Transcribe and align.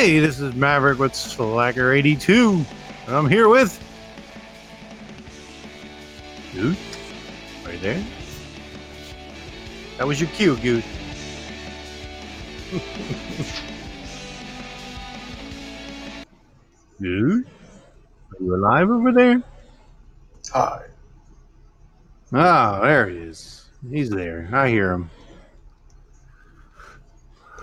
Hey, 0.00 0.18
this 0.18 0.40
is 0.40 0.54
Maverick 0.54 0.98
with 0.98 1.14
Slacker 1.14 1.92
82. 1.92 2.64
And 3.06 3.14
I'm 3.14 3.28
here 3.28 3.50
with. 3.50 3.78
Goose? 6.54 6.78
Are 7.66 7.72
you 7.72 7.78
there? 7.80 8.02
That 9.98 10.06
was 10.06 10.18
your 10.18 10.30
cue, 10.30 10.56
Goose. 10.56 10.86
Goose? 17.02 17.44
Are 17.44 18.42
you 18.42 18.54
alive 18.54 18.88
over 18.88 19.12
there? 19.12 19.42
Hi. 20.50 20.80
Oh, 22.32 22.80
there 22.80 23.10
he 23.10 23.18
is. 23.18 23.66
He's 23.90 24.08
there. 24.08 24.48
I 24.50 24.70
hear 24.70 24.92
him. 24.92 25.10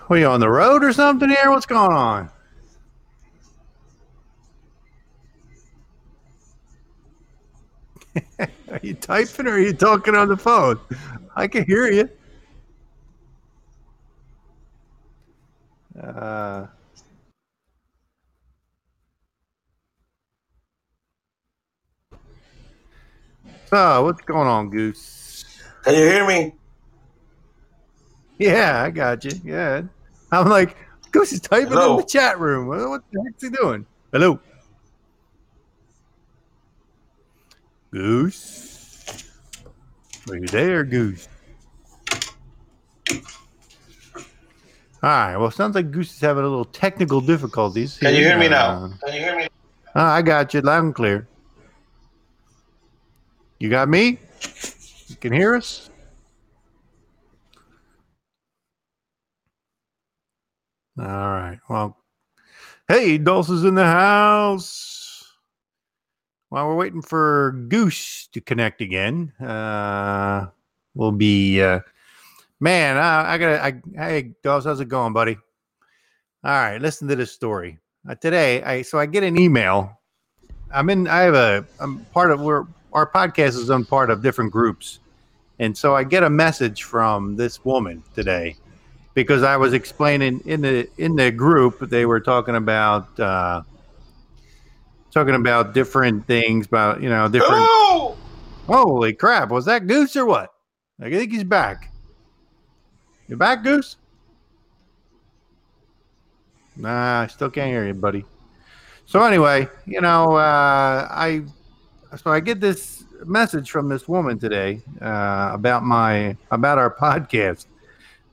Are 0.10 0.18
you 0.18 0.28
on 0.28 0.40
the 0.40 0.50
road 0.50 0.84
or 0.86 0.94
something 0.94 1.28
here? 1.30 1.52
What's 1.52 1.66
going 1.66 1.92
on? 1.92 2.30
are 8.40 8.80
you 8.82 8.94
typing 8.94 9.48
or 9.48 9.52
are 9.52 9.60
you 9.60 9.74
talking 9.74 10.16
on 10.16 10.30
the 10.30 10.38
phone? 10.38 10.80
I 11.36 11.48
can 11.48 11.66
hear 11.66 11.92
you. 11.92 12.10
Uh, 16.02 16.68
so, 23.66 24.04
what's 24.04 24.22
going 24.22 24.48
on, 24.48 24.70
Goose? 24.70 25.44
Can 25.84 25.96
you 25.96 26.02
hear 26.02 26.26
me? 26.26 26.54
Yeah, 28.38 28.84
I 28.84 28.90
got 28.92 29.26
you. 29.26 29.32
Yeah. 29.44 29.82
I'm 30.32 30.50
like, 30.50 30.76
Goose 31.12 31.32
is 31.34 31.40
typing 31.42 31.70
Hello. 31.70 31.92
in 31.94 31.98
the 31.98 32.04
chat 32.06 32.40
room. 32.40 32.68
What 32.68 32.90
what 32.90 33.02
the 33.12 33.24
heck's 33.24 33.44
he 33.44 33.50
doing? 33.50 33.86
Hello. 34.12 34.40
Goose. 37.92 39.24
Are 40.30 40.36
you 40.36 40.48
there, 40.48 40.84
Goose? 40.84 41.28
All 45.04 45.10
right. 45.10 45.38
Well, 45.38 45.52
sounds 45.52 45.76
like 45.76 45.92
Goose 45.92 46.14
is 46.14 46.20
having 46.20 46.44
a 46.44 46.48
little 46.48 46.66
technical 46.66 47.22
difficulties. 47.22 47.98
Can 47.98 48.10
you 48.14 48.22
here. 48.22 48.30
hear 48.32 48.40
me 48.40 48.48
Uh, 48.48 48.50
now? 48.50 48.94
Can 49.06 49.14
you 49.14 49.20
hear 49.22 49.38
me? 49.38 49.44
uh, 49.96 50.02
I 50.02 50.22
got 50.22 50.54
you 50.54 50.62
loud 50.62 50.84
and 50.84 50.96
clear. 50.96 51.28
You 53.60 53.70
got 53.70 53.88
me? 53.90 54.20
You 55.08 55.16
can 55.16 55.32
hear 55.34 55.56
us? 55.56 55.90
All 61.00 61.06
right. 61.06 61.60
Well, 61.70 61.96
hey, 62.88 63.20
Dulce's 63.20 63.64
in 63.64 63.76
the 63.76 63.86
house. 63.86 65.32
While 66.50 66.68
we're 66.68 66.76
waiting 66.76 67.04
for 67.04 67.52
Goose 67.68 68.28
to 68.32 68.42
connect 68.42 68.82
again, 68.82 69.32
uh, 69.40 70.48
we'll 70.96 71.12
be, 71.12 71.62
uh, 71.62 71.82
man, 72.60 72.98
I, 72.98 73.34
I 73.34 73.38
gotta, 73.38 73.64
I, 73.64 73.82
hey, 73.96 74.32
Dulce, 74.42 74.64
how's 74.64 74.80
it 74.80 74.88
going, 74.88 75.14
buddy? 75.14 75.38
All 76.44 76.52
right, 76.52 76.82
listen 76.82 77.08
to 77.10 77.16
this 77.16 77.32
story. 77.32 77.78
Uh, 78.10 78.16
today, 78.16 78.64
I, 78.64 78.82
so 78.82 78.98
I 78.98 79.06
get 79.06 79.24
an 79.24 79.38
email. 79.38 80.00
I'm 80.74 80.90
in, 80.90 81.08
I 81.08 81.20
have 81.22 81.36
a, 81.36 81.66
I'm 81.80 82.00
part 82.06 82.32
of, 82.32 82.42
we're, 82.42 82.66
our 82.94 83.12
podcast 83.12 83.50
is 83.50 83.70
on 83.70 83.86
part 83.86 84.10
of 84.10 84.24
different 84.24 84.52
groups. 84.52 85.00
And 85.60 85.78
so 85.78 85.96
I 85.96 86.04
get 86.04 86.24
a 86.24 86.30
message 86.30 86.84
from 86.84 87.36
this 87.36 87.64
woman 87.64 88.04
today 88.16 88.56
because 89.18 89.42
I 89.42 89.58
was 89.58 89.74
explaining 89.74 90.42
in 90.46 90.62
the 90.62 90.88
in 91.00 91.16
the 91.16 91.32
group 91.32 91.80
they 91.90 92.06
were 92.06 92.20
talking 92.20 92.56
about 92.56 93.20
uh, 93.20 93.64
talking 95.10 95.34
about 95.34 95.74
different 95.74 96.28
things 96.28 96.68
about 96.68 97.02
you 97.02 97.10
know 97.10 97.28
different. 97.28 97.66
Oh! 97.68 98.16
Holy 98.68 99.14
crap! 99.14 99.50
Was 99.50 99.66
that 99.66 99.88
Goose 99.88 100.16
or 100.16 100.28
what? 100.28 100.54
I 101.02 101.10
think 101.10 101.32
he's 101.32 101.44
back. 101.44 101.92
You 103.28 103.38
back, 103.38 103.64
Goose? 103.64 103.96
Nah, 106.76 107.22
I 107.22 107.28
still 107.28 107.50
can't 107.50 107.72
hear 107.72 107.88
you, 107.88 107.96
buddy. 107.96 108.24
So 109.08 109.24
anyway, 109.24 109.68
you 109.88 110.00
know, 110.00 110.36
uh, 110.36 111.08
I 111.10 111.42
so 112.18 112.30
I 112.30 112.40
get 112.40 112.62
this 112.62 113.04
message 113.26 113.72
from 113.72 113.90
this 113.90 114.08
woman 114.08 114.38
today 114.38 114.84
uh, 115.02 115.50
about 115.54 115.82
my 115.82 116.38
about 116.52 116.78
our 116.78 116.96
podcast 117.02 117.66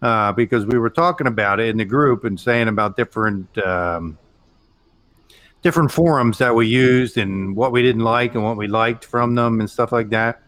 uh, 0.04 0.32
because 0.32 0.66
we 0.66 0.78
were 0.78 0.91
talking 0.91 1.26
about 1.26 1.59
it 1.59 1.69
in 1.69 1.78
the 1.78 1.84
group 1.84 2.25
and 2.25 2.38
saying 2.38 2.69
about 2.69 2.94
different 2.94 3.56
um, 3.66 4.19
different 5.62 5.91
forums 5.91 6.37
that 6.37 6.54
we 6.54 6.66
used 6.66 7.16
and 7.16 7.56
what 7.56 7.72
we 7.72 7.81
didn't 7.81 8.03
like 8.03 8.34
and 8.34 8.44
what 8.44 8.59
we 8.59 8.66
liked 8.69 9.03
from 9.03 9.34
them 9.34 9.60
and 9.60 9.70
stuff 9.70 9.93
like 9.93 10.10
that. 10.10 10.43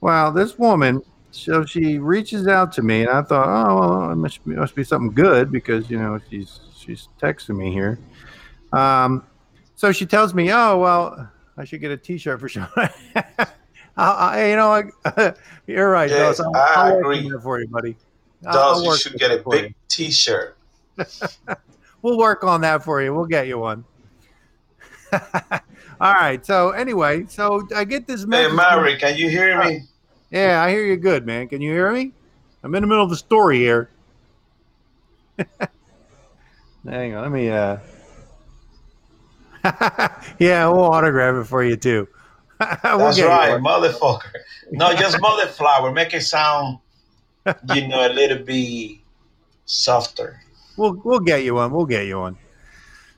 Well, 0.00 0.32
this 0.32 0.58
woman, 0.58 1.02
so 1.32 1.66
she 1.66 1.98
reaches 1.98 2.48
out 2.48 2.72
to 2.72 2.82
me, 2.82 3.02
and 3.02 3.10
I 3.10 3.20
thought, 3.20 3.46
oh, 3.46 3.78
well, 3.78 4.10
it 4.10 4.16
must 4.16 4.42
be, 4.42 4.54
must 4.54 4.74
be 4.74 4.84
something 4.84 5.12
good 5.12 5.52
because 5.52 5.90
you 5.90 5.98
know 5.98 6.18
she's 6.30 6.60
she's 6.74 7.10
texting 7.20 7.58
me 7.58 7.70
here. 7.70 7.98
Um, 8.72 9.26
so 9.76 9.92
she 9.92 10.06
tells 10.06 10.32
me, 10.32 10.50
oh, 10.50 10.78
well, 10.78 11.30
I 11.58 11.66
should 11.66 11.82
get 11.82 11.90
a 11.90 11.98
T-shirt 11.98 12.40
for 12.40 12.48
sure. 12.48 12.70
I, 12.74 13.46
I, 13.98 14.48
you 14.48 14.56
know, 14.56 14.82
I, 15.04 15.34
you're 15.66 15.90
right, 15.90 16.10
I'll, 16.10 16.56
I 16.56 16.74
I'll 16.76 16.98
agree. 17.00 17.30
for 17.42 17.60
you, 17.60 17.68
buddy. 17.68 17.98
Dolls, 18.42 18.84
you 18.84 18.96
should 18.96 19.18
get 19.18 19.30
a 19.30 19.42
for 19.42 19.56
you. 19.56 19.62
big 19.62 19.74
T-shirt. 19.88 20.56
We'll 22.02 22.18
work 22.18 22.42
on 22.42 22.62
that 22.62 22.82
for 22.82 23.00
you. 23.00 23.14
We'll 23.14 23.26
get 23.26 23.46
you 23.46 23.60
one. 23.60 23.84
All 25.12 25.20
right. 26.00 26.44
So 26.44 26.70
anyway, 26.70 27.26
so 27.28 27.64
I 27.76 27.84
get 27.84 28.08
this 28.08 28.22
Hey, 28.22 28.26
message. 28.26 28.54
Maverick, 28.54 28.98
can 28.98 29.16
you 29.16 29.30
hear 29.30 29.62
me? 29.62 29.82
Yeah, 30.32 30.62
I 30.64 30.70
hear 30.70 30.84
you 30.84 30.96
good, 30.96 31.24
man. 31.24 31.46
Can 31.46 31.60
you 31.60 31.70
hear 31.70 31.92
me? 31.92 32.10
I'm 32.64 32.74
in 32.74 32.82
the 32.82 32.88
middle 32.88 33.04
of 33.04 33.10
the 33.10 33.16
story 33.16 33.58
here. 33.58 33.88
Hang 36.84 37.14
on, 37.14 37.22
let 37.22 37.30
me 37.30 37.48
uh 37.50 37.76
Yeah, 40.40 40.66
we'll 40.68 40.84
autograph 40.84 41.36
it 41.44 41.48
for 41.48 41.62
you 41.62 41.76
too. 41.76 42.08
We'll 42.58 42.98
That's 42.98 43.20
right, 43.20 43.60
motherfucker. 43.60 44.32
No, 44.72 44.92
just 44.94 45.20
mother 45.20 45.46
flower. 45.46 45.92
Make 45.92 46.14
it 46.14 46.22
sound, 46.22 46.78
you 47.74 47.88
know, 47.88 48.06
a 48.06 48.12
little 48.12 48.38
bit 48.44 48.98
softer. 49.64 50.40
We'll 50.76 51.00
we'll 51.04 51.20
get 51.20 51.44
you 51.44 51.54
one. 51.54 51.70
We'll 51.72 51.86
get 51.86 52.06
you 52.06 52.18
one. 52.18 52.36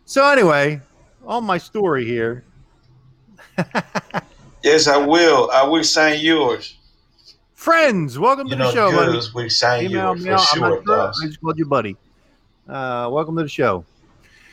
So 0.04 0.26
anyway, 0.26 0.80
on 1.26 1.44
my 1.44 1.58
story 1.58 2.04
here. 2.04 2.44
Yes, 4.62 4.88
I 4.88 4.96
will. 4.96 5.50
I 5.52 5.62
will 5.64 5.84
sign 5.84 6.20
yours. 6.20 6.74
Friends, 7.52 8.18
welcome 8.18 8.46
You 8.46 8.52
to 8.52 8.56
the 8.56 8.64
know, 8.64 8.72
show, 8.72 8.90
buddy. 8.92 9.20
will 9.34 9.50
sign 9.50 9.84
Email 9.84 10.16
yours 10.16 10.48
for 10.48 10.56
sure. 10.56 10.82
sure. 10.86 11.00
I 11.08 11.26
just 11.26 11.38
called 11.42 11.58
you 11.58 11.66
buddy. 11.66 11.96
Uh, 12.66 13.10
welcome 13.12 13.36
to 13.36 13.42
the 13.42 13.48
show. 13.48 13.84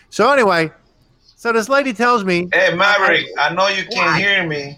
So 0.10 0.30
anyway, 0.34 0.70
so 1.38 1.54
this 1.54 1.70
lady 1.70 1.94
tells 1.94 2.26
me 2.26 2.50
Hey, 2.52 2.76
Maverick, 2.76 3.26
I 3.40 3.54
know 3.54 3.70
you 3.70 3.86
can't 3.86 4.18
hear 4.22 4.46
me. 4.46 4.78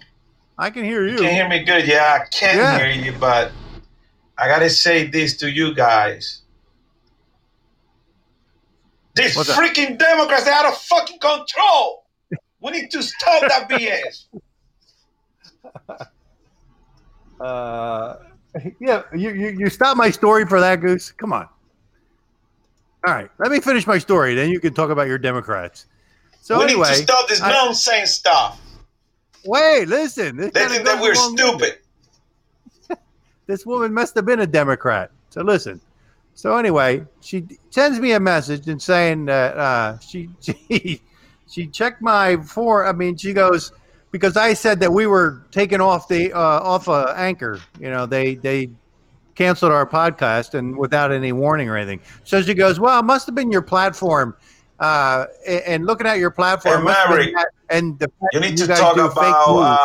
I 0.56 0.70
can 0.70 0.84
hear 0.84 1.04
You 1.04 1.14
you. 1.14 1.18
can 1.18 1.34
hear 1.34 1.48
me 1.48 1.64
good. 1.64 1.84
Yeah, 1.88 2.20
I 2.22 2.26
can 2.30 2.56
Yeah. 2.56 2.78
hear 2.78 2.90
you, 2.90 3.12
but 3.18 3.50
I 4.38 4.48
gotta 4.48 4.68
say 4.70 5.06
this 5.06 5.36
to 5.38 5.50
you 5.50 5.74
guys. 5.74 6.42
These 9.14 9.36
What's 9.36 9.50
up? 9.50 9.56
freaking 9.58 9.96
Democrats, 9.98 10.44
they're 10.44 10.54
out 10.54 10.66
of 10.66 10.76
fucking 10.76 11.18
control. 11.20 12.04
We 12.60 12.72
need 12.72 12.90
to 12.90 13.02
stop 13.02 13.42
that 13.42 13.68
BS. 13.70 14.24
Uh, 17.40 18.16
yeah, 18.80 19.02
you, 19.14 19.30
you 19.32 19.48
you 19.58 19.70
stop 19.70 19.96
my 19.96 20.10
story 20.10 20.46
for 20.46 20.60
that, 20.60 20.80
Goose. 20.80 21.12
Come 21.12 21.32
on. 21.32 21.48
All 23.06 23.12
right, 23.14 23.28
let 23.38 23.50
me 23.50 23.60
finish 23.60 23.86
my 23.86 23.98
story. 23.98 24.34
Then 24.34 24.50
you 24.50 24.60
can 24.60 24.72
talk 24.72 24.90
about 24.90 25.08
your 25.08 25.18
Democrats. 25.18 25.86
So 26.40 26.58
we 26.58 26.64
anyway, 26.64 26.88
need 26.90 26.96
to 26.96 27.02
stop 27.02 27.28
this 27.28 27.40
I- 27.42 27.50
nonsense 27.52 28.12
stuff. 28.12 28.60
wait, 29.44 29.86
listen. 29.88 30.36
This 30.36 30.52
They 30.52 30.66
think 30.68 30.84
that 30.84 31.00
we're 31.00 31.12
along 31.12 31.32
with 31.34 31.40
it. 31.40 31.46
stupid. 31.46 31.78
This 33.46 33.66
woman 33.66 33.92
must 33.92 34.14
have 34.14 34.24
been 34.24 34.40
a 34.40 34.46
Democrat. 34.46 35.10
So 35.30 35.42
listen. 35.42 35.80
So 36.34 36.56
anyway, 36.56 37.04
she 37.20 37.44
sends 37.70 38.00
me 38.00 38.12
a 38.12 38.20
message 38.20 38.66
and 38.68 38.80
saying 38.82 39.26
that 39.26 39.56
uh, 39.56 39.98
she 40.00 40.28
she 40.40 41.00
she 41.48 41.66
checked 41.66 42.02
my 42.02 42.36
for. 42.38 42.86
I 42.86 42.92
mean, 42.92 43.16
she 43.16 43.32
goes 43.32 43.72
because 44.10 44.36
I 44.36 44.54
said 44.54 44.80
that 44.80 44.92
we 44.92 45.06
were 45.06 45.44
taken 45.50 45.80
off 45.80 46.08
the 46.08 46.32
uh, 46.32 46.38
off 46.38 46.88
uh, 46.88 47.12
anchor. 47.16 47.60
You 47.78 47.90
know, 47.90 48.06
they 48.06 48.34
they 48.34 48.70
canceled 49.36 49.72
our 49.72 49.86
podcast 49.86 50.54
and 50.54 50.76
without 50.76 51.12
any 51.12 51.32
warning 51.32 51.68
or 51.68 51.76
anything. 51.76 52.00
So 52.24 52.42
she 52.42 52.54
goes, 52.54 52.80
"Well, 52.80 52.98
it 52.98 53.04
must 53.04 53.26
have 53.26 53.34
been 53.34 53.52
your 53.52 53.62
platform." 53.62 54.36
Uh, 54.80 55.26
a- 55.46 55.68
and 55.68 55.86
looking 55.86 56.06
at 56.06 56.18
your 56.18 56.32
platform, 56.32 56.74
Hey, 56.74 56.80
it 56.80 56.84
must 56.84 56.98
have 56.98 57.08
been 57.10 57.16
Maverick, 57.18 57.34
that- 57.36 57.76
and 57.76 57.98
the 58.00 58.10
You 58.32 58.40
need 58.40 58.56
to 58.56 58.66
talk 58.66 58.96
about 58.96 59.78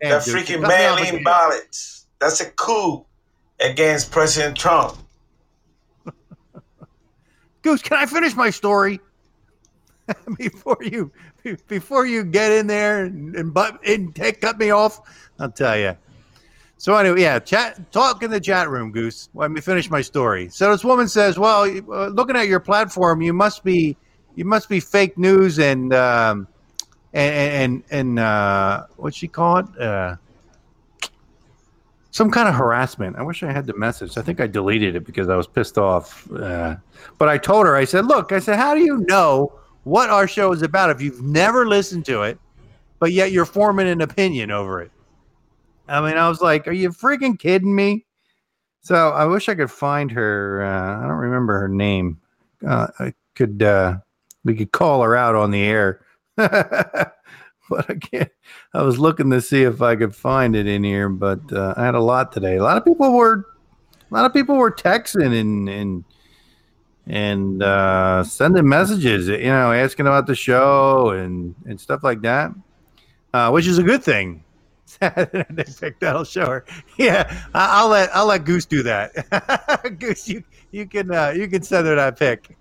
Damn, 0.00 0.10
the 0.10 0.30
freaking 0.30 0.66
mail-in 0.66 1.22
ballots. 1.22 2.06
That's 2.18 2.40
a 2.40 2.50
coup 2.50 3.04
against 3.60 4.10
President 4.10 4.56
Trump. 4.56 4.96
Goose, 7.62 7.82
can 7.82 7.96
I 7.96 8.06
finish 8.06 8.34
my 8.34 8.50
story 8.50 9.00
before 10.38 10.78
you 10.82 11.10
before 11.68 12.06
you 12.06 12.24
get 12.24 12.52
in 12.52 12.66
there 12.66 13.04
and, 13.04 13.34
and 13.36 13.54
but 13.54 13.78
and 13.86 14.14
take 14.14 14.40
cut 14.40 14.58
me 14.58 14.70
off? 14.70 15.00
I'll 15.38 15.50
tell 15.50 15.78
you. 15.78 15.96
So 16.76 16.94
anyway, 16.96 17.22
yeah, 17.22 17.38
chat 17.38 17.90
talk 17.92 18.22
in 18.22 18.30
the 18.30 18.40
chat 18.40 18.68
room, 18.68 18.90
Goose. 18.92 19.28
Let 19.34 19.50
me 19.50 19.60
finish 19.60 19.90
my 19.90 20.02
story. 20.02 20.48
So 20.48 20.70
this 20.70 20.84
woman 20.84 21.08
says, 21.08 21.38
"Well, 21.38 21.62
uh, 21.62 22.08
looking 22.08 22.36
at 22.36 22.48
your 22.48 22.60
platform, 22.60 23.22
you 23.22 23.32
must 23.32 23.64
be 23.64 23.96
you 24.34 24.44
must 24.44 24.68
be 24.68 24.80
fake 24.80 25.16
news 25.16 25.58
and 25.58 25.94
um, 25.94 26.48
and 27.14 27.34
and, 27.34 27.84
and 27.90 28.18
uh, 28.18 28.86
what 28.96 29.14
she 29.14 29.28
called? 29.28 29.76
Uh, 29.78 30.16
some 32.10 32.30
kind 32.30 32.48
of 32.48 32.54
harassment. 32.54 33.16
I 33.16 33.22
wish 33.22 33.42
I 33.42 33.50
had 33.50 33.66
the 33.66 33.76
message. 33.76 34.16
I 34.16 34.22
think 34.22 34.40
I 34.40 34.46
deleted 34.46 34.94
it 34.94 35.04
because 35.04 35.28
I 35.28 35.36
was 35.36 35.48
pissed 35.48 35.78
off. 35.78 36.30
Uh, 36.30 36.76
but 37.18 37.28
I 37.28 37.38
told 37.38 37.66
her, 37.66 37.74
I 37.74 37.84
said, 37.84 38.06
"Look, 38.06 38.32
I 38.32 38.38
said, 38.38 38.56
how 38.56 38.74
do 38.74 38.80
you 38.80 38.98
know 39.08 39.52
what 39.84 40.10
our 40.10 40.28
show 40.28 40.52
is 40.52 40.62
about 40.62 40.90
if 40.90 41.00
you've 41.00 41.22
never 41.22 41.66
listened 41.66 42.04
to 42.06 42.22
it, 42.22 42.38
but 42.98 43.12
yet 43.12 43.32
you're 43.32 43.44
forming 43.44 43.88
an 43.88 44.00
opinion 44.00 44.50
over 44.50 44.82
it?" 44.82 44.90
I 45.88 46.00
mean, 46.00 46.16
I 46.16 46.28
was 46.28 46.40
like, 46.40 46.66
"Are 46.66 46.72
you 46.72 46.90
freaking 46.90 47.38
kidding 47.38 47.74
me?" 47.74 48.04
So 48.82 49.10
I 49.10 49.24
wish 49.24 49.48
I 49.48 49.54
could 49.54 49.70
find 49.70 50.10
her. 50.10 50.62
Uh, 50.64 50.98
I 50.98 51.02
don't 51.02 51.16
remember 51.16 51.58
her 51.60 51.68
name. 51.68 52.20
Uh, 52.66 52.88
I 52.98 53.14
could. 53.34 53.62
Uh, 53.62 53.98
we 54.44 54.54
could 54.54 54.72
call 54.72 55.02
her 55.02 55.16
out 55.16 55.34
on 55.34 55.50
the 55.50 55.62
air. 55.62 56.03
but 56.36 57.14
I 57.70 57.94
can't. 57.94 58.30
I 58.72 58.82
was 58.82 58.98
looking 58.98 59.30
to 59.30 59.40
see 59.40 59.62
if 59.62 59.80
I 59.82 59.96
could 59.96 60.14
find 60.14 60.56
it 60.56 60.66
in 60.66 60.82
here, 60.84 61.08
but 61.08 61.52
uh, 61.52 61.74
I 61.76 61.84
had 61.84 61.94
a 61.94 62.00
lot 62.00 62.32
today. 62.32 62.56
A 62.56 62.62
lot 62.62 62.76
of 62.76 62.84
people 62.84 63.12
were, 63.12 63.46
a 64.10 64.14
lot 64.14 64.24
of 64.24 64.32
people 64.32 64.56
were 64.56 64.72
texting 64.72 65.38
and 65.38 65.68
and 65.68 66.04
and 67.06 67.62
uh, 67.62 68.24
sending 68.24 68.68
messages, 68.68 69.28
you 69.28 69.44
know, 69.44 69.72
asking 69.72 70.06
about 70.06 70.26
the 70.26 70.34
show 70.34 71.10
and 71.10 71.54
and 71.66 71.80
stuff 71.80 72.02
like 72.02 72.22
that, 72.22 72.52
uh, 73.32 73.50
which 73.50 73.66
is 73.66 73.78
a 73.78 73.82
good 73.82 74.02
thing. 74.02 74.42
they 75.00 75.64
picked 75.78 76.00
that. 76.00 76.14
I'll 76.14 76.24
show 76.24 76.46
her. 76.46 76.64
Yeah, 76.96 77.46
I'll 77.54 77.88
let 77.88 78.14
I'll 78.14 78.26
let 78.26 78.44
Goose 78.44 78.66
do 78.66 78.82
that. 78.84 79.96
Goose, 79.98 80.28
you 80.28 80.44
you 80.70 80.86
can 80.86 81.12
uh, 81.12 81.32
you 81.34 81.48
can 81.48 81.62
send 81.62 81.86
her 81.86 81.94
that 81.96 82.18
pic. 82.18 82.56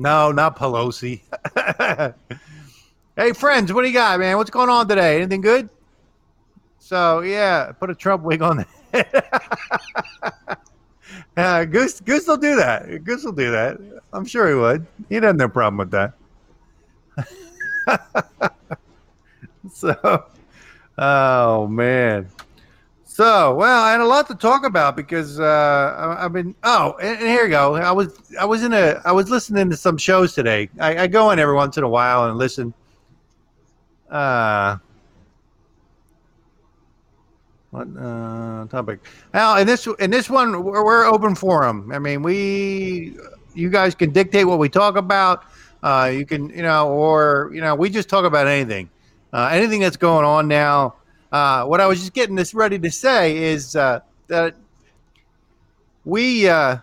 No, 0.00 0.32
not 0.32 0.56
Pelosi. 0.56 1.20
hey, 3.16 3.32
friends, 3.34 3.70
what 3.70 3.82
do 3.82 3.88
you 3.88 3.92
got, 3.92 4.18
man? 4.18 4.38
What's 4.38 4.48
going 4.48 4.70
on 4.70 4.88
today? 4.88 5.16
Anything 5.16 5.42
good? 5.42 5.68
So 6.78 7.20
yeah, 7.20 7.72
put 7.72 7.90
a 7.90 7.94
Trump 7.94 8.22
wig 8.22 8.40
on 8.40 8.64
uh, 11.36 11.66
Goose, 11.66 12.00
Goose 12.00 12.26
will 12.26 12.38
do 12.38 12.56
that. 12.56 13.04
Goose 13.04 13.24
will 13.24 13.32
do 13.32 13.50
that. 13.50 13.78
I'm 14.14 14.24
sure 14.24 14.48
he 14.48 14.54
would. 14.54 14.86
He 15.10 15.20
doesn't 15.20 15.38
have 15.38 15.50
a 15.50 15.52
problem 15.52 15.76
with 15.76 15.90
that. 15.90 16.14
so, 19.70 20.24
oh 20.96 21.66
man. 21.66 22.26
So, 23.12 23.56
well, 23.56 23.82
I 23.82 23.90
had 23.90 24.00
a 24.00 24.06
lot 24.06 24.28
to 24.28 24.36
talk 24.36 24.64
about 24.64 24.94
because 24.94 25.40
uh, 25.40 26.14
I, 26.16 26.22
have 26.22 26.32
been. 26.32 26.54
Oh, 26.62 26.94
and, 27.02 27.18
and, 27.18 27.26
here 27.26 27.42
you 27.42 27.50
go. 27.50 27.74
I 27.74 27.90
was 27.90 28.16
I 28.38 28.44
was 28.44 28.62
in 28.62 28.72
a 28.72 29.02
I 29.04 29.10
was 29.10 29.28
listening 29.28 29.68
to 29.70 29.76
some 29.76 29.98
shows 29.98 30.32
today. 30.32 30.70
I, 30.78 30.96
I 30.96 31.06
go 31.08 31.32
in 31.32 31.40
every 31.40 31.56
once 31.56 31.76
in 31.76 31.82
a 31.82 31.88
while 31.88 32.26
and 32.26 32.38
listen. 32.38 32.72
Uh, 34.08 34.76
what 37.70 37.88
uh, 38.00 38.66
topic? 38.66 39.00
Now, 39.34 39.56
in 39.56 39.66
this 39.66 39.88
in 39.98 40.12
this 40.12 40.30
one, 40.30 40.62
we're, 40.62 40.84
we're 40.84 41.04
open 41.04 41.34
forum. 41.34 41.90
I 41.92 41.98
mean, 41.98 42.22
we 42.22 43.16
you 43.54 43.70
guys 43.70 43.96
can 43.96 44.12
dictate 44.12 44.46
what 44.46 44.60
we 44.60 44.68
talk 44.68 44.96
about. 44.96 45.46
Uh, 45.82 46.12
you 46.14 46.24
can 46.24 46.48
you 46.50 46.62
know, 46.62 46.88
or 46.90 47.50
you 47.52 47.60
know, 47.60 47.74
we 47.74 47.90
just 47.90 48.08
talk 48.08 48.24
about 48.24 48.46
anything, 48.46 48.88
uh, 49.32 49.48
anything 49.50 49.80
that's 49.80 49.96
going 49.96 50.24
on 50.24 50.46
now. 50.46 50.94
Uh, 51.32 51.64
what 51.64 51.80
I 51.80 51.86
was 51.86 52.00
just 52.00 52.12
getting 52.12 52.34
this 52.34 52.54
ready 52.54 52.78
to 52.78 52.90
say 52.90 53.36
is 53.36 53.76
uh, 53.76 54.00
that 54.28 54.56
we. 56.04 56.48
Uh, 56.48 56.78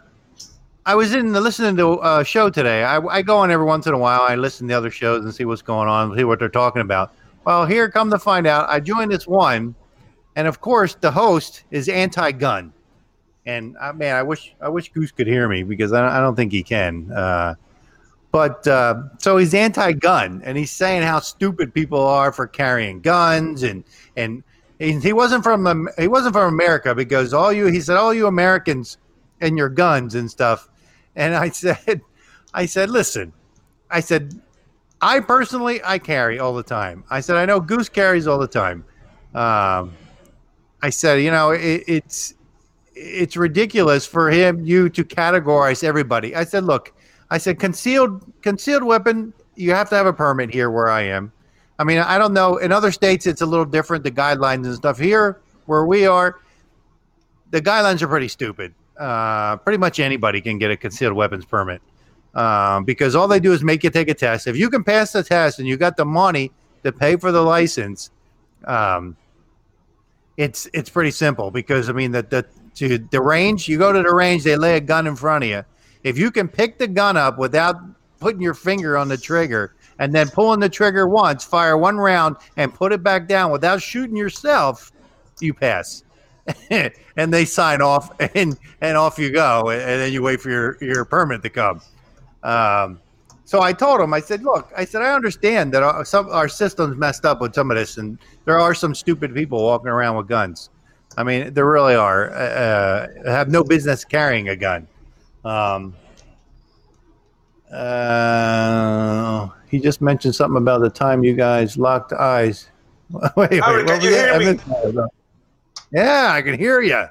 I 0.86 0.96
was 0.96 1.14
in 1.14 1.34
the 1.34 1.42
listening 1.42 1.76
to 1.78 2.00
a 2.02 2.24
show 2.24 2.50
today. 2.50 2.86
I, 2.86 3.00
I, 3.00 3.22
go 3.22 3.40
on 3.40 3.52
every 3.52 3.66
once 3.66 3.88
in 3.88 3.94
a 3.94 3.98
while. 3.98 4.22
I 4.22 4.36
listen 4.36 4.70
to 4.70 4.74
other 4.74 4.90
shows 4.90 5.26
and 5.26 5.36
see 5.36 5.44
what's 5.44 5.62
going 5.62 5.90
on, 5.90 6.16
see 6.16 6.24
what 6.24 6.40
they're 6.40 6.48
talking 6.48 6.82
about. 6.82 7.14
Well, 7.44 7.66
here, 7.66 7.92
come 7.92 8.10
to 8.10 8.18
find 8.18 8.48
out, 8.48 8.70
I 8.70 8.80
joined 8.80 9.12
this 9.12 9.28
one, 9.28 9.76
and 10.38 10.48
of 10.48 10.62
course, 10.62 10.96
the 10.96 11.12
host 11.12 11.66
is 11.72 11.90
anti-gun. 11.90 12.72
And 13.46 13.76
uh, 13.82 13.92
man, 13.92 14.16
I 14.16 14.24
wish 14.24 14.56
I 14.62 14.70
wish 14.70 14.92
Goose 14.94 15.12
could 15.12 15.28
hear 15.28 15.50
me 15.50 15.64
because 15.64 15.92
I, 15.92 16.18
I 16.18 16.22
don't 16.22 16.36
think 16.36 16.54
he 16.54 16.64
can. 16.64 17.12
Uh, 17.12 17.56
but 18.32 18.68
uh, 18.68 19.04
so 19.20 19.38
he's 19.38 19.54
anti-gun, 19.54 20.42
and 20.44 20.58
he's 20.58 20.72
saying 20.72 21.04
how 21.04 21.20
stupid 21.20 21.74
people 21.74 22.00
are 22.00 22.32
for 22.32 22.48
carrying 22.48 23.02
guns, 23.02 23.64
and 23.64 23.84
and 24.16 24.44
he 24.80 25.14
wasn't 25.14 25.44
from 25.44 25.90
he 25.98 26.08
wasn't 26.08 26.34
from 26.34 26.54
America 26.54 26.94
because 26.94 27.34
all 27.34 27.52
you 27.52 27.68
he 27.68 27.80
said 27.80 27.98
all 27.98 28.14
you 28.14 28.28
Americans 28.28 28.98
and 29.42 29.58
your 29.58 29.70
guns 29.70 30.16
and 30.16 30.30
stuff, 30.30 30.70
and 31.16 31.36
I 31.36 31.50
said, 31.52 32.02
I 32.54 32.66
said, 32.66 32.90
listen, 32.90 33.34
I 33.90 34.02
said, 34.02 34.40
I 35.02 35.20
personally 35.20 35.82
I 35.84 35.98
carry 36.00 36.40
all 36.40 36.54
the 36.54 36.64
time. 36.64 37.04
I 37.10 37.22
said 37.22 37.38
I 37.38 37.46
know 37.46 37.60
Goose 37.60 37.90
carries 37.90 38.28
all 38.28 38.40
the 38.40 38.48
time. 38.48 38.84
Um, 39.34 39.94
I 40.82 40.90
said, 40.90 41.22
you 41.22 41.32
know, 41.32 41.52
it, 41.52 41.84
it's 41.88 42.34
it's 42.94 43.38
ridiculous 43.38 44.06
for 44.06 44.30
him 44.30 44.66
you 44.66 44.90
to 44.90 45.04
categorize 45.04 45.84
everybody. 45.84 46.36
I 46.36 46.44
said, 46.44 46.64
look, 46.64 46.94
I 47.30 47.38
said 47.38 47.60
concealed 47.60 48.24
concealed 48.42 48.84
weapon. 48.84 49.34
You 49.56 49.72
have 49.72 49.90
to 49.90 49.96
have 49.96 50.06
a 50.06 50.14
permit 50.14 50.54
here 50.54 50.70
where 50.70 50.90
I 50.90 51.02
am. 51.04 51.32
I 51.80 51.84
mean, 51.84 52.00
I 52.00 52.18
don't 52.18 52.34
know. 52.34 52.58
In 52.58 52.72
other 52.72 52.92
states, 52.92 53.28
it's 53.28 53.42
a 53.42 53.46
little 53.46 53.66
different. 53.66 54.04
The 54.04 54.12
guidelines 54.12 54.66
and 54.66 54.76
stuff 54.76 54.98
here 54.98 55.42
where 55.66 55.86
we 55.86 56.06
are, 56.06 56.40
the 57.52 57.62
guidelines 57.62 58.02
are 58.02 58.08
pretty 58.08 58.28
stupid. 58.28 58.74
Uh, 58.98 59.58
pretty 59.58 59.78
much 59.78 60.00
anybody 60.00 60.42
can 60.42 60.58
get 60.58 60.72
a 60.72 60.78
concealed 60.78 61.14
weapons 61.14 61.46
permit 61.46 61.82
um, 62.34 62.84
because 62.84 63.16
all 63.16 63.28
they 63.28 63.40
do 63.40 63.54
is 63.54 63.64
make 63.64 63.84
you 63.84 63.92
take 63.92 64.10
a 64.10 64.14
test. 64.14 64.48
If 64.48 64.58
you 64.58 64.70
can 64.70 64.84
pass 64.84 65.12
the 65.12 65.22
test 65.22 65.60
and 65.60 65.68
you 65.68 65.78
got 65.78 65.98
the 65.98 66.06
money 66.06 66.52
to 66.84 66.92
pay 66.92 67.16
for 67.16 67.32
the 67.32 67.42
license, 67.42 68.10
um, 68.66 69.16
it's 70.36 70.68
it's 70.74 70.90
pretty 70.90 71.12
simple. 71.12 71.52
Because 71.52 71.90
I 71.90 71.94
mean, 71.94 72.12
the 72.12 72.24
the 72.24 72.46
to 72.76 72.98
the 72.98 73.22
range, 73.22 73.68
you 73.68 73.78
go 73.78 73.92
to 73.92 74.02
the 74.02 74.16
range, 74.16 74.44
they 74.44 74.56
lay 74.56 74.78
a 74.78 74.82
gun 74.82 75.06
in 75.06 75.16
front 75.16 75.44
of 75.44 75.50
you 75.50 75.66
if 76.04 76.18
you 76.18 76.32
can 76.32 76.48
pick 76.48 76.78
the 76.78 76.88
gun 76.88 77.18
up 77.18 77.38
without 77.38 77.76
putting 78.20 78.42
your 78.42 78.54
finger 78.54 78.98
on 78.98 79.08
the 79.08 79.18
trigger 79.18 79.76
and 80.00 80.14
then 80.14 80.30
pulling 80.30 80.60
the 80.60 80.70
trigger 80.70 81.08
once, 81.08 81.44
fire 81.44 81.78
one 81.78 81.98
round, 81.98 82.38
and 82.58 82.74
put 82.74 82.92
it 82.92 83.04
back 83.04 83.28
down 83.28 83.52
without 83.52 83.82
shooting 83.82 84.16
yourself, 84.16 84.92
you 85.40 85.54
pass. 85.54 86.04
and 86.70 87.34
they 87.34 87.44
sign 87.44 87.82
off, 87.82 88.10
and 88.36 88.58
and 88.80 88.96
off 88.96 89.20
you 89.20 89.32
go, 89.32 89.70
and 89.70 89.82
then 89.82 90.14
you 90.14 90.24
wait 90.24 90.40
for 90.40 90.50
your 90.50 90.78
your 90.80 91.04
permit 91.04 91.44
to 91.44 91.50
come. 91.50 91.82
Um, 92.44 93.02
so 93.44 93.62
I 93.62 93.74
told 93.74 94.00
him, 94.00 94.14
I 94.14 94.20
said, 94.22 94.44
look, 94.44 94.72
I 94.76 94.86
said 94.86 95.02
I 95.02 95.14
understand 95.14 95.74
that 95.74 95.84
our, 95.84 96.06
some 96.06 96.30
our 96.30 96.48
system's 96.48 96.96
messed 96.96 97.26
up 97.26 97.42
with 97.42 97.54
some 97.54 97.70
of 97.70 97.76
this, 97.76 97.98
and 97.98 98.18
there 98.46 98.60
are 98.60 98.74
some 98.74 98.96
stupid 98.96 99.34
people 99.34 99.64
walking 99.64 99.90
around 99.90 100.16
with 100.16 100.28
guns. 100.28 100.70
I 101.18 101.24
mean, 101.24 101.54
there 101.54 101.66
really 101.66 101.96
are. 101.96 102.32
Uh, 102.32 103.08
uh 103.26 103.32
have 103.32 103.50
no 103.50 103.64
business 103.64 104.06
carrying 104.06 104.50
a 104.50 104.56
gun. 104.56 104.88
Um, 105.46 105.96
uh, 107.72 109.48
he 109.70 109.80
just 109.80 110.02
mentioned 110.02 110.36
something 110.36 110.58
about 110.58 110.82
the 110.82 110.90
time 110.90 111.24
you 111.24 111.34
guys 111.34 111.78
locked 111.78 112.14
eyes. 112.14 112.70
wait, 113.10 113.36
wait, 113.36 113.62
Howard, 113.62 113.86
what 113.88 114.02
was 114.02 114.12
that? 114.12 115.10
Yeah, 115.92 116.32
I 116.32 116.42
can 116.42 116.58
hear 116.58 116.82
you. 116.82 117.06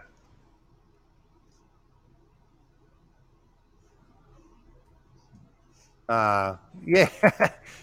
Uh, 6.09 6.57
yeah. 6.87 7.09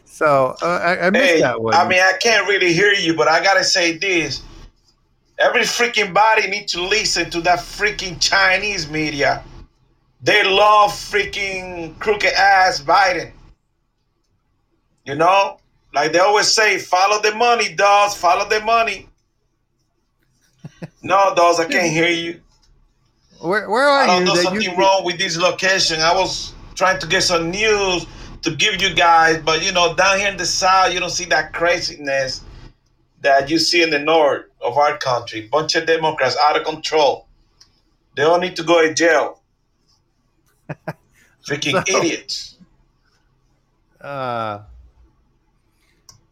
so 0.06 0.56
uh, 0.62 0.66
I, 0.66 1.08
I 1.08 1.10
missed 1.10 1.26
hey, 1.26 1.42
that 1.42 1.62
one. 1.62 1.74
I 1.74 1.88
mean, 1.88 2.00
I 2.00 2.14
can't 2.20 2.48
really 2.48 2.74
hear 2.74 2.94
you, 2.94 3.16
but 3.16 3.28
I 3.28 3.44
gotta 3.44 3.64
say 3.64 3.98
this: 3.98 4.44
every 5.40 5.62
freaking 5.62 6.14
body 6.14 6.48
needs 6.48 6.72
to 6.74 6.82
listen 6.82 7.30
to 7.32 7.42
that 7.42 7.60
freaking 7.60 8.20
Chinese 8.20 8.90
media. 8.90 9.44
They 10.24 10.42
love 10.46 10.92
freaking 10.92 12.00
crooked 12.00 12.32
ass 12.32 12.82
Biden. 12.82 13.34
You 15.06 15.16
know, 15.16 15.60
like 15.94 16.14
they 16.14 16.20
always 16.20 16.48
say, 16.48 16.80
follow 16.80 17.22
the 17.22 17.36
money, 17.36 17.76
dolls, 17.76 18.16
follow 18.16 18.48
the 18.48 18.62
money. 18.62 19.10
no, 21.02 21.34
dolls, 21.36 21.60
I 21.60 21.66
can't 21.66 21.92
hear 21.92 22.10
you. 22.10 22.40
Where, 23.42 23.70
where 23.70 23.84
are 23.84 24.06
you? 24.06 24.12
I 24.12 24.16
don't 24.16 24.28
you? 24.28 24.34
know 24.34 24.42
something 24.42 24.62
you... 24.62 24.78
wrong 24.78 25.04
with 25.04 25.18
this 25.18 25.38
location. 25.38 26.00
I 26.00 26.16
was 26.16 26.54
trying 26.76 27.00
to 27.00 27.08
get 27.08 27.24
some 27.24 27.52
news 27.52 28.06
to 28.44 28.56
give 28.56 28.82
you 28.82 28.96
guys, 28.96 29.42
but 29.44 29.62
you 29.64 29.74
know, 29.74 29.94
down 29.94 30.20
here 30.20 30.30
in 30.30 30.38
the 30.38 30.46
south, 30.46 30.94
you 30.94 31.02
don't 31.02 31.10
see 31.10 31.26
that 31.26 31.52
craziness 31.52 32.46
that 33.20 33.50
you 33.50 33.60
see 33.60 33.84
in 33.84 33.90
the 33.90 34.00
north 34.00 34.46
of 34.62 34.78
our 34.78 34.98
country. 34.98 35.50
Bunch 35.52 35.76
of 35.76 35.86
Democrats 35.86 36.38
out 36.42 36.56
of 36.56 36.66
control. 36.66 37.28
They 38.16 38.24
all 38.24 38.40
need 38.40 38.56
to 38.56 38.64
go 38.64 38.82
to 38.82 38.94
jail. 38.94 39.42
Freaking 41.48 41.86
So- 41.88 41.98
idiots. 41.98 42.56
Uh, 44.02 44.60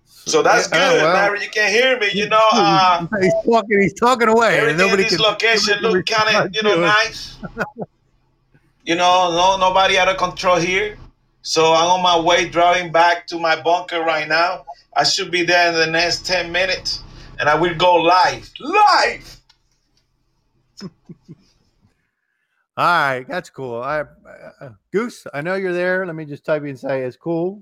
So 0.06 0.44
that's 0.44 0.68
good, 0.68 0.78
well- 0.78 1.14
Mary. 1.14 1.44
You 1.44 1.50
can't 1.50 1.72
hear 1.74 2.00
me. 2.00 2.10
You 2.14 2.30
know, 2.30 2.48
uh, 2.54 3.08
he's 3.20 3.34
talking. 3.46 3.82
He's 3.82 3.94
talking 3.94 4.28
away. 4.28 4.58
everything 4.60 4.80
in 4.80 4.86
nobody 4.86 5.04
this 5.04 5.16
can. 5.18 5.22
location 5.22 5.80
look 5.82 6.06
kind 6.06 6.36
of, 6.36 6.56
you 6.56 6.62
know, 6.62 6.80
nice. 6.80 7.38
you 8.86 8.96
know, 8.96 9.32
no 9.32 9.58
nobody 9.58 9.98
out 9.98 10.08
of 10.10 10.18
control 10.18 10.58
here. 10.58 10.98
So 11.42 11.74
I'm 11.74 11.88
on 11.88 12.04
my 12.04 12.20
way 12.20 12.48
driving 12.48 12.92
back 12.92 13.26
to 13.28 13.40
my 13.40 13.60
bunker 13.62 14.02
right 14.02 14.28
now. 14.28 14.66
I 14.96 15.04
should 15.04 15.32
be 15.32 15.44
there 15.44 15.70
in 15.70 15.76
the 15.76 15.88
next 15.88 16.24
10 16.26 16.52
minutes 16.52 17.02
and 17.40 17.50
I 17.50 17.56
will 17.56 17.74
go 17.76 17.96
live. 17.96 18.48
Live! 18.60 19.38
All 22.82 22.88
right, 22.88 23.28
that's 23.28 23.52
cool. 23.52 23.80
I, 23.80 24.06
uh, 24.60 24.70
Goose, 24.92 25.28
I 25.36 25.42
know 25.42 25.54
you're 25.54 25.72
there. 25.72 26.04
Let 26.04 26.16
me 26.16 26.26
just 26.26 26.44
type 26.44 26.64
you 26.64 26.70
and 26.70 26.80
say 26.80 27.04
it's 27.04 27.16
cool. 27.16 27.62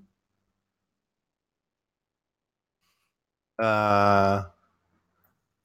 Uh, 3.61 4.43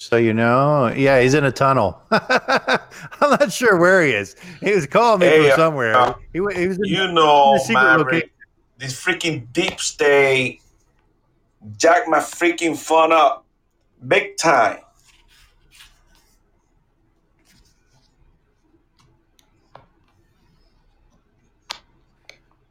so 0.00 0.16
you 0.16 0.34
know, 0.34 0.88
yeah, 0.88 1.20
he's 1.20 1.34
in 1.34 1.44
a 1.44 1.52
tunnel. 1.52 2.02
I'm 2.11 3.30
not 3.30 3.52
sure 3.52 3.76
where 3.76 4.04
he 4.04 4.11
is. 4.11 4.34
He 4.61 4.73
was 4.73 4.88
calling 4.88 5.20
me 5.20 5.28
Hey, 5.28 5.38
from 5.38 5.50
uh, 5.52 5.56
somewhere. 5.56 5.94
uh, 5.99 6.14
he, 6.32 6.40
he 6.40 6.66
was 6.66 6.78
in, 6.78 6.87
You 6.87 7.12
know, 7.12 7.64
Maverick, 7.70 8.32
this 8.76 9.00
freaking 9.00 9.52
deep 9.52 9.78
state 9.78 10.62
jack 11.76 12.08
my 12.08 12.18
freaking 12.18 12.76
phone 12.76 13.12
up 13.12 13.44
big 14.08 14.37
time. 14.37 14.80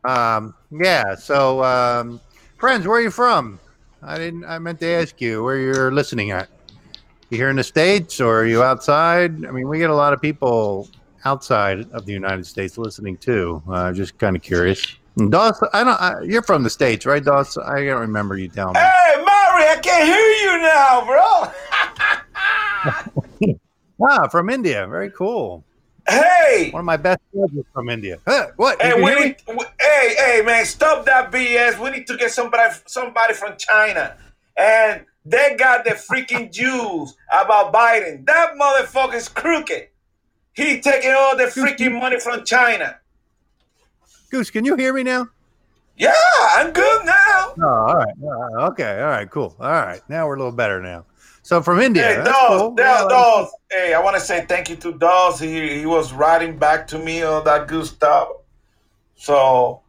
Um, 0.04 0.56
yeah. 0.72 1.16
So, 1.16 1.64
um, 1.64 2.20
friends, 2.58 2.88
where 2.88 2.98
are 2.98 3.02
you 3.02 3.12
from? 3.12 3.60
I 4.02 4.18
didn't. 4.18 4.46
I 4.46 4.60
meant 4.60 4.80
to 4.82 4.88
ask 4.88 5.22
you 5.22 5.44
where 5.44 5.58
you're 5.58 5.92
listening 5.92 6.32
at. 6.32 6.50
You 7.30 7.38
here 7.38 7.50
in 7.50 7.56
the 7.56 7.64
states, 7.64 8.20
or 8.20 8.42
are 8.42 8.46
you 8.46 8.62
outside? 8.62 9.46
I 9.46 9.52
mean, 9.52 9.68
we 9.68 9.80
get 9.80 9.90
a 9.90 9.96
lot 9.96 10.14
of 10.14 10.22
people 10.22 10.88
outside 11.26 11.90
of 11.92 12.06
the 12.06 12.14
United 12.14 12.46
States 12.46 12.78
listening 12.78 13.18
too. 13.18 13.64
Uh, 13.68 13.92
just 13.94 14.18
kind 14.18 14.36
of 14.36 14.42
curious. 14.42 14.98
And 15.18 15.32
Doss, 15.32 15.62
I 15.74 15.84
don't. 15.84 16.02
I, 16.02 16.22
you're 16.24 16.42
from 16.42 16.64
the 16.64 16.70
states, 16.70 17.06
right, 17.06 17.24
Doss? 17.24 17.58
I 17.58 17.86
don't 17.86 18.02
remember 18.02 18.38
you 18.38 18.50
telling 18.50 18.74
me. 18.74 18.82
Hey, 18.82 19.16
Mary, 19.16 19.70
I 19.70 19.78
can't 19.82 20.06
hear 20.06 20.32
you 20.44 20.58
now, 20.62 21.06
bro. 21.06 21.52
Ah, 24.02 24.28
from 24.28 24.50
India. 24.50 24.88
Very 24.88 25.12
cool. 25.12 25.64
Hey, 26.08 26.70
One 26.72 26.82
of 26.82 26.86
my 26.86 26.98
best 26.98 27.20
friends 27.34 27.54
is 27.58 27.66
from 27.74 27.90
India. 27.90 28.20
Huh, 28.28 28.48
what? 28.58 28.82
Hey, 28.82 28.94
we 29.02 29.16
need, 29.16 29.36
we- 29.48 29.66
hey, 29.80 30.16
hey, 30.18 30.42
man, 30.46 30.66
stop 30.66 31.06
that 31.06 31.32
BS. 31.32 31.80
We 31.80 31.92
need 31.92 32.08
to 32.08 32.18
get 32.18 32.32
somebody, 32.32 32.74
somebody 32.86 33.34
from 33.34 33.56
China, 33.58 34.18
and 34.58 35.06
they 35.26 35.56
got 35.58 35.86
the 35.86 35.92
freaking 35.92 36.52
Jews 36.52 37.16
about 37.32 37.74
Biden. 37.74 38.26
That 38.26 38.54
motherfucker 38.60 39.16
is 39.16 39.30
crooked. 39.30 39.88
He 40.54 40.82
taking 40.82 41.12
all 41.18 41.36
the 41.38 41.46
freaking 41.46 42.00
money 42.00 42.20
from 42.20 42.44
China. 42.46 43.00
Goose, 44.30 44.50
can 44.52 44.66
you 44.66 44.76
hear 44.76 44.94
me 44.94 45.04
now? 45.04 45.28
Yeah, 45.96 46.14
I'm 46.56 46.72
good 46.72 47.06
now. 47.06 47.54
Oh, 47.62 47.64
all 47.68 47.96
right. 47.96 48.14
All 48.22 48.30
right. 48.56 48.64
Okay. 48.72 49.00
All 49.00 49.08
right. 49.10 49.30
Cool. 49.30 49.56
All 49.60 49.70
right. 49.72 50.02
Now 50.10 50.28
we're 50.28 50.36
a 50.36 50.38
little 50.40 50.52
better 50.52 50.82
now. 50.82 51.06
So 51.44 51.62
from 51.62 51.80
India. 51.82 52.04
Hey, 52.04 52.24
Dawes, 52.24 52.62
cool. 52.62 52.76
Dawes. 52.76 53.50
Hey, 53.70 53.94
I 53.94 54.00
want 54.02 54.16
to 54.16 54.22
say 54.22 54.46
thank 54.48 54.70
you 54.70 54.78
to 54.78 54.94
Dawes. 54.94 55.40
He 55.40 55.78
he 55.80 55.86
was 55.86 56.14
writing 56.14 56.58
back 56.58 56.88
to 56.88 56.98
me 56.98 57.22
all 57.24 57.42
that 57.44 57.68
good 57.68 57.86
stuff. 57.86 58.30
So, 59.16 59.82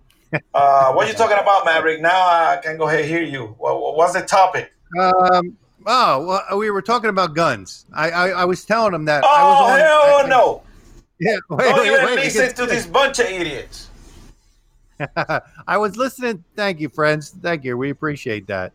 uh, 0.53 0.93
what 0.93 1.07
are 1.07 1.09
you 1.11 1.15
talking 1.17 1.39
about, 1.39 1.65
Maverick? 1.65 2.01
Now 2.03 2.11
I 2.27 2.59
can 2.63 2.77
go 2.77 2.89
ahead 2.89 3.01
and 3.01 3.09
hear 3.09 3.23
you. 3.23 3.55
What, 3.59 3.81
what- 3.81 3.97
what's 3.97 4.15
the 4.15 4.23
topic? 4.23 4.73
Um, 5.01 5.57
oh, 5.87 6.27
well, 6.27 6.59
we 6.59 6.71
were 6.71 6.83
talking 6.83 7.11
about 7.11 7.35
guns. 7.35 7.87
I 7.95 8.11
I, 8.11 8.29
I 8.31 8.45
was 8.45 8.65
telling 8.65 8.93
him 8.93 9.05
that. 9.07 9.25
I 9.25 9.29
Oh 9.29 9.63
was 9.63 9.73
on, 9.73 9.79
hell 9.79 10.25
I- 10.25 10.29
no! 10.29 10.63
Yeah. 11.21 11.37
Wait, 11.49 11.65
Don't 11.65 11.79
wait, 11.79 11.87
even 11.93 12.05
wait, 12.05 12.17
listen 12.17 12.55
to 12.57 12.67
this 12.67 12.87
bunch 12.87 13.21
of 13.21 13.27
idiots. 13.27 13.89
I 15.69 15.77
was 15.79 15.97
listening. 15.97 16.43
Thank 16.57 16.81
you, 16.81 16.89
friends. 16.89 17.31
Thank 17.31 17.63
you. 17.65 17.77
We 17.79 17.91
appreciate 17.91 18.49
that. 18.49 18.73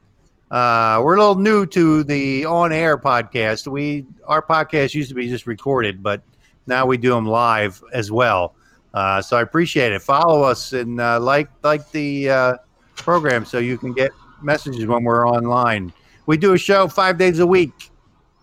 Uh, 0.52 1.00
we're 1.04 1.16
a 1.16 1.20
little 1.20 1.36
new 1.36 1.66
to 1.68 2.04
the 2.04 2.46
on-air 2.46 2.98
podcast. 2.98 3.68
We 3.68 4.06
our 4.26 4.42
podcast 4.42 4.94
used 4.94 5.10
to 5.10 5.16
be 5.16 5.28
just 5.28 5.46
recorded, 5.46 6.02
but 6.02 6.24
now 6.66 6.86
we 6.86 6.98
do 6.98 7.12
them 7.12 7.26
live 7.26 7.84
as 7.94 8.12
well. 8.12 8.56
Uh, 8.94 9.22
so 9.22 9.38
I 9.38 9.42
appreciate 9.42 9.92
it. 9.92 10.02
Follow 10.02 10.42
us 10.44 10.74
and 10.74 11.00
uh, 11.00 11.20
like 11.20 11.50
like 11.62 11.92
the 11.92 12.30
uh, 12.30 12.58
program 12.96 13.46
so 13.46 13.60
you 13.60 13.78
can 13.78 13.94
get 13.94 14.12
messages 14.42 14.86
when 14.88 15.04
we're 15.04 15.28
online. 15.28 15.94
We 16.26 16.38
do 16.38 16.54
a 16.54 16.58
show 16.58 16.88
five 16.88 17.18
days 17.18 17.40
a 17.40 17.46
week, 17.46 17.92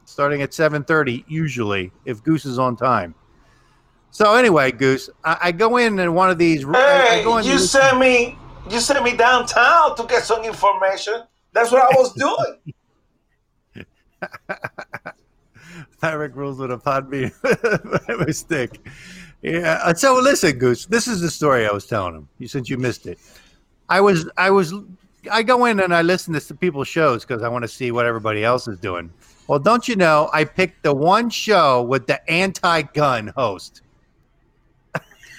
starting 0.05 0.43
at 0.43 0.55
seven 0.55 0.85
thirty 0.85 1.25
usually 1.27 1.91
if 2.05 2.23
Goose 2.23 2.45
is 2.45 2.59
on 2.59 2.77
time. 2.77 3.15
So 4.13 4.35
anyway, 4.35 4.71
Goose, 4.71 5.11
I, 5.25 5.39
I 5.43 5.53
go 5.53 5.77
in 5.77 5.99
in 5.99 6.15
one 6.15 6.31
of 6.31 6.39
these. 6.39 6.65
I, 6.65 6.69
I 6.69 7.17
Hey, 7.17 7.25
go 7.25 7.39
you 7.39 7.59
sent 7.59 7.99
me 7.99 8.39
you 8.71 8.79
sent 8.79 9.03
me 9.03 9.17
downtown 9.17 9.97
to 9.97 10.05
get 10.05 10.23
some 10.23 10.45
information. 10.45 11.25
That's 11.57 11.73
what 11.73 11.83
I 11.83 11.89
was 11.99 12.13
doing. 12.13 12.75
Tyrick 16.03 16.35
rules 16.35 16.59
with 16.59 16.71
a 16.71 16.77
pod 16.77 17.11
bean 17.11 17.33
a 17.45 18.31
stick. 18.35 18.87
Yeah. 19.41 19.81
uh, 19.83 19.95
So 19.95 20.21
listen, 20.21 20.59
Goose. 20.59 20.85
This 20.85 21.09
is 21.09 21.23
the 21.23 21.31
story 21.31 21.67
I 21.67 21.73
was 21.73 21.87
telling 21.87 22.15
him. 22.15 22.29
You 22.39 22.47
since 22.47 22.69
you 22.69 22.77
missed 22.77 23.07
it. 23.07 23.19
I 23.89 24.03
was 24.03 24.29
I 24.37 24.51
was 24.51 24.75
I 25.33 25.43
go 25.43 25.65
in 25.65 25.81
and 25.81 25.95
I 25.95 26.03
listen 26.03 26.35
to 26.35 26.41
some 26.41 26.59
people's 26.59 26.89
shows 26.89 27.25
because 27.25 27.43
I 27.43 27.49
want 27.49 27.63
to 27.63 27.69
see 27.69 27.91
what 27.91 28.05
everybody 28.05 28.45
else 28.45 28.69
is 28.69 28.79
doing. 28.79 29.11
Well, 29.49 29.59
don't 29.59 29.89
you 29.89 29.97
know? 29.97 30.29
I 30.35 30.45
picked 30.45 30.83
the 30.83 30.93
one 30.93 31.31
show 31.31 31.83
with 31.85 32.07
the 32.07 32.21
anti-gun 32.31 33.29
host. 33.29 33.81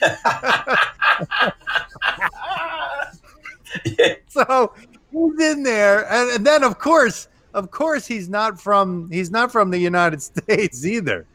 so 4.30 4.74
he's 5.12 5.40
in 5.40 5.64
there, 5.64 6.12
and, 6.12 6.30
and 6.32 6.46
then 6.46 6.64
of 6.64 6.80
course, 6.80 7.28
of 7.54 7.72
course, 7.72 8.06
he's 8.06 8.30
not 8.30 8.60
from 8.62 9.10
he's 9.12 9.32
not 9.32 9.52
from 9.52 9.72
the 9.72 9.78
United 9.80 10.22
States 10.32 10.86
either. 10.86 11.26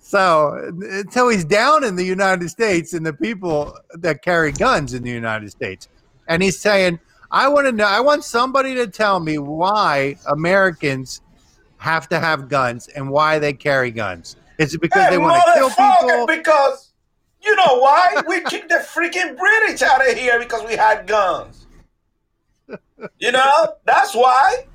So 0.00 0.72
until 0.80 1.28
he's 1.28 1.44
down 1.44 1.84
in 1.84 1.94
the 1.94 2.04
United 2.04 2.48
States 2.48 2.94
and 2.94 3.04
the 3.04 3.12
people 3.12 3.76
that 3.94 4.22
carry 4.22 4.50
guns 4.52 4.94
in 4.94 5.02
the 5.02 5.10
United 5.10 5.50
States, 5.50 5.88
and 6.26 6.42
he's 6.42 6.58
saying, 6.58 6.98
"I 7.30 7.48
want 7.48 7.66
to 7.66 7.72
know. 7.72 7.84
I 7.86 8.00
want 8.00 8.24
somebody 8.24 8.74
to 8.76 8.86
tell 8.86 9.20
me 9.20 9.38
why 9.38 10.16
Americans 10.26 11.20
have 11.76 12.08
to 12.10 12.18
have 12.20 12.48
guns 12.48 12.88
and 12.88 13.08
why 13.10 13.38
they 13.38 13.52
carry 13.54 13.90
guns. 13.90 14.36
Is 14.58 14.74
it 14.74 14.80
because 14.82 15.04
Hey, 15.04 15.10
they 15.12 15.18
want 15.18 15.42
to 15.46 15.52
kill 15.54 15.70
people? 15.70 16.26
because 16.26 16.92
you 17.42 17.56
know 17.56 17.78
why? 17.78 18.20
we 18.28 18.42
kicked 18.42 18.68
the 18.68 18.76
freaking 18.76 19.34
British 19.36 19.80
out 19.80 20.06
of 20.06 20.14
here 20.18 20.38
because 20.38 20.62
we 20.66 20.74
had 20.76 21.06
guns. 21.06 21.66
You 23.18 23.32
know, 23.32 23.74
that's 23.84 24.14
why. 24.14 24.66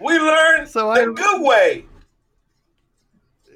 We 0.00 0.18
learn 0.18 0.66
So 0.66 0.92
the 0.94 1.00
I- 1.00 1.04
good 1.14 1.42
way. 1.42 1.84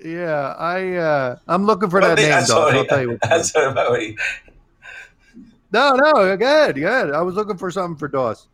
Yeah, 0.05 0.55
I 0.59 0.95
uh, 0.97 1.37
I'm 1.49 1.65
looking 1.65 1.89
for 1.89 2.01
that 2.03 2.19
name, 2.19 2.45
dog. 2.47 2.75
I'll 2.75 2.85
tell 2.85 3.01
you. 3.01 3.11
What 3.11 3.53
I'm 3.57 3.71
about 3.71 3.99
it. 4.03 4.17
no, 5.73 5.95
no, 5.97 6.37
good, 6.37 6.75
good. 6.77 7.11
I 7.15 7.23
was 7.23 7.35
looking 7.37 7.57
for 7.57 7.71
something 7.71 7.97
for 7.99 8.09
Doss. 8.09 8.47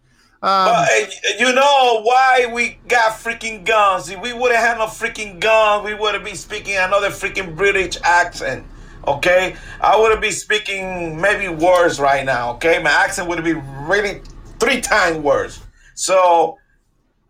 Um, 0.42 0.72
But 0.72 1.12
you 1.40 1.52
know 1.52 2.02
why 2.02 2.46
we 2.52 2.78
got 2.86 3.12
freaking 3.12 3.64
guns? 3.64 4.08
If 4.10 4.20
we 4.22 4.32
would 4.32 4.52
have 4.52 4.64
had 4.64 4.78
no 4.78 4.86
freaking 4.86 5.40
gun, 5.40 5.84
we 5.84 5.92
would 5.94 6.14
have 6.14 6.22
been 6.24 6.36
speaking 6.36 6.76
another 6.76 7.10
freaking 7.10 7.56
British 7.56 7.96
accent. 8.04 8.64
Okay, 9.08 9.56
I 9.80 9.98
would 9.98 10.12
have 10.12 10.20
been 10.20 10.30
speaking 10.32 11.20
maybe 11.20 11.48
worse 11.48 11.98
right 11.98 12.24
now. 12.24 12.52
Okay, 12.54 12.80
my 12.80 12.90
accent 12.90 13.28
would 13.28 13.38
have 13.38 13.44
been 13.44 13.62
really 13.88 14.20
three 14.60 14.80
times 14.80 15.18
worse. 15.18 15.60
So 15.94 16.58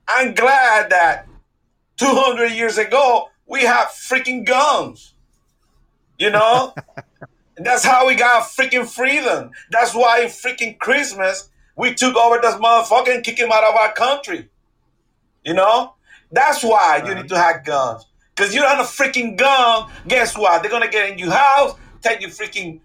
I'm 0.06 0.34
glad 0.34 0.90
that 0.90 1.26
200 1.96 2.48
years 2.48 2.76
ago 2.78 3.28
we 3.46 3.62
had 3.62 3.86
freaking 3.86 4.44
guns. 4.44 5.14
You 6.18 6.30
know, 6.30 6.74
that's 7.56 7.84
how 7.84 8.06
we 8.06 8.14
got 8.14 8.42
freaking 8.42 8.86
freedom. 8.86 9.52
That's 9.70 9.94
why 9.94 10.22
in 10.22 10.28
freaking 10.28 10.78
Christmas 10.78 11.48
we 11.76 11.94
took 11.94 12.16
over 12.16 12.38
this 12.42 12.56
motherfucker 12.56 13.14
and 13.14 13.24
kicked 13.24 13.38
him 13.38 13.50
out 13.50 13.64
of 13.64 13.74
our 13.74 13.92
country. 13.94 14.48
You 15.44 15.54
know? 15.54 15.94
That's 16.32 16.62
why 16.62 17.02
you 17.06 17.14
need 17.14 17.28
to 17.28 17.38
have 17.38 17.64
guns. 17.64 18.06
Because 18.36 18.54
you 18.54 18.60
don't 18.60 18.76
have 18.76 18.80
a 18.80 18.88
freaking 18.88 19.36
gun, 19.36 19.90
guess 20.06 20.36
what? 20.36 20.62
They're 20.62 20.70
gonna 20.70 20.90
get 20.90 21.10
in 21.10 21.18
your 21.18 21.32
house, 21.32 21.74
take 22.02 22.20
your 22.20 22.30
freaking 22.30 22.80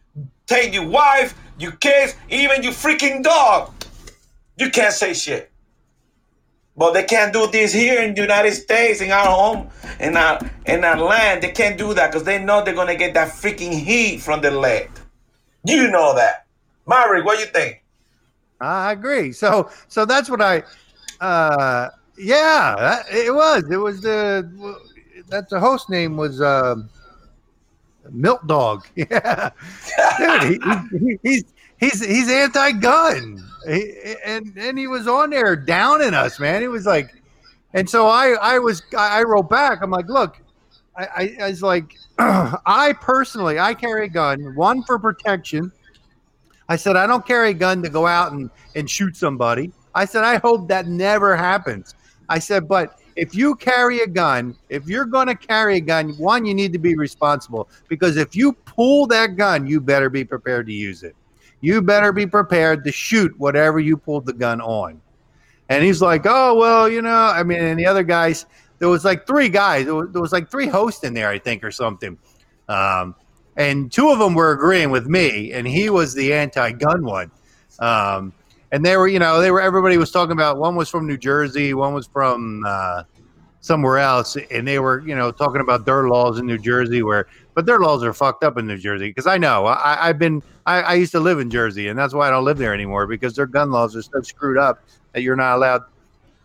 take 0.47 0.73
your 0.73 0.87
wife, 0.87 1.35
your 1.57 1.73
kids, 1.73 2.15
even 2.29 2.63
your 2.63 2.73
freaking 2.73 3.23
dog. 3.23 3.71
You 4.57 4.69
can't 4.69 4.93
say 4.93 5.13
shit. 5.13 5.51
But 6.77 6.93
they 6.93 7.03
can't 7.03 7.31
do 7.31 7.47
this 7.47 7.71
here 7.71 8.01
in 8.01 8.15
the 8.15 8.21
United 8.21 8.53
States, 8.53 8.99
in 8.99 9.11
our 9.11 9.25
home, 9.25 9.69
in 9.99 10.17
our 10.17 10.39
in 10.65 10.83
our 10.83 10.97
land. 10.97 11.41
They 11.41 11.51
can't 11.51 11.77
do 11.77 11.93
that 11.93 12.11
because 12.11 12.25
they 12.25 12.43
know 12.43 12.63
they're 12.63 12.75
gonna 12.75 12.95
get 12.95 13.13
that 13.13 13.29
freaking 13.29 13.71
heat 13.71 14.21
from 14.21 14.41
the 14.41 14.51
lead. 14.51 14.89
You 15.63 15.89
know 15.89 16.13
that. 16.15 16.45
Maverick, 16.85 17.25
what 17.25 17.35
do 17.37 17.45
you 17.45 17.47
think? 17.47 17.81
I 18.59 18.91
agree. 18.91 19.31
So 19.31 19.69
so 19.87 20.05
that's 20.05 20.29
what 20.29 20.41
I 20.41 20.63
uh 21.21 21.89
yeah, 22.17 23.03
it 23.11 23.33
was. 23.33 23.63
It 23.69 23.77
was 23.77 24.01
the 24.01 24.49
that 25.29 25.49
the 25.49 25.59
host 25.59 25.89
name 25.89 26.17
was 26.17 26.41
uh, 26.41 26.75
Milk 28.11 28.45
Dog. 28.47 28.87
Yeah. 28.95 29.51
Dude, 30.17 30.61
he, 30.63 30.97
he, 30.99 31.19
he's 31.23 31.43
he's 31.77 32.05
he's 32.05 32.29
anti-gun. 32.29 33.43
And 33.65 34.53
and 34.57 34.77
he 34.77 34.87
was 34.87 35.07
on 35.07 35.31
there 35.31 35.55
downing 35.55 36.13
us, 36.13 36.39
man. 36.39 36.61
He 36.61 36.67
was 36.67 36.85
like 36.85 37.21
and 37.73 37.89
so 37.89 38.07
I 38.07 38.35
I 38.41 38.59
was 38.59 38.83
I 38.97 39.23
wrote 39.23 39.49
back. 39.49 39.79
I'm 39.81 39.91
like, 39.91 40.07
look, 40.07 40.37
I, 40.95 41.05
I, 41.05 41.37
I 41.41 41.49
was 41.49 41.61
like, 41.61 41.95
I 42.19 42.93
personally 43.01 43.59
I 43.59 43.73
carry 43.73 44.05
a 44.05 44.09
gun, 44.09 44.55
one 44.55 44.83
for 44.83 44.99
protection 44.99 45.71
I 46.67 46.75
said, 46.75 46.95
I 46.95 47.05
don't 47.05 47.25
carry 47.25 47.51
a 47.51 47.53
gun 47.53 47.83
to 47.83 47.89
go 47.89 48.07
out 48.07 48.31
and, 48.31 48.49
and 48.75 48.89
shoot 48.89 49.15
somebody. 49.15 49.71
I 49.93 50.05
said, 50.05 50.23
I 50.23 50.37
hope 50.37 50.67
that 50.69 50.87
never 50.87 51.35
happens. 51.35 51.93
I 52.27 52.39
said, 52.39 52.67
but 52.67 52.99
if 53.15 53.35
you 53.35 53.55
carry 53.55 53.99
a 54.01 54.07
gun, 54.07 54.55
if 54.69 54.87
you're 54.87 55.05
going 55.05 55.27
to 55.27 55.35
carry 55.35 55.77
a 55.77 55.81
gun, 55.81 56.13
one, 56.17 56.45
you 56.45 56.53
need 56.53 56.73
to 56.73 56.79
be 56.79 56.95
responsible 56.95 57.69
because 57.87 58.17
if 58.17 58.35
you 58.35 58.53
pull 58.53 59.05
that 59.07 59.35
gun, 59.35 59.67
you 59.67 59.79
better 59.79 60.09
be 60.09 60.25
prepared 60.25 60.65
to 60.67 60.73
use 60.73 61.03
it. 61.03 61.15
You 61.61 61.81
better 61.81 62.11
be 62.11 62.27
prepared 62.27 62.83
to 62.83 62.91
shoot 62.91 63.37
whatever 63.39 63.79
you 63.79 63.97
pulled 63.97 64.25
the 64.25 64.33
gun 64.33 64.61
on. 64.61 65.01
And 65.69 65.83
he's 65.83 66.01
like, 66.01 66.25
oh, 66.25 66.55
well, 66.55 66.87
you 66.87 67.01
know, 67.01 67.09
I 67.15 67.43
mean, 67.43 67.59
and 67.59 67.79
the 67.79 67.87
other 67.87 68.03
guys, 68.03 68.45
there 68.79 68.89
was 68.89 69.03
like 69.03 69.25
three 69.25 69.49
guys, 69.49 69.85
there 69.85 69.95
was, 69.95 70.09
there 70.11 70.21
was 70.21 70.31
like 70.31 70.51
three 70.51 70.67
hosts 70.67 71.03
in 71.03 71.13
there, 71.13 71.29
I 71.29 71.39
think, 71.39 71.63
or 71.63 71.71
something. 71.71 72.17
Um, 72.67 73.15
and 73.57 73.91
two 73.91 74.09
of 74.09 74.19
them 74.19 74.35
were 74.35 74.51
agreeing 74.51 74.91
with 74.91 75.07
me, 75.07 75.53
and 75.53 75.65
he 75.65 75.89
was 75.89 76.13
the 76.13 76.33
anti-gun 76.33 77.03
one. 77.03 77.31
Um, 77.79 78.33
and 78.71 78.85
they 78.85 78.97
were, 78.97 79.07
you 79.07 79.19
know, 79.19 79.39
they 79.39 79.51
were. 79.51 79.61
Everybody 79.61 79.97
was 79.97 80.11
talking 80.11 80.33
about. 80.33 80.57
One 80.57 80.75
was 80.75 80.89
from 80.89 81.07
New 81.07 81.17
Jersey, 81.17 81.73
one 81.73 81.93
was 81.93 82.07
from 82.07 82.63
uh, 82.67 83.03
somewhere 83.65 83.97
else, 83.97 84.37
and 84.51 84.67
they 84.67 84.77
were, 84.77 84.99
you 85.07 85.15
know, 85.15 85.31
talking 85.31 85.59
about 85.59 85.87
their 85.87 86.07
laws 86.07 86.37
in 86.37 86.45
New 86.45 86.59
Jersey, 86.59 87.01
where, 87.01 87.25
but 87.55 87.65
their 87.65 87.79
laws 87.79 88.03
are 88.03 88.13
fucked 88.13 88.43
up 88.43 88.59
in 88.59 88.67
New 88.67 88.77
Jersey 88.77 89.09
because 89.09 89.25
I 89.25 89.39
know 89.39 89.65
I, 89.65 90.05
have 90.05 90.19
been, 90.19 90.43
I, 90.67 90.81
I 90.81 90.93
used 90.93 91.11
to 91.13 91.19
live 91.19 91.39
in 91.39 91.49
Jersey, 91.49 91.87
and 91.87 91.97
that's 91.97 92.13
why 92.13 92.27
I 92.27 92.29
don't 92.29 92.45
live 92.45 92.59
there 92.59 92.75
anymore 92.75 93.07
because 93.07 93.35
their 93.35 93.47
gun 93.47 93.71
laws 93.71 93.95
are 93.95 94.03
so 94.03 94.21
screwed 94.21 94.59
up 94.59 94.83
that 95.13 95.23
you're 95.23 95.35
not 95.35 95.55
allowed. 95.55 95.81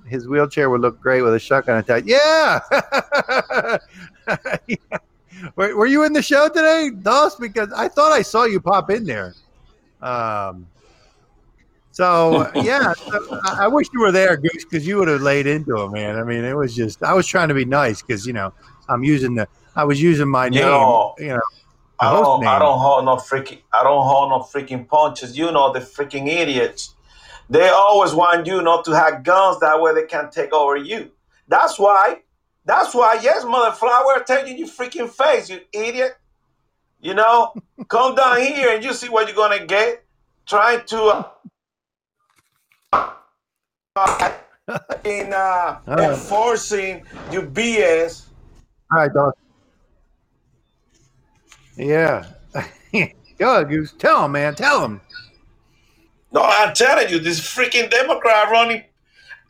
His 0.06 0.26
wheelchair 0.28 0.70
would 0.70 0.80
look 0.80 0.98
great 0.98 1.20
with 1.20 1.34
a 1.34 1.38
shotgun 1.38 1.76
attached. 1.76 2.06
Yeah. 2.06 2.60
yeah. 4.66 4.76
Were, 5.56 5.76
were, 5.76 5.86
you 5.86 6.04
in 6.04 6.14
the 6.14 6.22
show 6.22 6.48
today, 6.48 6.90
Doss? 7.02 7.36
Because 7.36 7.70
I 7.72 7.88
thought 7.88 8.12
I 8.12 8.22
saw 8.22 8.44
you 8.44 8.60
pop 8.60 8.88
in 8.88 9.04
there. 9.04 9.34
Um, 10.00 10.66
so 12.00 12.50
yeah, 12.54 12.94
so 12.94 13.40
I, 13.44 13.68
wish 13.68 13.88
you 13.92 14.00
were 14.00 14.10
there, 14.10 14.36
Goose, 14.38 14.64
because 14.64 14.86
you 14.86 14.96
would 14.96 15.08
have 15.08 15.20
laid 15.20 15.46
into 15.46 15.78
him, 15.78 15.92
man. 15.92 16.16
I 16.16 16.24
mean, 16.24 16.44
it 16.44 16.56
was 16.56 16.74
just 16.74 17.02
I 17.02 17.12
was 17.12 17.26
trying 17.26 17.48
to 17.48 17.54
be 17.54 17.66
nice 17.66 18.00
because 18.00 18.26
you 18.26 18.32
know 18.32 18.54
I'm 18.88 19.04
using 19.04 19.34
the 19.34 19.46
I 19.76 19.84
was 19.84 20.00
using 20.00 20.28
my 20.28 20.48
name, 20.48 20.60
you 20.60 20.64
know. 20.64 21.14
You 21.18 21.28
know 21.28 21.40
I 21.98 22.10
don't, 22.12 22.46
I 22.46 22.58
don't 22.58 22.78
hold 22.78 23.04
no 23.04 23.16
freaking, 23.16 23.58
I 23.74 23.82
don't 23.82 24.06
hold 24.06 24.30
no 24.30 24.38
freaking 24.38 24.88
punches. 24.88 25.36
You 25.36 25.52
know 25.52 25.74
the 25.74 25.80
freaking 25.80 26.26
idiots. 26.26 26.94
They 27.50 27.68
always 27.68 28.14
want 28.14 28.46
you 28.46 28.62
not 28.62 28.86
to 28.86 28.92
have 28.92 29.22
guns. 29.22 29.60
That 29.60 29.78
way 29.82 29.92
they 29.92 30.06
can 30.06 30.30
take 30.30 30.54
over 30.54 30.78
you. 30.78 31.10
That's 31.48 31.78
why 31.78 32.22
that's 32.64 32.94
why, 32.94 33.18
yes, 33.22 33.44
mother 33.44 33.74
flower, 33.74 34.22
taking 34.26 34.56
your 34.56 34.68
freaking 34.68 35.10
face, 35.10 35.50
you 35.50 35.60
idiot. 35.72 36.16
You 37.00 37.14
know, 37.14 37.52
come 37.88 38.14
down 38.14 38.40
here 38.40 38.74
and 38.74 38.82
you 38.84 38.94
see 38.94 39.08
what 39.08 39.26
you're 39.26 39.36
gonna 39.36 39.66
get. 39.66 40.04
Trying 40.46 40.84
to 40.86 41.02
uh, 41.02 41.28
in 45.04 45.32
uh, 45.32 45.80
enforcing 45.88 47.04
your 47.30 47.42
BS. 47.42 48.26
All 48.92 48.98
right, 48.98 49.12
dog. 49.12 49.34
Yeah. 51.76 52.26
Go, 53.38 53.64
Goose. 53.64 53.92
Tell 53.98 54.24
him, 54.24 54.32
man. 54.32 54.54
Tell 54.54 54.84
him. 54.84 55.00
No, 56.32 56.42
I'm 56.42 56.74
telling 56.74 57.08
you, 57.08 57.18
this 57.18 57.40
freaking 57.40 57.90
Democrat 57.90 58.50
running 58.50 58.84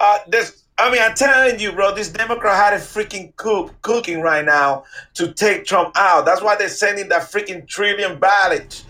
uh, 0.00 0.18
this 0.29 0.61
I 0.81 0.90
mean, 0.90 1.03
I'm 1.03 1.14
telling 1.14 1.61
you, 1.61 1.72
bro, 1.72 1.94
this 1.94 2.09
Democrat 2.09 2.57
had 2.57 2.72
a 2.72 2.83
freaking 2.83 3.37
cook 3.37 3.74
cooking 3.83 4.22
right 4.22 4.42
now 4.42 4.85
to 5.12 5.31
take 5.35 5.66
Trump 5.66 5.94
out. 5.94 6.24
That's 6.24 6.40
why 6.40 6.57
they're 6.57 6.70
sending 6.70 7.11
that 7.11 7.31
freaking 7.31 7.68
trillion 7.68 8.18
ballots. 8.18 8.87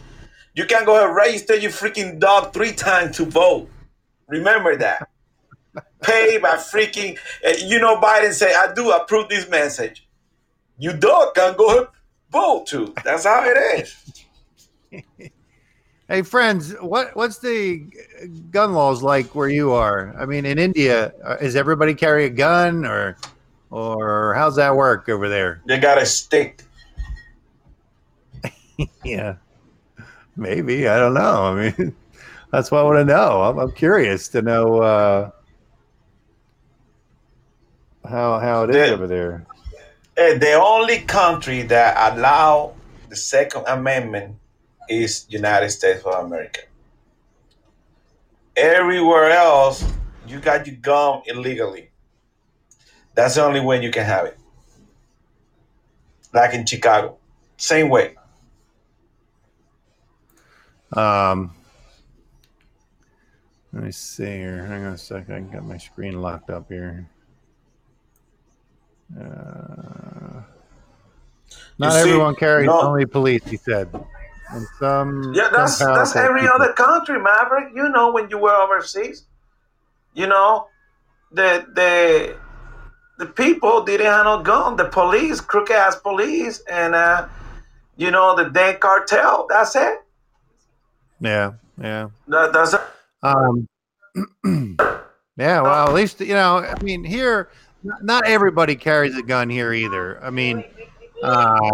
You 0.55 0.67
can 0.67 0.85
go 0.85 0.97
ahead 0.97 1.13
register 1.13 1.57
your 1.57 1.73
freaking 1.73 2.21
dog 2.21 2.53
three 2.53 2.73
times 2.73 3.17
to 3.17 3.25
vote. 3.25 3.69
Remember 4.31 4.77
that. 4.77 5.09
Pay 6.03 6.38
by 6.38 6.57
freaking, 6.57 7.19
eh, 7.45 7.57
you 7.64 7.79
know, 7.79 8.01
Biden 8.01 8.33
say, 8.33 8.55
I 8.55 8.73
do 8.73 8.90
approve 8.90 9.29
this 9.29 9.49
message. 9.49 10.09
You 10.79 10.95
dog 10.95 11.35
can 11.35 11.57
go 11.57 11.88
vote 12.31 12.66
too. 12.66 12.95
That's 13.05 13.25
how 13.25 13.45
it 13.45 13.85
is. 14.93 15.31
Hey, 16.11 16.23
friends, 16.23 16.73
what 16.81 17.14
what's 17.14 17.38
the 17.38 17.87
gun 18.51 18.73
laws 18.73 19.01
like 19.01 19.37
where 19.37 19.49
you 19.49 19.71
are? 19.71 20.12
I 20.19 20.27
mean, 20.27 20.45
in 20.45 20.59
India, 20.59 21.12
uh, 21.25 21.37
is 21.40 21.55
everybody 21.55 21.95
carry 21.95 22.25
a 22.25 22.29
gun, 22.29 22.85
or 22.85 23.16
or 23.71 24.35
how's 24.35 24.57
that 24.57 24.75
work 24.75 25.09
over 25.09 25.29
there? 25.29 25.62
They 25.66 25.79
got 25.79 26.03
a 26.03 26.07
stick. 26.07 26.64
yeah, 29.05 29.37
maybe 30.35 30.88
I 30.88 30.99
don't 30.99 31.14
know. 31.14 31.45
I 31.45 31.71
mean, 31.79 31.95
that's 32.51 32.71
what 32.71 32.81
I 32.81 32.83
want 32.83 32.99
to 32.99 33.05
know. 33.05 33.43
I'm, 33.43 33.59
I'm 33.59 33.73
curious 33.73 34.29
to 34.29 34.43
know 34.43 34.83
uh, 34.83 35.31
how 38.09 38.39
how 38.39 38.65
it 38.65 38.71
is 38.71 38.89
the, 38.89 38.95
over 38.95 39.07
there. 39.07 39.47
Eh, 40.17 40.39
the 40.39 40.55
only 40.55 41.01
country 41.01 41.63
that 41.63 42.13
allow 42.13 42.75
the 43.09 43.17
Second 43.17 43.65
Amendment 43.67 44.37
is 44.89 45.27
United 45.29 45.71
States 45.71 46.05
of 46.05 46.25
America. 46.25 46.63
Everywhere 48.57 49.31
else, 49.31 49.85
you 50.27 50.41
got 50.41 50.67
your 50.67 50.77
gun 50.77 51.23
illegally. 51.27 51.91
That's 53.15 53.37
the 53.37 53.45
only 53.45 53.61
way 53.61 53.83
you 53.83 53.91
can 53.91 54.05
have 54.05 54.27
it. 54.27 54.39
Like 56.33 56.55
in 56.55 56.67
Chicago, 56.67 57.19
same 57.57 57.89
way. 57.89 58.17
Um, 60.93 61.55
let 63.72 63.85
me 63.85 63.92
see 63.92 64.24
here. 64.24 64.64
Hang 64.66 64.85
on 64.85 64.94
a 64.94 64.98
second. 64.98 65.35
I 65.35 65.54
got 65.54 65.64
my 65.64 65.76
screen 65.76 66.20
locked 66.20 66.50
up 66.50 66.68
here. 66.68 67.09
Uh, 69.18 70.42
not 71.78 71.92
see, 71.92 72.00
everyone 72.00 72.37
carries 72.37 72.66
no, 72.66 72.80
only 72.83 73.06
police, 73.06 73.44
he 73.44 73.56
said 73.56 73.88
and 74.52 74.66
some 74.78 75.33
yeah 75.35 75.48
that's 75.52 75.76
some 75.76 75.94
that's 75.94 76.16
every 76.16 76.40
people. 76.42 76.54
other 76.54 76.72
country 76.72 77.20
maverick 77.20 77.72
you 77.74 77.88
know 77.88 78.12
when 78.12 78.28
you 78.30 78.38
were 78.38 78.54
overseas 78.54 79.26
you 80.14 80.26
know 80.26 80.66
the 81.33 81.66
the 81.74 82.37
the 83.18 83.26
people 83.26 83.85
didn't 83.85 84.06
have 84.06 84.24
no 84.24 84.42
gun 84.42 84.76
the 84.76 84.85
police 84.85 85.40
crooked 85.40 85.74
ass 85.74 85.96
police 85.96 86.62
and 86.70 86.94
uh 86.94 87.26
you 87.96 88.11
know 88.11 88.35
the 88.37 88.48
day 88.50 88.74
cartel 88.80 89.46
that's 89.48 89.76
it 89.76 89.98
yeah 91.20 91.52
yeah 91.80 92.09
that, 92.28 92.52
that's 92.52 92.74
it. 92.74 92.80
Um 93.22 93.68
yeah 95.37 95.61
well 95.61 95.88
at 95.88 95.94
least 95.94 96.20
you 96.20 96.35
know 96.35 96.59
i 96.59 96.83
mean 96.83 97.04
here 97.04 97.50
not 98.02 98.26
everybody 98.26 98.74
carries 98.74 99.16
a 99.16 99.22
gun 99.22 99.48
here 99.48 99.72
either 99.72 100.22
i 100.22 100.30
mean 100.30 100.64
uh 101.22 101.70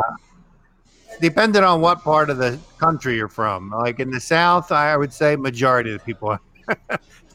depending 1.21 1.63
on 1.63 1.81
what 1.81 2.03
part 2.03 2.31
of 2.31 2.39
the 2.39 2.59
country 2.79 3.17
you're 3.17 3.29
from. 3.29 3.71
Like 3.71 4.01
in 4.01 4.11
the 4.11 4.21
South, 4.21 4.73
I 4.73 4.97
would 4.97 5.13
say 5.13 5.37
majority 5.37 5.93
of 5.93 5.99
the 6.01 6.05
people, 6.05 6.39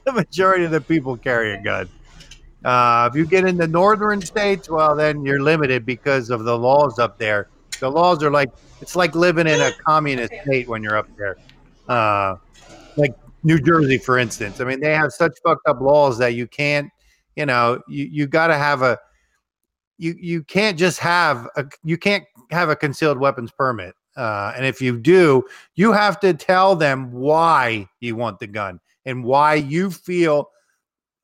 the 0.05 0.11
majority 0.11 0.65
of 0.65 0.71
the 0.71 0.81
people 0.81 1.17
carry 1.17 1.53
a 1.53 1.61
gun. 1.61 1.89
Uh, 2.63 3.09
if 3.11 3.17
you 3.17 3.25
get 3.25 3.45
in 3.45 3.57
the 3.57 3.67
northern 3.67 4.21
states, 4.21 4.69
well, 4.69 4.95
then 4.95 5.25
you're 5.25 5.41
limited 5.41 5.85
because 5.85 6.29
of 6.29 6.43
the 6.43 6.57
laws 6.57 6.99
up 6.99 7.17
there. 7.17 7.47
The 7.79 7.89
laws 7.89 8.21
are 8.23 8.29
like 8.29 8.51
it's 8.81 8.95
like 8.95 9.15
living 9.15 9.47
in 9.47 9.59
a 9.59 9.71
communist 9.71 10.33
state 10.43 10.67
when 10.67 10.83
you're 10.83 10.97
up 10.97 11.07
there. 11.17 11.37
Uh, 11.87 12.35
like 12.97 13.15
New 13.43 13.59
Jersey, 13.59 13.97
for 13.97 14.17
instance. 14.17 14.61
I 14.61 14.65
mean, 14.65 14.79
they 14.79 14.93
have 14.93 15.11
such 15.11 15.33
fucked 15.43 15.67
up 15.67 15.81
laws 15.81 16.17
that 16.19 16.35
you 16.35 16.47
can't, 16.47 16.89
you 17.35 17.45
know, 17.45 17.81
you 17.87 18.05
you 18.05 18.27
got 18.27 18.47
to 18.47 18.57
have 18.57 18.81
a 18.81 18.99
you 19.97 20.15
you 20.19 20.43
can't 20.43 20.77
just 20.77 20.99
have 20.99 21.47
a 21.55 21.65
you 21.83 21.97
can't 21.97 22.23
have 22.51 22.69
a 22.69 22.75
concealed 22.75 23.17
weapons 23.17 23.51
permit. 23.51 23.95
Uh, 24.17 24.51
and 24.55 24.65
if 24.65 24.81
you 24.81 24.99
do, 24.99 25.43
you 25.75 25.93
have 25.93 26.19
to 26.19 26.33
tell 26.33 26.75
them 26.75 27.11
why 27.11 27.87
you 28.01 28.15
want 28.15 28.39
the 28.39 28.47
gun 28.47 28.79
and 29.05 29.23
why 29.23 29.55
you 29.55 29.89
feel 29.89 30.49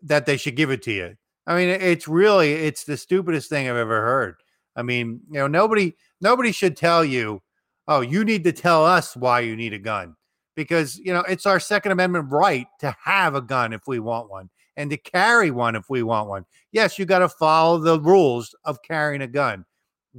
that 0.02 0.26
they 0.26 0.38
should 0.38 0.56
give 0.56 0.72
it 0.72 0.82
to 0.84 0.92
you. 0.92 1.16
I 1.46 1.56
mean, 1.56 1.70
it's 1.70 2.08
really 2.08 2.54
it's 2.54 2.84
the 2.84 2.98
stupidest 2.98 3.50
thing 3.50 3.70
I've 3.70 3.76
ever 3.76 4.02
heard. 4.02 4.36
I 4.76 4.84
mean, 4.84 5.22
you 5.30 5.40
know, 5.40 5.48
nobody 5.48 5.96
nobody 6.22 6.52
should 6.52 6.78
tell 6.78 7.04
you, 7.04 7.42
"Oh, 7.88 8.02
you 8.02 8.24
need 8.24 8.44
to 8.46 8.52
tell 8.52 8.86
us 8.86 9.16
why 9.16 9.42
you 9.42 9.56
need 9.56 9.74
a 9.74 9.80
gun." 9.80 10.16
Because 10.58 10.98
you 10.98 11.13
know 11.13 11.22
it's 11.22 11.46
our 11.46 11.60
Second 11.62 11.93
Amendment 11.93 12.30
right 12.30 12.67
to 12.80 12.93
have 13.02 13.36
a 13.36 13.41
gun 13.41 13.72
if 13.72 13.84
we 13.88 14.00
want 14.00 14.30
one 14.30 14.50
and 14.76 14.89
to 14.89 14.98
carry 14.98 15.52
one 15.52 15.76
if 15.76 15.86
we 15.89 16.04
want 16.04 16.28
one. 16.28 16.46
Yes, 16.74 17.00
you 17.00 17.06
got 17.06 17.20
to 17.20 17.30
follow 17.30 17.78
the 17.78 18.02
rules 18.02 18.54
of 18.65 18.82
carrying 18.82 19.22
a 19.22 19.28
gun. 19.28 19.63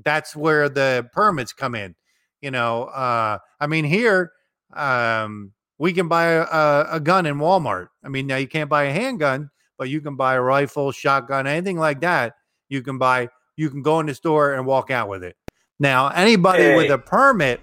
That's 0.05 0.35
where 0.35 0.69
the 0.69 1.11
permits 1.13 1.53
come 1.53 1.75
in. 1.75 1.95
You 2.41 2.53
know, 2.53 2.85
uh, 2.85 3.39
I 3.61 3.67
mean, 3.67 3.85
here 3.85 4.33
um, 4.75 5.53
we 5.77 5.93
can 5.93 6.07
buy 6.09 6.27
a, 6.27 6.87
a 6.93 7.01
gun 7.01 7.27
in 7.27 7.37
Walmart. 7.37 7.89
I 8.05 8.09
mean, 8.09 8.29
now 8.29 8.37
you 8.37 8.47
can't 8.47 8.71
buy 8.71 8.85
a 8.85 8.93
handgun, 8.93 9.51
but 9.77 9.89
you 9.89 10.01
can 10.01 10.15
buy 10.15 10.35
a 10.35 10.41
rifle, 10.41 10.93
shotgun, 10.93 11.49
anything 11.49 11.79
like 11.79 12.01
that. 12.01 12.35
You 12.69 12.83
can 12.83 12.97
buy. 12.97 13.29
You 13.57 13.71
can 13.71 13.83
go 13.83 13.99
in 13.99 14.07
the 14.07 14.15
store 14.15 14.55
and 14.55 14.65
walk 14.65 14.93
out 14.93 15.09
with 15.09 15.25
it. 15.25 15.35
Now, 15.81 16.09
anybody 16.11 16.63
Hey. 16.63 16.77
with 16.77 16.93
a 16.93 16.99
permit 16.99 17.61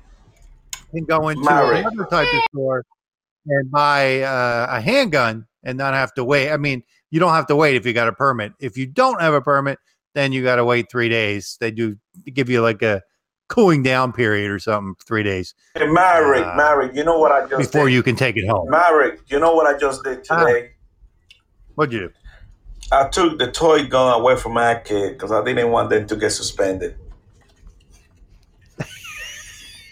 can 0.96 1.06
go 1.06 1.30
into 1.30 1.44
Mary. 1.44 1.80
another 1.80 2.06
type 2.10 2.28
of 2.34 2.42
store 2.54 2.86
and 3.48 3.70
buy 3.72 4.22
uh, 4.22 4.68
a 4.70 4.82
handgun 4.82 5.46
and 5.64 5.78
not 5.78 5.94
have 5.94 6.14
to 6.16 6.24
wait. 6.24 6.52
I 6.52 6.58
mean, 6.58 6.84
you 7.12 7.20
don't 7.20 7.34
have 7.34 7.48
to 7.48 7.56
wait 7.56 7.76
if 7.76 7.86
you 7.86 7.94
got 7.94 8.08
a 8.08 8.14
permit. 8.14 8.54
If 8.60 8.78
you 8.78 8.86
don't 8.88 9.22
have 9.22 9.34
a 9.34 9.42
permit, 9.42 9.78
then 10.14 10.32
you 10.32 10.44
got 10.44 10.56
to 10.58 10.66
wait 10.66 10.88
three 10.92 11.10
days. 11.10 11.58
They 11.60 11.72
do 11.72 11.96
give 12.34 12.50
you 12.50 12.62
like 12.62 12.82
a 12.82 13.02
cooling 13.48 13.84
down 13.84 14.12
period 14.14 14.50
or 14.50 14.58
something, 14.58 14.96
three 15.06 15.22
days 15.22 15.54
Hey, 15.76 15.86
Maverick, 15.86 16.44
Uh, 16.46 16.56
Maverick, 16.56 16.96
you 16.96 17.04
know 17.04 17.20
what 17.20 17.32
I 17.32 17.42
just 17.48 17.72
before 17.72 17.86
did? 17.88 17.94
you 17.94 18.02
can 18.02 18.16
take 18.16 18.38
it 18.38 18.48
home. 18.48 18.68
Maverick, 18.72 19.20
you 19.28 19.40
know 19.40 19.54
what 19.54 19.68
I 19.68 19.78
just 19.78 20.04
did 20.04 20.26
Ah. 20.32 20.44
today? 20.46 20.72
What'd 21.76 21.94
you 21.94 22.00
do? 22.08 22.10
I 22.92 23.08
took 23.10 23.38
the 23.38 23.52
toy 23.52 23.86
gun 23.86 24.20
away 24.20 24.36
from 24.36 24.54
my 24.54 24.76
kid 24.84 25.14
because 25.14 25.32
I 25.32 25.44
didn't 25.44 25.70
want 25.72 25.90
them 25.92 26.08
to 26.08 26.16
get 26.16 26.32
suspended 26.32 26.96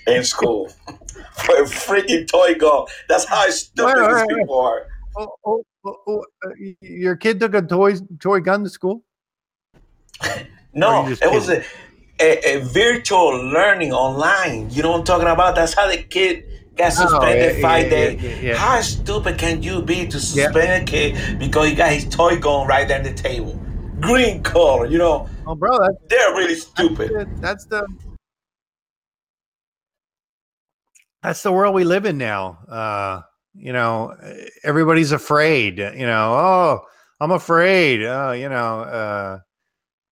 in 0.08 0.24
school 0.24 0.70
for 1.34 1.56
a 1.56 1.64
freaking 1.66 2.28
toy 2.28 2.56
gun. 2.56 2.86
That's 3.10 3.26
how 3.26 3.50
stupid 3.50 3.96
Wait, 3.96 4.02
wait, 4.04 4.10
these 4.10 4.26
wait. 4.30 4.40
people 4.40 4.60
are. 4.60 4.88
Oh, 5.18 5.28
oh, 5.46 5.64
oh, 5.86 5.96
oh, 6.08 6.26
uh, 6.46 6.50
your 6.82 7.16
kid 7.16 7.40
took 7.40 7.54
a 7.54 7.62
toy 7.62 7.96
toy 8.20 8.40
gun 8.40 8.64
to 8.64 8.70
school. 8.70 9.04
No, 10.76 10.90
Or 10.90 11.04
you 11.04 11.10
just 11.12 11.22
it 11.24 11.32
was 11.32 11.50
a, 11.50 11.64
a, 12.20 12.56
a 12.58 12.60
virtual 12.66 13.30
learning 13.52 13.94
online. 13.94 14.72
You 14.72 14.82
know 14.82 14.90
what 14.92 15.00
I'm 15.02 15.04
talking 15.06 15.28
about? 15.28 15.54
That's 15.54 15.74
how 15.76 15.88
the 15.88 15.98
kid 16.02 16.46
got 16.76 16.94
Oh, 16.94 16.96
suspended 16.96 17.58
yeah, 17.58 17.62
five 17.62 17.84
yeah, 17.84 17.90
days. 17.92 18.24
yeah, 18.24 18.30
yeah, 18.30 18.42
yeah. 18.42 18.58
How 18.58 18.82
stupid 18.82 19.38
can 19.38 19.62
you 19.62 19.84
be 19.84 20.08
to 20.08 20.18
Yeah. 20.18 20.48
suspend 20.48 20.82
a 20.82 20.84
kid 20.84 21.38
because 21.38 21.70
he 21.70 21.76
got 21.76 21.92
his 21.92 22.06
toy 22.10 22.40
gun 22.40 22.66
right 22.66 22.88
there 22.88 22.98
on 22.98 23.04
the 23.04 23.14
table? 23.14 23.54
Green 24.00 24.42
color, 24.42 24.88
you 24.88 24.98
know, 24.98 25.30
Oh, 25.46 25.54
bro, 25.54 25.78
that's, 25.78 25.94
they're 26.10 26.32
really 26.34 26.56
that's 26.56 26.66
stupid. 26.66 27.10
the, 27.12 27.28
that's 27.40 27.66
the 27.66 27.86
that's 31.24 31.42
the 31.42 31.52
world 31.52 31.74
we 31.74 31.84
live 31.84 32.06
in 32.06 32.18
now. 32.18 32.60
Uh, 32.68 33.22
you 33.56 33.72
know, 33.72 34.16
everybody's 34.64 35.12
afraid. 35.12 35.78
You 35.78 36.06
know, 36.06 36.34
oh, 36.34 36.82
I'm 37.22 37.32
afraid. 37.32 38.04
Oh, 38.04 38.32
you 38.32 38.50
know, 38.50 38.82
uh, 38.82 39.40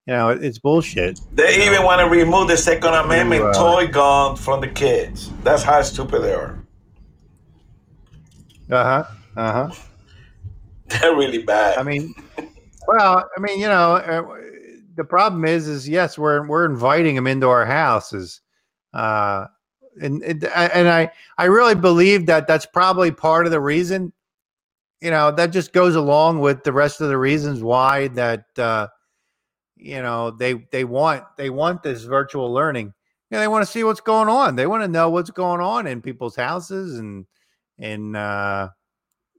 you 0.07 0.13
know, 0.13 0.29
it's 0.29 0.59
bullshit. 0.59 1.19
They 1.33 1.65
even 1.65 1.79
know. 1.79 1.85
want 1.85 1.99
to 1.99 2.07
remove 2.07 2.47
the 2.47 2.57
Second 2.57 2.93
Amendment 2.93 3.43
uh, 3.43 3.53
toy 3.53 3.87
gun 3.87 4.35
from 4.35 4.61
the 4.61 4.67
kids. 4.67 5.31
That's 5.43 5.63
how 5.63 5.81
stupid 5.81 6.21
they 6.21 6.33
are. 6.33 6.57
Uh 8.69 8.83
huh. 8.83 9.03
Uh 9.35 9.67
huh. 9.67 9.75
They're 11.01 11.15
really 11.15 11.43
bad. 11.43 11.77
I 11.77 11.83
mean, 11.83 12.13
well, 12.87 13.29
I 13.37 13.39
mean, 13.39 13.59
you 13.59 13.67
know, 13.67 13.95
uh, 13.95 14.23
the 14.95 15.03
problem 15.03 15.45
is, 15.45 15.67
is 15.67 15.87
yes, 15.87 16.17
we're 16.17 16.47
we're 16.47 16.65
inviting 16.65 17.15
them 17.15 17.27
into 17.27 17.47
our 17.47 17.65
houses, 17.65 18.41
uh, 18.93 19.47
and 20.01 20.23
and 20.23 20.45
I 20.89 21.11
I 21.37 21.45
really 21.45 21.75
believe 21.75 22.25
that 22.27 22.47
that's 22.47 22.65
probably 22.65 23.11
part 23.11 23.45
of 23.45 23.51
the 23.51 23.59
reason. 23.61 24.13
You 25.01 25.11
know, 25.11 25.31
that 25.31 25.47
just 25.51 25.73
goes 25.73 25.95
along 25.95 26.39
with 26.39 26.63
the 26.63 26.73
rest 26.73 27.01
of 27.01 27.09
the 27.09 27.17
reasons 27.17 27.63
why 27.63 28.09
that 28.09 28.45
uh, 28.57 28.87
you 29.77 30.01
know 30.01 30.31
they 30.31 30.53
they 30.71 30.83
want 30.85 31.23
they 31.37 31.49
want 31.49 31.83
this 31.83 32.03
virtual 32.03 32.53
learning. 32.53 32.93
You 33.29 33.37
know, 33.37 33.41
they 33.41 33.47
want 33.47 33.65
to 33.65 33.71
see 33.71 33.83
what's 33.83 34.01
going 34.01 34.29
on. 34.29 34.55
They 34.55 34.67
want 34.67 34.83
to 34.83 34.87
know 34.89 35.09
what's 35.09 35.31
going 35.31 35.61
on 35.61 35.87
in 35.87 36.01
people's 36.01 36.35
houses 36.35 36.99
and 36.99 37.25
and 37.79 38.15
uh, 38.17 38.69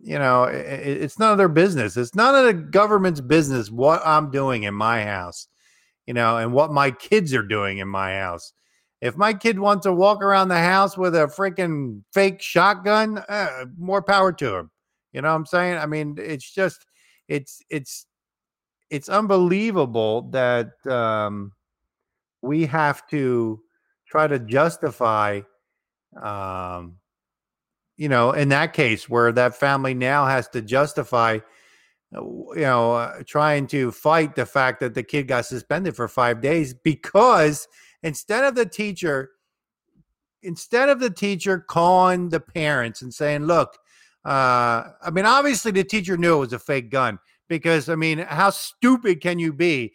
you 0.00 0.18
know, 0.18 0.44
i 0.44 0.50
i- 0.50 0.52
it's 0.52 1.18
none 1.18 1.32
of 1.32 1.38
their 1.38 1.48
business. 1.48 1.96
It's 1.96 2.14
none 2.14 2.34
of 2.34 2.44
the 2.46 2.54
government's 2.54 3.20
business 3.20 3.70
what 3.70 4.02
I'm 4.04 4.30
doing 4.30 4.64
in 4.64 4.74
my 4.74 5.04
house, 5.04 5.48
you 6.06 6.14
know, 6.14 6.38
and 6.38 6.52
what 6.52 6.72
my 6.72 6.90
kids 6.90 7.34
are 7.34 7.42
doing 7.42 7.78
in 7.78 7.88
my 7.88 8.14
house. 8.18 8.52
If 9.02 9.16
my 9.18 9.34
kid 9.34 9.58
wants 9.58 9.82
to 9.84 9.92
walk 9.92 10.22
around 10.22 10.48
the 10.48 10.58
house 10.58 10.96
with 10.96 11.14
a 11.14 11.26
freaking 11.26 12.02
fake 12.14 12.40
shotgun, 12.40 13.18
uh, 13.28 13.66
more 13.76 14.00
power 14.00 14.32
to 14.32 14.56
him. 14.56 14.70
You 15.12 15.20
know 15.20 15.28
what 15.28 15.34
I'm 15.34 15.46
saying? 15.46 15.76
I 15.76 15.84
mean, 15.84 16.16
it's 16.18 16.50
just, 16.50 16.86
it's, 17.28 17.60
it's, 17.68 18.06
it's 18.88 19.10
unbelievable 19.10 20.30
that 20.30 20.70
um, 20.86 21.52
we 22.40 22.64
have 22.64 23.06
to 23.08 23.60
try 24.06 24.26
to 24.26 24.38
justify 24.38 25.42
um, 26.20 26.96
you 27.96 28.08
know, 28.08 28.32
in 28.32 28.48
that 28.48 28.72
case 28.72 29.08
where 29.08 29.32
that 29.32 29.54
family 29.54 29.94
now 29.94 30.26
has 30.26 30.48
to 30.48 30.62
justify, 30.62 31.38
uh, 32.16 32.20
you 32.20 32.62
know, 32.62 32.94
uh, 32.94 33.22
trying 33.26 33.66
to 33.68 33.92
fight 33.92 34.34
the 34.34 34.46
fact 34.46 34.80
that 34.80 34.94
the 34.94 35.02
kid 35.02 35.28
got 35.28 35.46
suspended 35.46 35.94
for 35.94 36.08
five 36.08 36.40
days 36.40 36.74
because 36.74 37.68
instead 38.02 38.44
of 38.44 38.54
the 38.54 38.66
teacher, 38.66 39.30
instead 40.42 40.88
of 40.88 41.00
the 41.00 41.10
teacher 41.10 41.60
calling 41.60 42.28
the 42.28 42.40
parents 42.40 43.02
and 43.02 43.12
saying, 43.12 43.44
look, 43.44 43.76
uh, 44.24 44.90
I 45.02 45.10
mean, 45.12 45.26
obviously 45.26 45.72
the 45.72 45.84
teacher 45.84 46.16
knew 46.16 46.36
it 46.36 46.40
was 46.40 46.52
a 46.52 46.58
fake 46.58 46.90
gun 46.90 47.18
because, 47.48 47.88
I 47.88 47.94
mean, 47.94 48.18
how 48.18 48.50
stupid 48.50 49.20
can 49.20 49.38
you 49.38 49.52
be? 49.52 49.92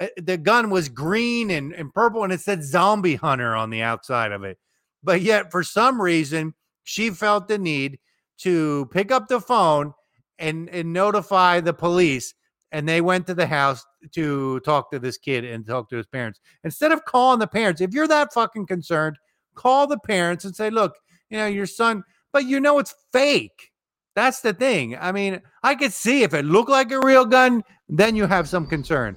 Uh, 0.00 0.08
The 0.16 0.36
gun 0.36 0.70
was 0.70 0.88
green 0.88 1.50
and, 1.50 1.72
and 1.72 1.92
purple 1.92 2.24
and 2.24 2.32
it 2.32 2.40
said 2.40 2.64
zombie 2.64 3.16
hunter 3.16 3.54
on 3.54 3.70
the 3.70 3.82
outside 3.82 4.32
of 4.32 4.44
it. 4.44 4.58
But 5.02 5.20
yet, 5.22 5.50
for 5.50 5.62
some 5.62 6.00
reason, 6.00 6.54
she 6.84 7.10
felt 7.10 7.48
the 7.48 7.58
need 7.58 7.98
to 8.38 8.86
pick 8.92 9.12
up 9.12 9.28
the 9.28 9.40
phone 9.40 9.94
and, 10.38 10.68
and 10.70 10.92
notify 10.92 11.60
the 11.60 11.74
police. 11.74 12.34
And 12.72 12.88
they 12.88 13.00
went 13.00 13.26
to 13.26 13.34
the 13.34 13.46
house 13.46 13.84
to 14.12 14.60
talk 14.60 14.90
to 14.90 14.98
this 14.98 15.18
kid 15.18 15.44
and 15.44 15.64
talk 15.64 15.88
to 15.90 15.96
his 15.96 16.06
parents. 16.06 16.40
Instead 16.64 16.90
of 16.90 17.04
calling 17.04 17.38
the 17.38 17.46
parents, 17.46 17.80
if 17.80 17.92
you're 17.92 18.08
that 18.08 18.32
fucking 18.32 18.66
concerned, 18.66 19.16
call 19.54 19.86
the 19.86 19.98
parents 19.98 20.44
and 20.44 20.56
say, 20.56 20.70
look, 20.70 20.96
you 21.28 21.36
know, 21.38 21.46
your 21.46 21.66
son, 21.66 22.02
but 22.32 22.46
you 22.46 22.60
know 22.60 22.78
it's 22.78 22.94
fake. 23.12 23.70
That's 24.14 24.40
the 24.40 24.52
thing. 24.52 24.96
I 24.98 25.12
mean, 25.12 25.40
I 25.62 25.74
could 25.74 25.92
see 25.92 26.22
if 26.22 26.34
it 26.34 26.44
looked 26.44 26.70
like 26.70 26.90
a 26.92 27.00
real 27.00 27.24
gun, 27.24 27.62
then 27.88 28.16
you 28.16 28.26
have 28.26 28.48
some 28.48 28.66
concern. 28.66 29.16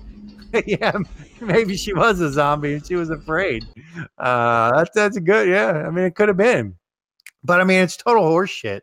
yeah, 0.65 0.97
maybe 1.41 1.75
she 1.75 1.93
was 1.93 2.19
a 2.21 2.31
zombie 2.31 2.75
and 2.75 2.85
she 2.85 2.95
was 2.95 3.09
afraid. 3.09 3.65
Uh, 4.17 4.71
that's 4.75 4.91
that's 4.95 5.19
good. 5.19 5.49
Yeah, 5.49 5.83
I 5.85 5.89
mean, 5.89 6.05
it 6.05 6.15
could 6.15 6.29
have 6.29 6.37
been, 6.37 6.75
but 7.43 7.59
I 7.59 7.63
mean, 7.63 7.81
it's 7.81 7.97
total 7.97 8.23
horseshit. 8.23 8.81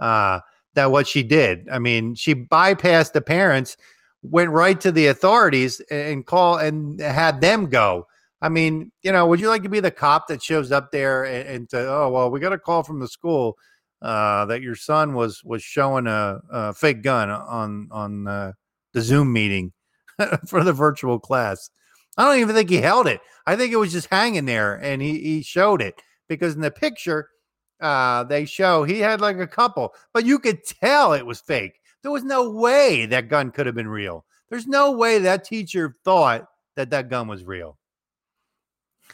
Uh, 0.00 0.40
that 0.74 0.90
what 0.90 1.06
she 1.06 1.22
did. 1.22 1.68
I 1.70 1.78
mean, 1.78 2.14
she 2.14 2.34
bypassed 2.34 3.12
the 3.12 3.20
parents, 3.20 3.76
went 4.22 4.50
right 4.50 4.80
to 4.80 4.92
the 4.92 5.08
authorities 5.08 5.80
and 5.90 6.24
call 6.24 6.58
and 6.58 7.00
had 7.00 7.40
them 7.40 7.66
go. 7.66 8.06
I 8.40 8.48
mean, 8.48 8.90
you 9.02 9.12
know, 9.12 9.26
would 9.26 9.40
you 9.40 9.48
like 9.48 9.62
to 9.62 9.68
be 9.68 9.80
the 9.80 9.90
cop 9.90 10.28
that 10.28 10.42
shows 10.42 10.72
up 10.72 10.90
there 10.90 11.24
and, 11.24 11.48
and 11.48 11.70
to, 11.70 11.88
oh 11.88 12.10
well, 12.10 12.30
we 12.30 12.40
got 12.40 12.52
a 12.52 12.58
call 12.58 12.82
from 12.82 13.00
the 13.00 13.08
school 13.08 13.56
uh, 14.02 14.44
that 14.46 14.62
your 14.62 14.74
son 14.74 15.14
was 15.14 15.42
was 15.44 15.62
showing 15.62 16.06
a, 16.06 16.40
a 16.50 16.74
fake 16.74 17.02
gun 17.02 17.30
on 17.30 17.88
on 17.92 18.26
uh, 18.26 18.52
the 18.92 19.00
Zoom 19.00 19.32
meeting 19.32 19.72
for 20.46 20.64
the 20.64 20.72
virtual 20.72 21.18
class. 21.18 21.70
I 22.16 22.24
don't 22.24 22.40
even 22.40 22.54
think 22.54 22.68
he 22.68 22.78
held 22.78 23.06
it. 23.06 23.20
I 23.46 23.56
think 23.56 23.72
it 23.72 23.76
was 23.76 23.92
just 23.92 24.08
hanging 24.08 24.44
there, 24.44 24.74
and 24.74 25.00
he 25.00 25.20
he 25.20 25.42
showed 25.42 25.80
it 25.80 26.02
because 26.28 26.54
in 26.54 26.60
the 26.60 26.70
picture 26.70 27.28
uh, 27.80 28.24
they 28.24 28.44
show 28.44 28.84
he 28.84 28.98
had 28.98 29.20
like 29.20 29.38
a 29.38 29.46
couple, 29.46 29.94
but 30.12 30.26
you 30.26 30.38
could 30.38 30.64
tell 30.64 31.12
it 31.12 31.26
was 31.26 31.40
fake. 31.40 31.78
There 32.02 32.12
was 32.12 32.24
no 32.24 32.50
way 32.50 33.06
that 33.06 33.28
gun 33.28 33.50
could 33.50 33.66
have 33.66 33.74
been 33.74 33.88
real. 33.88 34.24
There's 34.50 34.66
no 34.66 34.92
way 34.92 35.18
that 35.20 35.44
teacher 35.44 35.96
thought 36.04 36.46
that 36.76 36.90
that 36.90 37.08
gun 37.08 37.28
was 37.28 37.44
real. 37.44 37.78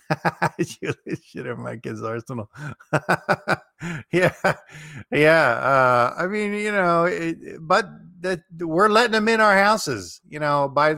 Shit 0.60 1.46
in 1.46 1.60
my 1.60 1.76
kid's 1.76 2.02
arsenal. 2.02 2.50
yeah, 4.12 4.32
yeah. 5.10 5.50
Uh, 5.50 6.14
I 6.16 6.26
mean, 6.26 6.54
you 6.54 6.72
know, 6.72 7.04
it, 7.04 7.36
but 7.60 7.88
that 8.20 8.40
we're 8.58 8.88
letting 8.88 9.12
them 9.12 9.28
in 9.28 9.40
our 9.40 9.56
houses. 9.56 10.20
You 10.28 10.40
know, 10.40 10.68
by 10.68 10.90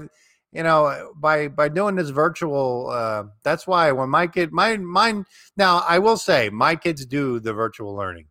you 0.53 0.63
know 0.63 1.13
by 1.17 1.49
by 1.49 1.69
doing 1.69 1.97
this 1.97 2.11
virtual. 2.11 2.89
Uh, 2.91 3.25
that's 3.43 3.67
why 3.67 3.93
when 3.93 4.11
my 4.11 4.27
kid, 4.27 4.53
my 4.53 4.77
mine. 4.77 5.25
Now, 5.57 5.85
I 5.89 5.99
will 5.99 6.17
say, 6.17 6.51
my 6.51 6.77
kids 6.77 7.05
do 7.05 7.41
the 7.41 7.53
virtual 7.53 7.95
learning 7.95 8.27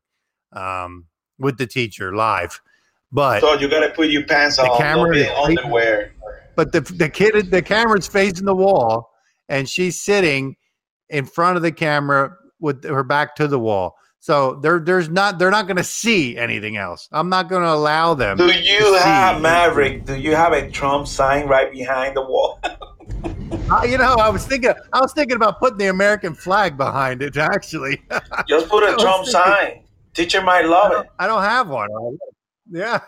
um, 0.54 1.06
with 1.38 1.58
the 1.58 1.68
teacher 1.68 2.16
live, 2.16 2.62
but 3.12 3.42
so 3.42 3.54
you 3.56 3.68
gotta 3.70 3.90
put 3.90 4.10
your 4.10 4.24
pants 4.24 4.58
The 4.58 4.64
on, 4.64 4.78
camera 4.78 5.16
is 5.18 5.28
underwear. 5.38 6.14
but 6.56 6.72
the 6.72 6.82
the 6.82 7.10
kid 7.10 7.50
the 7.52 7.62
camera's 7.62 8.08
facing 8.08 8.46
the 8.46 8.56
wall 8.56 9.10
and 9.48 9.68
she's 9.68 10.00
sitting 10.02 10.56
in 11.10 11.26
front 11.26 11.58
of 11.58 11.64
the 11.64 11.72
camera 11.72 12.36
with 12.60 12.84
her 12.84 13.04
back 13.04 13.36
to 13.38 13.48
the 13.48 13.58
wall 13.60 13.96
So 14.20 14.60
there, 14.62 14.80
there's 14.80 15.08
not, 15.10 15.40
they're 15.40 15.50
not 15.50 15.66
going 15.66 15.78
to 15.78 15.84
see 15.84 16.36
anything 16.38 16.76
else. 16.76 17.08
I'm 17.14 17.30
not 17.30 17.48
going 17.48 17.64
to 17.64 17.72
allow 17.72 18.14
them. 18.16 18.36
Do 18.38 18.52
you 18.52 18.94
have 18.96 19.42
Maverick? 19.42 20.04
Do 20.06 20.16
you 20.18 20.36
have 20.36 20.52
a 20.52 20.70
Trump 20.70 21.08
sign 21.08 21.48
right 21.48 21.72
behind 21.72 22.16
the 22.18 22.22
wall? 22.24 22.60
Uh, 23.72 23.84
you 23.84 23.98
know, 24.00 24.16
I 24.16 24.30
was 24.30 24.46
thinking, 24.48 24.74
I 24.94 25.00
was 25.00 25.14
thinking 25.14 25.36
about 25.36 25.60
putting 25.60 25.78
the 25.78 25.88
American 25.90 26.34
flag 26.34 26.76
behind 26.76 27.22
it. 27.22 27.38
Actually, 27.56 28.02
Just 28.48 28.68
put 28.68 28.82
a 28.84 28.96
Trump 29.00 29.26
thinking- 29.26 29.32
sign. 29.32 29.84
Teacher 30.16 30.42
might 30.42 30.66
love 30.66 30.92
it. 31.00 31.08
I 31.20 31.28
don't 31.28 31.44
have 31.44 31.70
one. 31.70 31.88
Yeah. 32.72 33.00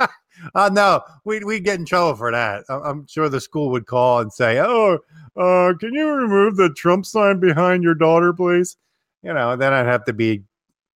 uh, 0.54 0.70
no, 0.72 1.02
we 1.24 1.40
we 1.40 1.60
get 1.60 1.78
in 1.78 1.86
trouble 1.86 2.14
for 2.16 2.30
that. 2.30 2.64
I'm 2.68 3.06
sure 3.06 3.28
the 3.28 3.40
school 3.40 3.70
would 3.70 3.86
call 3.86 4.20
and 4.20 4.32
say, 4.32 4.58
"Oh, 4.60 4.98
uh, 5.36 5.74
can 5.78 5.94
you 5.94 6.10
remove 6.10 6.56
the 6.56 6.70
Trump 6.70 7.06
sign 7.06 7.40
behind 7.40 7.82
your 7.82 7.94
daughter, 7.94 8.32
please?" 8.32 8.76
You 9.22 9.32
know, 9.32 9.56
then 9.56 9.72
I'd 9.72 9.86
have 9.86 10.04
to 10.06 10.12
be 10.12 10.42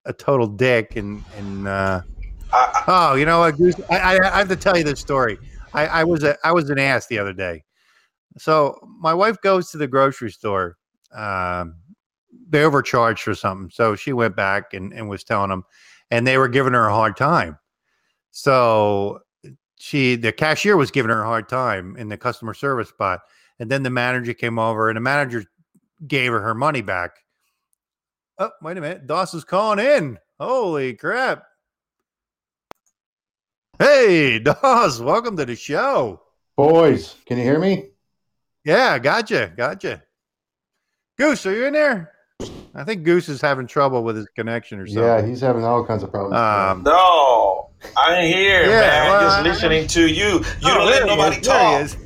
a 0.05 0.13
total 0.13 0.47
dick 0.47 0.97
and 0.97 1.23
and 1.37 1.69
uh, 1.69 2.03
I, 2.53 2.85
oh, 2.87 3.15
you 3.15 3.27
know 3.27 3.41
what, 3.41 3.57
Goose? 3.57 3.75
I, 3.91 3.99
I, 3.99 4.35
I 4.35 4.39
have 4.39 4.49
to 4.49 4.57
tell 4.57 4.77
you 4.77 4.85
this 4.85 5.01
story. 5.01 5.39
I, 5.75 5.87
I 5.87 6.05
was 6.05 6.25
a 6.25 6.37
I 6.45 6.53
was 6.53 6.71
an 6.71 6.79
ass 6.79 7.07
the 7.07 7.19
other 7.19 7.33
day. 7.33 7.65
So 8.39 8.79
my 9.01 9.15
wife 9.15 9.41
goes 9.43 9.71
to 9.71 9.79
the 9.79 9.87
grocery 9.87 10.31
store. 10.31 10.77
Um, 11.15 11.77
they 12.49 12.63
overcharged 12.65 13.23
for 13.23 13.35
something, 13.35 13.71
so 13.71 13.97
she 13.97 14.13
went 14.13 14.37
back 14.37 14.75
and, 14.75 14.93
and 14.93 15.09
was 15.09 15.25
telling 15.25 15.51
them, 15.51 15.65
and 16.11 16.27
they 16.27 16.39
were 16.39 16.49
giving 16.49 16.75
her 16.75 16.87
a 16.87 16.95
hard 16.95 17.17
time. 17.17 17.59
So 18.37 19.21
she, 19.79 20.17
the 20.17 20.31
cashier, 20.31 20.77
was 20.77 20.91
giving 20.91 21.11
her 21.11 21.23
a 21.23 21.27
hard 21.27 21.49
time 21.49 21.97
in 21.97 22.11
the 22.11 22.19
customer 22.19 22.53
service 22.53 22.91
spot, 22.91 23.21
and 23.59 23.71
then 23.71 23.83
the 23.83 23.89
manager 23.89 24.35
came 24.35 24.59
over, 24.59 24.91
and 24.91 24.97
the 24.99 25.01
manager 25.01 25.47
gave 26.07 26.33
her 26.33 26.43
her 26.43 26.55
money 26.55 26.83
back. 26.83 27.13
Oh, 28.39 28.51
wait 28.61 28.77
a 28.77 28.83
minute, 28.83 29.07
Doss 29.07 29.33
is 29.33 29.45
calling 29.45 29.79
in. 29.79 30.19
Holy 30.39 30.93
crap! 30.93 31.45
Hey, 33.79 34.39
Doss, 34.45 35.01
welcome 35.01 35.39
to 35.39 35.47
the 35.47 35.57
show. 35.57 36.21
Boys, 36.59 37.15
can 37.25 37.39
you 37.39 37.45
hear 37.45 37.59
me? 37.59 37.89
Yeah, 38.67 38.99
gotcha, 38.99 39.51
gotcha. 39.57 40.03
Goose, 41.17 41.47
are 41.47 41.55
you 41.55 41.65
in 41.65 41.73
there? 41.73 42.13
I 42.75 42.85
think 42.85 43.05
Goose 43.05 43.31
is 43.31 43.41
having 43.41 43.67
trouble 43.67 44.05
with 44.05 44.17
his 44.17 44.29
connection 44.37 44.79
or 44.79 44.87
something. 44.87 45.03
Yeah, 45.03 45.25
he's 45.25 45.41
having 45.41 45.65
all 45.65 45.87
kinds 45.87 46.03
of 46.03 46.11
problems. 46.11 46.37
Um, 46.37 46.83
no, 46.83 47.46
I'm 47.97 48.25
here, 48.27 48.63
Yeah, 48.63 48.69
man. 48.81 49.09
well, 49.11 49.21
just 49.23 49.37
I- 49.39 49.43
listening 49.43 49.87
to 49.89 50.07
you. 50.07 50.27
You 50.27 50.41
Oh, 50.65 50.75
don't 50.75 50.87
let 50.87 51.07
nobody 51.07 51.37
is, 51.37 51.43
there 51.47 51.81
he 51.83 51.89
talk. 51.89 51.99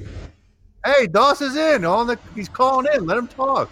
Hey, 0.84 1.06
Doss 1.06 1.40
is 1.42 1.56
in. 1.56 1.84
On 1.84 2.06
the 2.06 2.18
he's 2.34 2.48
calling 2.48 2.86
in. 2.94 3.06
Let 3.06 3.18
him 3.18 3.28
talk. 3.28 3.70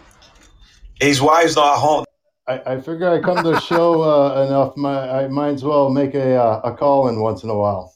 His 1.00 1.20
wife's 1.20 1.56
not 1.56 1.76
home. 1.78 2.04
I, 2.46 2.60
I 2.66 2.80
figure 2.80 3.08
I 3.10 3.20
come 3.20 3.36
to 3.44 3.50
the 3.50 3.60
show 3.60 4.02
uh, 4.02 4.44
enough. 4.46 4.76
My, 4.76 5.24
I 5.24 5.28
might 5.28 5.50
as 5.54 5.64
well 5.64 5.90
make 5.90 6.14
a 6.14 6.34
uh, 6.36 6.60
a 6.64 6.74
call 6.76 7.08
in 7.08 7.20
once 7.20 7.44
in 7.44 7.50
a 7.50 7.54
while. 7.56 7.94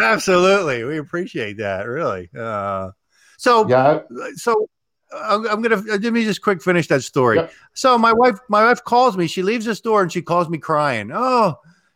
Absolutely, 0.00 0.84
we 0.84 0.98
appreciate 0.98 1.58
that. 1.58 1.86
Really. 1.86 2.28
Uh, 2.36 2.90
so, 3.38 3.68
Yeah, 3.68 4.00
so 4.34 4.68
I'm, 5.14 5.46
I'm 5.46 5.62
gonna 5.62 5.76
let 5.76 6.02
me 6.12 6.24
just 6.24 6.42
quick 6.42 6.62
finish 6.62 6.88
that 6.88 7.02
story. 7.02 7.36
Yep. 7.36 7.52
So 7.74 7.96
my 7.98 8.12
wife, 8.12 8.38
my 8.48 8.64
wife 8.64 8.82
calls 8.82 9.16
me. 9.16 9.26
She 9.28 9.42
leaves 9.42 9.66
the 9.66 9.74
store 9.74 10.02
and 10.02 10.10
she 10.12 10.22
calls 10.22 10.48
me 10.48 10.58
crying. 10.58 11.10
Oh, 11.14 11.54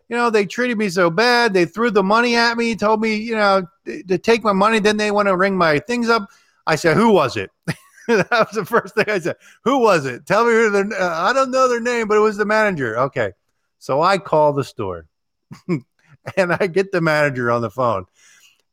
you 0.09 0.17
know 0.17 0.31
they 0.31 0.47
treated 0.47 0.79
me 0.79 0.89
so 0.89 1.11
bad. 1.11 1.53
They 1.53 1.65
threw 1.65 1.91
the 1.91 2.03
money 2.03 2.37
at 2.37 2.57
me. 2.57 2.75
Told 2.75 3.01
me, 3.01 3.17
you 3.17 3.35
know, 3.35 3.67
to 3.85 4.19
take 4.19 4.43
my 4.43 4.53
money. 4.53 4.79
Then 4.79 4.97
they 4.97 5.11
want 5.11 5.29
to 5.29 5.37
ring 5.37 5.57
my 5.57 5.79
things 5.79 6.09
up. 6.09 6.29
I 6.67 6.77
said, 6.77 6.97
who 6.97 7.13
was 7.13 7.37
it? 7.37 7.51
that 8.09 8.31
was 8.31 8.53
the 8.53 8.65
first 8.65 8.95
thing 8.95 9.05
I 9.09 9.19
said. 9.19 9.37
Who 9.65 9.79
was 9.79 10.07
it? 10.07 10.25
Tell 10.25 10.45
me 10.45 10.53
who 10.53 10.71
the. 10.71 10.97
Uh, 10.99 11.15
I 11.15 11.33
don't 11.33 11.51
know 11.51 11.69
their 11.69 11.81
name, 11.81 12.09
but 12.09 12.17
it 12.17 12.21
was 12.21 12.39
the 12.39 12.47
manager. 12.47 12.99
Okay, 12.99 13.33
so 13.79 14.01
I 14.01 14.17
call 14.17 14.55
the 14.55 14.65
store, 14.65 15.07
and 15.69 16.53
I 16.53 16.67
get 16.67 16.91
the 16.91 17.03
manager 17.03 17.51
on 17.51 17.61
the 17.61 17.71
phone, 17.71 18.07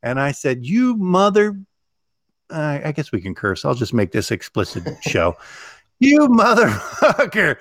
and 0.02 0.18
I 0.18 0.32
said, 0.32 0.64
"You 0.64 0.96
mother." 0.96 1.60
Uh, 2.48 2.80
I 2.84 2.92
guess 2.92 3.12
we 3.12 3.20
can 3.20 3.34
curse. 3.34 3.64
I'll 3.64 3.74
just 3.74 3.92
make 3.92 4.12
this 4.12 4.30
explicit 4.30 4.84
show. 5.02 5.36
You 5.98 6.28
motherfucker. 6.28 7.56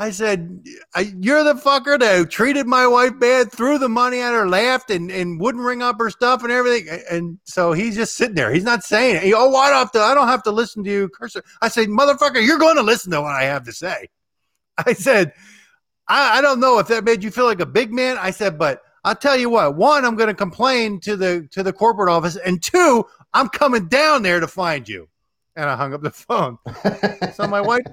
I 0.00 0.10
said, 0.10 0.64
I, 0.94 1.12
You're 1.20 1.44
the 1.44 1.54
fucker 1.54 1.98
that 2.00 2.30
treated 2.30 2.66
my 2.66 2.86
wife 2.86 3.18
bad, 3.20 3.52
threw 3.52 3.78
the 3.78 3.88
money 3.88 4.20
at 4.20 4.32
her, 4.32 4.48
laughed, 4.48 4.90
and, 4.90 5.10
and 5.10 5.38
wouldn't 5.38 5.62
ring 5.62 5.82
up 5.82 5.98
her 5.98 6.08
stuff 6.08 6.42
and 6.42 6.50
everything. 6.50 7.02
And 7.10 7.38
so 7.44 7.72
he's 7.72 7.96
just 7.96 8.16
sitting 8.16 8.34
there. 8.34 8.50
He's 8.50 8.64
not 8.64 8.82
saying 8.82 9.16
it. 9.16 9.22
He, 9.22 9.34
oh, 9.34 9.54
I 9.54 9.68
don't 9.68 9.78
have 9.78 9.92
to, 9.92 10.00
I 10.00 10.14
don't 10.14 10.28
have 10.28 10.42
to 10.44 10.52
listen 10.52 10.82
to 10.84 10.90
you 10.90 11.08
curse. 11.10 11.36
I 11.60 11.68
said, 11.68 11.88
Motherfucker, 11.88 12.44
you're 12.44 12.58
going 12.58 12.76
to 12.76 12.82
listen 12.82 13.12
to 13.12 13.20
what 13.20 13.34
I 13.34 13.44
have 13.44 13.64
to 13.64 13.72
say. 13.72 14.08
I 14.86 14.94
said, 14.94 15.34
I, 16.08 16.38
I 16.38 16.40
don't 16.40 16.60
know 16.60 16.78
if 16.78 16.88
that 16.88 17.04
made 17.04 17.22
you 17.22 17.30
feel 17.30 17.44
like 17.44 17.60
a 17.60 17.66
big 17.66 17.92
man. 17.92 18.16
I 18.18 18.30
said, 18.30 18.58
but 18.58 18.82
I'll 19.04 19.14
tell 19.14 19.36
you 19.36 19.50
what, 19.50 19.76
one, 19.76 20.04
I'm 20.04 20.16
going 20.16 20.28
to 20.28 20.34
complain 20.34 21.00
to 21.00 21.16
the 21.16 21.48
to 21.52 21.62
the 21.62 21.72
corporate 21.72 22.10
office, 22.10 22.36
and 22.36 22.62
two, 22.62 23.04
I'm 23.32 23.48
coming 23.48 23.86
down 23.88 24.22
there 24.22 24.40
to 24.40 24.48
find 24.48 24.88
you. 24.88 25.08
And 25.56 25.68
I 25.68 25.76
hung 25.76 25.94
up 25.94 26.02
the 26.02 26.10
phone. 26.10 26.58
So 27.34 27.46
my 27.46 27.60
wife, 27.60 27.84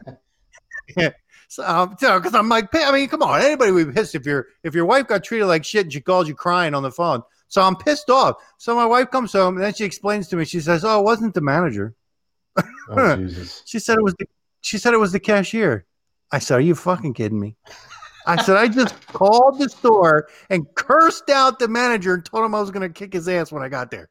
so 1.48 1.64
um, 1.66 1.90
because 2.00 2.36
I'm 2.36 2.50
like, 2.50 2.74
I 2.74 2.92
mean, 2.92 3.08
come 3.08 3.24
on, 3.24 3.42
anybody 3.42 3.72
would 3.72 3.88
be 3.88 3.94
pissed 3.94 4.16
if 4.16 4.26
your 4.26 4.48
if 4.64 4.76
your 4.76 4.86
wife 4.86 5.08
got 5.08 5.24
treated 5.24 5.46
like 5.46 5.64
shit 5.64 5.86
and 5.86 5.94
she 5.94 6.02
calls 6.02 6.28
you 6.28 6.36
crying 6.36 6.74
on 6.74 6.84
the 6.84 6.92
phone. 6.92 7.24
So 7.48 7.62
I'm 7.62 7.78
pissed 7.78 8.10
off. 8.10 8.36
So 8.58 8.76
my 8.76 8.86
wife 8.86 9.10
comes 9.12 9.32
home 9.32 9.56
and 9.56 9.64
then 9.64 9.74
she 9.74 9.86
explains 9.86 10.28
to 10.30 10.36
me. 10.36 10.44
She 10.44 10.60
says, 10.60 10.84
"Oh, 10.84 11.00
it 11.00 11.04
wasn't 11.04 11.34
the 11.34 11.42
manager. 11.42 11.96
oh, 12.90 13.16
Jesus. 13.16 13.64
She 13.66 13.80
said 13.80 13.98
it 13.98 14.04
was 14.04 14.16
the 14.20 14.26
she 14.62 14.78
said 14.78 14.94
it 14.94 14.98
was 14.98 15.14
the 15.14 15.20
cashier." 15.20 15.86
I 16.32 16.40
said, 16.40 16.58
"Are 16.58 16.62
you 16.62 16.76
fucking 16.76 17.14
kidding 17.14 17.40
me?" 17.40 17.56
I 18.26 18.42
said, 18.44 18.58
"I 18.58 18.68
just 18.68 19.08
called 19.08 19.60
the 19.60 19.70
store 19.70 20.28
and 20.50 20.68
cursed 20.76 21.30
out 21.30 21.60
the 21.60 21.70
manager 21.70 22.14
and 22.14 22.26
told 22.26 22.44
him 22.44 22.56
I 22.56 22.60
was 22.60 22.72
going 22.72 22.82
to 22.82 22.94
kick 22.94 23.14
his 23.14 23.30
ass 23.30 23.54
when 23.54 23.64
I 23.64 23.70
got 23.70 23.90
there." 23.90 24.10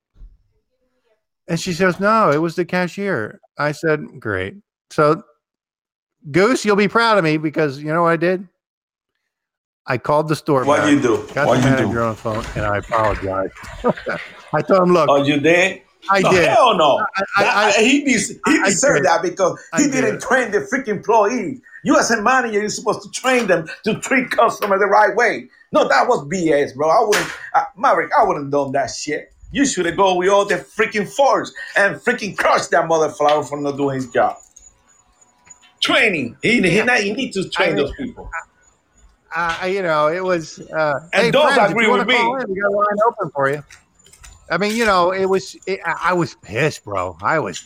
And 1.49 1.61
she 1.61 1.75
says, 1.75 2.01
"No, 2.01 2.31
it 2.31 2.39
was 2.39 2.57
the 2.57 2.65
cashier." 2.65 3.41
I 3.59 3.73
said, 3.73 4.19
"Great." 4.19 4.55
So, 4.91 5.23
Goose, 6.31 6.65
you'll 6.65 6.77
be 6.77 6.89
proud 6.89 7.19
of 7.19 7.25
me 7.25 7.37
because 7.37 7.79
you 7.81 7.93
know 7.93 8.03
what 8.03 8.11
I 8.11 8.17
did? 8.17 8.47
I 9.87 9.99
called 9.99 10.29
the 10.29 10.35
store. 10.37 10.65
What 10.65 10.81
back, 10.81 10.91
you 10.91 11.01
do? 11.01 11.29
Got 11.33 11.47
What 11.47 11.61
the 11.61 11.69
you 11.69 11.75
manager 11.75 11.93
do? 11.95 12.01
on 12.03 12.09
the 12.11 12.17
phone, 12.17 12.45
and 12.57 12.67
I 12.67 12.79
apologized. 12.79 13.53
I 14.53 14.63
told 14.63 14.89
him, 14.89 14.93
"Look, 14.95 15.09
Oh, 15.09 15.23
you 15.23 15.39
did? 15.39 15.83
I 16.11 16.21
no, 16.21 16.31
did. 16.33 16.49
Hell 16.49 16.77
no. 16.77 16.99
I, 17.37 17.43
That- 17.43 17.57
I, 17.57 17.69
I, 17.69 17.73
he 17.85 18.05
des- 18.05 18.35
he 18.47 18.63
deserved 18.65 19.05
that 19.07 19.23
because 19.23 19.61
he 19.77 19.85
did. 19.85 19.93
didn't 19.93 20.21
train 20.23 20.51
the 20.51 20.59
freaking 20.61 20.89
employees. 20.89 21.61
You 21.85 21.97
as 21.99 22.11
a 22.11 22.21
manager, 22.21 22.59
you're 22.61 22.69
supposed 22.69 23.03
to 23.03 23.11
train 23.21 23.47
them 23.47 23.69
to 23.85 23.99
treat 24.01 24.31
customers 24.31 24.81
the 24.81 24.87
right 24.87 25.15
way. 25.15 25.49
No, 25.73 25.87
that 25.89 26.09
was 26.09 26.25
BS, 26.27 26.75
bro. 26.75 26.89
I 26.89 27.01
wouldn't, 27.07 27.31
uh, 27.55 27.65
Maverick, 27.77 28.11
I 28.17 28.25
wouldn't 28.25 28.47
have 28.47 28.53
done 28.53 28.73
that 28.73 28.87
shit. 28.87 29.33
You 29.53 29.65
should 29.67 29.87
have 29.87 29.97
gone 29.97 30.17
with 30.17 30.29
all 30.29 30.45
the 30.45 30.57
freaking 30.57 31.09
force 31.09 31.53
and 31.77 31.97
freaking 31.97 32.37
crushed 32.37 32.71
that 32.73 32.89
motherfucker 32.89 33.49
for 33.49 33.61
not 33.61 33.77
doing 33.77 33.97
his 33.97 34.07
job. 34.09 34.37
Training. 35.87 36.37
He, 36.43 36.61
he, 36.63 36.81
he 36.81 37.13
needs 37.13 37.37
to 37.37 37.49
train 37.49 37.75
mean, 37.75 37.85
those 37.85 37.93
people. 37.97 38.29
I, 39.35 39.67
you 39.67 39.83
know, 39.83 40.09
it 40.09 40.25
was. 40.25 40.59
Uh, 40.59 41.01
And 41.13 41.25
hey, 41.25 41.31
don't 41.31 41.53
friends, 41.53 41.73
agree 41.73 41.89
with 41.89 42.07
me. 42.07 42.17
in, 42.17 42.27
we 42.49 42.61
got 42.61 42.69
a 42.69 42.77
line 42.77 42.87
open 43.07 43.31
for 43.35 43.51
you. 43.51 43.63
I 44.51 44.59
mean, 44.59 44.75
you 44.77 44.87
know, 44.87 45.13
it 45.13 45.27
was. 45.27 45.57
It, 45.67 45.81
I 45.85 46.11
I 46.11 46.13
was 46.13 46.35
pissed, 46.37 46.85
bro. 46.85 47.17
I 47.23 47.39
was 47.39 47.63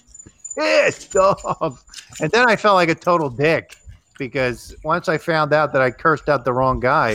pissed 0.56 1.14
off, 1.28 1.84
and 2.20 2.30
then 2.32 2.48
I 2.48 2.56
felt 2.56 2.74
like 2.74 2.88
a 2.88 2.94
total 2.94 3.30
dick 3.30 3.76
because 4.18 4.74
once 4.84 5.08
I 5.08 5.18
found 5.18 5.52
out 5.52 5.72
that 5.72 5.82
I 5.82 5.90
cursed 5.90 6.28
out 6.28 6.44
the 6.44 6.52
wrong 6.52 6.80
guy, 6.80 7.12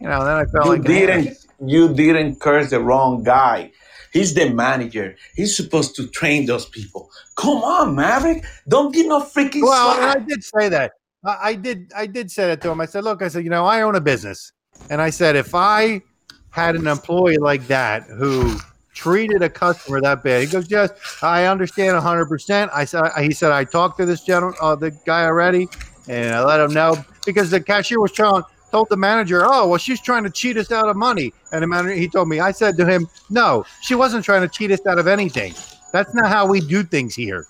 you 0.00 0.08
know, 0.08 0.24
then 0.24 0.36
I 0.36 0.44
felt 0.46 0.66
You 0.66 0.72
like 0.72 0.84
didn't. 0.84 1.46
You 1.64 1.92
didn't 1.92 2.40
curse 2.40 2.70
the 2.70 2.80
wrong 2.80 3.22
guy. 3.22 3.70
He's 4.12 4.34
the 4.34 4.50
manager. 4.50 5.16
He's 5.34 5.56
supposed 5.56 5.94
to 5.96 6.06
train 6.08 6.46
those 6.46 6.66
people. 6.66 7.10
Come 7.36 7.58
on, 7.58 7.94
Maverick. 7.94 8.44
Don't 8.68 8.92
get 8.92 9.06
no 9.06 9.20
freaking 9.20 9.62
Well, 9.62 9.96
and 9.96 10.04
I 10.04 10.24
did 10.24 10.42
say 10.42 10.68
that. 10.68 10.92
I, 11.24 11.38
I 11.42 11.54
did. 11.54 11.92
I 11.96 12.06
did 12.06 12.30
say 12.30 12.46
that 12.46 12.60
to 12.62 12.70
him. 12.70 12.80
I 12.80 12.86
said, 12.86 13.04
"Look, 13.04 13.22
I 13.22 13.28
said, 13.28 13.44
you 13.44 13.50
know, 13.50 13.64
I 13.64 13.82
own 13.82 13.94
a 13.94 14.00
business, 14.00 14.52
and 14.90 15.00
I 15.00 15.10
said 15.10 15.36
if 15.36 15.54
I 15.54 16.02
had 16.50 16.74
an 16.74 16.86
employee 16.86 17.38
like 17.38 17.66
that 17.68 18.04
who 18.04 18.56
treated 18.92 19.40
a 19.42 19.48
customer 19.48 20.00
that 20.00 20.22
bad, 20.24 20.42
he 20.42 20.48
goes, 20.48 20.68
yes, 20.68 20.90
I 21.22 21.44
understand 21.44 21.94
100. 21.94 22.26
percent 22.26 22.70
I 22.74 22.84
said, 22.84 23.04
he 23.20 23.30
said, 23.30 23.52
I 23.52 23.62
talked 23.64 23.98
to 23.98 24.06
this 24.06 24.24
gentleman, 24.24 24.58
uh, 24.60 24.74
the 24.74 24.90
guy 25.06 25.24
already, 25.24 25.68
and 26.08 26.34
I 26.34 26.42
let 26.44 26.60
him 26.60 26.74
know 26.74 26.96
because 27.24 27.50
the 27.50 27.60
cashier 27.60 28.00
was 28.00 28.12
trying." 28.12 28.42
Told 28.70 28.88
the 28.88 28.96
manager, 28.96 29.42
"Oh, 29.44 29.66
well, 29.66 29.78
she's 29.78 30.00
trying 30.00 30.22
to 30.24 30.30
cheat 30.30 30.56
us 30.56 30.70
out 30.70 30.88
of 30.88 30.96
money." 30.96 31.32
And 31.52 31.62
the 31.62 31.66
manager, 31.66 31.94
he 31.94 32.08
told 32.08 32.28
me, 32.28 32.38
I 32.38 32.52
said 32.52 32.76
to 32.76 32.86
him, 32.86 33.08
"No, 33.28 33.64
she 33.80 33.94
wasn't 33.94 34.24
trying 34.24 34.42
to 34.42 34.48
cheat 34.48 34.70
us 34.70 34.86
out 34.86 34.98
of 34.98 35.08
anything. 35.08 35.54
That's 35.92 36.14
not 36.14 36.28
how 36.28 36.46
we 36.46 36.60
do 36.60 36.84
things 36.84 37.14
here." 37.14 37.46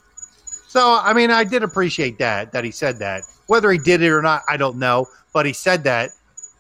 So, 0.69 0.99
I 1.03 1.13
mean, 1.13 1.31
I 1.31 1.45
did 1.45 1.63
appreciate 1.63 2.19
that 2.19 2.53
that 2.53 2.65
he 2.65 2.71
said 2.71 2.99
that. 3.01 3.25
Whether 3.49 3.71
he 3.71 3.79
did 3.79 4.01
it 4.03 4.11
or 4.11 4.23
not, 4.23 4.43
I 4.49 4.57
don't 4.57 4.79
know, 4.79 5.07
but 5.33 5.45
he 5.45 5.53
said 5.53 5.85
that. 5.85 6.11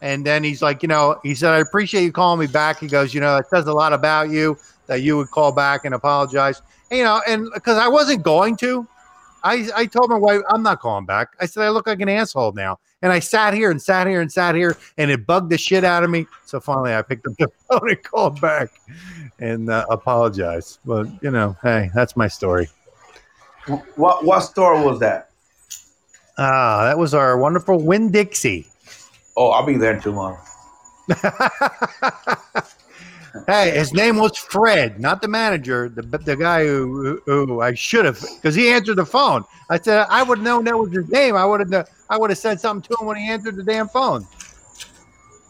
And 0.02 0.26
then 0.26 0.42
he's 0.44 0.60
like, 0.60 0.82
you 0.82 0.88
know, 0.88 1.18
he 1.22 1.34
said, 1.34 1.52
"I 1.52 1.58
appreciate 1.58 2.02
you 2.04 2.12
calling 2.12 2.40
me 2.40 2.46
back." 2.46 2.80
He 2.80 2.86
goes, 2.86 3.14
"You 3.14 3.20
know, 3.20 3.36
it 3.36 3.46
says 3.48 3.66
a 3.66 3.72
lot 3.72 3.92
about 3.92 4.30
you 4.30 4.58
that 4.88 5.02
you 5.02 5.16
would 5.16 5.30
call 5.30 5.52
back 5.52 5.84
and 5.84 5.94
apologize." 5.94 6.60
And, 6.90 6.98
you 6.98 7.04
know, 7.04 7.22
and 7.26 7.48
because 7.54 7.78
I 7.78 7.88
wasn't 7.88 8.22
going 8.22 8.56
to, 8.58 8.86
I, 9.42 9.68
I 9.74 9.86
told 9.86 10.10
my 10.10 10.18
wife, 10.18 10.40
I'm 10.50 10.62
not 10.62 10.80
calling 10.80 11.06
back. 11.06 11.34
I 11.40 11.46
said, 11.46 11.64
I 11.64 11.70
look 11.70 11.86
like 11.86 12.00
an 12.00 12.08
asshole 12.08 12.52
now. 12.52 12.78
And 13.02 13.12
I 13.12 13.18
sat 13.18 13.54
here 13.54 13.70
and 13.70 13.80
sat 13.80 14.06
here 14.06 14.20
and 14.20 14.30
sat 14.30 14.54
here, 14.54 14.76
and 14.98 15.10
it 15.10 15.26
bugged 15.26 15.50
the 15.50 15.56
shit 15.56 15.84
out 15.84 16.04
of 16.04 16.10
me. 16.10 16.26
So 16.44 16.60
finally, 16.60 16.94
I 16.94 17.02
picked 17.02 17.26
up 17.26 17.32
the 17.38 17.48
phone 17.70 17.88
and 17.88 18.02
called 18.02 18.40
back 18.40 18.68
and 19.38 19.70
uh, 19.70 19.86
apologized. 19.88 20.80
But, 20.84 21.06
you 21.22 21.30
know, 21.30 21.56
hey, 21.62 21.90
that's 21.94 22.16
my 22.16 22.28
story. 22.28 22.68
What 23.96 24.24
what 24.24 24.40
store 24.40 24.82
was 24.84 24.98
that? 25.00 25.30
Ah, 26.38 26.84
that 26.84 26.98
was 26.98 27.14
our 27.14 27.38
wonderful 27.38 27.78
Winn-Dixie. 27.78 28.66
Oh, 29.36 29.50
I'll 29.50 29.66
be 29.66 29.76
there 29.76 30.00
tomorrow. 30.00 30.38
hey, 33.46 33.70
his 33.70 33.92
name 33.92 34.16
was 34.16 34.36
Fred, 34.36 35.00
not 35.00 35.22
the 35.22 35.28
manager, 35.28 35.88
the 35.88 36.02
the 36.02 36.36
guy 36.36 36.66
who 36.66 37.20
who, 37.26 37.46
who 37.46 37.60
I 37.60 37.74
should 37.74 38.04
have 38.04 38.20
because 38.20 38.54
he 38.54 38.68
answered 38.70 38.96
the 38.96 39.06
phone. 39.06 39.44
I 39.68 39.78
said 39.78 40.06
I 40.08 40.22
would 40.22 40.38
have 40.38 40.44
known 40.44 40.64
that 40.64 40.78
was 40.78 40.92
his 40.92 41.08
name. 41.08 41.36
I 41.36 41.44
would 41.44 41.72
have 41.72 41.88
I 42.08 42.18
would 42.18 42.30
have 42.30 42.38
said 42.38 42.60
something 42.60 42.88
to 42.90 43.00
him 43.00 43.06
when 43.06 43.16
he 43.16 43.28
answered 43.28 43.56
the 43.56 43.64
damn 43.64 43.88
phone. 43.88 44.26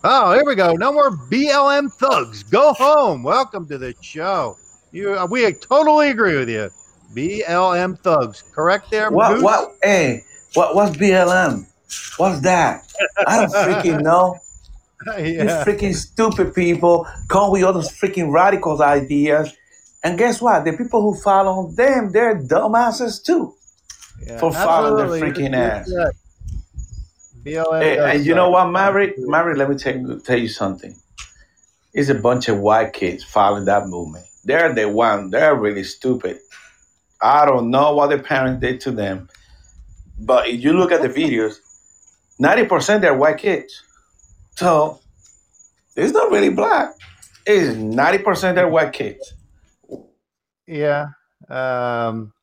Oh, 0.02 0.32
here 0.32 0.46
we 0.46 0.54
go. 0.54 0.72
No 0.72 0.92
more 0.92 1.10
BLM 1.10 1.92
thugs. 1.92 2.42
Go 2.42 2.72
home. 2.72 3.22
Welcome 3.22 3.68
to 3.68 3.76
the 3.76 3.94
show. 4.00 4.56
You, 4.92 5.26
we 5.30 5.52
totally 5.52 6.10
agree 6.10 6.36
with 6.36 6.48
you. 6.48 6.70
BLM 7.14 7.98
thugs. 8.00 8.42
Correct 8.52 8.90
there. 8.90 9.10
What 9.10 9.42
what 9.42 9.76
hey, 9.82 10.24
what 10.54 10.74
what's 10.74 10.96
BLM? 10.96 11.66
What's 12.16 12.40
that? 12.40 12.90
I 13.26 13.40
don't 13.40 13.52
freaking 13.52 14.02
know. 14.02 14.38
These 15.16 15.36
yeah. 15.36 15.64
freaking 15.64 15.94
stupid 15.94 16.54
people 16.54 17.06
come 17.28 17.50
with 17.52 17.62
all 17.62 17.72
those 17.72 17.90
freaking 17.90 18.32
radical 18.32 18.82
ideas. 18.82 19.56
And 20.02 20.18
guess 20.18 20.40
what? 20.40 20.64
The 20.64 20.72
people 20.72 21.02
who 21.02 21.14
follow 21.20 21.70
them, 21.72 22.12
they're 22.12 22.36
dumbasses 22.36 23.22
too. 23.22 23.54
yeah. 24.26 24.38
for 24.38 24.52
following 24.52 25.10
their 25.20 25.20
freaking 25.20 25.54
ass. 25.54 25.90
BLM. 27.44 27.82
Hey, 27.82 27.98
and 27.98 28.26
you 28.26 28.34
know 28.34 28.50
what, 28.50 28.66
Maverick? 28.66 29.14
Maverick, 29.18 29.56
let 29.56 29.70
me 29.70 29.76
tell 29.76 29.96
you, 29.96 30.20
tell 30.20 30.38
you 30.38 30.48
something. 30.48 30.94
It's 31.92 32.08
a 32.08 32.14
bunch 32.14 32.48
of 32.48 32.58
white 32.58 32.92
kids 32.92 33.24
following 33.24 33.64
that 33.64 33.88
movement. 33.88 34.26
They're 34.44 34.72
the 34.72 34.88
one. 34.88 35.30
They're 35.30 35.54
really 35.54 35.84
stupid. 35.84 36.38
I 37.20 37.44
don't 37.46 37.70
know 37.70 37.94
what 37.94 38.08
their 38.08 38.22
parents 38.22 38.60
did 38.60 38.80
to 38.82 38.90
them, 38.90 39.28
but 40.18 40.48
if 40.48 40.62
you 40.62 40.72
look 40.72 40.92
at 40.92 41.02
the 41.02 41.08
videos, 41.08 41.56
ninety 42.38 42.64
percent 42.66 43.02
they're 43.02 43.14
white 43.14 43.38
kids. 43.38 43.82
So 44.60 45.00
it's 45.96 46.12
not 46.12 46.30
really 46.30 46.50
black. 46.50 46.90
It's 47.46 47.74
ninety 47.78 48.22
percent 48.22 48.56
they're 48.56 48.68
white 48.68 48.92
kids. 48.92 49.32
Yeah. 50.66 51.06
Um, 51.48 52.34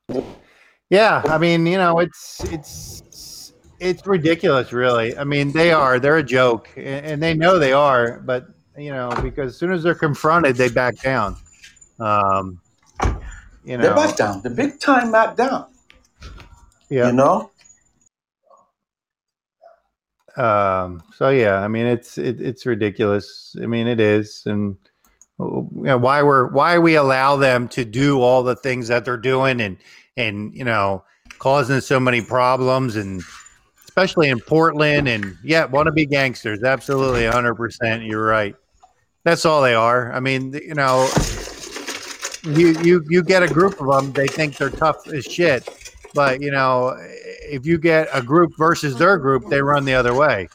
yeah. 0.90 1.22
I 1.26 1.38
mean, 1.38 1.64
you 1.64 1.78
know, 1.78 2.00
it's 2.00 2.42
it's 2.52 3.52
it's 3.78 4.04
ridiculous, 4.04 4.72
really. 4.72 5.16
I 5.16 5.22
mean, 5.22 5.52
they 5.52 5.70
are. 5.70 6.00
They're 6.00 6.16
a 6.16 6.24
joke, 6.24 6.68
a- 6.76 6.80
and 6.80 7.22
they 7.22 7.34
know 7.34 7.56
they 7.60 7.72
are. 7.72 8.18
But 8.18 8.48
you 8.76 8.90
know, 8.90 9.10
because 9.22 9.52
as 9.52 9.56
soon 9.56 9.70
as 9.70 9.84
they're 9.84 9.94
confronted, 9.94 10.56
they 10.56 10.70
back 10.70 11.00
down. 11.00 11.36
Um, 12.00 12.60
you 13.64 13.76
know, 13.76 13.82
They're 13.84 13.94
back 13.94 14.16
down. 14.16 14.42
The 14.42 14.50
big 14.50 14.80
time 14.80 15.12
back 15.12 15.36
down. 15.36 15.66
Yeah. 16.90 17.06
You 17.06 17.12
know. 17.12 17.52
Um, 20.38 21.02
so 21.16 21.30
yeah, 21.30 21.60
I 21.60 21.68
mean, 21.68 21.86
it's 21.86 22.16
it, 22.16 22.40
it's 22.40 22.64
ridiculous. 22.64 23.56
I 23.60 23.66
mean, 23.66 23.88
it 23.88 23.98
is, 23.98 24.44
and 24.46 24.76
you 25.40 25.68
know, 25.74 25.98
why 25.98 26.22
we're 26.22 26.46
why 26.48 26.78
we 26.78 26.94
allow 26.94 27.36
them 27.36 27.68
to 27.70 27.84
do 27.84 28.20
all 28.22 28.44
the 28.44 28.54
things 28.54 28.86
that 28.88 29.04
they're 29.04 29.16
doing, 29.16 29.60
and 29.60 29.76
and 30.16 30.54
you 30.54 30.64
know, 30.64 31.02
causing 31.40 31.80
so 31.80 31.98
many 31.98 32.22
problems, 32.22 32.94
and 32.94 33.20
especially 33.84 34.28
in 34.28 34.38
Portland, 34.38 35.08
and 35.08 35.36
yeah, 35.42 35.64
want 35.64 35.86
to 35.86 35.92
be 35.92 36.06
gangsters. 36.06 36.62
Absolutely, 36.62 37.26
hundred 37.26 37.56
percent. 37.56 38.04
You're 38.04 38.24
right. 38.24 38.54
That's 39.24 39.44
all 39.44 39.60
they 39.60 39.74
are. 39.74 40.12
I 40.12 40.20
mean, 40.20 40.52
you 40.52 40.74
know, 40.74 41.10
you 42.44 42.80
you 42.82 43.04
you 43.08 43.24
get 43.24 43.42
a 43.42 43.48
group 43.48 43.80
of 43.80 43.88
them. 43.88 44.12
They 44.12 44.28
think 44.28 44.56
they're 44.56 44.70
tough 44.70 45.08
as 45.08 45.24
shit, 45.24 45.68
but 46.14 46.40
you 46.40 46.52
know, 46.52 46.96
if 47.48 47.66
you 47.66 47.78
get 47.78 48.08
a 48.12 48.22
group 48.22 48.52
versus 48.56 48.96
their 48.96 49.18
group, 49.18 49.48
they 49.48 49.62
run 49.62 49.84
the 49.84 49.94
other 49.94 50.14
way. 50.14 50.48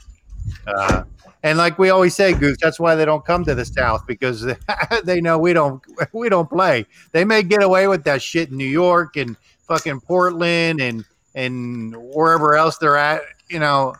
Uh, 0.67 1.03
and 1.43 1.57
like 1.57 1.77
we 1.77 1.89
always 1.89 2.15
say, 2.15 2.33
Goose, 2.33 2.57
that's 2.61 2.79
why 2.79 2.95
they 2.95 3.03
don't 3.03 3.25
come 3.25 3.43
to 3.45 3.53
the 3.53 3.65
South 3.65 4.07
because 4.07 4.47
they 5.03 5.19
know 5.19 5.37
we 5.37 5.53
don't 5.53 5.83
we 6.13 6.29
don't 6.29 6.49
play. 6.49 6.85
They 7.11 7.25
may 7.25 7.43
get 7.43 7.61
away 7.61 7.87
with 7.87 8.03
that 8.05 8.21
shit 8.21 8.49
in 8.49 8.57
New 8.57 8.65
York 8.65 9.17
and 9.17 9.35
fucking 9.67 10.01
Portland 10.01 10.79
and 10.81 11.03
and 11.35 11.95
wherever 12.13 12.55
else 12.55 12.77
they're 12.77 12.97
at. 12.97 13.21
You 13.49 13.59
know, 13.59 13.93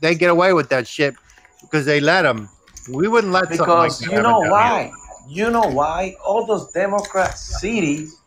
they 0.00 0.14
get 0.16 0.30
away 0.30 0.52
with 0.52 0.68
that 0.70 0.88
shit 0.88 1.14
because 1.62 1.86
they 1.86 2.00
let 2.00 2.22
them. 2.22 2.48
We 2.92 3.06
wouldn't 3.06 3.32
let 3.32 3.48
something 3.48 3.66
like 3.68 3.92
Because 3.98 4.06
you 4.06 4.22
know 4.22 4.40
why? 4.40 4.90
You 5.28 5.50
know 5.50 5.70
why? 5.70 6.16
All 6.24 6.44
those 6.44 6.72
Democrat 6.72 7.38
cities, 7.38 8.19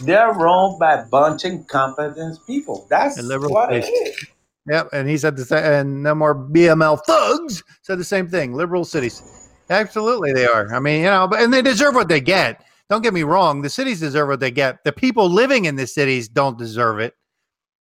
they're 0.00 0.32
run 0.32 0.78
by 0.78 0.94
a 0.94 1.06
bunch 1.06 1.44
of 1.44 1.52
incompetent 1.52 2.38
people. 2.46 2.86
That's 2.90 3.18
And 3.18 3.28
liberal 3.28 3.52
what 3.52 3.72
it 3.72 3.84
states. 3.84 4.18
is. 4.22 4.26
Yep, 4.70 4.90
and 4.92 5.08
he 5.08 5.16
said 5.16 5.36
the 5.36 5.44
same. 5.44 5.64
And 5.64 6.02
no 6.02 6.14
more 6.14 6.34
BLM 6.34 7.00
thugs 7.06 7.62
said 7.82 7.98
the 7.98 8.04
same 8.04 8.28
thing. 8.28 8.52
Liberal 8.52 8.84
cities, 8.84 9.22
absolutely 9.70 10.32
they 10.32 10.46
are. 10.46 10.72
I 10.74 10.78
mean, 10.78 10.98
you 11.00 11.06
know, 11.10 11.26
but 11.26 11.40
and 11.40 11.52
they 11.52 11.62
deserve 11.62 11.94
what 11.94 12.08
they 12.08 12.20
get. 12.20 12.62
Don't 12.90 13.02
get 13.02 13.14
me 13.14 13.22
wrong. 13.22 13.62
The 13.62 13.70
cities 13.70 14.00
deserve 14.00 14.28
what 14.28 14.40
they 14.40 14.50
get. 14.50 14.82
The 14.84 14.92
people 14.92 15.28
living 15.28 15.64
in 15.66 15.76
the 15.76 15.86
cities 15.86 16.28
don't 16.28 16.58
deserve 16.58 17.00
it. 17.00 17.14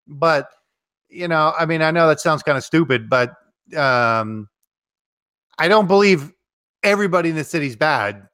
But 0.06 0.48
you 1.08 1.28
know, 1.28 1.52
I 1.58 1.66
mean, 1.66 1.82
I 1.82 1.90
know 1.90 2.08
that 2.08 2.20
sounds 2.20 2.42
kind 2.42 2.56
of 2.58 2.64
stupid, 2.64 3.08
but 3.10 3.34
um, 3.76 4.48
I 5.58 5.66
don't 5.68 5.86
believe 5.88 6.32
everybody 6.84 7.30
in 7.30 7.36
the 7.36 7.44
city's 7.44 7.74
bad. 7.76 8.28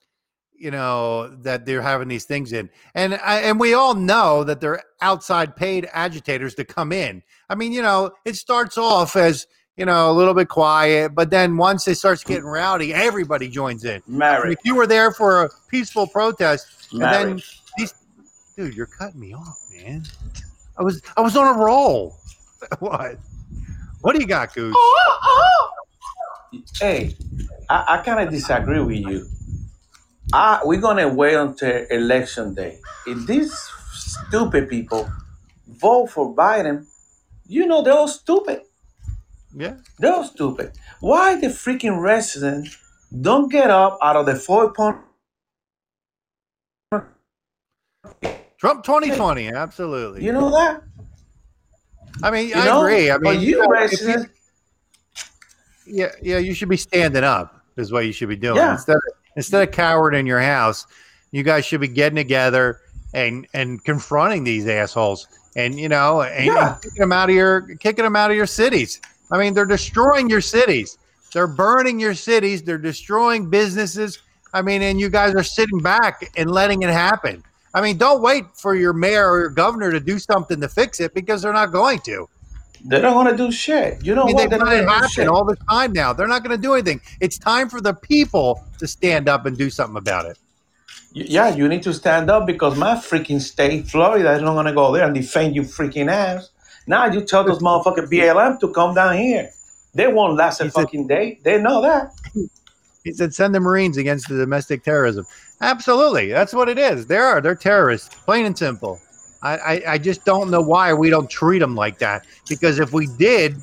You 0.62 0.70
know 0.70 1.27
that 1.42 1.66
they're 1.66 1.83
having 1.83 2.07
these 2.07 2.25
things 2.25 2.53
in, 2.53 2.70
and 2.94 3.14
and 3.14 3.59
we 3.59 3.75
all 3.75 3.94
know 3.94 4.44
that 4.44 4.61
they're 4.61 4.81
outside 5.01 5.57
paid 5.57 5.88
agitators 5.92 6.55
to 6.55 6.64
come 6.64 6.92
in. 6.92 7.20
I 7.51 7.57
mean, 7.57 7.72
you 7.72 7.83
know, 7.83 8.12
it 8.25 8.37
starts 8.37 8.79
off 8.79 9.16
as 9.16 9.48
you 9.77 9.85
know 9.87 10.09
a 10.09 10.14
little 10.14 10.35
bit 10.35 10.48
quiet, 10.48 11.16
but 11.16 11.31
then 11.31 11.57
once 11.57 11.88
it 11.88 11.96
starts 11.96 12.22
getting 12.22 12.44
rowdy, 12.44 12.94
everybody 12.94 13.48
joins 13.48 13.85
in. 13.85 14.02
I 14.06 14.08
mean, 14.08 14.19
Married. 14.19 14.52
if 14.52 14.65
you 14.65 14.77
were 14.77 14.87
there 14.87 15.10
for 15.10 15.46
a 15.46 15.50
peaceful 15.69 16.06
protest, 16.06 16.92
and 16.92 17.02
then 17.02 17.42
these, 17.77 17.92
dude, 18.54 18.77
you're 18.77 18.87
cutting 18.87 19.19
me 19.19 19.35
off, 19.35 19.58
man. 19.75 20.04
I 20.79 20.85
was 20.85 21.02
I 21.17 21.23
was 21.23 21.37
on 21.37 21.56
a 21.56 21.58
roll. 21.58 22.17
what? 22.79 23.19
What 24.02 24.15
do 24.15 24.21
you 24.21 24.29
got, 24.29 24.54
Goose? 24.54 24.77
Oh, 24.79 25.19
oh, 25.25 25.73
oh. 26.54 26.60
Hey, 26.81 27.17
I, 27.69 27.96
I 27.96 28.02
kind 28.04 28.21
of 28.21 28.33
disagree 28.33 28.79
with 28.79 28.98
you. 28.98 29.27
I, 30.33 30.60
we're 30.64 30.80
going 30.80 30.96
to 30.98 31.08
wait 31.08 31.35
until 31.35 31.85
election 31.90 32.54
day. 32.54 32.78
If 33.06 33.26
these 33.26 33.52
stupid 33.92 34.68
people 34.68 35.10
vote 35.68 36.06
for 36.10 36.35
Biden, 36.35 36.87
you 37.46 37.66
know 37.66 37.83
they're 37.83 37.92
all 37.92 38.08
stupid. 38.08 38.62
Yeah, 39.54 39.74
They're 39.98 40.14
all 40.14 40.24
stupid. 40.24 40.72
Why 41.00 41.38
the 41.38 41.48
freaking 41.48 42.00
residents 42.00 42.78
don't 43.20 43.50
get 43.52 43.70
up 43.70 43.98
out 44.02 44.16
of 44.16 44.24
the 44.24 44.35
four 44.35 44.72
point? 44.72 44.96
Trump 48.58 48.85
2020, 48.85 49.48
absolutely. 49.48 50.24
You 50.24 50.33
know 50.33 50.50
that? 50.50 50.83
I 52.22 52.30
mean, 52.30 52.48
You 52.48 52.54
I 52.54 52.64
know? 52.64 52.80
agree. 52.83 53.10
I 53.10 53.18
mean, 53.18 53.40
you 53.40 53.60
you- 53.60 54.26
yeah, 55.87 56.12
yeah, 56.22 56.38
you 56.38 56.54
should 56.54 56.68
be 56.68 56.76
standing 56.76 57.24
up. 57.24 57.58
Is 57.76 57.90
what 57.90 58.06
you 58.06 58.12
should 58.12 58.28
be 58.28 58.37
doing 58.37 58.56
Yeah. 58.56 58.72
instead 58.72 58.96
of 58.96 59.02
instead 59.37 59.66
of 59.66 59.74
cowering 59.74 60.18
in 60.18 60.26
your 60.26 60.40
house. 60.40 60.87
You 61.30 61.42
guys 61.42 61.64
should 61.64 61.80
be 61.80 61.88
getting 61.88 62.16
together 62.16 62.80
and 63.14 63.46
and 63.54 63.83
confronting 63.85 64.44
these 64.44 64.66
assholes, 64.66 65.26
and 65.56 65.78
you 65.78 65.88
know, 65.88 66.22
and, 66.22 66.48
and 66.50 66.83
kicking 66.83 67.00
them 67.00 67.12
out 67.12 67.30
of 67.30 67.35
your 67.35 67.62
kicking 67.76 68.04
them 68.04 68.16
out 68.16 68.30
of 68.30 68.37
your 68.37 68.46
cities. 68.46 69.00
I 69.30 69.38
mean, 69.38 69.54
they're 69.54 69.64
destroying 69.64 70.28
your 70.28 70.42
cities. 70.42 70.98
They're 71.33 71.46
burning 71.46 71.98
your 71.98 72.14
cities. 72.14 72.62
They're 72.62 72.76
destroying 72.78 73.48
businesses. 73.48 74.18
I 74.52 74.60
mean, 74.60 74.83
and 74.83 75.00
you 75.00 75.08
guys 75.08 75.35
are 75.35 75.42
sitting 75.42 75.78
back 75.78 76.30
and 76.37 76.50
letting 76.50 76.83
it 76.83 76.90
happen. 76.90 77.42
I 77.74 77.80
mean, 77.80 77.96
don't 77.96 78.20
wait 78.20 78.44
for 78.54 78.74
your 78.74 78.92
mayor 78.92 79.30
or 79.30 79.40
your 79.40 79.48
governor 79.48 79.90
to 79.90 80.00
do 80.00 80.18
something 80.18 80.60
to 80.60 80.68
fix 80.68 81.00
it 81.00 81.14
because 81.14 81.40
they're 81.40 81.54
not 81.54 81.72
going 81.72 82.00
to. 82.00 82.28
They 82.85 83.00
don't 83.00 83.14
want 83.14 83.28
to 83.30 83.37
do 83.37 83.50
shit. 83.52 84.04
You 84.04 84.14
know 84.14 84.22
I 84.22 84.26
mean, 84.26 84.35
what? 84.35 84.50
not 84.50 84.60
let 84.60 84.60
it 84.60 84.64
going 84.64 84.76
to 84.76 84.83
do 84.87 84.92
happen 84.92 85.28
all 85.28 85.44
the 85.44 85.56
time 85.70 85.92
now. 85.92 86.12
They're 86.12 86.26
not 86.26 86.42
going 86.44 86.56
to 86.56 86.60
do 86.62 86.74
anything. 86.74 87.00
It's 87.20 87.38
time 87.38 87.68
for 87.68 87.80
the 87.80 87.94
people 87.94 88.62
to 88.78 88.87
stand 88.87 89.28
up 89.28 89.46
and 89.46 89.56
do 89.56 89.70
something 89.70 89.96
about 89.96 90.26
it. 90.26 90.38
Yeah, 91.14 91.54
you 91.54 91.68
need 91.68 91.83
to 91.83 91.92
stand 91.92 92.30
up 92.30 92.46
because 92.46 92.76
my 92.76 92.94
freaking 92.94 93.40
state, 93.40 93.87
Florida, 93.87 94.33
is 94.33 94.40
not 94.40 94.54
gonna 94.54 94.72
go 94.72 94.92
there 94.94 95.04
and 95.04 95.14
defend 95.14 95.54
you 95.54 95.60
freaking 95.62 96.10
ass. 96.10 96.48
Now 96.87 97.04
you 97.04 97.20
tell 97.20 97.44
those 97.44 97.58
motherfucking 97.58 98.08
BLM 98.10 98.58
to 98.60 98.68
come 98.72 98.94
down 98.94 99.18
here. 99.18 99.50
They 99.94 100.06
won't 100.06 100.38
last 100.38 100.62
a 100.62 100.64
He 100.64 100.70
said- 100.70 100.80
fucking 100.80 101.06
day. 101.08 101.38
They 101.44 101.60
know 101.60 101.83
that. 101.83 102.12
He 103.04 103.12
said, 103.12 103.35
"Send 103.35 103.54
the 103.54 103.60
Marines 103.60 103.98
against 103.98 104.28
the 104.28 104.37
domestic 104.38 104.85
terrorism." 104.85 105.26
Absolutely, 105.60 106.30
that's 106.33 106.54
what 106.54 106.70
it 106.70 106.78
is. 106.78 107.06
They 107.06 107.18
are. 107.18 107.42
They're 107.42 107.56
terrorists, 107.56 108.08
plain 108.24 108.46
and 108.46 108.56
simple. 108.56 108.98
I, 109.43 109.57
I, 109.57 109.83
I 109.95 109.99
just 109.99 110.25
don't 110.25 110.51
know 110.51 110.61
why 110.61 110.93
we 110.93 111.11
don't 111.11 111.29
treat 111.29 111.59
them 111.59 111.75
like 111.75 111.99
that. 111.99 112.27
Because 112.49 112.79
if 112.79 112.93
we 112.93 113.07
did, 113.19 113.57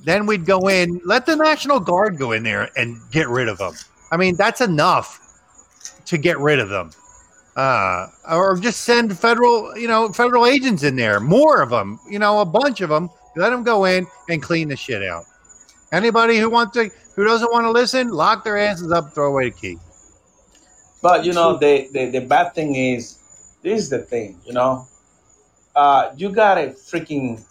then 0.00 0.26
we'd 0.26 0.44
go 0.44 0.68
in, 0.68 1.00
let 1.04 1.26
the 1.26 1.36
National 1.36 1.80
Guard 1.80 2.18
go 2.18 2.32
in 2.32 2.42
there 2.42 2.70
and 2.76 3.00
get 3.10 3.28
rid 3.28 3.48
of 3.48 3.58
them. 3.58 3.74
I 4.10 4.16
mean, 4.16 4.36
that's 4.36 4.60
enough 4.60 5.20
to 6.06 6.18
get 6.18 6.38
rid 6.38 6.58
of 6.58 6.68
them. 6.68 6.90
Uh, 7.56 8.08
or 8.30 8.56
just 8.56 8.82
send 8.82 9.16
federal, 9.16 9.78
you 9.78 9.86
know, 9.86 10.08
federal 10.12 10.44
agents 10.44 10.82
in 10.82 10.96
there, 10.96 11.20
more 11.20 11.62
of 11.62 11.70
them, 11.70 12.00
you 12.10 12.18
know, 12.18 12.40
a 12.40 12.44
bunch 12.44 12.80
of 12.80 12.90
them. 12.90 13.08
Let 13.36 13.50
them 13.50 13.62
go 13.62 13.84
in 13.84 14.06
and 14.28 14.42
clean 14.42 14.68
the 14.68 14.76
shit 14.76 15.02
out. 15.02 15.24
Anybody 15.92 16.38
who 16.38 16.50
wants 16.50 16.74
to, 16.74 16.90
who 17.14 17.24
doesn't 17.24 17.50
want 17.52 17.64
to 17.64 17.70
listen, 17.70 18.08
lock 18.10 18.44
their 18.44 18.58
asses 18.58 18.90
up, 18.90 19.12
throw 19.12 19.28
away 19.28 19.50
the 19.50 19.56
key. 19.56 19.78
But 21.02 21.24
you 21.24 21.32
know, 21.32 21.56
the, 21.56 21.88
the 21.92 22.06
the 22.06 22.20
bad 22.20 22.54
thing 22.54 22.74
is, 22.74 23.18
this 23.62 23.82
is 23.82 23.90
the 23.90 24.00
thing, 24.00 24.40
you 24.46 24.52
know, 24.52 24.86
uh, 25.76 26.12
you 26.16 26.30
gotta 26.30 26.68
freaking, 26.70 27.42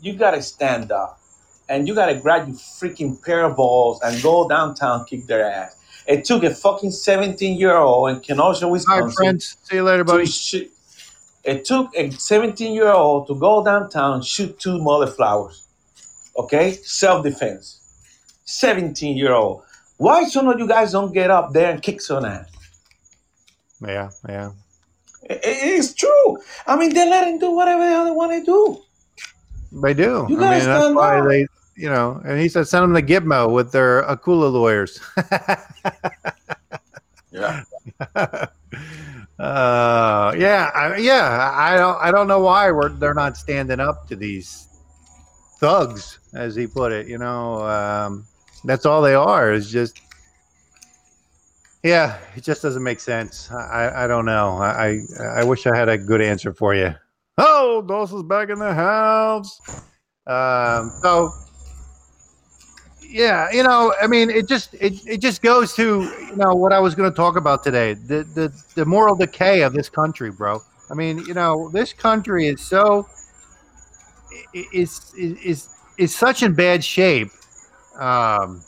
you 0.00 0.14
gotta 0.14 0.42
stand 0.42 0.90
up, 0.92 1.20
and 1.68 1.86
you 1.88 1.94
gotta 1.94 2.14
grab 2.14 2.46
your 2.48 2.56
freaking 2.56 3.22
pair 3.24 3.44
of 3.44 3.56
balls 3.56 4.00
and 4.02 4.22
go 4.22 4.48
downtown, 4.48 5.04
kick 5.04 5.26
their 5.26 5.44
ass. 5.44 5.76
It 6.06 6.24
took 6.24 6.42
a 6.44 6.54
fucking 6.54 6.90
seventeen 6.92 7.58
year 7.58 7.76
old 7.76 8.10
in 8.10 8.20
Kenosha, 8.20 8.64
All 8.66 8.72
Wisconsin. 8.72 9.06
right, 9.06 9.14
friends. 9.14 9.56
See 9.64 9.76
you 9.76 9.82
later, 9.84 10.04
buddy. 10.04 10.26
shoot. 10.26 10.70
It 11.42 11.64
took 11.64 11.88
a 11.96 12.10
17 12.10 12.74
year 12.74 12.88
old 12.88 13.26
to 13.28 13.34
go 13.34 13.64
downtown 13.64 14.20
shoot 14.22 14.58
two 14.58 14.78
mother 14.82 15.06
flowers. 15.06 15.66
Okay, 16.36 16.72
self 16.82 17.24
defense. 17.24 17.78
17 18.44 19.16
year 19.16 19.32
old. 19.32 19.62
Why 19.96 20.24
some 20.24 20.48
of 20.48 20.58
you 20.58 20.66
guys 20.68 20.92
don't 20.92 21.12
get 21.14 21.30
up 21.30 21.52
there 21.52 21.70
and 21.70 21.80
kick 21.82 22.02
some 22.02 22.24
ass? 22.26 22.46
Yeah, 23.80 24.10
yeah. 24.28 24.50
I- 25.30 25.34
I- 25.34 25.40
it's 25.78 25.94
true. 25.94 26.36
I 26.66 26.76
mean, 26.76 26.92
they 26.92 27.08
let 27.08 27.26
him 27.28 27.38
do 27.38 27.52
whatever 27.52 27.82
the 27.84 27.88
hell 27.90 28.04
they 28.04 28.10
want 28.10 28.32
to 28.32 28.44
do. 28.44 28.78
They 29.80 29.94
do. 29.94 30.26
You 30.28 30.36
I 30.36 30.40
gotta 30.40 30.56
mean, 30.58 30.66
that's 30.66 30.82
stand 30.82 30.96
why 30.96 31.20
up. 31.20 31.28
they, 31.28 31.46
you 31.76 31.88
know, 31.88 32.20
and 32.26 32.40
he 32.40 32.48
said 32.48 32.66
send 32.66 32.82
them 32.82 32.94
to 32.94 33.02
Gitmo 33.02 33.50
with 33.52 33.70
their 33.72 34.02
ACLU 34.04 34.52
lawyers. 34.52 35.00
Yeah. 37.32 37.62
uh, 39.38 40.34
yeah, 40.36 40.70
I, 40.74 40.96
yeah. 40.98 41.52
I 41.54 41.76
don't, 41.76 41.96
I 41.98 42.10
don't 42.10 42.26
know 42.26 42.40
why 42.40 42.70
we're 42.72 42.88
they're 42.88 43.14
not 43.14 43.36
standing 43.36 43.78
up 43.80 44.08
to 44.08 44.16
these 44.16 44.66
thugs, 45.60 46.18
as 46.34 46.56
he 46.56 46.66
put 46.66 46.90
it. 46.92 47.06
You 47.06 47.18
know, 47.18 47.62
um, 47.62 48.26
that's 48.64 48.84
all 48.84 49.00
they 49.00 49.14
are. 49.14 49.52
Is 49.52 49.70
just, 49.70 50.00
yeah, 51.82 52.18
it 52.36 52.44
just 52.44 52.62
doesn't 52.62 52.82
make 52.82 53.00
sense. 53.00 53.50
I, 53.50 54.04
I, 54.04 54.06
don't 54.06 54.24
know. 54.26 54.58
I, 54.58 55.00
I, 55.20 55.44
wish 55.44 55.66
I 55.66 55.76
had 55.76 55.88
a 55.88 55.96
good 55.96 56.20
answer 56.20 56.52
for 56.52 56.74
you. 56.74 56.94
Oh, 57.38 57.82
Dawson's 57.82 58.24
back 58.24 58.50
in 58.50 58.58
the 58.58 58.74
house. 58.74 59.60
Um, 60.26 60.92
so 61.02 61.30
yeah, 63.10 63.50
you 63.50 63.62
know, 63.62 63.92
I 64.00 64.06
mean, 64.06 64.30
it 64.30 64.46
just 64.46 64.74
it, 64.74 65.04
it 65.06 65.18
just 65.20 65.42
goes 65.42 65.74
to 65.74 66.02
you 66.02 66.36
know 66.36 66.54
what 66.54 66.72
I 66.72 66.78
was 66.78 66.94
going 66.94 67.10
to 67.10 67.16
talk 67.16 67.36
about 67.36 67.64
today 67.64 67.94
the, 67.94 68.22
the 68.34 68.52
the 68.76 68.84
moral 68.84 69.16
decay 69.16 69.62
of 69.62 69.72
this 69.72 69.88
country, 69.88 70.30
bro. 70.30 70.60
I 70.90 70.94
mean, 70.94 71.18
you 71.18 71.34
know, 71.34 71.70
this 71.70 71.92
country 71.92 72.46
is 72.46 72.60
so 72.60 73.08
is 74.54 75.12
is 75.18 75.38
is 75.42 75.68
is 75.98 76.14
such 76.14 76.42
in 76.42 76.54
bad 76.54 76.84
shape 76.84 77.30
um, 77.98 78.62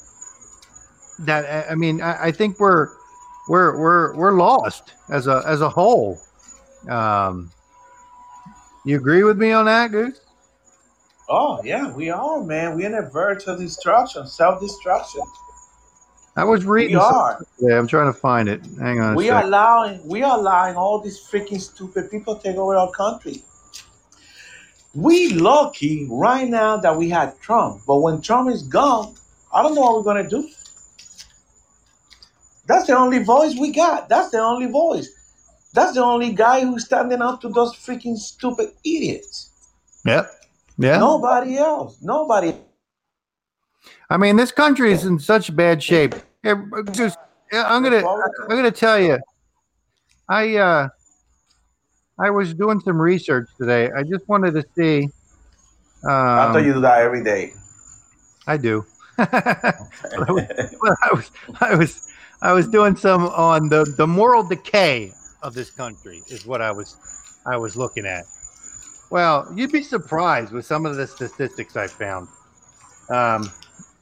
that 1.21 1.45
I- 1.45 1.73
I 1.73 1.75
mean, 1.77 2.01
I, 2.03 2.25
I 2.27 2.33
think 2.33 2.59
we're 2.59 2.89
we're 3.49 3.79
we're 3.79 4.15
we're 4.15 4.33
lost 4.33 4.95
as 5.11 5.27
a 5.27 5.43
as 5.47 5.61
a 5.61 5.69
whole. 5.69 6.19
Um, 6.89 7.51
you 8.85 8.97
agree 8.97 9.23
with 9.23 9.39
me 9.39 9.53
on 9.53 9.67
that, 9.67 9.93
Goose? 9.93 10.21
Oh, 11.29 11.63
yeah, 11.63 11.93
we 11.93 12.11
are, 12.11 12.43
man. 12.43 12.75
We're 12.75 12.89
in 12.89 12.95
a 12.95 13.09
verge 13.09 13.45
of 13.45 13.59
destruction, 13.59 14.27
self 14.27 14.61
destruction. 14.61 15.23
I 16.37 16.45
was 16.45 16.65
reading. 16.65 16.97
We 16.97 17.03
are. 17.03 17.45
today. 17.59 17.77
I'm 17.77 17.87
trying 17.87 18.13
to 18.13 18.19
find 18.19 18.49
it. 18.49 18.61
Hang 18.81 19.01
on. 19.01 19.13
A 19.13 19.17
We 19.17 19.31
are 19.31 19.43
allowing 19.43 20.07
we 20.07 20.23
are 20.23 20.39
allowing 20.39 20.77
all 20.77 20.99
these 20.99 21.21
freaking 21.21 21.61
stupid 21.61 22.11
people 22.11 22.37
take 22.37 22.57
over 22.57 22.77
our 22.77 22.91
country. 22.91 23.43
We 24.95 25.31
lucky 25.31 26.07
right 26.11 26.49
now 26.49 26.77
that 26.79 26.97
we 26.97 27.09
had 27.09 27.39
Trump, 27.41 27.83
but 27.87 27.99
when 27.99 28.21
Trump 28.21 28.51
is 28.51 28.63
gone, 28.63 29.15
I 29.53 29.63
don't 29.63 29.75
know 29.75 29.83
what 29.83 29.97
we're 29.97 30.03
gonna 30.03 30.29
do. 30.29 30.49
That's 32.67 32.87
the 32.87 32.97
only 32.97 33.23
voice 33.23 33.57
we 33.59 33.73
got. 33.73 34.09
That's 34.09 34.31
the 34.31 34.39
only 34.39 34.67
voice. 34.67 35.09
That's 35.75 35.95
the 35.95 36.05
only 36.05 36.33
guy 36.33 36.61
who's 36.61 36.85
standing 36.85 37.23
up 37.23 37.41
to 37.41 37.49
those 37.49 37.75
freaking 37.75 38.17
stupid 38.17 38.73
idiots. 38.85 39.51
Yep. 40.05 40.31
Yeah. 40.79 40.99
Nobody 40.99 41.57
else. 41.57 41.99
Nobody. 42.03 42.55
I 44.11 44.17
mean, 44.17 44.37
this 44.37 44.53
country 44.53 44.93
is 44.93 45.05
in 45.05 45.19
such 45.19 45.55
bad 45.55 45.83
shape. 45.83 46.15
Just, 46.93 47.19
I'm 47.53 47.83
gonna, 47.83 48.07
I'm 48.07 48.49
gonna 48.49 48.71
tell 48.71 49.01
you. 49.01 49.19
I, 50.29 50.57
uh, 50.57 50.89
I 52.19 52.31
was 52.31 52.55
doing 52.55 52.81
some 52.81 53.01
research 53.01 53.49
today. 53.59 53.91
I 53.91 54.03
just 54.03 54.29
wanted 54.29 54.55
to 54.55 54.65
see. 54.77 55.05
Um, 56.05 56.11
I 56.11 56.53
thought 56.53 56.65
you 56.65 56.75
do 56.75 56.81
that 56.81 57.01
every 57.01 57.25
day. 57.25 57.55
I 58.47 58.57
do. 58.57 58.85
but 59.17 59.29
I 59.33 60.29
was, 60.31 60.47
I 60.91 61.09
was, 61.13 61.31
I 61.61 61.75
was, 61.75 62.12
I 62.43 62.53
was 62.53 62.67
doing 62.67 62.97
some 62.97 63.27
on 63.27 63.69
the 63.69 63.85
the 63.97 64.07
moral 64.07 64.43
decay 64.43 65.13
of 65.43 65.55
this 65.55 65.71
country 65.71 66.23
is 66.29 66.45
what 66.45 66.61
I 66.61 66.73
was, 66.73 66.97
I 67.47 67.57
was 67.57 67.77
looking 67.77 68.05
at. 68.05 68.25
Well, 69.11 69.47
you'd 69.55 69.71
be 69.71 69.83
surprised 69.83 70.53
with 70.53 70.67
some 70.67 70.85
of 70.85 70.97
the 70.97 71.07
statistics 71.07 71.77
I 71.77 71.87
found. 71.87 72.27
Um, 73.11 73.49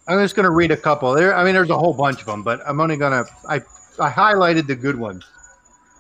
I'm 0.09 0.19
just 0.19 0.37
going 0.37 0.45
to 0.45 0.51
read 0.51 0.71
a 0.71 0.77
couple. 0.77 1.13
There, 1.13 1.35
I 1.35 1.45
mean, 1.45 1.53
there's 1.53 1.71
a 1.71 1.77
whole 1.77 1.93
bunch 1.93 2.21
of 2.21 2.27
them, 2.27 2.43
but 2.43 2.61
I'm 2.67 2.81
only 2.81 2.97
going 2.97 3.13
to. 3.13 3.31
I 3.47 3.57
I 4.01 4.11
highlighted 4.11 4.67
the 4.67 4.75
good 4.75 4.97
ones. 4.97 5.25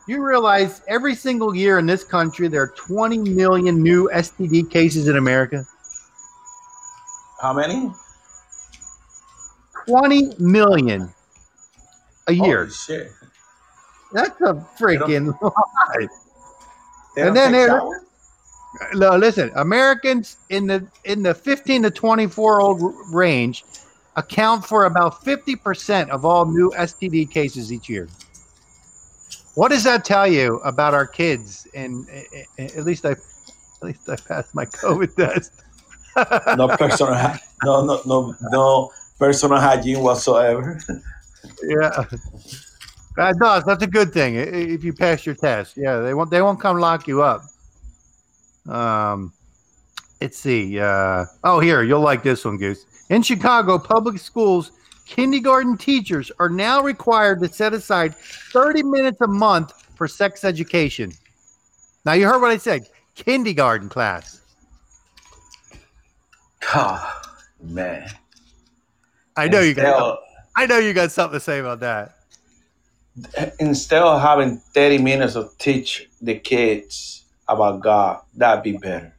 You 0.08 0.24
realize 0.24 0.80
every 0.88 1.14
single 1.14 1.54
year 1.54 1.78
in 1.78 1.84
this 1.84 2.04
country 2.04 2.48
there 2.48 2.62
are 2.62 2.74
20 2.74 3.18
million 3.18 3.82
new 3.82 4.08
STD 4.14 4.70
cases 4.70 5.08
in 5.08 5.16
America. 5.16 5.64
How 7.42 7.52
many? 7.52 7.90
20 9.86 10.36
million 10.38 11.12
a 12.30 12.34
year. 12.34 12.60
Holy 12.64 12.70
shit. 12.70 13.12
That's 14.12 14.40
a 14.40 14.54
freaking 14.78 15.38
lie. 15.42 16.08
And 17.16 17.36
then 17.36 17.52
there- 17.52 17.80
No, 18.94 19.16
listen, 19.16 19.50
Americans 19.56 20.36
in 20.48 20.66
the 20.66 20.86
in 21.04 21.22
the 21.22 21.34
15 21.34 21.82
to 21.82 21.90
24 21.90 22.60
old 22.62 22.94
range 23.12 23.64
account 24.16 24.64
for 24.64 24.84
about 24.86 25.24
50% 25.24 26.08
of 26.10 26.24
all 26.24 26.44
new 26.46 26.70
STD 26.76 27.30
cases 27.30 27.72
each 27.72 27.88
year. 27.88 28.08
What 29.54 29.68
does 29.70 29.84
that 29.84 30.04
tell 30.04 30.26
you 30.26 30.56
about 30.58 30.94
our 30.94 31.06
kids? 31.06 31.66
And 31.74 32.06
at 32.58 32.84
least 32.84 33.04
I, 33.04 33.10
at 33.12 33.18
least 33.82 34.08
I 34.08 34.16
passed 34.16 34.54
my 34.54 34.64
COVID 34.82 35.14
test. 35.16 35.52
no 36.56 36.68
personal 36.76 37.14
no 37.64 37.84
no 37.84 38.02
no 38.06 38.34
no 38.50 38.90
personal 39.18 39.58
hygiene 39.60 40.00
whatsoever. 40.00 40.80
yeah, 41.62 42.04
that 43.16 43.36
does. 43.38 43.64
That's 43.64 43.82
a 43.82 43.86
good 43.86 44.12
thing 44.12 44.36
if 44.36 44.84
you 44.84 44.92
pass 44.92 45.26
your 45.26 45.34
test. 45.34 45.76
Yeah, 45.76 45.98
they 45.98 46.14
won't. 46.14 46.30
They 46.30 46.42
won't 46.42 46.60
come 46.60 46.78
lock 46.78 47.06
you 47.08 47.22
up. 47.22 47.42
Um, 48.68 49.32
let's 50.20 50.38
see. 50.38 50.78
Uh, 50.78 51.24
oh, 51.44 51.60
here 51.60 51.82
you'll 51.82 52.00
like 52.00 52.22
this 52.22 52.44
one, 52.44 52.56
Goose. 52.56 52.86
In 53.08 53.22
Chicago, 53.22 53.78
public 53.78 54.18
schools 54.18 54.72
kindergarten 55.10 55.76
teachers 55.76 56.30
are 56.38 56.48
now 56.48 56.80
required 56.80 57.40
to 57.40 57.52
set 57.52 57.74
aside 57.74 58.14
30 58.14 58.84
minutes 58.84 59.20
a 59.20 59.26
month 59.26 59.72
for 59.96 60.06
sex 60.06 60.44
education. 60.44 61.12
Now 62.04 62.12
you 62.12 62.26
heard 62.26 62.40
what 62.40 62.52
I 62.52 62.56
said. 62.56 62.88
Kindergarten 63.16 63.88
class. 63.88 64.40
God, 66.72 67.26
man. 67.60 68.08
I 69.36 69.48
know 69.48 69.60
you 69.60 69.74
got. 69.74 70.20
Instead 70.56 70.62
I 70.62 70.66
know 70.66 70.78
you 70.86 70.92
got 70.92 71.10
something 71.10 71.38
to 71.38 71.44
say 71.44 71.58
about 71.58 71.80
that. 71.80 72.16
Instead 73.58 74.02
of 74.02 74.20
having 74.20 74.58
30 74.74 74.98
minutes 74.98 75.34
of 75.36 75.56
teach 75.58 76.08
the 76.22 76.34
kids 76.38 77.24
about 77.48 77.80
God, 77.80 78.20
that'd 78.36 78.62
be 78.62 78.76
better. 78.76 79.14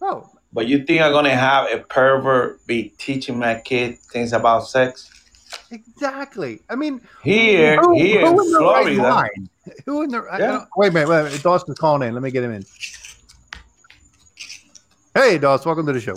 Oh, 0.00 0.28
But 0.52 0.66
you 0.68 0.84
think 0.84 1.00
I'm 1.02 1.12
gonna 1.12 1.34
have 1.34 1.66
a 1.72 1.78
pervert 1.78 2.64
be 2.66 2.90
teaching 2.98 3.38
my 3.38 3.56
kid 3.64 3.98
things 3.98 4.32
about 4.32 4.68
sex? 4.68 5.10
exactly. 5.70 6.60
I 6.70 6.76
mean, 6.76 7.00
Here, 7.22 7.76
Who- 7.80 7.94
here 7.96 8.20
who 8.20 8.40
in 8.40 8.46
in 8.46 8.52
the 8.52 8.60
right 8.60 8.94
Florida. 8.96 9.30
Who 9.86 10.02
in 10.02 10.10
the? 10.10 10.18
I 10.30 10.38
Yeah. 10.38 10.46
don't- 10.46 10.68
wait 10.76 10.88
a 10.88 10.92
minute. 10.92 11.08
Wait 11.08 11.20
a 11.20 11.24
minute. 11.24 11.42
Dawson's 11.42 11.78
calling 11.78 12.06
in. 12.06 12.14
Let 12.14 12.22
me 12.22 12.30
get 12.30 12.44
him 12.44 12.52
in. 12.52 12.64
Hey, 15.14 15.38
Dawson. 15.38 15.66
Welcome 15.68 15.86
to 15.86 15.92
the 15.92 16.00
show. 16.00 16.14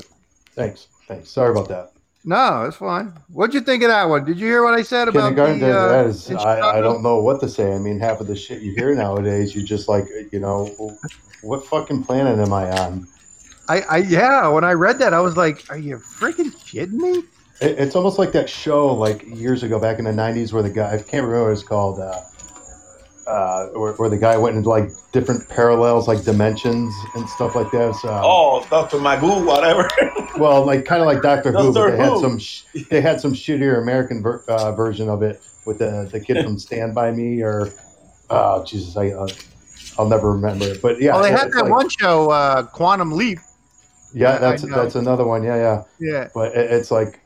Thanks. 0.55 0.88
Thanks. 1.07 1.30
Sorry 1.32 1.51
about 1.51 1.70
that. 1.70 1.91
No, 2.28 2.65
it's 2.65 2.75
fine. 2.75 3.13
What'd 3.30 3.53
you 3.53 3.61
think 3.61 3.84
of 3.84 3.89
that 3.89 4.03
one? 4.03 4.25
Did 4.25 4.38
you 4.38 4.47
hear 4.47 4.61
what 4.61 4.73
I 4.73 4.82
said 4.82 5.07
about 5.07 5.30
Kindergarten, 5.30 5.61
the? 5.61 5.80
Uh, 5.80 5.88
that 5.88 6.05
is, 6.07 6.30
I, 6.30 6.78
I 6.78 6.82
don't 6.82 7.01
know 7.01 7.21
what 7.21 7.39
to 7.39 7.47
say. 7.47 7.73
I 7.73 7.78
mean, 7.78 8.01
half 8.01 8.19
of 8.19 8.28
the 8.28 8.36
shit 8.36 8.61
you 8.61 8.73
hear 8.75 8.93
nowadays, 8.93 9.55
you're 9.55 9.63
just 9.63 9.88
like, 9.88 10.03
you 10.34 10.41
know, 10.41 10.65
what 11.41 11.65
fucking 11.65 12.03
planet 12.03 12.38
am 12.38 12.51
I 12.51 12.69
on? 12.69 13.07
I, 13.69 13.80
I 13.80 13.97
yeah. 13.99 14.45
When 14.49 14.65
I 14.65 14.73
read 14.73 14.99
that, 14.99 15.13
I 15.13 15.21
was 15.21 15.38
like, 15.38 15.63
"Are 15.69 15.78
you 15.78 15.99
freaking 15.99 16.53
kidding 16.65 16.97
me?" 16.97 17.23
It, 17.61 17.80
it's 17.80 17.95
almost 17.95 18.19
like 18.19 18.34
that 18.34 18.49
show 18.49 18.93
like 18.93 19.23
years 19.25 19.63
ago 19.63 19.80
back 19.80 19.97
in 19.97 20.03
the 20.03 20.11
90s 20.11 20.51
where 20.51 20.63
the 20.63 20.69
guy, 20.69 20.95
I 20.95 20.97
can't 20.97 21.25
remember 21.25 21.45
what 21.45 21.53
it's 21.53 21.63
called, 21.63 22.01
uh, 22.01 22.19
uh, 23.28 23.67
where, 23.69 23.93
where 23.93 24.09
the 24.09 24.17
guy 24.17 24.38
went 24.38 24.55
into 24.55 24.69
like 24.69 24.89
different 25.11 25.47
parallels, 25.49 26.07
like 26.07 26.23
dimensions 26.23 26.93
and 27.15 27.28
stuff 27.30 27.55
like 27.55 27.69
this. 27.71 28.01
So, 28.01 28.09
Oh, 28.23 28.65
Doctor 28.69 28.97
Magoo, 28.97 29.45
whatever. 29.45 29.89
Well, 30.38 30.65
like 30.67 30.86
kind 30.86 31.01
of 31.01 31.07
like 31.07 31.23
Doctor 31.23 31.51
Who, 31.51 31.73
but 31.73 31.89
Doctor 31.89 31.97
they 31.97 32.03
had 32.03 32.17
some 32.19 32.38
sh- 32.38 32.61
they 32.91 33.01
had 33.01 33.19
some 33.19 33.34
shittier 33.34 33.82
American 33.82 34.21
ver- 34.21 34.43
uh, 34.47 34.71
version 34.73 35.09
of 35.09 35.23
it 35.23 35.41
with 35.65 35.80
the 35.80 36.07
the 36.11 36.19
kid 36.19 36.43
from 36.43 36.59
Stand 36.59 36.93
by 36.93 37.09
Me 37.11 37.41
or 37.41 37.69
oh 38.30 38.63
Jesus, 38.63 38.95
I 38.95 39.09
uh, 39.13 39.28
I'll 39.97 40.07
never 40.07 40.32
remember 40.34 40.65
it. 40.65 40.80
But 40.80 41.01
yeah, 41.01 41.13
well, 41.13 41.23
they 41.23 41.32
had 41.32 41.51
that 41.53 41.63
like- 41.63 41.71
one 41.71 41.89
show, 41.89 42.30
uh, 42.30 42.63
Quantum 42.67 43.13
Leap. 43.13 43.39
Yeah, 44.13 44.38
that's 44.38 44.61
that's 44.61 44.93
another 44.93 45.25
one. 45.25 45.43
Yeah, 45.43 45.55
yeah. 45.55 45.84
Yeah, 45.99 46.28
But 46.36 46.55
it, 46.55 46.69
it's 46.71 46.91
like 46.91 47.19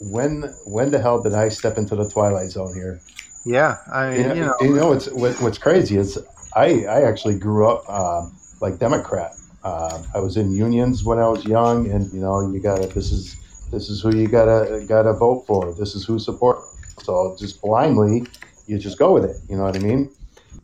when 0.00 0.42
when 0.64 0.92
the 0.92 1.00
hell 1.00 1.20
did 1.22 1.34
I 1.34 1.48
step 1.48 1.76
into 1.76 1.96
the 1.96 2.08
twilight 2.08 2.50
zone 2.50 2.72
here? 2.74 3.00
Yeah. 3.44 3.78
I 3.92 4.10
mean, 4.10 4.18
You 4.20 4.26
know, 4.26 4.34
you 4.34 4.40
know, 4.40 4.54
you 4.60 4.74
know 4.74 4.88
what's 4.88 5.10
what, 5.10 5.40
what's 5.40 5.58
crazy 5.58 5.96
is 5.96 6.18
I 6.54 6.84
I 6.84 7.02
actually 7.02 7.38
grew 7.38 7.68
up 7.68 7.88
um, 7.88 8.36
like 8.60 8.78
Democrat. 8.78 9.32
Uh, 9.64 10.02
I 10.14 10.18
was 10.18 10.36
in 10.36 10.52
unions 10.52 11.04
when 11.04 11.18
I 11.18 11.28
was 11.28 11.44
young, 11.44 11.88
and 11.90 12.12
you 12.12 12.20
know 12.20 12.52
you 12.52 12.60
gotta 12.60 12.86
this 12.88 13.12
is 13.12 13.36
this 13.70 13.88
is 13.88 14.02
who 14.02 14.14
you 14.14 14.28
gotta 14.28 14.84
gotta 14.88 15.12
vote 15.12 15.46
for. 15.46 15.72
This 15.74 15.94
is 15.94 16.04
who 16.04 16.18
support. 16.18 16.58
So 17.02 17.36
just 17.38 17.60
blindly, 17.62 18.26
you 18.66 18.78
just 18.78 18.98
go 18.98 19.12
with 19.12 19.24
it. 19.24 19.36
You 19.48 19.56
know 19.56 19.64
what 19.64 19.76
I 19.76 19.80
mean? 19.80 20.10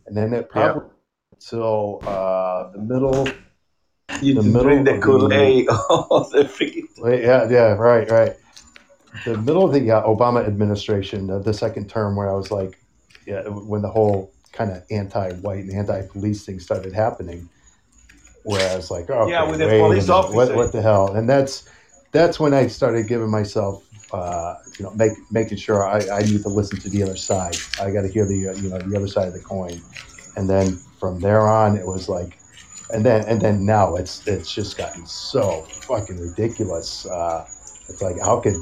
And 0.07 0.17
then 0.17 0.33
it 0.33 0.49
probably 0.49 0.89
till 1.41 2.01
uh, 2.07 2.71
the 2.73 2.79
middle. 2.79 3.29
You 4.21 4.35
The 4.35 4.43
middle 4.43 4.63
drink 4.63 4.85
the 4.87 4.99
Kool 4.99 5.33
Aid. 5.33 5.67
Oh, 5.71 6.29
the 6.33 6.45
freaking. 6.45 6.89
Yeah, 6.99 7.49
yeah, 7.49 7.75
right, 7.75 8.11
right. 8.11 8.37
The 9.25 9.37
middle 9.39 9.65
of 9.65 9.73
the 9.73 9.91
uh, 9.91 10.03
Obama 10.03 10.47
administration, 10.47 11.31
uh, 11.31 11.39
the 11.39 11.55
second 11.55 11.89
term, 11.89 12.17
where 12.17 12.31
I 12.31 12.35
was 12.35 12.51
like, 12.51 12.79
yeah, 13.27 13.43
when 13.49 13.83
the 13.83 13.89
whole 13.91 14.33
kind 14.53 14.71
of 14.71 14.83
anti-white 14.91 15.65
and 15.65 15.73
anti-police 15.73 16.45
thing 16.45 16.61
started 16.61 16.93
happening, 16.93 17.49
where 18.45 18.71
I 18.71 18.77
was 18.77 18.91
like, 18.91 19.11
oh, 19.11 19.29
Yeah, 19.29 19.49
with 19.49 19.59
the 19.59 19.67
police 19.69 20.09
minute, 20.09 20.17
What, 20.33 20.49
officer. 20.49 20.57
what 20.57 20.73
the 20.73 20.83
hell? 20.83 21.13
And 21.15 21.29
that's 21.29 21.69
that's 22.13 22.41
when 22.41 22.55
I 22.55 22.67
started 22.69 23.07
giving 23.07 23.31
myself, 23.31 23.85
uh, 24.13 24.55
you 24.79 24.85
know, 24.85 24.91
make, 24.93 25.13
making 25.31 25.59
sure 25.59 25.87
I, 25.87 25.99
I 26.11 26.23
need 26.23 26.43
to 26.43 26.49
listen 26.49 26.79
to 26.81 26.89
the 26.89 27.03
other 27.03 27.17
side. 27.17 27.57
I 27.81 27.91
got 27.91 28.03
to 28.03 28.09
hear 28.09 28.27
the 28.27 28.49
uh, 28.49 28.55
you 28.55 28.71
know 28.71 28.79
the 28.79 28.97
other 28.97 29.09
side 29.09 29.29
of 29.29 29.35
the 29.35 29.41
coin, 29.41 29.81
and 30.37 30.49
then 30.49 30.79
from 30.99 31.21
there 31.21 31.47
on, 31.47 31.77
it 31.77 31.87
was 31.87 32.09
like, 32.09 32.39
and 32.91 33.05
then 33.05 33.25
and 33.27 33.41
then 33.41 33.67
now 33.67 33.97
it's 33.97 34.27
it's 34.27 34.53
just 34.53 34.79
gotten 34.79 35.07
so 35.07 35.63
fucking 35.87 36.19
ridiculous. 36.19 37.05
Uh, 37.07 37.47
it's 37.89 38.01
like 38.01 38.19
how 38.21 38.41
could 38.41 38.57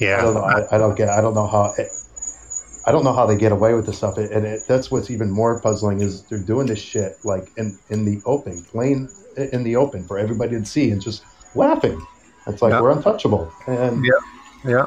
I 0.00 0.22
don't 0.22 0.34
know. 0.34 0.40
yeah. 0.40 0.66
I, 0.70 0.74
I 0.74 0.78
don't 0.78 0.96
get. 0.96 1.08
I 1.08 1.20
don't 1.20 1.34
know 1.34 1.46
how. 1.46 1.74
It, 1.78 1.88
I 2.86 2.92
don't 2.92 3.04
know 3.04 3.14
how 3.14 3.24
they 3.26 3.36
get 3.36 3.52
away 3.52 3.74
with 3.74 3.86
this 3.86 3.96
stuff, 3.96 4.18
and 4.18 4.44
it, 4.46 4.66
that's 4.68 4.90
what's 4.90 5.10
even 5.10 5.30
more 5.30 5.58
puzzling 5.60 6.02
is 6.02 6.22
they're 6.24 6.38
doing 6.38 6.66
this 6.66 6.78
shit 6.78 7.18
like 7.24 7.50
in 7.56 7.78
in 7.88 8.04
the 8.04 8.20
open, 8.26 8.62
plain 8.64 9.08
in 9.36 9.64
the 9.64 9.76
open 9.76 10.04
for 10.06 10.18
everybody 10.18 10.58
to 10.58 10.64
see, 10.66 10.90
and 10.90 11.00
just 11.00 11.24
laughing. 11.54 12.00
It's 12.46 12.60
like 12.60 12.72
Yeah. 12.72 12.82
we're 12.82 12.90
untouchable, 12.90 13.50
and 13.66 14.04
Yeah. 14.04 14.70
Yeah. 14.70 14.86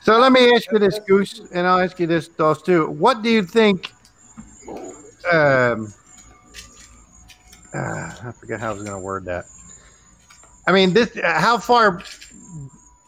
So 0.00 0.16
let 0.18 0.32
me 0.32 0.50
ask 0.54 0.70
you 0.72 0.78
this, 0.78 0.98
Goose, 1.06 1.42
and 1.52 1.66
I'll 1.66 1.80
ask 1.80 1.98
you 2.00 2.06
this, 2.06 2.28
Dos, 2.28 2.62
too. 2.62 2.86
What 2.88 3.20
do 3.22 3.28
you 3.28 3.42
think? 3.42 3.92
Um, 5.30 5.92
uh, 7.74 8.14
I 8.24 8.32
forget 8.40 8.60
how 8.60 8.70
I 8.70 8.72
was 8.72 8.82
going 8.82 8.96
to 8.96 9.02
word 9.02 9.26
that. 9.26 9.44
I 10.66 10.72
mean, 10.72 10.94
this. 10.94 11.10
How 11.22 11.58
far? 11.58 12.02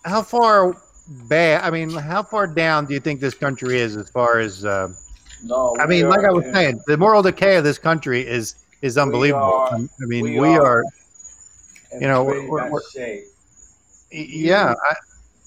How 0.05 0.23
far 0.23 0.77
bad? 1.29 1.63
I 1.63 1.71
mean, 1.71 1.91
how 1.91 2.23
far 2.23 2.47
down 2.47 2.87
do 2.87 2.95
you 2.95 3.01
think 3.01 3.21
this 3.21 3.35
country 3.35 3.79
is 3.79 3.97
as 3.97 4.11
far 4.11 4.39
as? 4.39 4.65
Uh, 4.65 4.93
No, 5.43 5.75
I 5.81 5.87
mean, 5.87 6.09
like 6.09 6.25
I 6.25 6.31
was 6.31 6.45
in- 6.45 6.55
saying, 6.55 6.81
the 6.87 6.97
moral 6.99 7.23
decay 7.23 7.57
of 7.57 7.65
this 7.65 7.79
country 7.79 8.27
is 8.27 8.55
is 8.83 8.97
unbelievable. 8.99 9.43
are- 9.45 9.75
I 9.75 10.05
mean, 10.07 10.25
we 10.25 10.39
we, 10.41 10.49
are- 10.49 10.67
are. 10.81 10.85
you 12.01 12.09
know, 12.09 12.25
we're- 12.25 12.47
we're- 12.49 12.71
shape. 12.93 13.25
Yeah, 14.11 14.75
I, 14.91 14.95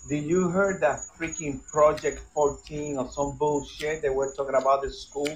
Did 0.10 0.24
you 0.26 0.50
heard 0.50 0.82
that 0.82 1.00
freaking 1.18 1.66
Project 1.72 2.20
14 2.34 2.98
or 2.98 3.10
some 3.12 3.38
bullshit 3.38 4.02
they 4.02 4.10
were 4.10 4.34
talking 4.36 4.56
about 4.56 4.82
the 4.82 4.92
school 4.92 5.30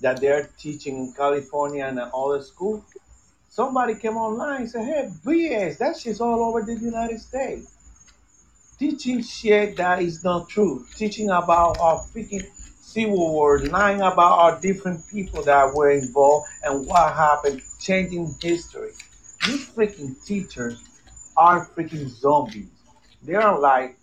that 0.00 0.20
they're 0.20 0.48
teaching 0.58 0.96
in 0.98 1.12
California 1.12 1.84
and 1.86 1.98
all 2.12 2.32
the 2.36 2.42
school? 2.42 2.84
Somebody 3.48 3.94
came 3.94 4.16
online 4.16 4.62
and 4.62 4.70
said, 4.70 4.84
hey, 4.84 5.10
BS, 5.24 5.78
that 5.78 5.96
shit's 5.98 6.20
all 6.20 6.42
over 6.42 6.62
the 6.62 6.74
United 6.74 7.20
States. 7.20 7.71
Teaching 8.82 9.22
shit 9.22 9.76
that 9.76 10.02
is 10.02 10.24
not 10.24 10.48
true. 10.48 10.84
Teaching 10.96 11.30
about 11.30 11.78
our 11.78 12.00
freaking 12.00 12.44
Civil 12.52 13.32
War, 13.32 13.60
lying 13.60 14.00
about 14.00 14.40
our 14.40 14.60
different 14.60 15.00
people 15.08 15.40
that 15.44 15.72
were 15.72 15.92
involved 15.92 16.48
and 16.64 16.84
what 16.84 17.14
happened, 17.14 17.62
changing 17.78 18.34
history. 18.42 18.90
These 19.46 19.68
freaking 19.68 20.16
teachers 20.26 20.82
are 21.36 21.64
freaking 21.64 22.08
zombies. 22.08 22.66
They're 23.22 23.56
like, 23.56 23.96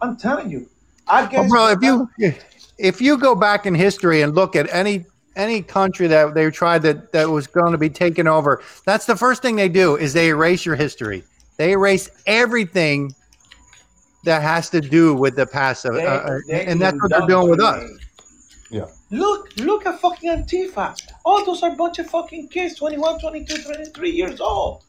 I'm 0.00 0.16
telling 0.16 0.50
you, 0.50 0.68
I 1.06 1.20
Well, 1.22 1.30
guess. 1.30 1.48
bro, 1.48 1.68
if 1.68 1.82
you 1.82 2.08
if 2.78 3.00
you 3.00 3.16
go 3.16 3.36
back 3.36 3.64
in 3.64 3.76
history 3.76 4.22
and 4.22 4.34
look 4.34 4.56
at 4.56 4.68
any 4.74 5.04
any 5.36 5.62
country 5.62 6.08
that 6.08 6.34
they 6.34 6.50
tried 6.50 6.82
that 6.82 7.12
that 7.12 7.30
was 7.30 7.46
going 7.46 7.70
to 7.70 7.78
be 7.78 7.90
taken 7.90 8.26
over, 8.26 8.60
that's 8.84 9.06
the 9.06 9.14
first 9.14 9.40
thing 9.40 9.54
they 9.54 9.68
do 9.68 9.94
is 9.94 10.12
they 10.14 10.30
erase 10.30 10.66
your 10.66 10.74
history. 10.74 11.22
They 11.58 11.70
erase 11.70 12.10
everything 12.26 13.14
that 14.24 14.42
has 14.42 14.68
to 14.70 14.80
do 14.80 15.14
with 15.14 15.36
the 15.36 15.46
past, 15.46 15.82
They- 15.84 16.04
uh, 16.06 16.38
they 16.48 16.64
and 16.66 16.80
that's 16.80 17.00
what 17.00 17.10
they're 17.10 17.26
doing 17.26 17.48
with 17.50 17.60
us. 17.60 17.90
Yeah. 18.70 18.86
Look, 19.10 19.50
look 19.58 19.86
at 19.86 20.00
fucking 20.00 20.28
Antifa. 20.28 20.96
All 21.24 21.44
those 21.44 21.62
are 21.62 21.72
a 21.72 21.76
bunch 21.76 22.00
of 22.00 22.08
fucking 22.10 22.48
kids, 22.48 22.74
21, 22.76 23.20
22, 23.20 23.62
23 23.62 24.10
years 24.10 24.40
old. 24.40 24.82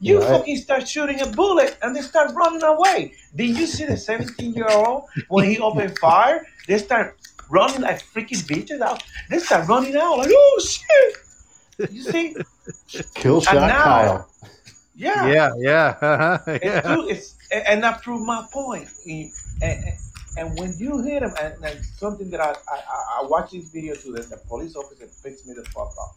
You 0.00 0.20
Yeah, 0.20 0.26
I- 0.26 0.38
fucking 0.38 0.56
start 0.58 0.86
shooting 0.88 1.20
a 1.20 1.26
bullet 1.26 1.76
and 1.82 1.96
they 1.96 2.02
start 2.02 2.32
running 2.34 2.62
away. 2.62 3.14
Did 3.34 3.58
you 3.58 3.66
see 3.66 3.84
the 3.86 3.96
17 3.96 4.54
year 4.54 4.68
old 4.70 5.04
when 5.28 5.48
he 5.50 5.58
opened 5.58 5.98
fire? 5.98 6.46
They 6.68 6.78
start 6.78 7.16
running 7.50 7.80
like 7.80 8.00
freaking 8.12 8.42
bitches 8.46 8.80
out. 8.80 9.02
They 9.30 9.38
start 9.40 9.66
running 9.68 9.96
out 9.96 10.18
like, 10.18 10.30
oh 10.32 10.60
shit. 10.64 11.90
You 11.90 12.02
see? 12.02 12.36
kill 13.14 13.40
shot 13.40 13.54
now- 13.56 13.82
Kyle. 13.82 14.30
Yeah. 14.94 15.26
Yeah, 15.26 15.50
yeah, 15.58 16.38
It's 16.46 16.64
yeah. 16.64 16.80
true. 16.82 17.08
It's 17.08 17.36
and 17.52 17.66
and 17.66 17.82
that 17.82 18.02
proved 18.02 18.24
my 18.24 18.46
point. 18.52 18.88
And, 19.06 19.30
and, 19.62 19.84
and 20.38 20.58
when 20.58 20.74
you 20.78 21.02
hit 21.02 21.22
him, 21.22 21.32
and, 21.40 21.54
and 21.64 21.84
something 21.84 22.30
that 22.30 22.40
I 22.40 22.50
I, 22.50 22.80
I- 23.20 23.26
watch 23.26 23.50
this 23.52 23.70
video 23.70 23.94
too, 23.94 24.12
that 24.12 24.30
the 24.30 24.36
police 24.48 24.76
officer 24.76 25.06
picks 25.22 25.46
me 25.46 25.54
the 25.54 25.64
fuck 25.70 25.92
up. 26.00 26.14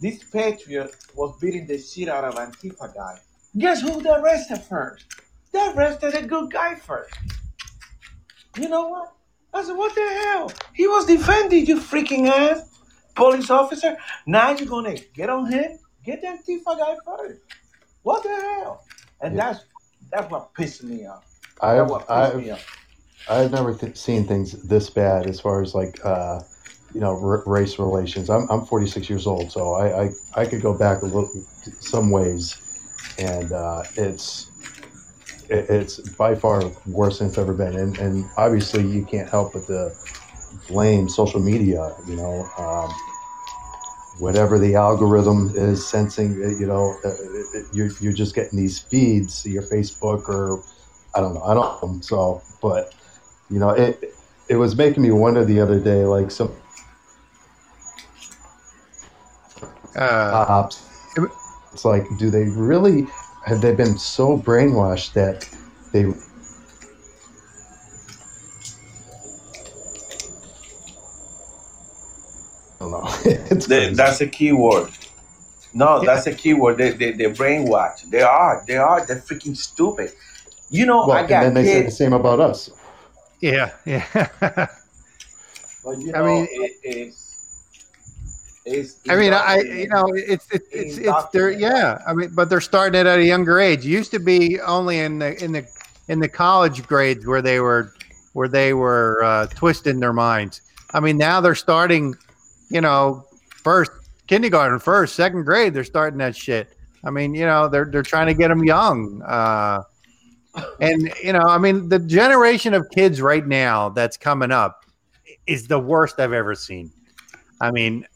This 0.00 0.22
patriot 0.24 0.94
was 1.14 1.38
beating 1.40 1.66
the 1.66 1.78
shit 1.78 2.08
out 2.08 2.24
of 2.24 2.34
Antifa 2.34 2.94
guy. 2.94 3.18
Guess 3.58 3.80
who 3.80 4.02
they 4.02 4.10
arrested 4.10 4.58
first? 4.62 5.04
They 5.52 5.72
arrested 5.72 6.14
a 6.14 6.26
good 6.26 6.50
guy 6.52 6.74
first. 6.74 7.14
You 8.58 8.68
know 8.68 8.88
what? 8.88 9.12
I 9.54 9.62
said, 9.64 9.76
what 9.76 9.94
the 9.94 10.02
hell? 10.24 10.52
He 10.74 10.86
was 10.86 11.06
defending 11.06 11.64
you 11.66 11.78
freaking 11.80 12.28
ass 12.28 12.68
police 13.14 13.48
officer. 13.50 13.96
Now 14.26 14.50
you're 14.50 14.68
gonna 14.68 14.96
get 15.14 15.30
on 15.30 15.50
him? 15.50 15.78
Get 16.06 16.22
the 16.22 16.28
Antifa 16.28 16.78
guy 16.78 16.96
first. 17.06 17.40
What 18.02 18.24
the 18.24 18.30
hell? 18.30 18.86
And 19.22 19.36
Yeah. 19.36 19.40
that's 19.40 19.60
that's 20.12 20.30
what 20.30 20.54
pissed 20.54 20.84
me 20.84 21.06
off. 21.06 21.24
I've 21.60 21.92
I've 22.10 22.50
off. 22.52 22.66
I've 23.28 23.52
never 23.52 23.74
th- 23.76 23.96
seen 23.96 24.26
things 24.28 24.52
this 24.62 24.90
bad 24.90 25.26
as 25.28 25.40
far 25.40 25.62
as 25.62 25.74
like 25.74 25.98
uh, 26.04 26.42
you 26.92 27.00
know 27.00 27.12
r- 27.12 27.44
race 27.46 27.78
relations. 27.78 28.30
I'm 28.30 28.48
I'm 28.50 28.66
46 28.66 29.10
years 29.10 29.26
old, 29.26 29.52
so 29.52 29.74
I 29.74 30.04
I, 30.04 30.10
I 30.34 30.46
could 30.46 30.62
go 30.62 30.74
back 30.74 31.02
a 31.02 31.06
little 31.06 31.46
some 31.80 32.10
ways, 32.10 32.62
and 33.18 33.52
uh, 33.52 33.84
it's 33.96 34.52
it, 35.50 35.70
it's 35.70 36.00
by 36.00 36.36
far 36.36 36.74
worse 36.86 37.18
than 37.20 37.28
it's 37.28 37.38
ever 37.38 37.54
been. 37.54 37.76
And 37.76 37.98
and 37.98 38.30
obviously 38.36 38.86
you 38.86 39.06
can't 39.06 39.30
help 39.30 39.54
but 39.54 39.66
to 39.68 39.94
blame 40.68 41.08
social 41.08 41.40
media. 41.40 41.96
You 42.06 42.16
know. 42.16 42.52
Um, 42.58 42.94
Whatever 44.18 44.58
the 44.58 44.74
algorithm 44.76 45.52
is 45.56 45.88
sensing, 45.88 46.42
uh, 46.44 46.48
you 46.48 46.66
know, 46.66 46.98
uh, 47.04 47.10
uh, 47.10 47.62
you're, 47.72 47.90
you're 48.00 48.12
just 48.12 48.34
getting 48.34 48.58
these 48.58 48.80
feeds, 48.80 49.44
your 49.46 49.62
Facebook 49.64 50.28
or 50.28 50.64
I 51.14 51.20
don't 51.20 51.34
know, 51.34 51.42
I 51.42 51.54
don't 51.54 51.82
know. 51.82 51.98
So, 52.02 52.44
but 52.62 52.94
you 53.50 53.60
know 53.60 53.70
it 53.70 54.14
it 54.48 54.56
was 54.56 54.76
making 54.76 55.02
me 55.02 55.10
wonder 55.10 55.44
the 55.44 55.60
other 55.60 55.80
day 55.80 56.04
like 56.04 56.30
some 56.30 56.56
Uh, 59.96 60.68
it's 61.72 61.84
like 61.84 62.06
do 62.18 62.30
they 62.30 62.44
really 62.44 63.06
have 63.46 63.60
they 63.60 63.74
been 63.74 63.98
so 63.98 64.38
brainwashed 64.38 65.12
that 65.14 65.46
they 65.92 66.06
it's 73.50 73.66
They, 73.66 73.78
crazy. 73.78 73.94
that's 73.94 74.20
a 74.20 74.26
key 74.26 74.52
word. 74.52 74.90
No, 75.74 76.02
that's 76.04 76.26
a 76.26 76.34
key 76.34 76.54
word. 76.54 76.78
They, 76.78 76.92
they, 76.92 77.12
they're 77.12 77.34
brainwashed. 77.34 78.10
They 78.10 78.22
are. 78.22 78.64
They 78.66 78.76
are. 78.76 79.04
They're 79.04 79.16
freaking 79.20 79.56
stupid. 79.56 80.12
You 80.70 80.86
know, 80.86 81.06
well, 81.06 81.12
I 81.12 81.20
and 81.20 81.28
got 81.28 81.42
then 81.42 81.54
they 81.54 81.64
say 81.64 81.78
the 81.78 81.84
kids. 81.84 81.96
same 81.98 82.12
about 82.12 82.40
us. 82.40 82.70
Yeah, 83.40 83.72
yeah. 83.84 84.04
But 85.84 85.98
you 86.00 86.12
I 86.14 86.18
know, 86.18 86.24
mean- 86.26 86.48
it, 86.50 86.72
it's, 86.82 87.22
it's. 88.64 88.96
I 89.08 89.16
mean, 89.16 89.32
I 89.32 89.60
you 89.60 89.88
know 89.88 90.06
it's 90.14 90.46
it's 90.50 90.66
it's, 90.72 90.98
it's 90.98 91.24
they're 91.32 91.50
Indoctrinated. 91.50 91.60
yeah. 91.60 91.98
I 92.06 92.12
mean, 92.14 92.30
but 92.34 92.48
they're 92.50 92.60
starting 92.60 93.00
it 93.00 93.06
at 93.06 93.18
a 93.20 93.24
younger 93.24 93.60
age. 93.60 93.80
It 93.86 93.90
used 93.90 94.10
to 94.12 94.18
be 94.18 94.58
only 94.60 94.98
in 94.98 95.18
the 95.20 95.42
in 95.44 95.52
the 95.52 95.64
in 96.08 96.18
the 96.20 96.28
college 96.28 96.84
grades 96.86 97.24
where 97.26 97.42
they 97.42 97.60
were 97.60 97.92
where 98.32 98.48
they 98.48 98.74
were 98.74 99.22
uh, 99.22 99.46
twisting 99.48 100.00
their 100.00 100.12
minds. 100.12 100.60
I 100.92 101.00
mean, 101.00 101.16
now 101.18 101.40
they're 101.40 101.54
starting, 101.54 102.14
you 102.70 102.80
know, 102.80 103.25
first 103.66 103.90
kindergarten, 104.28 104.78
first 104.78 105.16
second 105.16 105.42
grade. 105.42 105.74
They're 105.74 105.82
starting 105.82 106.18
that 106.20 106.36
shit. 106.36 106.68
I 107.04 107.10
mean, 107.10 107.34
you 107.34 107.44
know, 107.44 107.66
they're 107.66 107.84
they're 107.84 108.04
trying 108.04 108.28
to 108.28 108.34
get 108.34 108.46
them 108.46 108.64
young. 108.64 109.20
Uh, 109.22 109.82
and 110.80 111.12
you 111.20 111.32
know, 111.32 111.42
I 111.42 111.58
mean, 111.58 111.88
the 111.88 111.98
generation 111.98 112.74
of 112.74 112.88
kids 112.90 113.20
right 113.20 113.44
now 113.44 113.88
that's 113.88 114.16
coming 114.16 114.52
up 114.52 114.84
is 115.48 115.66
the 115.66 115.80
worst 115.80 116.20
I've 116.20 116.32
ever 116.32 116.54
seen. 116.54 116.92
I 117.60 117.72
mean, 117.72 118.06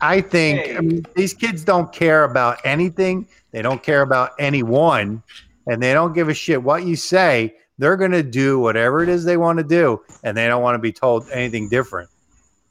I 0.00 0.20
think 0.20 0.76
I 0.76 0.80
mean, 0.80 1.04
these 1.16 1.34
kids 1.34 1.64
don't 1.64 1.92
care 1.92 2.22
about 2.22 2.58
anything. 2.64 3.26
They 3.50 3.62
don't 3.62 3.82
care 3.82 4.02
about 4.02 4.30
anyone, 4.38 5.24
and 5.66 5.82
they 5.82 5.92
don't 5.92 6.12
give 6.12 6.28
a 6.28 6.34
shit 6.34 6.62
what 6.62 6.84
you 6.84 6.94
say. 6.94 7.56
They're 7.78 7.96
going 7.96 8.12
to 8.12 8.22
do 8.22 8.60
whatever 8.60 9.02
it 9.02 9.08
is 9.08 9.24
they 9.24 9.38
want 9.38 9.58
to 9.58 9.64
do, 9.64 10.02
and 10.22 10.36
they 10.36 10.46
don't 10.46 10.62
want 10.62 10.76
to 10.76 10.78
be 10.78 10.92
told 10.92 11.28
anything 11.30 11.68
different. 11.68 12.10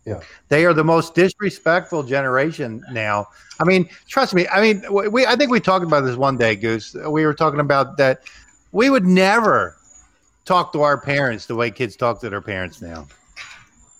Yeah. 0.05 0.21
They 0.47 0.65
are 0.65 0.73
the 0.73 0.83
most 0.83 1.13
disrespectful 1.13 2.03
generation 2.03 2.83
now. 2.91 3.27
I 3.59 3.63
mean, 3.65 3.89
trust 4.07 4.33
me. 4.33 4.47
I 4.47 4.61
mean, 4.61 4.83
we- 4.91 5.07
we 5.07 5.25
I 5.25 5.35
think 5.35 5.51
we 5.51 5.59
talked 5.59 5.85
about 5.85 6.01
this 6.05 6.15
one 6.15 6.37
day, 6.37 6.55
Goose. 6.55 6.95
We 7.07 7.25
were 7.25 7.33
talking 7.33 7.59
about 7.59 7.97
that 7.97 8.21
we 8.71 8.89
would 8.89 9.05
never 9.05 9.75
talk 10.45 10.71
to 10.73 10.81
our 10.81 10.99
parents 10.99 11.45
the 11.45 11.55
way 11.55 11.69
kids 11.69 11.95
talk 11.95 12.21
to 12.21 12.29
their 12.29 12.41
parents 12.41 12.81
now. 12.81 13.07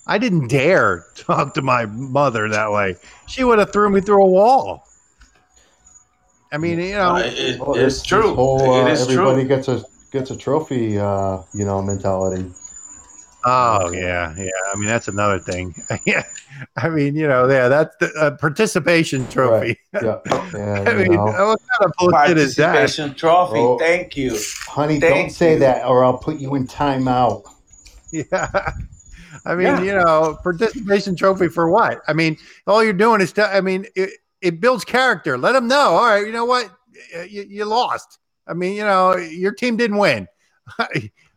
I 0.06 0.18
didn't 0.18 0.48
dare 0.48 1.06
talk 1.14 1.54
to 1.54 1.62
my 1.62 1.86
mother 1.86 2.48
that 2.48 2.72
way. 2.72 2.96
She 3.28 3.44
would 3.44 3.58
have 3.58 3.72
threw 3.72 3.90
me 3.90 4.00
through 4.00 4.24
a 4.24 4.28
wall. 4.28 4.86
I 6.52 6.56
mean, 6.58 6.80
you 6.80 6.94
know, 6.94 7.12
No, 7.12 7.16
it- 7.18 7.38
it- 7.38 7.60
it's 7.76 8.02
true. 8.02 8.34
Whole, 8.34 8.72
uh, 8.72 8.86
it 8.86 8.92
is 8.92 9.02
everybody 9.02 9.42
true. 9.42 9.48
gets 9.48 9.68
a 9.68 9.84
gets 10.10 10.32
a 10.32 10.36
trophy, 10.36 10.98
uh, 10.98 11.38
you 11.54 11.64
know, 11.64 11.80
mentality. 11.80 12.50
Oh 13.44 13.90
yeah, 13.92 14.34
yeah. 14.36 14.48
I 14.72 14.76
mean, 14.76 14.86
that's 14.86 15.08
another 15.08 15.38
thing. 15.38 15.74
yeah, 16.06 16.22
I 16.76 16.88
mean, 16.88 17.14
you 17.16 17.26
know, 17.28 17.48
yeah, 17.48 17.68
that's 17.68 17.94
the 17.96 18.12
uh, 18.18 18.30
participation 18.36 19.26
trophy. 19.28 19.78
Yeah, 19.94 20.18
and, 20.54 20.88
I 20.88 20.92
you 20.92 20.98
mean, 20.98 21.12
know, 21.12 21.24
what 21.24 21.60
kind 21.78 21.84
of 21.84 21.92
bullshit 21.98 22.38
is 22.38 22.56
that? 22.56 22.72
Participation 22.74 23.14
trophy. 23.14 23.58
Oh. 23.58 23.78
Thank 23.78 24.16
you. 24.16 24.38
honey, 24.66 25.00
Thank 25.00 25.14
don't 25.14 25.30
say 25.30 25.54
you. 25.54 25.58
that, 25.60 25.86
or 25.86 26.04
I'll 26.04 26.18
put 26.18 26.36
you 26.38 26.54
in 26.54 26.66
timeout. 26.66 27.44
Yeah. 28.12 28.72
I 29.46 29.54
mean, 29.54 29.66
Yeah. 29.68 29.82
you 29.82 29.92
know, 29.94 30.36
participation 30.42 31.14
trophy 31.14 31.46
for 31.48 31.70
what? 31.70 32.00
I 32.08 32.12
mean, 32.12 32.36
all 32.66 32.82
you're 32.82 32.92
doing 32.92 33.20
is, 33.20 33.32
te- 33.32 33.42
I 33.42 33.60
mean, 33.60 33.86
it, 33.94 34.10
it 34.42 34.60
builds 34.60 34.84
character. 34.84 35.38
Let 35.38 35.52
them 35.52 35.68
know. 35.68 35.90
All 35.94 36.04
right, 36.06 36.26
you 36.26 36.32
know 36.32 36.44
what? 36.44 36.70
Uh, 37.16 37.22
You, 37.22 37.44
you 37.48 37.64
lost. 37.66 38.18
I 38.48 38.54
mean, 38.54 38.74
you 38.74 38.82
know, 38.82 39.14
your 39.16 39.52
team 39.52 39.76
didn't 39.76 39.96
win. 39.98 40.26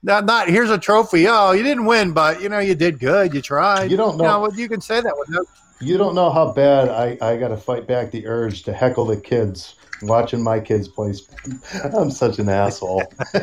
Not, 0.03 0.25
not 0.25 0.47
here's 0.49 0.69
a 0.69 0.77
trophy. 0.77 1.27
Oh, 1.27 1.51
you 1.53 1.63
didn't 1.63 1.85
win, 1.85 2.11
but 2.11 2.41
you 2.41 2.49
know, 2.49 2.59
you 2.59 2.75
did 2.75 2.99
good. 2.99 3.33
You 3.33 3.41
tried. 3.41 3.89
You 3.89 3.97
don't 3.97 4.13
You 4.17 4.23
know, 4.23 4.23
know. 4.23 4.39
well, 4.41 4.53
you 4.53 4.67
can 4.69 4.81
say 4.81 5.01
that 5.01 5.13
with 5.17 5.29
no. 5.29 5.45
You 5.79 5.97
don't 5.97 6.15
know 6.15 6.29
how 6.29 6.51
bad 6.53 6.89
I, 6.89 7.17
I 7.21 7.35
got 7.37 7.49
to 7.49 7.57
fight 7.57 7.87
back 7.87 8.11
the 8.11 8.25
urge 8.27 8.63
to 8.63 8.73
heckle 8.73 9.05
the 9.05 9.17
kids 9.17 9.75
watching 10.01 10.41
my 10.41 10.59
kids 10.59 10.87
play. 10.87 11.13
I'm 11.97 12.11
such 12.11 12.39
an 12.39 12.47
asshole. 12.49 13.03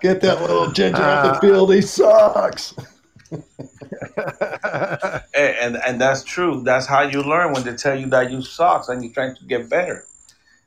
Get 0.00 0.20
that 0.20 0.38
little 0.40 0.70
ginger 0.72 1.02
off 1.02 1.40
the 1.40 1.46
field. 1.46 1.72
He 1.74 1.80
sucks. 1.80 2.74
And, 5.34 5.56
and 5.56 5.76
and 5.76 6.00
that's 6.00 6.22
true. 6.24 6.62
That's 6.64 6.86
how 6.86 7.02
you 7.02 7.22
learn 7.22 7.52
when 7.52 7.64
they 7.64 7.74
tell 7.74 7.98
you 7.98 8.06
that 8.06 8.30
you 8.30 8.42
sucks 8.42 8.88
and 8.88 9.02
you're 9.02 9.12
trying 9.12 9.34
to 9.36 9.44
get 9.44 9.68
better. 9.70 10.04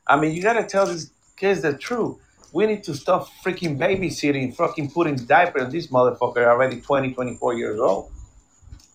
I 0.06 0.18
mean, 0.18 0.34
you 0.34 0.42
gotta 0.42 0.64
tell 0.64 0.86
these 0.86 1.10
kids 1.40 1.62
the 1.62 1.76
truth. 1.76 2.18
We 2.52 2.66
need 2.66 2.84
to 2.84 2.94
stop 2.94 3.28
freaking 3.44 3.78
babysitting, 3.78 4.54
fucking 4.54 4.90
putting 4.90 5.16
diapers 5.16 5.62
on 5.64 5.70
this 5.70 5.86
motherfucker 5.86 6.44
already 6.46 6.80
20, 6.80 7.14
24 7.14 7.54
years 7.54 7.80
old. 7.80 8.12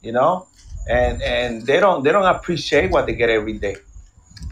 You 0.01 0.11
know? 0.11 0.47
And 0.87 1.21
and 1.23 1.65
they 1.65 1.79
don't 1.79 2.03
they 2.03 2.11
don't 2.11 2.25
appreciate 2.35 2.91
what 2.91 3.07
they 3.07 3.15
get 3.15 3.29
every 3.29 3.57
day. 3.57 3.77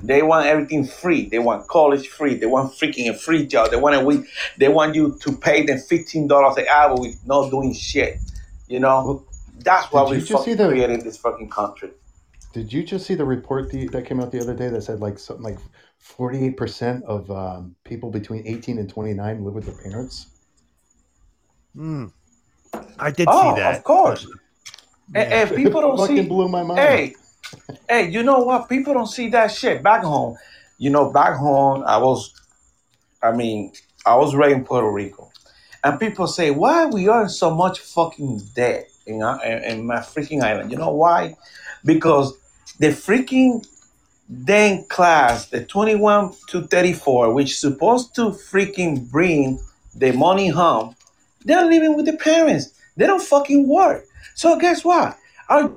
They 0.02 0.24
want 0.24 0.48
everything 0.48 0.84
free. 0.86 1.30
They 1.30 1.38
want 1.38 1.68
college 1.68 2.08
free. 2.08 2.36
They 2.36 2.48
want 2.48 2.74
freaking 2.74 3.08
a 3.10 3.14
free 3.14 3.46
job. 3.46 3.70
They 3.70 3.78
want 3.78 3.96
a 3.96 4.04
week. 4.04 4.26
They 4.58 4.68
want 4.68 4.96
you 4.96 5.18
to 5.22 5.32
pay 5.38 5.64
them 5.64 5.78
fifteen 5.78 6.28
dollars 6.28 6.58
an 6.58 6.66
hour 6.74 6.96
with 7.00 7.16
no 7.26 7.50
doing 7.52 7.74
shit. 7.74 8.18
You 8.68 8.80
know, 8.80 9.26
that's 9.60 9.92
why 9.92 10.04
we 10.10 10.22
just 10.22 10.44
see 10.44 10.56
the- 10.56 10.68
created 10.68 11.02
this 11.02 11.18
fucking 11.18 11.50
country. 11.50 11.92
Did 12.54 12.72
you 12.72 12.84
just 12.84 13.06
see 13.08 13.16
the 13.16 13.26
report 13.26 13.72
the, 13.72 13.88
that 13.90 14.06
came 14.06 14.20
out 14.20 14.32
the 14.32 14.40
other 14.40 14.54
day 14.54 14.70
that 14.70 14.82
said 14.82 15.00
like 15.00 15.18
something 15.18 15.44
like 15.44 15.58
48% 16.04 17.04
of 17.04 17.30
um, 17.32 17.76
people 17.84 18.10
between 18.12 18.46
18 18.46 18.78
and 18.78 18.90
29 18.90 19.44
live 19.44 19.54
with 19.54 19.66
their 19.66 19.76
parents? 19.92 20.28
Hmm. 21.76 22.08
I 23.00 23.12
did 23.12 23.28
Oh, 23.32 23.56
see 23.56 23.62
that. 23.62 23.78
of 23.78 23.84
course. 23.84 24.28
And, 25.16 25.32
and 25.34 25.56
people 25.56 25.82
don't 25.82 26.08
see. 26.08 26.22
blew 26.24 26.48
my 26.50 26.64
mind. 26.64 26.80
Hey, 26.80 27.16
hey, 27.90 28.10
you 28.10 28.24
know 28.24 28.40
what? 28.40 28.68
People 28.70 28.94
don't 28.94 29.08
see 29.08 29.30
that 29.30 29.48
shit 29.52 29.84
back 29.84 30.04
home. 30.04 30.38
You 30.78 30.90
know, 30.90 31.12
back 31.12 31.38
home, 31.38 31.84
I 31.86 31.98
was, 31.98 32.34
I 33.22 33.32
mean, 33.32 33.72
I 34.06 34.16
was 34.16 34.36
raised 34.36 34.58
in 34.58 34.66
Puerto 34.66 34.90
Rico, 34.92 35.32
and 35.84 36.00
people 36.00 36.28
say, 36.28 36.52
"Why 36.52 36.86
we 36.88 37.08
earn 37.10 37.30
so 37.30 37.54
much 37.54 37.80
fucking 37.80 38.42
debt 38.56 38.90
in 39.06 39.22
our, 39.22 39.44
in, 39.46 39.64
in 39.64 39.86
my 39.86 39.98
freaking 39.98 40.42
island?" 40.42 40.72
You 40.72 40.78
know 40.78 40.90
why? 40.94 41.36
Because 41.86 42.34
the 42.80 42.88
freaking 42.88 43.66
dang 44.46 44.86
class, 44.88 45.48
the 45.48 45.64
twenty-one 45.66 46.34
to 46.50 46.68
thirty-four, 46.68 47.34
which 47.34 47.52
is 47.52 47.60
supposed 47.60 48.16
to 48.16 48.32
freaking 48.32 49.10
bring 49.10 49.60
the 49.96 50.12
money 50.12 50.50
home, 50.50 50.96
they're 51.46 51.66
living 51.66 51.96
with 51.96 52.06
the 52.06 52.18
parents. 52.18 52.74
They 52.98 53.08
don't 53.08 53.22
fucking 53.22 53.68
work. 53.68 54.06
So 54.36 54.58
guess 54.58 54.84
what? 54.84 55.18
Our 55.50 55.72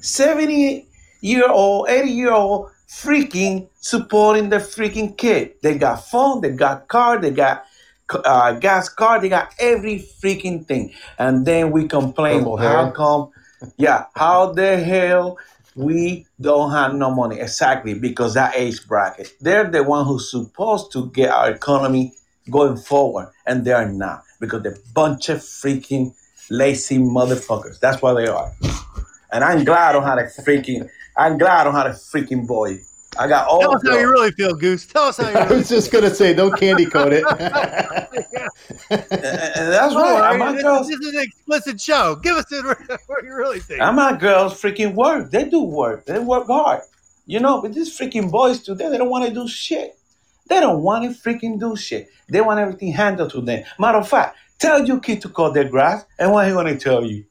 70 0.00 0.86
year 1.20 1.48
old, 1.48 1.88
80 1.88 2.10
year 2.10 2.32
old 2.32 2.70
freaking 2.88 3.68
supporting 3.80 4.48
the 4.48 4.56
freaking 4.56 5.16
kid. 5.16 5.54
They 5.62 5.76
got 5.76 6.04
phone, 6.04 6.40
they 6.40 6.50
got 6.50 6.88
car, 6.88 7.18
they 7.20 7.30
got 7.30 7.64
uh, 8.10 8.52
gas 8.52 8.88
car, 8.88 9.20
they 9.20 9.28
got 9.28 9.52
every 9.58 9.98
freaking 9.98 10.64
thing. 10.64 10.92
And 11.18 11.44
then 11.44 11.70
we 11.70 11.88
complain, 11.88 12.40
Purple 12.40 12.56
how 12.58 12.90
come? 12.90 13.30
Yeah, 13.76 14.06
how 14.14 14.52
the 14.52 14.78
hell 14.78 15.38
we 15.74 16.26
don't 16.40 16.70
have 16.70 16.94
no 16.94 17.10
money? 17.14 17.40
Exactly, 17.40 17.94
because 17.94 18.34
that 18.34 18.54
age 18.56 18.86
bracket. 18.86 19.32
They're 19.40 19.70
the 19.70 19.82
one 19.82 20.06
who's 20.06 20.30
supposed 20.30 20.92
to 20.92 21.10
get 21.10 21.30
our 21.30 21.50
economy 21.50 22.14
going 22.50 22.76
forward, 22.76 23.30
and 23.46 23.64
they 23.64 23.72
are 23.72 23.88
not 23.88 24.22
because 24.40 24.62
they're 24.62 24.72
a 24.72 24.92
bunch 24.94 25.28
of 25.28 25.38
freaking 25.38 26.14
lazy 26.50 26.98
motherfuckers. 26.98 27.80
That's 27.80 28.00
why 28.00 28.14
they 28.14 28.26
are. 28.26 28.52
And 29.32 29.42
I'm 29.42 29.64
glad 29.64 29.90
I 29.90 29.92
don't 29.92 30.04
have 30.04 30.18
a 30.18 30.42
freaking. 30.42 30.88
I'm 31.16 31.38
glad 31.38 31.60
I 31.60 31.64
don't 31.64 31.74
have 31.74 31.86
a 31.86 31.90
freaking 31.90 32.46
boy. 32.46 32.78
I 33.18 33.28
got 33.28 33.48
all. 33.48 33.60
Tell 33.60 33.74
us 33.76 33.82
how 33.86 33.96
you 33.98 34.10
really 34.10 34.30
feel, 34.32 34.54
Goose. 34.54 34.86
Tell 34.86 35.04
us 35.04 35.16
how 35.16 35.28
you 35.28 35.36
I 35.36 35.44
really 35.44 35.58
was 35.58 35.68
just 35.68 35.90
going 35.90 36.04
to 36.04 36.14
say, 36.14 36.34
don't 36.34 36.58
candy 36.58 36.86
coat 36.86 37.12
it. 37.12 37.24
And, 38.90 39.00
and 39.10 39.72
that's 39.72 39.94
Don't 39.94 40.02
right. 40.02 40.14
worry, 40.14 40.22
I'm 40.22 40.38
my 40.38 40.52
this, 40.52 40.62
girls. 40.62 40.88
this 40.88 41.00
is 41.00 41.14
an 41.14 41.20
explicit 41.22 41.80
show. 41.80 42.16
Give 42.16 42.36
us 42.36 42.44
the, 42.46 42.98
what 43.06 43.24
you 43.24 43.34
really 43.34 43.60
think. 43.60 43.80
I'm 43.80 43.96
my 43.96 44.16
girls 44.16 44.60
freaking 44.60 44.94
work. 44.94 45.30
They 45.30 45.48
do 45.48 45.62
work. 45.62 46.04
They 46.06 46.18
work 46.18 46.46
hard. 46.46 46.82
You 47.26 47.40
know, 47.40 47.60
but 47.60 47.74
these 47.74 47.96
freaking 47.96 48.30
boys 48.30 48.60
today, 48.60 48.88
they 48.88 48.98
don't 48.98 49.10
want 49.10 49.26
to 49.26 49.34
do 49.34 49.48
shit. 49.48 49.98
They 50.48 50.60
don't 50.60 50.82
want 50.82 51.04
to 51.04 51.10
freaking 51.20 51.58
do 51.58 51.76
shit. 51.76 52.08
They 52.28 52.40
want 52.40 52.60
everything 52.60 52.92
handled 52.92 53.30
to 53.32 53.40
them. 53.40 53.64
Matter 53.78 53.98
of 53.98 54.08
fact, 54.08 54.36
tell 54.58 54.86
your 54.86 55.00
kid 55.00 55.20
to 55.22 55.28
cut 55.28 55.54
their 55.54 55.68
grass, 55.68 56.04
and 56.18 56.30
what 56.30 56.46
he 56.46 56.52
gonna 56.52 56.78
tell 56.78 57.04
you? 57.04 57.24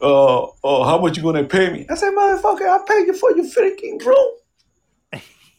Uh, 0.00 0.44
uh, 0.44 0.84
how 0.84 0.98
much 0.98 1.16
you 1.16 1.22
gonna 1.22 1.44
pay 1.44 1.70
me? 1.72 1.86
I 1.88 1.94
said, 1.94 2.12
motherfucker, 2.12 2.68
I 2.68 2.80
pay 2.86 3.06
you 3.06 3.14
for 3.14 3.34
your 3.34 3.46
freaking 3.46 4.04
room. 4.04 4.28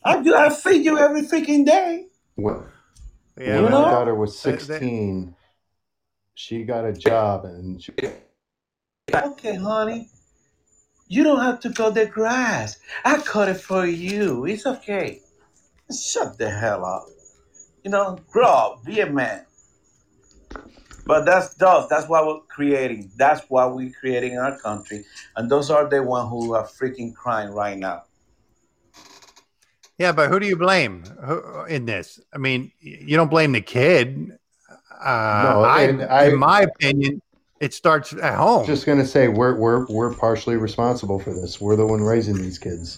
I 0.10 0.22
do. 0.24 0.36
I 0.36 0.50
feed 0.50 0.84
you 0.86 0.98
every 0.98 1.22
freaking 1.22 1.66
day. 1.66 2.08
when 2.36 2.64
yeah, 3.38 3.62
when 3.62 3.64
my 3.66 3.70
know? 3.72 3.90
daughter 3.90 4.16
was 4.16 4.42
They- 4.42 4.52
they- 4.52 4.58
16, 4.58 5.36
she 6.34 6.64
got 6.64 6.84
a 6.86 6.94
job 6.94 7.46
and 7.46 7.82
she, 7.82 7.92
Okay, 9.14 9.56
honey. 9.56 10.10
You 11.08 11.24
don't 11.24 11.42
have 11.42 11.60
to 11.62 11.74
cut 11.74 11.96
the 11.96 12.06
grass. 12.06 12.78
I 13.04 13.18
cut 13.22 13.50
it 13.50 13.60
for 13.60 13.86
you. 13.86 14.46
It's 14.46 14.66
okay. 14.66 15.22
Shut 15.92 16.38
the 16.38 16.50
hell 16.50 16.86
up. 16.86 17.06
You 17.84 17.92
know, 17.92 18.20
grow 18.32 18.46
up, 18.46 18.86
be 18.86 19.00
a 19.00 19.10
man. 19.10 19.46
But 21.08 21.26
that's 21.26 21.60
us. 21.62 21.88
That's 21.90 22.08
what 22.08 22.28
we're 22.28 22.42
creating. 22.42 23.12
That's 23.16 23.42
what 23.50 23.76
we're 23.76 23.92
creating 24.00 24.34
in 24.34 24.38
our 24.40 24.60
country. 24.60 25.04
And 25.36 25.50
those 25.50 25.72
are 25.72 25.90
the 25.90 26.04
ones 26.04 26.30
who 26.30 26.54
are 26.54 26.68
freaking 26.68 27.16
crying 27.16 27.50
right 27.52 27.78
now. 27.78 28.04
Yeah, 30.00 30.14
but 30.14 30.30
who 30.30 30.40
do 30.40 30.48
you 30.48 30.56
blame 30.56 31.04
in 31.68 31.86
this? 31.86 32.20
I 32.34 32.38
mean, 32.38 32.72
you 32.80 33.18
don't 33.18 33.30
blame 33.30 33.52
the 33.52 33.62
kid. 33.62 34.32
Uh, 34.98 35.42
No, 35.44 35.64
I, 35.64 35.82
I- 36.10 36.28
in 36.30 36.40
my 36.40 36.62
opinion, 36.62 37.22
it 37.60 37.74
starts 37.74 38.14
at 38.14 38.36
home. 38.36 38.66
Just 38.66 38.86
gonna 38.86 39.06
say 39.06 39.28
we're 39.28 39.56
we're 39.56 39.86
we're 39.88 40.14
partially 40.14 40.56
responsible 40.56 41.20
for 41.20 41.32
this. 41.34 41.60
We're 41.60 41.76
the 41.76 41.86
one 41.86 42.02
raising 42.02 42.38
these 42.38 42.58
kids. 42.58 42.98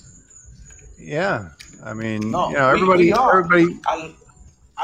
yeah, 0.99 1.49
I 1.83 1.93
mean, 1.95 2.29
No, 2.29 2.49
you 2.49 2.53
know, 2.57 2.69
everybody, 2.69 3.05
we 3.05 3.13
are. 3.13 3.39
everybody. 3.39 3.79
a, 3.89 4.13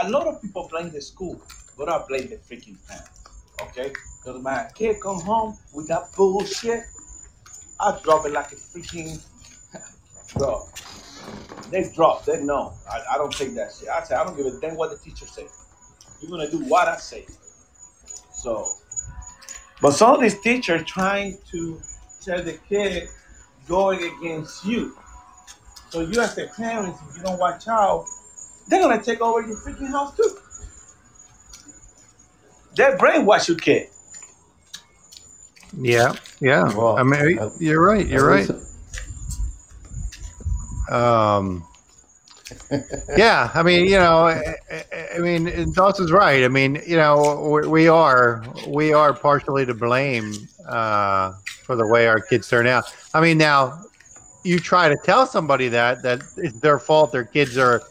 a 0.04 0.10
lot 0.10 0.26
of 0.26 0.42
people 0.42 0.68
blame 0.72 0.90
the 0.90 1.02
school, 1.02 1.40
but 1.78 1.88
I 1.88 2.00
blame 2.08 2.28
the 2.30 2.38
freaking 2.38 2.78
parents. 2.88 3.22
Okay? 3.62 3.92
Because 4.24 4.42
my 4.42 4.66
kid 4.74 4.98
come 5.02 5.22
home 5.22 5.56
with 5.76 5.88
that 5.90 6.10
bullshit, 6.18 6.82
I 7.80 7.96
drop 8.04 8.26
it 8.26 8.32
like 8.32 8.52
a 8.52 8.56
freaking 8.56 9.22
bro. 10.38 10.64
They 11.72 11.90
drop, 11.94 12.26
they 12.26 12.44
know. 12.44 12.74
I, 12.90 13.16
I 13.16 13.18
don't 13.18 13.34
take 13.34 13.54
that 13.56 13.74
shit. 13.78 13.90
I 13.90 14.04
say 14.04 14.16
I 14.16 14.24
don't 14.24 14.38
give 14.38 14.46
a 14.46 14.60
damn 14.60 14.76
what 14.76 14.92
the 14.92 14.98
teacher 14.98 15.26
say. 15.26 15.48
You're 16.22 16.32
gonna 16.32 16.50
do 16.50 16.60
what 16.66 16.88
I 16.88 16.98
say. 16.98 17.26
So 18.32 18.66
but 19.82 19.92
some 19.92 20.16
of 20.16 20.22
these 20.22 20.40
teachers 20.40 20.84
trying 20.86 21.38
to 21.52 21.80
tell 22.24 22.42
the 22.42 22.54
kid 22.70 23.10
going 23.68 24.00
against 24.04 24.66
you. 24.66 24.98
So 25.90 26.02
you 26.02 26.20
as 26.20 26.36
the 26.36 26.48
parents, 26.56 27.00
if 27.10 27.18
you 27.18 27.24
don't 27.24 27.40
watch 27.40 27.68
out, 27.68 28.06
they're 28.68 28.82
gonna 28.82 29.02
take 29.02 29.22
over 29.22 29.42
your 29.48 29.58
freaking 29.58 29.90
house 29.90 30.16
too. 30.16 30.38
They 32.76 32.84
brainwash 32.98 33.48
your 33.48 33.58
kid. 33.58 33.90
Yeah, 35.80 36.14
yeah. 36.40 36.76
Well, 36.76 36.98
I 36.98 37.04
mean, 37.04 37.40
you're 37.60 37.82
right. 37.82 38.06
You're 38.06 38.28
right. 38.28 38.50
Um, 40.90 41.66
yeah, 43.18 43.52
I 43.54 43.64
mean, 43.64 43.86
you 43.86 43.98
know, 43.98 44.28
I, 44.28 44.56
I- 45.16 45.20
mean, 45.20 45.72
Dawson's 45.74 46.12
right. 46.12 46.44
I 46.44 46.48
mean, 46.48 46.82
you 46.86 46.96
know, 46.96 47.50
we, 47.50 47.68
we 47.68 47.88
are 47.88 48.44
we 48.68 48.94
are 48.94 49.14
partially 49.14 49.66
to 49.66 49.74
blame 49.74 50.34
uh, 50.68 51.34
for 51.64 51.76
the 51.76 51.88
way 51.88 52.08
our 52.08 52.20
kids 52.22 52.48
turn 52.48 52.68
out. 52.68 52.86
I 53.14 53.22
mean, 53.22 53.38
now 53.38 53.82
you 54.44 54.60
try 54.60 54.90
to 54.90 54.98
tell 55.04 55.26
somebody 55.26 55.70
that 55.70 56.04
that 56.04 56.22
it's 56.38 56.60
their 56.60 56.80
fault. 56.80 57.12
Their 57.12 57.26
kids 57.26 57.58
are 57.58 57.82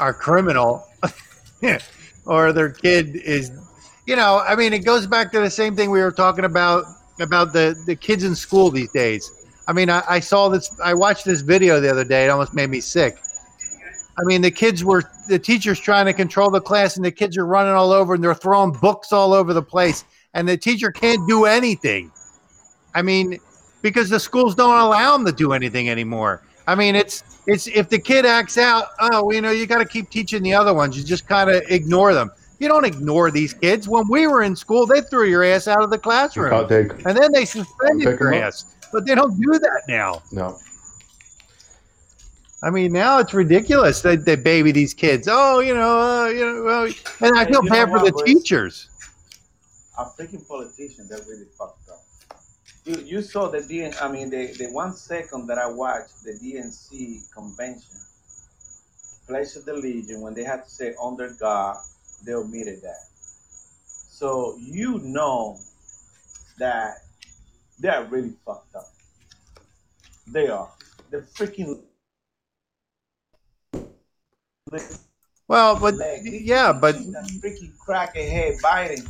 are 0.00 0.12
criminal, 0.12 0.86
or 2.26 2.52
their 2.52 2.70
kid 2.70 3.16
is, 3.16 3.50
you 4.06 4.16
know. 4.16 4.40
I 4.46 4.56
mean, 4.56 4.72
it 4.72 4.80
goes 4.84 5.06
back 5.06 5.32
to 5.32 5.40
the 5.40 5.50
same 5.50 5.76
thing 5.76 5.90
we 5.90 6.00
were 6.00 6.12
talking 6.12 6.44
about 6.44 6.84
about 7.20 7.52
the 7.52 7.80
the 7.86 7.96
kids 7.96 8.24
in 8.24 8.34
school 8.34 8.70
these 8.70 8.90
days. 8.92 9.30
I 9.68 9.72
mean, 9.74 9.90
I, 9.90 10.02
I 10.08 10.20
saw 10.20 10.48
this. 10.48 10.70
I 10.82 10.94
watched 10.94 11.26
this 11.26 11.42
video 11.42 11.78
the 11.78 11.90
other 11.90 12.04
day. 12.04 12.24
It 12.24 12.30
almost 12.30 12.54
made 12.54 12.70
me 12.70 12.80
sick. 12.80 13.18
I 14.18 14.24
mean, 14.24 14.40
the 14.40 14.50
kids 14.50 14.82
were 14.82 15.04
the 15.28 15.38
teachers 15.38 15.78
trying 15.78 16.06
to 16.06 16.14
control 16.14 16.50
the 16.50 16.60
class, 16.60 16.96
and 16.96 17.04
the 17.04 17.12
kids 17.12 17.36
are 17.36 17.46
running 17.46 17.74
all 17.74 17.92
over, 17.92 18.14
and 18.14 18.24
they're 18.24 18.34
throwing 18.34 18.72
books 18.72 19.12
all 19.12 19.34
over 19.34 19.52
the 19.52 19.62
place, 19.62 20.04
and 20.32 20.48
the 20.48 20.56
teacher 20.56 20.90
can't 20.90 21.20
do 21.28 21.44
anything. 21.44 22.10
I 22.94 23.02
mean, 23.02 23.38
because 23.82 24.08
the 24.08 24.18
schools 24.18 24.54
don't 24.54 24.76
allow 24.76 25.16
them 25.16 25.26
to 25.26 25.32
do 25.32 25.52
anything 25.52 25.90
anymore. 25.90 26.42
I 26.66 26.74
mean, 26.74 26.96
it's 26.96 27.22
it's 27.46 27.66
if 27.66 27.90
the 27.90 27.98
kid 27.98 28.24
acts 28.24 28.56
out, 28.58 28.86
oh, 29.00 29.30
you 29.30 29.42
know, 29.42 29.50
you 29.50 29.66
got 29.66 29.78
to 29.78 29.86
keep 29.86 30.10
teaching 30.10 30.42
the 30.42 30.54
other 30.54 30.72
ones. 30.72 30.96
You 30.96 31.04
just 31.04 31.28
kind 31.28 31.50
of 31.50 31.62
ignore 31.68 32.14
them. 32.14 32.30
You 32.58 32.68
don't 32.68 32.84
ignore 32.86 33.30
these 33.30 33.52
kids. 33.52 33.86
When 33.86 34.08
we 34.08 34.26
were 34.26 34.42
in 34.42 34.56
school, 34.56 34.86
they 34.86 35.02
threw 35.02 35.26
your 35.26 35.44
ass 35.44 35.68
out 35.68 35.82
of 35.82 35.90
the 35.90 35.98
classroom, 35.98 36.52
and 37.06 37.16
then 37.16 37.32
they 37.32 37.44
suspended 37.44 38.02
your 38.02 38.34
up. 38.34 38.54
But 38.92 39.06
they 39.06 39.14
don't 39.14 39.38
do 39.38 39.58
that 39.58 39.82
now. 39.88 40.22
no, 40.32 40.58
I 42.62 42.70
mean, 42.70 42.92
now 42.92 43.18
it's 43.18 43.34
ridiculous. 43.34 44.02
They, 44.02 44.16
they 44.16 44.34
baby 44.34 44.72
these 44.72 44.92
kids. 44.92 45.28
Oh, 45.30 45.60
you 45.60 45.74
know, 45.74 46.00
uh, 46.00 46.26
you 46.28 46.44
know, 46.44 46.62
well, 46.64 46.92
and 47.20 47.38
I 47.38 47.44
feel 47.44 47.62
bad 47.62 47.88
for 47.90 48.04
the 48.04 48.12
boys? 48.12 48.24
teachers. 48.24 48.88
A 49.96 50.04
freaking 50.04 50.46
politician 50.46 51.06
that 51.08 51.24
really 51.28 51.46
fucked 51.56 51.88
up. 51.88 51.98
You 52.84 52.96
you 53.04 53.22
saw 53.22 53.48
the 53.48 53.58
DN. 53.58 54.00
I 54.02 54.10
mean, 54.10 54.30
the 54.30 54.46
the 54.58 54.66
one 54.72 54.94
second 54.94 55.46
that 55.48 55.58
I 55.58 55.66
watched 55.66 56.24
the 56.24 56.32
DNC 56.32 57.32
convention, 57.32 57.96
Pledge 59.26 59.54
of 59.56 59.64
the 59.64 59.74
Legion, 59.74 60.20
when 60.20 60.34
they 60.34 60.44
had 60.44 60.64
to 60.64 60.70
say 60.70 60.94
under 61.02 61.30
God, 61.38 61.76
they 62.24 62.32
omitted 62.32 62.82
that. 62.82 63.06
So 63.84 64.56
you 64.58 64.98
know 65.00 65.58
that 66.58 67.04
they 67.80 67.88
are 67.88 68.04
really 68.04 68.32
fucked 68.44 68.74
up. 68.74 68.86
They 70.26 70.48
are. 70.48 70.68
They're 71.10 71.22
freaking. 71.22 71.80
Well, 75.46 75.80
but 75.80 75.94
leg. 75.94 76.20
yeah, 76.24 76.72
but 76.78 76.94
freaking 76.96 77.72
crackhead 77.78 78.60
Biden. 78.60 79.08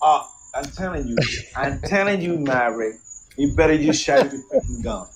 Uh, 0.00 0.24
I'm 0.54 0.64
telling 0.66 1.08
you, 1.08 1.16
I'm 1.56 1.80
telling 1.80 2.20
you, 2.20 2.38
Maverick, 2.38 2.96
you 3.36 3.54
better 3.56 3.76
just 3.76 4.02
shut 4.04 4.32
your 4.32 4.42
freaking 4.42 4.84
gun. 4.84 5.06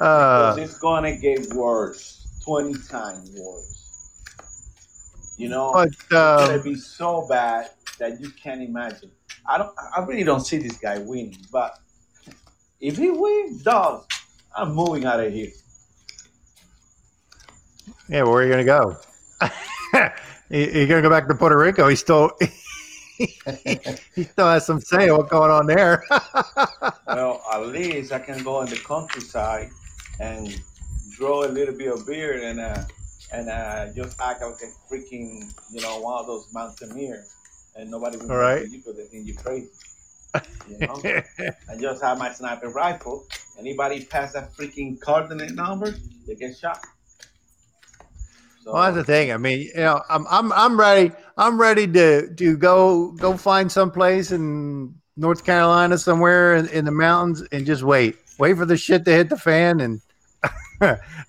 uh, 0.00 0.54
Because 0.54 0.58
it's 0.58 0.78
gonna 0.78 1.16
get 1.16 1.52
worse, 1.54 2.26
twenty 2.44 2.74
times 2.74 3.30
worse. 3.38 3.70
You 5.38 5.48
know, 5.48 5.72
but 5.72 5.88
it's 5.88 6.02
gonna 6.02 6.54
um, 6.54 6.62
be 6.62 6.74
so 6.74 7.26
bad 7.26 7.70
that 7.98 8.20
you 8.20 8.30
can't 8.30 8.62
imagine. 8.62 9.10
I 9.46 9.58
don't. 9.58 9.74
I 9.96 10.00
really 10.04 10.24
don't 10.24 10.40
see 10.40 10.58
this 10.58 10.76
guy 10.76 10.98
winning, 10.98 11.36
but 11.52 11.78
if 12.80 12.96
he 12.96 13.10
wins, 13.10 13.62
does 13.62 14.06
I'm 14.56 14.74
moving 14.74 15.04
out 15.04 15.20
of 15.20 15.32
here. 15.32 15.50
yeah, 18.08 18.22
where 18.22 18.34
are 18.34 18.44
you 18.44 18.50
gonna 18.50 18.64
go? 18.64 18.96
You're 20.50 20.86
gonna 20.86 21.02
go 21.02 21.10
back 21.10 21.26
to 21.28 21.34
Puerto 21.34 21.58
Rico? 21.58 21.88
He 21.88 21.96
still 21.96 22.30
he 23.18 24.24
still 24.24 24.48
has 24.48 24.66
some 24.66 24.80
say 24.80 25.10
what's 25.10 25.30
going 25.30 25.50
on 25.50 25.66
there. 25.66 26.04
Well, 27.06 27.44
at 27.52 27.68
least 27.68 28.12
I 28.12 28.18
can 28.18 28.42
go 28.42 28.62
in 28.62 28.70
the 28.70 28.76
countryside 28.76 29.70
and 30.18 30.60
grow 31.16 31.44
a 31.44 31.46
little 31.46 31.74
bit 31.74 31.92
of 31.92 32.04
beard 32.06 32.42
and 32.42 32.58
uh, 32.58 32.84
and 33.32 33.48
uh, 33.48 33.92
just 33.92 34.20
act 34.20 34.42
like 34.42 34.54
a 34.62 34.92
freaking 34.92 35.52
you 35.70 35.80
know 35.80 36.00
one 36.00 36.18
of 36.18 36.26
those 36.26 36.52
mountaineers, 36.52 37.36
and 37.76 37.90
nobody 37.90 38.18
will 38.18 38.28
right. 38.28 38.68
you 38.68 38.78
because 38.78 38.96
they 38.96 39.04
think 39.04 39.26
you're 39.26 39.36
crazy. 39.36 39.68
You 40.68 40.78
know, 40.78 41.00
I 41.70 41.76
just 41.78 42.02
have 42.02 42.18
my 42.18 42.32
sniper 42.32 42.68
rifle. 42.68 43.26
Anybody 43.58 44.04
pass 44.04 44.32
that 44.32 44.52
freaking 44.54 45.00
coordinate 45.00 45.54
number, 45.54 45.94
they 46.26 46.34
get 46.34 46.56
shot. 46.56 46.84
So, 48.62 48.72
Well, 48.72 48.82
that's 48.82 48.96
the 48.96 49.04
thing. 49.04 49.30
I 49.30 49.36
mean, 49.36 49.60
you 49.60 49.74
know, 49.74 50.02
I'm 50.08 50.26
I'm 50.28 50.52
I'm 50.52 50.78
ready. 50.78 51.12
I'm 51.36 51.60
ready 51.60 51.86
to 51.86 52.34
to 52.34 52.56
go 52.56 53.12
go 53.12 53.36
find 53.36 53.70
some 53.70 53.90
place 53.90 54.32
in 54.32 54.94
North 55.16 55.44
Carolina 55.44 55.98
somewhere 55.98 56.56
in, 56.56 56.68
in 56.68 56.84
the 56.84 56.90
mountains 56.90 57.42
and 57.52 57.66
just 57.66 57.82
wait, 57.82 58.16
wait 58.38 58.56
for 58.56 58.64
the 58.64 58.76
shit 58.76 59.04
to 59.04 59.12
hit 59.12 59.28
the 59.28 59.36
fan 59.36 59.80
and 59.80 60.00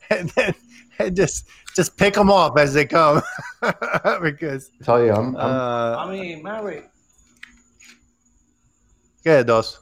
and 0.10 0.30
then 0.36 0.56
and 0.98 1.16
just 1.16 1.46
just 1.76 1.98
pick 1.98 2.14
them 2.14 2.32
off 2.32 2.58
as 2.58 2.74
they 2.74 2.86
come 2.86 3.22
because 4.22 4.72
tell 4.84 5.04
you, 5.04 5.12
I'm, 5.12 5.36
I'm 5.36 5.52
uh, 5.52 5.96
I 5.98 6.12
mean, 6.12 6.42
Mary, 6.44 6.84
yeah, 9.26 9.44
dos. 9.44 9.80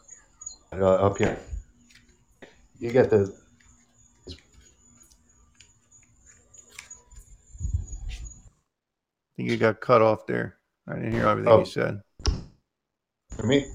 uh, 0.73 0.85
up 1.05 1.17
here. 1.17 1.37
You 2.79 2.91
get 2.91 3.09
the 3.09 3.33
I 9.33 9.35
think 9.37 9.49
you 9.49 9.57
got 9.57 9.79
cut 9.81 10.01
off 10.01 10.25
there. 10.27 10.57
I 10.87 10.95
didn't 10.95 11.13
hear 11.13 11.27
everything 11.27 11.51
Oh. 11.53 11.59
you 11.59 11.65
said. 11.65 12.01
for 13.31 13.45
me. 13.47 13.65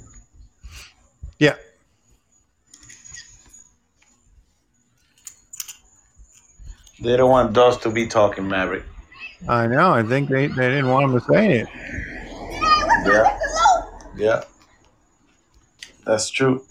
They 7.00 7.16
don't 7.16 7.30
want 7.30 7.56
us 7.56 7.76
to 7.78 7.90
be 7.90 8.06
talking, 8.06 8.48
Maverick. 8.48 8.84
I 9.48 9.66
know. 9.66 9.92
I 9.92 10.02
think 10.02 10.28
they, 10.28 10.48
they 10.48 10.68
didn't 10.68 10.88
want 10.88 11.10
him 11.12 11.20
to 11.20 11.24
say 11.32 11.60
it. 11.60 11.68
Yeah. 13.06 13.38
Yeah. 14.16 14.44
That's 16.04 16.28
true. 16.30 16.64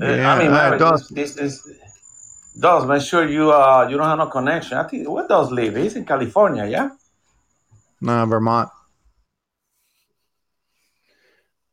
Uh, 0.00 0.06
Yeah, 0.06 0.32
I 0.34 0.38
mean, 0.38 0.48
uh, 0.48 0.52
Maverick, 0.52 0.80
Dos- 0.80 1.08
this, 1.08 1.34
this 1.34 1.66
is 1.66 1.78
Dos, 2.58 2.86
make 2.86 3.02
sure 3.02 3.26
you 3.28 3.52
uh 3.52 3.86
you 3.88 3.96
don't 3.96 4.06
have 4.06 4.18
no 4.18 4.26
connection. 4.26 4.78
I 4.78 4.84
think 4.84 5.08
where 5.08 5.26
does 5.28 5.50
live? 5.50 5.76
He's 5.76 5.94
in 5.96 6.04
California, 6.04 6.64
yeah? 6.66 6.90
No, 8.00 8.24
Vermont. 8.26 8.70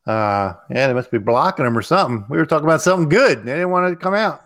Uh, 0.05 0.53
yeah, 0.69 0.88
they 0.88 0.93
must 0.93 1.11
be 1.11 1.17
blocking 1.17 1.63
them 1.63 1.78
or 1.78 1.82
something. 1.82 2.26
We 2.30 2.38
were 2.38 2.45
talking 2.45 2.65
about 2.67 2.82
something 2.82 3.07
good. 3.07 3.45
They 3.45 3.53
didn't 3.53 3.69
want 3.71 3.89
to 3.89 3.95
come 3.95 4.13
out. 4.13 4.43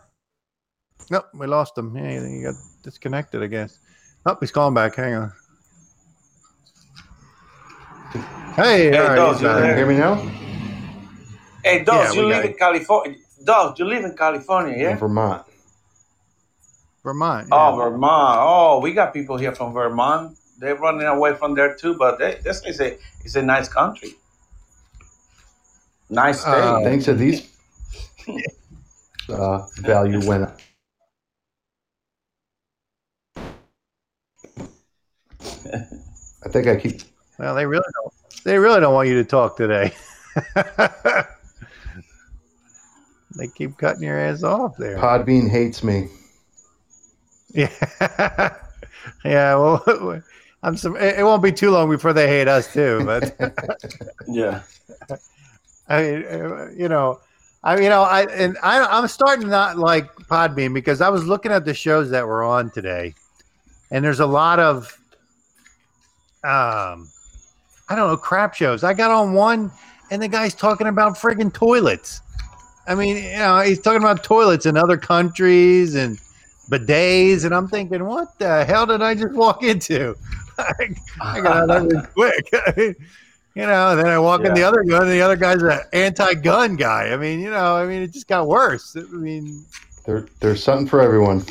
Nope, 1.10 1.26
we 1.34 1.48
lost 1.48 1.78
him. 1.78 1.96
Yeah, 1.96 2.28
he 2.28 2.42
got 2.42 2.56
disconnected, 2.84 3.42
I 3.42 3.48
guess. 3.48 3.80
Oh, 4.26 4.36
he's 4.40 4.52
calling 4.52 4.74
back. 4.74 4.96
Hang 4.96 5.14
on. 5.14 5.32
Hey, 8.56 8.90
Hey, 8.90 8.98
all 8.98 9.08
right, 9.08 9.16
Dog, 9.16 9.42
you 9.42 9.48
back. 9.48 9.56
Can 9.58 9.62
you 9.62 9.68
there? 9.68 9.78
hear 9.78 9.86
me 9.86 9.98
now? 9.98 10.16
Hey, 11.64 11.84
Dog, 11.84 11.96
Yeah, 11.96 12.12
you 12.22 12.28
live 12.28 12.36
got 12.44 12.46
in 12.46 12.54
California. 12.58 13.16
Dog, 13.44 13.80
you 13.80 13.86
live 13.86 14.04
in 14.04 14.18
California, 14.18 14.74
In 14.74 14.80
yeah? 14.82 14.96
Vermont. 14.96 15.44
Vermont. 17.04 17.48
Oh. 17.52 17.76
Vermont. 17.78 18.38
Oh, 18.42 18.80
we 18.82 18.94
got 18.94 19.14
people 19.14 19.38
here 19.38 19.54
from 19.56 19.74
Vermont. 19.74 20.36
They're 20.60 20.76
running 20.76 21.08
away 21.08 21.36
from 21.36 21.54
there 21.56 21.76
too, 21.76 21.96
but 21.96 22.18
they, 22.20 22.40
this 22.44 22.66
is 22.66 22.82
a 22.82 22.98
it's 23.24 23.36
a 23.36 23.44
nice 23.44 23.70
country. 23.70 24.16
Nice 26.10 26.42
state. 26.42 26.50
Uh, 26.52 26.82
Thanks 26.84 27.06
to 27.06 27.14
these 27.14 27.48
uh, 29.30 29.68
value 29.78 30.26
went 30.28 30.44
up. 30.46 30.60
I 36.46 36.50
think 36.50 36.68
I 36.68 36.76
keep 36.76 37.02
Well, 37.40 37.56
they 37.56 37.66
really 37.66 37.86
don't. 37.94 38.14
They 38.44 38.58
really 38.58 38.80
don't 38.80 38.94
want 38.94 39.10
you 39.10 39.16
to 39.16 39.24
talk 39.24 39.58
today. 39.58 39.94
they 43.36 43.48
keep 43.48 43.78
cutting 43.78 44.04
your 44.04 44.18
ass 44.20 44.44
off 44.44 44.78
there. 44.78 44.98
Podbean 44.98 45.50
hates 45.50 45.84
me. 45.84 46.08
Yeah, 47.54 47.70
yeah. 49.24 49.56
Well, 49.56 50.22
I'm. 50.62 50.78
Some, 50.78 50.96
it 50.98 51.24
won't 51.24 51.42
be 51.42 51.52
too 51.52 51.72
long 51.72 51.90
before 51.90 52.14
they 52.14 52.28
hate 52.28 52.48
us 52.48 52.72
too. 52.72 53.02
But 53.04 53.36
yeah. 54.28 54.62
I 55.88 56.02
mean, 56.02 56.78
you 56.78 56.90
know, 56.90 57.20
I 57.64 57.80
you 57.80 57.90
know, 57.90 58.04
I 58.04 58.24
and 58.26 58.58
I, 58.62 58.86
I'm 58.86 59.08
starting 59.08 59.46
to 59.46 59.50
not 59.50 59.78
like 59.78 60.14
Podbean 60.16 60.74
because 60.74 61.02
I 61.02 61.10
was 61.10 61.26
looking 61.26 61.52
at 61.52 61.66
the 61.66 61.74
shows 61.74 62.10
that 62.12 62.28
were 62.28 62.44
on 62.44 62.70
today, 62.72 63.16
and 63.92 64.04
there's 64.06 64.20
a 64.20 64.26
lot 64.26 64.60
of, 64.60 64.98
um, 66.44 67.10
I 67.90 67.96
don't 67.96 68.10
know, 68.10 68.18
crap 68.18 68.54
shows. 68.54 68.84
I 68.84 68.94
got 68.94 69.12
on 69.12 69.34
one, 69.34 69.72
and 70.12 70.22
the 70.22 70.28
guy's 70.28 70.54
talking 70.54 70.88
about 70.88 71.14
friggin' 71.16 71.54
toilets. 71.54 72.22
I 72.88 72.96
mean, 72.96 73.18
you 73.18 73.38
know, 73.38 73.60
he's 73.62 73.80
talking 73.82 74.02
about 74.02 74.24
toilets 74.24 74.66
in 74.66 74.78
other 74.78 74.98
countries 74.98 75.96
and 75.96 76.18
bidets, 76.70 77.44
and 77.46 77.54
I'm 77.54 77.68
thinking, 77.68 78.06
what 78.06 78.38
the 78.40 78.64
hell 78.66 78.86
did 78.86 79.02
I 79.02 79.14
just 79.16 79.34
walk 79.34 79.64
into? 79.64 80.16
I, 80.58 80.96
I 81.22 81.42
got 81.42 81.70
out 81.70 81.84
of 81.84 81.90
there 81.90 82.02
quick. 82.14 82.50
you 82.78 82.96
know, 83.66 83.96
then 83.96 84.08
I 84.08 84.18
walk 84.20 84.44
in 84.46 84.54
the 84.54 84.64
other 84.64 84.84
gun, 84.84 85.04
and 85.04 85.12
the 85.12 85.22
other 85.22 85.36
guy's 85.36 85.62
an 85.62 85.80
anti-gun 85.94 86.76
guy. 86.78 87.10
I 87.12 87.18
mean, 87.18 87.40
you 87.42 87.50
know, 87.52 87.76
I 87.76 87.86
mean, 87.86 88.02
it 88.04 88.12
just 88.14 88.28
got 88.28 88.48
worse. 88.48 88.96
I 88.96 89.02
mean, 89.16 89.66
There, 90.06 90.26
there's 90.40 90.64
something 90.64 90.88
for 90.88 91.02
everyone. 91.02 91.44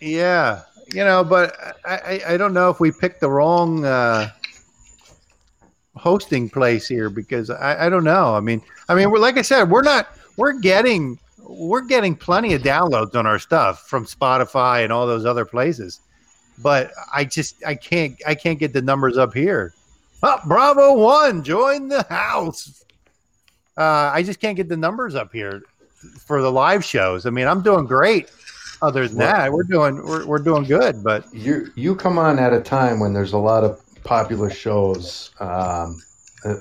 yeah, 0.00 0.62
you 0.92 1.04
know, 1.04 1.22
but 1.22 1.56
I, 1.84 2.20
I, 2.26 2.36
don't 2.36 2.52
know 2.52 2.70
if 2.70 2.80
we 2.80 2.90
picked 2.90 3.20
the 3.20 3.30
wrong 3.30 3.84
uh, 3.84 4.30
hosting 5.96 6.50
place 6.50 6.88
here 6.88 7.10
because 7.10 7.50
I, 7.50 7.86
I 7.86 7.88
don't 7.88 8.04
know. 8.04 8.34
I 8.34 8.40
mean, 8.40 8.62
I 8.88 8.94
mean, 8.94 9.10
we're 9.10 9.18
like 9.18 9.38
I 9.38 9.42
said, 9.42 9.70
we're 9.70 9.82
not 9.82 10.08
we're 10.36 10.58
getting 10.58 11.18
we're 11.38 11.82
getting 11.82 12.16
plenty 12.16 12.54
of 12.54 12.62
downloads 12.62 13.14
on 13.14 13.26
our 13.26 13.38
stuff 13.38 13.86
from 13.88 14.04
Spotify 14.04 14.82
and 14.84 14.92
all 14.92 15.06
those 15.06 15.26
other 15.26 15.44
places, 15.44 16.00
but 16.62 16.90
I 17.12 17.24
just 17.24 17.64
I 17.64 17.74
can't 17.74 18.20
I 18.26 18.34
can't 18.34 18.58
get 18.58 18.72
the 18.72 18.82
numbers 18.82 19.16
up 19.16 19.34
here. 19.34 19.74
Oh, 20.22 20.38
Bravo 20.46 20.94
One, 20.94 21.42
join 21.42 21.88
the 21.88 22.02
house. 22.04 22.84
Uh, 23.76 24.10
I 24.12 24.22
just 24.22 24.40
can't 24.40 24.56
get 24.56 24.68
the 24.68 24.76
numbers 24.76 25.14
up 25.14 25.32
here 25.32 25.62
for 26.18 26.42
the 26.42 26.50
live 26.50 26.84
shows. 26.84 27.26
I 27.26 27.30
mean, 27.30 27.46
I'm 27.46 27.62
doing 27.62 27.86
great. 27.86 28.30
Other 28.82 29.06
than 29.06 29.18
that, 29.18 29.52
we're 29.52 29.62
doing 29.62 29.96
we're, 30.04 30.26
we're 30.26 30.38
doing 30.38 30.64
good, 30.64 31.04
but 31.04 31.24
You 31.34 31.70
you 31.74 31.94
come 31.94 32.18
on 32.18 32.38
at 32.38 32.54
a 32.54 32.60
time 32.60 32.98
when 32.98 33.12
there's 33.12 33.34
a 33.34 33.38
lot 33.38 33.62
of 33.62 33.80
popular 34.04 34.48
shows 34.48 35.30
um, 35.38 36.00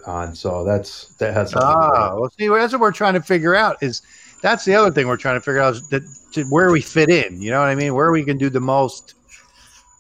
on, 0.06 0.36
so 0.36 0.66
that's 0.66 1.16
that 1.16 1.34
has 1.34 1.52
something 1.52 1.70
to 1.70 1.76
do 1.76 1.80
with 1.80 2.00
Ah, 2.00 2.16
well, 2.16 2.30
see, 2.38 2.48
that's 2.50 2.74
what 2.74 2.82
we're 2.82 2.92
trying 2.92 3.14
to 3.14 3.22
figure 3.22 3.56
out. 3.56 3.82
Is 3.82 4.02
that's 4.42 4.66
the 4.66 4.76
other 4.76 4.92
thing 4.92 5.08
we're 5.08 5.18
trying 5.18 5.38
to 5.38 5.42
figure 5.42 5.62
out 5.62 5.76
is 5.76 5.88
that 5.90 6.04
to 6.34 6.44
where 6.46 6.72
we 6.72 6.82
fit 6.82 7.10
in. 7.10 7.42
You 7.42 7.52
know 7.52 7.60
what 7.60 7.70
I 7.70 7.76
mean? 7.76 7.96
Where 7.96 8.12
we 8.12 8.24
can 8.24 8.38
do 8.38 8.50
the 8.50 8.60
most, 8.60 9.16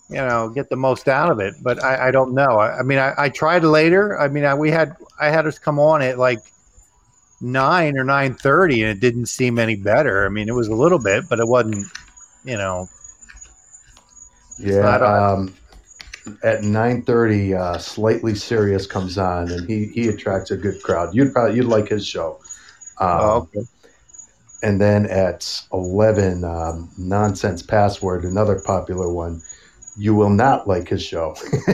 you 0.09 0.17
know, 0.17 0.49
get 0.49 0.69
the 0.69 0.75
most 0.75 1.07
out 1.07 1.31
of 1.31 1.39
it. 1.39 1.55
But 1.61 1.83
I, 1.83 2.09
I 2.09 2.11
don't 2.11 2.33
know. 2.33 2.59
I, 2.59 2.79
I 2.79 2.83
mean, 2.83 2.99
I, 2.99 3.13
I 3.17 3.29
tried 3.29 3.63
later. 3.63 4.19
I 4.19 4.27
mean, 4.27 4.43
I, 4.45 4.53
we 4.53 4.71
had 4.71 4.95
I 5.19 5.29
had 5.29 5.47
us 5.47 5.57
come 5.57 5.79
on 5.79 6.01
at 6.01 6.17
like 6.19 6.41
nine 7.41 7.97
or 7.97 8.03
nine 8.03 8.33
thirty, 8.33 8.83
and 8.83 8.91
it 8.91 8.99
didn't 8.99 9.27
seem 9.27 9.57
any 9.57 9.75
better. 9.75 10.25
I 10.25 10.29
mean, 10.29 10.49
it 10.49 10.55
was 10.55 10.67
a 10.67 10.75
little 10.75 10.99
bit, 10.99 11.29
but 11.29 11.39
it 11.39 11.47
wasn't. 11.47 11.87
You 12.43 12.57
know, 12.57 12.87
Yeah, 14.57 14.97
don't- 14.97 15.03
um, 15.49 15.53
at 16.43 16.63
nine 16.63 17.01
thirty, 17.03 17.53
uh, 17.53 17.77
slightly 17.77 18.35
serious 18.35 18.85
comes 18.85 19.17
on, 19.17 19.49
and 19.51 19.67
he 19.69 19.85
he 19.87 20.07
attracts 20.09 20.51
a 20.51 20.57
good 20.57 20.81
crowd. 20.83 21.13
You'd 21.15 21.33
probably 21.33 21.55
you'd 21.55 21.65
like 21.65 21.87
his 21.89 22.05
show. 22.05 22.39
Um, 22.99 23.09
oh, 23.09 23.49
okay. 23.55 23.67
And 24.61 24.79
then 24.79 25.05
at 25.05 25.61
eleven, 25.71 26.43
um, 26.43 26.89
nonsense 26.97 27.61
password, 27.63 28.25
another 28.25 28.59
popular 28.59 29.11
one. 29.11 29.41
You 29.97 30.15
will 30.15 30.29
not 30.29 30.67
like 30.67 30.87
his 30.87 31.01
show. 31.03 31.35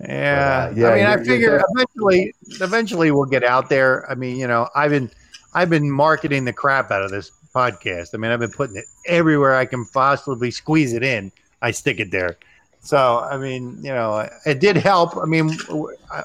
yeah, 0.00 0.70
uh, 0.70 0.72
yeah, 0.74 0.88
I 0.88 0.94
mean, 0.96 1.06
I 1.06 1.16
figure 1.22 1.62
eventually, 1.74 2.34
eventually 2.60 3.10
we'll 3.10 3.26
get 3.26 3.44
out 3.44 3.68
there. 3.68 4.10
I 4.10 4.14
mean, 4.14 4.36
you 4.36 4.46
know, 4.46 4.68
I've 4.74 4.90
been, 4.90 5.10
I've 5.54 5.70
been 5.70 5.90
marketing 5.90 6.44
the 6.44 6.52
crap 6.52 6.90
out 6.90 7.02
of 7.02 7.10
this 7.10 7.30
podcast. 7.54 8.14
I 8.14 8.18
mean, 8.18 8.30
I've 8.30 8.40
been 8.40 8.50
putting 8.50 8.76
it 8.76 8.86
everywhere 9.06 9.54
I 9.54 9.66
can 9.66 9.84
possibly 9.86 10.50
squeeze 10.50 10.92
it 10.92 11.02
in. 11.02 11.32
I 11.60 11.70
stick 11.70 12.00
it 12.00 12.10
there. 12.10 12.36
So, 12.80 13.20
I 13.20 13.36
mean, 13.36 13.78
you 13.82 13.90
know, 13.90 14.28
it 14.44 14.58
did 14.58 14.76
help. 14.76 15.16
I 15.16 15.24
mean, 15.24 15.56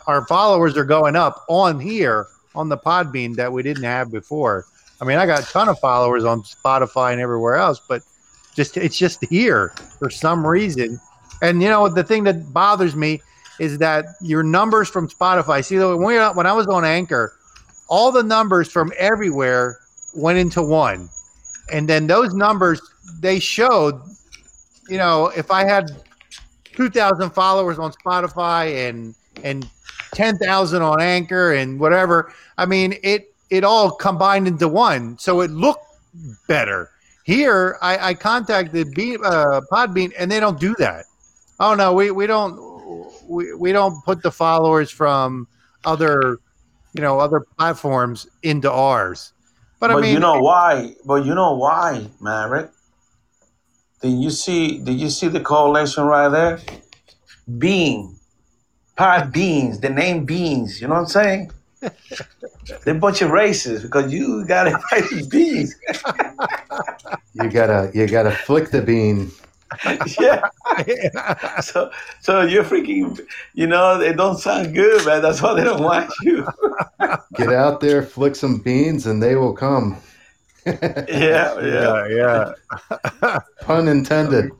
our 0.07 0.25
followers 0.25 0.75
are 0.75 0.85
going 0.85 1.15
up 1.15 1.45
on 1.47 1.79
here 1.79 2.27
on 2.55 2.69
the 2.69 2.77
Podbean 2.77 3.35
that 3.35 3.51
we 3.51 3.61
didn't 3.61 3.83
have 3.83 4.11
before. 4.11 4.65
I 4.99 5.05
mean, 5.05 5.19
I 5.19 5.27
got 5.27 5.43
a 5.43 5.45
ton 5.45 5.69
of 5.69 5.77
followers 5.79 6.25
on 6.25 6.41
Spotify 6.41 7.11
and 7.11 7.21
everywhere 7.21 7.55
else, 7.55 7.79
but 7.87 8.01
just 8.55 8.75
it's 8.77 8.97
just 8.97 9.23
here 9.25 9.69
for 9.99 10.09
some 10.09 10.45
reason. 10.45 10.99
And 11.43 11.61
you 11.61 11.69
know, 11.69 11.87
the 11.87 12.03
thing 12.03 12.23
that 12.23 12.51
bothers 12.51 12.95
me 12.95 13.21
is 13.59 13.77
that 13.77 14.05
your 14.21 14.41
numbers 14.41 14.89
from 14.89 15.07
Spotify. 15.07 15.63
See, 15.63 15.77
when 15.77 15.97
we 16.01 16.17
when 16.17 16.47
I 16.47 16.53
was 16.53 16.65
on 16.65 16.83
Anchor, 16.83 17.36
all 17.87 18.11
the 18.11 18.23
numbers 18.23 18.71
from 18.71 18.91
everywhere 18.97 19.79
went 20.15 20.37
into 20.37 20.61
one, 20.61 21.09
and 21.71 21.87
then 21.87 22.07
those 22.07 22.33
numbers 22.33 22.81
they 23.19 23.39
showed. 23.39 24.01
You 24.89 24.97
know, 24.97 25.27
if 25.35 25.51
I 25.51 25.65
had 25.65 25.91
two 26.63 26.89
thousand 26.89 27.31
followers 27.31 27.79
on 27.79 27.91
Spotify 27.91 28.89
and 28.89 29.15
and 29.43 29.69
ten 30.13 30.37
thousand 30.37 30.81
on 30.81 31.01
Anchor 31.01 31.53
and 31.53 31.79
whatever, 31.79 32.33
I 32.57 32.65
mean 32.65 32.95
it 33.03 33.33
it 33.49 33.63
all 33.63 33.91
combined 33.91 34.47
into 34.47 34.67
one, 34.67 35.17
so 35.17 35.41
it 35.41 35.51
looked 35.51 35.85
better. 36.47 36.91
Here, 37.23 37.77
I, 37.81 38.09
I 38.09 38.13
contacted 38.13 38.93
Be, 38.93 39.17
uh, 39.17 39.59
Podbean, 39.69 40.13
and 40.17 40.31
they 40.31 40.39
don't 40.39 40.59
do 40.59 40.73
that. 40.79 41.03
Oh 41.59 41.75
no, 41.75 41.93
we, 41.93 42.11
we 42.11 42.25
don't 42.27 42.57
we, 43.27 43.53
we 43.53 43.71
don't 43.73 44.03
put 44.05 44.23
the 44.23 44.31
followers 44.31 44.89
from 44.89 45.47
other 45.83 46.39
you 46.93 47.01
know 47.01 47.19
other 47.19 47.41
platforms 47.57 48.27
into 48.43 48.71
ours. 48.71 49.33
But, 49.79 49.89
But, 49.89 49.97
I 49.97 50.01
mean, 50.01 50.13
you 50.13 50.19
know 50.19 50.39
why? 50.41 50.95
But 51.05 51.25
you 51.25 51.35
know 51.35 51.53
why, 51.55 52.07
Maverick? 52.19 52.71
Did 54.01 54.19
you 54.19 54.29
see? 54.29 54.79
Did 54.79 54.99
you 54.99 55.09
see 55.09 55.27
the 55.27 55.39
correlation 55.39 56.03
right 56.05 56.29
there? 56.29 56.59
Bean, 57.57 58.15
pod 58.95 59.31
beans. 59.31 59.79
The 59.79 59.89
name 59.89 60.25
beans. 60.25 60.81
You 60.81 60.87
know 60.87 60.95
what 60.95 61.01
I'm 61.01 61.05
saying? 61.07 61.51
They're 61.81 62.95
a 62.95 62.99
bunch 62.99 63.21
of 63.21 63.29
racists 63.31 63.83
because 63.83 64.11
you 64.11 64.45
got 64.45 64.67
it 64.91 65.29
beans. 65.29 65.75
you 67.33 67.49
gotta 67.49 67.91
you 67.93 68.07
gotta 68.07 68.31
flick 68.31 68.71
the 68.71 68.81
bean. 68.81 69.31
yeah. 70.19 70.49
So 71.61 71.91
so 72.21 72.41
you're 72.41 72.63
freaking. 72.63 73.19
You 73.53 73.67
know 73.67 73.97
they 73.97 74.13
don't 74.13 74.37
sound 74.37 74.73
good, 74.75 75.05
man. 75.05 75.21
That's 75.21 75.41
why 75.41 75.53
they 75.55 75.63
don't 75.63 75.83
want 75.83 76.11
you. 76.21 76.47
Get 77.35 77.49
out 77.49 77.79
there, 77.79 78.03
flick 78.03 78.35
some 78.35 78.59
beans, 78.59 79.07
and 79.07 79.21
they 79.21 79.35
will 79.35 79.53
come. 79.53 79.97
Yeah, 80.65 81.03
yeah. 81.07 82.07
yeah, 82.07 82.53
yeah. 83.21 83.39
Pun 83.61 83.87
intended. 83.87 84.51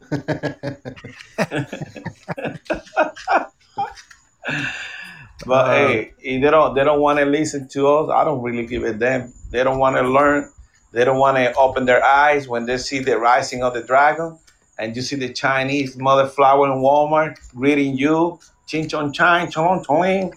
But 5.46 5.70
Uh, 5.70 5.74
hey, 5.88 6.14
if 6.20 6.42
they 6.42 6.50
don't 6.50 6.74
they 6.74 6.84
don't 6.84 7.00
want 7.02 7.20
to 7.20 7.26
listen 7.26 7.68
to 7.70 7.88
us. 7.88 8.10
I 8.10 8.24
don't 8.24 8.42
really 8.42 8.66
give 8.66 8.84
a 8.84 8.94
damn. 8.94 9.34
They 9.52 9.64
don't 9.64 9.80
want 9.80 9.96
to 9.98 10.02
learn. 10.02 10.52
They 10.92 11.06
don't 11.06 11.20
want 11.20 11.38
to 11.38 11.54
open 11.56 11.86
their 11.86 12.04
eyes 12.04 12.48
when 12.48 12.66
they 12.66 12.78
see 12.78 13.00
the 13.00 13.18
rising 13.18 13.64
of 13.64 13.74
the 13.74 13.84
dragon, 13.84 14.40
and 14.80 14.96
you 14.96 15.02
see 15.02 15.16
the 15.16 15.32
Chinese 15.34 15.98
mother 15.98 16.28
flower 16.28 16.68
in 16.68 16.80
Walmart 16.80 17.38
greeting 17.56 17.98
you 17.98 18.40
ching 18.68 18.88
chong 18.88 19.12
chang 19.14 19.50
chong 19.50 19.84
chong. 19.84 20.34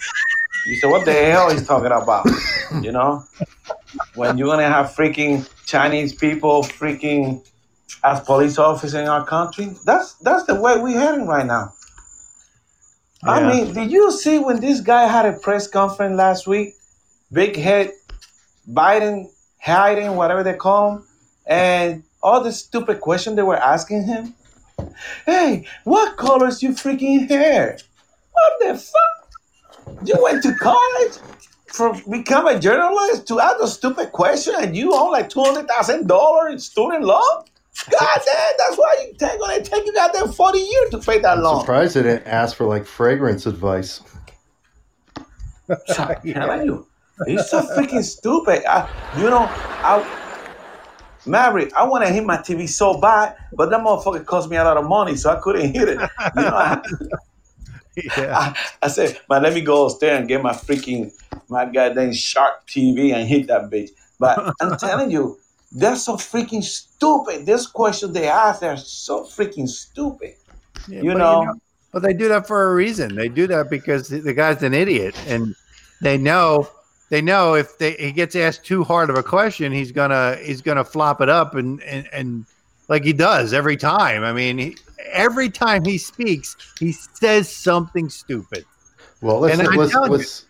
You 0.66 0.76
say, 0.76 0.88
what 0.88 1.05
the 1.05 1.12
hell 1.12 1.51
he's 1.51 1.66
talking 1.66 1.93
about? 1.93 2.26
You 2.82 2.93
know, 2.93 3.24
when 4.14 4.38
you're 4.38 4.47
gonna 4.47 4.68
have 4.68 4.95
freaking 4.95 5.45
Chinese 5.66 6.14
people 6.14 6.62
freaking 6.62 7.45
as 8.05 8.20
police 8.20 8.59
officers 8.59 8.95
in 8.95 9.09
our 9.09 9.26
country, 9.26 9.74
that's 9.84 10.14
that's 10.14 10.45
the 10.45 10.55
way 10.55 10.80
we're 10.80 10.97
heading 10.97 11.26
right 11.26 11.45
now. 11.45 11.72
I 13.24 13.43
mean, 13.43 13.74
did 13.74 13.91
you 13.91 14.12
see 14.12 14.38
when 14.38 14.61
this 14.61 14.80
guy 14.80 15.09
had 15.09 15.26
a 15.26 15.32
press 15.32 15.66
conference 15.66 16.16
last 16.16 16.47
week? 16.47 16.74
Big 17.32 17.57
head 17.57 17.91
Biden 18.68 19.26
hiding, 19.61 20.16
whatever 20.16 20.43
they 20.43 20.55
call 20.55 20.93
him, 20.93 21.07
and 21.47 22.05
all 22.23 22.43
the 22.43 22.53
stupid 22.53 23.01
questions 23.01 23.37
they 23.37 23.43
were 23.43 23.57
asking 23.57 24.05
him. 24.05 24.35
Hey, 25.27 25.66
what 25.85 26.16
color's 26.16 26.62
your 26.62 26.73
freaking 26.73 27.29
hair? 27.29 27.79
What 28.33 28.53
the 28.61 28.79
fuck? 28.79 30.07
You 30.07 30.14
went 30.23 30.43
to 30.45 30.55
college 30.55 31.18
for 31.66 31.95
become 32.11 32.47
a 32.47 32.59
journalist 32.59 33.27
to 33.29 33.41
ask 33.41 33.57
a 33.62 33.66
stupid 33.66 34.12
question, 34.12 34.55
and 34.59 34.77
you 34.77 34.95
own 34.95 35.12
like 35.12 35.29
two 35.29 35.43
hundred 35.43 35.68
thousand 35.68 36.07
dollars 36.07 36.53
in 36.53 36.59
student 36.59 37.05
loan. 37.05 37.45
God 37.91 38.21
damn, 38.27 38.53
that's 38.59 38.77
why 38.77 38.97
you 39.07 39.14
take 39.18 39.39
gonna 39.41 39.62
take 39.62 39.87
you 39.87 39.93
goddamn 39.93 40.33
forty 40.33 40.59
years 40.59 40.91
to 40.91 40.99
pay 40.99 41.18
that 41.21 41.39
I'm 41.39 41.43
loan. 41.43 41.61
surprised 41.61 41.97
they 41.97 42.03
didn't 42.03 42.27
ask 42.27 42.57
for 42.57 42.66
like 42.66 42.87
fragrance 42.87 43.47
advice. 43.47 44.01
I'm 45.68 45.77
telling 45.87 46.66
you, 46.66 46.87
he's 47.27 47.49
so 47.49 47.62
freaking 47.62 48.03
stupid. 48.05 48.64
I, 48.68 48.89
you 49.16 49.31
know, 49.31 49.47
I, 49.49 50.30
Maverick, 51.27 51.73
I 51.75 51.85
want 51.85 52.05
to 52.05 52.12
hit 52.12 52.25
my 52.25 52.39
TV 52.39 52.68
so 52.68 52.99
bad, 52.99 53.37
but 53.53 53.71
that 53.71 53.81
motherfucker 53.81 54.25
cost 54.25 54.49
me 54.49 54.57
a 54.57 54.64
lot 54.64 54.77
of 54.77 54.87
money, 54.87 55.16
so 55.16 55.31
I 55.31 55.37
couldn't 55.41 55.75
hit 55.75 55.89
it. 55.89 56.01
You 56.37 56.43
know, 56.43 56.49
I, 56.49 56.83
Yeah. 58.16 58.39
I, 58.39 58.57
I 58.83 58.89
said, 58.89 59.18
man, 59.29 59.43
let 59.43 59.55
me 59.55 59.61
go 59.61 59.87
upstairs 59.87 60.21
and 60.21 60.29
get 60.29 60.43
my 60.43 60.53
freaking 60.53 61.12
my 61.49 61.64
goddamn 61.64 62.12
Shark 62.12 62.66
TV 62.66 63.12
and 63.12 63.29
hit 63.29 63.49
that 63.49 63.71
bitch. 63.71 63.91
But 64.18 64.55
I'm 64.61 64.79
telling 64.79 65.11
you, 65.11 65.39
they're 65.73 65.97
so 65.97 66.16
freaking 66.16 66.62
stupid. 66.62 67.47
This 67.47 67.66
question 67.66 68.12
they 68.12 68.29
ask, 68.29 68.61
they're 68.61 68.77
so 68.77 69.25
freaking 69.25 69.68
stupid. 69.68 70.35
Yeah, 70.89 71.03
You 71.03 71.12
but 71.12 71.18
know, 71.18 71.55
But 71.93 72.03
they 72.03 72.12
do 72.12 72.29
that 72.29 72.47
for 72.47 72.71
a 72.71 72.75
reason. 72.75 73.14
They 73.14 73.29
do 73.29 73.47
that 73.49 73.71
because 73.71 74.09
the 74.09 74.33
guy's 74.35 74.62
an 74.62 74.75
idiot, 74.75 75.14
and 75.27 75.55
they 76.01 76.16
know 76.16 76.68
they 77.11 77.21
know 77.21 77.55
if 77.55 77.77
they 77.79 77.93
he 77.93 78.13
gets 78.13 78.35
asked 78.35 78.65
too 78.65 78.83
hard 78.83 79.11
of 79.11 79.17
a 79.17 79.23
question, 79.23 79.71
he's 79.73 79.93
gonna 79.93 80.37
he's 80.43 80.63
gonna 80.63 80.85
flop 80.85 81.21
it 81.21 81.29
up 81.29 81.55
and 81.55 81.83
and, 81.83 82.09
and 82.13 82.47
like 82.89 83.05
he 83.05 83.13
does 83.13 83.53
every 83.53 83.77
time. 83.77 84.25
I 84.25 84.33
mean, 84.33 84.59
he, 84.59 84.77
every 85.13 85.51
time 85.51 85.85
he 85.85 85.99
speaks, 85.99 86.57
he 86.79 86.93
says 86.93 87.55
something 87.55 88.09
stupid. 88.09 88.65
Well, 89.21 89.41
let's 89.41 89.59
And 89.59 89.69
I'm 89.69 89.77
let's, 89.77 89.93
telling 89.93 90.13
let's 90.13 90.47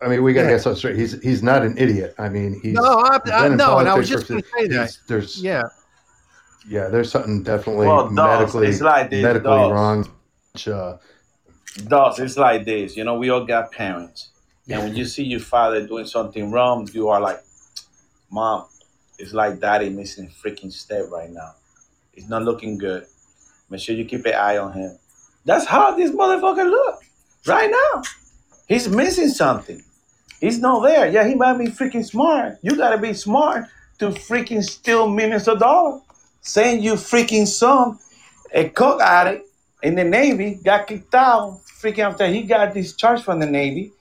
I 0.00 0.08
mean, 0.08 0.22
we 0.22 0.32
got 0.32 0.42
to 0.42 0.48
Yeah. 0.48 0.54
get 0.54 0.62
something 0.62 0.78
straight. 0.78 0.96
He's 0.96 1.20
he's 1.22 1.42
not 1.42 1.62
an 1.64 1.76
idiot. 1.76 2.14
I 2.18 2.28
mean, 2.28 2.60
he's 2.60 2.74
no, 2.74 2.82
I, 3.00 3.18
he's 3.24 3.32
I, 3.32 3.46
in 3.46 3.56
no, 3.56 3.78
and 3.78 3.88
I 3.88 3.96
was 3.96 4.08
just 4.08 4.28
going 4.28 4.42
to 4.42 4.48
say 4.56 4.68
that. 4.68 4.96
There's 5.08 5.42
yeah. 5.42 5.62
Yeah, 6.68 6.88
there's 6.88 7.10
something 7.10 7.42
definitely 7.42 7.86
Well, 7.86 8.10
dogs, 8.10 8.54
medically 8.54 8.66
it's 8.68 8.80
like 8.80 9.10
this, 9.10 9.22
medically 9.22 9.48
dogs. 9.48 9.72
wrong. 9.72 10.74
Uh, 10.74 10.98
Does 11.88 12.18
it's 12.18 12.36
like 12.36 12.64
this, 12.64 12.96
you 12.96 13.04
know, 13.04 13.16
we 13.16 13.30
all 13.30 13.44
got 13.44 13.72
parents. 13.72 14.30
And 14.70 14.82
when 14.82 14.96
you 14.96 15.06
see 15.06 15.24
your 15.24 15.40
father 15.40 15.86
doing 15.86 16.06
something 16.06 16.50
wrong, 16.50 16.88
you 16.92 17.08
are 17.08 17.20
like, 17.20 17.42
Mom, 18.30 18.66
it's 19.18 19.32
like 19.32 19.60
daddy 19.60 19.88
missing 19.88 20.28
freaking 20.28 20.72
step 20.72 21.06
right 21.10 21.30
now. 21.30 21.52
He's 22.12 22.28
not 22.28 22.42
looking 22.42 22.76
good. 22.76 23.06
Make 23.70 23.80
sure 23.80 23.94
you 23.94 24.04
keep 24.04 24.26
an 24.26 24.34
eye 24.34 24.58
on 24.58 24.72
him. 24.72 24.98
That's 25.44 25.64
how 25.64 25.94
this 25.96 26.10
motherfucker 26.10 26.68
look 26.68 27.02
right 27.46 27.70
now. 27.70 28.02
He's 28.66 28.88
missing 28.88 29.28
something. 29.28 29.82
He's 30.40 30.58
not 30.60 30.82
there. 30.82 31.08
Yeah, 31.08 31.26
he 31.26 31.34
might 31.34 31.56
be 31.58 31.66
freaking 31.66 32.04
smart. 32.04 32.58
You 32.62 32.76
gotta 32.76 32.98
be 32.98 33.14
smart 33.14 33.64
to 33.98 34.10
freaking 34.10 34.62
steal 34.62 35.08
millions 35.08 35.48
of 35.48 35.58
dollars. 35.58 36.02
Saying 36.42 36.82
you 36.82 36.94
freaking 36.94 37.46
son, 37.46 37.98
a 38.52 38.68
coke 38.68 39.00
addict 39.00 39.48
in 39.82 39.94
the 39.94 40.04
Navy, 40.04 40.60
got 40.62 40.86
kicked 40.86 41.14
out 41.14 41.60
freaking 41.80 42.10
after 42.10 42.26
he 42.26 42.42
got 42.42 42.74
discharged 42.74 43.24
from 43.24 43.40
the 43.40 43.46
Navy 43.46 43.92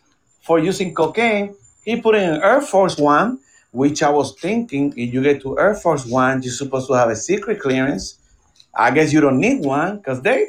for 0.47 0.59
using 0.59 0.95
cocaine. 0.95 1.55
He 1.83 2.01
put 2.01 2.15
in 2.15 2.41
Air 2.41 2.61
Force 2.61 2.97
One, 2.97 3.39
which 3.71 4.01
I 4.01 4.09
was 4.09 4.33
thinking 4.39 4.93
if 4.97 5.13
you 5.13 5.21
get 5.21 5.41
to 5.41 5.59
Air 5.59 5.75
Force 5.75 6.05
One, 6.05 6.41
you're 6.41 6.53
supposed 6.53 6.87
to 6.87 6.93
have 6.93 7.09
a 7.09 7.15
secret 7.15 7.59
clearance. 7.59 8.17
I 8.73 8.91
guess 8.91 9.11
you 9.11 9.21
don't 9.21 9.39
need 9.39 9.65
one 9.65 9.97
because 9.97 10.21
they 10.21 10.47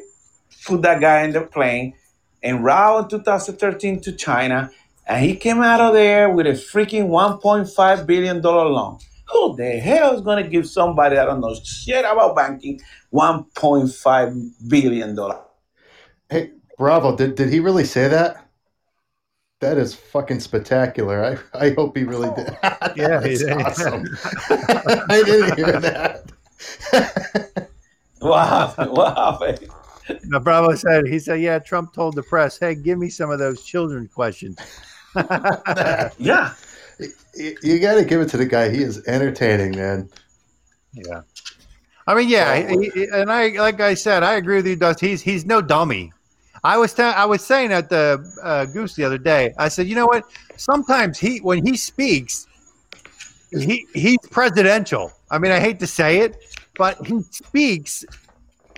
put 0.66 0.82
that 0.82 1.00
guy 1.00 1.22
in 1.24 1.32
the 1.32 1.42
plane 1.42 1.94
en 2.42 2.62
route 2.62 3.12
in 3.12 3.18
2013 3.18 4.00
to 4.02 4.12
China, 4.12 4.70
and 5.06 5.24
he 5.24 5.34
came 5.36 5.60
out 5.60 5.80
of 5.80 5.94
there 5.94 6.30
with 6.30 6.46
a 6.46 6.52
freaking 6.52 7.08
1.5 7.08 8.06
billion 8.06 8.40
dollar 8.40 8.68
loan. 8.70 8.98
Who 9.32 9.56
the 9.56 9.78
hell 9.78 10.14
is 10.14 10.22
gonna 10.22 10.48
give 10.48 10.66
somebody 10.66 11.16
that 11.16 11.24
don't 11.26 11.40
know 11.40 11.54
shit 11.62 12.04
about 12.04 12.36
banking 12.36 12.80
1.5 13.12 14.68
billion 14.68 15.14
dollar? 15.14 15.40
hey, 16.30 16.52
Bravo, 16.76 17.16
did 17.16 17.34
did 17.34 17.50
he 17.50 17.60
really 17.60 17.84
say 17.84 18.08
that? 18.08 18.47
That 19.60 19.76
is 19.76 19.94
fucking 19.94 20.38
spectacular. 20.40 21.24
I, 21.52 21.66
I 21.66 21.70
hope 21.70 21.96
he 21.96 22.04
really 22.04 22.28
oh. 22.28 22.34
did. 22.36 22.56
Yeah, 22.96 23.20
he 23.22 23.36
That's 23.36 23.44
did. 23.44 23.50
awesome. 23.50 24.04
I 25.08 25.22
didn't 25.24 25.56
hear 25.56 25.80
that. 25.80 27.68
wow, 28.20 28.66
happened? 28.68 28.92
What 28.92 29.16
now, 30.24 30.38
Bravo 30.38 30.74
said 30.74 31.06
he 31.06 31.18
said, 31.18 31.40
"Yeah, 31.40 31.58
Trump 31.58 31.92
told 31.92 32.14
the 32.14 32.22
press, 32.22 32.58
hey, 32.58 32.74
give 32.74 32.98
me 32.98 33.10
some 33.10 33.30
of 33.30 33.38
those 33.38 33.62
children 33.62 34.08
questions." 34.08 34.58
Yeah. 36.18 36.54
you, 37.34 37.56
you 37.62 37.78
got 37.78 37.94
to 37.94 38.04
give 38.04 38.20
it 38.20 38.28
to 38.30 38.36
the 38.36 38.46
guy. 38.46 38.70
He 38.70 38.82
is 38.82 39.04
entertaining, 39.06 39.72
man. 39.76 40.08
Yeah. 40.92 41.22
I 42.06 42.14
mean, 42.14 42.28
yeah, 42.28 42.68
he- 42.68 42.90
he- 42.94 43.08
and 43.12 43.30
I 43.30 43.48
like 43.48 43.80
I 43.80 43.94
said, 43.94 44.22
I 44.22 44.34
agree 44.34 44.56
with 44.56 44.66
you, 44.66 44.76
Dust. 44.76 45.00
He's 45.00 45.20
he's 45.20 45.44
no 45.44 45.60
dummy. 45.60 46.12
I 46.64 46.76
was 46.78 46.94
ta- 46.94 47.14
I 47.16 47.24
was 47.24 47.44
saying 47.44 47.72
at 47.72 47.88
the 47.88 48.24
uh, 48.42 48.66
Goose 48.66 48.94
the 48.94 49.04
other 49.04 49.18
day. 49.18 49.54
I 49.58 49.68
said, 49.68 49.86
you 49.86 49.94
know 49.94 50.06
what? 50.06 50.24
Sometimes 50.56 51.18
he 51.18 51.38
when 51.38 51.64
he 51.64 51.76
speaks, 51.76 52.46
he 53.50 53.86
he's 53.94 54.18
presidential. 54.30 55.12
I 55.30 55.38
mean, 55.38 55.52
I 55.52 55.60
hate 55.60 55.78
to 55.80 55.86
say 55.86 56.18
it, 56.18 56.36
but 56.76 57.04
he 57.06 57.22
speaks 57.22 58.04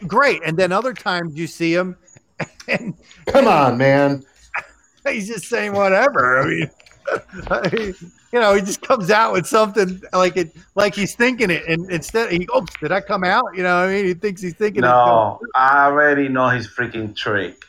great, 0.07 0.43
and 0.45 0.57
then 0.57 0.73
other 0.73 0.93
times 0.93 1.37
you 1.37 1.47
see 1.47 1.73
him, 1.75 1.97
and 2.69 2.95
Come 3.27 3.47
on, 3.49 3.79
man. 3.79 4.25
he's 5.09 5.29
just 5.29 5.47
saying 5.47 5.73
whatever. 5.73 6.41
I 7.51 7.71
mean, 7.73 7.95
you 8.33 8.41
know, 8.41 8.55
he 8.55 8.61
just 8.61 8.83
comes 8.83 9.11
out 9.11 9.33
with 9.33 9.47
something 9.47 10.01
like 10.13 10.37
it, 10.37 10.55
like 10.75 10.95
he's 10.95 11.15
thinking 11.15 11.51
it, 11.51 11.65
and 11.67 11.91
instead 11.91 12.31
he 12.31 12.45
goes, 12.45 12.67
"Did 12.81 12.93
I 12.93 13.01
come 13.01 13.25
out?" 13.25 13.45
You 13.57 13.63
know, 13.63 13.81
what 13.81 13.89
I 13.89 13.93
mean, 13.93 14.05
he 14.07 14.15
thinks 14.15 14.43
he's 14.43 14.55
thinking 14.55 14.85
it. 14.85 14.87
No, 14.87 15.41
I 15.55 15.87
already 15.87 16.29
know 16.29 16.49
his 16.49 16.69
freaking 16.69 17.15
trick. 17.17 17.65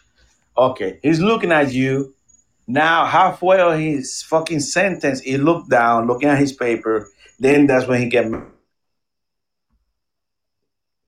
Okay, 0.61 0.99
he's 1.01 1.19
looking 1.19 1.51
at 1.51 1.73
you. 1.73 2.13
Now, 2.67 3.05
halfway 3.05 3.59
of 3.59 3.79
his 3.79 4.21
fucking 4.21 4.59
sentence, 4.59 5.19
he 5.19 5.37
looked 5.37 5.71
down, 5.71 6.05
looking 6.05 6.29
at 6.29 6.37
his 6.37 6.53
paper. 6.53 7.09
Then 7.39 7.65
that's 7.65 7.87
when 7.87 7.99
he 7.99 8.07
get. 8.09 8.25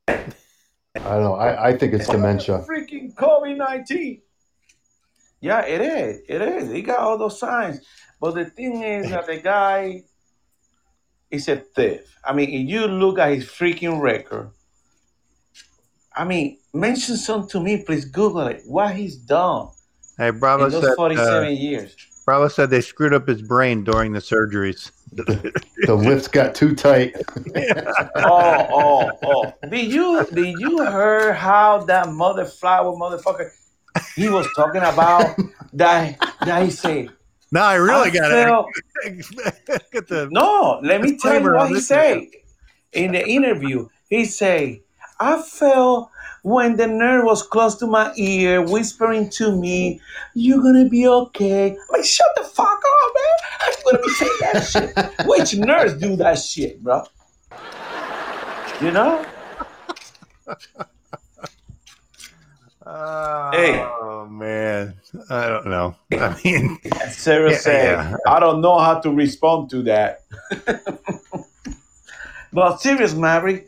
I 0.08 0.16
don't 0.95 1.24
know. 1.24 1.36
I, 1.36 1.70
I 1.70 1.78
think 1.78 1.93
it's 1.93 2.08
dementia. 2.08 2.66
Freaking 2.68 3.14
COVID 3.14 3.56
nineteen. 3.58 4.24
Yeah, 5.39 5.64
it 5.66 5.82
is. 5.82 6.22
It 6.28 6.41
is. 6.41 6.72
He 6.72 6.82
got 6.82 6.99
all 6.99 7.20
those 7.20 7.38
signs. 7.38 7.86
But 8.20 8.34
the 8.34 8.45
thing 8.45 8.82
is 8.82 9.12
that 9.12 9.28
the 9.28 9.38
guy 9.38 10.04
is 11.30 11.47
a 11.47 11.58
thief. 11.58 12.18
I 12.26 12.34
mean, 12.34 12.49
if 12.49 12.68
you 12.68 12.88
look 12.88 13.20
at 13.20 13.34
his 13.36 13.45
freaking 13.45 14.01
record, 14.01 14.49
I 16.16 16.24
mean, 16.24 16.58
mention 16.74 17.18
some 17.18 17.48
to 17.50 17.60
me, 17.60 17.84
please. 17.84 18.06
Google 18.06 18.48
it. 18.48 18.64
What 18.66 18.96
he's 18.96 19.16
done 19.16 19.70
Hey, 20.18 20.30
Bravo 20.30 20.66
in 20.66 20.72
those 20.72 20.84
said. 20.84 20.96
forty-seven 20.96 21.48
Uh, 21.48 21.52
years. 21.52 21.96
Bravo 22.26 22.48
said 22.48 22.70
they 22.70 22.82
screwed 22.82 23.14
up 23.14 23.28
his 23.28 23.42
brain 23.42 23.84
during 23.84 24.14
the 24.14 24.20
surgeries. 24.20 24.92
The 25.86 25.94
lift 25.96 26.32
got 26.32 26.56
too 26.56 26.74
tight. 26.74 27.14
oh, 28.16 28.68
oh, 28.72 29.12
oh. 29.24 29.54
Did 29.70 29.92
you 29.92 30.26
did 30.34 30.56
you 30.60 30.78
hear 30.82 31.34
how 31.34 31.80
that 31.86 32.10
mother 32.14 32.46
flower 32.46 32.96
motherfucker 32.96 33.50
he 34.16 34.30
was 34.30 34.48
talking 34.56 34.82
about 34.82 35.36
that 35.74 36.18
that 36.46 36.64
he 36.64 36.72
said 36.72 37.10
No, 37.52 37.62
I 37.62 37.76
really 37.76 38.10
I 38.10 38.14
got 38.14 38.32
felt- 38.32 38.68
it. 39.04 39.92
Get 39.92 40.08
the 40.08 40.30
No, 40.32 40.80
let 40.84 41.02
me 41.02 41.18
tell 41.18 41.40
you 41.42 41.54
what 41.54 41.70
he 41.70 41.80
said 41.82 42.22
in 42.94 43.12
the 43.12 43.28
interview. 43.28 43.90
He 44.10 44.24
said, 44.26 44.80
"I 45.20 45.42
felt 45.42 46.10
when 46.44 46.78
the 46.78 46.88
nurse 46.88 47.26
was 47.26 47.44
close 47.44 47.76
to 47.78 47.88
my 47.88 48.14
ear, 48.18 48.62
whispering 48.62 49.30
to 49.32 49.56
me, 49.56 50.00
"You're 50.36 50.62
gonna 50.62 50.88
be 50.89 51.08
okay." 51.08 51.72
I'm 51.72 51.78
like, 51.91 52.06
shut 52.06 52.28
the 52.36 52.44
fuck 52.44 52.68
up, 52.68 53.14
man! 53.16 53.38
I'm 53.62 53.74
gonna 53.86 54.04
be 54.04 54.10
saying 54.14 54.39
that 54.41 54.64
shit? 54.64 54.96
Which 55.28 55.56
nurse 55.56 55.94
do 55.94 56.16
that 56.18 56.38
shit, 56.39 56.84
bro? 56.84 57.04
You 58.82 58.91
know? 58.91 59.26
Oh, 62.86 63.52
Hey. 63.54 63.82
man. 64.30 64.96
I 65.30 65.48
don't 65.48 65.68
know. 65.68 65.96
I 66.12 66.38
mean, 66.44 66.80
And 66.84 67.12
Sarah 67.12 67.52
Yeah, 67.52 67.58
said, 67.58 68.00
yeah. 68.00 68.18
I 68.28 68.39
don't 68.39 68.62
know 68.62 68.78
how 68.80 69.00
to 69.00 69.10
respond 69.12 69.70
to 69.72 69.84
that. 69.84 70.24
but 72.54 72.82
serious, 72.82 73.14
Maverick, 73.16 73.68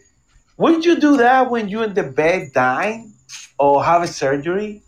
would 0.57 0.85
you 0.85 0.99
do 0.99 1.17
that 1.17 1.49
when 1.49 1.69
you're 1.69 1.83
in 1.83 1.93
the 1.93 2.03
bed 2.03 2.51
dying 2.53 3.13
or 3.59 3.83
having 3.83 4.07
surgery? 4.07 4.81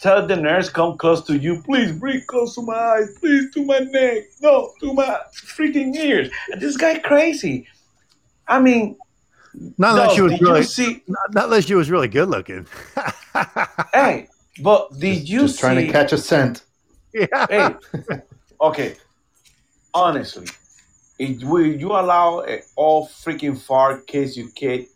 Tell 0.00 0.26
the 0.26 0.36
nurse 0.36 0.68
come 0.68 0.98
close 0.98 1.22
to 1.24 1.36
you, 1.38 1.62
please 1.62 1.92
breathe 1.98 2.26
close 2.26 2.54
to 2.56 2.62
my 2.62 2.74
eyes, 2.74 3.16
please 3.18 3.50
to 3.54 3.64
my 3.64 3.78
neck, 3.78 4.24
no, 4.42 4.72
to 4.80 4.92
my 4.92 5.18
freaking 5.34 5.94
ears. 5.96 6.30
This 6.58 6.76
guy 6.76 6.98
crazy. 6.98 7.66
I 8.46 8.60
mean, 8.60 8.96
not 9.78 9.92
unless 9.92 10.08
no, 10.10 10.14
she 10.14 10.20
was 10.22 10.32
did 10.32 10.40
you 10.42 10.46
really, 10.48 10.62
see? 10.64 11.02
not, 11.08 11.34
not 11.34 11.44
unless 11.46 11.64
she 11.64 11.74
was 11.74 11.90
really 11.90 12.08
good 12.08 12.28
looking. 12.28 12.66
Hey, 13.92 14.28
but 14.62 14.90
did 14.98 15.18
Just, 15.20 15.28
you 15.28 15.40
just 15.40 15.54
see? 15.56 15.60
trying 15.60 15.86
to 15.86 15.92
catch 15.92 16.12
a 16.12 16.18
scent. 16.18 16.62
yeah. 17.12 17.46
hey, 17.50 17.74
okay. 18.60 18.96
Honestly, 19.92 20.46
it, 21.18 21.42
will 21.44 21.66
you 21.66 21.92
allow 21.92 22.40
a 22.40 22.62
all 22.76 23.06
freaking 23.08 23.58
far 23.58 23.98
kids 24.00 24.36
you 24.36 24.50
kid? 24.50 24.86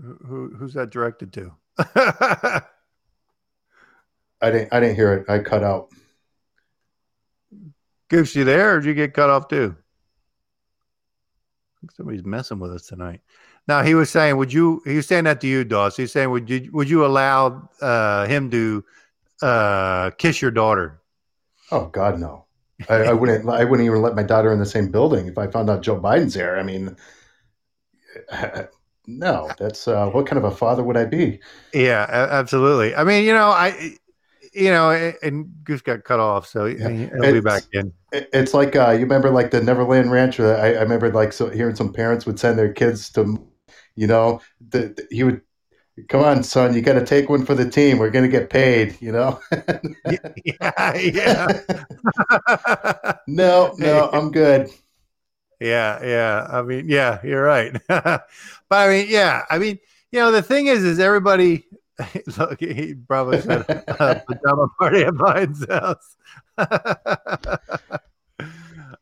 Who, 0.00 0.14
who- 0.26 0.54
who's 0.56 0.74
that 0.74 0.90
directed 0.90 1.32
to? 1.34 1.52
I 4.42 4.50
didn't. 4.50 4.72
I 4.72 4.80
didn't 4.80 4.96
hear 4.96 5.12
it. 5.14 5.28
I 5.28 5.38
cut 5.40 5.62
out. 5.62 5.88
Goose, 8.08 8.34
you 8.34 8.44
there, 8.44 8.76
or 8.76 8.80
did 8.80 8.86
you 8.88 8.94
get 8.94 9.12
cut 9.14 9.30
off 9.30 9.48
too? 9.48 9.76
I 11.82 11.88
somebody's 11.94 12.24
messing 12.24 12.58
with 12.58 12.72
us 12.72 12.86
tonight. 12.86 13.20
Now 13.68 13.82
he 13.82 13.94
was 13.94 14.10
saying, 14.10 14.36
would 14.36 14.52
you? 14.52 14.82
He 14.84 14.96
was 14.96 15.06
saying 15.06 15.24
that 15.24 15.40
to 15.42 15.46
you, 15.46 15.64
Doss. 15.64 15.96
He's 15.96 16.12
saying, 16.12 16.30
would 16.30 16.48
you? 16.48 16.70
Would 16.72 16.88
you 16.88 17.04
allow 17.04 17.68
uh, 17.80 18.26
him 18.26 18.50
to 18.50 18.84
uh, 19.42 20.10
kiss 20.12 20.40
your 20.42 20.50
daughter? 20.50 21.00
Oh 21.70 21.86
God, 21.86 22.18
no. 22.18 22.46
I, 22.88 22.94
I 22.94 23.12
wouldn't. 23.12 23.48
I 23.48 23.64
wouldn't 23.64 23.86
even 23.86 24.00
let 24.02 24.14
my 24.14 24.22
daughter 24.22 24.52
in 24.52 24.58
the 24.58 24.66
same 24.66 24.90
building 24.90 25.26
if 25.26 25.36
I 25.38 25.46
found 25.48 25.68
out 25.70 25.82
Joe 25.82 26.00
Biden's 26.00 26.34
there. 26.34 26.58
I 26.58 26.62
mean, 26.62 26.96
no. 29.06 29.50
That's 29.58 29.86
uh, 29.88 30.06
what 30.10 30.26
kind 30.26 30.38
of 30.38 30.44
a 30.44 30.54
father 30.56 30.82
would 30.82 30.96
I 30.96 31.04
be? 31.04 31.40
Yeah, 31.74 32.06
absolutely. 32.08 32.94
I 32.94 33.04
mean, 33.04 33.24
you 33.24 33.32
know, 33.32 33.48
I, 33.50 33.96
you 34.52 34.70
know, 34.70 34.90
and- 35.22 35.48
Goose 35.64 35.82
got 35.82 36.04
cut 36.04 36.20
off, 36.20 36.46
so 36.46 36.64
Yeah. 36.66 36.88
he'll 36.88 37.20
be 37.20 37.26
It's- 37.38 37.42
back 37.42 37.64
in. 37.72 37.92
It's 38.12 38.54
like 38.54 38.74
uh, 38.74 38.90
you 38.90 39.00
remember 39.00 39.30
like 39.30 39.52
the 39.52 39.62
Neverland 39.62 40.10
Ranch. 40.10 40.38
Where 40.40 40.56
I, 40.56 40.74
I 40.74 40.80
remember 40.82 41.12
like 41.12 41.32
so 41.32 41.48
hearing 41.48 41.76
some 41.76 41.92
parents 41.92 42.26
would 42.26 42.40
send 42.40 42.58
their 42.58 42.72
kids 42.72 43.08
to, 43.12 43.38
you 43.94 44.06
know, 44.08 44.40
the, 44.70 44.88
the- 44.96 45.06
he 45.10 45.22
would. 45.22 45.42
Come 46.08 46.22
on, 46.24 46.42
son, 46.42 46.74
you 46.74 46.82
got 46.82 46.94
to 46.94 47.04
take 47.04 47.28
one 47.28 47.44
for 47.44 47.54
the 47.54 47.68
team. 47.68 47.98
We're 47.98 48.10
gonna 48.10 48.28
get 48.28 48.50
paid, 48.50 48.96
you 49.00 49.12
know. 49.12 49.40
yeah, 50.44 50.96
yeah, 50.96 51.60
no, 53.26 53.74
no, 53.78 54.10
I'm 54.12 54.30
good. 54.30 54.70
yeah, 55.60 56.02
yeah. 56.04 56.46
I 56.50 56.62
mean, 56.62 56.88
yeah, 56.88 57.20
you're 57.24 57.42
right. 57.42 57.72
but 57.88 58.22
I 58.70 58.88
mean, 58.88 59.06
yeah, 59.08 59.44
I 59.50 59.58
mean, 59.58 59.78
you 60.12 60.20
know, 60.20 60.30
the 60.30 60.42
thing 60.42 60.66
is, 60.66 60.84
is 60.84 60.98
everybody. 60.98 61.66
Look, 62.38 62.60
he 62.60 62.94
probably 62.94 63.40
said 63.40 63.64
uh, 63.88 64.20
pajama 64.26 64.68
party 64.78 65.02
at 65.02 65.14
Biden's 65.14 65.66
house. 65.68 66.16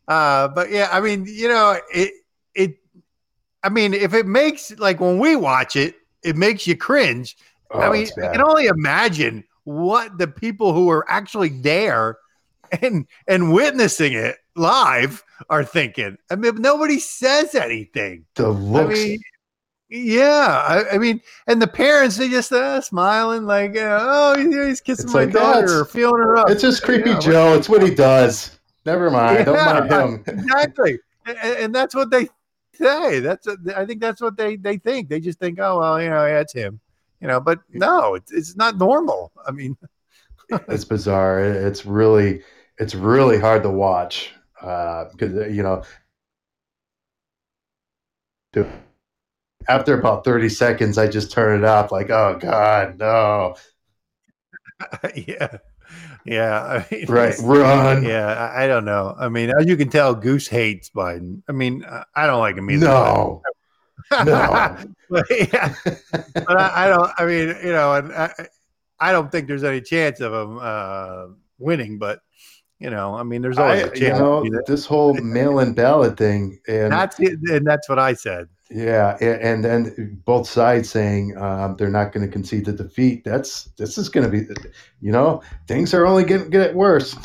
uh, 0.08 0.48
but 0.48 0.70
yeah, 0.70 0.88
I 0.90 1.00
mean, 1.00 1.26
you 1.28 1.48
know, 1.48 1.78
it 1.94 2.12
it. 2.54 2.78
I 3.62 3.68
mean, 3.68 3.94
if 3.94 4.14
it 4.14 4.26
makes 4.26 4.76
like 4.78 5.00
when 5.00 5.18
we 5.18 5.36
watch 5.36 5.76
it, 5.76 5.96
it 6.22 6.36
makes 6.36 6.66
you 6.66 6.76
cringe. 6.76 7.36
Oh, 7.70 7.80
I 7.80 7.90
mean, 7.92 8.08
I 8.22 8.28
can 8.32 8.42
only 8.42 8.66
imagine 8.66 9.44
what 9.64 10.16
the 10.18 10.26
people 10.28 10.72
who 10.72 10.88
are 10.90 11.08
actually 11.10 11.50
there 11.50 12.18
and 12.82 13.06
and 13.26 13.52
witnessing 13.52 14.12
it 14.14 14.36
live 14.56 15.22
are 15.50 15.64
thinking. 15.64 16.16
I 16.30 16.36
mean, 16.36 16.56
nobody 16.56 16.98
says 16.98 17.54
anything. 17.54 18.24
the 18.34 18.46
I 18.46 18.48
looks. 18.48 18.94
mean, 18.94 19.20
yeah, 19.90 20.64
I, 20.68 20.94
I 20.96 20.98
mean, 20.98 21.20
and 21.46 21.62
the 21.62 21.66
parents 21.66 22.16
they 22.16 22.28
just 22.28 22.52
uh, 22.52 22.80
smiling 22.80 23.44
like, 23.46 23.74
uh, 23.76 23.98
oh, 24.00 24.38
he's, 24.38 24.80
kissing 24.82 25.06
It's 25.06 25.14
my 25.14 25.24
like, 25.24 25.32
daughter 25.32 25.84
feeling 25.86 26.20
her 26.20 26.36
up. 26.36 26.50
it's 26.50 26.60
just 26.60 26.82
creepy 26.82 27.10
Yeah, 27.10 27.18
Joe. 27.20 27.54
It's 27.54 27.68
what 27.70 27.82
he 27.82 27.94
does. 27.94 28.58
Never 28.84 29.10
mind. 29.10 29.46
Don't 29.46 29.56
mind 29.90 29.90
him. 29.90 30.24
exactly, 30.26 30.98
and, 31.26 31.38
and 31.38 31.74
that's 31.74 31.94
what 31.94 32.10
they 32.10 32.28
say. 32.78 33.20
That's 33.20 33.46
I 33.76 33.84
think 33.86 34.00
that's 34.00 34.20
what 34.20 34.36
they 34.36 34.56
they 34.56 34.78
think. 34.78 35.08
They 35.08 35.20
just 35.20 35.38
think, 35.38 35.58
oh 35.60 35.80
well, 35.80 36.00
you 36.02 36.10
know, 36.10 36.26
yeah, 36.26 36.40
it's 36.40 36.52
him, 36.52 36.80
you 37.20 37.28
know. 37.28 37.40
But 37.40 37.60
no, 37.72 38.14
it's 38.14 38.32
it's 38.32 38.56
not 38.56 38.78
normal. 38.78 39.32
I 39.46 39.50
mean, 39.52 39.76
it's 40.68 40.84
bizarre. 40.84 41.40
It's 41.44 41.86
really, 41.86 42.42
it's 42.78 42.94
really 42.94 43.38
hard 43.38 43.62
to 43.64 43.70
watch 43.70 44.32
uh, 44.62 45.06
because 45.12 45.34
uh, 45.34 45.46
you 45.46 45.62
know, 45.62 45.82
to- 48.52 48.82
after 49.68 49.98
about 49.98 50.24
thirty 50.24 50.48
seconds, 50.48 50.98
I 50.98 51.08
just 51.08 51.32
turn 51.32 51.62
it 51.62 51.66
off. 51.66 51.92
Like, 51.92 52.10
oh 52.10 52.38
god, 52.40 52.98
no! 52.98 53.56
yeah, 55.14 55.58
yeah. 56.30 56.84
I 56.90 56.94
mean, 56.94 57.06
Right, 57.06 57.34
run. 57.42 58.04
Yeah, 58.04 58.52
I, 58.54 58.66
don't 58.66 58.84
know. 58.84 59.14
I 59.18 59.28
mean, 59.28 59.50
as 59.50 59.66
you 59.66 59.76
can 59.76 59.88
tell, 59.88 60.14
Goose 60.14 60.48
hates 60.48 60.90
Biden. 60.90 61.42
I 61.48 61.52
mean, 61.52 61.84
I 62.14 62.26
don't 62.26 62.40
like 62.40 62.56
him 62.56 62.70
either. 62.70 62.86
No, 62.86 63.42
no. 64.24 64.76
but, 65.10 65.26
yeah, 65.30 65.74
but 65.84 66.60
I, 66.60 66.84
I 66.84 66.88
don't. 66.88 67.10
I 67.18 67.26
mean, 67.26 67.48
you 67.64 67.72
know, 67.72 67.94
and 67.94 68.12
I, 68.12 68.32
I 69.00 69.12
don't 69.12 69.30
think 69.30 69.48
there's 69.48 69.64
any 69.64 69.80
chance 69.80 70.20
of 70.20 70.32
him 70.32 70.58
uh, 70.60 71.26
winning. 71.58 71.98
But 71.98 72.20
you 72.78 72.90
know, 72.90 73.14
I 73.14 73.22
mean, 73.22 73.42
there's 73.42 73.58
always 73.58 73.82
I, 73.82 73.86
a 73.86 73.90
chance. 73.90 74.18
You 74.18 74.50
know, 74.50 74.62
this 74.66 74.86
whole 74.86 75.14
mail-in 75.14 75.74
ballot 75.74 76.16
thing, 76.16 76.60
and 76.68 76.92
that's 76.92 77.18
it, 77.20 77.38
and 77.50 77.66
that's 77.66 77.88
what 77.88 77.98
I 77.98 78.14
said. 78.14 78.48
Yeah, 78.70 79.16
a- 79.20 79.42
and 79.42 79.64
then 79.64 80.20
both 80.24 80.48
sides 80.48 80.90
saying 80.90 81.36
um, 81.38 81.76
they're 81.76 81.88
not 81.90 82.12
going 82.12 82.26
to 82.26 82.30
concede 82.32 82.66
the 82.66 82.72
defeat. 82.72 83.24
That's 83.24 83.64
this 83.78 83.96
is 83.96 84.08
going 84.08 84.30
to 84.30 84.30
be, 84.30 84.46
you 85.00 85.10
know, 85.10 85.42
things 85.66 85.94
are 85.94 86.06
only 86.06 86.24
getting 86.24 86.50
get 86.50 86.74
worse. 86.74 87.16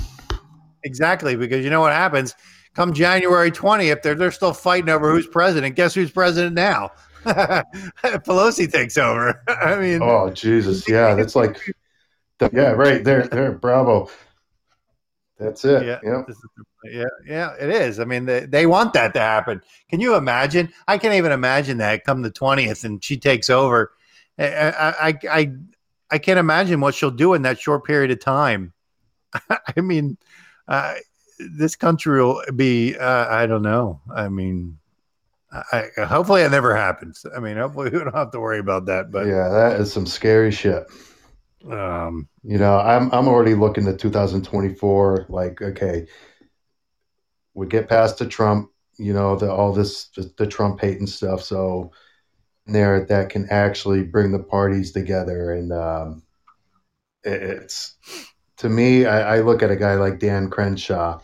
Exactly, 0.83 1.35
because 1.35 1.63
you 1.63 1.69
know 1.69 1.81
what 1.81 1.93
happens 1.93 2.35
come 2.73 2.93
January 2.93 3.51
20th, 3.51 4.01
they're, 4.01 4.15
they're 4.15 4.31
still 4.31 4.53
fighting 4.53 4.89
over 4.89 5.11
who's 5.11 5.27
president. 5.27 5.75
Guess 5.75 5.93
who's 5.93 6.11
president 6.11 6.55
now? 6.55 6.91
Pelosi 7.25 8.71
takes 8.71 8.97
over. 8.97 9.41
I 9.47 9.75
mean, 9.77 10.01
Oh 10.01 10.29
Jesus, 10.29 10.87
yeah, 10.89 11.15
that's 11.15 11.35
like, 11.35 11.59
yeah, 12.51 12.71
right 12.71 13.03
there, 13.03 13.27
there, 13.27 13.51
bravo. 13.53 14.09
That's 15.39 15.63
it. 15.65 15.85
Yeah. 16.03 16.23
Is- 16.27 16.37
yeah, 16.85 17.05
yeah, 17.25 17.53
it 17.59 17.69
is. 17.69 17.99
I 17.99 18.05
mean, 18.05 18.25
they, 18.25 18.41
they 18.45 18.65
want 18.65 18.93
that 18.93 19.13
to 19.13 19.19
happen. 19.19 19.61
Can 19.89 19.99
you 19.99 20.15
imagine? 20.15 20.71
I 20.87 20.97
can't 20.97 21.13
even 21.15 21.31
imagine 21.31 21.77
that 21.77 22.03
come 22.03 22.21
the 22.21 22.31
twentieth 22.31 22.83
and 22.83 23.03
she 23.03 23.17
takes 23.17 23.49
over. 23.49 23.91
I, 24.37 24.45
I, 24.47 25.19
I, 25.29 25.51
I, 26.09 26.17
can't 26.17 26.39
imagine 26.39 26.79
what 26.79 26.95
she'll 26.95 27.11
do 27.11 27.35
in 27.35 27.43
that 27.43 27.59
short 27.59 27.85
period 27.85 28.09
of 28.09 28.19
time. 28.19 28.73
I 29.49 29.81
mean, 29.81 30.17
uh, 30.67 30.95
this 31.39 31.75
country 31.75 32.23
will 32.23 32.41
be. 32.55 32.95
Uh, 32.97 33.27
I 33.29 33.45
don't 33.45 33.61
know. 33.61 34.01
I 34.13 34.29
mean, 34.29 34.79
I, 35.51 35.85
I- 35.97 36.05
hopefully 36.05 36.41
it 36.41 36.51
never 36.51 36.75
happens. 36.75 37.25
I 37.35 37.39
mean, 37.39 37.57
hopefully 37.57 37.89
we 37.93 37.99
don't 37.99 38.15
have 38.15 38.31
to 38.31 38.39
worry 38.39 38.59
about 38.59 38.85
that. 38.87 39.11
But 39.11 39.27
yeah, 39.27 39.49
that 39.49 39.79
is 39.79 39.91
some 39.93 40.05
scary 40.05 40.51
shit. 40.51 40.83
um, 41.69 42.27
You 42.43 42.57
know, 42.57 42.77
I'm 42.79 43.11
I'm 43.13 43.27
already 43.27 43.55
looking 43.55 43.85
to 43.85 43.95
2024. 43.95 45.27
Like, 45.29 45.61
okay, 45.61 46.07
we 47.53 47.67
get 47.67 47.89
past 47.89 48.17
the 48.17 48.27
Trump, 48.27 48.69
you 48.97 49.13
know, 49.13 49.35
the 49.35 49.51
all 49.51 49.73
this 49.73 50.05
the, 50.15 50.31
the 50.37 50.47
Trump 50.47 50.79
hate 50.81 50.99
and 50.99 51.09
stuff. 51.09 51.41
So 51.43 51.91
there, 52.65 53.05
that 53.05 53.29
can 53.29 53.47
actually 53.49 54.03
bring 54.03 54.31
the 54.31 54.39
parties 54.39 54.91
together, 54.91 55.53
and 55.53 55.71
um, 55.73 56.23
it- 57.23 57.43
it's 57.43 57.95
to 58.57 58.69
me, 58.69 59.05
I, 59.05 59.37
I 59.37 59.39
look 59.41 59.61
at 59.63 59.71
a 59.71 59.75
guy 59.75 59.95
like 59.95 60.19
Dan 60.19 60.49
Crenshaw, 60.49 61.19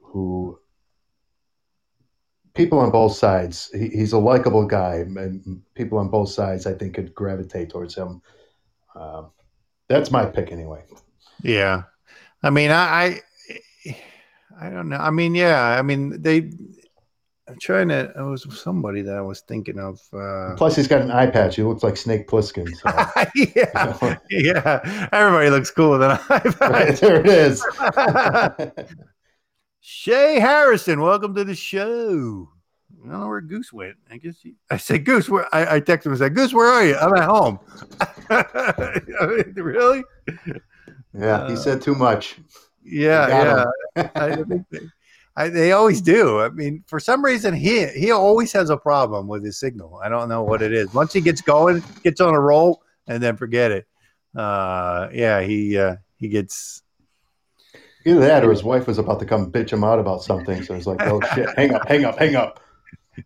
who 0.00 0.58
people 2.54 2.78
on 2.78 2.90
both 2.90 3.14
sides, 3.14 3.70
he, 3.72 3.88
he's 3.88 4.12
a 4.12 4.18
likable 4.18 4.64
guy, 4.66 4.96
and 4.96 5.62
people 5.74 5.98
on 5.98 6.08
both 6.08 6.30
sides, 6.30 6.66
I 6.66 6.72
think, 6.72 6.94
could 6.94 7.14
gravitate 7.14 7.70
towards 7.70 7.94
him. 7.94 8.22
Um, 8.94 9.30
that's 9.88 10.10
my 10.10 10.24
pick, 10.24 10.50
anyway. 10.50 10.82
Yeah, 11.42 11.82
I 12.42 12.50
mean, 12.50 12.70
I, 12.70 12.74
I, 13.04 13.20
I 14.58 14.70
don't 14.70 14.88
know. 14.88 14.96
I 14.96 15.10
mean, 15.10 15.34
yeah, 15.34 15.62
I 15.62 15.82
mean, 15.82 16.20
they. 16.22 16.50
I'm 17.48 17.58
trying 17.60 17.88
to. 17.88 18.12
It 18.16 18.22
was 18.22 18.46
somebody 18.58 19.02
that 19.02 19.16
I 19.16 19.20
was 19.20 19.40
thinking 19.42 19.78
of. 19.78 20.00
Uh, 20.12 20.54
Plus, 20.56 20.74
he's 20.74 20.88
got 20.88 21.02
an 21.02 21.10
eye 21.10 21.26
patch. 21.26 21.56
He 21.56 21.62
looks 21.62 21.82
like 21.82 21.96
Snake 21.96 22.26
Plissken. 22.26 22.74
So. 22.74 22.88
yeah, 23.34 24.18
yeah. 24.30 25.08
Everybody 25.12 25.50
looks 25.50 25.70
cool 25.70 25.98
than 25.98 26.10
right, 26.30 26.62
I. 26.62 26.90
there 26.92 27.20
it 27.20 27.26
is. 27.26 27.64
Shay 29.80 30.40
Harrison, 30.40 31.00
welcome 31.00 31.34
to 31.36 31.44
the 31.44 31.54
show. 31.54 32.48
I 32.90 33.08
don't 33.08 33.20
know 33.20 33.28
where 33.28 33.40
Goose 33.40 33.72
went. 33.72 33.96
I 34.10 34.16
guess 34.16 34.40
he, 34.42 34.54
I 34.68 34.78
said, 34.78 35.04
Goose, 35.04 35.28
where 35.28 35.46
I, 35.54 35.76
I 35.76 35.80
texted 35.80 36.06
him 36.06 36.12
and 36.12 36.18
said, 36.18 36.34
Goose, 36.34 36.52
where 36.52 36.66
are 36.66 36.84
you? 36.84 36.96
I'm 36.96 37.14
at 37.14 37.28
home. 37.28 37.60
I 38.30 39.26
mean, 39.26 39.54
really? 39.54 40.02
Yeah, 41.14 41.48
he 41.48 41.54
said 41.54 41.82
too 41.82 41.94
much. 41.94 42.36
Yeah, 42.86 43.64
yeah. 43.96 44.10
I 44.14 44.36
think 44.36 44.64
they, 44.70 44.80
I, 45.36 45.48
they 45.48 45.72
always 45.72 46.00
do. 46.00 46.40
I 46.40 46.48
mean, 46.48 46.82
for 46.86 46.98
some 46.98 47.24
reason, 47.24 47.52
he 47.54 47.86
he 47.88 48.10
always 48.10 48.52
has 48.52 48.70
a 48.70 48.76
problem 48.76 49.26
with 49.26 49.44
his 49.44 49.58
signal. 49.58 50.00
I 50.02 50.08
don't 50.08 50.28
know 50.28 50.42
what 50.42 50.62
it 50.62 50.72
is. 50.72 50.92
Once 50.94 51.12
he 51.12 51.20
gets 51.20 51.40
going, 51.40 51.82
gets 52.02 52.20
on 52.20 52.34
a 52.34 52.40
roll, 52.40 52.82
and 53.06 53.22
then 53.22 53.36
forget 53.36 53.70
it. 53.70 53.86
Uh, 54.34 55.08
yeah, 55.12 55.42
he 55.42 55.76
uh, 55.76 55.96
he 56.16 56.28
gets. 56.28 56.82
Either 58.06 58.20
that 58.20 58.44
or 58.44 58.50
his 58.50 58.62
wife 58.62 58.86
was 58.86 58.98
about 58.98 59.18
to 59.18 59.26
come 59.26 59.50
bitch 59.50 59.72
him 59.72 59.82
out 59.82 59.98
about 59.98 60.22
something. 60.22 60.62
So 60.62 60.74
he's 60.74 60.86
like, 60.86 61.02
oh 61.02 61.20
shit, 61.34 61.48
hang 61.56 61.74
up, 61.74 61.88
hang 61.88 62.04
up, 62.04 62.18
hang 62.18 62.36
up. 62.36 62.60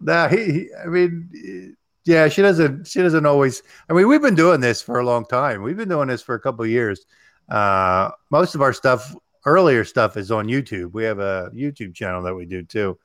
Nah, 0.00 0.28
he, 0.28 0.52
he. 0.52 0.68
I 0.82 0.86
mean, 0.86 1.76
yeah, 2.04 2.28
she 2.28 2.42
doesn't. 2.42 2.86
She 2.86 3.00
doesn't 3.00 3.24
always. 3.24 3.62
I 3.88 3.94
mean, 3.94 4.06
we've 4.06 4.20
been 4.20 4.34
doing 4.34 4.60
this 4.60 4.82
for 4.82 5.00
a 5.00 5.04
long 5.04 5.24
time. 5.24 5.62
We've 5.62 5.76
been 5.76 5.88
doing 5.88 6.08
this 6.08 6.22
for 6.22 6.34
a 6.34 6.40
couple 6.40 6.64
of 6.64 6.70
years. 6.70 7.06
Uh, 7.48 8.10
most 8.30 8.54
of 8.54 8.62
our 8.62 8.72
stuff, 8.72 9.14
earlier 9.46 9.84
stuff, 9.84 10.16
is 10.16 10.30
on 10.30 10.46
YouTube. 10.46 10.92
We 10.92 11.04
have 11.04 11.18
a 11.18 11.50
YouTube 11.54 11.94
channel 11.94 12.22
that 12.22 12.34
we 12.34 12.46
do 12.46 12.62
too. 12.62 12.98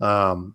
Um, 0.00 0.54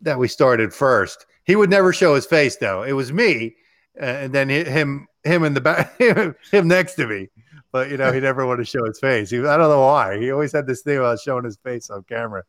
that 0.00 0.18
we 0.18 0.28
started 0.28 0.72
first. 0.72 1.26
He 1.44 1.56
would 1.56 1.70
never 1.70 1.92
show 1.92 2.14
his 2.14 2.26
face 2.26 2.56
though. 2.56 2.82
It 2.82 2.92
was 2.92 3.12
me, 3.12 3.56
uh, 4.00 4.04
and 4.04 4.32
then 4.32 4.48
him, 4.48 5.06
him 5.24 5.44
in 5.44 5.54
the 5.54 5.60
back, 5.60 5.98
him 6.50 6.68
next 6.68 6.94
to 6.94 7.06
me. 7.06 7.28
But 7.72 7.90
you 7.90 7.96
know, 7.96 8.12
he 8.12 8.20
never 8.20 8.46
wanted 8.46 8.64
to 8.64 8.70
show 8.70 8.84
his 8.84 8.98
face. 8.98 9.30
He, 9.30 9.38
I 9.38 9.56
don't 9.56 9.68
know 9.68 9.80
why. 9.80 10.18
He 10.18 10.30
always 10.30 10.52
had 10.52 10.66
this 10.66 10.82
thing 10.82 10.98
about 10.98 11.20
showing 11.20 11.44
his 11.44 11.56
face 11.56 11.90
on 11.90 12.04
camera. 12.04 12.42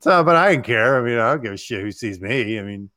So, 0.00 0.22
but 0.22 0.36
I 0.36 0.52
didn't 0.52 0.66
care. 0.66 1.00
I 1.00 1.04
mean, 1.04 1.18
I 1.18 1.30
don't 1.30 1.42
give 1.42 1.52
a 1.52 1.56
shit 1.56 1.80
who 1.80 1.90
sees 1.90 2.20
me. 2.20 2.58
I 2.58 2.62
mean, 2.62 2.90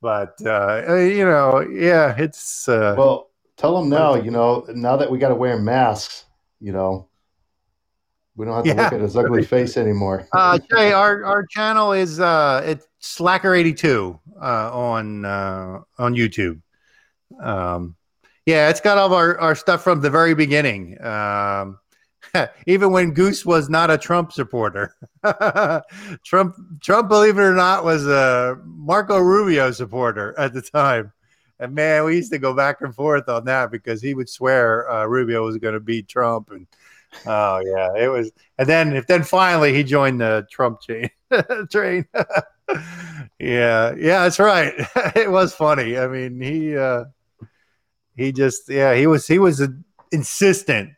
but 0.00 0.34
uh, 0.44 0.82
uh, 0.88 0.94
you 0.96 1.24
know, 1.24 1.60
yeah, 1.60 2.14
it's 2.18 2.68
uh, 2.68 2.94
Well, 2.98 3.30
tell 3.56 3.78
them 3.80 3.88
now, 3.88 4.14
you 4.14 4.30
know, 4.30 4.66
now 4.74 4.96
that 4.96 5.10
we 5.10 5.18
got 5.18 5.28
to 5.28 5.34
wear 5.34 5.58
masks, 5.58 6.24
you 6.60 6.72
know, 6.72 7.08
we 8.36 8.44
don't 8.44 8.54
have 8.54 8.64
to 8.64 8.68
Yeah. 8.70 8.82
look 8.84 8.92
at 8.92 9.00
his 9.00 9.16
ugly 9.16 9.44
face 9.44 9.76
anymore. 9.76 10.28
uh, 10.32 10.58
Jay, 10.70 10.92
our 10.92 11.24
our 11.24 11.44
channel 11.46 11.92
is 11.92 12.20
uh, 12.20 12.62
it's 12.64 12.86
Slacker 12.98 13.54
eighty 13.54 13.72
two 13.72 14.18
uh, 14.40 14.70
on 14.76 15.24
uh, 15.24 15.80
on 15.98 16.14
YouTube. 16.14 16.60
Um, 17.42 17.96
yeah, 18.44 18.68
it's 18.68 18.80
got 18.80 18.98
all 18.98 19.06
of 19.06 19.12
our, 19.12 19.38
our 19.40 19.54
stuff 19.56 19.82
from 19.82 20.00
the 20.00 20.10
very 20.10 20.34
beginning. 20.34 21.02
Um, 21.04 21.78
even 22.66 22.92
when 22.92 23.12
Goose 23.12 23.44
was 23.44 23.68
not 23.68 23.90
a 23.90 23.98
Trump 23.98 24.32
supporter, 24.32 24.94
Trump 26.24 26.54
Trump, 26.82 27.08
believe 27.08 27.38
it 27.38 27.42
or 27.42 27.54
not, 27.54 27.84
was 27.84 28.06
a 28.06 28.58
Marco 28.64 29.18
Rubio 29.18 29.70
supporter 29.72 30.34
at 30.38 30.52
the 30.52 30.62
time. 30.62 31.12
And 31.58 31.74
man, 31.74 32.04
we 32.04 32.16
used 32.16 32.32
to 32.32 32.38
go 32.38 32.54
back 32.54 32.82
and 32.82 32.94
forth 32.94 33.28
on 33.28 33.44
that 33.46 33.70
because 33.70 34.02
he 34.02 34.14
would 34.14 34.28
swear 34.28 34.90
uh, 34.90 35.06
Rubio 35.06 35.44
was 35.44 35.56
going 35.56 35.74
to 35.74 35.80
beat 35.80 36.06
Trump, 36.08 36.50
and 36.50 36.66
oh 37.26 37.62
yeah, 37.64 37.94
it 37.96 38.08
was. 38.08 38.30
And 38.58 38.68
then, 38.68 38.94
if 38.94 39.06
then 39.06 39.22
finally 39.22 39.72
he 39.74 39.82
joined 39.82 40.20
the 40.20 40.46
Trump 40.50 40.80
chain 40.80 41.08
train. 41.70 42.06
yeah, 43.38 43.94
yeah, 43.96 44.22
that's 44.22 44.38
right. 44.38 44.74
it 45.16 45.30
was 45.30 45.54
funny. 45.54 45.96
I 45.98 46.06
mean, 46.08 46.40
he 46.40 46.76
uh, 46.76 47.04
he 48.16 48.32
just 48.32 48.68
yeah, 48.68 48.94
he 48.94 49.06
was 49.06 49.26
he 49.26 49.38
was 49.38 49.66
insistent 50.12 50.90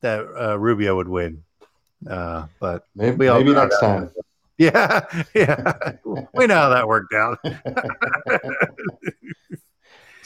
that 0.00 0.20
uh, 0.38 0.58
Rubio 0.58 0.96
would 0.96 1.08
win. 1.08 1.42
Uh, 2.08 2.46
but 2.60 2.84
Maybe, 2.94 3.16
we 3.16 3.28
all 3.28 3.38
maybe 3.38 3.54
next 3.54 3.80
time. 3.80 4.10
yeah, 4.58 5.04
yeah, 5.34 5.72
we 6.34 6.46
know 6.46 6.54
how 6.54 6.68
that 6.68 6.86
worked 6.86 7.12
out. 7.14 7.38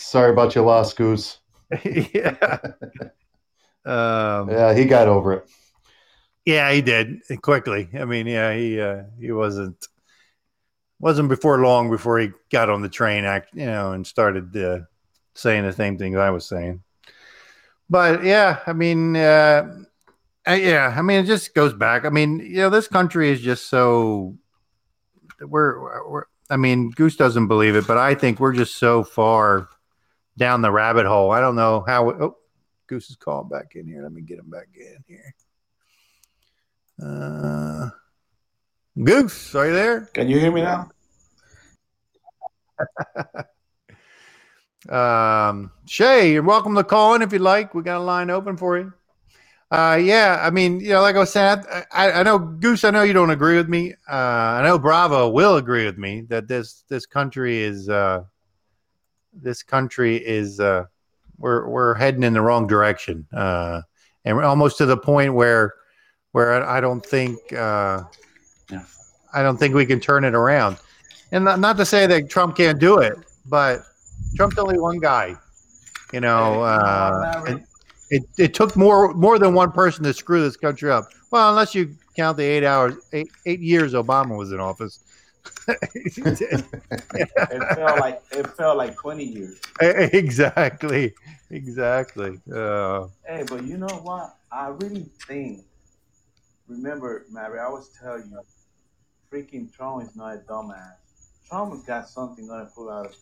Sorry 0.00 0.32
about 0.32 0.54
your 0.54 0.64
loss, 0.64 0.94
Goose. 0.94 1.38
yeah. 1.84 2.58
Um, 3.84 4.50
Yeah, 4.50 4.74
he 4.74 4.84
got 4.86 5.08
over 5.08 5.34
it. 5.34 5.50
Yeah, 6.44 6.72
he 6.72 6.80
did 6.80 7.20
quickly. 7.42 7.88
I 7.94 8.04
mean, 8.06 8.26
yeah, 8.26 8.54
he 8.54 8.80
uh, 8.80 9.04
he 9.20 9.30
wasn't 9.30 9.86
wasn't 10.98 11.28
before 11.28 11.58
long 11.60 11.90
before 11.90 12.18
he 12.18 12.30
got 12.50 12.70
on 12.70 12.82
the 12.82 12.88
train, 12.88 13.24
act 13.24 13.50
you 13.54 13.66
know, 13.66 13.92
and 13.92 14.06
started 14.06 14.56
uh, 14.56 14.80
saying 15.34 15.64
the 15.64 15.72
same 15.72 15.98
things 15.98 16.16
I 16.16 16.30
was 16.30 16.46
saying. 16.46 16.82
But 17.88 18.24
yeah, 18.24 18.60
I 18.66 18.72
mean, 18.72 19.16
uh, 19.16 19.82
yeah, 20.48 20.94
I 20.96 21.02
mean, 21.02 21.20
it 21.20 21.26
just 21.26 21.54
goes 21.54 21.74
back. 21.74 22.04
I 22.04 22.08
mean, 22.08 22.38
you 22.38 22.56
know, 22.56 22.70
this 22.70 22.88
country 22.88 23.30
is 23.30 23.40
just 23.40 23.68
so 23.68 24.36
we're 25.40 26.08
we're. 26.08 26.24
I 26.48 26.56
mean, 26.56 26.90
Goose 26.90 27.16
doesn't 27.16 27.46
believe 27.46 27.76
it, 27.76 27.86
but 27.86 27.96
I 27.96 28.14
think 28.14 28.40
we're 28.40 28.54
just 28.54 28.74
so 28.76 29.04
far 29.04 29.68
down 30.40 30.62
the 30.62 30.72
rabbit 30.72 31.06
hole. 31.06 31.30
I 31.30 31.40
don't 31.40 31.54
know 31.54 31.84
how. 31.86 32.10
Oh, 32.10 32.36
Goose 32.88 33.10
is 33.10 33.16
calling 33.16 33.48
back 33.48 33.76
in 33.76 33.86
here. 33.86 34.02
Let 34.02 34.12
me 34.12 34.22
get 34.22 34.38
him 34.40 34.50
back 34.50 34.68
in 34.74 35.04
here. 35.06 35.34
Uh, 37.00 37.90
Goose, 39.00 39.54
are 39.54 39.66
you 39.66 39.72
there? 39.72 40.00
Can 40.12 40.28
you 40.28 40.40
hear 40.40 40.50
me 40.50 40.62
now? 40.62 40.90
Um, 44.88 45.70
Shay, 45.86 46.32
you're 46.32 46.42
welcome 46.42 46.74
to 46.74 46.82
call 46.82 47.14
in 47.14 47.20
if 47.20 47.34
you'd 47.34 47.42
like. 47.42 47.74
We 47.74 47.82
got 47.82 47.98
a 47.98 48.02
line 48.02 48.30
open 48.30 48.56
for 48.56 48.78
you. 48.78 48.94
Uh, 49.70 50.00
yeah, 50.02 50.40
I 50.42 50.48
mean, 50.48 50.80
you 50.80 50.88
know, 50.88 51.02
like 51.02 51.16
I 51.16 51.18
was 51.18 51.30
saying, 51.30 51.62
I, 51.70 51.84
I, 51.92 52.12
I 52.12 52.22
know 52.22 52.38
Goose. 52.38 52.82
I 52.82 52.90
know 52.90 53.02
you 53.02 53.12
don't 53.12 53.28
agree 53.28 53.56
with 53.56 53.68
me. 53.68 53.92
Uh, 54.10 54.14
I 54.14 54.62
know 54.62 54.78
Bravo 54.78 55.28
will 55.28 55.56
agree 55.58 55.84
with 55.84 55.98
me 55.98 56.22
that 56.30 56.48
this 56.48 56.82
this 56.88 57.04
country 57.04 57.58
is 57.58 57.90
uh, 57.90 58.24
this 59.32 59.62
country 59.62 60.16
is 60.16 60.60
uh, 60.60 60.84
we're 61.38 61.68
we're 61.68 61.94
heading 61.94 62.22
in 62.22 62.32
the 62.32 62.40
wrong 62.40 62.66
direction, 62.66 63.26
uh, 63.32 63.82
and 64.24 64.36
we're 64.36 64.44
almost 64.44 64.78
to 64.78 64.86
the 64.86 64.96
point 64.96 65.34
where 65.34 65.74
where 66.32 66.64
I 66.64 66.80
don't 66.80 67.04
think 67.04 67.52
uh. 67.52 68.02
I 69.32 69.44
don't 69.44 69.56
think 69.56 69.76
we 69.76 69.86
can 69.86 70.00
turn 70.00 70.24
it 70.24 70.34
around. 70.34 70.78
And 71.30 71.44
not, 71.44 71.60
not 71.60 71.76
to 71.76 71.84
say 71.84 72.04
that 72.08 72.28
Trump 72.28 72.56
can't 72.56 72.80
do 72.80 72.98
it, 72.98 73.14
but 73.46 73.78
Trump's 74.34 74.58
only 74.58 74.76
one 74.76 74.98
guy. 74.98 75.36
You 76.12 76.20
know, 76.20 76.64
uh, 76.64 77.44
and 77.46 77.64
it, 78.10 78.24
it 78.36 78.54
took 78.54 78.74
more 78.74 79.14
more 79.14 79.38
than 79.38 79.54
one 79.54 79.70
person 79.70 80.02
to 80.02 80.12
screw 80.12 80.42
this 80.42 80.56
country 80.56 80.90
up. 80.90 81.04
Well, 81.30 81.50
unless 81.50 81.76
you 81.76 81.94
count 82.16 82.38
the 82.38 82.42
eight 82.42 82.64
hours, 82.64 82.96
eight 83.12 83.30
eight 83.46 83.60
years 83.60 83.94
Obama 83.94 84.36
was 84.36 84.50
in 84.50 84.58
office. 84.58 85.04
It 87.14 87.74
felt 87.74 87.98
like 88.00 88.22
it 88.32 88.46
felt 88.56 88.76
like 88.76 88.96
20 88.96 89.24
years. 89.24 89.60
exactly, 89.80 91.14
exactly. 91.50 92.40
Uh, 92.52 93.06
Hey, 93.26 93.44
but 93.48 93.64
you 93.64 93.76
know 93.76 94.00
what? 94.02 94.36
I 94.50 94.68
really 94.68 95.06
think. 95.26 95.64
Remember, 96.68 97.26
Mary, 97.30 97.58
I 97.58 97.68
was 97.68 97.90
telling 98.00 98.30
you, 98.30 98.40
freaking 99.30 99.72
Trump 99.72 100.02
is 100.04 100.14
not 100.14 100.34
a 100.34 100.38
dumbass. 100.38 100.94
Trump 101.48 101.72
has 101.72 101.82
got 101.82 102.08
something 102.08 102.46
gonna 102.46 102.70
pull 102.74 102.90
out 102.90 103.06
of. 103.06 103.16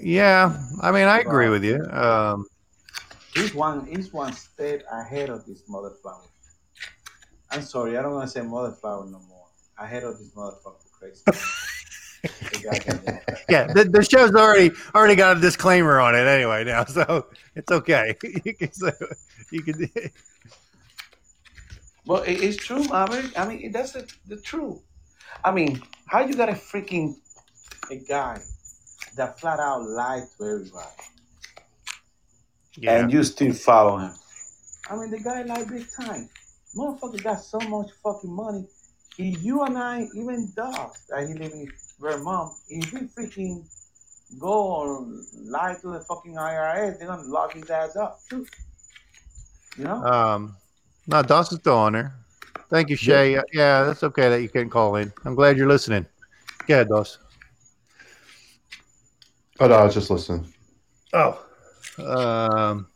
yeah, 0.00 0.56
I 0.80 0.92
mean, 0.92 1.08
I 1.08 1.18
agree 1.20 1.48
with 1.48 1.64
you. 1.64 1.84
Um, 1.90 2.46
He's 3.34 3.54
one. 3.54 3.86
He's 3.86 4.12
one 4.12 4.32
step 4.32 4.82
ahead 4.90 5.30
of 5.30 5.46
this 5.46 5.62
motherfucker. 5.68 6.28
I'm 7.50 7.62
sorry, 7.62 7.96
I 7.96 8.02
don't 8.02 8.14
want 8.14 8.28
to 8.28 8.32
say 8.32 8.40
motherfucker 8.40 9.10
no 9.10 9.20
more. 9.28 9.29
Ahead 9.80 10.04
of 10.04 10.18
this 10.18 10.30
motherfucker, 10.34 10.90
crazy. 10.92 11.22
The 12.22 12.60
goddamn 12.60 13.20
yeah, 13.48 13.66
the, 13.72 13.84
the 13.84 14.04
show's 14.04 14.34
already 14.34 14.72
already 14.94 15.16
got 15.16 15.38
a 15.38 15.40
disclaimer 15.40 16.00
on 16.00 16.14
it 16.14 16.26
anyway 16.26 16.64
now, 16.64 16.84
so 16.84 17.26
it's 17.54 17.72
okay. 17.72 18.14
you 18.44 18.54
can 18.54 18.72
say, 18.72 18.92
you 19.50 19.62
can. 19.62 19.90
Well, 22.06 22.22
it, 22.22 22.32
it's 22.32 22.58
true, 22.58 22.84
Maverick. 22.84 23.38
I 23.38 23.48
mean, 23.48 23.72
that's 23.72 23.92
the, 23.92 24.06
the 24.26 24.38
truth. 24.40 24.80
I 25.44 25.50
mean, 25.52 25.82
how 26.08 26.20
you 26.26 26.34
got 26.34 26.50
a 26.50 26.52
freaking 26.52 27.14
a 27.90 27.96
guy 27.96 28.40
that 29.16 29.40
flat 29.40 29.60
out 29.60 29.82
lied 29.82 30.24
to 30.38 30.44
everybody, 30.44 30.88
Yeah. 32.76 32.98
and 32.98 33.12
you 33.12 33.22
still 33.24 33.54
follow 33.54 33.98
him? 33.98 34.12
I 34.90 34.96
mean, 34.96 35.10
the 35.10 35.20
guy 35.20 35.42
lied 35.42 35.68
big 35.68 35.86
time. 35.96 36.28
Motherfucker 36.76 37.22
got 37.22 37.40
so 37.40 37.60
much 37.60 37.88
fucking 38.02 38.30
money. 38.32 38.66
He, 39.16 39.30
you 39.40 39.62
and 39.64 39.76
I, 39.76 40.08
even 40.14 40.50
Doc, 40.56 40.96
that 41.08 41.28
he 41.28 41.34
live 41.34 41.52
in 41.52 41.70
Vermont, 42.00 42.52
if 42.68 42.90
he 42.90 42.98
freaking 42.98 43.64
go 44.38 44.52
or 44.52 45.06
lie 45.34 45.76
to 45.80 45.88
the 45.88 46.00
fucking 46.00 46.34
IRS, 46.34 46.98
they're 46.98 47.08
gonna 47.08 47.22
lock 47.22 47.52
his 47.52 47.68
ass 47.68 47.96
up 47.96 48.20
too. 48.28 48.46
You 49.76 49.84
know? 49.84 50.04
Um, 50.04 50.56
no, 51.06 51.22
Dawson's 51.22 51.60
still 51.60 51.76
on 51.76 51.92
there. 51.94 52.14
Thank 52.70 52.88
you, 52.88 52.96
Shay. 52.96 53.40
Yeah, 53.52 53.84
that's 53.84 54.02
okay 54.04 54.28
that 54.28 54.42
you 54.42 54.48
can 54.48 54.70
call 54.70 54.96
in. 54.96 55.12
I'm 55.24 55.34
glad 55.34 55.56
you're 55.56 55.68
listening. 55.68 56.06
Go 56.66 56.74
ahead, 56.74 56.88
Dawson. 56.88 57.20
Oh 59.58 59.66
no, 59.66 59.74
I 59.74 59.84
was 59.84 59.94
just 59.94 60.10
listening. 60.10 60.46
Oh, 61.12 61.44
um, 61.98 62.86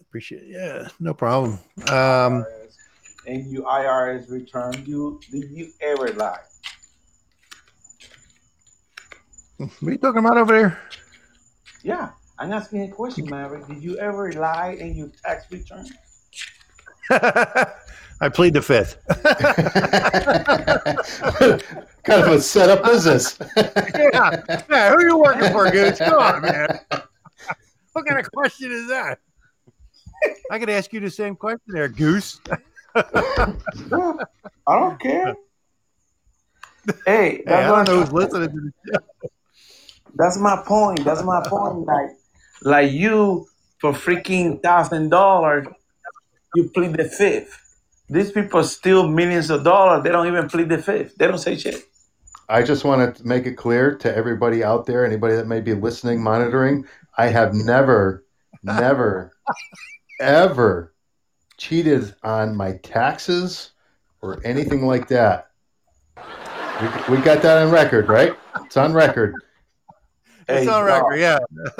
appreciate. 0.00 0.42
It. 0.42 0.48
Yeah, 0.48 0.88
no 0.98 1.14
problem. 1.14 1.58
Um, 1.88 2.44
in 3.26 3.50
your 3.50 3.64
IRS 3.64 4.30
return, 4.30 4.84
you 4.86 5.20
did 5.30 5.50
you 5.50 5.70
ever 5.80 6.08
lie? 6.12 6.38
What 9.58 9.70
are 9.82 9.90
you 9.90 9.98
talking 9.98 10.18
about 10.18 10.36
over 10.36 10.52
there? 10.52 10.78
Yeah, 11.82 12.10
I'm 12.38 12.52
asking 12.52 12.82
a 12.82 12.88
question, 12.88 13.28
Maverick. 13.28 13.66
Did 13.66 13.82
you 13.82 13.98
ever 13.98 14.32
lie 14.32 14.76
in 14.78 14.94
your 14.94 15.10
tax 15.24 15.50
return? 15.50 15.86
I 18.20 18.28
plead 18.30 18.54
the 18.54 18.62
fifth. 18.62 18.96
kind 22.02 22.22
of 22.22 22.28
a 22.28 22.40
setup 22.40 22.84
business. 22.84 23.38
yeah, 23.56 24.42
yeah. 24.70 24.90
Who 24.90 24.96
are 24.96 25.02
you 25.02 25.18
working 25.18 25.52
for, 25.52 25.70
Goose? 25.70 25.98
Come 25.98 26.18
on, 26.18 26.42
man. 26.42 26.80
What 27.92 28.06
kind 28.06 28.18
of 28.18 28.30
question 28.32 28.72
is 28.72 28.88
that? 28.88 29.18
I 30.50 30.58
could 30.58 30.70
ask 30.70 30.92
you 30.92 31.00
the 31.00 31.10
same 31.10 31.36
question 31.36 31.66
there, 31.68 31.88
Goose. 31.88 32.40
I 32.96 34.74
don't 34.78 35.00
care. 35.00 35.34
Hey, 37.04 37.42
Hey, 37.46 37.54
I 37.54 37.66
don't 37.66 37.86
know 37.86 38.04
who's 38.04 38.12
listening 38.12 38.48
to 38.48 38.60
the 38.60 38.72
show. 38.92 39.28
that's 40.14 40.38
my 40.38 40.62
point. 40.66 41.04
That's 41.04 41.22
my 41.22 41.46
point. 41.48 41.86
Like, 41.86 42.10
like 42.62 42.92
you 42.92 43.46
for 43.80 43.92
freaking 43.92 44.62
thousand 44.62 45.10
dollars, 45.10 45.66
you 46.54 46.70
plead 46.70 46.96
the 46.96 47.04
fifth. 47.04 47.62
These 48.08 48.32
people 48.32 48.62
steal 48.64 49.08
millions 49.08 49.50
of 49.50 49.64
dollars. 49.64 50.04
They 50.04 50.10
don't 50.10 50.26
even 50.26 50.48
plead 50.48 50.68
the 50.68 50.78
fifth. 50.78 51.16
They 51.16 51.26
don't 51.26 51.38
say 51.38 51.56
shit. 51.56 51.84
I 52.48 52.62
just 52.62 52.84
want 52.84 53.16
to 53.16 53.26
make 53.26 53.44
it 53.46 53.54
clear 53.54 53.96
to 53.96 54.16
everybody 54.16 54.62
out 54.62 54.86
there, 54.86 55.04
anybody 55.04 55.34
that 55.34 55.48
may 55.48 55.60
be 55.60 55.74
listening, 55.74 56.22
monitoring, 56.22 56.86
I 57.18 57.26
have 57.26 57.52
never, 57.52 58.24
never, 58.62 59.32
ever 60.20 60.94
cheated 61.56 62.14
on 62.22 62.54
my 62.56 62.72
taxes 62.78 63.72
or 64.22 64.40
anything 64.44 64.86
like 64.86 65.08
that. 65.08 65.50
We, 66.18 67.16
we 67.16 67.22
got 67.22 67.42
that 67.42 67.62
on 67.62 67.70
record, 67.70 68.08
right? 68.08 68.34
It's 68.64 68.76
on 68.76 68.92
record. 68.92 69.34
It's 70.48 70.66
on 70.66 70.66
dog, 70.66 70.86
record, 70.86 71.18
yeah. 71.18 71.38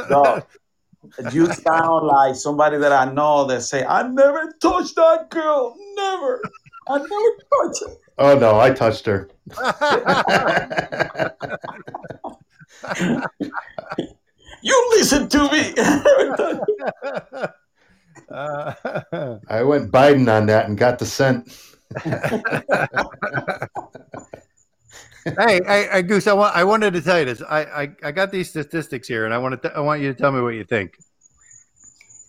dog, 0.09 0.45
you 1.33 1.47
sound 1.53 2.07
like 2.07 2.35
somebody 2.35 2.79
that 2.79 2.93
I 2.93 3.13
know 3.13 3.45
that 3.47 3.63
say, 3.63 3.85
I 3.85 4.09
never 4.09 4.53
touched 4.61 4.97
that 4.97 5.31
girl. 5.31 5.77
Never. 5.95 6.43
I 6.89 6.99
never 6.99 7.09
touched 7.09 7.83
her. 7.87 7.97
Oh 8.19 8.39
no, 8.39 8.59
I 8.59 8.71
touched 8.71 9.07
her. 9.07 9.29
You 14.67 14.91
listen 14.97 15.29
to 15.29 15.49
me. 15.53 15.75
Uh, 18.31 18.73
I 19.49 19.63
went 19.63 19.91
Biden 19.91 20.33
on 20.33 20.47
that 20.47 20.69
and 20.69 20.77
got 20.77 20.99
the 20.99 21.07
scent. 21.07 21.57
hey, 25.39 25.61
hey, 25.65 25.89
hey, 25.91 26.03
Goose, 26.03 26.27
I, 26.27 26.33
want, 26.33 26.57
I 26.57 26.65
wanted 26.65 26.93
to 26.95 27.01
tell 27.01 27.19
you 27.19 27.25
this. 27.25 27.43
I, 27.43 27.61
I, 27.65 27.89
I 28.05 28.13
got 28.13 28.31
these 28.31 28.49
statistics 28.49 29.09
here, 29.09 29.25
and 29.25 29.33
I 29.33 29.39
want 29.39 29.63
to. 29.63 29.77
I 29.77 29.81
want 29.81 30.03
you 30.03 30.13
to 30.13 30.19
tell 30.19 30.33
me 30.33 30.41
what 30.41 30.55
you 30.55 30.65
think. 30.65 30.99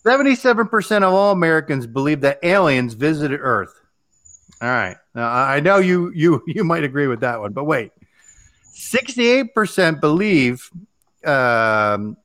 Seventy-seven 0.03 0.67
percent 0.67 1.03
of 1.03 1.13
all 1.13 1.31
Americans 1.31 1.87
believe 1.87 2.21
that 2.21 2.39
aliens 2.43 2.93
visited 2.93 3.39
Earth. 3.41 3.73
All 4.61 4.69
right, 4.69 4.97
now 5.13 5.29
I 5.29 5.57
I 5.57 5.59
know 5.59 5.77
you 5.77 6.11
you 6.15 6.43
you 6.47 6.63
might 6.63 6.83
agree 6.83 7.07
with 7.07 7.21
that 7.21 7.39
one, 7.39 7.53
but 7.53 7.65
wait. 7.65 7.91
Sixty-eight 8.63 9.53
percent 9.53 9.99
believe. 9.99 10.69
Um, 11.25 12.15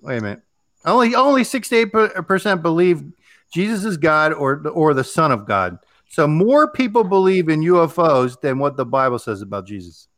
wait 0.00 0.18
a 0.18 0.20
minute. 0.20 0.42
Only 0.84 1.14
only 1.14 1.44
sixty-eight 1.44 1.92
percent 1.92 2.62
believe 2.62 3.04
Jesus 3.52 3.84
is 3.84 3.96
God 3.96 4.32
or 4.32 4.66
or 4.68 4.94
the 4.94 5.04
Son 5.04 5.30
of 5.30 5.46
God. 5.46 5.78
So 6.08 6.26
more 6.26 6.70
people 6.70 7.04
believe 7.04 7.48
in 7.48 7.60
UFOs 7.60 8.40
than 8.40 8.58
what 8.58 8.76
the 8.76 8.84
Bible 8.84 9.18
says 9.18 9.40
about 9.42 9.66
Jesus. 9.66 10.08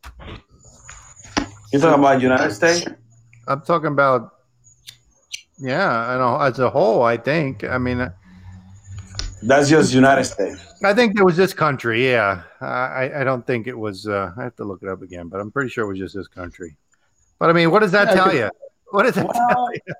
You 1.72 1.78
talking 1.78 2.00
about 2.00 2.20
United 2.20 2.52
States? 2.52 2.86
I'm 3.46 3.60
talking 3.60 3.88
about, 3.88 4.34
yeah, 5.58 5.88
I 5.88 6.16
know 6.16 6.40
as 6.40 6.58
a 6.58 6.70
whole. 6.70 7.02
I 7.02 7.16
think. 7.16 7.62
I 7.64 7.78
mean, 7.78 8.10
That's 9.42 9.68
just 9.68 9.92
United 9.92 10.24
States. 10.24 10.60
I 10.82 10.94
think 10.94 11.18
it 11.18 11.22
was 11.22 11.36
this 11.36 11.52
country. 11.52 12.08
Yeah, 12.08 12.42
I 12.60 13.10
I 13.16 13.24
don't 13.24 13.46
think 13.46 13.66
it 13.66 13.78
was. 13.78 14.06
Uh, 14.06 14.32
I 14.36 14.44
have 14.44 14.56
to 14.56 14.64
look 14.64 14.82
it 14.82 14.88
up 14.88 15.02
again, 15.02 15.28
but 15.28 15.40
I'm 15.40 15.50
pretty 15.50 15.68
sure 15.68 15.84
it 15.84 15.88
was 15.88 15.98
just 15.98 16.14
this 16.14 16.28
country. 16.28 16.76
But 17.38 17.50
I 17.50 17.52
mean, 17.52 17.70
what 17.70 17.80
does 17.80 17.92
that 17.92 18.08
Yeah, 18.08 18.14
tell 18.14 18.34
you? 18.34 18.50
What 18.90 19.02
does 19.02 19.14
that 19.16 19.30
tell 19.32 19.68
you? 19.74 19.94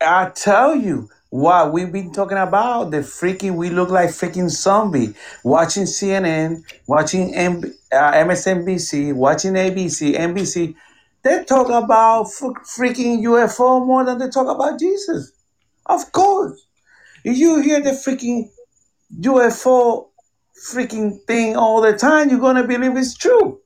I 0.00 0.30
tell 0.30 0.74
you 0.74 1.10
what 1.30 1.72
we've 1.72 1.92
been 1.92 2.12
talking 2.12 2.38
about. 2.38 2.90
The 2.90 2.98
freaking 2.98 3.56
we 3.56 3.70
look 3.70 3.90
like 3.90 4.10
freaking 4.10 4.48
zombie. 4.48 5.14
Watching 5.44 5.84
CNN, 5.84 6.62
watching 6.86 7.34
M- 7.34 7.64
uh, 7.92 8.12
MSNBC, 8.12 9.14
watching 9.14 9.54
ABC, 9.54 10.16
NBC. 10.16 10.74
They 11.22 11.44
talk 11.44 11.68
about 11.68 12.22
f- 12.26 12.54
freaking 12.78 13.22
UFO 13.24 13.86
more 13.86 14.04
than 14.04 14.18
they 14.18 14.28
talk 14.30 14.48
about 14.48 14.78
Jesus. 14.80 15.32
Of 15.86 16.12
course, 16.12 16.66
if 17.24 17.36
you 17.36 17.60
hear 17.60 17.80
the 17.80 17.90
freaking 17.90 18.50
UFO 19.20 20.08
freaking 20.72 21.22
thing 21.26 21.56
all 21.56 21.82
the 21.82 21.92
time, 21.96 22.30
you're 22.30 22.40
gonna 22.40 22.66
believe 22.66 22.96
it's 22.96 23.16
true. 23.16 23.60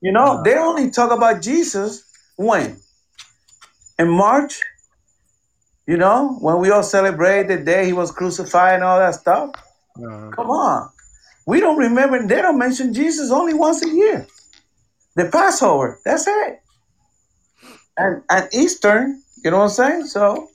You 0.00 0.12
know, 0.12 0.42
they 0.44 0.56
only 0.56 0.90
talk 0.90 1.10
about 1.10 1.42
Jesus 1.42 2.04
when 2.36 2.80
in 3.98 4.08
March, 4.10 4.60
you 5.86 5.96
know, 5.96 6.36
when 6.40 6.58
we 6.60 6.70
all 6.70 6.82
celebrate 6.82 7.48
the 7.48 7.58
day 7.58 7.86
he 7.86 7.92
was 7.92 8.12
crucified 8.12 8.74
and 8.76 8.84
all 8.84 8.98
that 8.98 9.14
stuff. 9.16 9.50
Uh, 9.98 10.30
Come 10.32 10.50
on. 10.50 10.90
We 11.46 11.60
don't 11.60 11.78
remember, 11.78 12.26
they 12.26 12.42
don't 12.42 12.58
mention 12.58 12.94
Jesus 12.94 13.30
only 13.30 13.54
once 13.54 13.84
a 13.84 13.88
year. 13.90 14.26
The 15.16 15.30
Passover, 15.30 16.00
that's 16.04 16.26
it. 16.26 16.60
And 17.96 18.22
and 18.30 18.48
Eastern, 18.54 19.22
you 19.44 19.50
know 19.50 19.58
what 19.58 19.64
I'm 19.64 19.70
saying? 19.70 20.06
So 20.06 20.48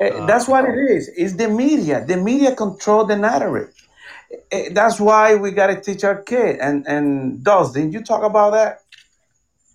eh, 0.00 0.10
Uh, 0.10 0.26
that's 0.26 0.48
what 0.48 0.64
it 0.66 0.76
is. 0.92 1.10
It's 1.16 1.34
the 1.34 1.48
media. 1.48 2.04
The 2.04 2.16
media 2.18 2.54
control 2.56 3.04
the 3.06 3.16
narrative. 3.16 3.74
Eh, 4.52 4.70
That's 4.72 5.00
why 5.00 5.36
we 5.36 5.52
gotta 5.52 5.80
teach 5.80 6.04
our 6.04 6.22
kid. 6.22 6.58
And 6.60 6.86
and 6.88 7.44
Dos, 7.44 7.72
didn't 7.72 7.92
you 7.92 8.02
talk 8.02 8.24
about 8.24 8.52
that? 8.52 8.81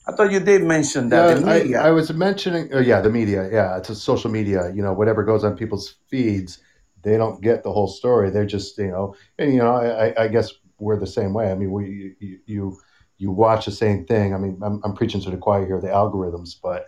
I 0.08 0.14
thought 0.14 0.32
you 0.32 0.40
did 0.40 0.64
mention 0.64 1.10
that. 1.10 1.36
the 1.36 1.42
Yeah, 1.42 1.52
I, 1.52 1.60
media. 1.60 1.82
I 1.82 1.90
was 1.92 2.12
mentioning, 2.14 2.70
oh, 2.74 2.80
yeah, 2.80 3.02
the 3.02 3.10
media. 3.10 3.50
Yeah, 3.52 3.78
it's 3.78 3.90
a 3.90 3.96
social 3.96 4.32
media. 4.32 4.72
You 4.74 4.82
know, 4.82 4.94
whatever 4.94 5.24
goes 5.24 5.44
on 5.44 5.58
people's 5.58 5.96
feeds, 6.08 6.60
they 7.04 7.18
don't 7.18 7.42
get 7.42 7.64
the 7.64 7.72
whole 7.72 7.88
story. 7.88 8.30
They're 8.30 8.46
just, 8.46 8.78
you 8.78 8.88
know, 8.88 9.16
and 9.38 9.54
you 9.54 9.60
know, 9.60 9.76
I, 9.76 10.08
I- 10.10 10.24
I 10.24 10.28
guess 10.30 10.52
we're 10.80 11.00
the 11.00 11.08
same 11.08 11.34
way. 11.34 11.52
I 11.52 11.56
mean, 11.56 11.72
we 11.72 12.16
you 12.20 12.40
you, 12.46 12.78
you 13.18 13.32
watch 13.32 13.66
the 13.66 13.72
same 13.72 14.06
thing. 14.06 14.34
I 14.34 14.38
mean, 14.38 14.60
I'm, 14.64 14.80
I'm 14.84 14.94
preaching 14.94 15.22
to 15.22 15.30
the 15.30 15.38
choir 15.38 15.66
here, 15.66 15.82
the 15.82 15.88
algorithms, 15.88 16.56
but 16.62 16.86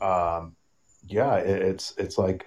um, 0.00 0.56
yeah, 1.06 1.36
it, 1.36 1.60
it's 1.62 1.92
it's 1.98 2.16
like 2.18 2.46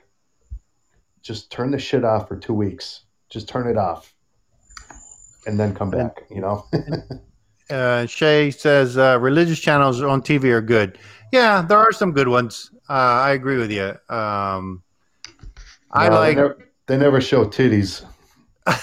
just 1.21 1.51
turn 1.51 1.71
the 1.71 1.79
shit 1.79 2.03
off 2.05 2.27
for 2.27 2.37
two 2.37 2.53
weeks. 2.53 3.01
Just 3.29 3.47
turn 3.47 3.67
it 3.67 3.77
off, 3.77 4.13
and 5.45 5.59
then 5.59 5.75
come 5.75 5.91
back. 5.91 6.23
You 6.31 6.41
know. 6.41 6.65
uh, 7.69 8.05
Shay 8.05 8.51
says 8.51 8.97
uh, 8.97 9.17
religious 9.19 9.59
channels 9.59 10.01
on 10.01 10.21
TV 10.21 10.45
are 10.45 10.61
good. 10.61 10.97
Yeah, 11.31 11.61
there 11.61 11.77
are 11.77 11.91
some 11.91 12.11
good 12.11 12.27
ones. 12.27 12.71
Uh, 12.89 12.93
I 12.93 13.31
agree 13.31 13.57
with 13.57 13.71
you. 13.71 13.89
Um, 14.13 14.81
I 15.91 16.09
No, 16.09 16.15
like. 16.15 16.35
They 16.35 16.41
never, 16.41 16.69
they 16.87 16.97
never 16.97 17.21
show 17.21 17.45
titties. 17.45 18.03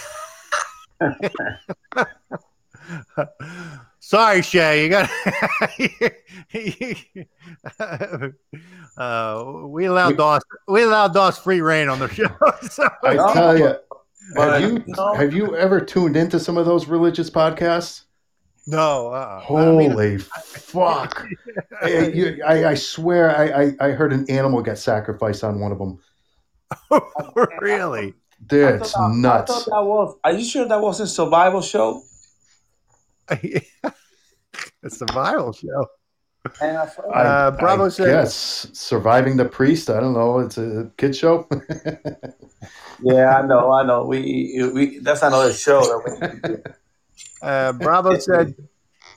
Sorry, 3.99 4.43
Shay. 4.43 4.85
You 4.85 4.91
got. 4.91 5.11
uh, 8.97 9.45
we 9.67 9.87
allow 9.87 10.09
We- 10.11 10.15
Doss. 10.15 10.43
We 10.69 10.83
allow 10.85 11.09
Doss 11.09 11.39
free 11.39 11.61
reign 11.61 11.89
on 11.89 11.99
the 11.99 12.09
show. 12.09 12.29
So, 12.71 12.89
I 13.03 13.15
tell 13.33 13.59
you, 13.59 13.75
have 14.37 14.61
you 14.63 14.85
have 15.17 15.35
you 15.35 15.57
ever 15.57 15.81
tuned 15.81 16.17
into 16.17 16.39
some 16.39 16.57
of 16.57 16.67
those 16.67 16.87
religious 16.87 17.31
podcasts? 17.31 18.03
No. 18.67 19.09
Uh, 19.09 19.43
I 19.49 19.55
mean- 19.77 19.91
Holy 19.91 20.19
fuck! 20.19 21.27
I, 21.83 21.89
you- 22.09 22.43
I, 22.45 22.65
I 22.71 22.75
swear, 22.75 23.37
I, 23.37 23.65
I, 23.65 23.89
I 23.89 23.91
heard 23.93 24.13
an 24.13 24.29
animal 24.31 24.63
get 24.63 24.79
sacrificed 24.79 25.45
on 25.45 25.61
one 25.61 25.73
of 25.73 25.79
them. 25.79 25.99
really? 27.61 28.15
Dude, 28.47 28.65
I 28.65 28.77
it's 28.77 28.93
thought 28.93 29.11
I 29.11 29.15
nuts. 29.15 29.53
thought 29.53 29.65
that 29.67 29.85
was. 29.89 30.17
Are 30.25 30.33
you 30.33 30.45
sure 30.45 30.67
that 30.69 30.81
was 30.81 31.01
a 31.01 31.07
survival 31.07 31.63
show? 31.63 32.03
a 33.31 34.91
survival 34.91 35.53
show. 35.53 35.87
And 36.61 36.77
I 36.79 36.89
I, 37.13 37.23
Uh, 37.25 37.51
Bravo 37.53 37.87
I 37.87 37.89
said- 37.89 38.07
guess 38.07 38.69
surviving 38.73 39.37
the 39.37 39.45
priest. 39.47 39.91
I 39.91 40.01
don't 40.01 40.13
know. 40.13 40.39
It's 40.41 40.59
a 40.59 40.91
kid 40.97 41.17
show. 41.17 41.49
yeah, 43.03 43.39
I 43.39 43.47
know, 43.47 43.73
I 43.73 43.83
know. 43.85 44.05
We, 44.05 44.71
we 44.73 44.99
that's 44.99 45.23
another 45.23 45.53
show. 45.53 45.81
That 45.81 46.41
we, 46.65 46.73
Uh, 47.47 47.73
Bravo 47.73 48.19
said, 48.19 48.57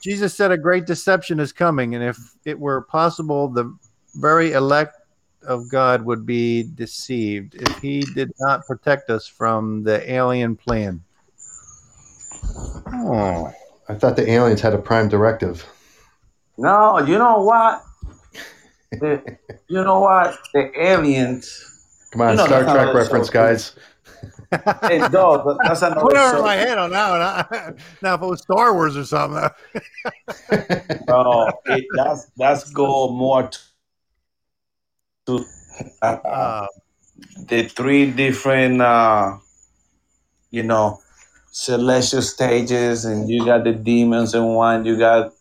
Jesus 0.02 0.36
said 0.36 0.52
a 0.52 0.58
great 0.58 0.86
deception 0.86 1.40
is 1.40 1.52
coming, 1.52 1.96
and 1.96 2.04
if 2.04 2.18
it 2.46 2.60
were 2.60 2.82
possible, 2.82 3.48
the 3.48 3.76
very 4.16 4.52
elect 4.52 4.96
of 5.42 5.68
God 5.70 6.04
would 6.06 6.28
be 6.28 6.64
deceived 6.76 7.56
if 7.56 7.80
he 7.80 8.02
did 8.02 8.32
not 8.40 8.68
protect 8.68 9.10
us 9.10 9.26
from 9.26 9.82
the 9.82 10.12
alien 10.12 10.56
plan? 10.56 11.04
Oh, 12.94 13.52
I 13.88 13.96
thought 13.96 14.16
the 14.16 14.30
aliens 14.30 14.62
had 14.62 14.74
a 14.74 14.78
prime 14.78 15.10
directive. 15.10 15.66
No, 16.58 17.00
you 17.00 17.18
know 17.18 17.42
what? 17.42 17.84
The, 18.92 19.24
you 19.68 19.84
know 19.84 20.02
what? 20.02 20.38
The 20.54 20.72
aliens. 20.80 21.66
Come 22.12 22.22
on, 22.22 22.32
You 22.32 22.38
know 22.38 22.46
Star 22.46 22.64
Trek 22.64 22.94
reference, 22.94 23.28
so- 23.28 23.34
guys. 23.34 23.76
Dog, 24.52 25.44
but 25.46 25.58
that's 25.64 25.84
I 25.84 25.88
another 25.88 26.02
put 26.02 26.16
it 26.16 26.20
subject. 26.20 26.42
my 26.42 26.56
head 26.56 26.78
on 26.78 26.92
that 26.92 27.48
one. 27.52 27.78
now, 28.02 28.16
if 28.16 28.22
it 28.22 28.26
was 28.26 28.42
Star 28.42 28.74
Wars 28.74 28.98
or 28.98 29.06
something, 29.06 29.50
No, 31.08 31.52
it, 31.66 31.86
that's 31.96 32.26
that's 32.38 32.70
go 32.72 33.10
more 33.10 33.50
to, 33.50 33.60
to 35.28 35.46
uh, 36.02 36.06
uh, 36.06 36.68
the 37.48 37.64
three 37.64 38.12
different, 38.12 38.82
uh, 38.82 39.38
you 40.52 40.64
know, 40.64 41.00
celestial 41.52 42.22
stages, 42.22 43.06
and 43.06 43.30
you 43.30 43.46
got 43.46 43.64
the 43.64 43.74
demons 43.74 44.34
in 44.34 44.46
one, 44.46 44.86
you 44.86 44.98
got 44.98 45.34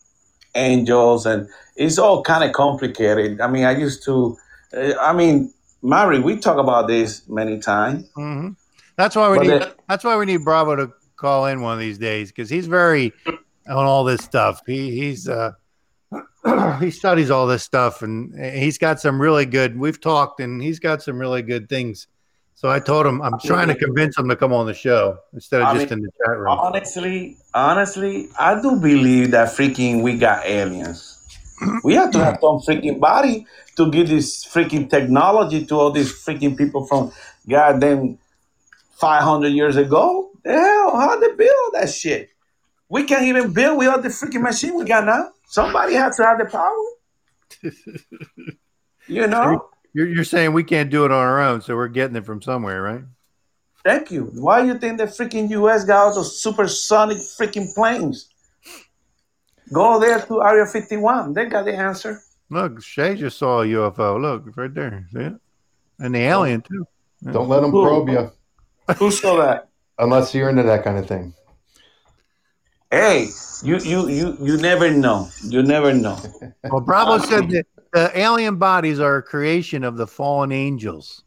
angels, 0.54 1.26
and 1.26 1.48
it's 1.76 1.98
all 1.98 2.22
kind 2.22 2.44
of 2.44 2.52
complicated. 2.52 3.40
I 3.40 3.48
mean, 3.48 3.64
I 3.64 3.76
used 3.76 4.04
to, 4.04 4.36
uh, 4.76 4.94
I 5.00 5.12
mean, 5.12 5.52
Mary, 5.82 6.18
we 6.20 6.36
talk 6.38 6.58
about 6.58 6.88
this 6.88 7.26
many 7.28 7.58
times. 7.58 8.08
mhm. 8.16 8.56
That's 8.98 9.16
why 9.16 9.30
we 9.30 9.36
But 9.38 9.42
need. 9.46 9.62
the- 9.62 9.74
that's 9.88 10.04
why 10.04 10.16
we 10.16 10.26
need 10.26 10.44
Bravo 10.44 10.76
to 10.76 10.92
call 11.16 11.46
in 11.46 11.62
one 11.62 11.72
of 11.72 11.78
these 11.78 11.96
days 11.98 12.30
because 12.30 12.50
he's 12.50 12.66
very 12.66 13.12
on 13.26 13.86
all 13.86 14.04
this 14.04 14.20
stuff. 14.22 14.60
He 14.66 14.90
he's 14.90 15.28
uh, 15.28 15.52
he 16.80 16.90
studies 16.90 17.30
all 17.30 17.46
this 17.46 17.62
stuff 17.62 18.02
and 18.02 18.38
he's 18.38 18.76
got 18.76 19.00
some 19.00 19.20
really 19.20 19.46
good. 19.46 19.78
We've 19.78 20.00
talked 20.00 20.40
and 20.40 20.60
he's 20.60 20.78
got 20.80 21.02
some 21.02 21.18
really 21.18 21.42
good 21.42 21.68
things. 21.68 22.06
So 22.54 22.68
I 22.68 22.80
told 22.80 23.06
him 23.06 23.22
I'm 23.22 23.38
trying 23.38 23.68
to 23.68 23.76
convince 23.76 24.18
him 24.18 24.28
to 24.28 24.34
come 24.34 24.52
on 24.52 24.66
the 24.66 24.74
show 24.74 25.18
instead 25.32 25.62
of 25.62 25.68
I 25.68 25.74
just 25.74 25.90
mean, 25.90 26.00
in 26.00 26.04
the 26.06 26.10
chat 26.26 26.36
room. 26.36 26.48
Honestly, 26.58 27.36
honestly, 27.54 28.28
I 28.38 28.60
do 28.60 28.80
believe 28.80 29.30
that 29.30 29.48
freaking 29.48 30.02
we 30.02 30.18
got 30.18 30.44
aliens. 30.44 31.14
We 31.84 31.94
have 31.94 32.10
to 32.12 32.18
have 32.18 32.38
some 32.40 32.58
freaking 32.60 33.00
body 33.00 33.44
to 33.76 33.90
give 33.90 34.08
this 34.08 34.44
freaking 34.44 34.88
technology 34.88 35.66
to 35.66 35.74
all 35.74 35.90
these 35.90 36.12
freaking 36.12 36.56
people 36.56 36.86
from 36.86 37.10
goddamn 37.48 38.18
500 38.98 39.48
years 39.48 39.76
ago. 39.76 40.30
The 40.44 40.52
hell, 40.52 40.96
how 40.96 41.18
they 41.18 41.32
build 41.34 41.74
that 41.74 41.90
shit? 41.90 42.30
We 42.88 43.04
can't 43.04 43.24
even 43.24 43.52
build 43.52 43.78
without 43.78 44.02
the 44.02 44.08
freaking 44.08 44.42
machine 44.42 44.74
we 44.74 44.84
got 44.84 45.04
now. 45.04 45.30
Somebody 45.46 45.94
has 45.94 46.16
to 46.16 46.24
have 46.24 46.38
the 46.38 46.46
power. 46.46 46.74
You 49.10 49.26
know? 49.26 49.70
You're, 49.94 50.06
you're 50.06 50.24
saying 50.24 50.52
we 50.52 50.64
can't 50.64 50.90
do 50.90 51.06
it 51.06 51.10
on 51.10 51.16
our 51.16 51.40
own, 51.40 51.62
so 51.62 51.74
we're 51.74 51.88
getting 51.88 52.14
it 52.14 52.26
from 52.26 52.42
somewhere, 52.42 52.82
right? 52.82 53.00
Thank 53.82 54.10
you. 54.10 54.24
Why 54.34 54.64
you 54.64 54.78
think 54.78 54.98
the 54.98 55.04
freaking 55.04 55.48
US 55.48 55.86
got 55.86 56.08
all 56.08 56.14
those 56.14 56.42
supersonic 56.42 57.16
freaking 57.16 57.74
planes? 57.74 58.28
Go 59.72 59.98
there 59.98 60.20
to 60.20 60.42
Area 60.42 60.66
51. 60.66 61.32
They 61.32 61.46
got 61.46 61.64
the 61.64 61.74
answer. 61.74 62.20
Look, 62.50 62.82
Shay 62.82 63.14
just 63.14 63.38
saw 63.38 63.62
a 63.62 63.64
UFO. 63.64 64.20
Look, 64.20 64.54
right 64.58 64.74
there. 64.74 65.06
See 65.10 65.20
it? 65.20 65.34
And 65.98 66.14
the 66.14 66.18
alien 66.18 66.60
too. 66.60 66.86
Don't 67.32 67.48
let 67.48 67.62
them 67.62 67.70
probe 67.70 68.10
you 68.10 68.30
Who 68.96 69.10
saw 69.10 69.36
that? 69.36 69.68
unless 69.98 70.34
you're 70.34 70.48
into 70.48 70.62
that 70.62 70.84
kind 70.84 70.98
of 70.98 71.06
thing. 71.06 71.34
Hey, 72.90 73.28
you 73.62 73.78
you 73.78 74.08
you 74.08 74.36
you 74.40 74.56
never 74.56 74.90
know. 74.90 75.28
You 75.44 75.62
never 75.62 75.92
know. 75.92 76.18
Well, 76.70 76.80
Bravo 76.80 77.18
said 77.18 77.50
that 77.50 77.66
the 77.92 78.18
alien 78.18 78.56
bodies 78.56 79.00
are 79.00 79.16
a 79.16 79.22
creation 79.22 79.84
of 79.84 79.96
the 79.96 80.06
fallen 80.06 80.52
angels. 80.52 81.24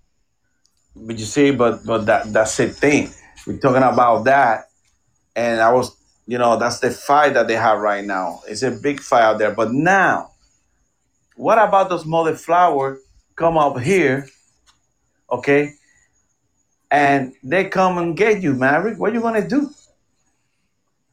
But 0.96 1.18
you 1.18 1.26
see, 1.26 1.52
but 1.52 1.86
but 1.86 2.06
that 2.06 2.34
that's 2.34 2.58
the 2.58 2.70
thing. 2.70 3.10
We're 3.46 3.58
talking 3.58 3.84
about 3.84 4.26
that, 4.26 4.66
and 5.36 5.62
I 5.62 5.72
was, 5.72 5.96
you 6.28 6.38
know, 6.38 6.58
that's 6.58 6.80
the 6.80 6.92
fight 6.92 7.34
that 7.34 7.48
they 7.48 7.56
have 7.56 7.80
right 7.80 8.06
now. 8.06 8.42
It's 8.48 8.62
a 8.62 8.72
big 8.72 9.00
fight 9.00 9.24
out 9.24 9.40
there. 9.40 9.52
But 9.52 9.72
now, 9.72 10.32
what 11.36 11.58
about 11.58 11.90
those 11.90 12.06
mother 12.06 12.36
flowers 12.36 13.00
come 13.36 13.58
up 13.58 13.80
here, 13.80 14.28
okay? 15.32 15.74
And 16.92 17.34
they 17.42 17.66
come 17.70 17.98
and 17.98 18.18
get 18.18 18.42
you, 18.42 18.54
Maverick. 18.54 19.00
What 19.00 19.14
you 19.14 19.22
gonna 19.22 19.48
do? 19.48 19.70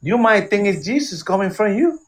You 0.02 0.18
might 0.18 0.50
think 0.50 0.66
it's 0.66 0.84
Jesus 0.84 1.22
coming 1.22 1.50
from 1.50 1.76
you. 1.76 1.98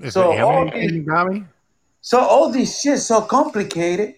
If 0.00 0.12
So 0.12 0.30
all 0.30 0.36
alien 0.52 0.64
these- 0.70 0.72
came 0.72 0.90
and 1.00 1.06
got 1.06 1.32
me? 1.32 1.44
So 2.00 2.20
all 2.20 2.50
this 2.50 2.80
shit 2.80 3.00
so 3.00 3.20
complicated. 3.22 4.14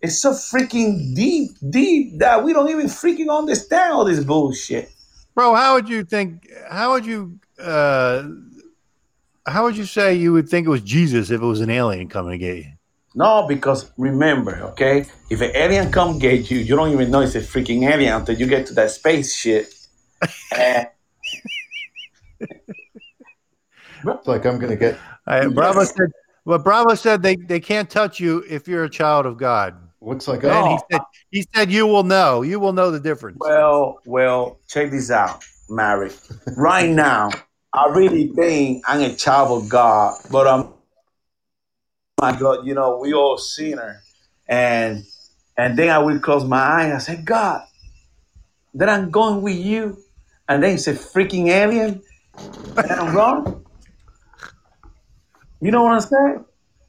It's 0.00 0.20
so 0.20 0.32
freaking 0.32 1.14
deep, 1.14 1.52
deep 1.70 2.18
that 2.18 2.44
we 2.44 2.52
don't 2.52 2.68
even 2.68 2.86
freaking 2.86 3.36
understand 3.36 3.92
all 3.94 4.04
this 4.04 4.22
bullshit. 4.22 4.90
Bro, 5.34 5.54
how 5.54 5.74
would 5.74 5.88
you 5.88 6.04
think 6.04 6.46
how 6.70 6.92
would 6.92 7.04
you 7.06 7.38
uh 7.58 8.24
how 9.46 9.64
would 9.64 9.76
you 9.76 9.84
say 9.84 10.14
you 10.14 10.32
would 10.32 10.48
think 10.48 10.66
it 10.66 10.70
was 10.70 10.82
Jesus 10.82 11.30
if 11.30 11.40
it 11.40 11.44
was 11.44 11.60
an 11.60 11.70
alien 11.70 12.08
coming 12.08 12.32
to 12.32 12.38
get 12.38 12.56
you? 12.58 12.66
No, 13.14 13.46
because 13.46 13.92
remember, 13.96 14.56
okay, 14.72 15.06
if 15.30 15.40
an 15.40 15.52
alien 15.54 15.92
come 15.92 16.18
get 16.18 16.50
you, 16.50 16.58
you 16.58 16.74
don't 16.74 16.90
even 16.90 17.10
know 17.10 17.20
it's 17.20 17.36
a 17.36 17.40
freaking 17.40 17.88
alien 17.88 18.12
until 18.12 18.36
you 18.36 18.46
get 18.46 18.66
to 18.66 18.74
that 18.74 18.90
space 18.90 19.36
shit. 19.36 19.72
And 20.52 20.60
eh. 20.86 20.86
It's 24.06 24.26
like 24.26 24.44
I'm 24.44 24.58
gonna 24.58 24.76
get 24.76 24.98
I, 25.26 25.46
Bravo 25.46 25.80
Yes. 25.80 25.94
said 25.96 26.10
well, 26.44 26.58
Bravo 26.58 26.94
said 26.94 27.22
they, 27.22 27.36
they 27.36 27.58
can't 27.60 27.88
touch 27.88 28.20
you 28.20 28.44
if 28.50 28.68
you're 28.68 28.84
a 28.84 28.90
child 28.90 29.24
of 29.24 29.38
God. 29.38 29.74
looks 30.02 30.28
like 30.28 30.44
And 30.44 30.66
a, 30.66 30.68
he 30.68 30.78
said 30.90 31.00
he 31.30 31.46
said 31.54 31.70
you 31.70 31.86
will 31.86 32.02
know. 32.02 32.42
You 32.42 32.60
will 32.60 32.72
know 32.74 32.90
the 32.90 33.00
difference. 33.00 33.38
well, 33.40 34.00
well, 34.04 34.58
check 34.68 34.90
this 34.90 35.10
out, 35.10 35.42
Mary. 35.70 36.10
Right 36.56 36.90
now, 36.90 37.30
I 37.72 37.88
really 37.88 38.28
think 38.28 38.84
I'm 38.86 39.00
a 39.00 39.14
child 39.14 39.62
of 39.62 39.68
God, 39.70 40.20
but 40.30 40.46
I'm 40.46 40.68
my 42.20 42.36
God, 42.38 42.66
you 42.66 42.74
know, 42.74 42.98
we 42.98 43.12
all 43.12 43.38
sinner. 43.38 44.00
And 44.48 45.04
and 45.56 45.78
then 45.78 45.90
I 45.90 45.98
will 45.98 46.18
close 46.18 46.44
my 46.44 46.58
eyes. 46.58 46.92
I 46.92 46.98
say, 46.98 47.22
God, 47.22 47.62
then 48.72 48.88
I'm 48.88 49.10
going 49.10 49.42
with 49.42 49.56
you. 49.56 49.98
And 50.48 50.62
then 50.62 50.74
it's 50.74 50.86
a 50.86 50.92
freaking 50.94 51.48
alien. 51.48 52.02
And 52.76 52.90
I'm 52.90 53.14
wrong. 53.14 53.64
You 55.60 55.70
know 55.70 55.84
what 55.84 55.92
I'm 55.92 56.44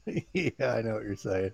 saying? 0.06 0.26
yeah, 0.58 0.74
I 0.74 0.82
know 0.82 0.94
what 0.94 1.04
you're 1.04 1.16
saying. 1.16 1.52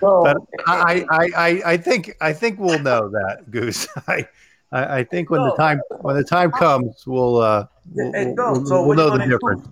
So, 0.00 0.22
But 0.22 0.36
I, 0.66 1.04
I, 1.10 1.30
I, 1.36 1.62
I 1.72 1.76
think 1.76 2.14
I 2.20 2.32
think 2.32 2.58
we'll 2.58 2.78
know 2.78 3.08
that, 3.10 3.50
Goose. 3.50 3.86
I 4.08 4.26
I, 4.72 4.98
I 4.98 5.04
think 5.04 5.30
when 5.30 5.42
the 5.42 5.54
time 5.56 5.80
when 6.00 6.16
the 6.16 6.24
time 6.24 6.50
comes 6.52 7.04
we'll 7.06 7.36
uh 7.38 7.66
we'll, 7.92 8.12
we'll, 8.12 8.34
we'll- 8.36 8.66
so 8.66 8.82
we'll 8.86 8.96
know 8.96 9.10
the 9.10 9.26
difference. 9.26 9.66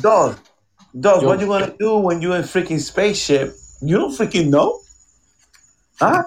Dog, 0.00 0.38
dog, 0.98 1.22
Yo. 1.22 1.28
what 1.28 1.40
you 1.40 1.46
gonna 1.46 1.74
do 1.78 1.98
when 1.98 2.20
you're 2.22 2.36
in 2.36 2.42
freaking 2.42 2.80
spaceship? 2.80 3.54
You 3.80 3.98
don't 3.98 4.10
freaking 4.12 4.48
know, 4.48 4.80
huh? 5.98 6.24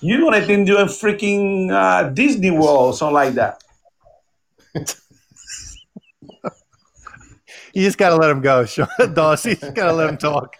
You 0.00 0.20
gonna 0.20 0.44
think 0.44 0.68
you're 0.68 0.80
in 0.80 0.86
freaking 0.88 1.70
uh, 1.72 2.08
Disney 2.10 2.50
World 2.50 2.86
or 2.86 2.92
something 2.94 3.14
like 3.14 3.34
that? 3.34 3.62
You 7.74 7.84
just 7.84 7.98
gotta 7.98 8.16
let 8.16 8.30
him 8.30 8.40
go, 8.40 8.64
Sean 8.66 8.88
Doss. 9.14 9.44
You 9.46 9.54
just 9.54 9.74
gotta 9.74 9.92
let 9.92 10.08
him 10.08 10.16
talk. 10.16 10.56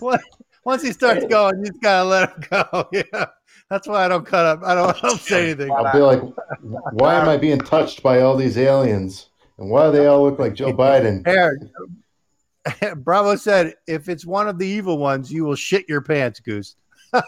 Once- 0.00 0.22
Once 0.64 0.82
he 0.82 0.92
starts 0.92 1.24
going, 1.26 1.60
you 1.60 1.66
just 1.66 1.80
gotta 1.80 2.06
let 2.08 2.30
him 2.30 2.44
go. 2.50 2.88
Yeah, 2.92 3.26
that's 3.70 3.86
why 3.86 4.04
I 4.04 4.08
don't 4.08 4.26
cut 4.26 4.46
up. 4.46 4.60
I 4.64 4.74
don't, 4.74 4.96
I 4.96 5.08
don't 5.08 5.20
say 5.20 5.44
anything. 5.44 5.70
I'll 5.72 5.92
be 5.92 5.98
like, 5.98 6.22
why 6.92 7.14
am 7.14 7.28
I 7.28 7.36
being 7.36 7.58
touched 7.58 8.02
by 8.02 8.20
all 8.20 8.36
these 8.36 8.56
aliens? 8.56 9.28
And 9.58 9.70
why 9.70 9.86
do 9.86 9.92
they 9.92 10.06
all 10.06 10.22
look 10.22 10.38
like 10.38 10.54
Joe 10.54 10.72
Biden? 10.72 11.26
Here, 11.28 11.58
Bravo 12.96 13.36
said, 13.36 13.74
if 13.86 14.08
it's 14.08 14.24
one 14.24 14.48
of 14.48 14.58
the 14.58 14.66
evil 14.66 14.98
ones, 14.98 15.32
you 15.32 15.44
will 15.44 15.54
shit 15.54 15.88
your 15.88 16.00
pants, 16.00 16.40
Goose. 16.40 16.76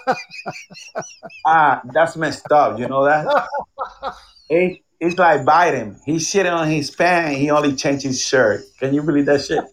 Ah, 1.47 1.81
that's 1.93 2.17
messed 2.17 2.53
up. 2.53 2.79
You 2.79 2.87
know 2.87 3.05
that? 3.05 3.47
It, 4.51 4.81
it's 5.01 5.19
like 5.19 5.41
Biden. 5.41 5.99
He 6.05 6.17
shitting 6.17 6.53
on 6.53 6.69
his 6.69 6.91
pants. 6.91 7.39
He 7.39 7.51
only 7.51 7.75
changed 7.75 8.05
his 8.05 8.23
shirt. 8.23 8.63
Can 8.79 8.93
you 8.93 9.03
believe 9.03 9.27
that 9.27 9.43
shit? 9.43 9.65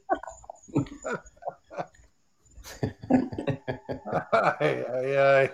Ay, 4.34 4.85
ay, 4.89 5.18
ay. 5.18 5.52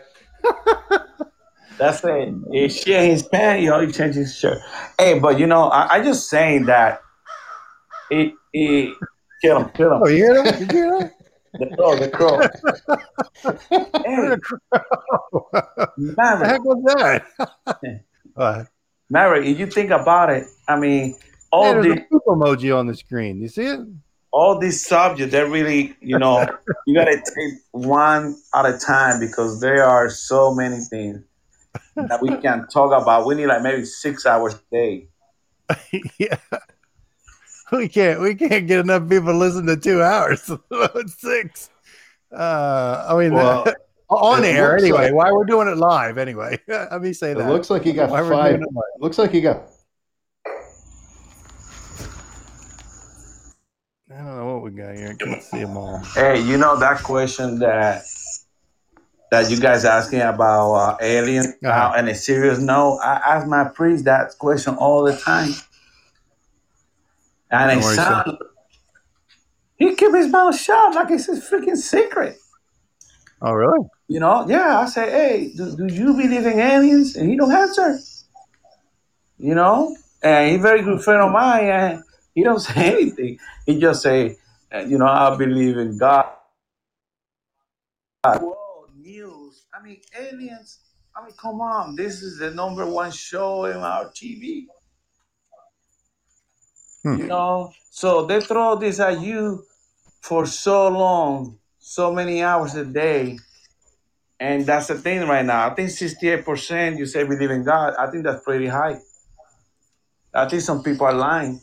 That's 1.78 2.04
it. 2.04 2.34
He 2.52 2.70
shit 2.70 3.10
his 3.10 3.24
pants. 3.24 3.62
He 3.62 3.70
only 3.70 3.92
changed 3.92 4.18
his 4.18 4.36
shirt. 4.36 4.60
Hey, 4.98 5.20
but 5.20 5.40
you 5.40 5.48
know, 5.48 5.64
I, 5.64 5.96
I 5.96 6.04
just 6.04 6.30
saying 6.30 6.66
that. 6.66 7.02
It 8.10 8.34
it 8.54 8.96
kill 9.42 9.60
him, 9.60 9.70
kill 9.70 9.94
him. 9.94 10.02
Oh, 10.04 10.08
you 10.08 10.18
hear 10.18 10.44
that? 10.44 10.60
You 10.60 10.66
hear 10.68 11.00
that? 11.00 11.14
The 11.60 11.68
crow, 11.76 11.96
the 11.96 12.10
crow. 12.10 12.40
hey, 14.04 14.38
what 15.30 15.52
the 15.98 16.14
Maverick, 16.18 16.50
heck 16.50 16.64
was 16.64 16.84
that? 16.98 18.02
uh, 18.36 18.64
Maverick, 19.12 19.46
if 19.46 19.60
you 19.60 19.68
think 19.68 19.92
about 19.92 20.32
it, 20.32 20.48
I 20.68 20.80
mean, 20.80 21.16
all 21.52 21.76
hey, 21.76 21.90
the 21.90 22.06
poop 22.10 22.24
emoji 22.28 22.76
on 22.76 22.88
the 22.88 22.96
screen. 22.96 23.40
You 23.40 23.50
see 23.50 23.66
it? 23.66 23.82
All 24.34 24.58
these 24.58 24.84
subjects, 24.86 25.32
they're 25.32 25.48
really, 25.50 25.96
you 26.02 26.18
know, 26.18 26.44
you 26.88 26.96
gotta 26.96 27.16
take 27.18 27.54
one 27.72 28.36
at 28.56 28.66
a 28.66 28.78
time 28.78 29.20
because 29.20 29.62
there 29.62 29.86
are 29.86 30.10
so 30.10 30.54
many 30.56 30.80
things 30.80 31.20
that 31.96 32.20
we 32.22 32.36
can 32.38 32.68
talk 32.68 33.00
about. 33.00 33.28
We 33.28 33.36
need 33.36 33.46
like 33.46 33.62
maybe 33.62 33.86
six 33.86 34.26
hours 34.26 34.56
a 34.56 34.60
day. 34.76 35.08
yeah. 36.18 36.38
We 37.72 37.88
can't 37.88 38.22
we 38.22 38.36
can't 38.36 38.68
get 38.68 38.80
enough 38.80 39.08
people 39.08 39.32
to 39.32 39.38
listen 39.38 39.66
to 39.68 39.78
two 39.78 40.02
hours. 40.02 40.42
Six. 41.18 41.70
Uh 42.32 43.06
I 43.10 43.16
mean 43.18 43.34
Well, 43.34 43.66
on 44.10 44.44
air 44.44 44.78
anyway. 44.78 45.12
like- 45.12 45.14
Why 45.14 45.32
we're 45.32 45.46
doing 45.46 45.68
it 45.68 45.78
live 45.78 46.18
anyway. 46.18 46.60
Let 46.68 47.02
me 47.02 47.14
say 47.14 47.32
It 47.32 47.38
that. 47.38 47.50
looks 47.50 47.70
like 47.70 47.84
he 47.84 47.94
got 47.94 48.10
Why 48.10 48.28
five. 48.28 48.56
it. 48.62 48.68
Looks 49.00 49.18
like 49.18 49.32
he 49.32 49.42
got. 49.42 49.70
I 54.14 54.18
don't 54.18 54.38
know 54.38 54.54
what 54.54 54.64
we 54.64 54.72
got 54.72 54.96
here. 54.96 55.16
I 55.20 55.24
can't 55.24 55.42
see 55.42 55.60
them 55.60 55.76
all. 55.76 55.98
Hey, 56.14 56.40
you 56.40 56.58
know 56.58 56.78
that 56.78 57.02
question 57.04 57.60
that 57.60 58.04
that 59.32 59.50
you 59.50 59.60
guys 59.60 59.86
asking 59.86 60.22
about 60.22 60.74
uh, 60.74 60.98
aliens 61.02 61.48
Uh-huh. 61.64 61.70
uh, 61.72 61.94
and 61.98 62.08
a 62.10 62.14
serious 62.16 62.60
no? 62.60 63.00
I 63.04 63.14
ask 63.26 63.48
my 63.48 63.64
priest 63.64 64.06
that 64.06 64.38
question 64.38 64.76
all 64.76 65.04
the 65.04 65.18
time, 65.18 65.52
and 67.50 67.80
it 67.80 67.84
sound, 67.84 68.38
he 69.78 69.96
keep 69.96 70.14
his 70.14 70.28
mouth 70.28 70.60
shut 70.60 70.94
like 70.94 71.10
it's 71.10 71.26
his 71.26 71.40
freaking 71.50 71.78
secret. 71.78 72.38
Oh 73.42 73.54
really? 73.54 73.80
You 74.08 74.20
know? 74.20 74.46
Yeah, 74.48 74.80
I 74.80 74.86
say, 74.86 75.10
hey, 75.10 75.54
do, 75.58 75.76
do 75.76 75.92
you 75.92 76.14
believe 76.14 76.46
in 76.46 76.60
aliens? 76.60 77.16
And 77.16 77.30
he 77.30 77.36
don't 77.36 77.52
answer. 77.52 77.98
You 79.40 79.56
know? 79.56 79.98
And 80.22 80.52
he 80.52 80.58
very 80.58 80.84
good 80.84 81.02
friend 81.02 81.24
of 81.24 81.32
mine, 81.32 81.66
and 81.66 82.04
he 82.34 82.44
don't 82.44 82.60
say 82.60 82.94
anything. 82.94 83.40
He 83.66 83.80
just 83.80 84.02
say, 84.02 84.38
uh, 84.74 84.80
you 84.80 84.98
know, 84.98 85.08
I 85.08 85.36
believe 85.36 85.78
in 85.78 85.98
God. 85.98 86.26
Whoa, 88.26 88.88
news. 88.96 89.66
I 89.74 89.84
mean, 89.84 90.02
aliens. 90.18 90.80
I 91.16 91.26
mean, 91.26 91.36
come 91.38 91.62
on. 91.62 91.96
This 91.96 92.24
is 92.24 92.40
the 92.40 92.52
number 92.52 92.86
one 92.86 93.12
show 93.12 93.66
in 93.66 93.78
our 93.78 94.06
TV. 94.06 94.66
Hmm. 97.04 97.18
You 97.18 97.28
know? 97.28 97.72
So 97.92 98.26
they 98.26 98.42
throw 98.42 98.76
this 98.76 99.00
at 99.00 99.22
you 99.22 99.66
for 100.22 100.46
so 100.46 100.88
long, 100.88 101.60
so 101.78 102.14
many 102.14 102.42
hours 102.42 102.76
a 102.76 102.86
day. 102.86 103.38
And 104.40 104.66
that's 104.66 104.88
the 104.88 104.96
thing 104.96 105.22
right 105.28 105.46
now. 105.46 105.70
I 105.70 105.76
think 105.76 105.90
68% 105.90 106.98
you 106.98 107.06
say 107.06 107.24
believe 107.24 107.52
in 107.52 107.64
God. 107.64 107.94
I 108.00 108.10
think 108.10 108.24
that's 108.24 108.44
pretty 108.44 108.68
high. 108.68 109.00
I 110.34 110.48
think 110.50 110.64
some 110.64 110.82
people 110.82 111.06
are 111.06 111.14
lying. 111.14 111.62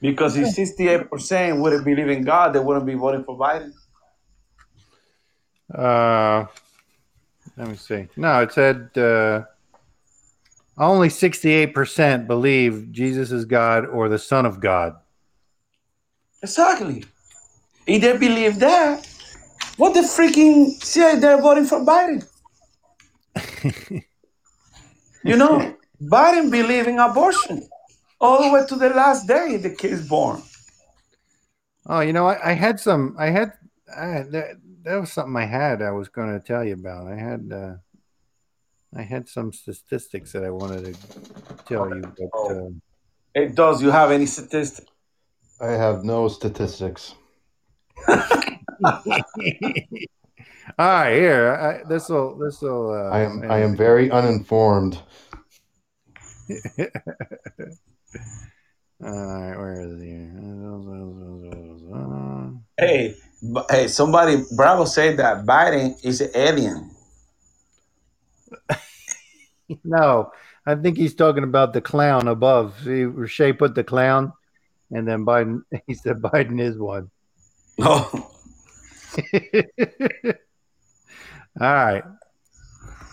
Because 0.00 0.36
if 0.36 0.54
68% 0.54 1.60
wouldn't 1.60 1.84
believe 1.84 2.08
in 2.08 2.22
God, 2.22 2.52
they 2.52 2.60
wouldn't 2.60 2.86
be 2.86 2.94
voting 2.94 3.24
for 3.24 3.36
Biden. 3.36 3.72
Uh 5.74 6.46
let 7.56 7.68
me 7.68 7.76
see. 7.76 8.08
No, 8.16 8.40
it 8.42 8.52
said 8.52 8.90
uh 8.96 9.42
only 10.78 11.08
68% 11.08 12.28
believe 12.28 12.92
Jesus 12.92 13.32
is 13.32 13.44
God 13.44 13.84
or 13.84 14.08
the 14.08 14.18
Son 14.18 14.46
of 14.46 14.60
God. 14.60 14.94
Exactly. 16.40 17.04
If 17.84 18.00
they 18.00 18.16
believe 18.16 18.60
that, 18.60 19.04
what 19.76 19.94
the 19.94 20.02
freaking 20.02 20.70
say 20.82 21.18
they're 21.18 21.40
voting 21.40 21.64
for 21.64 21.80
Biden? 21.80 22.24
You 25.24 25.36
know, 25.36 25.76
Biden 26.00 26.50
believe 26.50 26.86
in 26.86 26.98
abortion 26.98 27.68
all 28.20 28.42
the 28.42 28.50
way 28.52 28.66
to 28.66 28.76
the 28.76 28.90
last 28.90 29.26
day 29.26 29.56
the 29.56 29.70
kid 29.70 29.92
is 29.92 30.06
born. 30.08 30.42
Oh, 31.86 32.00
you 32.00 32.12
know, 32.12 32.26
I, 32.26 32.50
I 32.50 32.52
had 32.52 32.80
some. 32.80 33.16
I 33.18 33.26
had. 33.26 33.52
I 33.94 34.24
that, 34.30 34.56
that 34.82 34.96
was 35.00 35.12
something 35.12 35.36
I 35.36 35.46
had. 35.46 35.80
I 35.82 35.90
was 35.92 36.08
going 36.08 36.32
to 36.32 36.40
tell 36.40 36.64
you 36.64 36.74
about. 36.74 37.06
I 37.06 37.16
had. 37.16 37.50
Uh, 37.52 37.74
I 38.94 39.02
had 39.02 39.28
some 39.28 39.52
statistics 39.52 40.32
that 40.32 40.44
I 40.44 40.50
wanted 40.50 40.94
to 40.94 41.64
tell 41.66 41.88
you, 41.94 42.02
but 42.02 42.38
uh, 42.50 42.70
It 43.34 43.54
does. 43.54 43.82
You 43.82 43.90
have 43.90 44.10
any 44.10 44.26
statistics? 44.26 44.90
I 45.60 45.72
have 45.72 46.04
no 46.04 46.28
statistics. 46.28 47.14
all 48.08 48.16
right, 50.78 51.12
here. 51.14 51.84
This 51.88 52.08
will. 52.08 52.36
This 52.38 52.60
will. 52.60 52.90
Uh, 52.90 53.10
I 53.10 53.20
am. 53.20 53.50
I 53.50 53.58
am 53.60 53.76
very 53.76 54.10
uninformed. 54.10 55.00
All 58.14 59.10
right, 59.10 59.56
where 59.56 59.80
is 59.82 60.00
he? 60.02 60.08
Hey, 62.78 63.14
hey, 63.70 63.88
somebody 63.88 64.42
Bravo 64.56 64.84
said 64.84 65.18
that 65.18 65.44
Biden 65.46 65.94
is 66.04 66.20
an 66.20 66.30
alien. 66.34 66.90
No, 69.84 70.32
I 70.64 70.76
think 70.76 70.96
he's 70.96 71.14
talking 71.14 71.44
about 71.44 71.74
the 71.74 71.82
clown 71.82 72.26
above. 72.26 72.74
See, 72.84 73.04
Shay 73.26 73.52
put 73.52 73.74
the 73.74 73.84
clown, 73.84 74.32
and 74.90 75.06
then 75.06 75.26
Biden. 75.26 75.60
He 75.86 75.92
said 75.92 76.22
Biden 76.22 76.58
is 76.58 76.78
one. 76.78 77.10
No. 77.76 77.86
All 81.60 81.74
right. 81.74 82.02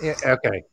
Yeah, 0.01 0.15
okay. 0.26 0.63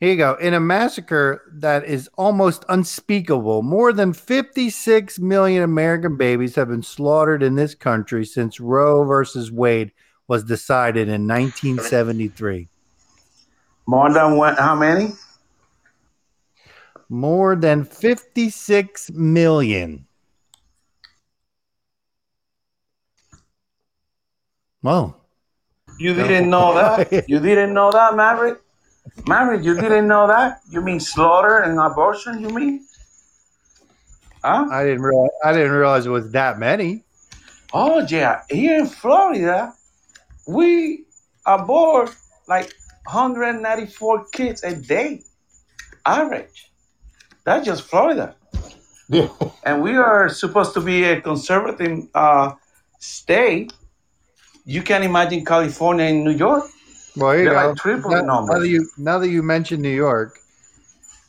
Here 0.00 0.10
you 0.10 0.16
go. 0.16 0.34
In 0.34 0.54
a 0.54 0.60
massacre 0.60 1.42
that 1.54 1.84
is 1.84 2.10
almost 2.16 2.64
unspeakable, 2.68 3.62
more 3.62 3.92
than 3.92 4.12
56 4.12 5.18
million 5.20 5.62
American 5.62 6.16
babies 6.16 6.54
have 6.56 6.68
been 6.68 6.82
slaughtered 6.82 7.42
in 7.42 7.54
this 7.54 7.74
country 7.74 8.24
since 8.24 8.58
Roe 8.58 9.04
versus 9.04 9.52
Wade 9.52 9.92
was 10.26 10.44
decided 10.44 11.08
in 11.08 11.28
1973. 11.28 12.68
More 13.86 14.12
than 14.12 14.36
what? 14.36 14.58
How 14.58 14.74
many? 14.74 15.12
More 17.08 17.54
than 17.54 17.84
56 17.84 19.10
million. 19.12 20.06
Whoa. 24.80 25.16
You 25.98 26.14
didn't 26.14 26.50
know 26.50 26.74
that? 26.74 27.24
You 27.28 27.38
didn't 27.38 27.72
know 27.72 27.92
that, 27.92 28.16
Maverick? 28.16 28.63
Maverick, 29.26 29.64
you 29.64 29.74
didn't 29.74 30.08
know 30.08 30.26
that? 30.26 30.60
You 30.70 30.80
mean 30.80 31.00
slaughter 31.00 31.58
and 31.58 31.78
abortion? 31.78 32.40
You 32.40 32.48
mean? 32.50 32.86
Huh? 34.42 34.66
I 34.70 34.84
didn't 34.84 35.02
realize 35.02 35.30
I 35.44 35.52
didn't 35.52 35.72
realize 35.72 36.06
it 36.06 36.10
was 36.10 36.30
that 36.32 36.58
many. 36.58 37.04
Oh 37.72 38.06
yeah, 38.08 38.42
here 38.50 38.78
in 38.78 38.86
Florida, 38.86 39.72
we 40.46 41.04
abort 41.46 42.14
like 42.46 42.72
194 43.06 44.26
kids 44.32 44.62
a 44.62 44.76
day, 44.76 45.22
average. 46.04 46.70
That's 47.44 47.64
just 47.66 47.82
Florida, 47.82 48.36
Yeah. 49.08 49.28
and 49.64 49.82
we 49.82 49.96
are 49.96 50.28
supposed 50.28 50.74
to 50.74 50.80
be 50.80 51.04
a 51.04 51.20
conservative 51.20 52.06
uh, 52.14 52.52
state. 53.00 53.72
You 54.66 54.82
can 54.82 55.02
imagine 55.02 55.44
California 55.44 56.06
and 56.06 56.24
New 56.24 56.30
York. 56.32 56.64
Well, 57.16 57.36
you 57.36 57.44
They're 57.44 57.74
go. 57.74 57.74
like 57.94 58.06
now, 58.10 58.22
now 58.44 58.58
that 58.58 58.68
you 58.68 58.88
now 58.98 59.18
that 59.18 59.28
you 59.28 59.42
mentioned 59.42 59.82
New 59.82 59.88
York, 59.94 60.38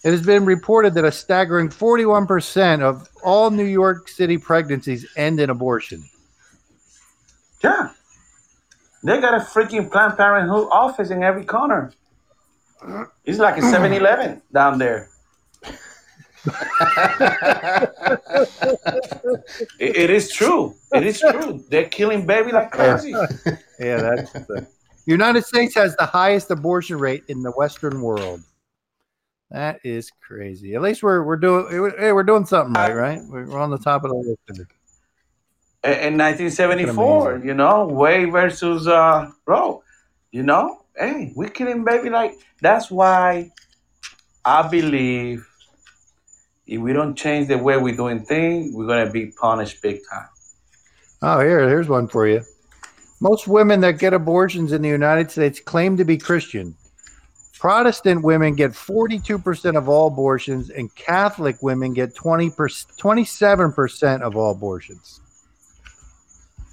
it 0.04 0.12
has 0.12 0.26
been 0.26 0.46
reported 0.46 0.94
that 0.96 1.06
a 1.06 1.12
staggering 1.12 1.70
41% 1.70 2.82
of 2.82 3.08
all 3.24 3.52
New 3.52 3.66
York 3.66 4.08
City 4.10 4.38
pregnancies 4.38 5.06
end 5.16 5.40
in 5.40 5.50
abortion. 5.50 6.04
Yeah, 7.64 7.90
they 9.04 9.20
got 9.22 9.34
a 9.36 9.40
freaking 9.40 9.92
Planned 9.92 10.18
Parenthood 10.18 10.68
office 10.72 11.10
in 11.12 11.24
every 11.24 11.46
corner. 11.46 11.92
It's 13.26 13.40
like 13.40 13.58
a 13.58 13.62
7-Eleven 13.62 14.42
down 14.54 14.78
there. 14.80 15.10
It- 19.80 19.96
it 19.98 20.10
is 20.10 20.30
true. 20.32 20.76
It 20.94 21.04
is 21.06 21.20
true. 21.20 21.64
They're 21.70 21.90
killing 21.90 22.26
baby 22.26 22.52
like 22.52 22.72
crazy. 22.72 23.14
Yeah, 23.80 23.98
that's 23.98 24.32
the 24.32 24.68
United 25.06 25.46
States 25.46 25.76
has 25.76 25.96
the 25.96 26.06
highest 26.06 26.50
abortion 26.52 26.98
rate 26.98 27.24
in 27.28 27.44
the 27.44 27.52
Western 27.52 28.02
world. 28.02 28.42
That 29.52 29.80
is 29.84 30.12
crazy. 30.22 30.74
At 30.74 30.82
least 30.82 31.04
we're 31.04 31.24
we're 31.24 31.38
doing 31.38 31.94
hey, 31.98 32.12
we're 32.12 32.24
doing 32.24 32.46
something 32.46 32.74
right, 32.74 32.94
right? 32.94 33.22
We're 33.28 33.60
on 33.60 33.70
the 33.70 33.78
top 33.78 34.04
of 34.04 34.10
the 34.10 34.16
list. 34.16 34.40
here. 34.48 34.68
In 35.84 36.14
in 36.14 36.18
1974, 36.18 37.44
you 37.46 37.54
know, 37.54 37.86
Way 37.86 38.26
versus 38.26 38.88
uh, 38.88 39.30
Roe. 39.46 39.84
You 40.32 40.44
know, 40.44 40.82
hey, 40.98 41.32
we're 41.36 41.50
killing 41.50 41.84
baby 41.84 42.10
like. 42.10 42.34
That's 42.62 42.90
why 42.90 43.52
I 44.44 44.68
believe 44.68 45.48
if 46.66 46.82
we 46.82 46.94
don't 46.94 47.16
change 47.16 47.48
the 47.48 47.58
way 47.60 47.78
we're 47.78 47.96
doing 47.96 48.26
things, 48.26 48.74
we're 48.74 48.88
gonna 48.88 49.12
be 49.12 49.28
punished 49.28 49.82
big 49.84 50.02
time. 50.12 50.28
Oh, 51.22 51.40
here, 51.40 51.70
here's 51.70 51.88
one 51.88 52.08
for 52.08 52.28
you. 52.28 52.44
Most 53.20 53.48
women 53.48 53.82
that 53.82 53.98
get 54.00 54.14
abortions 54.14 54.72
in 54.72 54.82
the 54.82 54.90
United 54.90 55.32
States 55.32 55.60
claim 55.60 55.98
to 55.98 56.06
be 56.06 56.18
Christian. 56.18 56.76
Protestant 57.58 58.24
women 58.24 58.56
get 58.56 58.72
42% 58.72 59.78
of 59.78 59.88
all 59.90 60.08
abortions, 60.08 60.70
and 60.70 60.94
Catholic 60.96 61.56
women 61.64 61.94
get 61.94 62.14
20 62.14 62.50
27% 62.52 64.22
of 64.22 64.36
all 64.36 64.52
abortions. 64.52 65.22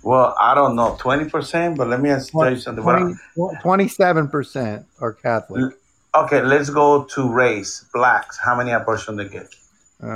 Well, 0.02 0.34
I 0.40 0.54
don't 0.56 0.74
know, 0.74 0.96
twenty 0.98 1.28
percent, 1.30 1.78
but 1.78 1.86
let 1.86 2.00
me 2.00 2.10
ask 2.10 2.32
tell 2.32 2.50
you 2.50 2.56
something. 2.56 2.84
What 2.84 2.96
I- 2.96 3.14
20, 3.62 3.86
27% 3.86 4.84
are 5.00 5.12
Catholic. 5.12 5.74
okay, 6.14 6.42
let's 6.42 6.70
go 6.70 7.04
to 7.04 7.32
race. 7.32 7.84
Blacks, 7.94 8.36
how 8.36 8.56
many 8.56 8.72
abortions 8.72 9.16
they 9.16 9.28
get? 9.28 9.54
Uh, 10.02 10.06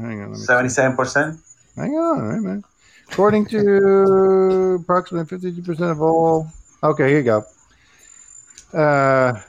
hang 0.00 0.02
on. 0.12 0.18
Let 0.20 0.28
me 0.30 0.36
see. 0.36 0.44
Seventy-seven 0.44 0.96
percent. 0.96 1.40
Hang 1.76 1.94
on, 1.94 2.28
wait 2.28 2.38
a 2.38 2.40
minute. 2.40 2.64
According 3.10 3.46
to 3.46 4.78
approximately 4.80 5.38
52% 5.38 5.90
of 5.90 6.00
all. 6.02 6.48
Okay, 6.82 7.08
here 7.08 7.18
you 7.18 7.24
go. 7.24 7.44
Uh, 8.78 9.40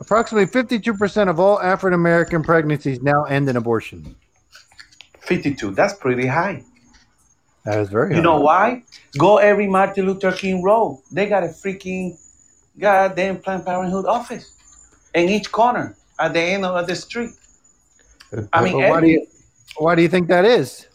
approximately 0.00 0.46
52% 0.46 1.28
of 1.28 1.40
all 1.40 1.60
African 1.60 1.94
American 1.94 2.42
pregnancies 2.42 3.02
now 3.02 3.24
end 3.24 3.48
in 3.48 3.56
abortion. 3.56 4.14
Fifty-two. 5.20 5.72
That's 5.72 5.94
pretty 5.94 6.26
high. 6.26 6.62
That 7.64 7.80
is 7.80 7.88
very 7.88 8.10
You 8.10 8.16
high. 8.16 8.22
know 8.22 8.40
why? 8.40 8.82
Go 9.18 9.38
every 9.38 9.66
Martin 9.66 10.06
Luther 10.06 10.30
King 10.30 10.62
Road. 10.62 11.00
They 11.10 11.26
got 11.26 11.42
a 11.42 11.48
freaking 11.48 12.16
goddamn 12.78 13.38
Planned 13.38 13.64
Parenthood 13.66 14.06
office 14.06 14.56
in 15.14 15.28
each 15.28 15.50
corner 15.50 15.96
at 16.20 16.32
the 16.32 16.40
end 16.40 16.64
of 16.64 16.86
the 16.86 16.94
street. 16.94 17.30
I 18.52 18.62
mean, 18.62 18.76
Well, 18.76 18.90
why 18.90 19.00
do 19.00 19.08
you 19.08 19.26
why 19.78 19.94
do 19.96 20.02
you 20.02 20.08
think 20.08 20.28
that 20.28 20.44
is? 20.44 20.86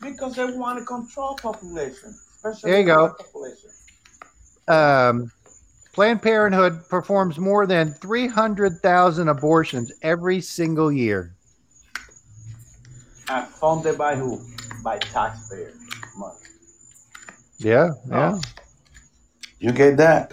Because 0.00 0.36
they 0.36 0.44
want 0.44 0.78
to 0.78 0.84
control 0.84 1.34
population, 1.34 2.14
especially 2.36 2.70
There 2.70 2.80
you 2.80 2.86
go. 2.86 3.08
population. 3.08 3.70
Um, 4.68 5.32
Planned 5.92 6.22
Parenthood 6.22 6.88
performs 6.88 7.38
more 7.38 7.66
than 7.66 7.92
300,000 7.94 9.28
abortions 9.28 9.92
every 10.02 10.40
single 10.40 10.92
year. 10.92 11.34
And 13.28 13.46
funded 13.48 13.98
by 13.98 14.14
who? 14.14 14.40
By 14.84 14.98
taxpayer 14.98 15.72
money. 16.16 16.36
Yeah, 17.58 17.94
yeah. 18.08 18.34
Oh. 18.34 18.40
You 19.58 19.72
get 19.72 19.96
that? 19.96 20.30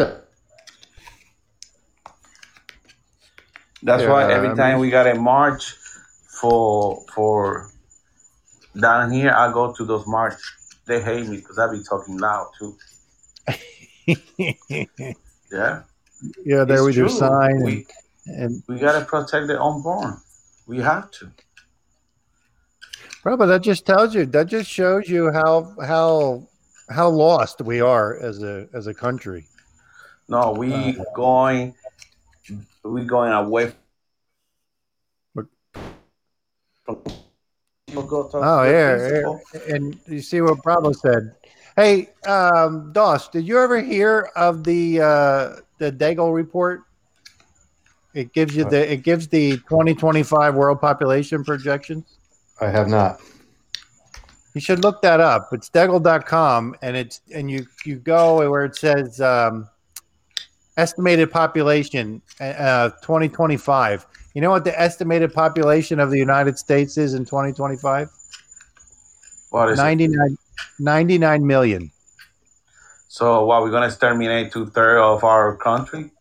That's 3.86 4.04
why 4.04 4.32
every 4.32 4.50
I 4.50 4.56
time 4.56 4.80
we 4.80 4.90
got 4.90 5.08
a 5.08 5.16
march 5.16 5.74
for 6.28 7.04
for 7.14 7.72
down 8.80 9.12
here, 9.12 9.32
I 9.32 9.52
go 9.52 9.74
to 9.74 9.86
those 9.86 10.06
march. 10.08 10.40
They 10.86 11.02
hate 11.02 11.28
me 11.28 11.38
because 11.38 11.58
I 11.58 11.72
be 11.72 11.84
talking 11.84 12.18
loud 12.18 12.48
too. 12.58 12.78
Yeah, 15.52 15.84
yeah, 16.44 16.64
there 16.66 16.78
it's 16.78 16.86
with 16.86 16.96
your 16.96 17.08
sign. 17.08 17.62
We 17.62 17.88
And, 18.26 18.36
and 18.42 18.64
we 18.68 18.80
gotta 18.80 19.06
protect 19.06 19.48
the 19.48 19.62
unborn. 19.62 20.20
We 20.66 20.80
have 20.82 21.12
to. 21.12 21.32
bro, 23.22 23.38
but 23.38 23.46
that 23.46 23.62
just 23.62 23.86
tells 23.86 24.16
you, 24.16 24.26
that 24.26 24.48
just 24.48 24.70
shows 24.70 25.08
you 25.08 25.32
how 25.32 25.76
how 25.82 26.48
how 26.90 27.10
lost 27.10 27.62
we 27.62 27.80
are 27.80 28.18
as 28.18 28.42
a 28.44 28.68
as 28.74 28.88
a 28.88 28.94
country. 28.94 29.48
No, 30.28 30.52
we 30.52 31.00
Uh, 31.00 31.04
going 31.16 31.76
we 32.84 33.06
going 33.06 33.32
away 33.32 33.74
What? 37.96 38.32
from. 38.32 38.44
Oh 38.44 38.64
yeah, 38.64 39.38
yeah. 39.54 39.76
and 39.76 40.00
you 40.08 40.22
see 40.22 40.42
what 40.42 40.62
Bravo 40.64 40.92
said. 40.92 41.36
Hey, 41.76 42.10
um, 42.26 42.94
Doss, 42.94 43.30
did 43.30 43.48
you 43.48 43.60
ever 43.60 43.82
hear 43.82 44.30
of 44.36 44.64
the 44.64 45.02
uh, 45.02 45.56
the 45.78 45.92
Deagel 45.92 46.34
report? 46.34 46.84
It 48.14 48.32
gives 48.32 48.56
you 48.56 48.64
the 48.64 48.92
it 48.92 49.04
gives 49.04 49.28
the 49.28 49.58
2025 49.58 50.56
world 50.56 50.80
population 50.80 51.44
projections. 51.44 52.18
I 52.62 52.70
have 52.70 52.88
not. 52.88 53.20
You 54.54 54.62
should 54.62 54.84
look 54.84 55.02
that 55.02 55.20
up. 55.20 55.50
It's 55.52 55.70
Deagel.com, 55.70 56.76
and 56.82 56.96
it's 56.96 57.20
and 57.34 57.52
you 57.52 57.66
you 57.84 57.98
go 57.98 58.50
where 58.50 58.64
it 58.64 58.78
says 58.78 59.20
um, 59.20 59.68
estimated 60.78 61.30
population 61.30 62.22
uh, 62.40 62.92
2025. 63.02 64.06
You 64.36 64.42
know 64.42 64.52
what 64.52 64.66
the 64.66 64.78
estimated 64.80 65.34
population 65.34 65.98
of 66.02 66.12
the 66.12 66.18
United 66.18 66.60
States 66.60 66.98
is 66.98 67.14
in 67.14 67.24
2025? 67.24 68.10
What 69.50 69.70
is 69.70 69.80
it? 69.80 69.82
99, 69.82 70.38
99 70.78 71.48
million. 71.48 71.90
So 73.08 73.46
what 73.46 73.62
we're 73.64 73.72
gonna 73.72 73.86
exterminate 73.86 74.52
two 74.52 74.66
thirds 74.66 75.02
of 75.02 75.24
our 75.24 75.56
country? 75.56 76.12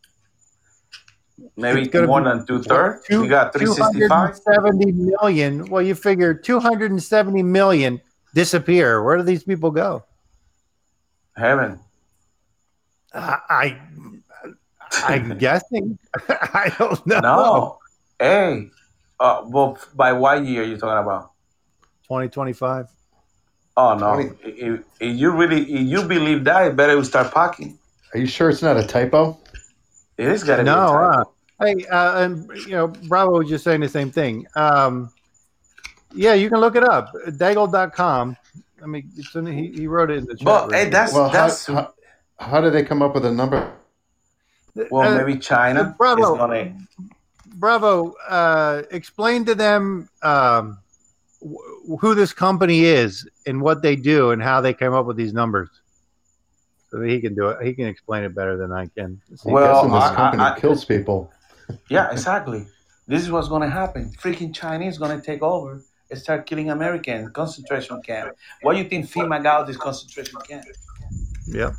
Maybe 1.56 1.90
more 2.06 2.20
be- 2.20 2.28
than 2.28 2.46
two 2.46 2.62
thirds. 2.62 3.04
Two- 3.04 3.22
We 3.22 3.26
got 3.28 3.52
three 3.52 3.66
sixty 3.66 4.06
five. 4.06 4.36
270 4.44 4.92
million. 4.92 5.64
Well, 5.68 5.82
you 5.82 5.96
figure 5.96 6.34
270 6.34 7.42
million 7.42 8.00
disappear. 8.32 9.02
Where 9.02 9.16
do 9.16 9.24
these 9.24 9.42
people 9.42 9.72
go? 9.72 10.04
Heaven. 11.36 11.80
I, 13.12 13.38
I 13.50 13.78
I'm 15.02 15.36
guessing. 15.38 15.98
I 16.28 16.72
don't 16.78 17.04
know. 17.08 17.20
No. 17.20 17.78
Hey. 18.18 18.70
Uh, 19.18 19.42
well, 19.46 19.78
by 19.94 20.12
what 20.12 20.44
year 20.44 20.62
are 20.62 20.66
you 20.66 20.76
talking 20.76 21.02
about? 21.02 21.32
2025. 22.08 22.86
Oh 23.76 23.98
no! 23.98 24.14
Twenty- 24.14 24.36
If, 24.44 24.80
if 25.00 25.16
you 25.16 25.32
really, 25.32 25.62
if 25.62 25.86
you 25.88 26.02
believe 26.04 26.44
that, 26.44 26.68
it 26.68 26.76
better 26.76 26.96
we 26.96 27.04
start 27.04 27.34
packing. 27.34 27.76
Are 28.12 28.18
you 28.20 28.26
sure 28.26 28.48
it's 28.48 28.62
not 28.62 28.76
a 28.76 28.86
typo? 28.86 29.36
It 30.16 30.28
is 30.28 30.44
gotta 30.44 30.62
No, 30.62 30.72
be. 30.74 30.78
a 30.78 30.86
typo. 30.86 31.04
uh, 31.04 31.24
Hey, 31.60 31.86
uh, 31.86 32.22
and 32.22 32.48
you 32.66 32.70
know, 32.72 32.86
Bravo 32.88 33.38
was 33.38 33.48
just 33.48 33.64
saying 33.64 33.80
the 33.80 33.88
same 33.88 34.10
thing. 34.12 34.46
Um, 34.54 35.10
yeah, 36.12 36.34
you 36.34 36.48
can 36.50 36.60
look 36.60 36.76
it 36.76 36.84
up. 36.84 37.12
Deagel.com. 37.26 38.36
I 38.82 38.86
mean, 38.86 39.10
it's 39.16 39.34
in, 39.34 39.46
he, 39.46 39.68
he 39.72 39.86
wrote 39.88 40.10
it 40.10 40.18
in 40.18 40.24
the 40.26 40.36
chat. 40.36 40.44
But 40.46 40.64
room. 40.66 40.74
hey, 40.74 40.90
that's 40.90 41.12
Well, 41.12 41.28
how, 41.28 41.32
that's 41.32 41.66
how, 41.66 41.94
how 42.38 42.60
did 42.60 42.74
they 42.74 42.84
come 42.84 43.02
up 43.02 43.14
with 43.14 43.24
a 43.24 43.32
number? 43.32 43.72
well, 44.90 45.04
Uh, 45.04 45.24
maybe 45.24 45.38
China 45.40 45.94
Bravo. 45.98 46.36
Is 47.54 47.60
gonna. 47.60 47.78
Bravo, 47.78 48.14
uh, 48.28 48.82
explain 48.90 49.44
to 49.46 49.54
them 49.54 50.08
um, 50.22 50.78
wh- 51.40 51.98
who 52.00 52.14
this 52.14 52.32
company 52.32 52.84
is 52.84 53.28
and 53.46 53.60
what 53.60 53.82
they 53.82 53.96
do 53.96 54.30
and 54.30 54.42
how 54.42 54.60
they 54.60 54.74
came 54.74 54.92
up 54.94 55.06
with 55.06 55.16
these 55.16 55.32
numbers. 55.32 55.68
So 56.90 56.98
that 57.00 57.08
he 57.08 57.20
can 57.20 57.34
do 57.34 57.48
it. 57.48 57.64
He 57.66 57.74
can 57.74 57.86
explain 57.86 58.22
it 58.24 58.34
better 58.34 58.56
than 58.56 58.72
I 58.72 58.86
can. 58.86 59.20
See, 59.34 59.50
Well, 59.50 59.74
guessing 59.82 59.92
this 59.92 60.02
I- 60.04 60.14
company 60.14 60.42
I- 60.42 60.54
I- 60.54 60.58
kills 60.60 60.84
people. 60.84 61.30
Yeah, 61.88 62.10
exactly. 62.12 62.66
This 63.08 63.22
is 63.22 63.30
what's 63.30 63.48
gonna 63.48 63.70
happen. 63.70 64.12
Freaking 64.22 64.54
Chinese 64.54 64.98
gonna 64.98 65.20
take 65.20 65.42
over 65.42 65.82
and 66.10 66.18
start 66.18 66.44
killing 66.46 66.70
Americans. 66.70 67.30
Concentration 67.32 68.02
camp. 68.02 68.34
What 68.62 68.74
do 68.74 68.78
you 68.82 68.88
think 68.88 69.06
FEMA 69.10 69.42
got 69.42 69.46
out 69.60 69.66
this 69.66 69.78
concentration 69.78 70.38
camp? 70.46 70.64
Yeah, 71.46 71.72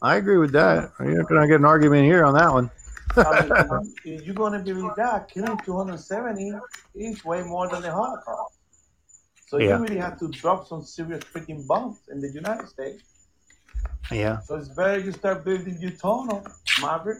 I 0.00 0.16
agree 0.16 0.38
with 0.38 0.52
that. 0.52 0.90
You're 1.00 1.18
not 1.18 1.28
going 1.28 1.40
to 1.42 1.46
get 1.48 1.60
an 1.60 1.66
argument 1.66 2.04
here 2.06 2.24
on 2.24 2.34
that 2.34 2.50
one. 2.52 2.70
I 3.16 3.80
mean, 4.04 4.22
you're 4.24 4.34
gonna 4.34 4.58
believe 4.58 4.90
that, 4.96 5.28
killing 5.28 5.58
270 5.64 6.52
is 6.94 7.24
way 7.24 7.42
more 7.42 7.68
than 7.68 7.82
the 7.82 7.92
Holocaust. 7.92 8.54
So 9.48 9.58
Yeah. 9.58 9.76
you 9.76 9.82
really 9.82 9.98
have 9.98 10.18
to 10.18 10.28
drop 10.28 10.66
some 10.66 10.82
serious 10.82 11.22
freaking 11.24 11.66
bombs 11.66 11.98
in 12.10 12.20
the 12.20 12.30
United 12.30 12.68
States. 12.68 13.02
Yeah. 14.10 14.40
So 14.40 14.56
it's 14.56 14.68
better 14.68 14.98
you 14.98 15.12
start 15.12 15.44
building 15.44 15.78
your 15.80 15.92
tunnel, 15.92 16.44
Maverick, 16.80 17.18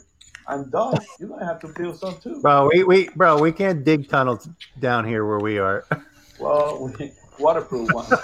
and 0.48 0.70
Dog. 0.70 1.02
You're 1.18 1.28
gonna 1.28 1.46
have 1.46 1.60
to 1.60 1.68
build 1.68 1.98
some 1.98 2.18
too. 2.20 2.40
Bro, 2.42 2.68
we, 2.72 2.84
we 2.84 3.08
bro, 3.14 3.40
we 3.40 3.52
can't 3.52 3.84
dig 3.84 4.08
tunnels 4.08 4.48
down 4.78 5.04
here 5.04 5.24
where 5.26 5.38
we 5.40 5.58
are. 5.58 5.84
Well, 6.38 6.92
we, 6.98 7.12
waterproof 7.38 7.88
one. 7.92 8.06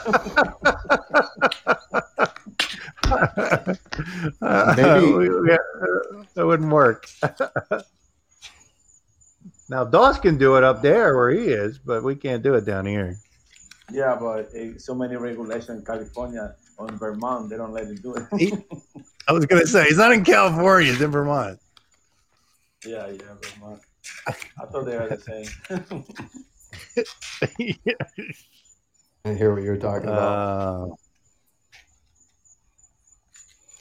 Maybe- 4.76 5.12
We- 5.16 5.28
we- 5.28 5.56
that 6.34 6.46
wouldn't 6.46 6.72
work. 6.72 7.06
now 9.68 9.84
Doss 9.84 10.18
can 10.18 10.38
do 10.38 10.56
it 10.56 10.64
up 10.64 10.80
there 10.82 11.16
where 11.16 11.30
he 11.30 11.44
is, 11.46 11.78
but 11.78 12.02
we 12.02 12.14
can't 12.16 12.42
do 12.42 12.54
it 12.54 12.64
down 12.64 12.86
here. 12.86 13.16
yeah, 13.92 14.16
but 14.18 14.48
uh, 14.54 14.78
so 14.78 14.94
many 14.94 15.16
regulations 15.16 15.78
in 15.80 15.84
California 15.84 16.54
or 16.78 16.88
in 16.88 16.96
Vermont, 16.96 17.50
they 17.50 17.56
don't 17.56 17.72
let 17.72 17.88
you 17.88 17.96
do 17.96 18.14
it. 18.14 18.24
He- 18.38 18.54
I 19.28 19.32
was 19.32 19.44
gonna 19.46 19.66
say 19.66 19.84
he's 19.84 19.98
not 19.98 20.12
in 20.12 20.24
California, 20.24 20.90
he's 20.92 21.00
in 21.02 21.10
Vermont. 21.10 21.58
yeah, 22.84 23.08
yeah, 23.08 23.34
Vermont. 23.42 23.80
I 24.26 24.32
thought 24.66 24.84
they 24.86 24.96
were 24.98 25.08
the 25.08 25.20
same. 25.20 26.04
I 29.24 29.34
hear 29.34 29.54
what 29.54 29.62
you're 29.62 29.76
talking 29.76 30.08
about. 30.08 30.98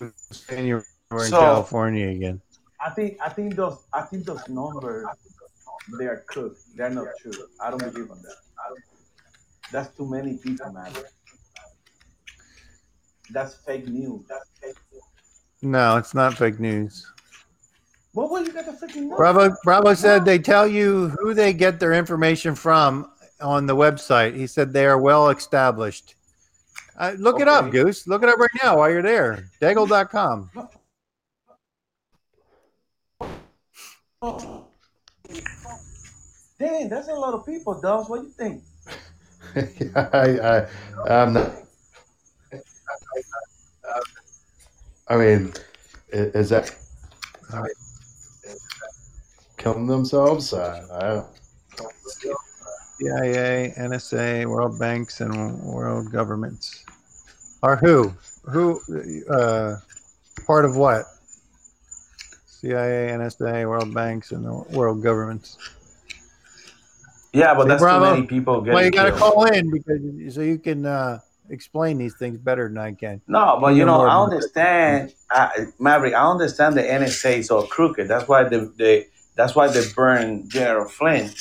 uh, 0.01 0.07
saying 0.31 0.67
you 0.67 0.83
were 1.09 1.23
in 1.23 1.29
So- 1.31 1.39
California 1.39 2.07
again. 2.09 2.41
I 2.79 2.89
think 2.91 3.17
I 3.23 3.29
think 3.29 3.55
those 3.55 3.77
I 3.93 4.01
think 4.01 4.25
those 4.25 4.47
numbers 4.49 5.05
they 5.99 6.05
are 6.07 6.23
cooked. 6.27 6.59
They're 6.75 6.89
not 6.89 7.07
true. 7.19 7.31
I 7.63 7.69
don't 7.69 7.79
believe 7.79 8.09
on 8.09 8.19
that. 8.23 8.35
That's 9.71 9.95
too 9.95 10.05
many 10.07 10.37
people, 10.37 10.71
man. 10.71 10.91
That's 13.31 13.53
fake 13.55 13.87
news. 13.87 14.25
That's 14.27 14.49
fake 14.59 14.75
news. 14.91 15.03
No, 15.61 15.97
it's 15.97 16.15
not 16.15 16.33
fake 16.35 16.59
news. 16.59 17.05
Well, 18.13 18.29
where 18.29 18.43
you 18.43 18.51
got 18.51 18.65
the 18.65 18.71
freaking 18.73 19.01
number? 19.01 19.15
Bravo 19.17 19.55
Bravo 19.63 19.93
said 19.93 20.25
they 20.25 20.39
tell 20.39 20.67
you 20.67 21.09
who 21.19 21.35
they 21.35 21.53
get 21.53 21.79
their 21.79 21.93
information 21.93 22.55
from 22.55 23.10
on 23.41 23.65
the 23.65 23.75
website. 23.75 24.35
He 24.35 24.47
said 24.47 24.73
they 24.73 24.85
are 24.85 24.99
well 24.99 25.29
established. 25.29 26.15
Uh, 26.97 27.13
look 27.17 27.39
it 27.39 27.47
up, 27.47 27.71
Goose. 27.71 28.07
Look 28.07 28.23
it 28.23 28.29
up 28.29 28.37
right 28.37 28.49
now 28.63 28.77
while 28.77 28.89
you're 28.89 29.01
there. 29.01 29.49
Deagel.com. 29.61 30.51
Dang, 36.59 36.89
that's 36.89 37.07
a 37.07 37.13
lot 37.13 37.33
of 37.33 37.45
people, 37.45 37.79
Dawes. 37.81 38.07
What 38.07 38.21
do 38.21 38.27
you 38.27 38.33
think? 38.33 38.63
I, 39.95 40.39
I, 40.39 40.67
I'm 41.09 41.33
not. 41.33 41.51
I 45.07 45.17
mean, 45.17 45.53
is 46.11 46.49
that 46.49 46.73
killing 49.57 49.87
themselves? 49.87 50.53
Uh, 50.53 50.87
I 50.93 50.99
don't. 51.09 52.40
CIA, 53.01 53.73
NSA, 53.77 54.45
World 54.45 54.77
Banks, 54.77 55.21
and 55.21 55.59
world 55.63 56.11
governments. 56.11 56.85
are 57.63 57.75
who? 57.75 58.13
Who? 58.43 58.79
Uh, 59.29 59.77
part 60.45 60.65
of 60.65 60.75
what? 60.75 61.05
CIA, 62.45 63.09
NSA, 63.09 63.67
World 63.67 63.93
Banks, 63.93 64.31
and 64.31 64.45
the 64.45 64.53
world 64.75 65.01
governments. 65.01 65.57
Yeah, 67.33 67.55
but 67.55 67.63
See, 67.63 67.69
that's 67.69 67.81
Bravo? 67.81 68.05
too 68.05 68.11
many 68.15 68.27
people 68.27 68.61
getting 68.61 68.73
Well, 68.75 68.83
you 68.85 68.91
got 68.91 69.05
to 69.05 69.13
call 69.13 69.45
in 69.45 69.71
because 69.71 70.35
so 70.35 70.41
you 70.41 70.59
can 70.59 70.85
uh, 70.85 71.19
explain 71.49 71.97
these 71.97 72.13
things 72.15 72.37
better 72.37 72.67
than 72.67 72.77
I 72.77 72.91
can. 72.91 73.21
No, 73.27 73.57
but 73.59 73.73
You 73.75 73.85
know, 73.85 74.01
I 74.01 74.21
understand, 74.21 75.13
I, 75.31 75.67
Maverick. 75.79 76.13
I 76.13 76.29
understand 76.29 76.75
the 76.75 76.83
NSA 76.83 77.37
is 77.37 77.49
all 77.49 77.65
crooked. 77.65 78.07
That's 78.07 78.27
why 78.27 78.43
they, 78.43 78.59
they 78.77 79.07
that's 79.35 79.55
why 79.55 79.69
they 79.69 79.83
burned 79.95 80.51
General 80.51 80.87
Flynn. 80.87 81.31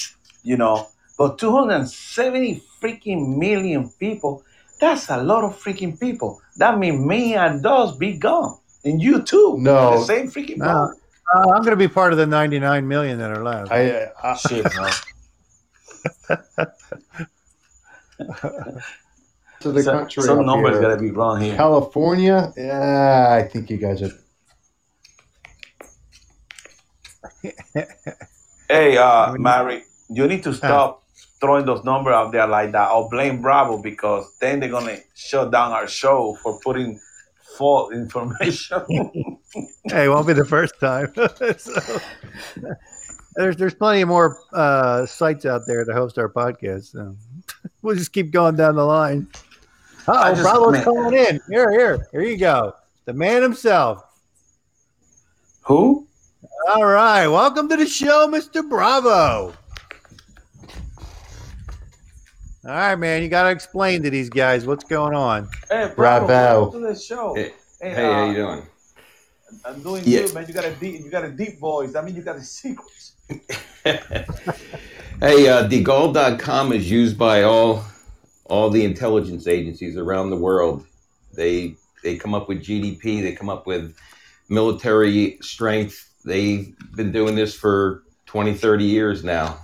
You 0.42 0.56
know, 0.56 0.88
but 1.20 1.36
270 1.36 2.62
freaking 2.80 3.36
million 3.36 3.90
people. 4.00 4.42
That's 4.80 5.10
a 5.10 5.22
lot 5.22 5.44
of 5.44 5.62
freaking 5.62 6.00
people. 6.00 6.40
That 6.56 6.78
means 6.78 7.04
me 7.04 7.34
and 7.34 7.62
those 7.62 7.94
be 7.94 8.14
gone, 8.16 8.56
and 8.86 9.02
you 9.02 9.20
too. 9.20 9.56
No. 9.58 9.98
the 9.98 10.04
same 10.06 10.30
freaking 10.30 10.56
No. 10.56 10.64
boat. 10.64 10.94
Uh, 11.34 11.50
I'm 11.50 11.60
going 11.60 11.72
to 11.72 11.76
be 11.76 11.88
part 11.88 12.12
of 12.12 12.18
the 12.18 12.24
99 12.26 12.88
million 12.88 13.18
that 13.18 13.30
are 13.30 13.44
left. 13.44 13.70
I, 13.70 14.08
I, 14.22 14.34
Shit, 14.36 14.64
bro. 14.72 14.88
to 19.60 19.72
the 19.72 19.82
So- 19.82 19.92
country 19.92 20.22
some 20.22 20.38
up 20.38 20.46
numbers 20.46 20.80
gotta 20.80 20.96
be 20.96 21.10
wrong 21.10 21.42
here. 21.42 21.54
California, 21.54 22.50
yeah, 22.56 23.28
I 23.38 23.42
think 23.46 23.68
you 23.68 23.76
guys 23.76 24.00
are. 24.02 24.10
Hey, 28.70 28.96
uh, 28.96 29.32
I 29.32 29.36
Mary, 29.36 29.82
you 30.08 30.26
need 30.26 30.42
to 30.44 30.54
stop 30.54 31.00
throwing 31.40 31.64
those 31.66 31.84
numbers 31.84 32.12
out 32.14 32.32
there 32.32 32.46
like 32.46 32.72
that. 32.72 32.88
I'll 32.88 33.08
blame 33.08 33.40
Bravo 33.40 33.80
because 33.82 34.26
then 34.40 34.60
they're 34.60 34.68
gonna 34.70 34.98
shut 35.14 35.50
down 35.50 35.72
our 35.72 35.88
show 35.88 36.36
for 36.42 36.58
putting 36.62 37.00
false 37.56 37.92
information. 37.94 38.80
hey, 39.84 40.04
it 40.06 40.08
won't 40.08 40.26
be 40.26 40.32
the 40.34 40.44
first 40.44 40.78
time. 40.80 41.12
So, 41.58 41.98
there's 43.36 43.56
there's 43.56 43.74
plenty 43.74 44.02
of 44.02 44.08
more 44.08 44.38
uh, 44.52 45.06
sites 45.06 45.46
out 45.46 45.62
there 45.66 45.84
to 45.84 45.92
host 45.92 46.18
our 46.18 46.28
podcast. 46.28 46.86
So 46.92 47.16
we'll 47.80 47.94
just 47.96 48.12
keep 48.12 48.32
going 48.32 48.56
down 48.56 48.74
the 48.76 48.84
line. 48.84 49.28
I 50.08 50.32
Oh, 50.32 50.34
Bravo's 50.42 50.72
man. 50.72 50.84
calling 50.84 51.14
in. 51.14 51.40
Here, 51.48 51.70
here, 51.70 52.06
here 52.10 52.22
you 52.22 52.36
go. 52.36 52.74
The 53.04 53.12
man 53.12 53.40
himself. 53.42 54.02
Who? 55.62 56.06
All 56.68 56.84
right, 56.84 57.28
welcome 57.28 57.68
to 57.68 57.76
the 57.76 57.86
show, 57.86 58.26
Mr. 58.28 58.68
Bravo. 58.68 59.54
All 62.62 62.72
right, 62.72 62.94
man, 62.94 63.22
you 63.22 63.28
got 63.30 63.44
to 63.44 63.50
explain 63.50 64.02
to 64.02 64.10
these 64.10 64.28
guys 64.28 64.66
what's 64.66 64.84
going 64.84 65.14
on. 65.14 65.48
Hey, 65.70 65.90
Bravo. 65.96 66.26
welcome 66.26 66.82
to 66.82 66.88
the 66.88 66.94
show. 66.94 67.34
Hey, 67.34 67.52
Hey, 67.80 67.90
hey, 67.94 68.12
how 68.12 68.20
uh, 68.20 68.26
you 68.26 68.34
doing? 68.34 68.62
I'm 69.64 69.82
doing 69.82 70.04
Yeah. 70.04 70.20
good, 70.22 70.34
man. 70.34 70.46
You 70.46 70.52
got 70.52 70.66
a 70.66 70.74
deep, 70.74 71.02
you 71.02 71.10
got 71.10 71.24
a 71.24 71.30
deep 71.30 71.58
voice. 71.58 71.94
I 71.94 72.02
mean, 72.02 72.14
you 72.14 72.20
got 72.20 72.36
a 72.36 72.42
secrets. 72.42 73.14
hey, 73.84 75.48
uh, 75.48 75.66
Deagel.com 75.68 76.72
is 76.74 76.90
used 76.90 77.16
by 77.16 77.42
all 77.44 77.82
all 78.44 78.68
the 78.68 78.84
intelligence 78.84 79.46
agencies 79.46 79.96
around 79.96 80.28
the 80.28 80.36
world. 80.36 80.84
They 81.32 81.76
they 82.02 82.16
come 82.18 82.34
up 82.34 82.46
with 82.46 82.62
GDP. 82.62 83.22
They 83.22 83.32
come 83.32 83.48
up 83.48 83.66
with 83.66 83.96
military 84.50 85.38
strength. 85.40 86.10
They've 86.26 86.74
been 86.94 87.10
doing 87.10 87.34
this 87.36 87.54
for 87.54 88.02
20, 88.26 88.52
30 88.52 88.84
years 88.84 89.24
now. 89.24 89.58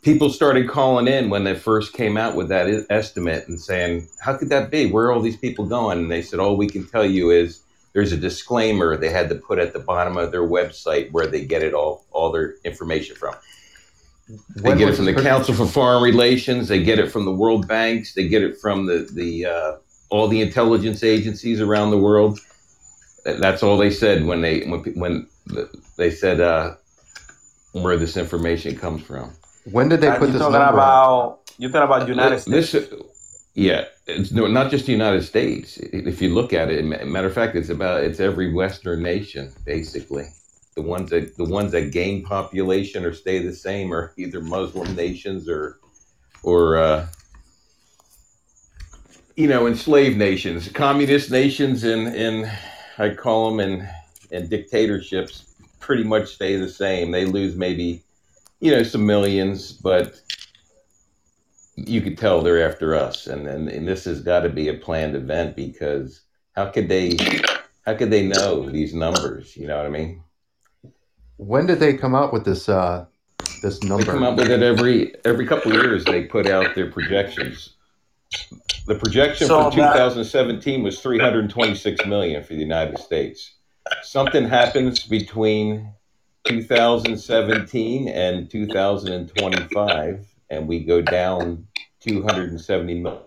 People 0.00 0.30
started 0.30 0.68
calling 0.68 1.06
in 1.06 1.28
when 1.28 1.44
they 1.44 1.54
first 1.54 1.92
came 1.92 2.16
out 2.16 2.34
with 2.34 2.48
that 2.48 2.86
estimate 2.88 3.46
and 3.48 3.60
saying, 3.60 4.08
"How 4.20 4.36
could 4.36 4.48
that 4.48 4.70
be? 4.70 4.86
Where 4.90 5.06
are 5.06 5.12
all 5.12 5.20
these 5.20 5.36
people 5.36 5.66
going?" 5.66 5.98
And 5.98 6.10
they 6.10 6.22
said, 6.22 6.40
"All 6.40 6.56
we 6.56 6.68
can 6.68 6.86
tell 6.86 7.04
you 7.04 7.30
is 7.30 7.60
there's 7.92 8.12
a 8.12 8.16
disclaimer 8.16 8.96
they 8.96 9.10
had 9.10 9.28
to 9.28 9.34
put 9.34 9.58
at 9.58 9.72
the 9.72 9.78
bottom 9.78 10.16
of 10.16 10.32
their 10.32 10.42
website 10.42 11.12
where 11.12 11.26
they 11.26 11.44
get 11.44 11.62
it 11.62 11.74
all 11.74 12.04
all 12.12 12.32
their 12.32 12.54
information 12.64 13.16
from. 13.16 13.34
They 14.56 14.70
When 14.70 14.78
get 14.78 14.88
it 14.88 14.96
from 14.96 15.04
the 15.04 15.14
Council 15.14 15.54
for 15.54 15.66
Foreign 15.66 16.02
Relations. 16.02 16.68
They 16.68 16.82
get 16.82 16.98
it 16.98 17.10
from 17.10 17.24
the 17.24 17.32
World 17.32 17.68
Banks. 17.68 18.14
They 18.14 18.28
get 18.28 18.42
it 18.42 18.58
from 18.58 18.86
the 18.86 19.08
the 19.12 19.46
uh, 19.46 19.72
all 20.10 20.28
the 20.28 20.40
intelligence 20.40 21.02
agencies 21.02 21.60
around 21.60 21.90
the 21.90 21.98
world. 21.98 22.38
That's 23.24 23.62
all 23.62 23.76
they 23.76 23.90
said 23.90 24.24
when 24.24 24.40
they 24.40 24.60
when 24.62 24.80
when 24.94 25.26
they 25.96 26.10
said 26.10 26.40
uh, 26.40 26.76
where 27.72 27.96
this 27.96 28.16
information 28.16 28.76
comes 28.76 29.02
from. 29.02 29.32
When 29.70 29.88
did 29.88 30.00
they 30.00 30.08
And 30.08 30.16
put 30.18 30.24
you're 30.28 30.32
this 30.34 30.42
talking 30.42 30.58
number? 30.58 30.74
about 30.74 31.40
you're 31.58 31.70
talking 31.70 31.84
about 31.84 32.08
United 32.08 32.40
This- 32.46 32.70
States. 32.70 32.88
yeah, 33.54 33.84
it's 34.06 34.32
no, 34.32 34.46
not 34.48 34.70
just 34.70 34.86
the 34.86 34.92
United 34.92 35.22
States. 35.22 35.76
If 35.78 36.20
you 36.20 36.30
look 36.34 36.52
at 36.52 36.70
it, 36.70 36.84
matter 37.06 37.26
of 37.28 37.34
fact, 37.34 37.54
it's 37.54 37.68
about 37.68 38.02
it's 38.02 38.20
every 38.20 38.52
Western 38.52 39.02
nation 39.02 39.52
basically. 39.64 40.26
The 40.74 40.82
ones 40.82 41.10
that 41.10 41.36
the 41.36 41.44
ones 41.44 41.72
that 41.72 41.92
gain 41.92 42.24
population 42.24 43.04
or 43.04 43.12
stay 43.12 43.38
the 43.40 43.52
same 43.54 43.92
are 43.92 44.12
either 44.16 44.40
Muslim 44.40 44.94
nations 44.96 45.48
or 45.48 45.78
or 46.42 46.76
uh, 46.78 47.06
you 49.36 49.46
know 49.48 49.66
enslaved 49.66 50.16
nations, 50.18 50.68
communist 50.68 51.30
nations, 51.30 51.84
and 51.84 52.08
and 52.08 52.50
I 52.98 53.10
call 53.10 53.50
them 53.50 53.60
and 53.60 53.88
and 54.32 54.48
dictatorships 54.48 55.54
pretty 55.78 56.04
much 56.04 56.34
stay 56.34 56.56
the 56.56 56.68
same. 56.68 57.10
They 57.10 57.26
lose 57.26 57.54
maybe 57.54 58.02
you 58.62 58.70
know 58.70 58.84
some 58.84 59.04
millions, 59.04 59.72
but 59.72 60.20
you 61.74 62.00
could 62.00 62.16
tell 62.16 62.40
they're 62.42 62.66
after 62.66 62.94
us, 62.94 63.26
and 63.26 63.46
and, 63.48 63.68
and 63.68 63.86
this 63.86 64.04
has 64.04 64.22
got 64.22 64.40
to 64.40 64.48
be 64.48 64.68
a 64.68 64.74
planned 64.74 65.16
event 65.16 65.56
because 65.56 66.22
how 66.54 66.66
could 66.70 66.88
they 66.88 67.16
how 67.84 67.94
could 67.94 68.10
they 68.12 68.24
know 68.24 68.70
these 68.70 68.94
numbers? 68.94 69.56
You 69.56 69.66
know 69.66 69.76
what 69.76 69.86
I 69.86 69.90
mean? 69.90 70.22
When 71.38 71.66
did 71.66 71.80
they 71.80 71.94
come 71.94 72.14
out 72.14 72.32
with 72.32 72.44
this 72.44 72.68
uh, 72.68 73.04
this 73.62 73.82
number? 73.82 74.04
They 74.04 74.12
number? 74.12 74.24
come 74.26 74.32
up 74.34 74.38
with 74.38 74.50
it 74.50 74.62
every 74.62 75.12
every 75.24 75.44
couple 75.46 75.72
of 75.72 75.82
years. 75.82 76.04
They 76.04 76.22
put 76.26 76.46
out 76.46 76.76
their 76.76 76.90
projections. 76.90 77.74
The 78.86 78.94
projection 78.94 79.48
So 79.48 79.70
for 79.70 79.76
that- 79.76 79.92
2017 79.94 80.84
was 80.84 81.00
326 81.00 82.06
million 82.06 82.44
for 82.44 82.54
the 82.54 82.60
United 82.60 82.98
States. 82.98 83.54
Something 84.02 84.48
happens 84.48 85.04
between 85.04 85.92
2017 86.44 88.08
and 88.08 88.50
2025, 88.50 90.26
and 90.50 90.68
we 90.68 90.80
go 90.80 91.00
down 91.00 91.66
270 92.00 93.00
million. 93.00 93.22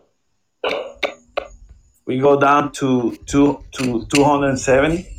We 2.05 2.19
go 2.19 2.39
down 2.39 2.71
to 2.73 3.17
two 3.25 3.63
to 3.73 4.05
270. 4.05 5.15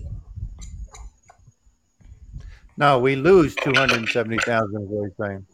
No, 2.78 2.98
we 2.98 3.16
lose 3.16 3.54
270,000 3.56 4.82
is 4.82 4.88
what 4.88 5.08
he's 5.08 5.16
saying. 5.18 5.46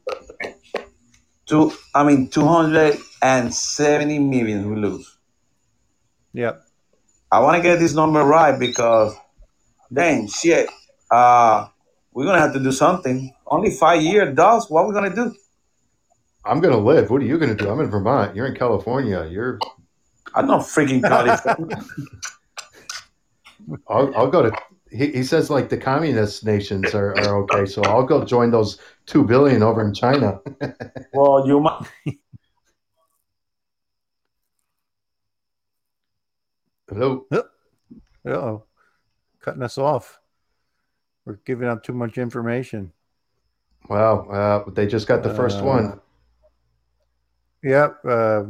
Two, 1.47 1.73
I 1.94 2.02
mean, 2.05 2.28
270 2.28 4.19
million 4.19 4.69
we 4.69 4.77
lose. 4.77 5.19
Yep. 6.32 6.64
I 7.31 7.39
want 7.40 7.56
to 7.56 7.62
get 7.62 7.78
this 7.78 7.94
number 7.94 8.24
right 8.24 8.59
because, 8.59 9.14
dang, 9.93 10.27
shit, 10.28 10.69
uh, 11.10 11.69
we're 12.12 12.26
gonna 12.26 12.40
have 12.40 12.52
to 12.52 12.60
do 12.60 12.72
something. 12.72 13.32
Only 13.47 13.70
five 13.70 14.02
years, 14.02 14.34
does 14.36 14.68
what 14.70 14.82
are 14.82 14.89
we 14.89 14.94
gonna 14.94 15.14
do? 15.14 15.34
I'm 16.44 16.60
gonna 16.60 16.78
live. 16.78 17.10
What 17.10 17.22
are 17.22 17.24
you 17.24 17.39
gonna 17.39 17.55
do? 17.55 17.70
I'm 17.70 17.80
in 17.80 17.90
Vermont. 17.90 18.36
You're 18.36 18.47
in 18.47 18.55
California. 18.55 19.26
You're. 19.30 19.59
I'm 20.34 20.47
not 20.47 20.62
freaking 20.62 21.02
California. 21.02 21.84
I'll, 23.89 24.14
I'll 24.16 24.30
go 24.30 24.43
to. 24.43 24.52
He, 24.90 25.12
he 25.12 25.22
says 25.22 25.48
like 25.48 25.70
the 25.70 25.78
communist 25.78 26.44
nations 26.44 26.94
are, 26.94 27.16
are 27.18 27.39
okay, 27.44 27.64
so 27.64 27.82
I'll 27.84 28.02
go 28.02 28.24
join 28.24 28.51
those 28.51 28.78
two 29.06 29.24
billion 29.24 29.62
over 29.62 29.86
in 29.86 29.94
China. 29.94 30.40
well, 31.14 31.47
you 31.47 31.60
might. 31.60 31.86
Hello. 36.89 37.26
oh, 38.26 38.64
cutting 39.40 39.62
us 39.62 39.78
off. 39.78 40.21
We're 41.24 41.38
giving 41.44 41.68
out 41.68 41.84
too 41.84 41.92
much 41.92 42.18
information. 42.18 42.92
Wow, 43.88 44.28
uh, 44.28 44.70
they 44.70 44.86
just 44.86 45.06
got 45.08 45.22
the 45.22 45.34
first 45.34 45.60
Uh, 45.60 45.64
one. 45.64 46.00
Yep. 47.62 47.98
Uh, 48.04 48.44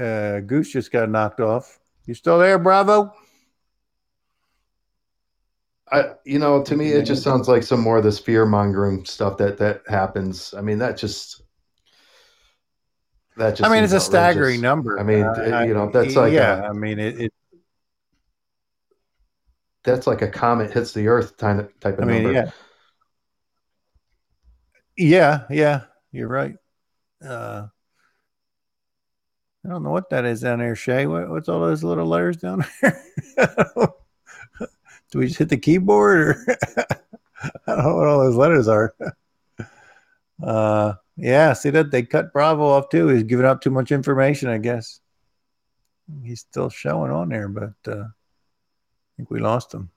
uh, 0.00 0.40
Goose 0.40 0.72
just 0.72 0.90
got 0.92 1.08
knocked 1.08 1.40
off. 1.40 1.78
You 2.06 2.14
still 2.14 2.38
there, 2.38 2.58
Bravo? 2.58 3.12
I, 5.92 6.12
you 6.24 6.38
know, 6.38 6.62
to 6.62 6.76
me, 6.76 6.92
it 6.92 7.02
just 7.02 7.22
sounds 7.24 7.48
like 7.48 7.64
some 7.64 7.80
more 7.80 7.98
of 7.98 8.04
this 8.04 8.18
fear 8.18 8.46
mongering 8.46 9.04
stuff 9.04 9.36
that 9.38 9.58
that 9.58 9.82
happens. 9.88 10.54
I 10.54 10.60
mean, 10.60 10.78
that 10.78 10.96
just 10.96 11.42
that 13.36 13.56
just. 13.56 13.68
I 13.68 13.72
mean, 13.72 13.82
it's 13.82 13.92
a 13.92 14.00
staggering 14.00 14.60
number. 14.60 15.00
I 15.00 15.02
mean, 15.02 15.24
Uh, 15.24 15.64
you 15.66 15.74
know, 15.74 15.90
that's 15.90 16.14
like 16.14 16.32
yeah. 16.32 16.60
a- 16.60 16.68
I 16.70 16.72
mean, 16.72 17.00
it, 17.00 17.20
it. 17.20 17.32
That's 19.84 20.06
like 20.06 20.22
a 20.22 20.28
comet 20.28 20.72
hits 20.72 20.92
the 20.92 21.08
Earth 21.08 21.36
type 21.36 21.58
of 21.58 21.80
type 21.80 21.98
of 21.98 22.04
I 22.04 22.06
mean, 22.06 22.22
number. 22.24 22.32
yeah. 22.32 22.50
Yeah, 24.96 25.44
yeah, 25.48 25.82
you're 26.12 26.28
right. 26.28 26.56
Uh, 27.24 27.68
I 29.64 29.68
don't 29.68 29.82
know 29.82 29.90
what 29.90 30.10
that 30.10 30.24
is 30.26 30.42
down 30.42 30.58
there, 30.58 30.76
Shay. 30.76 31.06
What, 31.06 31.30
what's 31.30 31.48
all 31.48 31.60
those 31.60 31.82
little 31.82 32.06
letters 32.06 32.36
down 32.36 32.64
there? 32.82 33.02
Do 35.10 35.18
we 35.18 35.26
just 35.26 35.38
hit 35.38 35.48
the 35.48 35.56
keyboard, 35.56 36.20
or 36.20 36.46
I 37.66 37.74
don't 37.74 37.84
know 37.84 37.96
what 37.96 38.08
all 38.08 38.18
those 38.20 38.36
letters 38.36 38.68
are. 38.68 38.94
Uh, 40.42 40.94
yeah, 41.16 41.52
see 41.52 41.70
that 41.70 41.90
they 41.90 42.02
cut 42.02 42.32
Bravo 42.32 42.64
off 42.66 42.88
too. 42.90 43.08
He's 43.08 43.24
giving 43.24 43.46
out 43.46 43.62
too 43.62 43.70
much 43.70 43.92
information, 43.92 44.48
I 44.48 44.58
guess. 44.58 45.00
He's 46.22 46.40
still 46.40 46.70
showing 46.70 47.10
on 47.10 47.28
there, 47.28 47.48
but 47.48 47.74
uh, 47.86 48.04
think 49.20 49.30
we 49.30 49.40
lost 49.40 49.70
them. 49.70 49.90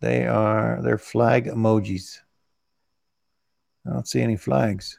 They 0.00 0.26
are 0.26 0.80
they're 0.82 0.96
flag 0.96 1.44
emojis. 1.46 2.20
I 3.86 3.92
don't 3.92 4.08
see 4.08 4.22
any 4.22 4.36
flags. 4.36 4.98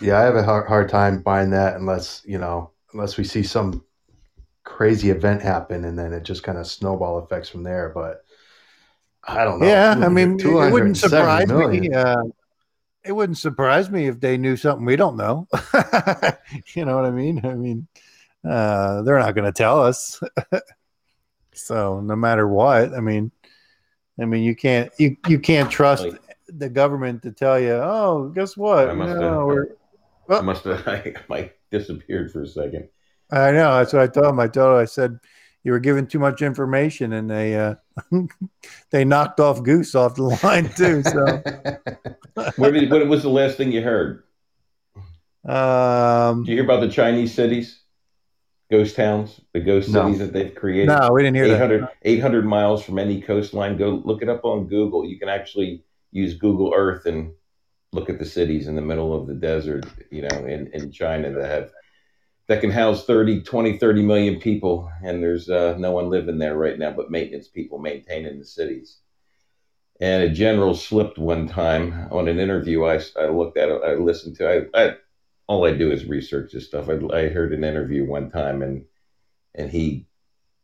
Yeah, 0.00 0.18
I 0.18 0.22
have 0.22 0.36
a 0.36 0.42
hard, 0.42 0.66
hard 0.66 0.88
time 0.88 1.20
buying 1.20 1.50
that 1.50 1.76
unless 1.76 2.22
you 2.24 2.38
know, 2.38 2.70
unless 2.94 3.18
we 3.18 3.24
see 3.24 3.42
some 3.42 3.84
crazy 4.64 5.10
event 5.10 5.42
happen, 5.42 5.84
and 5.84 5.98
then 5.98 6.14
it 6.14 6.22
just 6.22 6.42
kind 6.42 6.56
of 6.56 6.66
snowball 6.66 7.22
effects 7.22 7.50
from 7.50 7.62
there. 7.62 7.90
But 7.90 8.24
I 9.24 9.44
don't 9.44 9.60
know. 9.60 9.66
yeah, 9.66 9.94
I 10.00 10.08
mean, 10.08 10.40
it 10.40 10.72
wouldn't 10.72 10.96
surprise 10.96 11.46
million. 11.46 11.82
me. 11.82 11.92
Uh, 11.92 12.22
it 13.04 13.12
wouldn't 13.12 13.38
surprise 13.38 13.90
me 13.90 14.06
if 14.06 14.18
they 14.18 14.38
knew 14.38 14.56
something 14.56 14.86
we 14.86 14.96
don't 14.96 15.16
know. 15.16 15.46
you 16.74 16.86
know 16.86 16.96
what 16.96 17.04
I 17.04 17.10
mean? 17.10 17.44
I 17.44 17.54
mean, 17.54 17.86
uh, 18.48 19.02
they're 19.02 19.18
not 19.18 19.34
going 19.34 19.46
to 19.50 19.52
tell 19.52 19.82
us. 19.82 20.20
so 21.52 22.00
no 22.00 22.16
matter 22.16 22.46
what, 22.48 22.94
I 22.94 23.00
mean, 23.00 23.30
I 24.20 24.24
mean, 24.24 24.42
you 24.42 24.54
can't 24.56 24.90
you 24.98 25.16
you 25.28 25.38
can't 25.38 25.70
trust 25.70 26.04
Like- 26.04 26.20
the 26.48 26.68
government 26.68 27.22
to 27.22 27.30
tell 27.32 27.58
you. 27.60 27.72
Oh, 27.72 28.28
guess 28.34 28.56
what? 28.56 28.90
I 28.90 28.94
must 28.94 29.18
No, 29.20 29.30
have- 29.38 29.46
we're 29.46 29.66
I 30.38 30.40
must 30.42 30.64
have 30.64 30.86
I, 31.30 31.50
disappeared 31.70 32.30
for 32.32 32.42
a 32.42 32.46
second. 32.46 32.88
I 33.32 33.52
know. 33.52 33.76
That's 33.78 33.92
what 33.92 34.02
I 34.02 34.06
told 34.08 34.26
him. 34.26 34.40
I 34.40 34.48
told 34.48 34.74
him. 34.74 34.82
I 34.82 34.84
said 34.84 35.18
you 35.62 35.72
were 35.72 35.78
giving 35.78 36.06
too 36.06 36.18
much 36.18 36.42
information, 36.42 37.12
and 37.14 37.30
they 37.30 37.54
uh, 37.56 37.74
they 38.90 39.04
knocked 39.04 39.38
off 39.40 39.62
Goose 39.62 39.94
off 39.94 40.14
the 40.16 40.22
line 40.42 40.68
too. 40.76 41.02
So, 41.04 41.42
did, 42.70 42.90
what 42.90 43.06
was 43.06 43.22
the 43.22 43.28
last 43.30 43.56
thing 43.56 43.70
you 43.72 43.82
heard? 43.82 44.24
um, 45.48 46.42
Did 46.44 46.50
you 46.50 46.56
hear 46.56 46.64
about 46.64 46.80
the 46.80 46.88
Chinese 46.88 47.32
cities, 47.34 47.79
ghost 48.70 48.96
towns, 48.96 49.40
the 49.52 49.60
ghost 49.60 49.88
No. 49.88 50.04
cities 50.04 50.20
that 50.20 50.32
they've 50.32 50.54
created? 50.54 50.88
no, 50.88 51.10
we 51.12 51.22
didn't 51.22 51.36
hear 51.36 51.48
that. 51.48 51.56
800, 51.56 51.88
800 52.02 52.46
miles 52.46 52.82
from 52.84 52.98
any 52.98 53.20
coastline. 53.20 53.76
Go 53.76 54.02
look 54.04 54.22
it 54.22 54.28
up 54.28 54.44
on 54.44 54.66
Google. 54.66 55.04
You 55.04 55.18
can 55.18 55.28
actually 55.28 55.84
use 56.12 56.34
Google 56.34 56.72
Earth 56.74 57.06
and 57.06 57.32
look 57.92 58.08
at 58.08 58.18
the 58.18 58.24
cities 58.24 58.68
in 58.68 58.76
the 58.76 58.82
middle 58.82 59.14
of 59.14 59.26
the 59.26 59.34
desert, 59.34 59.86
you 60.10 60.22
know, 60.22 60.44
in, 60.46 60.68
in 60.72 60.92
China 60.92 61.32
that 61.32 61.50
have 61.50 61.72
that 62.46 62.60
can 62.60 62.70
house 62.70 63.06
30, 63.06 63.42
20, 63.42 63.78
30 63.78 64.02
million 64.02 64.40
people. 64.40 64.90
And 65.04 65.22
there's 65.22 65.48
uh, 65.48 65.76
no 65.78 65.92
one 65.92 66.10
living 66.10 66.38
there 66.38 66.56
right 66.56 66.78
now 66.78 66.90
but 66.90 67.10
maintenance 67.10 67.48
people 67.48 67.78
maintaining 67.78 68.38
the 68.38 68.44
cities. 68.44 68.98
And 70.00 70.22
a 70.22 70.30
general 70.30 70.74
slipped 70.74 71.18
one 71.18 71.46
time 71.46 72.08
on 72.10 72.26
an 72.26 72.38
interview 72.40 72.84
I, 72.86 73.00
I 73.20 73.26
looked 73.26 73.58
at, 73.58 73.70
I 73.70 73.94
listened 73.94 74.36
to. 74.36 74.68
I, 74.74 74.82
I 74.82 74.96
all 75.50 75.66
I 75.66 75.72
do 75.72 75.90
is 75.90 76.04
research 76.04 76.52
this 76.52 76.66
stuff. 76.66 76.88
I, 76.88 76.94
I 77.12 77.28
heard 77.28 77.52
an 77.52 77.64
interview 77.64 78.04
one 78.04 78.30
time 78.30 78.62
and 78.62 78.84
and 79.56 79.68
he 79.68 80.06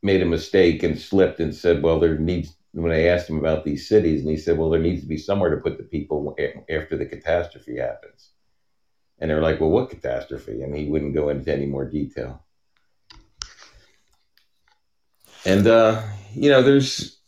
made 0.00 0.22
a 0.22 0.26
mistake 0.26 0.84
and 0.84 0.96
slipped 0.96 1.40
and 1.40 1.52
said, 1.52 1.82
"Well, 1.82 1.98
there 1.98 2.16
needs." 2.16 2.54
When 2.70 2.92
I 2.92 3.06
asked 3.06 3.28
him 3.28 3.38
about 3.38 3.64
these 3.64 3.88
cities, 3.88 4.20
and 4.20 4.30
he 4.30 4.36
said, 4.36 4.56
"Well, 4.56 4.70
there 4.70 4.80
needs 4.80 5.02
to 5.02 5.08
be 5.08 5.18
somewhere 5.18 5.50
to 5.50 5.56
put 5.56 5.76
the 5.76 5.82
people 5.82 6.36
after 6.70 6.96
the 6.96 7.04
catastrophe 7.04 7.78
happens." 7.78 8.30
And 9.18 9.28
they're 9.28 9.42
like, 9.42 9.58
"Well, 9.58 9.70
what 9.70 9.90
catastrophe?" 9.90 10.62
And 10.62 10.76
he 10.76 10.84
wouldn't 10.84 11.14
go 11.14 11.30
into 11.30 11.52
any 11.52 11.66
more 11.66 11.90
detail. 11.90 12.44
And 15.44 15.66
uh, 15.66 16.00
you 16.32 16.48
know, 16.48 16.62
there's 16.62 17.18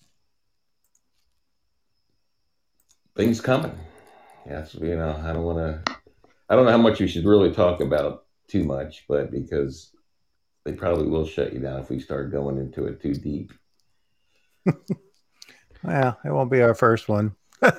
things 3.17 3.41
coming. 3.41 3.77
Yes, 4.47 4.77
you 4.77 4.95
know, 4.95 5.21
I 5.25 5.33
don't 5.33 5.43
want 5.43 5.59
to. 5.59 5.98
I 6.49 6.57
don't 6.57 6.65
know 6.65 6.73
how 6.73 6.79
much 6.79 7.01
we 7.01 7.09
should 7.09 7.27
really 7.27 7.53
talk 7.53 7.81
about 7.81 8.25
too 8.49 8.65
much, 8.65 9.05
but 9.09 9.31
because 9.31 9.93
they 10.65 10.73
probably 10.73 11.07
will 11.07 11.27
shut 11.27 11.53
you 11.53 11.61
down 11.61 11.81
if 11.81 11.91
we 11.91 12.01
start 12.01 12.33
going 12.33 12.59
into 12.59 12.87
it 12.87 13.01
too 13.01 13.15
deep. 13.15 13.53
Well, 15.85 16.19
it 16.25 16.31
won't 16.31 16.51
be 16.51 16.61
our 16.61 16.75
first 16.75 17.09
one. 17.09 17.37
uh, 17.63 17.71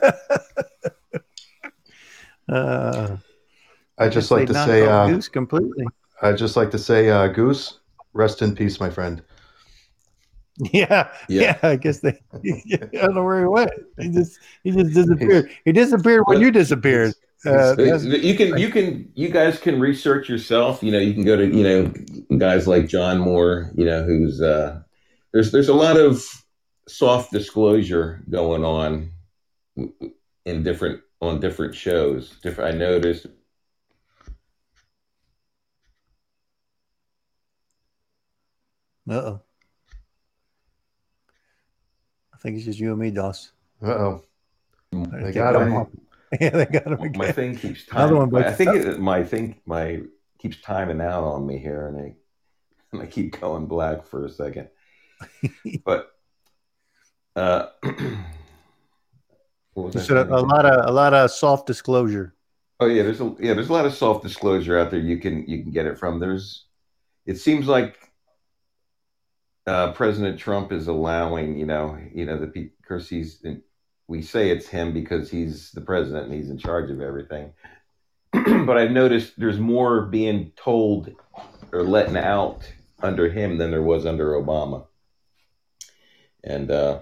I 3.98 4.08
just 4.08 4.32
like 4.32 4.48
to 4.48 4.54
say, 4.54 4.88
uh, 4.88 5.08
Goose 5.08 5.28
completely. 5.28 5.86
I 6.22 6.32
just 6.32 6.56
like 6.56 6.72
to 6.72 6.78
say, 6.78 7.10
uh, 7.10 7.28
Goose, 7.28 7.80
rest 8.14 8.41
in 8.41 8.56
peace, 8.56 8.80
my 8.80 8.90
friend. 8.90 9.22
Yeah, 10.74 11.10
Yeah. 11.30 11.58
yeah, 11.64 11.70
I 11.70 11.78
guess 11.78 12.02
they. 12.02 12.20
I 12.34 12.90
don't 12.91 13.16
know 13.16 13.24
where 13.24 13.40
he 13.40 13.46
went. 13.46 13.72
He 13.98 14.10
just 14.10 14.40
he 14.64 14.72
just 14.72 14.94
disappeared. 14.94 15.50
He 15.64 15.72
disappeared 15.72 16.24
when 16.26 16.41
you 16.41 16.52
disappeared. 16.52 17.14
Uh, 17.45 17.74
you 17.78 18.36
can, 18.36 18.57
you 18.57 18.70
can, 18.70 19.10
you 19.16 19.30
guys 19.30 19.60
can 19.60 19.80
research 19.80 20.28
yourself. 20.28 20.84
You 20.84 20.91
know, 20.91 20.99
you 20.99 21.14
can 21.14 21.24
go 21.24 21.38
to, 21.38 21.48
you 21.48 21.64
know, 21.64 22.38
guys 22.38 22.68
like 22.68 22.88
John 22.88 23.20
Moore. 23.20 23.72
You 23.76 23.86
know, 23.86 24.03
who's 24.03 24.41
uh, 24.41 24.82
there's 25.32 25.52
there's 25.52 25.70
a 25.70 25.74
lot 25.74 25.98
of 25.98 26.22
soft 26.88 27.32
disclosure 27.32 28.22
going 28.30 28.66
on 28.66 29.11
in 30.45 30.64
different 30.64 31.02
on 31.22 31.40
different 31.40 31.76
shows. 31.76 32.36
Different, 32.41 32.76
I 32.76 32.78
noticed. 32.78 33.28
Uh-oh. 39.10 39.41
I 42.34 42.38
think 42.38 42.57
it's 42.57 42.66
just 42.66 42.80
you 42.80 42.91
and 42.91 42.99
me, 42.99 43.11
Doss. 43.11 43.52
Uh 43.82 43.88
oh, 43.88 44.24
They 44.91 45.24
they 45.24 45.32
got 45.32 45.56
him. 45.56 45.88
Yeah, 46.39 46.49
they 46.49 46.65
got 46.65 46.88
him 46.88 47.11
My 47.15 47.31
thing 47.31 47.57
keeps 47.57 47.88
Another 47.89 48.15
timing. 48.15 48.31
one 48.31 48.43
I 48.43 48.51
think 48.51 48.76
it, 48.76 48.99
my 48.99 49.23
thing 49.23 49.61
my 49.65 50.01
keeps 50.38 50.61
timing 50.61 51.01
out 51.01 51.23
on 51.23 51.47
me 51.47 51.57
here, 51.57 51.88
and 51.88 51.99
I 51.99 52.15
and 52.93 53.01
I 53.01 53.06
keep 53.07 53.39
going 53.39 53.65
black 53.65 54.06
for 54.06 54.26
a 54.26 54.30
second. 54.30 54.69
but 55.85 56.11
uh, 57.35 57.68
what 59.73 59.93
was 59.93 60.10
a, 60.10 60.23
a 60.23 60.41
lot 60.41 60.65
of 60.65 60.89
a 60.89 60.91
lot 60.91 61.14
of 61.14 61.31
soft 61.31 61.65
disclosure. 61.65 62.35
Oh 62.80 62.85
yeah, 62.85 63.03
there's 63.03 63.22
a 63.22 63.35
yeah, 63.39 63.53
there's 63.53 63.69
a 63.69 63.73
lot 63.73 63.85
of 63.85 63.93
soft 63.93 64.23
disclosure 64.23 64.77
out 64.77 64.91
there. 64.91 64.99
You 64.99 65.18
can 65.18 65.45
you 65.47 65.64
can 65.64 65.72
get 65.72 65.85
it 65.85 65.97
from. 65.97 66.19
There's, 66.19 66.65
it 67.26 67.38
seems 67.38 67.68
like 67.68 67.97
uh, 69.68 69.91
President 69.93 70.39
Trump 70.39 70.72
is 70.72 70.88
allowing 70.88 71.57
you 71.57 71.65
know 71.65 71.97
you 72.14 72.26
know 72.26 72.38
the 72.38 72.69
course 72.88 73.07
he's 73.07 73.45
we 74.10 74.23
say 74.23 74.49
it's 74.49 74.68
him 74.68 74.91
because 74.91 75.30
he's 75.30 75.72
the 75.72 75.81
president 75.81 76.26
and 76.26 76.34
he's 76.34 76.49
in 76.49 76.57
charge 76.57 76.90
of 76.90 76.99
everything. 76.99 77.53
but 78.34 78.76
I've 78.76 78.90
noticed 78.90 79.34
there's 79.38 79.60
more 79.60 80.02
being 80.02 80.52
told 80.56 81.11
or 81.72 81.84
letting 81.84 82.18
out 82.18 82.69
under 83.03 83.30
him 83.30 83.60
than 83.60 83.69
there 83.69 83.84
was 83.84 84.07
under 84.07 84.31
Obama. 84.31 84.88
And 86.44 86.72
uh, 86.72 87.02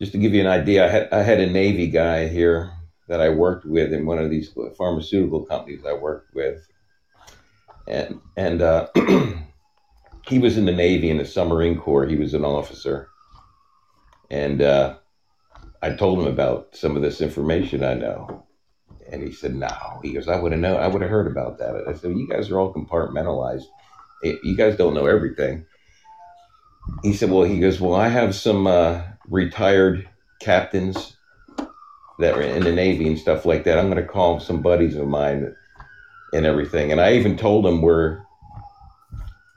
just 0.00 0.12
to 0.12 0.18
give 0.18 0.34
you 0.34 0.40
an 0.40 0.46
idea, 0.46 0.86
I 0.86 0.88
had 0.88 1.12
I 1.12 1.22
had 1.22 1.40
a 1.40 1.50
Navy 1.50 1.88
guy 1.88 2.28
here 2.28 2.72
that 3.08 3.20
I 3.20 3.30
worked 3.30 3.64
with 3.64 3.92
in 3.92 4.06
one 4.06 4.18
of 4.18 4.30
these 4.30 4.54
pharmaceutical 4.78 5.44
companies 5.44 5.84
I 5.84 5.94
worked 5.94 6.32
with, 6.32 6.64
and 7.88 8.20
and 8.36 8.62
uh, 8.62 8.88
he 10.28 10.38
was 10.38 10.56
in 10.58 10.66
the 10.66 10.72
Navy 10.72 11.10
in 11.10 11.18
the 11.18 11.24
submarine 11.24 11.78
corps. 11.78 12.06
He 12.06 12.16
was 12.16 12.34
an 12.34 12.44
officer, 12.44 13.08
and 14.30 14.60
uh, 14.62 14.96
I 15.82 15.90
told 15.90 16.20
him 16.20 16.26
about 16.26 16.74
some 16.76 16.96
of 16.96 17.02
this 17.02 17.20
information 17.20 17.82
I 17.82 17.94
know, 17.94 18.44
and 19.10 19.22
he 19.22 19.32
said, 19.32 19.54
"No." 19.54 19.68
He 20.02 20.12
goes, 20.12 20.28
"I 20.28 20.38
would 20.38 20.52
have 20.52 20.60
known. 20.60 20.80
I 20.80 20.86
would 20.86 21.02
have 21.02 21.10
heard 21.10 21.26
about 21.26 21.58
that." 21.58 21.74
I 21.88 21.92
said, 21.94 22.12
"You 22.12 22.28
guys 22.28 22.50
are 22.50 22.60
all 22.60 22.72
compartmentalized. 22.72 23.64
Eh, 24.24 24.36
You 24.42 24.56
guys 24.56 24.76
don't 24.76 24.94
know 24.94 25.06
everything." 25.06 25.66
He 27.02 27.12
said, 27.12 27.30
"Well," 27.30 27.44
he 27.44 27.58
goes, 27.58 27.80
"Well, 27.80 27.94
I 27.94 28.08
have 28.08 28.34
some 28.34 28.66
uh, 28.66 29.02
retired 29.28 30.08
captains 30.40 31.16
that 32.18 32.36
were 32.36 32.42
in 32.42 32.62
the 32.62 32.72
Navy 32.72 33.06
and 33.06 33.18
stuff 33.18 33.44
like 33.44 33.64
that. 33.64 33.78
I'm 33.78 33.90
going 33.90 34.02
to 34.02 34.08
call 34.08 34.38
some 34.38 34.62
buddies 34.62 34.96
of 34.96 35.08
mine 35.08 35.54
and 36.32 36.46
everything. 36.46 36.92
And 36.92 37.00
I 37.00 37.14
even 37.14 37.36
told 37.36 37.64
them 37.64 37.82
where 37.82 38.24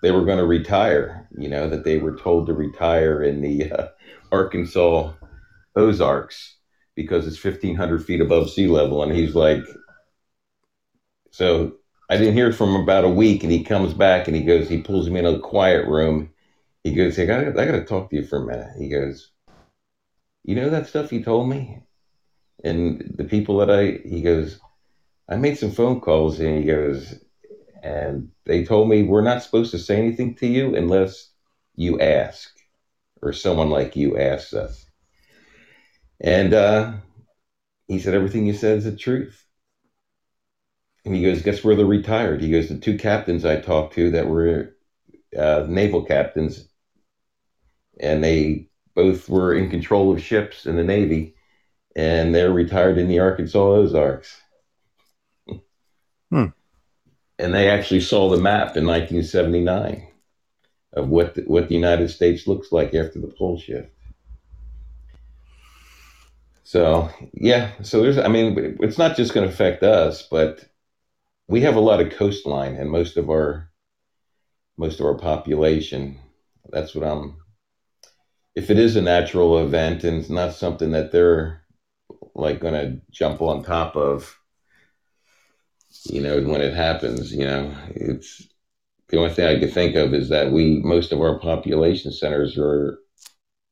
they 0.02 0.12
were 0.12 0.26
going 0.26 0.38
to 0.38 0.46
retire, 0.46 1.28
you 1.38 1.48
know, 1.50 1.70
that 1.70 1.84
they 1.84 1.98
were 1.98 2.16
told 2.16 2.48
to 2.48 2.54
retire 2.54 3.22
in 3.22 3.42
the 3.42 3.72
uh, 3.72 3.88
Arkansas 4.32 5.12
Ozarks 5.76 6.56
because 6.96 7.28
it's 7.28 7.44
1,500 7.44 8.06
feet 8.06 8.22
above 8.22 8.50
sea 8.50 8.68
level. 8.68 9.04
And 9.04 9.12
he's 9.12 9.36
like, 9.36 9.64
so 11.32 11.76
I 12.10 12.18
didn't 12.18 12.34
hear 12.36 12.54
from 12.54 12.70
him 12.70 12.82
about 12.82 13.04
a 13.04 13.10
week. 13.10 13.44
And 13.44 13.52
he 13.52 13.64
comes 13.64 13.94
back 13.94 14.28
and 14.28 14.36
he 14.36 14.44
goes, 14.44 14.70
he 14.70 14.82
pulls 14.82 15.10
me 15.10 15.20
in 15.20 15.26
a 15.26 15.40
quiet 15.40 15.88
room. 15.88 16.32
He 16.84 16.94
goes, 16.94 17.16
hey, 17.18 17.24
I 17.24 17.52
got 17.52 17.60
I 17.60 17.66
to 17.66 17.84
talk 17.84 18.10
to 18.10 18.16
you 18.16 18.26
for 18.26 18.44
a 18.44 18.46
minute. 18.46 18.72
He 18.80 18.90
goes, 18.90 19.32
you 20.44 20.56
know 20.56 20.70
that 20.70 20.88
stuff 20.88 21.12
you 21.12 21.24
told 21.24 21.50
me? 21.50 21.84
And 22.64 23.14
the 23.18 23.26
people 23.26 23.58
that 23.58 23.70
I, 23.70 24.00
he 24.08 24.22
goes, 24.22 24.60
I 25.28 25.36
made 25.36 25.58
some 25.58 25.72
phone 25.72 26.00
calls 26.00 26.40
and 26.40 26.60
he 26.60 26.64
goes, 26.64 27.16
and 27.84 28.30
they 28.46 28.64
told 28.64 28.88
me 28.90 29.04
we're 29.04 29.22
not 29.22 29.44
supposed 29.44 29.72
to 29.72 29.80
say 29.80 29.98
anything 29.98 30.36
to 30.36 30.48
you 30.48 30.76
unless 30.76 31.32
you 31.76 32.00
ask 32.00 32.56
or 33.22 33.34
someone 33.34 33.70
like 33.70 33.96
you 33.96 34.18
asks 34.18 34.54
us. 34.54 34.85
And 36.20 36.54
uh, 36.54 36.94
he 37.88 38.00
said, 38.00 38.14
everything 38.14 38.46
you 38.46 38.54
said 38.54 38.78
is 38.78 38.86
the 38.86 38.96
truth. 38.96 39.46
And 41.04 41.16
he 41.16 41.22
goes, 41.22 41.42
guess 41.42 41.64
where 41.64 41.76
they're 41.76 41.86
retired? 41.86 42.42
He 42.42 42.52
goes, 42.52 42.70
the 42.70 42.78
two 42.78 42.98
captains 42.98 43.46
I 43.46 43.60
talked 43.60 43.94
to 43.96 44.12
that 44.12 44.28
were 44.28 44.76
uh, 45.38 45.66
naval 45.68 46.04
captains, 46.04 46.68
and 48.00 48.24
they 48.24 48.70
both 48.96 49.30
were 49.30 49.54
in 49.54 49.70
control 49.70 50.12
of 50.12 50.22
ships 50.22 50.66
in 50.66 50.78
the 50.78 50.84
Navy, 50.84 51.36
and 51.96 52.34
they're 52.34 52.52
retired 52.52 52.98
in 52.98 53.08
the 53.08 53.20
Arkansas 53.20 53.60
Ozarks. 53.60 54.42
Hmm. 56.32 56.46
And 57.38 57.54
they 57.54 57.70
actually 57.70 58.02
saw 58.02 58.30
the 58.30 58.38
map 58.38 58.78
in 58.78 58.86
1979 58.86 60.08
of 60.94 61.10
what 61.10 61.36
the, 61.36 61.42
what 61.42 61.68
the 61.68 61.76
United 61.76 62.10
States 62.10 62.48
looks 62.48 62.72
like 62.72 62.96
after 62.96 63.20
the 63.20 63.28
pole 63.28 63.60
shift. 63.60 63.95
So 66.66 67.10
yeah, 67.34 67.72
so 67.84 68.02
there's 68.02 68.18
I 68.18 68.28
mean 68.28 68.78
it's 68.82 68.98
not 68.98 69.16
just 69.16 69.34
going 69.34 69.48
to 69.48 69.54
affect 69.54 69.84
us, 69.84 70.24
but 70.24 70.66
we 71.48 71.62
have 71.62 71.76
a 71.76 71.80
lot 71.80 72.02
of 72.02 72.12
coastline 72.14 72.76
and 72.76 72.90
most 72.90 73.18
of 73.18 73.30
our 73.30 73.70
most 74.78 75.00
of 75.00 75.06
our 75.06 75.18
population. 75.18 76.20
That's 76.72 76.96
what 76.96 77.08
I'm 77.08 77.38
if 78.56 78.72
it 78.72 78.80
is 78.80 78.96
a 78.96 79.02
natural 79.02 79.60
event 79.60 80.04
and 80.04 80.20
it's 80.20 80.30
not 80.30 80.56
something 80.56 80.92
that 80.92 81.12
they're 81.12 81.62
like 82.34 82.60
going 82.60 82.74
to 82.74 83.00
jump 83.12 83.42
on 83.42 83.64
top 83.64 83.96
of 83.96 84.36
you 86.06 86.22
know 86.22 86.42
when 86.42 86.62
it 86.62 86.74
happens 86.74 87.32
you 87.34 87.46
know 87.46 87.74
it's 87.90 88.48
the 89.10 89.18
only 89.18 89.34
thing 89.34 89.46
i 89.46 89.60
could 89.60 89.74
think 89.74 89.96
of 89.96 90.14
is 90.14 90.30
that 90.30 90.52
we 90.52 90.82
most 90.84 91.12
of 91.12 91.22
our 91.22 91.40
population 91.40 92.12
centers 92.12 92.58
are 92.58 93.00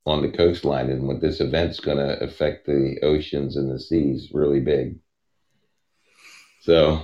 on 0.05 0.21
the 0.21 0.29
coastline 0.29 0.89
and 0.89 1.07
what 1.07 1.21
this 1.21 1.39
event's 1.39 1.79
going 1.79 1.97
to 1.97 2.21
affect 2.23 2.65
the 2.65 2.97
oceans 3.03 3.55
and 3.55 3.71
the 3.71 3.79
seas 3.79 4.29
really 4.33 4.59
big 4.59 4.97
so 6.61 7.01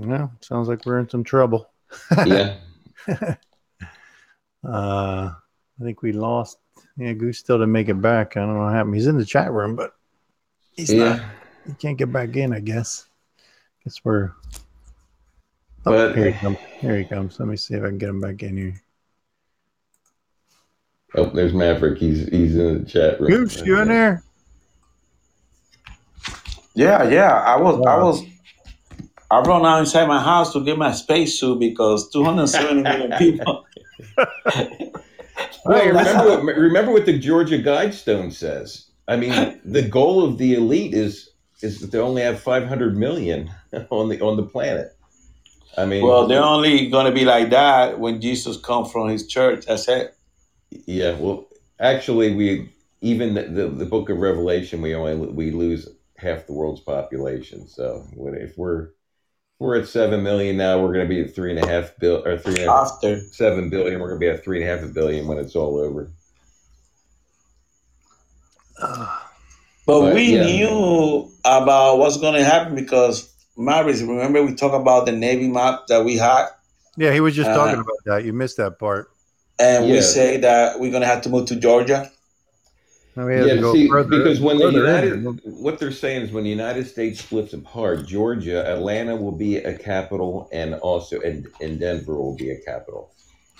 yeah 0.00 0.28
sounds 0.40 0.68
like 0.68 0.84
we're 0.86 0.98
in 0.98 1.08
some 1.08 1.24
trouble 1.24 1.70
yeah 2.26 2.56
uh 4.66 5.30
I 5.80 5.84
think 5.84 6.02
we 6.02 6.12
lost. 6.12 6.58
Yeah, 6.96 7.12
Goose 7.14 7.38
still 7.38 7.58
didn't 7.58 7.72
make 7.72 7.88
it 7.88 8.00
back. 8.00 8.36
I 8.36 8.40
don't 8.40 8.54
know 8.54 8.64
what 8.64 8.72
happened. 8.72 8.94
He's 8.94 9.06
in 9.08 9.18
the 9.18 9.24
chat 9.24 9.50
room, 9.50 9.74
but 9.74 9.94
he's 10.76 10.92
yeah 10.92 11.16
not. 11.16 11.20
He 11.66 11.74
can't 11.74 11.98
get 11.98 12.12
back 12.12 12.36
in. 12.36 12.52
I 12.52 12.60
guess. 12.60 13.08
Guess 13.84 14.04
we're. 14.04 14.32
Oh, 15.86 15.90
But- 15.90 16.14
here 16.16 16.30
he 16.30 16.38
comes. 16.38 16.58
Here 16.78 16.98
he 16.98 17.04
comes. 17.04 17.40
Let 17.40 17.48
me 17.48 17.56
see 17.56 17.74
if 17.74 17.82
I 17.82 17.86
can 17.88 17.98
get 17.98 18.10
him 18.10 18.20
back 18.20 18.42
in 18.42 18.56
here. 18.56 18.80
Oh 21.16 21.26
there's 21.26 21.52
maverick 21.54 21.98
he's 21.98 22.28
he's 22.28 22.56
in 22.56 22.84
the 22.84 22.90
chat 22.90 23.20
room 23.20 23.30
Goose, 23.30 23.62
you 23.64 23.80
in 23.80 23.88
there? 23.88 24.24
Yeah, 26.74 27.08
yeah. 27.08 27.32
I 27.34 27.56
was, 27.60 27.84
I 27.86 27.96
was, 27.98 28.22
I 29.30 29.40
run 29.40 29.66
out 29.66 29.80
inside 29.80 30.06
my 30.08 30.22
house 30.22 30.52
to 30.54 30.64
get 30.64 30.78
my 30.78 30.92
spacesuit 30.92 31.58
because 31.60 32.10
270 32.10 32.82
million 32.82 33.12
people. 33.18 33.66
Well, 35.64 35.80
Hey, 35.80 35.88
remember 35.88 36.44
what, 36.44 36.56
remember 36.56 36.92
what 36.92 37.06
the 37.06 37.18
Georgia 37.18 37.58
Guidestone 37.58 38.32
says. 38.32 38.86
I 39.08 39.16
mean, 39.16 39.60
the 39.64 39.82
goal 39.82 40.24
of 40.24 40.38
the 40.38 40.54
elite 40.54 40.94
is 40.94 41.30
is 41.62 41.80
that 41.80 41.92
they 41.92 41.98
only 41.98 42.22
have 42.22 42.40
500 42.40 42.96
million 42.96 43.50
on 43.90 44.08
the 44.08 44.20
on 44.20 44.36
the 44.36 44.42
planet. 44.44 44.96
I 45.76 45.86
mean, 45.86 46.02
Well, 46.02 46.26
they're 46.26 46.42
only 46.42 46.88
going 46.88 47.06
to 47.06 47.12
be 47.12 47.24
like 47.24 47.50
that 47.50 47.98
when 48.00 48.20
Jesus 48.20 48.56
comes 48.58 48.90
from 48.92 49.08
his 49.08 49.26
church. 49.26 49.66
That's 49.66 49.88
it. 49.88 50.16
Yeah. 50.86 51.16
Well, 51.16 51.46
actually, 51.80 52.34
we 52.34 52.72
even 53.00 53.34
the, 53.34 53.42
the, 53.44 53.68
the 53.68 53.86
Book 53.86 54.08
of 54.10 54.18
Revelation, 54.18 54.80
we 54.82 54.94
only 54.94 55.14
we 55.14 55.50
lose 55.50 55.88
half 56.16 56.46
the 56.46 56.52
world's 56.52 56.80
population. 56.80 57.66
So 57.68 58.06
what 58.14 58.34
if 58.34 58.56
we're 58.56 58.90
we're 59.58 59.78
at 59.78 59.88
seven 59.88 60.22
million 60.22 60.56
now, 60.56 60.80
we're 60.80 60.92
going 60.92 61.08
to 61.08 61.14
be 61.14 61.20
at 61.20 61.34
three 61.34 61.54
and 61.54 61.62
a 61.64 61.66
half 61.68 61.96
bill 61.98 62.22
or 62.26 62.38
three 62.38 62.54
and 62.54 62.64
a 62.64 62.72
half 62.72 62.92
After. 62.94 63.18
seven 63.20 63.70
billion. 63.70 64.00
We're 64.00 64.08
going 64.08 64.20
to 64.20 64.26
be 64.26 64.30
at 64.30 64.42
three 64.44 64.60
and 64.62 64.68
a 64.70 64.76
half 64.76 64.84
a 64.84 64.92
billion 64.92 65.26
when 65.26 65.38
it's 65.38 65.54
all 65.56 65.78
over. 65.78 66.10
Uh, 68.80 69.18
But, 69.84 70.00
But, 70.00 70.14
we 70.14 70.36
yeah. 70.36 70.44
knew 70.44 71.28
about 71.44 71.98
what's 71.98 72.16
going 72.16 72.34
to 72.34 72.44
happen 72.44 72.76
because 72.76 73.34
Maris, 73.56 74.00
remember 74.00 74.40
we 74.44 74.54
talked 74.54 74.76
about 74.76 75.06
the 75.06 75.12
Navy 75.12 75.48
map 75.48 75.88
that 75.88 76.04
we 76.04 76.16
had? 76.16 76.46
yeah, 76.96 77.12
he 77.12 77.18
was 77.20 77.34
just 77.34 77.50
Uh, 77.50 77.54
talking 77.56 77.80
about 77.80 77.98
that. 78.06 78.24
You 78.24 78.32
missed 78.32 78.58
that 78.58 78.78
part. 78.78 79.11
And 79.58 79.90
we 79.90 80.00
say 80.00 80.38
that 80.38 80.80
we're 80.80 80.90
going 80.90 81.02
to 81.02 81.06
have 81.06 81.22
to 81.22 81.28
move 81.28 81.46
to 81.48 81.56
Georgia. 81.56 82.10
We 83.14 83.22
Yeah, 83.36 83.54
to 83.56 83.60
go 83.60 83.72
see, 83.74 83.88
further, 83.88 84.08
because 84.08 84.40
when 84.40 84.56
the 84.56 84.64
further 84.72 84.86
in. 84.86 85.18
United, 85.20 85.40
what 85.44 85.78
they're 85.78 85.92
saying 85.92 86.22
is 86.22 86.32
when 86.32 86.44
the 86.44 86.50
United 86.50 86.86
States 86.86 87.20
splits 87.20 87.52
apart, 87.52 88.06
Georgia, 88.06 88.66
Atlanta 88.66 89.14
will 89.16 89.32
be 89.32 89.58
a 89.58 89.76
capital, 89.76 90.48
and 90.50 90.74
also 90.76 91.20
and, 91.20 91.46
and 91.60 91.78
Denver 91.78 92.14
will 92.18 92.34
be 92.36 92.50
a 92.50 92.58
capital. 92.60 93.10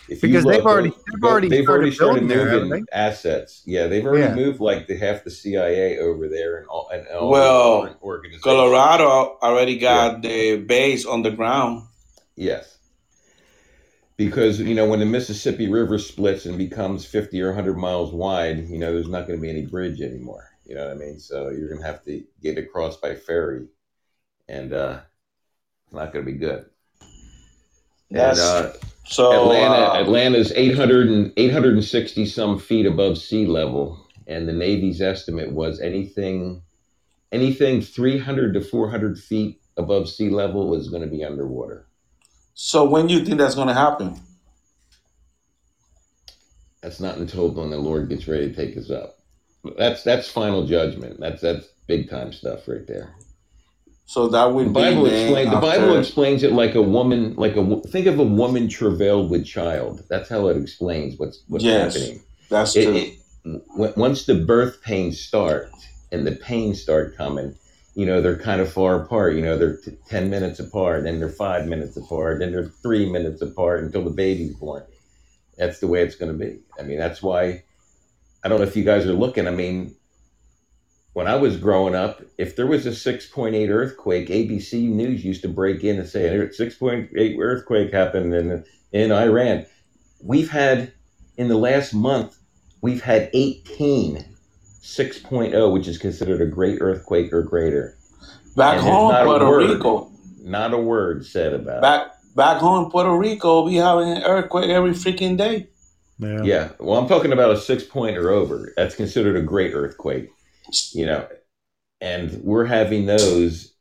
If 0.09 0.23
you 0.23 0.31
Because 0.31 0.45
they've 0.47 0.65
already- 0.65 0.89
those- 0.89 0.99
they've 1.13 1.23
already 1.31 1.49
they've 1.49 1.65
started 1.65 1.81
already 1.83 1.95
started 1.95 2.29
building 2.29 2.47
there, 2.47 2.61
moving 2.65 2.87
assets. 2.93 3.63
Yeah, 3.67 3.87
they've 3.89 4.05
already 4.05 4.23
Yeah. 4.25 4.35
moved 4.35 4.59
like 4.61 4.87
the 4.87 4.97
half 4.97 5.23
the 5.23 5.31
CIA 5.31 5.99
over 5.99 6.29
there 6.29 6.57
and 6.57 6.67
all 6.69 6.89
and 6.93 7.07
all 7.09 7.29
Well, 7.31 7.81
different 7.83 8.03
organizations. 8.03 8.43
Colorado 8.43 9.37
already 9.43 9.77
got 9.79 10.23
the 10.23 10.57
base 10.57 11.05
on 11.05 11.21
the 11.23 11.31
ground. 11.31 11.83
Yes. 12.37 12.79
Because, 14.17 14.61
you 14.61 14.75
know, 14.75 14.87
when 14.87 15.01
the 15.01 15.07
Mississippi 15.07 15.69
River 15.69 15.99
splits 15.99 16.47
and 16.47 16.59
becomes 16.59 17.05
50 17.05 17.41
or 17.41 17.49
100 17.49 17.77
miles 17.77 18.13
wide, 18.13 18.69
you 18.69 18.79
know, 18.79 18.93
there's 18.93 19.09
not 19.09 19.27
going 19.27 19.39
to 19.39 19.43
be 19.43 19.51
any 19.51 19.67
bridge 19.67 20.01
anymore. 20.01 20.51
You 20.65 20.75
know 20.75 20.87
what 20.87 20.97
I 20.97 20.99
mean? 20.99 21.19
So 21.19 21.51
you're 21.51 21.69
going 21.69 21.81
to 21.81 21.87
have 21.87 22.05
to 22.05 22.23
get 22.43 22.59
across 22.59 22.97
by 22.97 23.15
ferry. 23.15 23.67
And 24.49 24.73
uh, 24.73 25.01
it's 25.85 25.95
not 25.95 26.13
going 26.13 26.25
to 26.25 26.31
be 26.31 26.39
good. 26.39 26.67
And 28.11 28.39
uh, 28.39 28.73
so. 29.05 29.33
Atlanta, 29.33 29.75
uh, 29.75 30.03
Atlanta's 30.03 30.53
800 30.53 31.09
and, 31.09 31.33
860 31.37 32.27
some 32.27 32.59
feet 32.59 32.87
above 32.87 33.19
sea 33.19 33.47
level. 33.47 34.07
And 34.27 34.49
the 34.49 34.53
Navy's 34.53 35.01
estimate 35.01 35.53
was 35.53 35.81
anything, 35.81 36.63
anything 37.33 37.81
300 37.81 38.55
to 38.55 38.61
400 38.61 39.19
feet 39.19 39.61
above 39.77 40.09
sea 40.09 40.31
level 40.31 40.69
was 40.69 40.89
going 40.89 41.03
to 41.03 41.09
be 41.09 41.25
underwater. 41.25 41.87
So 42.55 42.85
when 42.85 43.07
do 43.07 43.15
you 43.15 43.25
think 43.25 43.39
that's 43.39 43.55
going 43.55 43.69
to 43.69 43.75
happen? 43.75 44.21
That's 46.83 47.01
not 47.01 47.19
until 47.19 47.51
when 47.51 47.71
the 47.71 47.79
Lord 47.79 48.09
gets 48.09 48.29
ready 48.29 48.51
to 48.51 48.55
take 48.57 48.77
us 48.77 48.91
up. 48.91 49.19
That's 49.79 50.03
that's 50.05 50.31
final 50.31 50.67
judgment. 50.67 51.21
That's 51.21 51.43
that's 51.43 51.69
big 51.89 52.11
time 52.11 52.33
stuff 52.33 52.69
right 52.69 52.87
there. 52.87 53.15
So 54.07 54.29
that 54.29 54.47
would 54.53 54.67
The 54.67 54.73
Bible 54.73 55.07
explains 55.07 55.51
the 55.51 55.57
Bible 55.57 55.97
explains 55.97 56.43
it 56.43 56.53
like 56.53 56.75
a 56.75 56.83
woman, 56.83 57.35
like 57.37 57.57
a 57.57 57.81
think 57.89 58.07
of 58.07 58.19
a 58.19 58.25
woman 58.25 58.69
travailed 58.69 59.31
with 59.31 59.47
child. 59.47 60.05
That's 60.11 60.29
how 60.29 60.49
it 60.49 60.57
explains 60.59 61.19
what's 61.19 61.45
what's 61.49 61.65
Yes. 61.65 61.95
happening. 61.95 62.23
That's 62.51 62.77
It, 62.77 62.83
true. 62.85 62.97
it, 63.45 63.97
once 63.97 64.27
the 64.27 64.37
birth 64.37 64.83
pains 64.83 65.21
start 65.21 65.71
and 66.13 66.27
the 66.27 66.33
pains 66.37 66.83
start 66.83 67.17
coming, 67.17 67.57
you 67.95 68.07
know 68.07 68.21
they're 68.21 68.39
kind 68.39 68.61
of 68.61 68.73
far 68.73 69.03
apart. 69.03 69.35
You 69.35 69.43
know 69.43 69.59
they're 69.59 69.77
t- 69.77 69.97
ten 70.09 70.31
minutes 70.31 70.59
apart, 70.61 71.05
then 71.05 71.19
they're 71.19 71.29
five 71.29 71.67
minutes 71.67 71.97
apart, 71.97 72.39
then 72.39 72.53
they're 72.53 72.73
three 72.83 73.11
minutes 73.11 73.43
apart 73.43 73.85
until 73.85 74.05
the 74.05 74.11
baby's 74.11 74.55
born. 74.55 74.83
That's 75.59 75.81
the 75.81 75.87
way 75.87 76.03
it's 76.03 76.17
going 76.17 76.33
to 76.33 76.39
be. 76.39 76.61
I 76.79 76.83
mean, 76.83 76.99
that's 76.99 77.23
why. 77.23 77.65
I 78.45 78.49
don't 78.49 78.59
know 78.59 78.67
if 78.67 78.77
you 78.77 78.83
guys 78.83 79.07
are 79.07 79.13
looking. 79.13 79.47
I 79.47 79.53
mean, 79.53 79.95
when 81.13 81.29
I 81.29 81.37
was 81.37 81.57
growing 81.57 81.95
up, 81.95 82.23
if 82.39 82.57
there 82.57 82.67
was 82.67 82.87
a 82.87 82.91
6.8 82.91 83.69
earthquake, 83.69 84.29
ABC 84.29 84.89
News 84.89 85.25
used 85.25 85.43
to 85.43 85.49
break 85.49 85.85
in 85.85 85.99
and 85.99 86.09
say, 86.09 86.27
"A 86.27 86.49
6.8 86.49 87.39
earthquake 87.39 87.93
happened 87.93 88.35
in 88.35 88.65
in 88.93 89.13
Iran." 89.13 89.67
We've 90.23 90.51
had 90.51 90.93
in 91.37 91.49
the 91.49 91.59
last 91.59 91.93
month, 91.93 92.37
we've 92.81 93.03
had 93.03 93.31
18 93.35 94.25
6.0, 94.83 95.73
which 95.73 95.87
is 95.89 95.99
considered 95.99 96.41
a 96.41 96.47
great 96.47 96.79
earthquake 96.81 97.33
or 97.33 97.43
greater. 97.43 97.97
Back 98.57 98.79
And 98.79 98.87
home, 98.87 99.13
not 99.13 99.23
a 99.23 99.27
Puerto 99.27 99.47
word. 99.49 99.71
Rico. 99.71 100.11
Not 100.43 100.75
a 100.75 100.79
word 100.79 101.25
said 101.25 101.55
about 101.55 101.79
it. 101.79 101.83
Back 101.83 102.13
back 102.35 102.59
home 102.59 102.85
in 102.85 102.91
Puerto 102.91 103.17
Rico, 103.17 103.65
we 103.65 103.77
having 103.77 104.09
an 104.11 104.23
earthquake 104.25 104.71
every 104.71 104.91
freaking 104.91 105.37
day. 105.37 105.69
Yeah. 106.19 106.43
Yeah. 106.43 106.69
Well, 106.79 106.99
I'm 106.99 107.09
talking 107.09 107.33
about 107.33 107.53
a 107.53 107.57
six 107.57 107.85
point 107.85 108.17
or 108.17 108.31
over. 108.31 108.73
That's 108.77 108.95
considered 108.95 109.37
a 109.37 109.43
great 109.43 109.73
earthquake, 109.73 110.31
you 110.93 111.07
know. 111.07 111.27
And 112.01 112.43
we're 112.43 112.65
having 112.65 113.07
those. 113.07 113.73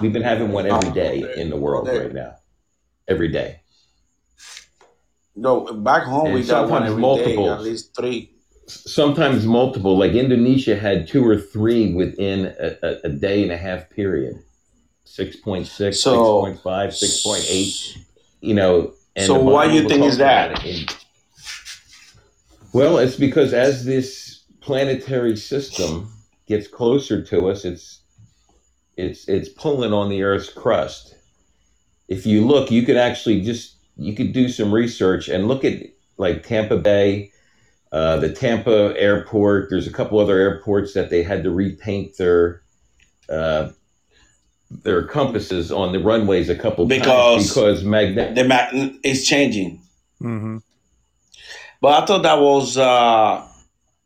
We've 0.00 0.12
been 0.12 0.22
having 0.22 0.50
one 0.52 0.66
every 0.66 0.90
day 0.90 1.24
in 1.36 1.50
the 1.50 1.56
world 1.56 1.88
right 1.88 2.12
now. 2.12 2.34
Every 3.08 3.28
day. 3.28 3.60
No, 5.36 5.60
back 5.72 6.04
home 6.04 6.26
And 6.26 6.34
we 6.34 6.44
got 6.44 6.68
one 6.68 6.82
sometimes 6.82 6.90
every 6.90 6.96
day, 6.96 7.00
multiples. 7.00 7.50
at 7.50 7.62
least 7.62 7.96
three. 7.96 8.33
Sometimes 8.66 9.46
multiple. 9.46 9.96
Like 9.98 10.12
Indonesia 10.12 10.76
had 10.76 11.06
two 11.06 11.26
or 11.26 11.36
three 11.36 11.92
within 11.94 12.54
a, 12.58 12.76
a, 12.82 12.96
a 13.04 13.08
day 13.10 13.42
and 13.42 13.52
a 13.52 13.56
half 13.56 13.90
period. 13.90 14.36
6.6, 15.06 15.94
So- 15.94 16.42
6.5, 16.44 16.62
6.8, 16.62 17.98
you 18.40 18.54
know. 18.54 18.92
And 19.16 19.26
So 19.26 19.38
why 19.38 19.68
do 19.68 19.74
you 19.74 19.88
think 19.88 20.04
is 20.04 20.18
that? 20.18 20.64
in- 20.64 20.86
well, 22.72 22.98
it's 22.98 23.14
because 23.16 23.52
as 23.54 23.84
this 23.84 24.42
planetary 24.60 25.36
system 25.36 26.10
gets 26.48 26.66
closer 26.66 27.22
to 27.22 27.48
us, 27.48 27.64
it's 27.64 28.00
it's 28.96 29.28
it's 29.28 29.48
pulling 29.48 29.92
on 29.92 30.08
the 30.08 30.22
Earth's 30.24 30.52
crust. 30.52 31.14
If 32.08 32.26
you 32.26 32.44
look, 32.46 32.70
you 32.72 32.82
could 32.82 32.96
actually 32.96 33.42
just 33.42 33.76
you 33.96 34.14
could 34.14 34.32
do 34.32 34.48
some 34.48 34.72
research 34.74 35.28
and 35.28 35.46
look 35.46 35.64
at 35.64 35.80
like 36.16 36.42
Tampa 36.42 36.76
Bay, 36.76 37.30
uh, 37.94 38.16
the 38.16 38.32
Tampa 38.32 38.92
airport. 38.98 39.70
There's 39.70 39.86
a 39.86 39.92
couple 39.92 40.18
other 40.18 40.36
airports 40.36 40.94
that 40.94 41.10
they 41.10 41.22
had 41.22 41.44
to 41.44 41.50
repaint 41.52 42.16
their 42.16 42.62
uh, 43.28 43.70
their 44.82 45.04
compasses 45.06 45.70
on 45.70 45.92
the 45.92 46.00
runways 46.00 46.48
a 46.48 46.56
couple 46.56 46.86
Because- 46.86 47.06
times 47.06 47.48
because 47.54 47.84
magnet. 47.84 48.34
The 48.34 48.42
map 48.42 48.74
is 49.04 49.24
changing. 49.24 49.80
Mm-hmm. 50.20 50.58
But 51.80 52.02
I 52.02 52.06
thought 52.06 52.22
that 52.24 52.40
was 52.40 52.76
uh, 52.76 53.46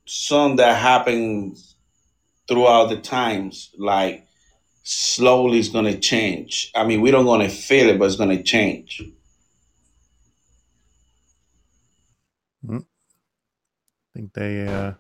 something 0.04 0.56
that 0.56 0.76
happens 0.76 1.74
throughout 2.46 2.90
the 2.90 2.98
times. 2.98 3.70
Like 3.78 4.26
slowly, 4.82 5.60
it's 5.60 5.70
gonna 5.70 5.96
change. 5.98 6.70
I 6.76 6.84
mean, 6.84 7.00
we 7.00 7.10
don't 7.10 7.24
gonna 7.24 7.48
feel 7.48 7.88
it, 7.88 7.98
but 7.98 8.04
it's 8.04 8.16
gonna 8.16 8.42
change. 8.42 9.02
Think 14.18 14.32
they 14.32 14.66
uh 14.66 14.92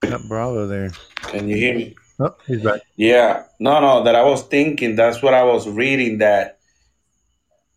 got 0.00 0.26
Bravo 0.26 0.66
there. 0.66 0.90
Can 1.16 1.48
you 1.48 1.56
hear 1.56 1.74
me? 1.74 1.94
Oh, 2.18 2.34
he's 2.46 2.62
back. 2.62 2.80
Yeah, 2.96 3.44
no, 3.60 3.78
no. 3.80 4.04
That 4.04 4.14
I 4.14 4.22
was 4.22 4.42
thinking. 4.44 4.96
That's 4.96 5.20
what 5.20 5.34
I 5.34 5.44
was 5.44 5.68
reading. 5.68 6.18
That 6.18 6.58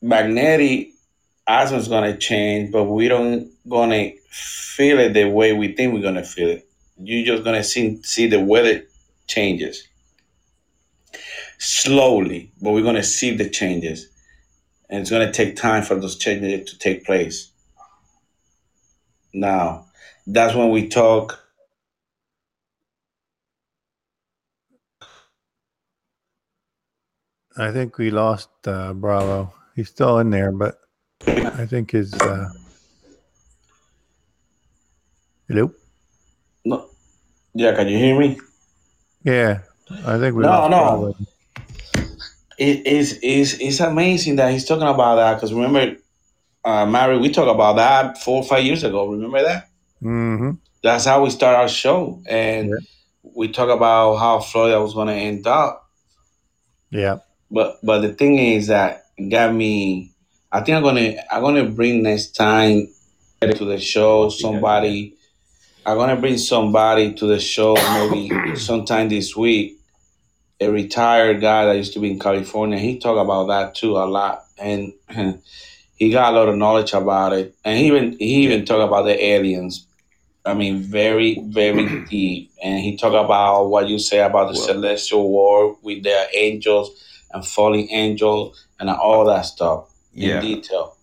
magnetic 0.02 0.92
asthma 1.46 1.78
is 1.78 1.90
gonna 1.90 2.16
change, 2.18 2.72
but 2.72 2.86
we 2.86 3.10
don't 3.10 3.52
gonna 3.68 4.12
feel 4.30 4.98
it 5.00 5.14
the 5.14 5.26
way 5.26 5.52
we 5.52 5.74
think 5.74 5.94
we're 5.94 6.02
gonna 6.02 6.24
feel 6.24 6.50
it. 6.50 6.66
You're 6.98 7.26
just 7.26 7.44
gonna 7.44 7.64
see 7.64 8.02
see 8.04 8.28
the 8.28 8.40
weather 8.40 8.84
changes 9.28 9.86
slowly, 11.58 12.54
but 12.62 12.72
we're 12.72 12.84
gonna 12.84 13.04
see 13.04 13.36
the 13.36 13.50
changes, 13.50 14.08
and 14.90 15.02
it's 15.02 15.10
gonna 15.10 15.34
take 15.34 15.58
time 15.58 15.84
for 15.84 15.96
those 15.96 16.16
changes 16.16 16.72
to 16.72 16.80
take 16.80 17.04
place. 17.04 17.49
Now, 19.34 19.86
that's 20.26 20.56
when 20.56 20.70
we 20.70 20.88
talk. 20.88 21.40
I 27.58 27.72
think 27.72 27.98
we 27.98 28.10
lost 28.10 28.50
uh, 28.66 28.94
Bravo. 28.94 29.54
He's 29.76 29.90
still 29.90 30.20
in 30.20 30.30
there, 30.30 30.52
but 30.52 30.80
I 31.28 31.66
think 31.66 31.92
his 31.92 32.14
uh 32.14 32.50
Hello? 35.48 35.74
No, 36.64 36.90
yeah, 37.56 37.74
can 37.74 37.88
you 37.88 37.98
hear 37.98 38.20
me? 38.20 38.40
Yeah. 39.24 39.62
I 40.06 40.20
think 40.20 40.36
we 40.36 40.44
No, 40.44 40.68
no. 40.68 41.16
It 42.60 42.86
is 42.86 43.14
is 43.24 43.58
it's 43.60 43.80
amazing 43.80 44.36
that 44.36 44.52
he's 44.52 44.66
talking 44.66 44.88
about 44.88 45.16
that 45.16 45.36
because 45.36 45.54
remember, 45.54 45.98
uh, 46.66 46.86
Mary, 46.86 47.18
we 47.18 47.30
talked 47.32 47.50
about 47.54 47.76
that 47.78 48.18
four 48.22 48.38
or 48.38 48.44
five 48.44 48.64
years 48.64 48.84
ago. 48.84 49.08
Remember 49.08 49.42
that? 49.44 49.70
Mm-hmm. 50.04 50.52
That's 50.84 51.06
how 51.06 51.24
we 51.24 51.30
start 51.30 51.56
our 51.56 51.68
show, 51.70 52.22
and 52.28 52.70
Yeah. 52.70 52.76
we 53.36 53.50
talk 53.50 53.70
about 53.70 54.16
how 54.18 54.40
Florida 54.40 54.82
was 54.82 54.94
going 54.94 55.08
to 55.08 55.14
end 55.14 55.46
up. 55.48 55.90
Yeah. 56.90 57.20
But 57.52 57.80
but 57.84 58.00
the 58.00 58.14
thing 58.14 58.38
is 58.38 58.68
that 58.68 59.06
got 59.30 59.54
me. 59.54 60.14
I 60.52 60.62
think 60.62 60.78
I'm 60.78 60.84
gonna 60.84 61.16
I'm 61.32 61.42
gonna 61.42 61.66
bring 61.70 62.04
next 62.04 62.32
time 62.36 62.88
to 63.42 63.66
the 63.66 63.80
show 63.80 64.30
somebody. 64.30 65.16
I'm 65.86 65.98
gonna 65.98 66.16
bring 66.16 66.38
somebody 66.38 67.14
to 67.16 67.26
the 67.26 67.40
show 67.40 67.76
maybe 67.76 68.56
sometime 68.56 69.10
this 69.10 69.36
week. 69.36 69.78
A 70.62 70.70
retired 70.70 71.40
guy 71.42 71.66
that 71.66 71.78
used 71.78 71.94
to 71.94 72.00
be 72.00 72.12
in 72.12 72.20
California. 72.20 72.78
He 72.78 73.00
talked 73.00 73.20
about 73.20 73.48
that 73.48 73.76
too 73.76 73.98
a 73.98 74.06
lot, 74.06 74.46
and 74.58 74.94
he 76.00 76.10
got 76.10 76.34
a 76.34 76.36
lot 76.38 76.50
of 76.50 76.56
knowledge 76.56 76.94
about 76.94 77.34
it. 77.34 77.56
And 77.64 77.78
he 77.78 77.88
even 77.88 78.18
he 78.20 78.44
even 78.46 78.66
talked 78.66 78.88
about 78.88 79.04
the 79.04 79.24
aliens. 79.24 79.86
I 80.46 80.54
mean, 80.54 80.80
very 80.82 81.40
very 81.50 82.06
deep. 82.10 82.52
And 82.64 82.80
he 82.80 82.98
talked 82.98 83.16
about 83.16 83.66
what 83.66 83.88
you 83.88 84.00
say 84.00 84.20
about 84.22 84.48
the 84.50 84.56
celestial 84.56 85.30
war 85.30 85.78
with 85.84 86.04
the 86.04 86.28
angels 86.34 86.90
and 87.32 87.46
falling 87.46 87.90
angels 87.92 88.66
and 88.80 88.90
all 88.90 89.26
that 89.26 89.44
stuff 89.44 89.90
in 90.14 90.30
Yeah. 90.30 90.42
detail. 90.42 90.96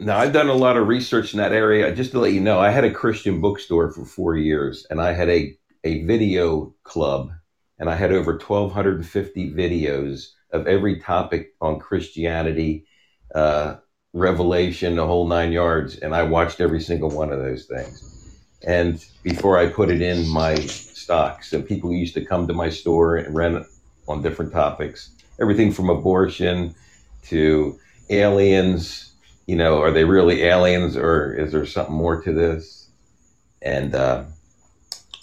Now, 0.00 0.18
I've 0.18 0.32
done 0.32 0.48
a 0.48 0.54
lot 0.54 0.76
of 0.76 0.88
research 0.88 1.34
in 1.34 1.38
that 1.38 1.52
area. 1.52 1.94
Just 1.94 2.12
to 2.12 2.18
let 2.18 2.32
you 2.32 2.40
know, 2.40 2.58
I 2.58 2.70
had 2.70 2.84
a 2.84 2.90
Christian 2.92 3.40
bookstore 3.40 3.92
for 3.92 4.04
four 4.04 4.36
years, 4.36 4.86
and 4.90 5.00
I 5.00 5.12
had 5.12 5.28
a, 5.28 5.56
a 5.84 6.02
video 6.04 6.74
club, 6.82 7.30
and 7.78 7.88
I 7.88 7.94
had 7.94 8.12
over 8.12 8.32
1,250 8.32 9.52
videos 9.52 10.26
of 10.52 10.66
every 10.66 11.00
topic 11.00 11.54
on 11.60 11.78
Christianity, 11.78 12.86
uh, 13.34 13.76
Revelation, 14.14 14.96
the 14.96 15.06
whole 15.06 15.28
nine 15.28 15.52
yards, 15.52 15.98
and 15.98 16.14
I 16.14 16.22
watched 16.22 16.60
every 16.60 16.80
single 16.80 17.10
one 17.10 17.30
of 17.30 17.40
those 17.40 17.66
things. 17.66 18.38
And 18.66 19.04
before 19.22 19.58
I 19.58 19.68
put 19.68 19.90
it 19.90 20.00
in 20.00 20.26
my 20.28 20.54
stock, 20.54 21.44
so 21.44 21.60
people 21.60 21.92
used 21.92 22.14
to 22.14 22.24
come 22.24 22.46
to 22.46 22.54
my 22.54 22.70
store 22.70 23.16
and 23.16 23.34
rent 23.34 23.66
on 24.08 24.22
different 24.22 24.52
topics, 24.52 25.10
everything 25.38 25.70
from 25.72 25.90
abortion 25.90 26.74
to 27.24 27.78
aliens 28.08 29.14
you 29.46 29.56
know, 29.56 29.82
are 29.82 29.90
they 29.90 30.04
really 30.04 30.42
aliens 30.42 30.96
or 30.96 31.34
is 31.34 31.52
there 31.52 31.66
something 31.66 31.94
more 31.94 32.22
to 32.22 32.32
this? 32.32 32.88
And 33.60 33.94
uh, 33.94 34.24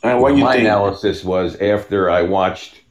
And 0.03 0.22
what 0.22 0.35
you 0.35 0.43
my 0.43 0.53
think? 0.53 0.65
analysis 0.65 1.23
was 1.23 1.59
after 1.59 2.09
I 2.09 2.22
watched 2.23 2.81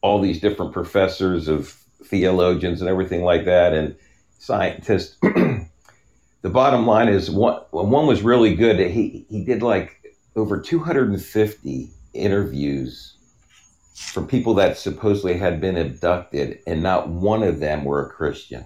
all 0.00 0.20
these 0.20 0.40
different 0.40 0.72
professors 0.72 1.48
of 1.48 1.68
theologians 2.04 2.80
and 2.80 2.90
everything 2.90 3.22
like 3.22 3.44
that 3.44 3.72
and 3.74 3.94
scientists, 4.42 5.16
the 5.22 6.50
bottom 6.50 6.84
line 6.84 7.08
is 7.08 7.30
one, 7.30 7.60
one 7.70 8.08
was 8.08 8.22
really 8.22 8.54
good. 8.56 8.80
He, 8.90 9.24
he 9.30 9.44
did 9.44 9.62
like 9.62 10.16
over 10.34 10.60
250 10.60 11.90
interviews 12.12 13.14
from 13.94 14.26
people 14.26 14.54
that 14.54 14.76
supposedly 14.76 15.34
had 15.34 15.60
been 15.60 15.76
abducted, 15.76 16.58
and 16.66 16.82
not 16.82 17.08
one 17.08 17.44
of 17.44 17.60
them 17.60 17.84
were 17.84 18.04
a 18.04 18.10
Christian. 18.10 18.64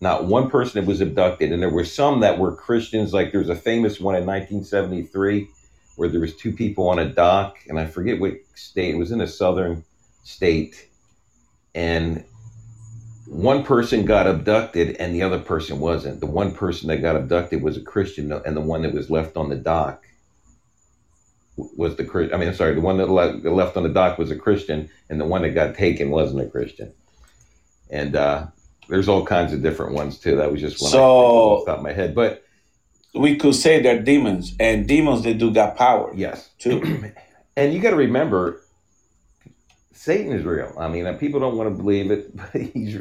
Not 0.00 0.24
one 0.24 0.48
person 0.48 0.80
that 0.80 0.88
was 0.88 1.02
abducted. 1.02 1.52
And 1.52 1.62
there 1.62 1.70
were 1.70 1.84
some 1.84 2.20
that 2.20 2.38
were 2.38 2.56
christians. 2.56 3.12
Like 3.12 3.30
there's 3.30 3.50
a 3.50 3.54
famous 3.54 4.00
one 4.00 4.16
in 4.16 4.26
1973 4.26 5.48
where 5.94 6.08
there 6.08 6.20
was 6.20 6.34
two 6.34 6.50
people 6.50 6.88
on 6.88 6.98
a 6.98 7.08
dock 7.08 7.58
and 7.68 7.78
i 7.78 7.86
forget 7.86 8.18
what 8.18 8.32
state. 8.56 8.94
It 8.94 8.98
was 8.98 9.12
in 9.12 9.20
a 9.20 9.28
southern 9.28 9.84
state. 10.24 10.88
And 11.72 12.24
one 13.32 13.64
person 13.64 14.04
got 14.04 14.26
abducted 14.26 14.96
and 14.96 15.14
the 15.14 15.22
other 15.22 15.38
person 15.38 15.80
wasn't 15.80 16.20
the 16.20 16.26
one 16.26 16.52
person 16.52 16.88
that 16.88 16.98
got 16.98 17.16
abducted 17.16 17.62
was 17.62 17.76
a 17.78 17.80
christian 17.80 18.30
and 18.30 18.56
the 18.56 18.60
one 18.60 18.82
that 18.82 18.92
was 18.92 19.08
left 19.08 19.36
on 19.38 19.48
the 19.48 19.56
dock 19.56 20.04
was 21.56 21.96
the 21.96 22.04
Chri- 22.04 22.32
i 22.34 22.36
mean 22.36 22.48
i'm 22.48 22.54
sorry 22.54 22.74
the 22.74 22.80
one 22.82 22.98
that 22.98 23.08
le- 23.08 23.48
left 23.50 23.76
on 23.76 23.84
the 23.84 23.88
dock 23.88 24.18
was 24.18 24.30
a 24.30 24.36
christian 24.36 24.90
and 25.08 25.18
the 25.18 25.24
one 25.24 25.42
that 25.42 25.50
got 25.50 25.74
taken 25.74 26.10
wasn't 26.10 26.42
a 26.42 26.48
christian 26.50 26.92
and 27.90 28.16
uh 28.16 28.46
there's 28.88 29.08
all 29.08 29.24
kinds 29.24 29.52
of 29.52 29.62
different 29.62 29.94
ones 29.94 30.18
too. 30.18 30.36
That 30.36 30.52
was 30.52 30.60
just 30.60 30.82
one 30.82 30.90
So- 30.90 31.02
off 31.02 31.64
the 31.64 31.70
top 31.72 31.78
of 31.78 31.84
my 31.84 31.92
head. 31.92 32.14
But 32.14 32.44
We 33.14 33.36
could 33.36 33.54
say 33.54 33.80
they're 33.82 34.02
demons, 34.02 34.54
and 34.58 34.86
demons 34.88 35.22
they 35.22 35.34
do 35.34 35.50
got 35.50 35.76
power 35.76 36.12
yes, 36.14 36.50
too. 36.58 36.82
and 37.56 37.72
you 37.72 37.80
got 37.80 37.90
to 37.90 37.96
remember, 37.96 38.62
Satan 39.92 40.32
is 40.32 40.44
real. 40.44 40.74
I 40.78 40.88
mean, 40.88 41.06
people 41.18 41.38
don't 41.38 41.56
want 41.56 41.68
to 41.70 41.82
believe 41.82 42.10
it, 42.10 42.34
but 42.52 42.60
he's 42.60 43.00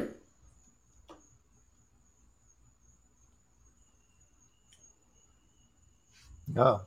Oh. 6.58 6.82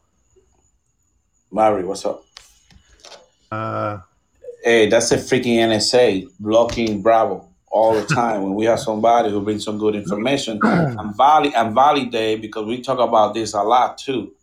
Mary, 1.53 1.85
what's 1.85 2.05
up? 2.07 2.25
Uh, 3.51 3.99
Hey, 4.65 4.89
that's 4.89 5.13
a 5.13 5.19
freaking 5.19 5.57
NSA 5.57 6.29
blocking 6.41 7.03
Bravo 7.03 7.49
all 7.71 7.95
the 7.95 8.07
time 8.07 8.43
when 8.45 8.55
we 8.55 8.67
have 8.67 8.81
somebody 8.81 9.31
who 9.31 9.43
brings 9.43 9.65
some 9.65 9.79
good 9.79 9.97
information 9.97 10.61
and 10.65 11.17
valid 11.17 11.55
and 11.55 11.75
validate 11.75 12.43
because 12.43 12.67
we 12.67 12.81
talk 12.83 13.01
about 13.01 13.35
this 13.35 13.55
a 13.55 13.63
lot 13.63 13.99
too. 13.99 14.35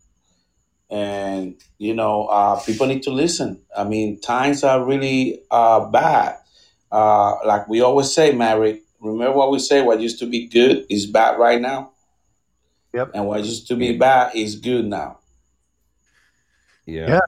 And 0.90 1.56
you 1.78 1.94
know, 1.94 2.26
uh, 2.26 2.60
people 2.60 2.88
need 2.88 3.04
to 3.04 3.12
listen. 3.12 3.62
I 3.76 3.84
mean, 3.84 4.20
times 4.20 4.64
are 4.64 4.84
really 4.84 5.42
uh, 5.50 5.86
bad. 5.86 6.38
Uh, 6.92 7.36
like 7.46 7.68
we 7.68 7.80
always 7.82 8.14
say, 8.14 8.32
Mary. 8.32 8.82
Remember 9.00 9.38
what 9.38 9.52
we 9.52 9.60
say? 9.60 9.82
What 9.82 10.00
used 10.00 10.18
to 10.20 10.26
be 10.26 10.48
good 10.48 10.86
is 10.90 11.06
bad 11.06 11.38
right 11.38 11.60
now, 11.62 11.91
yep. 12.92 13.10
and 13.14 13.26
what 13.26 13.44
used 13.44 13.68
to 13.68 13.76
be 13.76 13.96
bad 13.96 14.34
is 14.34 14.56
good 14.56 14.86
now. 14.86 15.18
Yeah. 16.86 17.08
Yeah. 17.08 17.20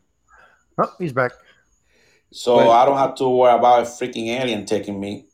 Oh, 0.79 0.93
he's 0.99 1.13
back. 1.13 1.33
So 2.33 2.57
But- 2.57 2.71
I 2.71 2.85
don't 2.85 2.99
have 2.99 3.15
to 3.17 3.29
worry 3.29 3.55
about 3.57 3.83
a 3.83 3.87
freaking 3.87 4.27
alien 4.29 4.67
taking 4.67 4.99
me. 4.99 5.27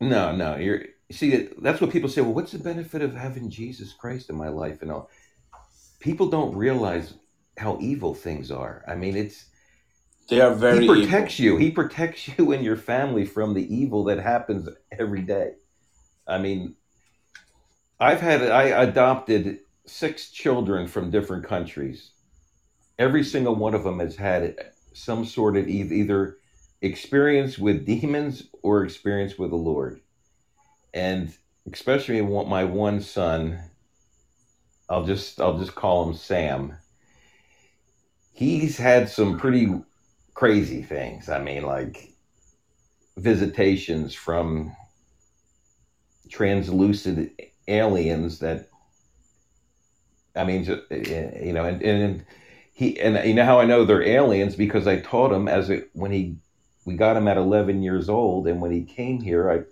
No, 0.00 0.34
no. 0.34 0.56
You're 0.56 0.82
see 1.10 1.48
that's 1.58 1.80
what 1.80 1.90
people 1.90 2.08
say. 2.08 2.20
Well, 2.20 2.34
what's 2.34 2.52
the 2.52 2.58
benefit 2.58 3.02
of 3.02 3.14
having 3.14 3.50
Jesus 3.50 3.92
Christ 3.92 4.30
in 4.30 4.36
my 4.36 4.48
life 4.48 4.82
and 4.82 4.90
all? 4.90 5.10
People 6.00 6.28
don't 6.28 6.54
realize 6.54 7.14
how 7.58 7.78
evil 7.80 8.14
things 8.14 8.50
are. 8.50 8.84
I 8.86 8.94
mean, 8.94 9.16
it's 9.16 9.46
They 10.28 10.40
are 10.40 10.54
very 10.54 10.78
he 10.78 10.84
evil. 10.84 10.96
protects 10.96 11.38
you. 11.38 11.56
He 11.56 11.70
protects 11.70 12.28
you 12.38 12.52
and 12.52 12.64
your 12.64 12.76
family 12.76 13.24
from 13.24 13.54
the 13.54 13.74
evil 13.74 14.04
that 14.04 14.18
happens 14.18 14.68
every 14.90 15.22
day. 15.22 15.52
I 16.26 16.38
mean, 16.38 16.74
I've 18.00 18.20
had 18.20 18.42
I 18.50 18.64
adopted 18.82 19.60
six 19.86 20.30
children 20.30 20.86
from 20.86 21.10
different 21.10 21.44
countries. 21.44 22.10
Every 22.98 23.24
single 23.24 23.54
one 23.54 23.74
of 23.74 23.84
them 23.84 24.00
has 24.00 24.16
had 24.16 24.56
some 24.92 25.24
sort 25.24 25.56
of 25.56 25.68
either 25.68 26.38
experience 26.82 27.58
with 27.58 27.86
demons 27.86 28.44
or 28.62 28.84
experience 28.84 29.38
with 29.38 29.50
the 29.50 29.56
Lord. 29.56 30.00
And 30.94 31.32
especially 31.72 32.20
my 32.22 32.64
one 32.64 33.00
son, 33.00 33.58
I'll 34.88 35.04
just 35.04 35.40
I'll 35.40 35.58
just 35.58 35.74
call 35.74 36.08
him 36.08 36.14
Sam. 36.14 36.76
He's 38.32 38.76
had 38.76 39.08
some 39.08 39.38
pretty 39.38 39.72
crazy 40.34 40.82
things. 40.82 41.28
I 41.28 41.42
mean, 41.42 41.64
like 41.64 42.10
visitations 43.16 44.14
from 44.14 44.74
translucent 46.28 47.32
aliens 47.68 48.40
that 48.40 48.68
I 50.36 50.44
mean, 50.44 50.64
ju- 50.64 50.82
eh, 50.90 51.44
you 51.44 51.52
know, 51.52 51.64
and, 51.64 51.82
and 51.82 52.24
he 52.72 53.00
and 53.00 53.26
you 53.26 53.34
know 53.34 53.44
how 53.44 53.60
I 53.60 53.64
know 53.64 53.84
they're 53.84 54.02
aliens? 54.02 54.56
Because 54.56 54.86
I 54.86 55.00
taught 55.00 55.32
him 55.32 55.48
as 55.48 55.70
a, 55.70 55.82
when 55.92 56.12
he 56.12 56.36
we 56.84 56.94
got 56.94 57.16
him 57.16 57.26
at 57.28 57.36
11 57.36 57.82
years 57.82 58.08
old, 58.08 58.46
and 58.46 58.60
when 58.60 58.70
he 58.70 58.82
came 58.84 59.20
here, 59.20 59.50
I 59.50 59.62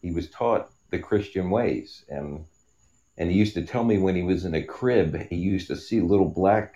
he 0.00 0.12
was 0.12 0.30
taught 0.30 0.70
the 0.90 0.98
Christian 0.98 1.50
ways, 1.50 2.04
and 2.08 2.44
and 3.18 3.30
he 3.30 3.36
used 3.36 3.54
to 3.54 3.62
tell 3.62 3.84
me 3.84 3.98
when 3.98 4.16
he 4.16 4.22
was 4.22 4.44
in 4.44 4.54
a 4.54 4.62
crib, 4.62 5.28
he 5.28 5.36
used 5.36 5.68
to 5.68 5.76
see 5.76 6.00
little 6.00 6.28
black 6.28 6.74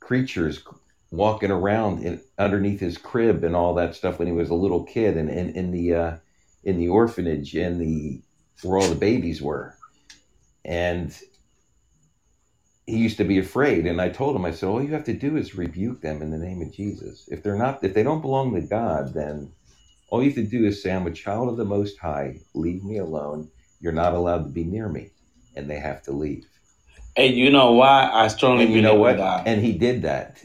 creatures 0.00 0.62
walking 1.10 1.50
around 1.50 2.02
in, 2.02 2.20
underneath 2.38 2.80
his 2.80 2.96
crib 2.98 3.44
and 3.44 3.54
all 3.54 3.74
that 3.74 3.94
stuff 3.94 4.18
when 4.18 4.26
he 4.28 4.32
was 4.32 4.50
a 4.50 4.54
little 4.54 4.84
kid, 4.84 5.16
and 5.16 5.28
in, 5.28 5.50
in 5.50 5.70
the 5.72 5.94
uh, 5.94 6.16
in 6.64 6.78
the 6.78 6.88
orphanage 6.88 7.54
in 7.54 7.78
the 7.78 8.22
where 8.62 8.78
all 8.78 8.88
the 8.88 8.94
babies 8.94 9.42
were, 9.42 9.76
and 10.64 11.18
he 12.86 12.98
used 12.98 13.18
to 13.18 13.24
be 13.24 13.38
afraid. 13.38 13.86
And 13.86 14.00
i 14.00 14.08
told 14.10 14.36
him 14.36 14.44
i 14.46 14.52
said 14.52 14.68
all 14.68 14.82
you 14.82 14.92
have 14.94 15.04
to 15.04 15.14
do 15.14 15.36
is 15.36 15.56
rebuke 15.56 16.02
them 16.02 16.22
in 16.22 16.30
the 16.30 16.38
name 16.38 16.62
of 16.62 16.72
jesus. 16.72 17.28
If 17.30 17.42
they're 17.42 17.58
not 17.58 17.84
if 17.84 17.94
they 17.94 18.04
don't 18.04 18.22
belong 18.22 18.54
to 18.54 18.62
god 18.62 19.14
then 19.14 19.52
all 20.10 20.22
you 20.22 20.30
have 20.30 20.36
to 20.36 20.44
do 20.46 20.66
is 20.66 20.82
say 20.82 20.92
i'm 20.92 21.06
a 21.08 21.12
child 21.12 21.48
of 21.50 21.58
the 21.58 21.64
most 21.66 21.98
high. 21.98 22.40
Leave 22.54 22.84
me 22.84 22.98
alone. 22.98 23.50
You're 23.80 23.92
not 23.92 24.14
allowed 24.14 24.44
to 24.44 24.50
be 24.50 24.64
near 24.64 24.88
me 24.88 25.12
and 25.56 25.70
they 25.70 25.80
have 25.80 26.02
to 26.04 26.12
leave. 26.12 26.46
And 27.16 27.36
you 27.36 27.50
know 27.50 27.72
why? 27.72 28.10
I 28.12 28.28
strongly 28.28 28.66
and 28.66 28.74
you 28.74 28.82
know 28.82 28.96
believe 28.96 28.98
what? 28.98 29.18
That. 29.18 29.46
and 29.46 29.62
he 29.62 29.72
did 29.78 30.02
that. 30.02 30.44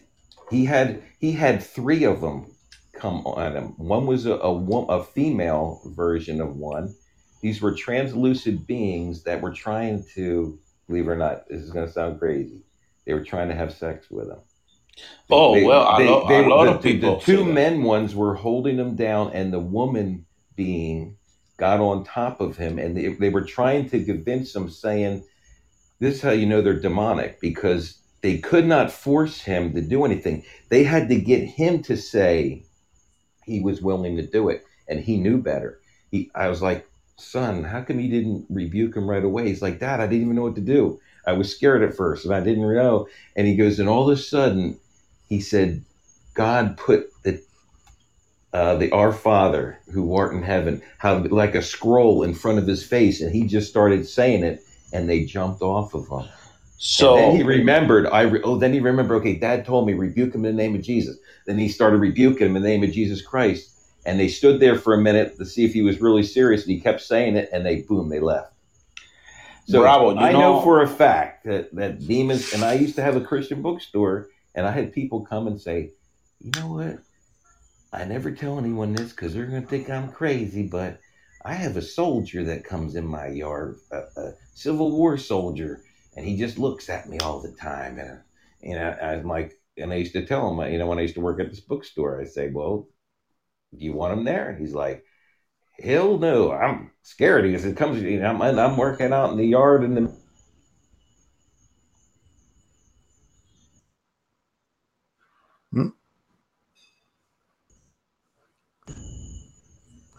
He 0.51 0.65
had 0.65 1.03
he 1.19 1.33
had 1.33 1.63
three 1.63 2.03
of 2.05 2.21
them 2.21 2.47
come 2.93 3.25
on 3.27 3.55
him. 3.55 3.73
One 3.77 4.07
was 4.07 4.25
a, 4.27 4.35
a, 4.35 4.53
wo- 4.53 4.85
a 4.87 5.03
female 5.03 5.81
version 5.85 6.41
of 6.41 6.55
one. 6.57 6.95
These 7.41 7.61
were 7.61 7.73
translucid 7.73 8.67
beings 8.67 9.23
that 9.23 9.41
were 9.41 9.53
trying 9.53 10.05
to 10.15 10.59
believe 10.87 11.07
it 11.07 11.11
or 11.11 11.15
not 11.15 11.47
this 11.47 11.61
is 11.61 11.71
going 11.71 11.85
to 11.85 11.91
sound 11.91 12.19
crazy. 12.19 12.61
They 13.05 13.13
were 13.13 13.23
trying 13.23 13.49
to 13.49 13.55
have 13.55 13.73
sex 13.73 14.09
with 14.09 14.29
him. 14.29 14.39
Oh, 15.29 15.53
They- 15.55 15.63
well, 15.63 15.95
a 15.95 15.97
they- 15.99 16.09
lo- 16.09 16.27
they 16.27 16.43
a 16.43 16.47
lot 16.49 16.65
the, 16.65 16.71
of 16.75 16.81
people 16.83 17.15
the 17.19 17.21
two 17.25 17.45
men 17.45 17.83
ones 17.83 18.15
were 18.15 18.35
holding 18.35 18.77
him 18.77 18.95
down 18.95 19.31
and 19.33 19.53
the 19.53 19.59
woman 19.59 20.25
being 20.55 21.15
got 21.57 21.79
on 21.79 22.03
top 22.03 22.39
of 22.41 22.57
him 22.57 22.77
and 22.79 22.95
they, 22.95 23.07
they 23.07 23.29
were 23.29 23.43
trying 23.43 23.89
to 23.89 24.03
convince 24.03 24.55
him 24.55 24.69
saying 24.69 25.23
this 25.99 26.15
is 26.15 26.21
how 26.21 26.31
you 26.31 26.45
know 26.45 26.61
they're 26.61 26.79
demonic 26.79 27.39
because 27.41 27.97
they 28.21 28.37
could 28.37 28.65
not 28.65 28.91
force 28.91 29.41
him 29.41 29.73
to 29.73 29.81
do 29.81 30.05
anything. 30.05 30.43
They 30.69 30.83
had 30.83 31.09
to 31.09 31.19
get 31.19 31.43
him 31.43 31.81
to 31.83 31.95
say 31.97 32.63
he 33.45 33.59
was 33.59 33.81
willing 33.81 34.17
to 34.17 34.25
do 34.25 34.49
it 34.49 34.63
and 34.87 34.99
he 34.99 35.17
knew 35.17 35.37
better. 35.41 35.79
He 36.11 36.29
i 36.35 36.47
was 36.47 36.61
like 36.61 36.87
son 37.17 37.63
how 37.63 37.81
come 37.81 37.99
you 37.99 38.09
didn't 38.09 38.45
rebuke 38.49 38.95
him 38.95 39.09
right 39.09 39.23
away 39.23 39.47
he's 39.47 39.61
like 39.61 39.79
dad 39.79 39.99
i 39.99 40.07
didn't 40.07 40.23
even 40.23 40.35
know 40.35 40.43
what 40.43 40.55
to 40.55 40.61
do 40.61 40.99
i 41.25 41.33
was 41.33 41.53
scared 41.53 41.83
at 41.83 41.95
first 41.95 42.25
and 42.25 42.33
i 42.33 42.39
didn't 42.39 42.61
know 42.61 43.07
and 43.35 43.47
he 43.47 43.55
goes 43.55 43.79
and 43.79 43.89
all 43.89 44.09
of 44.09 44.17
a 44.17 44.21
sudden 44.21 44.77
he 45.27 45.41
said 45.41 45.83
god 46.35 46.77
put 46.77 47.11
the 47.23 47.41
uh, 48.53 48.75
the 48.75 48.91
Our 48.91 49.11
Father 49.11 49.79
who 49.91 50.15
art 50.15 50.33
in 50.33 50.41
heaven, 50.41 50.81
how 50.97 51.19
like 51.25 51.55
a 51.55 51.61
scroll 51.61 52.23
in 52.23 52.33
front 52.33 52.59
of 52.59 52.67
his 52.67 52.83
face, 52.83 53.21
and 53.21 53.31
he 53.31 53.45
just 53.45 53.69
started 53.69 54.07
saying 54.07 54.43
it, 54.43 54.63
and 54.93 55.09
they 55.09 55.25
jumped 55.25 55.61
off 55.61 55.93
of 55.93 56.07
him. 56.07 56.27
So 56.77 57.09
and 57.09 57.17
then 57.17 57.35
he 57.35 57.43
remembered. 57.43 58.07
I 58.07 58.21
re- 58.21 58.41
oh, 58.43 58.57
then 58.57 58.73
he 58.73 58.79
remembered. 58.79 59.17
Okay, 59.17 59.35
Dad 59.35 59.65
told 59.65 59.85
me 59.85 59.93
rebuke 59.93 60.33
him 60.33 60.45
in 60.45 60.55
the 60.55 60.63
name 60.63 60.75
of 60.75 60.81
Jesus. 60.81 61.17
Then 61.45 61.57
he 61.59 61.67
started 61.69 61.97
rebuking 61.97 62.47
him 62.47 62.55
in 62.55 62.63
the 62.63 62.69
name 62.69 62.83
of 62.83 62.91
Jesus 62.91 63.21
Christ, 63.21 63.69
and 64.07 64.17
they 64.17 64.29
stood 64.29 64.61
there 64.61 64.77
for 64.77 64.93
a 64.93 64.97
minute 64.97 65.37
to 65.37 65.45
see 65.45 65.65
if 65.65 65.73
he 65.73 65.81
was 65.81 65.99
really 65.99 66.23
serious, 66.23 66.63
and 66.63 66.71
he 66.71 66.79
kept 66.79 67.01
saying 67.01 67.35
it, 67.35 67.49
and 67.51 67.65
they 67.65 67.81
boom, 67.81 68.07
they 68.07 68.21
left. 68.21 68.53
So 69.65 69.81
Bravo, 69.81 70.11
you 70.11 70.17
I 70.17 70.31
know, 70.31 70.39
know- 70.53 70.61
for 70.61 70.81
a 70.81 70.87
fact 70.87 71.43
that 71.45 71.75
that 71.75 71.99
demons, 72.07 72.53
and 72.53 72.63
I 72.63 72.73
used 72.73 72.95
to 72.95 73.03
have 73.03 73.17
a 73.17 73.21
Christian 73.21 73.61
bookstore, 73.61 74.29
and 74.55 74.65
I 74.65 74.71
had 74.71 74.93
people 74.93 75.25
come 75.25 75.45
and 75.45 75.59
say, 75.59 75.91
you 76.39 76.51
know 76.55 76.67
what? 76.67 76.99
I 77.91 78.05
never 78.05 78.31
tell 78.31 78.57
anyone 78.57 78.93
this 78.93 79.11
because 79.11 79.33
they're 79.33 79.45
going 79.45 79.61
to 79.61 79.67
think 79.67 79.89
I'm 79.89 80.09
crazy, 80.11 80.63
but 80.67 80.99
I 81.43 81.53
have 81.53 81.75
a 81.75 81.81
soldier 81.81 82.45
that 82.45 82.63
comes 82.63 82.95
in 82.95 83.05
my 83.05 83.27
yard, 83.27 83.79
a, 83.91 84.03
a 84.21 84.33
Civil 84.53 84.91
War 84.91 85.17
soldier, 85.17 85.83
and 86.15 86.25
he 86.25 86.37
just 86.37 86.57
looks 86.57 86.89
at 86.89 87.09
me 87.09 87.17
all 87.19 87.41
the 87.41 87.51
time. 87.51 87.99
And, 87.99 88.19
you 88.61 88.75
know, 88.75 88.89
I'm 89.01 89.27
like, 89.27 89.59
and 89.77 89.91
I 89.91 89.97
used 89.97 90.13
to 90.13 90.25
tell 90.25 90.49
him, 90.49 90.71
you 90.71 90.77
know, 90.79 90.87
when 90.87 90.97
I 90.97 91.03
used 91.03 91.15
to 91.15 91.21
work 91.21 91.39
at 91.41 91.49
this 91.49 91.59
bookstore, 91.59 92.21
I 92.21 92.25
say, 92.25 92.49
well, 92.49 92.87
do 93.75 93.85
you 93.85 93.93
want 93.93 94.13
him 94.13 94.23
there? 94.23 94.55
He's 94.59 94.73
like, 94.73 95.03
he'll 95.77 96.17
no, 96.17 96.51
I'm 96.51 96.91
scared. 97.03 97.43
because 97.43 97.65
it 97.65 97.77
comes, 97.77 98.01
you 98.01 98.19
know, 98.19 98.29
I'm, 98.29 98.41
I'm 98.41 98.77
working 98.77 99.13
out 99.13 99.31
in 99.31 99.37
the 99.37 99.45
yard 99.45 99.83
in 99.83 99.95
the 99.95 100.11
hmm? 105.71 105.87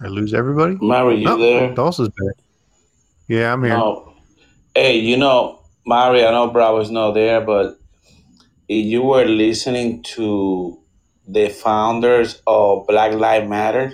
I 0.00 0.06
lose 0.06 0.34
everybody. 0.34 0.76
Mary, 0.80 1.16
you 1.16 1.28
Oh, 1.28 1.38
there? 1.38 1.74
Dawson's 1.74 2.08
back. 2.10 2.44
Yeah, 3.26 3.52
I'm 3.52 3.64
here. 3.64 3.76
No. 3.76 4.14
Hey, 4.74 4.98
you 4.98 5.16
know, 5.16 5.64
Mari, 5.86 6.24
I 6.24 6.30
know 6.30 6.48
Bravo's 6.48 6.90
not 6.90 7.12
there, 7.12 7.40
but 7.40 7.78
if 8.68 8.84
you 8.84 9.02
were 9.02 9.24
listening 9.24 10.02
to 10.14 10.78
the 11.28 11.48
founders 11.50 12.42
of 12.46 12.86
Black 12.86 13.12
Lives 13.12 13.48
Matter, 13.48 13.92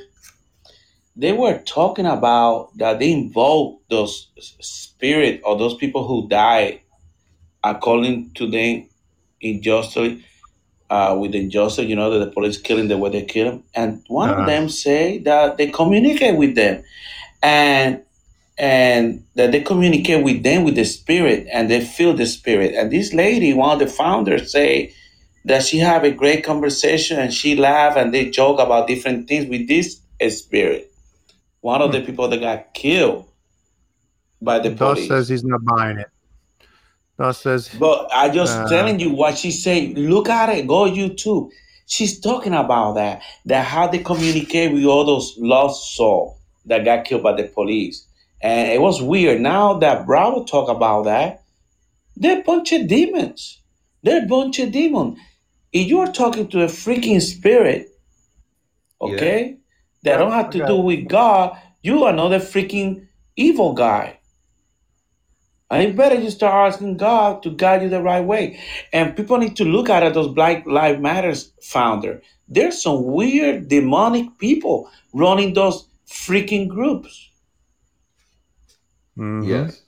they 1.16 1.32
were 1.32 1.58
talking 1.58 2.06
about 2.06 2.70
that 2.78 2.98
they 3.00 3.12
invoked 3.12 3.88
those 3.90 4.28
spirit 4.60 5.40
or 5.44 5.58
those 5.58 5.74
people 5.76 6.06
who 6.06 6.28
died 6.28 6.80
according 7.62 8.30
to 8.34 8.50
them 8.50 8.88
injustice 9.40 10.22
uh, 10.90 11.16
with 11.18 11.34
injustice, 11.34 11.86
you 11.86 11.96
know, 11.96 12.10
that 12.10 12.24
the 12.24 12.30
police 12.30 12.58
killing 12.58 12.88
the 12.88 12.98
way 12.98 13.10
they 13.10 13.22
kill 13.24 13.50
them. 13.50 13.64
And 13.74 14.02
one 14.08 14.30
Uh-huh. 14.30 14.42
of 14.42 14.46
them 14.46 14.68
say 14.68 15.18
that 15.18 15.56
they 15.56 15.68
communicate 15.68 16.36
with 16.36 16.54
them. 16.54 16.82
And 17.42 18.02
and 18.56 19.24
that 19.34 19.50
they 19.50 19.60
communicate 19.62 20.22
with 20.24 20.44
them 20.44 20.62
with 20.64 20.76
the 20.76 20.84
spirit 20.84 21.48
and 21.52 21.68
they 21.68 21.80
feel 21.84 22.14
the 22.14 22.26
spirit. 22.26 22.74
And 22.76 22.90
this 22.92 23.12
lady, 23.12 23.52
one 23.52 23.72
of 23.72 23.78
the 23.80 23.88
founders, 23.92 24.52
say 24.52 24.94
that 25.44 25.62
she 25.64 25.78
have 25.78 26.04
a 26.04 26.10
great 26.10 26.44
conversation 26.44 27.18
and 27.18 27.32
she 27.32 27.56
laugh 27.56 27.96
and 27.96 28.14
they 28.14 28.30
joke 28.30 28.60
about 28.60 28.86
different 28.88 29.28
things 29.28 29.46
with 29.48 29.68
this 29.68 30.00
spirit. 30.30 30.90
One 31.60 31.82
of 31.82 31.92
the 31.92 32.00
people 32.00 32.28
that 32.28 32.40
got 32.40 32.74
killed 32.74 33.26
by 34.40 34.58
the 34.58 34.70
Doss 34.70 34.94
police. 34.96 35.08
says 35.08 35.28
he's 35.28 35.44
not 35.44 35.64
buying 35.64 35.98
it. 35.98 36.08
Doss 37.18 37.42
says 37.42 37.70
But 37.78 38.08
I 38.12 38.28
just 38.30 38.52
Uh, 38.54 38.68
telling 38.68 39.00
you 39.00 39.10
what 39.10 39.38
she 39.38 39.50
say. 39.50 39.88
Look 39.94 40.28
at 40.28 40.48
it. 40.50 40.66
Go 40.66 40.84
YouTube. 40.90 41.50
She's 41.86 42.20
talking 42.20 42.54
about 42.54 42.94
that, 42.94 43.22
that 43.46 43.64
how 43.64 43.86
they 43.88 43.98
communicate 43.98 44.72
with 44.72 44.84
all 44.84 45.04
those 45.04 45.34
lost 45.38 45.94
souls 45.94 46.38
that 46.66 46.84
got 46.84 47.04
killed 47.04 47.22
by 47.22 47.34
the 47.34 47.44
police. 47.44 48.06
And 48.42 48.70
it 48.72 48.80
was 48.80 49.02
weird. 49.02 49.40
Now 49.40 49.74
that 49.74 50.06
Bravo 50.06 50.44
talk 50.44 50.68
about 50.68 51.04
that, 51.04 51.42
they're 52.16 52.40
a 52.40 52.42
bunch 52.42 52.72
of 52.72 52.88
demons. 52.88 53.60
They're 54.02 54.24
a 54.24 54.26
bunch 54.26 54.58
of 54.58 54.72
demons. 54.72 55.18
If 55.74 55.88
you're 55.88 56.12
talking 56.12 56.48
to 56.50 56.62
a 56.62 56.68
freaking 56.68 57.20
spirit, 57.20 57.88
okay, 59.02 59.58
that 60.04 60.18
don't 60.18 60.32
have 60.32 60.50
to 60.52 60.58
Okay. 60.60 60.66
do 60.66 60.76
with 60.76 61.08
God, 61.08 61.58
you 61.82 62.04
are 62.04 62.12
another 62.12 62.40
freaking 62.40 63.08
evil 63.36 63.74
guy. 63.74 64.20
And 65.70 65.82
it 65.82 65.96
better 65.96 66.16
you 66.20 66.30
start 66.30 66.72
asking 66.74 66.98
God 66.98 67.42
to 67.42 67.50
guide 67.50 67.82
you 67.82 67.90
the 67.90 68.02
right 68.02 68.24
way. 68.24 68.60
And 68.92 69.16
people 69.16 69.38
need 69.38 69.56
to 69.56 69.64
look 69.64 69.90
at 69.90 70.04
it, 70.04 70.14
those 70.14 70.32
Black 70.34 70.66
Lives 70.66 71.00
Matters 71.00 71.52
founder. 71.62 72.22
There's 72.48 72.82
some 72.82 73.04
weird 73.04 73.68
demonic 73.68 74.38
people 74.38 74.90
running 75.14 75.54
those 75.54 75.88
freaking 76.08 76.68
groups. 76.68 77.30
Mhm. 79.18 79.48
Yes. 79.48 79.83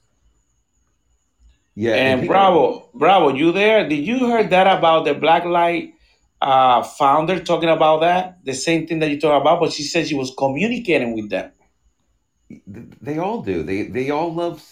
Yeah. 1.77 1.95
And 1.95 2.23
people- 2.23 2.33
Bravo, 2.33 2.89
Bravo, 2.95 3.35
you 3.35 3.53
there? 3.53 3.89
Did 3.89 4.05
you 4.05 4.31
heard 4.31 4.51
that 4.51 4.67
about 4.79 5.05
the 5.05 5.15
Black 5.15 5.45
Light 5.45 5.93
uh, 6.41 6.83
founder 6.83 7.39
talking 7.39 7.69
about 7.69 8.01
that? 8.01 8.39
The 8.45 8.55
same 8.55 8.87
thing 8.87 8.99
that 9.01 9.11
you 9.11 9.21
talk 9.21 9.41
about, 9.41 9.61
but 9.61 9.73
she 9.73 9.83
said 9.85 10.09
she 10.09 10.15
was 10.15 10.33
communicating 10.37 11.15
with 11.15 11.31
them. 11.31 11.53
They 12.67 13.19
all 13.19 13.43
do. 13.43 13.63
They 13.63 13.83
they 13.83 14.11
all 14.11 14.33
love. 14.33 14.63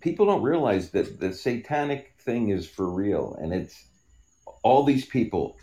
People 0.00 0.26
don't 0.26 0.42
realize 0.42 0.90
that 0.90 1.20
the 1.20 1.32
satanic 1.32 2.14
thing 2.20 2.50
is 2.50 2.68
for 2.68 2.88
real, 2.88 3.36
and 3.40 3.52
it's 3.52 3.84
all 4.62 4.84
these 4.84 5.04
people, 5.04 5.56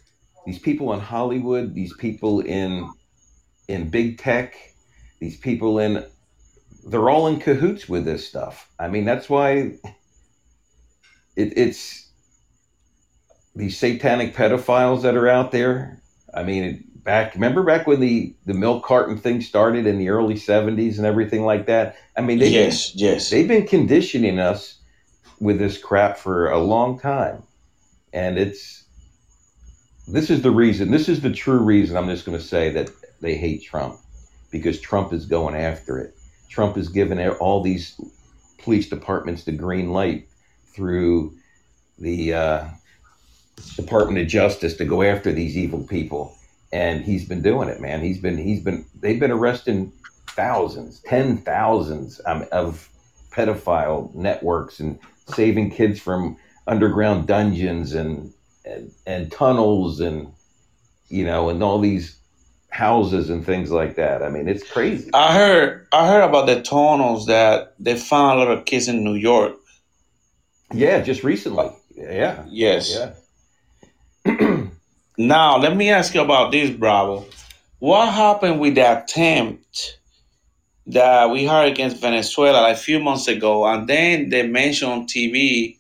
these 0.46 0.60
people 0.60 0.94
in 0.94 1.00
Hollywood, 1.00 1.74
these 1.74 1.94
people 1.94 2.42
in 2.42 2.90
in 3.70 3.90
big 3.90 4.18
tech, 4.18 4.56
these 5.20 5.38
people 5.38 5.80
in, 5.80 6.06
they're 6.86 7.10
all 7.10 7.28
in 7.28 7.40
cahoots 7.40 7.88
with 7.88 8.04
this 8.04 8.28
stuff. 8.28 8.70
I 8.78 8.90
mean, 8.90 9.06
that's 9.06 9.30
why 9.30 9.78
it, 11.36 11.58
it's 11.58 12.10
these 13.56 13.78
satanic 13.78 14.36
pedophiles 14.36 15.04
that 15.04 15.16
are 15.16 15.28
out 15.28 15.52
there. 15.52 16.02
I 16.34 16.44
mean, 16.44 16.84
back 17.04 17.34
remember 17.34 17.64
back 17.64 17.86
when 17.86 18.00
the 18.00 18.34
the 18.46 18.54
milk 18.54 18.84
carton 18.86 19.18
thing 19.18 19.42
started 19.42 19.86
in 19.86 19.98
the 19.98 20.10
early 20.10 20.36
70s 20.36 20.98
and 20.98 21.06
everything 21.06 21.44
like 21.44 21.66
that 21.66 21.98
i 22.18 22.22
mean 22.22 22.40
they 22.40 22.50
yes, 22.50 22.96
yes. 22.96 23.30
they've 23.30 23.48
been 23.48 23.68
conditioning 23.68 24.40
us 24.40 24.80
with 25.40 25.60
this 25.60 25.78
crap 25.78 26.18
for 26.18 26.50
a 26.50 26.60
long 26.60 26.98
time 27.00 27.44
and 28.14 28.38
it's 28.38 28.86
this 30.08 30.30
is 30.30 30.42
the 30.42 30.52
reason 30.52 30.92
this 30.92 31.10
is 31.10 31.22
the 31.22 31.32
true 31.32 31.60
reason 31.60 31.98
i'm 31.98 32.08
just 32.08 32.26
going 32.26 32.38
to 32.38 32.44
say 32.44 32.70
that 32.70 32.90
they 33.22 33.36
hate 33.36 33.64
trump 33.64 34.00
because 34.50 34.80
trump 34.80 35.12
is 35.12 35.26
going 35.26 35.56
after 35.56 35.98
it 35.98 36.16
trump 36.50 36.78
is 36.78 36.88
giving 36.88 37.20
all 37.30 37.62
these 37.62 38.00
police 38.60 38.88
departments 38.88 39.44
the 39.44 39.52
green 39.52 39.92
light 39.92 40.28
through 40.74 41.34
the 42.00 42.34
uh, 42.34 42.66
department 43.76 44.20
of 44.20 44.28
justice 44.28 44.76
to 44.78 44.86
go 44.86 45.02
after 45.04 45.32
these 45.32 45.58
evil 45.58 45.84
people 45.84 46.36
and 46.74 47.06
he's 47.06 47.24
been 47.24 47.42
doing 47.42 47.70
it 47.70 47.80
man. 47.80 48.02
He's 48.02 48.20
been 48.20 48.38
he's 48.38 48.60
been 48.62 48.84
they've 49.00 49.20
been 49.20 49.32
arresting 49.32 49.94
thousands 50.28 51.00
ten 51.02 51.38
thousands 51.38 52.20
um, 52.26 52.46
of 52.52 52.90
pedophile 53.32 54.14
networks 54.16 54.80
and 54.80 55.00
saving 55.28 55.72
kids 55.72 56.00
from 56.00 56.36
underground 56.68 57.28
dungeons 57.28 57.94
and, 57.94 58.34
and 58.66 58.92
and 59.06 59.32
tunnels 59.32 60.00
and 60.00 60.34
you 61.10 61.24
know 61.24 61.50
and 61.50 61.62
all 61.62 61.80
these 61.80 62.18
houses 62.70 63.30
and 63.30 63.46
things 63.46 63.70
like 63.70 63.96
that. 63.96 64.24
I 64.24 64.30
mean 64.30 64.48
it's 64.48 64.70
crazy. 64.70 65.12
I 65.14 65.36
heard 65.36 65.88
I 65.94 66.08
heard 66.08 66.24
about 66.24 66.48
the 66.48 66.62
tunnels 66.64 67.28
that 67.28 67.76
they 67.80 67.96
found 67.96 68.40
a 68.40 68.44
lot 68.44 68.58
of 68.58 68.66
kids 68.66 68.88
in 68.88 69.04
New 69.04 69.14
York. 69.14 69.56
Yeah 70.74 71.02
just 71.02 71.24
recently 71.24 71.70
yeah 71.96 72.44
Yes. 72.50 72.94
yeah 72.96 73.14
Now 75.18 75.58
let 75.58 75.76
me 75.76 75.92
ask 75.92 76.16
you 76.16 76.22
about 76.22 76.52
this, 76.52 76.72
Bravo. 76.72 77.26
What 77.80 78.12
happened 78.14 78.60
with 78.60 78.76
the 78.76 79.04
attempt 79.04 80.00
that 80.88 81.30
we 81.30 81.46
had 81.46 81.68
against 81.68 82.02
Venezuela 82.02 82.62
like 82.62 82.76
a 82.76 82.80
few 82.80 83.00
months 83.00 83.28
ago, 83.28 83.66
and 83.66 83.88
then 83.88 84.30
they 84.30 84.48
mentioned 84.48 84.92
on 84.92 85.08
TV 85.08 85.78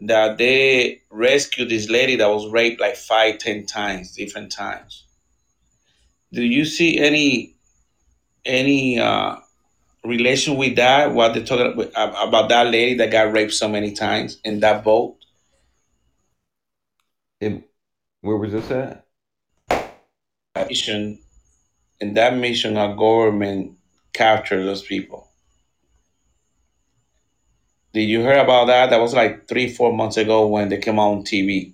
that 0.00 0.36
they 0.38 1.00
rescued 1.10 1.68
this 1.68 1.88
lady 1.88 2.16
that 2.16 2.28
was 2.28 2.48
raped 2.50 2.80
like 2.80 2.96
five, 2.96 3.38
ten 3.38 3.66
times, 3.66 4.12
different 4.16 4.50
times. 4.50 5.04
Do 6.32 6.42
you 6.42 6.64
see 6.64 6.98
any 6.98 7.54
any 8.44 8.98
uh, 8.98 9.36
relation 10.04 10.56
with 10.56 10.76
that? 10.76 11.12
What 11.12 11.34
they're 11.34 11.44
talking 11.44 11.72
about, 11.72 12.28
about 12.28 12.48
that 12.48 12.68
lady 12.68 12.94
that 12.94 13.10
got 13.10 13.32
raped 13.32 13.52
so 13.52 13.68
many 13.68 13.92
times 13.92 14.38
in 14.44 14.60
that 14.60 14.84
boat? 14.84 15.16
It- 17.40 17.68
where 18.20 18.36
was 18.36 18.52
this 18.52 18.70
at 18.70 19.04
mission 20.68 21.18
in 22.00 22.14
that 22.14 22.36
mission 22.36 22.76
our 22.76 22.94
government 22.94 23.76
captured 24.12 24.64
those 24.64 24.82
people 24.82 25.28
did 27.92 28.02
you 28.02 28.20
hear 28.20 28.38
about 28.38 28.66
that 28.66 28.90
that 28.90 29.00
was 29.00 29.12
like 29.12 29.48
three 29.48 29.68
four 29.68 29.92
months 29.92 30.16
ago 30.16 30.46
when 30.46 30.68
they 30.68 30.78
came 30.78 30.98
out 30.98 31.12
on 31.12 31.24
tv 31.24 31.72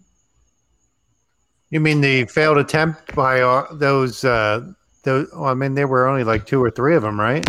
You 1.70 1.80
mean 1.80 2.00
the 2.00 2.24
failed 2.24 2.56
attempt 2.56 3.14
by 3.14 3.42
uh, 3.42 3.66
those? 3.74 4.24
Uh, 4.24 4.72
those. 5.04 5.28
Well, 5.34 5.50
I 5.50 5.54
mean, 5.54 5.74
there 5.74 5.86
were 5.86 6.08
only 6.08 6.24
like 6.24 6.46
two 6.46 6.62
or 6.64 6.70
three 6.70 6.96
of 6.96 7.02
them, 7.02 7.20
right? 7.20 7.44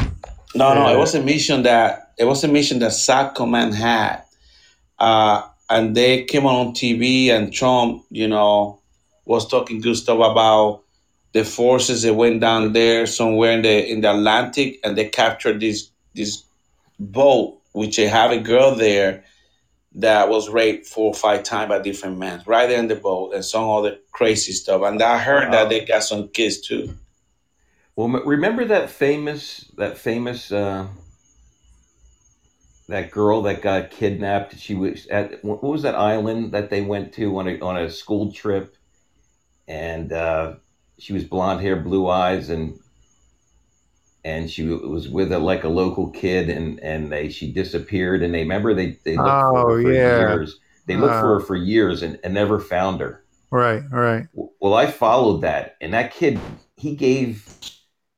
No 0.55 0.73
no 0.73 0.93
it 0.93 0.97
was 0.97 1.15
a 1.15 1.21
mission 1.21 1.63
that 1.63 2.13
it 2.17 2.25
was 2.25 2.43
a 2.43 2.47
mission 2.47 2.79
that 2.79 2.91
SAC 2.91 3.35
command 3.35 3.73
had. 3.73 4.23
Uh, 4.97 5.47
and 5.69 5.95
they 5.95 6.23
came 6.25 6.45
on 6.45 6.73
tv 6.73 7.29
and 7.29 7.53
trump 7.53 8.03
you 8.09 8.27
know 8.27 8.79
was 9.25 9.47
talking 9.47 9.79
good 9.79 9.95
stuff 9.95 10.15
about 10.15 10.81
the 11.31 11.45
forces 11.45 12.01
that 12.01 12.13
went 12.13 12.41
down 12.41 12.73
there 12.73 13.05
somewhere 13.05 13.51
in 13.51 13.61
the 13.61 13.91
in 13.91 14.01
the 14.01 14.11
atlantic 14.11 14.79
and 14.83 14.97
they 14.97 15.07
captured 15.07 15.59
this 15.59 15.89
this 16.15 16.43
boat 16.99 17.59
which 17.71 17.95
they 17.95 18.07
have 18.07 18.31
a 18.31 18.39
girl 18.39 18.75
there 18.75 19.23
that 19.95 20.29
was 20.29 20.49
raped 20.49 20.85
four 20.85 21.11
or 21.11 21.13
five 21.13 21.43
times 21.43 21.69
by 21.69 21.79
different 21.79 22.17
men 22.17 22.41
right 22.45 22.67
there 22.67 22.79
in 22.79 22.87
the 22.87 22.95
boat 22.95 23.33
and 23.33 23.43
some 23.43 23.69
other 23.69 23.97
crazy 24.11 24.51
stuff. 24.51 24.81
And 24.83 25.01
i 25.01 25.17
heard 25.17 25.51
that 25.51 25.69
they 25.69 25.83
got 25.83 26.03
some 26.03 26.27
kids 26.29 26.59
too 26.59 26.93
Well, 27.99 28.07
remember 28.23 28.63
that 28.63 28.89
famous 28.89 29.69
that 29.75 29.97
famous 29.97 30.53
uh, 30.53 30.87
that 32.87 33.11
girl 33.11 33.41
that 33.41 33.61
got 33.61 33.91
kidnapped? 33.91 34.57
She 34.57 34.73
was 34.73 35.05
at 35.07 35.43
what 35.43 35.61
was 35.61 35.81
that 35.81 35.95
island 35.95 36.53
that 36.53 36.69
they 36.69 36.79
went 36.79 37.11
to 37.15 37.37
on 37.39 37.49
a 37.49 37.59
on 37.59 37.75
a 37.75 37.89
school 37.89 38.31
trip, 38.31 38.77
and 39.67 40.13
uh, 40.13 40.55
she 40.97 41.11
was 41.11 41.25
blonde 41.25 41.59
hair, 41.59 41.75
blue 41.75 42.07
eyes, 42.07 42.49
and 42.49 42.79
and 44.23 44.49
she 44.49 44.65
was 44.65 45.09
with 45.09 45.33
a 45.33 45.39
like 45.39 45.65
a 45.65 45.69
local 45.69 46.09
kid, 46.09 46.49
and 46.49 46.79
and 46.79 47.11
they 47.11 47.27
she 47.27 47.51
disappeared, 47.51 48.23
and 48.23 48.33
they 48.33 48.43
remember 48.43 48.73
they 48.73 48.97
they 49.03 49.17
looked 49.17 49.43
Oh, 49.43 49.51
for 49.51 49.75
her 49.75 49.81
for 49.81 49.91
yeah. 49.91 50.17
years. 50.17 50.57
They 50.85 50.95
looked 50.95 51.15
for 51.15 51.33
Uh. 51.35 51.39
her 51.39 51.39
for 51.41 51.57
years 51.57 52.01
and, 52.01 52.17
and 52.23 52.33
never 52.33 52.61
found 52.61 53.01
her. 53.01 53.25
Right. 53.51 53.83
Right. 53.91 54.27
Well, 54.61 54.73
I 54.73 54.87
followed 54.87 55.41
that, 55.41 55.75
and 55.81 55.93
that 55.93 56.13
kid, 56.13 56.39
he 56.77 56.95
gave 56.95 57.45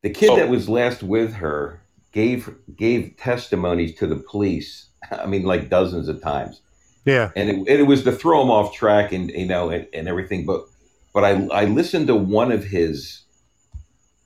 the 0.01 0.09
kid 0.09 0.27
So- 0.27 0.35
that 0.37 0.47
oh. 0.47 0.51
was 0.51 0.69
last 0.69 1.03
with 1.03 1.33
her 1.35 1.81
gave 2.11 2.53
gave 2.75 3.15
testimonies 3.17 3.95
to 3.95 4.07
the 4.07 4.15
police. 4.17 4.87
I 5.11 5.25
mean, 5.25 5.43
like 5.43 5.69
dozens 5.69 6.07
of 6.07 6.21
times, 6.21 6.61
Yeah. 7.05 7.31
and 7.35 7.49
it, 7.49 7.55
and 7.55 7.67
it 7.67 7.87
was 7.87 8.03
to 8.03 8.11
throw 8.11 8.41
him 8.41 8.51
off 8.51 8.73
track 8.73 9.11
and 9.11 9.29
you 9.31 9.45
know 9.45 9.69
and, 9.69 9.87
and 9.93 10.07
everything. 10.07 10.45
But 10.45 10.65
but 11.13 11.23
I 11.23 11.47
I 11.47 11.65
listened 11.65 12.07
to 12.07 12.15
one 12.15 12.51
of 12.51 12.63
his 12.63 13.21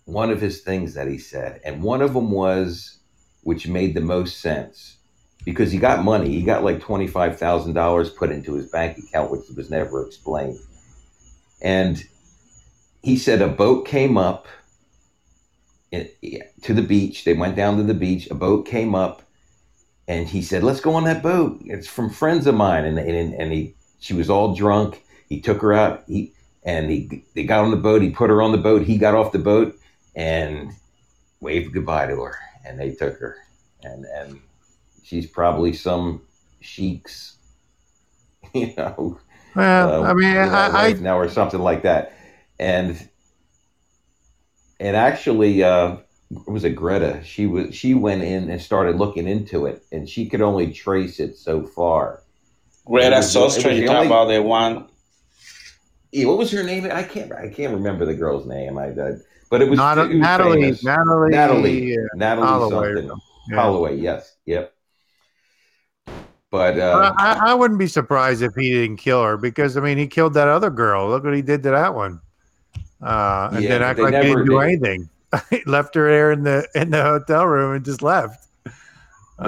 one 0.05 0.29
of 0.31 0.39
his 0.41 0.61
things 0.61 0.93
that 0.93 1.07
he 1.07 1.17
said, 1.17 1.61
and 1.65 1.81
one 1.81 2.01
of 2.01 2.13
them 2.13 2.31
was 2.31 2.99
which 3.43 3.67
made 3.67 3.93
the 3.93 4.01
most 4.01 4.39
sense 4.41 4.97
because 5.45 5.71
he 5.71 5.77
got 5.77 6.03
money. 6.03 6.31
He 6.31 6.41
got 6.43 6.63
like 6.63 6.79
twenty 6.79 7.07
five 7.07 7.37
thousand 7.39 7.73
dollars 7.73 8.09
put 8.09 8.31
into 8.31 8.53
his 8.53 8.67
bank 8.69 8.97
account, 8.97 9.31
which 9.31 9.43
was 9.55 9.69
never 9.69 10.05
explained. 10.05 10.59
And 11.61 12.03
he 13.01 13.17
said 13.17 13.41
a 13.41 13.47
boat 13.47 13.85
came 13.87 14.17
up 14.17 14.47
in, 14.47 14.49
to 16.63 16.73
the 16.73 16.81
beach. 16.81 17.23
They 17.23 17.33
went 17.33 17.55
down 17.55 17.77
to 17.77 17.83
the 17.83 17.93
beach. 17.93 18.27
A 18.31 18.35
boat 18.35 18.65
came 18.67 18.95
up, 18.95 19.21
and 20.07 20.27
he 20.27 20.41
said, 20.41 20.63
"Let's 20.63 20.81
go 20.81 20.95
on 20.95 21.03
that 21.05 21.23
boat. 21.23 21.59
It's 21.65 21.87
from 21.87 22.09
friends 22.09 22.47
of 22.47 22.55
mine." 22.55 22.85
And 22.85 22.99
and, 22.99 23.33
and 23.33 23.51
he, 23.53 23.75
she 23.99 24.13
was 24.13 24.29
all 24.29 24.55
drunk. 24.55 25.03
He 25.29 25.41
took 25.41 25.61
her 25.61 25.73
out. 25.73 26.03
He 26.07 26.33
and 26.63 26.89
he 26.89 27.25
they 27.35 27.43
got 27.43 27.63
on 27.63 27.71
the 27.71 27.77
boat. 27.77 28.01
He 28.01 28.09
put 28.09 28.29
her 28.29 28.41
on 28.41 28.51
the 28.51 28.57
boat. 28.57 28.83
He 28.83 28.97
got 28.97 29.15
off 29.15 29.31
the 29.31 29.39
boat 29.39 29.77
and 30.15 30.71
waved 31.41 31.73
goodbye 31.73 32.07
to 32.07 32.21
her. 32.21 32.37
And 32.65 32.79
they 32.79 32.91
took 32.91 33.17
her. 33.19 33.37
And 33.83 34.05
and 34.05 34.41
she's 35.03 35.27
probably 35.27 35.73
some 35.73 36.21
sheik's, 36.61 37.37
you 38.53 38.73
know, 38.77 39.19
Well, 39.55 40.03
uh, 40.03 40.03
I 40.03 40.13
mean, 40.13 40.35
I, 40.37 40.87
I 40.89 40.93
now 40.93 41.17
or 41.17 41.29
something 41.29 41.59
like 41.59 41.83
that. 41.83 42.13
and 42.59 43.09
and 44.79 44.95
actually, 44.95 45.63
uh, 45.63 45.97
was 46.47 46.63
it 46.63 46.71
Greta? 46.71 47.21
She 47.23 47.45
was 47.45 47.73
she 47.75 47.93
went 47.93 48.23
in 48.23 48.49
and 48.49 48.61
started 48.61 48.97
looking 48.97 49.27
into 49.27 49.65
it, 49.65 49.83
and 49.91 50.07
she 50.09 50.27
could 50.27 50.41
only 50.41 50.71
trace 50.71 51.19
it 51.19 51.37
so 51.37 51.63
far. 51.63 52.21
Greta 52.85 53.15
It 53.15 53.17
was- 53.17 53.35
Sostra, 53.35 53.75
you 53.75 53.87
talk 53.87 54.05
about 54.05 54.25
the 54.25 54.41
one. 54.41 54.87
Yeah, 56.11 56.27
what 56.27 56.37
was 56.37 56.51
her 56.51 56.63
name? 56.63 56.85
I 56.91 57.03
can't 57.03 57.31
I 57.33 57.49
can't 57.49 57.73
remember 57.73 58.05
the 58.05 58.13
girl's 58.13 58.45
name. 58.45 58.77
I, 58.77 58.85
I 58.87 59.15
but 59.49 59.61
it 59.61 59.69
was, 59.69 59.77
Not, 59.77 59.97
it 59.97 60.07
was 60.09 60.17
Natalee, 60.17 60.53
famous. 60.61 60.83
Natalee, 60.83 61.31
Natalee, 61.31 61.97
uh, 61.97 62.17
Natalee 62.17 62.45
Holloway 62.45 62.87
or 62.87 62.95
something. 62.95 63.09
something, 63.09 63.19
yeah. 63.49 63.55
Holloway, 63.55 63.95
yes, 63.97 64.35
yep. 64.45 64.73
But 66.51 66.79
uh, 66.79 67.13
I, 67.17 67.49
I 67.49 67.53
wouldn't 67.53 67.79
be 67.79 67.87
surprised 67.87 68.41
if 68.41 68.53
he 68.55 68.71
didn't 68.71 68.97
kill 68.97 69.21
her 69.23 69.35
because 69.35 69.75
I 69.75 69.81
mean 69.81 69.97
he 69.97 70.07
killed 70.07 70.33
that 70.35 70.47
other 70.47 70.69
girl. 70.69 71.09
Look 71.09 71.23
what 71.25 71.35
he 71.35 71.41
did 71.41 71.63
to 71.63 71.71
that 71.71 71.93
one. 71.93 72.21
Uh, 73.01 73.49
and 73.53 73.63
Yeah, 73.63 73.69
then 73.69 73.81
act 73.83 73.97
they 73.97 74.03
like 74.03 74.13
he 74.13 74.19
never- 74.19 74.43
didn't 74.43 74.45
do 74.45 74.59
they- 74.59 74.65
anything. 74.65 75.09
left 75.65 75.95
her 75.95 76.07
there 76.09 76.31
in 76.31 76.43
the 76.43 76.65
in 76.75 76.91
the 76.91 77.01
hotel 77.03 77.45
room 77.45 77.75
and 77.75 77.83
just 77.83 78.01
left. 78.01 78.47
They 78.63 78.71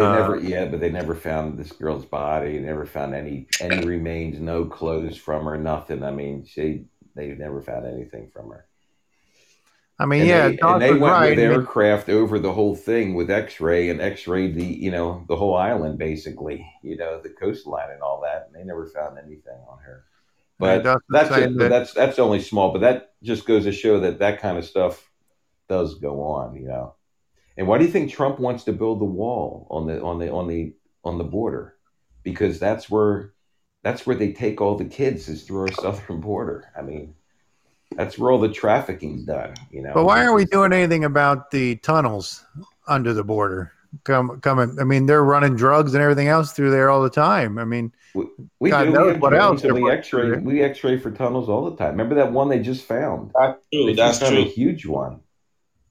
Uh, 0.03 0.19
never, 0.19 0.37
yeah, 0.37 0.65
but 0.65 0.81
they 0.81 0.89
never 0.91 1.15
found 1.15 1.57
this 1.57 1.71
girl's 1.71 2.03
body. 2.05 2.59
Never 2.59 2.85
found 2.85 3.15
any 3.15 3.47
any 3.61 3.85
remains, 3.85 4.37
no 4.39 4.65
clothes 4.65 5.15
from 5.15 5.45
her, 5.45 5.57
nothing. 5.57 6.03
I 6.03 6.11
mean, 6.11 6.43
she 6.45 6.85
they 7.15 7.27
never 7.29 7.61
found 7.61 7.85
anything 7.85 8.29
from 8.33 8.49
her. 8.49 8.65
I 9.99 10.05
mean, 10.05 10.21
And 10.21 10.29
yeah, 10.29 10.47
they, 10.49 10.57
and 10.61 10.81
they 10.81 10.91
went 10.91 11.13
right. 11.13 11.29
with 11.37 11.39
aircraft 11.39 12.09
over 12.09 12.37
the 12.37 12.51
whole 12.53 12.75
thing 12.75 13.15
with 13.15 13.31
X-ray 13.31 13.89
and 13.89 13.99
X-rayed 14.01 14.55
the 14.55 14.65
you 14.65 14.91
know 14.91 15.23
the 15.29 15.37
whole 15.37 15.55
island 15.55 15.97
basically, 15.97 16.69
you 16.83 16.97
know, 16.97 17.21
the 17.21 17.29
coastline 17.29 17.91
and 17.91 18.01
all 18.01 18.19
that. 18.21 18.47
And 18.47 18.55
they 18.55 18.65
never 18.67 18.87
found 18.87 19.17
anything 19.17 19.57
on 19.69 19.77
her. 19.85 20.03
But 20.59 20.83
that's 21.09 21.31
it, 21.37 21.57
that- 21.57 21.69
that's 21.69 21.93
that's 21.93 22.19
only 22.19 22.41
small. 22.41 22.71
But 22.73 22.81
that 22.81 23.13
just 23.23 23.45
goes 23.45 23.63
to 23.65 23.71
show 23.71 23.99
that 24.01 24.19
that 24.19 24.41
kind 24.41 24.57
of 24.57 24.65
stuff 24.65 25.09
does 25.69 25.95
go 25.95 26.21
on, 26.23 26.55
you 26.55 26.67
know. 26.67 26.95
And 27.57 27.67
why 27.67 27.77
do 27.77 27.85
you 27.85 27.91
think 27.91 28.11
Trump 28.11 28.39
wants 28.39 28.63
to 28.65 28.73
build 28.73 28.99
the 29.01 29.05
wall 29.05 29.67
on 29.69 29.87
the 29.87 30.01
on 30.01 30.19
the 30.19 30.31
on 30.31 30.47
the 30.47 30.73
on 31.03 31.17
the 31.17 31.23
border? 31.23 31.75
Because 32.23 32.59
that's 32.59 32.89
where 32.89 33.33
that's 33.83 34.05
where 34.05 34.15
they 34.15 34.33
take 34.33 34.59
all 34.61 34.75
the 34.75 34.85
kids 34.85 35.27
is 35.29 35.43
through 35.43 35.61
our 35.61 35.71
southern 35.71 36.21
border. 36.21 36.71
I 36.77 36.81
mean, 36.81 37.15
that's 37.95 38.17
where 38.17 38.31
all 38.31 38.39
the 38.39 38.49
trafficking's 38.49 39.23
done, 39.23 39.55
you 39.71 39.81
know. 39.81 39.93
but 39.93 40.05
why 40.05 40.21
aren't 40.23 40.35
we 40.35 40.45
doing 40.45 40.73
anything 40.73 41.03
about 41.03 41.51
the 41.51 41.75
tunnels 41.77 42.43
under 42.87 43.13
the 43.13 43.23
border? 43.23 43.71
Come, 44.03 44.39
coming. 44.41 44.77
I 44.79 44.83
mean, 44.83 45.05
they're 45.05 45.23
running 45.23 45.55
drugs 45.55 45.93
and 45.93 46.01
everything 46.03 46.27
else 46.27 46.51
through 46.53 46.71
there 46.71 46.89
all 46.89 47.01
the 47.01 47.09
time. 47.09 47.57
I 47.57 47.65
mean, 47.65 47.91
We 48.59 48.69
God 48.69 48.85
do. 48.85 48.91
knows 48.91 49.13
we 49.15 49.19
what 49.19 49.33
else 49.33 49.63
we 49.63 49.89
X-ray. 49.91 50.21
through. 50.29 50.39
We 50.41 50.61
X-ray 50.61 50.97
for 50.97 51.11
tunnels 51.11 51.49
all 51.49 51.69
the 51.69 51.75
time. 51.77 51.91
Remember 51.91 52.15
that 52.15 52.31
one 52.31 52.49
they 52.49 52.59
just 52.59 52.85
found? 52.85 53.31
That's 53.39 53.65
true. 53.73 53.93
just 53.93 53.97
That's 53.97 54.19
found 54.19 54.37
a 54.37 54.43
true. 54.43 54.51
huge 54.51 54.85
one. 54.85 55.21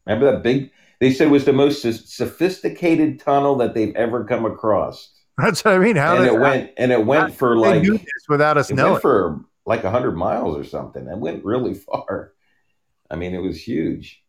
Remember 0.07 0.31
that 0.33 0.43
big? 0.43 0.71
They 1.01 1.13
said 1.13 1.29
it 1.29 1.31
was 1.31 1.45
the 1.45 1.53
most 1.53 1.83
sophisticated 1.83 3.21
tunnel 3.21 3.57
that 3.57 3.75
they've 3.75 3.95
ever 3.97 4.25
come 4.25 4.47
across, 4.47 5.11
that's 5.39 5.63
what 5.65 5.75
I 5.75 5.79
mean. 5.79 5.97
How 5.97 6.17
and 6.17 6.25
they, 6.25 6.29
it 6.29 6.39
went 6.41 6.71
and 6.79 6.93
it 6.93 7.05
went 7.05 7.35
for 7.35 7.57
like 7.59 7.83
this 7.83 8.01
without 8.29 8.57
us 8.57 8.71
it 8.71 8.75
knowing? 8.75 8.93
went 8.93 9.03
for 9.03 9.41
like 9.67 9.83
hundred 9.85 10.17
miles 10.17 10.57
or 10.57 10.65
something. 10.65 11.07
It 11.07 11.19
went 11.19 11.45
really 11.45 11.75
far. 11.89 12.33
I 13.11 13.17
mean, 13.17 13.35
it 13.35 13.43
was 13.43 13.61
huge. 13.63 14.23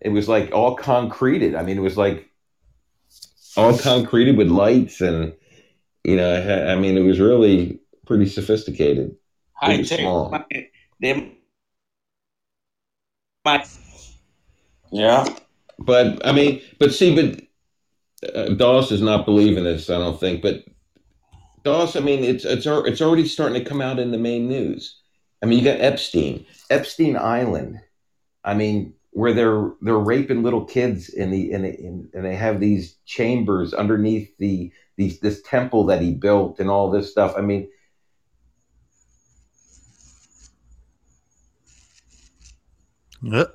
It 0.00 0.10
was 0.10 0.28
like 0.28 0.52
all 0.52 0.76
concreted. 0.76 1.54
I 1.56 1.62
mean, 1.62 1.76
it 1.78 1.80
was 1.82 1.96
like 1.96 2.30
all 3.56 3.76
concreted 3.78 4.36
with 4.36 4.48
lights 4.48 5.00
and 5.00 5.34
you 6.04 6.16
know. 6.16 6.34
it 6.34 6.68
I 6.68 6.76
mean, 6.76 6.96
it 6.96 7.02
was 7.02 7.20
really 7.20 7.80
pretty 8.06 8.26
sophisticated. 8.26 9.16
High 9.54 9.72
Really 9.72 9.84
tech. 9.84 10.00
small. 10.00 10.36
They 11.00 11.14
might. 13.44 13.68
Yeah. 14.90 15.26
But 15.78 16.24
I 16.26 16.32
mean, 16.32 16.62
but 16.78 16.94
see, 16.94 17.14
but 17.14 18.34
uh, 18.34 18.54
Doss 18.54 18.88
does 18.90 19.02
not 19.02 19.26
believe 19.26 19.56
in 19.56 19.64
this. 19.64 19.90
I 19.90 19.98
don't 19.98 20.18
think. 20.18 20.40
But 20.42 20.64
Doss, 21.64 21.96
I 21.96 22.00
mean, 22.00 22.22
it's 22.24 22.44
it's 22.44 22.66
it's 22.66 23.00
already 23.00 23.26
starting 23.26 23.62
to 23.62 23.68
come 23.68 23.80
out 23.80 23.98
in 23.98 24.12
the 24.12 24.18
main 24.18 24.48
news. 24.48 25.00
I 25.42 25.46
mean, 25.46 25.58
you 25.58 25.64
got 25.64 25.80
Epstein, 25.80 26.46
Epstein 26.70 27.16
Island. 27.16 27.80
I 28.44 28.54
mean, 28.54 28.94
where 29.14 29.32
they're 29.32 29.70
they're 29.80 29.96
raping 29.98 30.42
little 30.42 30.64
kids 30.64 31.08
in 31.08 31.30
the 31.30 31.52
in, 31.52 31.62
the, 31.62 31.70
in 31.70 32.10
and 32.14 32.24
they 32.24 32.34
have 32.36 32.60
these 32.60 32.96
chambers 33.06 33.72
underneath 33.72 34.36
the 34.38 34.72
these 34.96 35.20
this 35.20 35.40
temple 35.42 35.86
that 35.86 36.02
he 36.02 36.12
built 36.14 36.58
and 36.60 36.68
all 36.68 36.90
this 36.90 37.10
stuff. 37.12 37.34
I 37.36 37.40
mean, 37.40 37.68
Yep. 43.22 43.54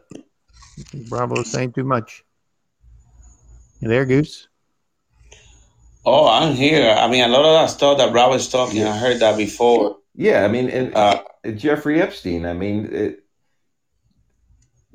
Bravo's 1.10 1.52
saying 1.52 1.74
too 1.74 1.84
much. 1.84 2.24
You 3.82 3.90
there, 3.90 4.06
Goose? 4.06 4.48
Oh, 6.06 6.28
I'm 6.28 6.56
here. 6.56 6.90
I 6.98 7.08
mean, 7.10 7.24
a 7.24 7.28
lot 7.28 7.46
of 7.46 7.54
that 7.54 7.68
stuff 7.68 7.98
that 8.00 8.14
Rob 8.14 8.32
was 8.32 8.50
talking, 8.50 8.84
I 8.84 8.98
heard 8.98 9.20
that 9.20 9.38
before. 9.38 9.98
yeah, 10.16 10.44
I 10.46 10.48
mean, 10.48 10.70
and 10.70 10.96
Uh, 10.96 11.24
Jeffrey 11.56 12.02
Epstein. 12.02 12.46
I 12.46 12.54
mean, 12.54 12.90
it, 12.92 13.26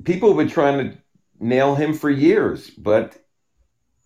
people 0.05 0.29
have 0.29 0.37
been 0.37 0.47
trying 0.47 0.91
to 0.91 0.97
nail 1.39 1.75
him 1.75 1.93
for 1.93 2.09
years, 2.09 2.69
but 2.69 3.17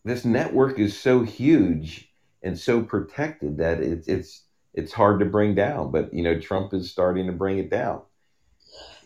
this 0.03 0.25
network 0.25 0.79
is 0.79 0.97
so 0.97 1.21
huge 1.21 2.09
and 2.41 2.57
so 2.57 2.81
protected 2.81 3.57
that 3.57 3.81
it's 3.81 4.07
it's 4.07 4.45
it's 4.73 4.93
hard 4.93 5.19
to 5.19 5.25
bring 5.25 5.55
down. 5.55 5.91
But 5.91 6.13
you 6.13 6.23
know, 6.23 6.39
Trump 6.39 6.73
is 6.73 6.89
starting 6.89 7.27
to 7.27 7.33
bring 7.33 7.59
it 7.59 7.69
down. 7.69 8.01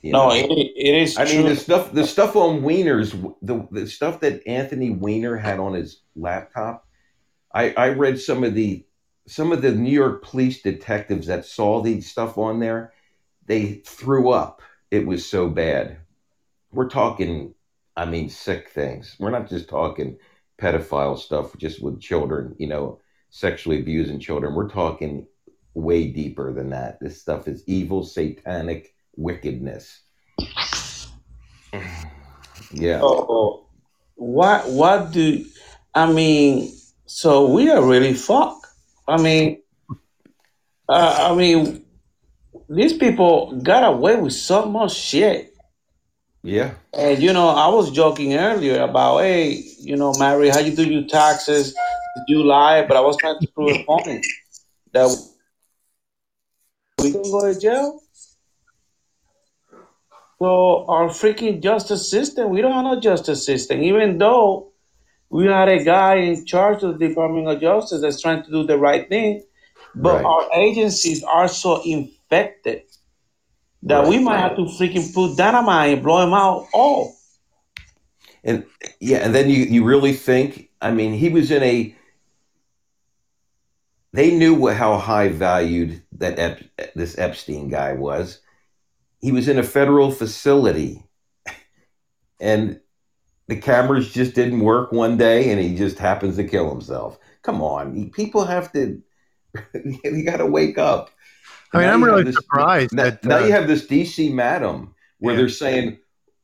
You 0.02 0.12
no, 0.12 0.32
it, 0.32 0.46
it 0.50 0.96
is 0.96 1.18
I 1.18 1.26
true. 1.26 1.40
mean, 1.40 1.48
the 1.48 1.56
stuff 1.56 1.92
the 1.92 2.06
stuff 2.06 2.36
on 2.36 2.62
Weiner's 2.62 3.12
the 3.42 3.68
the 3.72 3.88
stuff 3.88 4.20
that 4.20 4.46
Anthony 4.48 4.92
Weiner 4.92 5.36
had 5.36 5.60
on 5.60 5.74
his 5.74 6.02
laptop. 6.16 6.86
I 7.54 7.72
I 7.72 7.90
read 7.90 8.20
some 8.20 8.44
of 8.44 8.54
the 8.54 8.86
some 9.28 9.52
of 9.52 9.62
the 9.62 9.72
New 9.72 9.92
York 9.92 10.24
police 10.24 10.62
detectives 10.62 11.28
that 11.28 11.46
saw 11.46 11.82
the 11.82 12.02
stuff 12.02 12.38
on 12.38 12.60
there. 12.60 12.94
They 13.46 13.82
threw 13.86 14.30
up. 14.30 14.62
It 14.92 15.08
was 15.08 15.26
so 15.26 15.50
bad. 15.50 16.03
We're 16.74 16.90
talking, 16.90 17.54
I 17.96 18.06
mean, 18.06 18.30
sick 18.30 18.70
things. 18.70 19.16
We're 19.20 19.32
not 19.32 19.48
just 19.48 19.70
talking 19.70 20.18
pedophile 20.60 21.18
stuff 21.18 21.56
just 21.58 21.82
with 21.82 22.02
children, 22.02 22.56
you 22.58 22.68
know, 22.68 23.00
sexually 23.30 23.80
abusing 23.80 24.20
children. 24.20 24.56
We're 24.56 24.70
talking 24.70 25.28
way 25.74 26.08
deeper 26.08 26.54
than 26.54 26.72
that. 26.72 27.00
This 27.00 27.22
stuff 27.22 27.48
is 27.48 27.64
evil, 27.68 28.04
satanic 28.04 28.94
wickedness. 29.16 30.02
Yeah. 32.72 33.00
So, 33.00 33.68
what 34.16 34.70
what 34.70 35.12
do 35.12 35.46
I 35.94 36.12
mean? 36.12 36.72
So 37.06 37.52
we 37.52 37.70
are 37.70 37.84
really 37.84 38.14
fucked. 38.14 38.66
I 39.08 39.22
mean, 39.22 39.62
uh, 40.90 41.30
I 41.32 41.36
mean, 41.36 41.86
these 42.70 42.94
people 42.94 43.60
got 43.62 43.84
away 43.84 44.16
with 44.16 44.34
so 44.34 44.66
much 44.66 44.94
shit. 44.96 45.53
Yeah. 46.44 46.76
And 46.94 47.22
you 47.22 47.34
know, 47.34 47.50
I 47.50 47.68
was 47.70 47.92
joking 47.92 48.36
earlier 48.36 48.82
about, 48.82 49.20
hey, 49.20 49.64
you 49.80 49.96
know, 49.96 50.14
Mary, 50.20 50.50
how 50.50 50.60
you 50.60 50.76
do 50.76 50.84
your 50.84 51.08
taxes? 51.08 51.74
Did 51.74 52.26
you 52.28 52.44
lie? 52.44 52.86
But 52.86 52.98
I 52.98 53.02
was 53.02 53.18
trying 53.18 53.40
to 53.42 53.48
prove 53.48 53.80
a 53.80 53.84
point 53.84 54.26
that 54.94 55.10
we 57.00 57.12
can 57.12 57.24
go 57.24 57.42
to 57.52 57.60
jail. 57.60 58.00
So 60.40 60.86
our 60.88 61.08
freaking 61.08 61.62
justice 61.64 62.10
system, 62.10 62.50
we 62.50 62.62
don't 62.62 62.74
have 62.74 62.84
no 62.84 63.00
justice 63.00 63.46
system, 63.46 63.82
even 63.82 64.18
though 64.18 64.74
we 65.30 65.46
had 65.46 65.70
a 65.70 65.84
guy 65.84 66.16
in 66.16 66.46
charge 66.46 66.84
of 66.84 67.00
the 67.00 67.08
Department 67.08 67.48
of 67.48 67.62
Justice 67.62 68.02
that's 68.02 68.22
trying 68.22 68.44
to 68.44 68.52
do 68.52 68.66
the 68.66 68.78
right 68.78 69.08
thing. 69.08 69.44
But 69.96 70.16
Right. 70.16 70.26
our 70.26 70.50
agencies 70.54 71.24
are 71.24 71.48
so 71.48 71.82
infected 71.84 72.84
that 73.84 74.06
we 74.08 74.18
Right. 74.18 74.24
might 74.24 74.40
have 74.40 74.56
to 74.58 74.64
freaking 74.64 75.14
put 75.14 75.38
dynamite 75.38 75.94
and 75.96 76.04
blow 76.04 76.24
him 76.24 76.34
out 76.34 76.68
all. 76.74 77.16
And 78.44 78.66
yeah, 79.00 79.20
and 79.20 79.36
then 79.36 79.50
you 79.50 79.66
you 79.66 79.84
really 79.84 80.14
think, 80.14 80.70
I 80.82 80.92
mean, 80.92 81.14
he 81.14 81.30
was 81.30 81.52
in 81.52 81.64
a 81.64 81.96
they 84.14 84.32
knew 84.36 84.54
what, 84.56 84.76
how 84.76 84.98
high 84.98 85.30
valued 85.30 86.04
that 86.14 86.40
Ep, 86.40 86.64
this 86.96 87.18
Epstein 87.18 87.70
guy 87.70 87.94
was. 87.94 88.40
He 89.22 89.32
was 89.32 89.48
in 89.48 89.60
a 89.60 89.64
federal 89.64 90.12
facility 90.12 91.04
and 92.40 92.80
the 93.48 93.58
cameras 93.58 94.12
just 94.14 94.36
didn't 94.36 94.62
work 94.62 94.92
one 94.92 95.18
day 95.18 95.52
and 95.52 95.60
he 95.60 95.76
just 95.76 96.00
happens 96.00 96.38
to 96.38 96.44
kill 96.46 96.70
himself. 96.70 97.20
Come 97.44 97.62
on, 97.62 98.12
people 98.12 98.46
have 98.46 98.72
to 98.74 99.02
you 100.04 100.24
got 100.26 100.38
to 100.38 100.46
wake 100.46 100.78
up. 100.78 101.12
I 101.74 101.78
mean, 101.80 101.88
Now 101.88 101.94
I'm 101.94 102.04
really 102.04 102.24
this- 102.24 102.36
surprised 102.36 102.94
Now, 102.94 103.04
that 103.04 103.24
now 103.26 103.38
uh, 103.38 103.46
you 103.46 103.52
have 103.52 103.68
this 103.68 103.86
DC 103.88 104.32
madam 104.32 104.94
where 105.20 105.34
Yeah. 105.34 105.40
they're 105.42 105.50
saying, 105.50 105.98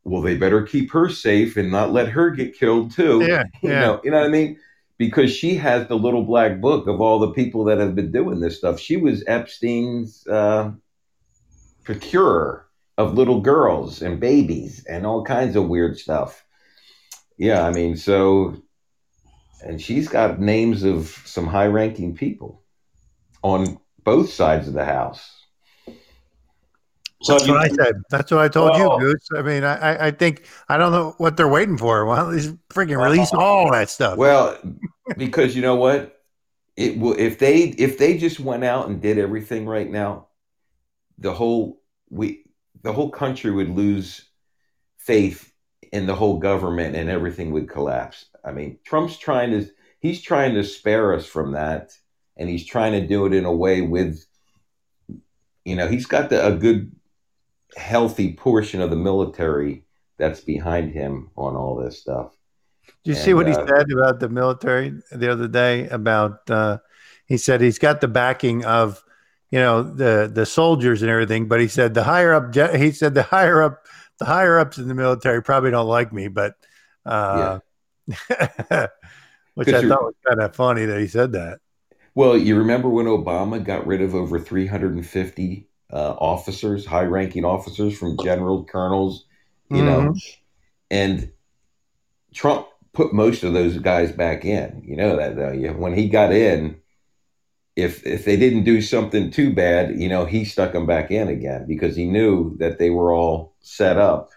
"Well, 0.04 0.22
they 0.22 0.36
better 0.38 0.64
keep 0.64 0.92
her 0.92 1.10
safe 1.10 1.56
and 1.58 1.72
not 1.72 1.92
let 1.94 2.10
her 2.10 2.30
get 2.32 2.58
killed 2.58 2.92
too." 2.92 3.24
yeah, 3.28 3.44
You 3.64 3.70
yeah. 3.70 3.80
know, 3.80 4.02
you 4.04 4.12
know 4.12 4.18
what 4.20 4.26
I 4.28 4.30
mean? 4.30 4.58
Because 4.98 5.32
she 5.32 5.56
has 5.56 5.88
the 5.88 5.98
little 5.98 6.24
black 6.24 6.60
book 6.60 6.88
of 6.88 7.00
all 7.00 7.20
the 7.20 7.32
people 7.32 7.64
that 7.66 7.78
have 7.78 7.96
been 7.96 8.12
doing 8.12 8.40
this 8.42 8.58
stuff. 8.58 8.80
She 8.80 8.98
was 8.98 9.24
Epstein's 9.28 10.28
uh, 10.28 10.72
procurer 11.84 12.66
of 12.98 13.14
little 13.14 13.40
girls 13.40 14.02
and 14.02 14.20
babies 14.20 14.84
and 14.90 15.06
all 15.06 15.24
kinds 15.24 15.56
of 15.56 15.70
weird 15.70 15.98
stuff. 15.98 16.44
Yeah, 17.38 17.66
I 17.66 17.72
mean, 17.72 17.96
so, 17.96 18.62
and 19.64 19.80
she's 19.82 20.10
got 20.10 20.42
names 20.42 20.84
of 20.84 21.08
some 21.26 21.48
high 21.48 21.68
ranking 21.68 22.14
people 22.16 22.62
on 23.42 23.80
both 24.04 24.32
sides 24.32 24.68
of 24.68 24.74
the 24.74 24.86
house. 24.86 25.36
So 27.22 27.34
That's 27.34 27.48
you, 27.48 27.54
what 27.54 27.64
I 27.66 27.68
said. 27.68 27.96
That's 28.10 28.32
what 28.32 28.40
I 28.40 28.48
told 28.48 28.72
Well- 28.72 29.02
you, 29.02 29.08
Goose. 29.14 29.28
I 29.36 29.42
mean, 29.42 29.64
I, 29.66 29.76
I- 29.76 30.08
I 30.08 30.12
think 30.12 30.46
I 30.70 30.78
don't 30.78 30.92
know 30.94 31.16
what 31.18 31.36
they're 31.36 31.50
waiting 31.50 31.78
for. 31.78 32.06
Why 32.06 32.18
don't 32.18 32.32
they 32.36 32.44
freaking 32.74 33.02
release 33.04 33.34
all 33.34 33.72
that 33.72 33.90
stuff? 33.90 34.18
Well, 34.18 34.58
because 35.18 35.56
you 35.56 35.62
know 35.62 35.76
what, 35.76 36.18
it 36.78 36.98
will 36.98 37.16
if 37.20 37.38
they 37.38 37.64
if 37.64 37.98
they 37.98 38.18
just 38.18 38.40
went 38.40 38.64
out 38.64 38.88
and 38.88 39.02
did 39.02 39.18
everything 39.18 39.66
right 39.66 39.90
now, 39.90 40.28
the 41.18 41.34
whole 41.34 41.82
we 42.10 42.46
the 42.84 42.94
whole 42.94 43.10
country 43.10 43.52
would 43.52 43.70
lose 43.70 44.24
faith 44.98 45.52
in 45.92 46.06
the 46.06 46.16
whole 46.16 46.38
government 46.38 46.96
and 46.96 47.10
everything 47.10 47.52
would 47.52 47.68
collapse. 47.68 48.26
I 48.46 48.54
mean, 48.54 48.80
Trump's 48.86 49.18
trying 49.18 49.52
to 49.52 49.70
he's 50.00 50.22
trying 50.22 50.54
to 50.54 50.64
spare 50.64 51.14
us 51.14 51.26
from 51.26 51.52
that, 51.52 51.92
and 52.40 52.50
he's 52.50 52.66
trying 52.66 52.94
to 52.94 53.06
do 53.06 53.26
it 53.26 53.34
in 53.34 53.46
a 53.46 53.54
way 53.54 53.82
with, 53.82 54.26
you 55.66 55.76
know, 55.76 55.88
he's 55.88 56.06
got 56.06 56.30
the, 56.30 56.48
a 56.48 56.56
good, 56.56 56.92
healthy 57.76 58.34
portion 58.34 58.82
of 58.82 58.90
the 58.90 58.96
military 58.96 59.84
that's 60.18 60.40
behind 60.40 60.92
him 60.92 61.30
on 61.36 61.56
all 61.56 61.76
this 61.76 62.00
stuff. 62.00 62.36
Did 63.04 63.12
you 63.12 63.16
see 63.16 63.32
and, 63.32 63.38
what 63.38 63.48
he 63.48 63.54
uh, 63.54 63.68
said 63.68 63.92
about 63.92 64.20
the 64.20 64.30
military 64.30 64.94
the 65.12 65.32
other 65.32 65.48
day? 65.48 65.88
About 65.90 66.50
uh, 66.50 66.80
he 67.28 67.38
said 67.38 67.62
he's 67.62 67.78
got 67.78 68.02
the 68.02 68.08
backing 68.08 68.66
of 68.66 69.04
you 69.52 69.60
know 69.60 69.84
the 69.84 70.32
the 70.34 70.46
soldiers 70.46 71.02
and 71.02 71.12
everything, 71.12 71.48
but 71.48 71.60
he 71.60 71.68
said 71.68 71.94
the 71.94 72.04
higher 72.04 72.34
up 72.34 72.56
he 72.76 72.92
said 72.92 73.14
the 73.14 73.24
higher 73.24 73.62
up 73.62 73.86
the 74.18 74.26
higher 74.26 74.58
ups 74.58 74.78
in 74.78 74.88
the 74.88 74.96
military 74.96 75.44
probably 75.44 75.72
don't 75.72 75.88
like 75.88 76.12
me, 76.12 76.28
but 76.28 76.56
uh, 77.06 77.60
which 79.54 79.68
'Cause 79.68 79.84
I 79.84 79.88
thought 79.88 80.04
was 80.04 80.16
kind 80.28 80.42
of 80.42 80.56
funny 80.56 80.86
that 80.86 81.00
he 81.00 81.08
said 81.08 81.34
that. 81.34 81.60
Well, 82.20 82.38
you 82.38 82.58
remember 82.58 82.90
when 82.90 83.06
Obama 83.06 83.64
got 83.64 83.88
rid 83.88 84.02
of 84.02 84.14
over 84.14 84.42
350 84.42 85.70
uh, 85.90 85.96
officers, 86.20 86.86
high 86.86 87.06
ranking 87.06 87.46
officers 87.46 87.98
from 87.98 88.18
general 88.22 88.66
colonels, 88.66 89.24
you 89.72 89.82
know, 89.82 90.14
and 90.92 91.32
Trump 92.34 92.68
put 92.92 93.14
most 93.14 93.44
of 93.44 93.54
those 93.54 93.78
guys 93.78 94.12
back 94.12 94.44
in. 94.44 94.84
You 94.86 94.98
know 94.98 95.16
that 95.16 95.38
though. 95.38 95.54
Yeah, 95.54 95.72
when 95.72 95.94
he 95.94 96.10
got 96.10 96.34
in, 96.34 96.82
if 97.78 98.06
if 98.06 98.26
they 98.26 98.36
didn't 98.36 98.66
do 98.66 98.82
something 98.82 99.32
too 99.32 99.54
bad, 99.54 99.98
you 99.98 100.10
know, 100.10 100.26
he 100.26 100.44
stuck 100.44 100.74
them 100.74 100.86
back 100.86 101.12
in 101.12 101.30
again 101.30 101.68
because 101.70 101.96
he 101.96 102.04
knew 102.04 102.58
that 102.58 102.80
they 102.80 102.90
were 102.90 103.14
all 103.14 103.56
set 103.62 103.98
up, 103.98 104.32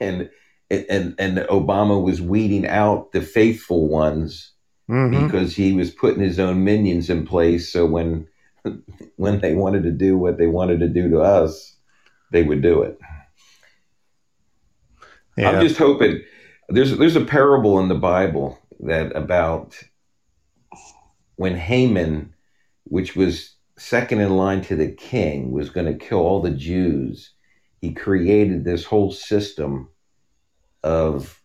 and 0.00 0.30
and 0.70 1.14
and 1.18 1.36
Obama 1.50 2.02
was 2.02 2.22
weeding 2.22 2.66
out 2.66 3.12
the 3.12 3.20
faithful 3.20 3.88
ones 3.88 4.49
Mhm. 4.90 5.26
because 5.26 5.54
he 5.54 5.72
was 5.72 5.90
putting 5.90 6.22
his 6.22 6.40
own 6.40 6.64
minions 6.64 7.08
in 7.08 7.24
place. 7.26 7.72
So 7.72 7.86
when 7.86 8.26
when 9.16 9.40
they 9.40 9.54
wanted 9.54 9.84
to 9.84 9.92
do 9.92 10.18
what 10.18 10.36
they 10.36 10.48
wanted 10.48 10.80
to 10.80 10.88
do 10.88 11.08
to 11.10 11.20
us, 11.20 11.76
they 12.32 12.42
would 12.42 12.60
do 12.60 12.82
it. 12.82 12.98
Yeah. 15.36 15.50
I'm 15.50 15.60
just 15.60 15.78
hoping 15.78 16.22
there's 16.68 16.98
there's 16.98 17.16
a 17.16 17.24
parable 17.24 17.78
in 17.78 17.88
the 17.88 17.94
Bible 17.94 18.58
that 18.80 19.14
about 19.14 19.80
when 21.36 21.56
Haman, 21.56 22.34
which 22.84 23.14
was 23.14 23.54
second 23.78 24.20
in 24.20 24.36
line 24.36 24.60
to 24.62 24.76
the 24.76 24.90
king, 24.90 25.52
was 25.52 25.70
going 25.70 25.86
to 25.86 25.94
kill 26.06 26.18
all 26.18 26.42
the 26.42 26.50
Jews. 26.50 27.30
He 27.80 27.94
created 27.94 28.64
this 28.64 28.84
whole 28.84 29.10
system 29.10 29.88
of 30.82 31.40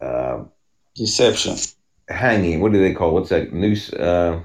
uh, 0.00 0.44
deception. 0.94 1.56
Hanging. 2.12 2.60
What 2.60 2.72
do 2.72 2.80
they 2.80 2.94
call? 2.94 3.14
What's 3.14 3.30
that 3.30 3.52
noose? 3.52 3.92
Uh, 3.92 4.42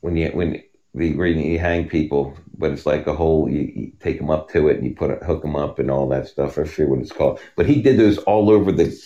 when 0.00 0.16
you 0.16 0.28
when 0.30 0.62
the 0.94 1.14
when 1.16 1.38
you 1.38 1.58
hang 1.58 1.88
people, 1.88 2.36
but 2.56 2.72
it's 2.72 2.86
like 2.86 3.06
a 3.06 3.14
whole. 3.14 3.48
You, 3.50 3.70
you 3.74 3.92
take 4.00 4.18
them 4.18 4.30
up 4.30 4.50
to 4.50 4.68
it 4.68 4.78
and 4.78 4.86
you 4.86 4.94
put 4.94 5.10
it, 5.10 5.22
hook 5.22 5.42
them 5.42 5.56
up 5.56 5.78
and 5.78 5.90
all 5.90 6.08
that 6.08 6.28
stuff. 6.28 6.58
I 6.58 6.64
forget 6.64 6.88
what 6.88 7.00
it's 7.00 7.12
called. 7.12 7.40
But 7.56 7.66
he 7.66 7.82
did 7.82 7.98
those 7.98 8.18
all 8.18 8.50
over 8.50 8.72
the 8.72 8.96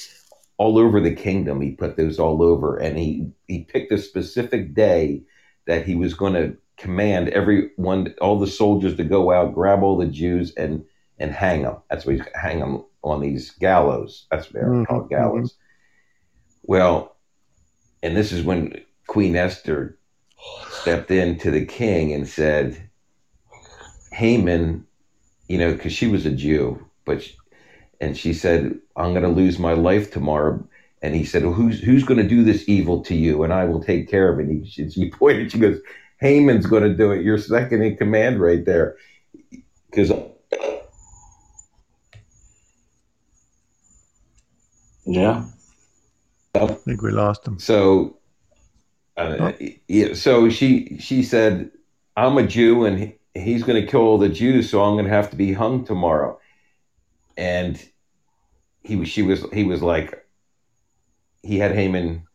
all 0.59 0.79
over 0.79 1.01
the 1.01 1.15
kingdom. 1.15 1.61
He 1.61 1.73
put 1.73 1.97
those 1.97 2.19
all 2.19 2.43
over, 2.43 2.77
and 2.77 2.99
he 2.99 3.31
he 3.49 3.65
picked 3.65 3.93
a 3.93 3.99
specific 3.99 4.75
day 4.75 5.23
that 5.67 5.87
he 5.87 5.97
was 5.97 6.15
going 6.15 6.35
to 6.35 6.57
command 6.77 7.29
everyone, 7.31 8.15
all 8.21 8.39
the 8.39 8.47
soldiers, 8.47 8.97
to 8.97 9.05
go 9.05 9.31
out, 9.33 9.55
grab 9.55 9.83
all 9.83 9.97
the 9.97 10.07
Jews, 10.07 10.55
and 10.55 10.85
and 11.19 11.33
hang 11.33 11.63
them. 11.63 11.77
That's 11.91 12.07
what 12.07 12.17
he's 12.17 12.25
hang 12.35 12.61
them 12.61 12.85
on 13.03 13.21
these 13.21 13.51
gallows. 13.53 14.27
That's 14.31 14.47
what 14.47 14.55
they're 14.55 14.71
Mhm, 14.71 14.87
called 14.87 15.11
gallows. 15.11 15.57
Well, 16.71 17.17
and 18.01 18.17
this 18.17 18.31
is 18.31 18.45
when 18.45 18.81
Queen 19.09 19.35
Esther 19.35 19.99
stepped 20.71 21.11
in 21.11 21.37
to 21.41 21.51
the 21.51 21.67
king 21.67 22.13
and 22.13 22.29
said, 22.29 22.89
Haman, 24.13 24.87
you 25.49 25.59
know, 25.59 25.73
because 25.73 25.93
she 25.93 26.07
was 26.07 26.27
a 26.27 26.31
Jew, 26.31 26.87
but 27.05 27.25
sh 27.25 27.33
and 28.01 28.17
she 28.17 28.33
said, 28.33 28.79
"I'm 28.95 29.11
going 29.15 29.25
to 29.25 29.41
lose 29.41 29.59
my 29.59 29.73
life 29.73 30.13
tomorrow." 30.13 30.65
And 31.03 31.17
he 31.17 31.25
said, 31.25 31.43
well, 31.43 31.55
"Who's 31.55 31.81
who's 31.81 32.05
going 32.05 32.23
to 32.23 32.29
do 32.29 32.45
this 32.45 32.69
evil 32.69 33.03
to 33.03 33.17
you? 33.17 33.43
And 33.43 33.53
I 33.53 33.65
will 33.65 33.83
take 33.83 34.09
care 34.09 34.33
of 34.33 34.39
it." 34.39 34.47
And 34.47 34.65
he, 34.65 34.71
she, 34.71 34.89
she 34.89 35.11
pointed. 35.11 35.51
She 35.51 35.59
goes, 35.59 35.81
"Haman's 36.21 36.67
going 36.67 36.85
to 36.85 36.95
do 36.95 37.11
it. 37.11 37.25
You're 37.25 37.39
second 37.39 37.83
in 37.83 37.97
command 37.97 38.41
right 38.41 38.65
there." 38.65 38.95
Because 39.91 40.13
Yeah. 45.05 45.47
I 46.55 46.67
think 46.67 47.03
we 47.03 47.11
lost 47.11 47.47
him. 47.47 47.59
So, 47.59 48.19
uh, 49.17 49.53
yeah, 49.89 50.15
so 50.15 50.49
she 50.49 50.99
she 50.99 51.23
said, 51.23 51.71
"I'm 52.17 52.39
a 52.39 52.47
Jew, 52.47 52.85
and 52.85 52.99
he, 52.99 53.15
he's 53.35 53.63
going 53.63 53.81
to 53.81 53.91
kill 53.91 54.01
all 54.01 54.19
the 54.19 54.29
Jews, 54.29 54.71
so 54.71 54.83
I'm 54.83 54.95
going 54.95 55.05
to 55.05 55.11
have 55.11 55.31
to 55.31 55.37
be 55.37 55.53
hung 55.53 55.85
tomorrow." 55.85 56.39
And 57.37 57.83
he 58.83 58.97
was 58.97 59.09
she 59.09 59.23
was 59.23 59.45
he 59.53 59.65
was 59.65 59.83
like, 59.83 60.27
he 61.43 61.59
had 61.59 61.73
Haman 61.73 62.27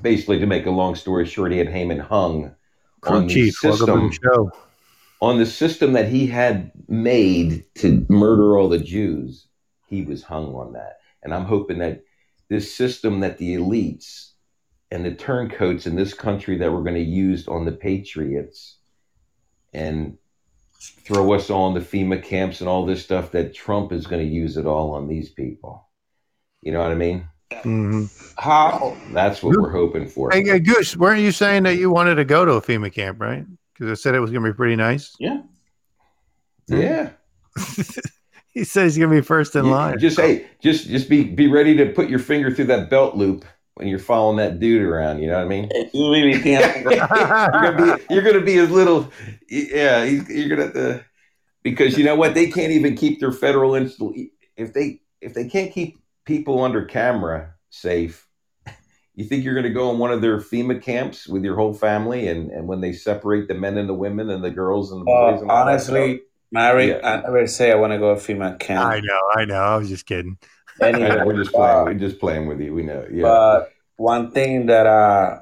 basically 0.00 0.38
to 0.40 0.46
make 0.46 0.66
a 0.66 0.70
long 0.70 0.94
story 0.94 1.26
short, 1.26 1.52
he 1.52 1.58
had 1.58 1.68
Haman 1.68 1.98
hung 2.00 2.54
Crew 3.00 3.16
on 3.16 3.26
the 3.26 3.34
chief, 3.34 3.54
system 3.54 4.10
the 4.10 4.50
on 5.20 5.38
the 5.38 5.46
system 5.46 5.92
that 5.92 6.08
he 6.08 6.26
had 6.26 6.72
made 6.88 7.64
to 7.76 8.04
murder 8.08 8.58
all 8.58 8.68
the 8.68 8.78
Jews, 8.78 9.46
he 9.86 10.02
was 10.02 10.24
hung 10.24 10.54
on 10.54 10.72
that. 10.72 10.98
And 11.22 11.32
I'm 11.32 11.44
hoping 11.44 11.78
that 11.78 12.02
this 12.48 12.74
system 12.74 13.20
that 13.20 13.38
the 13.38 13.56
elites 13.56 14.32
and 14.90 15.04
the 15.04 15.14
turncoats 15.14 15.86
in 15.86 15.96
this 15.96 16.12
country 16.12 16.58
that 16.58 16.70
we're 16.70 16.82
going 16.82 16.94
to 16.94 17.00
use 17.00 17.48
on 17.48 17.64
the 17.64 17.72
patriots 17.72 18.76
and 19.72 20.18
throw 21.04 21.32
us 21.32 21.50
all 21.50 21.68
in 21.68 21.74
the 21.74 21.80
FEMA 21.80 22.22
camps 22.22 22.60
and 22.60 22.68
all 22.68 22.84
this 22.84 23.02
stuff 23.02 23.30
that 23.32 23.54
Trump 23.54 23.92
is 23.92 24.06
going 24.06 24.24
to 24.24 24.32
use 24.32 24.56
it 24.56 24.66
all 24.66 24.94
on 24.94 25.08
these 25.08 25.30
people. 25.30 25.88
You 26.60 26.72
know 26.72 26.80
what 26.80 26.92
I 26.92 26.96
mean? 26.96 27.26
hmm 27.62 28.04
How? 28.36 28.96
That's 29.12 29.42
what 29.42 29.56
we're 29.56 29.70
hoping 29.70 30.06
for. 30.06 30.30
Hey, 30.30 30.44
hey, 30.44 30.60
Goose, 30.60 30.96
weren't 30.96 31.20
you 31.20 31.32
saying 31.32 31.62
that 31.64 31.76
you 31.76 31.90
wanted 31.90 32.16
to 32.16 32.24
go 32.24 32.44
to 32.44 32.52
a 32.52 32.60
FEMA 32.62 32.92
camp, 32.92 33.20
right? 33.20 33.44
Because 33.72 33.90
I 33.90 33.94
said 33.94 34.14
it 34.14 34.20
was 34.20 34.30
going 34.30 34.42
to 34.44 34.50
be 34.50 34.56
pretty 34.56 34.76
nice. 34.76 35.14
Yeah. 35.18 35.40
Yeah. 36.68 37.10
he 38.54 38.64
said 38.64 38.84
he's 38.84 38.98
going 38.98 39.10
to 39.10 39.16
be 39.16 39.22
first 39.22 39.56
in 39.56 39.64
You- 39.64 39.70
line. 39.70 39.98
Just 39.98 40.18
hey, 40.18 40.46
just 40.60 40.88
just 40.88 41.08
be 41.08 41.24
be 41.24 41.48
ready 41.48 41.76
to 41.76 41.86
put 41.86 42.08
your 42.08 42.18
finger 42.18 42.50
through 42.50 42.66
that 42.66 42.90
belt 42.90 43.16
loop 43.16 43.44
when 43.74 43.88
you're 43.88 43.98
following 43.98 44.36
that 44.36 44.60
dude 44.60 44.82
around. 44.82 45.20
You 45.20 45.28
know 45.28 45.36
what 45.36 45.44
I 45.44 45.48
mean? 45.48 45.70
You 45.92 46.12
really 46.12 46.38
think 46.38 46.62
I'm 46.62 46.82
you're 46.90 47.72
gonna 47.72 47.96
be 47.96 48.14
you're 48.14 48.22
gonna 48.22 48.40
be 48.40 48.54
his 48.54 48.70
little 48.70 49.10
yeah. 49.48 50.04
You're 50.04 50.48
gonna 50.48 50.62
have 50.64 50.74
to 50.74 51.04
because 51.62 51.96
you 51.96 52.04
know 52.04 52.16
what 52.16 52.34
they 52.34 52.50
can't 52.50 52.72
even 52.72 52.96
keep 52.96 53.20
their 53.20 53.32
federal 53.32 53.74
install 53.74 54.14
if 54.56 54.72
they 54.72 55.00
if 55.20 55.34
they 55.34 55.48
can't 55.48 55.72
keep 55.72 55.98
people 56.24 56.62
under 56.62 56.84
camera 56.84 57.54
safe. 57.70 58.26
You 59.14 59.26
think 59.26 59.44
you're 59.44 59.54
going 59.54 59.64
to 59.64 59.70
go 59.70 59.90
in 59.90 59.98
one 59.98 60.10
of 60.10 60.22
their 60.22 60.38
FEMA 60.38 60.80
camps 60.80 61.28
with 61.28 61.44
your 61.44 61.54
whole 61.54 61.74
family, 61.74 62.28
and, 62.28 62.50
and 62.50 62.66
when 62.66 62.80
they 62.80 62.94
separate 62.94 63.46
the 63.46 63.52
men 63.54 63.76
and 63.76 63.86
the 63.86 63.94
women 63.94 64.30
and 64.30 64.42
the 64.42 64.50
girls 64.50 64.90
and 64.90 65.02
the 65.02 65.04
boys? 65.04 65.38
Uh, 65.38 65.42
and 65.42 65.50
all 65.50 65.66
that 65.66 65.72
honestly, 65.72 66.22
Mary, 66.52 66.90
Yeah. 66.90 67.00
I 67.02 67.22
never 67.22 67.46
say 67.46 67.72
I 67.72 67.74
want 67.76 67.92
to 67.94 67.98
go 67.98 68.14
to 68.14 68.20
FEMA 68.20 68.58
camp. 68.60 68.84
I 68.84 69.00
know, 69.00 69.20
I 69.34 69.44
know. 69.46 69.54
I 69.54 69.76
was 69.76 69.88
just 69.88 70.06
kidding. 70.06 70.38
Anyway, 70.80 71.06
know, 71.06 71.26
we're 71.26 71.36
just 71.36 71.52
playing. 71.52 71.84
We're 71.84 71.94
just 71.94 72.18
playing 72.18 72.46
with 72.46 72.58
you. 72.58 72.74
We 72.74 72.82
know. 72.82 73.06
Yeah. 73.12 73.22
But 73.22 73.72
one 73.96 74.30
thing 74.32 74.66
that 74.66 74.86
uh, 74.86 75.40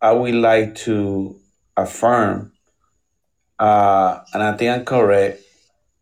I 0.00 0.10
would 0.10 0.34
like 0.34 0.74
to 0.86 1.38
affirm, 1.76 2.52
uh, 3.58 4.20
and 4.32 4.42
I 4.42 4.56
think 4.56 4.74
I'm 4.74 4.84
correct, 4.86 5.42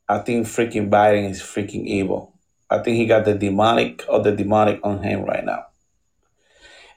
I 0.09 0.19
think 0.19 0.47
freaking 0.47 0.89
Biden 0.89 1.28
is 1.28 1.43
freaking 1.43 1.86
evil. 1.86 2.39
I 2.70 2.78
think 2.78 2.97
he 2.97 3.05
got 3.07 3.24
the 3.24 3.35
demonic 3.35 4.05
or 4.09 4.23
the 4.23 4.32
demonic 4.32 4.81
on 4.85 5.03
him 5.03 5.24
right 5.24 5.44
now. 5.44 5.66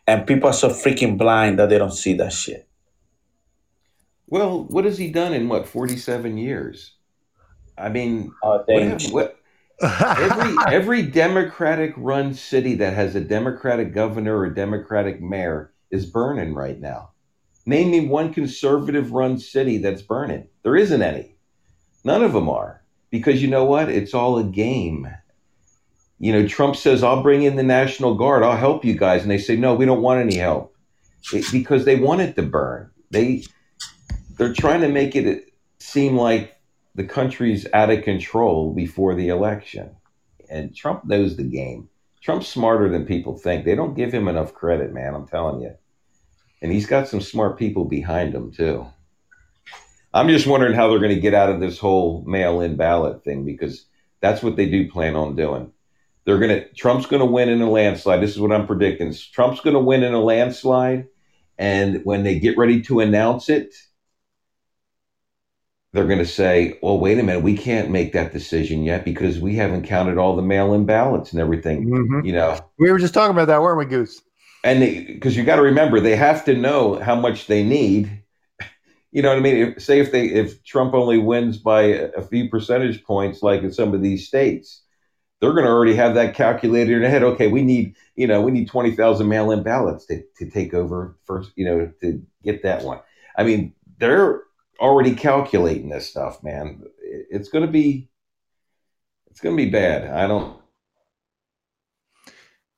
And 0.06 0.28
people 0.28 0.50
are 0.50 0.54
so 0.54 0.70
freaking 0.70 1.18
blind 1.18 1.58
that 1.60 1.70
they 1.70 1.80
don't 1.80 1.92
see 1.92 2.14
that 2.14 2.32
shit. 2.32 2.68
Well, 4.28 4.66
what 4.66 4.86
has 4.86 5.00
he 5.00 5.12
done 5.12 5.34
in 5.34 5.50
what 5.50 5.68
forty-seven 5.68 6.38
years? 6.38 6.94
I 7.80 7.90
mean, 7.90 8.32
Oh, 8.44 8.64
thank 8.68 9.08
you. 9.08 9.14
what, 9.14 9.40
every 9.82 10.56
every 10.74 11.02
Democratic 11.04 11.94
run 11.98 12.34
city 12.34 12.76
that 12.76 12.94
has 12.94 13.16
a 13.16 13.22
Democratic 13.22 13.94
governor 13.94 14.38
or 14.38 14.50
Democratic 14.50 15.22
mayor 15.22 15.72
is 15.92 16.06
burning 16.06 16.54
right 16.54 16.80
now. 16.80 17.12
Name 17.66 17.92
me 17.92 18.08
one 18.08 18.34
conservative 18.34 19.12
run 19.12 19.38
city 19.40 19.78
that's 19.78 20.02
burning. 20.02 20.48
There 20.64 20.76
isn't 20.76 21.02
any. 21.02 21.36
None 22.04 22.24
of 22.24 22.34
them 22.34 22.50
are. 22.50 22.82
Because 23.12 23.42
you 23.42 23.48
know 23.48 23.66
what? 23.66 23.90
It's 23.90 24.14
all 24.14 24.38
a 24.38 24.44
game. 24.44 25.08
You 26.20 26.34
know, 26.34 26.48
Trump 26.48 26.76
says, 26.76 27.02
I'll 27.04 27.24
bring 27.24 27.44
in 27.44 27.56
the 27.56 27.64
National 27.64 28.16
Guard, 28.16 28.44
I'll 28.44 28.58
help 28.58 28.84
you 28.84 28.94
guys. 28.98 29.22
And 29.22 29.32
they 29.32 29.38
say, 29.38 29.56
No, 29.56 29.74
we 29.76 29.86
don't 29.86 30.02
want 30.02 30.20
any 30.22 30.36
help. 30.36 30.76
It- 31.34 31.46
because 31.52 31.86
they 31.86 31.96
want 31.96 32.22
it 32.22 32.36
to 32.36 32.44
burn. 32.44 32.92
They 33.12 33.44
they're 34.38 34.54
trying 34.54 34.82
to 34.82 34.90
make 34.90 35.16
it 35.16 35.52
seem 35.80 36.16
like 36.18 36.56
the 36.96 37.04
country's 37.04 37.68
out 37.74 37.90
of 37.90 38.04
control 38.04 38.74
before 38.74 39.16
the 39.16 39.30
election. 39.30 39.96
And 40.50 40.76
Trump 40.76 41.06
knows 41.06 41.38
the 41.38 41.44
game. 41.44 41.90
Trump's 42.22 42.48
smarter 42.48 42.90
than 42.90 43.06
people 43.06 43.38
think. 43.38 43.64
They 43.64 43.76
don't 43.76 43.96
give 43.96 44.12
him 44.12 44.28
enough 44.28 44.54
credit, 44.54 44.94
man. 44.94 45.16
I'm 45.16 45.28
telling 45.28 45.62
you. 45.62 45.76
And 46.62 46.72
he's 46.72 46.88
got 46.88 47.08
some 47.08 47.22
smart 47.22 47.58
people 47.58 47.86
behind 47.86 48.34
him, 48.34 48.52
too. 48.52 48.86
I'm 50.14 50.28
just 50.28 50.48
wondering 50.48 50.74
how 50.74 50.90
they're 50.90 51.00
going 51.00 51.16
to 51.16 51.22
get 51.22 51.34
out 51.36 51.50
of 51.50 51.60
this 51.60 51.78
whole 51.78 52.24
mail 52.26 52.62
in 52.62 52.76
ballot 52.76 53.24
thing 53.24 53.46
because 53.46 53.86
that's 54.22 54.42
what 54.42 54.56
they 54.56 54.66
do 54.70 54.90
plan 54.90 55.16
on 55.16 55.36
doing. 55.36 55.72
They're 56.26 56.40
going 56.40 56.60
to, 56.60 56.74
Trump's 56.74 57.06
going 57.06 57.22
to 57.22 57.26
win 57.26 57.50
in 57.50 57.62
a 57.62 57.70
landslide. 57.70 58.22
This 58.22 58.32
is 58.32 58.40
what 58.40 58.52
I'm 58.52 58.68
predicting. 58.68 59.14
Trump's 59.34 59.62
going 59.62 59.76
to 59.76 59.80
win 59.80 60.04
in 60.04 60.14
a 60.14 60.22
landslide. 60.22 61.08
And 61.58 62.04
when 62.06 62.24
they 62.24 62.40
get 62.40 62.58
ready 62.58 62.82
to 62.84 63.00
announce 63.00 63.50
it, 63.50 63.74
they're 65.94 66.06
going 66.06 66.20
to 66.20 66.26
say, 66.26 66.78
well, 66.82 67.00
wait 67.00 67.18
a 67.18 67.24
minute, 67.24 67.44
we 67.44 67.58
can't 67.58 67.90
make 67.90 68.14
that 68.14 68.32
decision 68.32 68.84
yet 68.84 69.04
because 69.04 69.40
we 69.40 69.56
haven't 69.56 69.88
counted 69.88 70.18
all 70.18 70.36
the 70.36 70.42
mail 70.42 70.74
in 70.74 70.86
ballots 70.86 71.32
and 71.32 71.42
everything, 71.42 71.88
Mhm. 71.88 72.26
you 72.26 72.34
know. 72.34 72.60
We 72.78 72.92
were 72.92 73.00
just 73.00 73.14
talking 73.14 73.32
about 73.36 73.48
that, 73.48 73.62
weren't 73.62 73.80
we, 73.80 73.86
Goose? 73.86 74.22
And 74.64 74.82
because 75.08 75.36
you 75.36 75.44
got 75.44 75.56
to 75.56 75.62
remember, 75.64 76.00
they 76.00 76.16
have 76.16 76.46
to 76.46 76.56
know 76.56 76.96
how 77.00 77.16
much 77.16 77.48
they 77.48 77.64
need. 77.64 78.12
You 79.12 79.24
know 79.24 79.30
what 79.30 79.40
I 79.40 79.42
mean? 79.42 79.56
If, 79.56 79.82
say 79.82 80.00
if 80.00 80.12
they 80.12 80.28
if 80.28 80.64
Trump 80.64 80.94
only 80.94 81.18
wins 81.18 81.58
by 81.58 81.82
a, 81.82 82.10
a 82.10 82.22
few 82.22 82.48
percentage 82.48 83.04
points, 83.04 83.42
like 83.42 83.64
in 83.64 83.74
some 83.74 83.96
of 83.96 84.04
these 84.04 84.28
states, 84.28 84.84
they're 85.42 85.54
going 85.54 85.66
to 85.66 85.72
already 85.72 85.96
have 85.96 86.14
that 86.14 86.36
calculated 86.36 86.94
in 86.94 87.02
their 87.02 87.10
head. 87.10 87.24
Okay, 87.24 87.48
we 87.48 87.64
need 87.64 87.96
you 88.16 88.28
know 88.28 88.40
we 88.40 88.52
need 88.52 88.68
twenty 88.68 88.92
thousand 88.96 89.28
mail 89.28 89.50
in 89.50 89.64
ballots 89.64 90.06
to 90.06 90.22
to 90.38 90.48
take 90.48 90.76
over 90.76 91.18
first. 91.26 91.50
You 91.56 91.66
know 91.66 91.92
to 92.02 92.22
get 92.44 92.62
that 92.62 92.84
one. 92.84 93.00
I 93.36 93.46
mean, 93.46 93.74
they're 93.98 94.44
already 94.80 95.16
calculating 95.16 95.90
this 95.90 96.10
stuff, 96.10 96.44
man. 96.44 96.84
It's 97.02 97.50
going 97.50 97.66
to 97.66 97.72
be 97.72 98.10
it's 99.30 99.40
going 99.42 99.56
to 99.56 99.64
be 99.64 99.70
bad. 99.70 100.10
I 100.10 100.28
don't. 100.28 100.60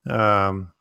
Um, 0.07 0.71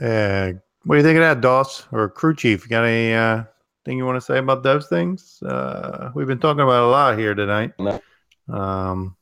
uh, 0.00 0.52
what 0.84 0.96
do 0.96 0.98
you 0.98 1.02
think 1.02 1.16
of 1.16 1.22
that, 1.22 1.40
Doss 1.40 1.86
or 1.92 2.08
crew 2.08 2.34
chief? 2.34 2.64
You 2.64 2.70
got 2.70 2.84
any 2.84 3.14
uh, 3.14 3.44
thing 3.84 3.98
you 3.98 4.06
want 4.06 4.16
to 4.16 4.20
say 4.20 4.38
about 4.38 4.62
those 4.62 4.88
things? 4.88 5.42
Uh, 5.42 6.10
we've 6.14 6.26
been 6.26 6.38
talking 6.38 6.60
about 6.60 6.84
a 6.84 6.86
lot 6.86 7.18
here 7.18 7.34
tonight. 7.34 7.72
No. 7.78 8.00
Um, 8.48 9.16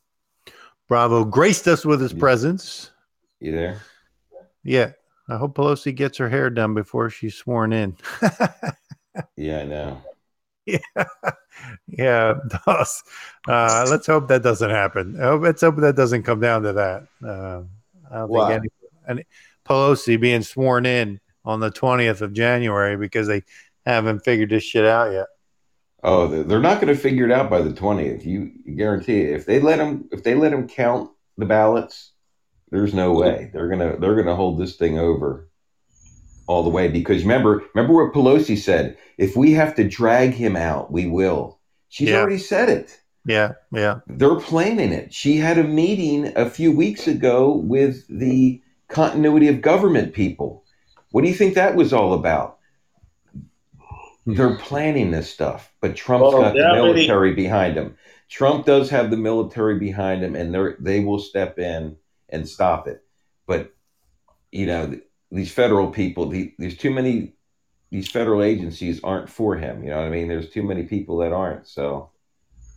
Bravo 0.88 1.24
graced 1.24 1.68
us 1.68 1.84
with 1.86 2.00
his 2.00 2.12
Yeah. 2.12 2.18
presence. 2.18 2.90
You 3.40 3.52
there? 3.52 3.80
Yeah, 4.64 4.92
I 5.28 5.36
hope 5.36 5.56
Pelosi 5.56 5.94
gets 5.94 6.18
her 6.18 6.28
hair 6.28 6.50
done 6.50 6.74
before 6.74 7.10
she's 7.10 7.34
sworn 7.34 7.72
in. 7.72 7.96
Yeah, 9.36 9.60
I 9.60 9.64
know. 9.64 10.02
Yeah, 10.66 12.34
Doss. 12.66 13.02
Uh, 13.48 13.86
let's 13.88 14.06
hope 14.06 14.28
that 14.28 14.42
doesn't 14.42 14.70
happen. 14.70 15.16
Hope, 15.18 15.42
let's 15.42 15.60
hope 15.60 15.76
that 15.76 15.96
doesn't 15.96 16.22
come 16.22 16.40
down 16.40 16.62
to 16.62 16.72
that. 16.72 17.06
Uh, 17.24 17.62
I 18.10 18.18
don't 18.18 18.28
What? 18.28 18.48
think 18.48 18.72
any, 19.08 19.18
any 19.18 19.24
Pelosi 19.66 20.20
being 20.20 20.42
sworn 20.42 20.86
in 20.86 21.20
on 21.44 21.60
the 21.60 21.70
twentieth 21.70 22.22
of 22.22 22.32
January 22.32 22.96
because 22.96 23.26
they 23.26 23.42
haven't 23.86 24.20
figured 24.20 24.50
this 24.50 24.62
shit 24.64 24.84
out 24.84 25.12
yet. 25.12 25.26
Oh, 26.04 26.26
they're 26.26 26.42
they're 26.44 26.60
not 26.60 26.80
going 26.80 26.94
to 26.94 27.00
figure 27.00 27.24
it 27.24 27.32
out 27.32 27.48
by 27.50 27.62
the 27.62 27.72
twentieth. 27.72 28.24
You 28.26 28.50
guarantee 28.76 29.20
it. 29.22 29.34
If 29.34 29.46
they 29.46 29.60
let 29.60 29.78
them, 29.78 30.08
if 30.12 30.22
they 30.22 30.34
let 30.34 30.50
them 30.50 30.68
count 30.68 31.10
the 31.38 31.46
ballots, 31.46 32.12
there's 32.70 32.94
no 32.94 33.12
way 33.12 33.50
they're 33.52 33.68
gonna 33.68 33.96
they're 33.98 34.16
gonna 34.16 34.36
hold 34.36 34.58
this 34.58 34.76
thing 34.76 34.98
over 34.98 35.48
all 36.52 36.62
the 36.62 36.70
way. 36.70 36.88
Because 36.88 37.22
remember, 37.22 37.62
remember 37.74 37.94
what 38.04 38.12
Pelosi 38.14 38.56
said: 38.56 38.96
if 39.18 39.36
we 39.36 39.52
have 39.52 39.74
to 39.76 39.88
drag 39.88 40.34
him 40.34 40.56
out, 40.56 40.92
we 40.92 41.06
will. 41.06 41.58
She's 41.88 42.10
Yeah. 42.10 42.18
already 42.20 42.38
said 42.38 42.68
it. 42.68 42.98
Yeah, 43.24 43.52
yeah, 43.72 44.00
They're 44.08 44.40
planning 44.40 44.92
it. 44.92 45.14
She 45.14 45.36
had 45.36 45.56
a 45.56 45.62
meeting 45.62 46.32
a 46.34 46.50
few 46.50 46.72
weeks 46.72 47.06
ago 47.06 47.52
with 47.54 48.04
the 48.08 48.60
continuity 48.88 49.46
of 49.46 49.60
government 49.62 50.12
people. 50.12 50.64
What 51.12 51.22
do 51.22 51.28
you 51.28 51.34
think 51.34 51.54
that 51.54 51.76
was 51.76 51.92
all 51.92 52.14
about? 52.14 52.58
They're 54.26 54.56
planning 54.56 55.10
this 55.12 55.30
stuff, 55.32 55.72
but 55.80 55.94
Trump's 55.94 56.32
Well, 56.32 56.42
got 56.42 56.54
the 56.54 56.60
they're 56.60 56.72
military 56.72 57.34
behind 57.34 57.76
him. 57.76 57.96
Trump 58.28 58.66
does 58.66 58.90
have 58.90 59.10
the 59.10 59.16
military 59.16 59.78
behind 59.78 60.24
him, 60.24 60.34
and 60.34 60.54
they 60.54 60.74
they 60.80 61.04
will 61.04 61.18
step 61.18 61.58
in 61.58 61.96
and 62.28 62.48
stop 62.48 62.88
it. 62.88 63.04
But 63.46 63.72
you 64.50 64.66
know, 64.66 64.86
th- 64.88 65.02
these 65.32 65.52
federal 65.52 65.90
people, 65.90 66.28
the, 66.28 66.52
there's 66.58 66.76
too 66.76 66.90
many. 66.90 67.32
These 67.90 68.10
federal 68.10 68.42
agencies 68.42 69.00
aren't 69.04 69.28
for 69.28 69.56
him. 69.56 69.82
You 69.82 69.90
know 69.90 69.96
what 69.98 70.06
I 70.06 70.10
mean? 70.10 70.28
There's 70.28 70.48
too 70.48 70.62
many 70.62 70.84
people 70.84 71.18
that 71.18 71.32
aren't. 71.32 71.66
So, 71.66 72.10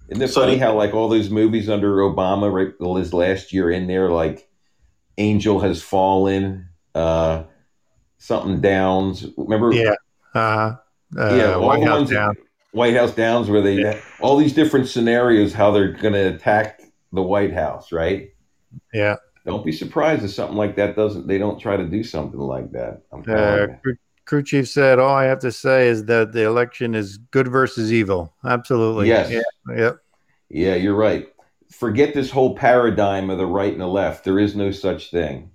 isn't 0.09 0.22
it 0.22 0.27
So 0.27 0.42
funny 0.42 0.58
how 0.58 0.75
like 0.75 0.93
all 0.93 1.08
those 1.08 1.30
movies 1.30 1.69
under 1.69 1.98
Obama, 1.98 2.51
right, 2.51 2.98
his 3.00 3.14
last 3.14 3.53
year 3.53 3.72
in 3.72 3.88
there, 3.88 4.09
like 4.09 4.50
Angel 5.17 5.59
has 5.61 5.82
fallen, 5.82 6.67
uh, 6.93 7.43
something 8.17 8.59
Downs. 8.59 9.25
Remember? 9.38 9.72
yeah. 9.74 9.95
Uh, 10.34 10.75
uh, 11.17 11.35
yeah, 11.35 11.56
White 11.56 11.84
House 11.84 12.09
down. 12.09 12.35
White 12.72 12.95
House 12.95 13.16
Downs, 13.16 13.50
where 13.50 13.61
they 13.61 13.75
Yeah. 13.75 14.01
all 14.19 14.35
these 14.35 14.53
different 14.53 14.90
scenarios 14.90 15.53
how 15.53 15.72
they're 15.72 15.93
going 15.93 16.14
to 16.14 16.35
attack 16.35 16.82
the 17.14 17.22
White 17.24 17.53
House, 17.53 17.93
right? 17.93 18.32
Yeah. 18.93 19.16
Don't 19.46 19.64
be 19.64 19.72
surprised 19.72 20.24
if 20.24 20.32
something 20.32 20.58
like 20.58 20.76
that 20.76 20.96
doesn't. 20.96 21.28
They 21.28 21.38
don't 21.38 21.60
try 21.60 21.78
to 21.78 21.86
do 21.86 22.04
something 22.04 22.40
like 22.40 22.72
that. 22.72 23.04
I'm 23.12 23.22
Uh, 23.30 23.68
crew, 23.82 23.96
crew 24.26 24.44
chief 24.44 24.68
said, 24.68 24.98
"All 24.98 25.14
I 25.14 25.26
have 25.26 25.40
to 25.40 25.52
say 25.52 25.88
is 25.88 26.06
that 26.06 26.32
the 26.32 26.44
election 26.44 26.96
is 26.96 27.18
good 27.18 27.48
versus 27.48 27.94
evil." 27.94 28.34
Absolutely. 28.44 29.08
Yes. 29.08 29.32
Yeah. 29.32 29.76
Yep. 29.76 29.98
Yeah, 30.50 30.76
you're 30.76 30.96
right. 30.96 31.28
Forget 31.72 32.14
this 32.14 32.32
whole 32.32 32.56
paradigm 32.56 33.30
of 33.30 33.38
the 33.38 33.46
right 33.46 33.72
and 33.72 33.82
the 33.82 33.88
left. 33.88 34.24
There 34.24 34.40
is 34.40 34.56
no 34.56 34.72
such 34.72 35.12
thing. 35.12 35.52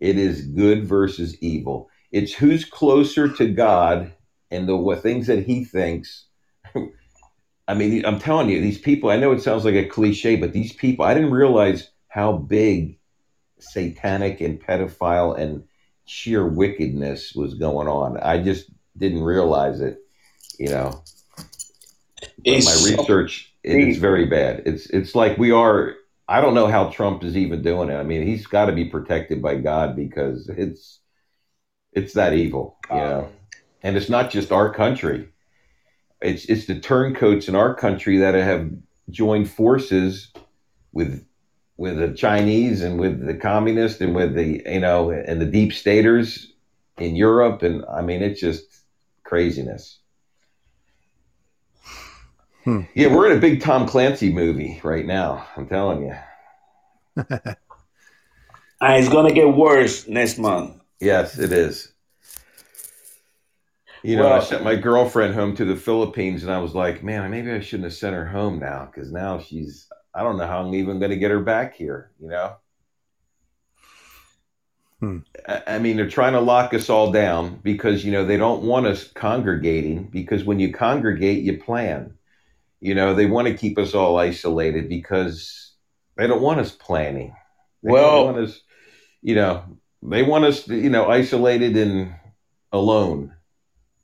It 0.00 0.18
is 0.18 0.42
good 0.42 0.86
versus 0.86 1.36
evil. 1.42 1.90
It's 2.12 2.32
who's 2.32 2.64
closer 2.64 3.28
to 3.28 3.48
God 3.48 4.12
and 4.50 4.68
the 4.68 4.76
what 4.76 5.02
things 5.02 5.26
that 5.26 5.44
he 5.44 5.64
thinks. 5.64 6.26
I 7.68 7.74
mean, 7.74 8.04
I'm 8.04 8.18
telling 8.18 8.48
you, 8.48 8.60
these 8.60 8.78
people, 8.78 9.10
I 9.10 9.16
know 9.16 9.32
it 9.32 9.42
sounds 9.42 9.64
like 9.64 9.74
a 9.74 9.88
cliche, 9.88 10.36
but 10.36 10.52
these 10.52 10.72
people, 10.72 11.04
I 11.04 11.14
didn't 11.14 11.32
realize 11.32 11.90
how 12.08 12.32
big 12.32 12.98
satanic 13.58 14.40
and 14.40 14.60
pedophile 14.60 15.38
and 15.38 15.64
sheer 16.04 16.46
wickedness 16.46 17.34
was 17.34 17.54
going 17.54 17.88
on. 17.88 18.18
I 18.18 18.42
just 18.42 18.70
didn't 18.96 19.22
realize 19.22 19.80
it, 19.80 19.98
you 20.58 20.70
know 20.70 21.02
but 22.46 22.64
my 22.64 22.82
research 22.84 23.52
it 23.62 23.88
is 23.88 23.98
very 23.98 24.26
bad. 24.26 24.62
It's 24.66 24.86
it's 24.86 25.14
like 25.14 25.36
we 25.38 25.50
are. 25.50 25.94
I 26.28 26.40
don't 26.40 26.54
know 26.54 26.66
how 26.66 26.90
Trump 26.90 27.22
is 27.22 27.36
even 27.36 27.62
doing 27.62 27.88
it. 27.88 27.96
I 27.96 28.02
mean, 28.02 28.26
he's 28.26 28.46
got 28.46 28.66
to 28.66 28.72
be 28.72 28.84
protected 28.84 29.42
by 29.42 29.56
God 29.56 29.96
because 29.96 30.48
it's 30.48 31.00
it's 31.92 32.14
that 32.14 32.32
evil, 32.32 32.78
you 32.90 32.96
know. 32.96 33.28
And 33.82 33.96
it's 33.96 34.08
not 34.08 34.30
just 34.30 34.52
our 34.52 34.72
country. 34.72 35.28
It's 36.20 36.44
it's 36.46 36.66
the 36.66 36.78
turncoats 36.78 37.48
in 37.48 37.54
our 37.54 37.74
country 37.74 38.18
that 38.18 38.34
have 38.34 38.70
joined 39.10 39.50
forces 39.50 40.32
with 40.92 41.25
with 41.76 41.98
the 41.98 42.12
Chinese 42.12 42.82
and 42.82 42.98
with 42.98 43.24
the 43.24 43.34
communists 43.34 44.00
and 44.00 44.14
with 44.14 44.34
the 44.34 44.62
you 44.66 44.80
know 44.80 45.10
and 45.10 45.40
the 45.40 45.46
deep 45.46 45.72
staters 45.72 46.52
in 46.98 47.16
Europe 47.16 47.62
and 47.62 47.84
I 47.92 48.02
mean 48.02 48.22
it's 48.22 48.40
just 48.40 48.64
craziness. 49.24 49.98
Hmm. 52.64 52.82
Yeah, 52.94 53.14
we're 53.14 53.30
in 53.30 53.38
a 53.38 53.40
big 53.40 53.60
Tom 53.60 53.86
Clancy 53.86 54.32
movie 54.32 54.80
right 54.82 55.06
now. 55.06 55.46
I'm 55.56 55.68
telling 55.68 56.02
you. 56.02 56.16
and 57.28 57.56
it's 58.80 59.08
gonna 59.08 59.32
get 59.32 59.54
worse 59.54 60.08
next 60.08 60.38
month. 60.38 60.80
Yes, 61.00 61.38
it 61.38 61.52
is. 61.52 61.92
You 64.02 64.16
know, 64.16 64.32
I 64.32 64.38
sent 64.40 64.62
my 64.62 64.76
girlfriend 64.76 65.34
home 65.34 65.56
to 65.56 65.64
the 65.64 65.74
Philippines, 65.74 66.44
and 66.44 66.52
I 66.52 66.58
was 66.58 66.74
like, 66.74 67.02
man, 67.02 67.28
maybe 67.30 67.50
I 67.50 67.60
shouldn't 67.60 67.84
have 67.84 67.94
sent 67.94 68.14
her 68.14 68.26
home 68.26 68.60
now 68.60 68.88
because 68.92 69.10
now 69.10 69.40
she's, 69.40 69.88
I 70.16 70.22
don't 70.22 70.38
know 70.38 70.46
how 70.46 70.62
I'm 70.62 70.74
even 70.74 70.98
going 70.98 71.10
to 71.10 71.16
get 71.18 71.30
her 71.30 71.40
back 71.40 71.76
here, 71.76 72.10
you 72.18 72.28
know? 72.28 72.56
Hmm. 75.00 75.18
I, 75.66 75.78
mean, 75.78 75.98
they're 75.98 76.08
trying 76.08 76.32
to 76.32 76.40
lock 76.40 76.72
us 76.72 76.88
all 76.88 77.12
down 77.12 77.60
because, 77.62 78.02
you 78.02 78.12
know, 78.12 78.24
they 78.24 78.38
don't 78.38 78.62
want 78.62 78.86
us 78.86 79.04
congregating 79.12 80.04
because 80.04 80.42
when 80.42 80.58
you 80.58 80.72
congregate, 80.72 81.44
you 81.44 81.58
plan. 81.58 82.14
You 82.80 82.94
know, 82.94 83.14
they 83.14 83.26
want 83.26 83.46
to 83.48 83.54
keep 83.54 83.76
us 83.78 83.92
all 83.92 84.16
isolated 84.16 84.88
because 84.88 85.74
they 86.16 86.26
don't 86.26 86.40
want 86.40 86.60
us 86.60 86.72
planning. 86.72 87.36
They 87.82 87.92
Well- 87.92 88.38
us, 88.38 88.62
you 89.20 89.34
know, 89.34 89.64
they 90.02 90.22
want 90.22 90.46
us, 90.46 90.66
you 90.66 90.88
know, 90.88 91.10
isolated 91.10 91.76
and 91.76 92.14
alone. 92.72 93.34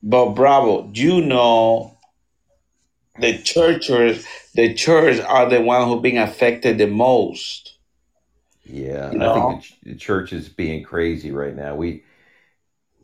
But 0.02 0.34
Bravo, 0.34 0.88
do 0.88 1.00
you 1.00 1.24
know, 1.24 1.96
the 3.18 3.38
churches, 3.38 4.26
the 4.54 4.74
church 4.74 5.20
are 5.20 5.48
the 5.48 5.60
one 5.60 5.88
who 5.88 6.00
being 6.00 6.18
affected 6.18 6.78
the 6.78 6.86
most. 6.86 7.78
Yeah, 8.64 9.12
You 9.12 9.22
I 9.22 9.34
think 9.34 9.64
the, 9.82 9.92
the 9.92 9.98
church 9.98 10.32
is 10.32 10.48
being 10.48 10.84
crazy 10.84 11.32
right 11.32 11.54
now. 11.54 11.74
We 11.74 12.04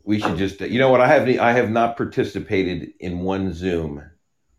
we 0.03 0.19
should 0.19 0.37
just, 0.37 0.61
you 0.61 0.79
know 0.79 0.89
what? 0.89 1.01
I 1.01 1.07
have 1.07 1.27
I 1.39 1.51
have 1.51 1.69
not 1.69 1.97
participated 1.97 2.93
in 2.99 3.19
one 3.19 3.53
Zoom. 3.53 4.03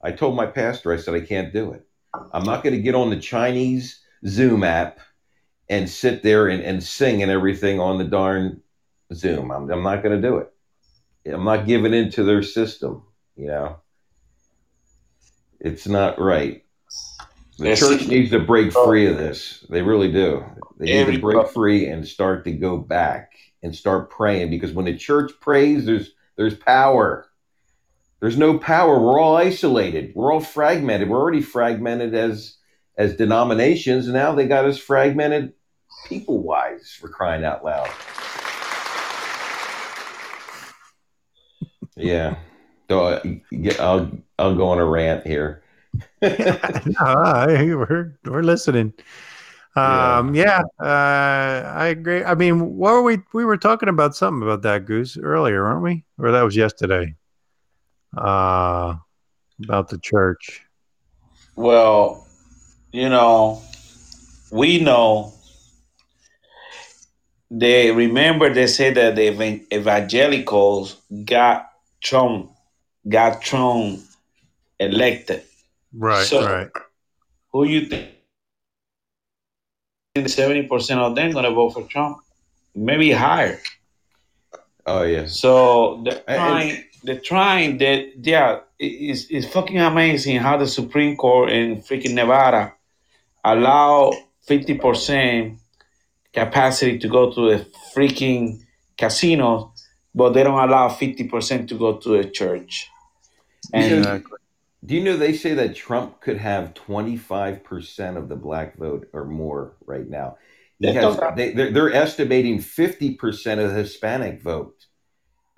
I 0.02 0.12
told 0.12 0.36
my 0.36 0.46
pastor, 0.46 0.92
I 0.92 0.96
said 0.96 1.14
I 1.14 1.20
can't 1.20 1.52
do 1.52 1.72
it. 1.72 1.84
I'm 2.32 2.44
not 2.44 2.62
going 2.62 2.74
to 2.74 2.82
get 2.82 2.94
on 2.94 3.10
the 3.10 3.18
Chinese 3.18 4.00
Zoom 4.26 4.62
app 4.62 5.00
and 5.68 5.88
sit 5.88 6.22
there 6.22 6.48
and, 6.48 6.62
and 6.62 6.82
sing 6.82 7.22
and 7.22 7.30
everything 7.30 7.80
on 7.80 7.98
the 7.98 8.04
darn 8.04 8.62
Zoom. 9.12 9.50
I'm, 9.50 9.70
I'm 9.70 9.82
not 9.82 10.02
going 10.02 10.20
to 10.20 10.28
do 10.28 10.38
it. 10.38 10.52
I'm 11.26 11.44
not 11.44 11.66
giving 11.66 11.94
in 11.94 12.10
to 12.12 12.24
their 12.24 12.42
system. 12.42 13.02
You 13.36 13.48
know, 13.48 13.76
it's 15.58 15.86
not 15.86 16.20
right. 16.20 16.64
The 17.60 17.76
church 17.76 18.06
needs 18.06 18.30
to 18.30 18.38
break 18.38 18.72
free 18.72 19.06
of 19.06 19.18
this. 19.18 19.66
They 19.68 19.82
really 19.82 20.10
do. 20.10 20.44
They 20.78 21.04
need 21.04 21.14
to 21.14 21.20
break 21.20 21.48
free 21.48 21.86
and 21.88 22.08
start 22.08 22.44
to 22.44 22.52
go 22.52 22.78
back 22.78 23.32
and 23.62 23.76
start 23.76 24.08
praying 24.08 24.48
because 24.48 24.72
when 24.72 24.86
the 24.86 24.96
church 24.96 25.32
prays, 25.40 25.84
there's 25.84 26.12
there's 26.36 26.54
power. 26.54 27.26
There's 28.20 28.38
no 28.38 28.58
power. 28.58 28.98
We're 28.98 29.20
all 29.20 29.36
isolated. 29.36 30.12
We're 30.14 30.32
all 30.32 30.40
fragmented. 30.40 31.10
We're 31.10 31.20
already 31.20 31.42
fragmented 31.42 32.14
as 32.14 32.56
as 32.96 33.16
denominations, 33.16 34.06
and 34.06 34.14
now 34.14 34.34
they 34.34 34.46
got 34.46 34.64
us 34.64 34.78
fragmented 34.78 35.52
people 36.06 36.42
wise 36.42 36.96
for 36.98 37.08
crying 37.08 37.44
out 37.44 37.62
loud. 37.62 37.90
Yeah. 41.94 42.36
So 42.88 43.04
uh, 43.04 43.22
I'll 43.78 44.10
I'll 44.38 44.56
go 44.56 44.68
on 44.68 44.78
a 44.78 44.86
rant 44.86 45.26
here. 45.26 45.62
Ah, 46.98 47.46
hey, 47.48 47.74
we're 47.74 48.18
we're 48.24 48.42
listening. 48.42 48.92
Um, 49.76 50.34
yeah, 50.34 50.62
uh, 50.80 51.72
I 51.74 51.86
agree. 51.86 52.24
I 52.24 52.34
mean, 52.34 52.76
what 52.76 52.92
were 52.92 53.02
we? 53.02 53.18
We 53.32 53.44
were 53.44 53.56
talking 53.56 53.88
about 53.88 54.14
something 54.14 54.42
about 54.42 54.62
that 54.62 54.84
goose 54.84 55.16
earlier, 55.16 55.62
weren't 55.62 55.82
we? 55.82 56.04
Or 56.18 56.32
that 56.32 56.42
was 56.42 56.56
yesterday. 56.56 57.14
Uh, 58.16 58.96
about 59.62 59.88
the 59.88 59.98
church. 59.98 60.62
Well, 61.56 62.26
you 62.92 63.08
know, 63.08 63.62
we 64.50 64.80
know 64.80 65.32
they 67.50 67.90
remember 67.90 68.52
they 68.52 68.66
said 68.66 68.94
that 68.94 69.16
the 69.16 69.28
evangelicals 69.72 70.96
got 71.24 71.70
Trump 72.00 72.50
got 73.08 73.42
Trump 73.42 74.00
elected. 74.78 75.42
Right, 75.92 76.24
So- 76.26 76.44
right. 76.46 76.68
Who 77.52 77.64
you 77.64 77.86
think? 77.86 78.08
Seventy 80.26 80.66
percent 80.66 81.00
of 81.00 81.14
them 81.14 81.32
gonna 81.32 81.50
vote 81.50 81.70
for 81.70 81.82
Trump, 81.84 82.18
maybe 82.74 83.10
higher. 83.12 83.60
Oh 84.86 85.02
yeah. 85.02 85.26
So 85.26 86.02
they're 86.04 86.22
And- 86.28 86.36
trying. 86.38 86.84
They're 87.02 87.20
trying. 87.20 87.78
That 87.78 88.12
yeah, 88.26 88.60
it- 88.78 88.84
it's 88.86 89.24
it's 89.30 89.46
fucking 89.46 89.78
amazing 89.78 90.36
how 90.36 90.56
the 90.58 90.66
Supreme 90.66 91.16
Court 91.16 91.50
in 91.50 91.76
freaking 91.82 92.14
Nevada 92.14 92.74
allow 93.44 94.12
fifty 94.42 94.74
percent 94.74 95.58
capacity 96.34 96.98
to 96.98 97.08
go 97.08 97.32
to 97.32 97.50
the 97.50 97.66
freaking 97.94 98.60
casinos, 98.98 99.70
but 100.14 100.30
they 100.34 100.42
don't 100.42 100.58
allow 100.60 100.88
fifty 100.88 101.24
percent 101.24 101.68
to 101.70 101.76
go 101.78 101.96
to 101.98 102.16
a 102.16 102.24
church. 102.24 102.88
And 103.72 103.98
Exactly. 103.98 104.38
Do 104.84 104.94
you 104.94 105.02
know 105.04 105.16
they 105.16 105.34
say 105.34 105.54
that 105.54 105.76
Trump 105.76 106.20
could 106.20 106.38
have 106.38 106.74
25% 106.74 108.16
of 108.16 108.28
the 108.28 108.36
black 108.36 108.78
vote 108.78 109.08
or 109.12 109.26
more 109.26 109.76
right 109.84 110.08
now? 110.08 110.38
Has, 110.82 111.18
they, 111.36 111.52
they're, 111.52 111.70
they're 111.70 111.92
estimating 111.92 112.58
50% 112.58 113.62
of 113.62 113.70
the 113.70 113.76
Hispanic 113.76 114.42
vote. 114.42 114.86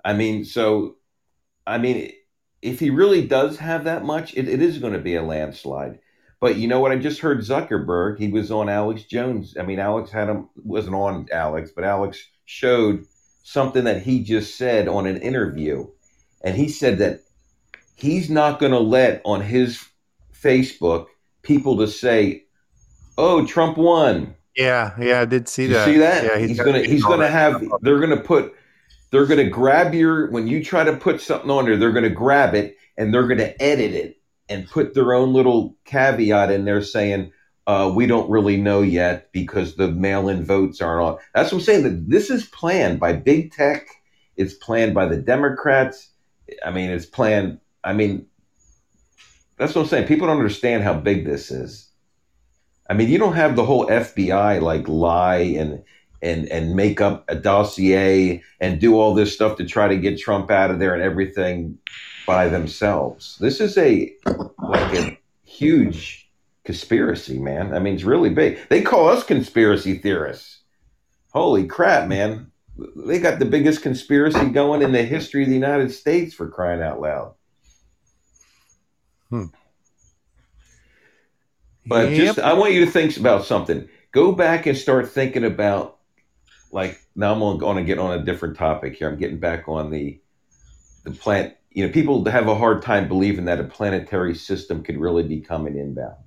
I 0.03 0.13
mean, 0.13 0.43
so, 0.43 0.97
I 1.65 1.77
mean, 1.77 2.11
if 2.61 2.79
he 2.79 2.89
really 2.89 3.25
does 3.25 3.57
have 3.59 3.85
that 3.85 4.03
much, 4.03 4.33
it, 4.35 4.49
it 4.49 4.61
is 4.61 4.79
going 4.79 4.93
to 4.93 4.99
be 4.99 5.15
a 5.15 5.23
landslide. 5.23 5.99
But 6.41 6.57
you 6.57 6.67
know 6.67 6.81
what? 6.81 6.91
I 6.91 6.97
just 6.97 7.21
heard 7.21 7.39
Zuckerberg. 7.39 8.19
He 8.19 8.27
was 8.27 8.51
on 8.51 8.67
Alex 8.67 9.03
Jones. 9.03 9.55
I 9.57 9.63
mean, 9.63 9.79
Alex 9.79 10.11
had 10.11 10.27
him, 10.27 10.49
wasn't 10.55 10.95
on 10.95 11.27
Alex, 11.31 11.71
but 11.73 11.85
Alex 11.85 12.21
showed 12.43 13.05
something 13.43 13.85
that 13.85 14.01
he 14.01 14.23
just 14.23 14.57
said 14.57 14.89
on 14.89 15.07
an 15.07 15.21
interview. 15.21 15.87
And 16.43 16.57
he 16.57 16.67
said 16.67 16.97
that 16.97 17.21
he's 17.95 18.29
not 18.29 18.59
going 18.59 18.71
to 18.71 18.79
let 18.79 19.21
on 19.25 19.41
his 19.41 19.83
Facebook 20.33 21.07
people 21.41 21.77
to 21.77 21.87
say, 21.87 22.45
"Oh, 23.17 23.45
Trump 23.45 23.77
won." 23.77 24.35
Yeah, 24.55 24.93
yeah, 24.99 25.21
I 25.21 25.25
did 25.25 25.47
see 25.47 25.63
You 25.63 25.69
that. 25.73 25.85
see 25.85 25.97
that? 25.97 26.23
Yeah, 26.23 26.37
he's 26.37 26.59
gonna 26.59 26.83
he's 26.83 27.03
gonna 27.03 27.27
have 27.27 27.63
they're 27.81 27.99
gonna 27.99 28.21
put 28.21 28.53
they're 29.11 29.25
gonna 29.25 29.49
grab 29.49 29.93
your 29.93 30.29
when 30.29 30.47
you 30.47 30.63
try 30.63 30.83
to 30.83 30.95
put 30.95 31.21
something 31.21 31.49
on 31.49 31.65
there, 31.65 31.77
they're 31.77 31.91
gonna 31.91 32.09
grab 32.09 32.53
it 32.53 32.77
and 32.97 33.13
they're 33.13 33.27
gonna 33.27 33.53
edit 33.59 33.93
it 33.93 34.21
and 34.49 34.69
put 34.69 34.93
their 34.93 35.13
own 35.13 35.33
little 35.33 35.75
caveat 35.85 36.51
in 36.51 36.65
there 36.65 36.83
saying, 36.83 37.31
uh, 37.65 37.91
we 37.95 38.05
don't 38.05 38.29
really 38.29 38.57
know 38.57 38.81
yet 38.81 39.31
because 39.31 39.75
the 39.75 39.87
mail-in 39.87 40.43
votes 40.43 40.81
aren't 40.81 41.01
on. 41.01 41.17
That's 41.33 41.51
what 41.51 41.59
I'm 41.59 41.63
saying. 41.63 41.83
That 41.83 42.09
this 42.09 42.29
is 42.29 42.45
planned 42.47 42.99
by 42.99 43.13
big 43.13 43.53
tech. 43.53 43.87
It's 44.35 44.53
planned 44.53 44.93
by 44.93 45.05
the 45.07 45.17
Democrats. 45.17 46.09
I 46.65 46.71
mean, 46.71 46.89
it's 46.89 47.05
planned. 47.05 47.59
I 47.83 47.93
mean, 47.93 48.27
that's 49.57 49.75
what 49.75 49.83
I'm 49.83 49.87
saying. 49.87 50.07
People 50.07 50.27
don't 50.27 50.37
understand 50.37 50.83
how 50.83 50.93
big 50.93 51.25
this 51.25 51.51
is. 51.51 51.89
I 52.89 52.93
mean, 52.93 53.09
you 53.09 53.17
don't 53.17 53.35
have 53.35 53.55
the 53.55 53.65
whole 53.65 53.87
FBI 53.87 54.61
like 54.61 54.87
lie 54.87 55.37
and 55.37 55.83
and 56.21 56.47
and 56.49 56.75
make 56.75 57.01
up 57.01 57.25
a 57.27 57.35
dossier 57.35 58.41
and 58.59 58.79
do 58.79 58.99
all 58.99 59.13
this 59.13 59.33
stuff 59.33 59.57
to 59.57 59.65
try 59.65 59.87
to 59.87 59.97
get 59.97 60.19
Trump 60.19 60.49
out 60.49 60.71
of 60.71 60.79
there 60.79 60.93
and 60.93 61.03
everything 61.03 61.77
by 62.25 62.47
themselves. 62.47 63.37
This 63.39 63.59
is 63.59 63.77
a 63.77 64.13
like 64.59 64.93
a 64.97 65.19
huge 65.43 66.29
conspiracy, 66.65 67.39
man. 67.39 67.73
I 67.73 67.79
mean, 67.79 67.95
it's 67.95 68.03
really 68.03 68.29
big. 68.29 68.57
They 68.69 68.81
call 68.81 69.09
us 69.09 69.23
conspiracy 69.23 69.97
theorists. 69.97 70.61
Holy 71.33 71.65
crap, 71.65 72.07
man. 72.07 72.51
They 72.95 73.19
got 73.19 73.39
the 73.39 73.45
biggest 73.45 73.81
conspiracy 73.81 74.45
going 74.45 74.81
in 74.81 74.93
the 74.93 75.03
history 75.03 75.43
of 75.43 75.49
the 75.49 75.55
United 75.55 75.91
States 75.91 76.33
for 76.33 76.49
crying 76.49 76.81
out 76.81 77.01
loud. 77.01 77.35
Hmm. 79.33 79.45
But 81.87 82.11
Yep. 82.11 82.17
just, 82.17 82.39
I 82.39 82.53
want 82.53 82.73
you 82.73 82.85
to 82.85 82.91
think 82.91 83.17
about 83.17 83.45
something. 83.45 83.89
Go 84.11 84.31
back 84.31 84.67
and 84.67 84.77
start 84.77 85.09
thinking 85.09 85.43
about, 85.43 85.97
like, 86.71 87.01
now 87.15 87.33
I'm 87.33 87.57
going 87.57 87.77
to 87.77 87.83
get 87.83 87.97
on 87.97 88.19
a 88.19 88.23
different 88.23 88.57
topic 88.57 88.95
here. 88.95 89.09
I'm 89.09 89.17
getting 89.17 89.39
back 89.39 89.67
on 89.67 89.89
the 89.89 90.19
the 91.03 91.09
plant. 91.09 91.55
You 91.71 91.87
know, 91.87 91.91
people 91.91 92.23
have 92.29 92.47
a 92.47 92.53
hard 92.53 92.83
time 92.83 93.07
believing 93.07 93.45
that 93.45 93.59
a 93.59 93.63
planetary 93.63 94.35
system 94.35 94.83
could 94.83 94.99
really 94.99 95.23
become 95.23 95.65
an 95.65 95.75
inbound. 95.79 96.17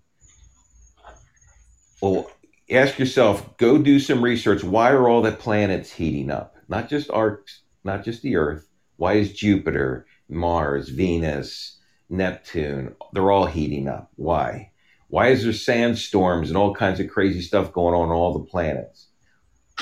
Well, 2.03 2.29
ask 2.69 2.99
yourself. 2.99 3.57
Go 3.57 3.79
do 3.79 4.01
some 4.01 4.21
research. 4.21 4.65
Why 4.65 4.91
are 4.91 5.09
all 5.09 5.23
the 5.23 5.31
planets 5.31 5.93
heating 5.93 6.29
up? 6.33 6.57
Not 6.69 6.89
just 6.89 7.09
our, 7.13 7.45
not 7.85 8.05
just 8.05 8.23
the 8.23 8.35
Earth. 8.35 8.69
Why 8.97 9.15
is 9.15 9.33
Jupiter, 9.33 10.07
Mars, 10.29 10.89
Venus, 10.89 11.76
Neptune? 12.09 12.95
They're 13.13 13.31
all 13.31 13.47
heating 13.47 13.89
up. 13.89 14.11
Why? 14.17 14.71
Why 15.09 15.29
is 15.29 15.45
there 15.45 15.53
sandstorms 15.53 16.49
and 16.49 16.57
all 16.57 16.75
kinds 16.75 17.01
of 17.01 17.09
crazy 17.09 17.41
stuff 17.41 17.73
going 17.73 17.95
on 17.95 18.09
on 18.09 18.15
all 18.15 18.33
the 18.33 18.45
planets? 18.45 19.07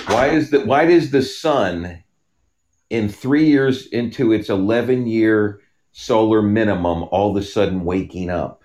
Why 0.06 0.28
is 0.28 0.50
the 0.50 0.60
why 0.60 0.86
does 0.86 1.10
the 1.10 1.22
sun 1.22 2.02
in 2.90 3.08
three 3.08 3.46
years 3.46 3.86
into 3.86 4.32
its 4.32 4.50
eleven 4.50 5.06
year 5.06 5.60
solar 5.92 6.42
minimum 6.42 7.04
all 7.04 7.30
of 7.30 7.42
a 7.42 7.46
sudden 7.46 7.84
waking 7.84 8.30
up? 8.30 8.62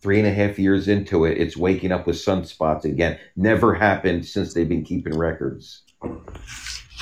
Three 0.00 0.18
and 0.18 0.26
a 0.26 0.32
half 0.32 0.58
years 0.58 0.88
into 0.88 1.24
it, 1.26 1.38
it's 1.38 1.56
waking 1.56 1.92
up 1.92 2.08
with 2.08 2.16
sunspots 2.16 2.84
again. 2.84 3.20
Never 3.36 3.72
happened 3.72 4.26
since 4.26 4.52
they've 4.52 4.68
been 4.68 4.84
keeping 4.84 5.16
records. 5.16 5.82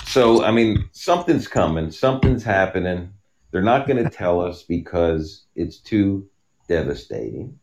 So 0.06 0.44
I 0.44 0.50
mean, 0.50 0.88
something's 0.92 1.48
coming, 1.48 1.92
something's 1.92 2.42
happening. 2.42 3.14
They're 3.50 3.62
not 3.62 3.86
going 3.86 4.02
to 4.02 4.10
tell 4.10 4.40
us 4.40 4.62
because 4.62 5.44
it's 5.54 5.78
too 5.78 6.28
devastating 6.68 7.58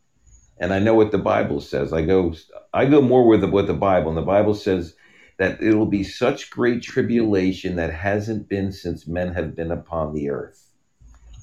and 0.60 0.74
I 0.74 0.80
know 0.80 0.96
what 0.96 1.12
the 1.12 1.18
Bible 1.18 1.62
says. 1.62 1.94
I 1.94 2.02
go, 2.04 2.34
I 2.74 2.86
go 2.86 3.02
more 3.02 3.28
with 3.28 3.42
the, 3.42 3.48
what 3.48 3.68
the 3.68 3.74
Bible, 3.74 4.10
and 4.10 4.18
the 4.18 4.24
Bible 4.24 4.56
says 4.56 4.96
that 5.38 5.62
it 5.62 5.76
will 5.76 5.86
be 5.86 6.04
such 6.04 6.50
great 6.50 6.82
tribulation 6.82 7.76
that 7.76 7.94
hasn't 7.94 8.50
been 8.50 8.72
since 8.72 9.08
men 9.08 9.34
have 9.34 9.56
been 9.56 9.72
upon 9.72 10.14
the 10.14 10.30
earth. 10.30 10.72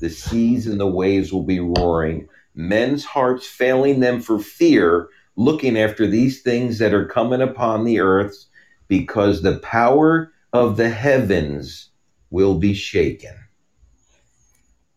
The 0.01 0.11
seas 0.11 0.67
and 0.67 0.81
the 0.81 0.87
waves 0.87 1.33
will 1.33 1.45
be 1.45 1.61
roaring. 1.61 2.29
Men's 2.57 3.05
hearts 3.05 3.47
failing 3.47 4.01
them 4.01 4.21
for 4.21 4.39
fear, 4.39 5.09
looking 5.37 5.79
after 5.79 6.07
these 6.07 6.43
things 6.43 6.79
that 6.79 6.93
are 6.93 7.07
coming 7.07 7.41
upon 7.41 7.85
the 7.85 8.01
earth, 8.01 8.47
because 8.89 9.43
the 9.43 9.59
power 9.59 10.33
of 10.53 10.77
the 10.77 10.91
heavens 10.91 11.91
will 12.31 12.59
be 12.59 12.75
shaken. 12.75 13.35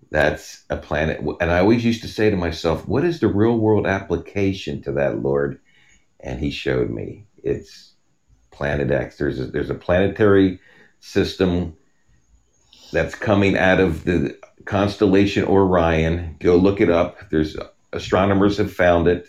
That's 0.10 0.64
a 0.70 0.78
planet. 0.78 1.20
And 1.42 1.52
I 1.52 1.60
always 1.60 1.84
used 1.84 2.02
to 2.02 2.08
say 2.08 2.30
to 2.30 2.38
myself, 2.38 2.88
what 2.88 3.04
is 3.04 3.20
the 3.20 3.28
real 3.28 3.58
world 3.58 3.86
application 3.86 4.82
to 4.84 4.94
that, 4.94 5.22
Lord? 5.22 5.60
And 6.20 6.40
he 6.40 6.50
showed 6.50 6.90
me 6.90 7.26
it's 7.44 7.94
Planet 8.52 8.92
X. 8.92 9.18
There's 9.18 9.40
a, 9.40 9.46
there's 9.46 9.70
a 9.70 9.76
planetary 9.76 10.60
system 11.00 11.76
that's 12.92 13.16
coming 13.16 13.58
out 13.58 13.80
of 13.80 14.06
the 14.06 14.38
constellation 14.66 15.46
Orion. 15.46 16.38
Go 16.40 16.56
look 16.56 16.82
it 16.82 16.90
up. 16.90 17.30
There's 17.30 17.58
astronomers 17.94 18.58
have 18.58 18.74
found 18.74 19.08
it. 19.08 19.28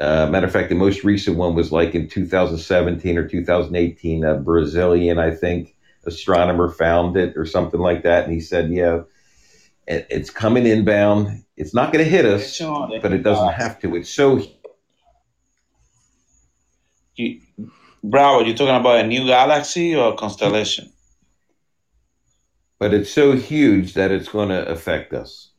Uh, 0.00 0.26
matter 0.30 0.46
of 0.46 0.52
fact, 0.52 0.70
the 0.70 0.74
most 0.74 1.04
recent 1.04 1.36
one 1.36 1.54
was 1.54 1.72
like 1.72 1.94
in 1.94 2.08
2017 2.08 3.18
or 3.18 3.28
2018. 3.28 4.24
A 4.24 4.38
Brazilian, 4.38 5.18
I 5.18 5.30
think, 5.30 5.76
astronomer 6.06 6.70
found 6.70 7.16
it 7.16 7.36
or 7.36 7.44
something 7.44 7.80
like 7.80 8.02
that, 8.04 8.24
and 8.24 8.32
he 8.32 8.40
said, 8.40 8.70
"Yeah, 8.70 9.02
it, 9.90 10.06
it's 10.08 10.30
coming 10.30 10.66
inbound. 10.66 11.44
It's 11.56 11.74
not 11.74 11.92
going 11.92 12.04
to 12.04 12.10
hit 12.10 12.24
us, 12.24 12.58
but 12.58 13.12
it 13.12 13.22
doesn't 13.22 13.52
have 13.52 13.80
to. 13.80 13.96
It's 13.96 14.08
so." 14.08 14.40
You, 17.16 17.40
Bravo, 18.02 18.44
you 18.44 18.54
talking 18.54 18.74
about 18.74 19.04
a 19.04 19.06
new 19.06 19.26
galaxy 19.26 19.94
or 19.94 20.14
a 20.14 20.16
constellation? 20.16 20.90
But 22.78 22.94
it's 22.94 23.12
so 23.12 23.32
huge 23.32 23.92
that 23.94 24.10
it's 24.10 24.28
going 24.28 24.48
to 24.48 24.66
affect 24.66 25.12
us. 25.12 25.50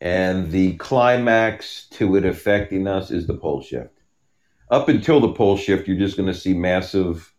And 0.00 0.50
the 0.50 0.76
climax 0.76 1.88
to 1.90 2.16
it 2.16 2.24
affecting 2.24 2.86
us 2.86 3.10
is 3.10 3.26
the 3.26 3.34
pole 3.36 3.60
shift. 3.60 3.90
Up 4.70 4.88
until 4.88 5.20
the 5.20 5.32
pole 5.32 5.58
shift, 5.58 5.88
you're 5.88 5.98
just 5.98 6.16
going 6.16 6.32
to 6.32 6.38
see 6.38 6.54
massive, 6.54 7.34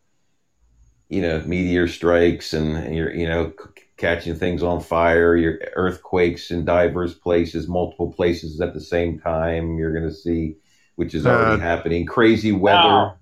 you 1.08 1.22
know, 1.22 1.42
meteor 1.46 1.88
strikes 1.88 2.54
and, 2.54 2.76
and 2.76 2.96
you're, 2.96 3.14
you 3.16 3.28
know, 3.28 3.52
catching 4.00 4.34
things 4.34 4.64
on 4.64 4.80
fire, 4.80 5.36
your 5.36 5.60
earthquakes 5.76 6.50
in 6.52 6.66
diverse 6.66 7.14
places, 7.14 7.68
multiple 7.68 8.12
places 8.12 8.60
at 8.62 8.74
the 8.74 8.80
same 8.82 9.20
time. 9.20 9.78
You're 9.78 9.94
going 9.94 10.08
to 10.08 10.14
see, 10.14 10.56
which 10.96 11.14
is 11.14 11.28
already 11.28 11.62
Uh, 11.62 11.64
happening, 11.64 12.06
crazy 12.06 12.52
weather, 12.54 12.78
Now, 12.78 13.18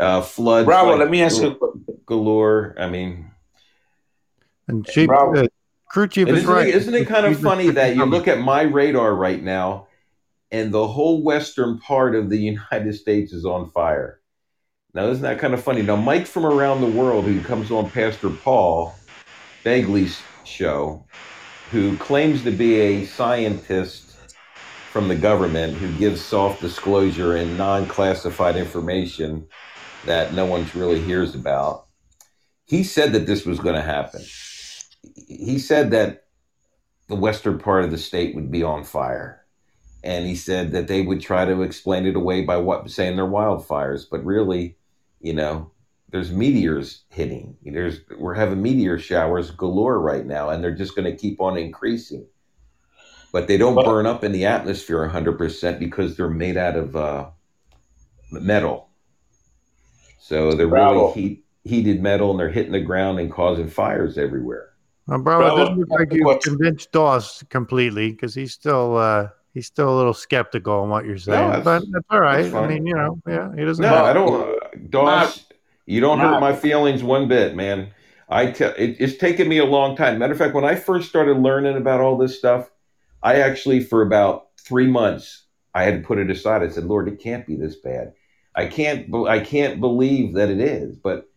uh, 0.00 0.22
floods. 0.22 0.66
Bravo, 0.66 0.92
like 0.92 0.98
let 1.00 1.10
me 1.10 1.22
ask 1.22 1.40
gal- 1.40 1.50
you. 1.60 1.98
galore. 2.06 2.74
I 2.78 2.88
mean, 2.88 3.30
And 4.66 4.84
chief, 4.86 5.10
uh, 5.10 5.46
crew 5.86 6.08
chief 6.08 6.26
And 6.26 6.36
is 6.36 6.44
isn't, 6.44 6.54
right. 6.54 6.68
it, 6.68 6.74
isn't 6.74 6.94
it 6.94 7.06
kind 7.06 7.26
of 7.26 7.38
funny 7.38 7.68
that 7.70 7.94
you 7.94 8.04
look 8.06 8.26
at 8.26 8.40
my 8.40 8.62
radar 8.62 9.14
right 9.14 9.42
now 9.42 9.88
and 10.50 10.72
the 10.72 10.86
whole 10.88 11.22
western 11.22 11.78
part 11.78 12.14
of 12.14 12.30
the 12.30 12.38
United 12.38 12.94
States 12.94 13.32
is 13.32 13.44
on 13.44 13.68
fire? 13.70 14.20
Now, 14.94 15.06
isn't 15.08 15.22
that 15.22 15.38
kind 15.38 15.54
of 15.54 15.62
funny? 15.62 15.82
Now, 15.82 15.96
Mike 15.96 16.26
from 16.26 16.44
around 16.46 16.80
the 16.80 16.86
world, 16.98 17.24
who 17.24 17.40
comes 17.42 17.70
on 17.70 17.90
Pastor 17.90 18.28
Paul 18.30 18.94
Begley's 19.64 20.20
show, 20.44 21.04
who 21.70 21.96
claims 21.96 22.42
to 22.44 22.50
be 22.50 22.80
a 22.80 23.04
scientist 23.06 24.16
from 24.92 25.08
the 25.08 25.16
government 25.16 25.74
who 25.74 25.90
gives 25.98 26.20
soft 26.20 26.60
disclosure 26.60 27.34
and 27.34 27.56
non 27.56 27.86
classified 27.86 28.56
information 28.56 29.48
that 30.04 30.34
no 30.34 30.44
one 30.44 30.66
really 30.74 31.00
hears 31.00 31.34
about, 31.34 31.86
he 32.66 32.84
said 32.84 33.12
that 33.14 33.26
this 33.26 33.46
was 33.46 33.58
going 33.58 33.74
to 33.74 33.82
happen. 33.82 34.22
He 35.26 35.58
said 35.58 35.90
that 35.92 36.24
the 37.08 37.16
western 37.16 37.58
part 37.58 37.84
of 37.84 37.90
the 37.90 37.98
state 37.98 38.34
would 38.34 38.50
be 38.50 38.62
on 38.62 38.84
fire. 38.84 39.44
And 40.04 40.26
he 40.26 40.36
said 40.36 40.72
that 40.72 40.88
they 40.88 41.02
would 41.02 41.20
try 41.20 41.44
to 41.44 41.62
explain 41.62 42.06
it 42.06 42.16
away 42.16 42.42
by 42.42 42.58
what 42.58 42.90
saying 42.90 43.16
they're 43.16 43.24
wildfires, 43.24 44.04
but 44.10 44.24
really, 44.24 44.76
you 45.20 45.32
know, 45.32 45.71
there's 46.12 46.30
meteors 46.30 47.04
hitting. 47.08 47.56
There's 47.64 48.00
we're 48.18 48.34
having 48.34 48.62
meteor 48.62 48.98
showers 48.98 49.50
galore 49.50 49.98
right 50.00 50.24
now, 50.24 50.50
and 50.50 50.62
they're 50.62 50.74
just 50.76 50.94
going 50.94 51.10
to 51.10 51.16
keep 51.16 51.40
on 51.40 51.56
increasing. 51.56 52.26
But 53.32 53.48
they 53.48 53.56
don't 53.56 53.74
But- 53.74 53.86
burn 53.86 54.06
up 54.06 54.22
in 54.22 54.30
the 54.32 54.44
atmosphere 54.44 55.08
100% 55.08 55.78
because 55.78 56.16
they're 56.16 56.28
made 56.28 56.56
out 56.58 56.76
of 56.76 56.94
uh, 56.94 57.30
metal. 58.30 58.90
So 60.20 60.52
they're 60.52 60.68
Bravo. 60.68 61.08
really 61.08 61.12
heat, 61.14 61.44
heated 61.64 62.02
metal, 62.02 62.30
and 62.30 62.38
they're 62.38 62.48
hitting 62.50 62.72
the 62.72 62.80
ground 62.80 63.18
and 63.18 63.30
causing 63.32 63.68
fires 63.68 64.18
everywhere. 64.18 64.70
Well, 65.06 65.18
Bravo, 65.18 65.40
it 65.40 65.48
Bravo, 65.48 65.56
doesn't 65.64 65.78
look 65.78 65.90
like 65.98 66.12
you 66.12 66.38
convinced 66.42 66.92
Doss 66.92 67.42
completely 67.50 68.12
because 68.12 68.34
he's 68.34 68.52
still 68.52 68.96
uh, 68.98 69.28
he's 69.52 69.66
still 69.66 69.88
a 69.92 69.96
little 69.96 70.14
skeptical 70.14 70.74
on 70.74 70.90
what 70.90 71.04
you're 71.06 71.18
saying. 71.18 71.48
that's- 71.50 71.64
but 71.64 71.82
that's 71.90 72.06
all 72.10 72.20
right. 72.20 72.42
that's 72.42 72.54
I 72.54 72.66
mean, 72.68 72.86
you 72.86 72.94
know, 72.94 73.18
yeah, 73.26 73.50
he 73.56 73.64
doesn't. 73.64 73.82
No, 73.82 73.88
have- 73.88 74.04
I 74.04 74.12
don't. 74.12 74.48
Uh, 74.50 74.54
Doss, 74.90 75.46
you 75.86 76.00
don't 76.00 76.18
hurt 76.18 76.40
my 76.40 76.54
feelings 76.54 77.02
one 77.02 77.28
bit, 77.28 77.54
man. 77.54 77.92
I 78.28 78.50
tell 78.50 78.72
it, 78.76 78.96
it's 78.98 79.16
taken 79.18 79.48
me 79.48 79.58
a 79.58 79.64
long 79.64 79.96
time. 79.96 80.18
Matter 80.18 80.32
of 80.32 80.38
fact, 80.38 80.54
when 80.54 80.64
I 80.64 80.74
first 80.74 81.08
started 81.08 81.38
learning 81.38 81.76
about 81.76 82.00
all 82.00 82.16
this 82.16 82.38
stuff, 82.38 82.70
I 83.22 83.40
actually 83.40 83.80
for 83.80 84.02
about 84.02 84.48
three 84.58 84.86
months 84.86 85.44
I 85.74 85.84
had 85.84 86.02
to 86.02 86.06
put 86.06 86.18
it 86.18 86.30
aside. 86.30 86.62
I 86.62 86.68
said, 86.68 86.84
"Lord, 86.84 87.08
it 87.08 87.20
can't 87.20 87.46
be 87.46 87.56
this 87.56 87.76
bad. 87.76 88.12
I 88.54 88.66
can't. 88.66 89.14
I 89.26 89.40
can't 89.40 89.80
believe 89.80 90.34
that 90.34 90.50
it 90.50 90.60
is." 90.60 90.96
But 90.96 91.28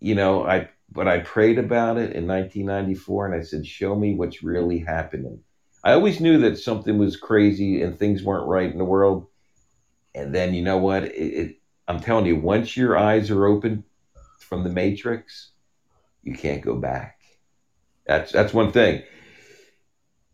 you 0.00 0.14
know, 0.14 0.44
I 0.44 0.68
but 0.92 1.08
I 1.08 1.18
prayed 1.20 1.58
about 1.58 1.96
it 1.96 2.12
in 2.12 2.26
1994, 2.26 3.26
and 3.26 3.34
I 3.34 3.42
said, 3.42 3.66
"Show 3.66 3.94
me 3.96 4.14
what's 4.14 4.42
really 4.42 4.78
happening." 4.78 5.40
I 5.84 5.92
always 5.92 6.20
knew 6.20 6.38
that 6.38 6.58
something 6.58 6.96
was 6.96 7.16
crazy 7.16 7.82
and 7.82 7.98
things 7.98 8.22
weren't 8.22 8.48
right 8.48 8.70
in 8.70 8.78
the 8.78 8.84
world. 8.84 9.26
And 10.14 10.34
then 10.34 10.54
you 10.54 10.62
know 10.62 10.78
what? 10.78 11.04
It, 11.04 11.10
it, 11.10 11.56
I'm 11.88 12.00
telling 12.00 12.26
you, 12.26 12.36
once 12.36 12.76
your 12.76 12.96
eyes 12.96 13.30
are 13.30 13.46
open 13.46 13.84
from 14.38 14.64
the 14.64 14.70
matrix, 14.70 15.52
you 16.22 16.34
can't 16.34 16.62
go 16.62 16.76
back. 16.76 17.20
That's 18.06 18.32
that's 18.32 18.54
one 18.54 18.72
thing. 18.72 19.02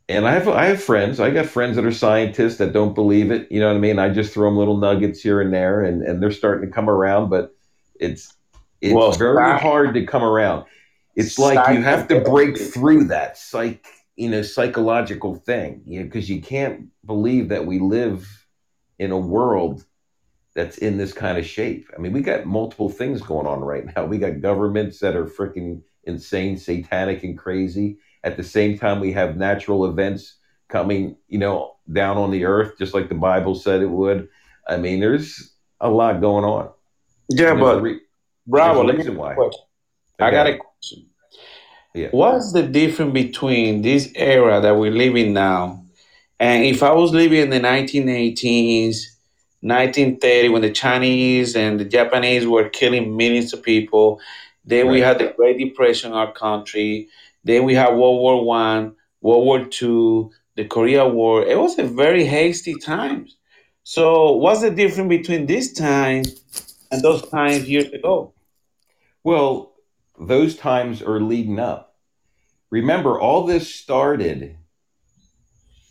And 0.09 0.27
I 0.27 0.33
have 0.33 0.49
I 0.49 0.67
have 0.67 0.83
friends. 0.83 1.21
I 1.21 1.31
got 1.31 1.47
friends 1.47 1.77
that 1.77 1.85
are 1.85 1.93
scientists 1.93 2.59
that 2.59 2.73
don't 2.73 2.95
believe 2.95 3.31
it. 3.31 3.51
You 3.51 3.61
know 3.61 3.69
what 3.69 3.77
I 3.77 3.81
mean? 3.81 3.99
I 3.99 4.09
just 4.11 4.35
throw 4.35 4.49
them 4.49 4.59
little 4.59 4.77
nuggets 4.77 5.21
here 5.23 5.41
and 5.41 5.53
there, 5.55 5.83
and 5.85 6.03
and 6.03 6.23
they're 6.23 6.33
starting 6.33 6.69
to 6.69 6.75
come 6.75 6.91
around. 6.91 7.31
But 7.31 7.55
it's 8.01 8.35
it's 8.81 8.93
Well, 8.95 9.13
very 9.13 9.53
hard 9.55 9.95
to 9.95 10.05
come 10.07 10.23
around. 10.25 10.67
It's 11.17 11.39
like 11.39 11.69
you 11.69 11.83
have 11.83 12.09
to 12.09 12.17
break 12.17 12.59
through 12.59 13.05
that 13.05 13.37
psych, 13.39 13.87
you 14.17 14.31
know, 14.31 14.43
psychological 14.43 15.35
thing, 15.37 15.83
you 15.87 16.01
know, 16.01 16.07
because 16.07 16.31
you 16.31 16.41
can't 16.43 16.89
believe 17.05 17.49
that 17.51 17.67
we 17.67 17.79
live 17.79 18.47
in 18.99 19.13
a 19.13 19.19
world 19.19 19.85
that's 20.61 20.79
in 20.79 20.99
this 20.99 21.13
kind 21.15 21.39
of 21.39 21.47
shape. 21.47 21.89
I 21.97 22.01
mean, 22.01 22.13
we 22.13 22.21
got 22.21 22.45
multiple 22.45 22.91
things 22.91 23.23
going 23.23 23.47
on 23.47 23.61
right 23.61 23.85
now. 23.97 24.05
We 24.05 24.19
got 24.19 24.41
governments 24.41 24.99
that 25.01 25.17
are 25.17 25.25
freaking 25.27 25.83
insane, 26.05 26.59
satanic, 26.59 27.25
and 27.25 27.39
crazy. 27.39 27.99
At 28.25 28.37
the 28.37 28.45
same 28.45 28.79
time, 28.79 29.01
we 29.01 29.13
have 29.13 29.37
natural 29.39 29.87
events 29.87 30.37
coming, 30.69 31.17
you 31.29 31.39
know, 31.39 31.77
down 31.91 32.19
on 32.19 32.31
the 32.31 32.45
earth, 32.45 32.75
just 32.79 32.93
like 32.93 33.09
the 33.09 33.15
Bible 33.15 33.55
said 33.55 33.81
it 33.81 33.87
would. 33.91 34.29
I 34.69 34.77
mean, 34.77 35.01
there's 35.01 35.55
a 35.81 35.89
lot 35.89 36.21
going 36.21 36.45
on. 36.45 36.71
Yeah, 37.31 37.53
And 37.53 37.59
there's 37.61 37.71
a 37.71 37.77
but 37.77 37.83
re- 37.83 38.01
Bravo, 38.47 38.85
let 38.85 38.99
me 38.99 39.09
why. 39.09 39.35
question. 39.35 39.65
I 40.21 40.31
got 40.31 40.47
Okay. 40.47 40.57
a 40.57 40.59
question. 40.59 41.07
Yeah. 41.95 42.09
What's 42.11 42.53
the 42.53 42.63
difference 42.65 43.15
between 43.15 43.83
this 43.83 44.13
era 44.15 44.61
that 44.61 44.77
we 44.77 44.91
live 44.91 45.17
in 45.17 45.33
now 45.33 45.81
and 46.41 46.65
if 46.65 46.83
I 46.83 46.93
was 46.93 47.13
living 47.13 47.41
in 47.43 47.51
the 47.51 47.61
1918s, 47.61 48.97
1930, 49.63 50.49
when 50.49 50.63
the 50.63 50.73
Chinese 50.73 51.55
and 51.55 51.79
the 51.79 51.85
Japanese 51.85 52.47
were 52.47 52.69
killing 52.69 53.17
millions 53.17 53.53
of 53.53 53.63
people, 53.63 54.21
then 54.65 54.89
we 54.89 55.01
had 55.01 55.19
the 55.19 55.35
Great 55.37 55.59
Depression 55.59 56.13
in 56.13 56.17
our 56.17 56.33
country, 56.33 57.09
then 57.45 57.65
we 57.65 57.75
had 57.75 57.89
World 57.91 58.21
War 58.21 58.45
One, 58.45 58.95
World 59.21 59.45
War 59.45 59.65
Two, 59.65 60.31
the 60.57 60.65
Korea 60.65 61.07
War. 61.07 61.43
It 61.43 61.59
was 61.59 61.79
a 61.79 61.85
very 61.85 62.25
hasty 62.25 62.75
time. 62.75 63.27
So, 63.83 64.33
what's 64.33 64.61
the 64.61 64.71
difference 64.71 65.09
between 65.09 65.47
this 65.47 65.73
time 65.73 66.25
and 66.91 67.03
those 67.03 67.27
times 67.29 67.69
years 67.69 67.91
ago? 67.93 68.33
Well, 69.25 69.73
those 70.19 70.57
times 70.57 71.03
are 71.03 71.21
leading 71.21 71.59
up. 71.59 71.97
Remember, 72.71 73.19
all 73.19 73.45
this 73.47 73.75
started. 73.75 74.57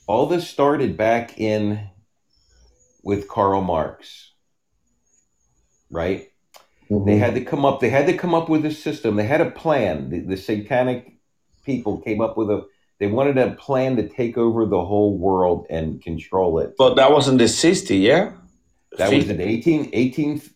All 0.07 0.25
this 0.25 0.47
started 0.47 0.97
back 0.97 1.39
in 1.39 1.89
with 3.09 3.27
Karl 3.27 3.61
Marx, 3.61 4.33
right? 5.89 6.31
Mm-hmm. 6.89 7.05
They 7.09 7.17
had 7.17 7.33
to 7.33 7.43
come 7.43 7.65
up. 7.65 7.79
They 7.79 7.89
had 7.89 8.05
to 8.05 8.15
come 8.15 8.35
up 8.35 8.47
with 8.47 8.63
a 8.65 8.71
system. 8.71 9.15
They 9.15 9.25
had 9.25 9.41
a 9.41 9.49
plan. 9.49 10.11
The, 10.11 10.19
the 10.19 10.37
satanic 10.37 11.17
people 11.65 11.97
came 12.01 12.21
up 12.21 12.37
with 12.37 12.49
a. 12.51 12.65
They 12.99 13.07
wanted 13.07 13.37
a 13.37 13.51
plan 13.55 13.95
to 13.95 14.07
take 14.07 14.37
over 14.37 14.65
the 14.65 14.85
whole 14.85 15.17
world 15.17 15.65
and 15.69 16.01
control 16.01 16.59
it. 16.59 16.75
But 16.77 16.95
that 16.95 17.11
was 17.11 17.27
in 17.27 17.37
the 17.37 17.45
60s, 17.45 17.99
yeah? 17.99 18.33
That 18.97 19.11
was 19.11 19.29
in 19.29 19.37
the 19.37 19.47
18, 19.47 19.91
1850s, 19.91 20.51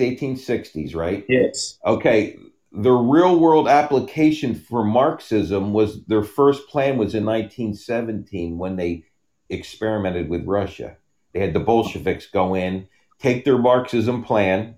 1860s, 0.00 0.96
right? 0.96 1.24
Yes. 1.28 1.78
Okay, 1.86 2.36
the 2.72 2.90
real 2.90 3.38
world 3.38 3.68
application 3.68 4.54
for 4.54 4.84
Marxism 4.84 5.72
was 5.72 6.04
their 6.06 6.24
first 6.24 6.68
plan 6.68 6.98
was 6.98 7.14
in 7.14 7.24
1917 7.24 8.58
when 8.58 8.76
they 8.76 9.04
experimented 9.48 10.28
with 10.28 10.44
Russia. 10.44 10.96
They 11.36 11.42
had 11.42 11.52
the 11.52 11.60
Bolsheviks 11.60 12.28
go 12.28 12.54
in, 12.54 12.88
take 13.18 13.44
their 13.44 13.58
Marxism 13.58 14.24
plan, 14.24 14.76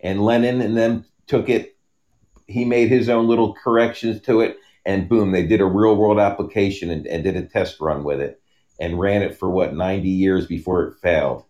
and 0.00 0.24
Lenin 0.24 0.62
and 0.62 0.74
them 0.74 1.04
took 1.26 1.50
it. 1.50 1.76
He 2.46 2.64
made 2.64 2.88
his 2.88 3.10
own 3.10 3.28
little 3.28 3.52
corrections 3.52 4.22
to 4.22 4.40
it, 4.40 4.56
and 4.86 5.06
boom, 5.06 5.32
they 5.32 5.46
did 5.46 5.60
a 5.60 5.66
real 5.66 5.96
world 5.96 6.18
application 6.18 6.90
and, 6.90 7.06
and 7.06 7.22
did 7.22 7.36
a 7.36 7.42
test 7.42 7.78
run 7.78 8.04
with 8.04 8.22
it 8.22 8.40
and 8.80 8.98
ran 8.98 9.20
it 9.20 9.36
for 9.36 9.50
what 9.50 9.74
90 9.74 10.08
years 10.08 10.46
before 10.46 10.84
it 10.84 10.94
failed. 11.02 11.44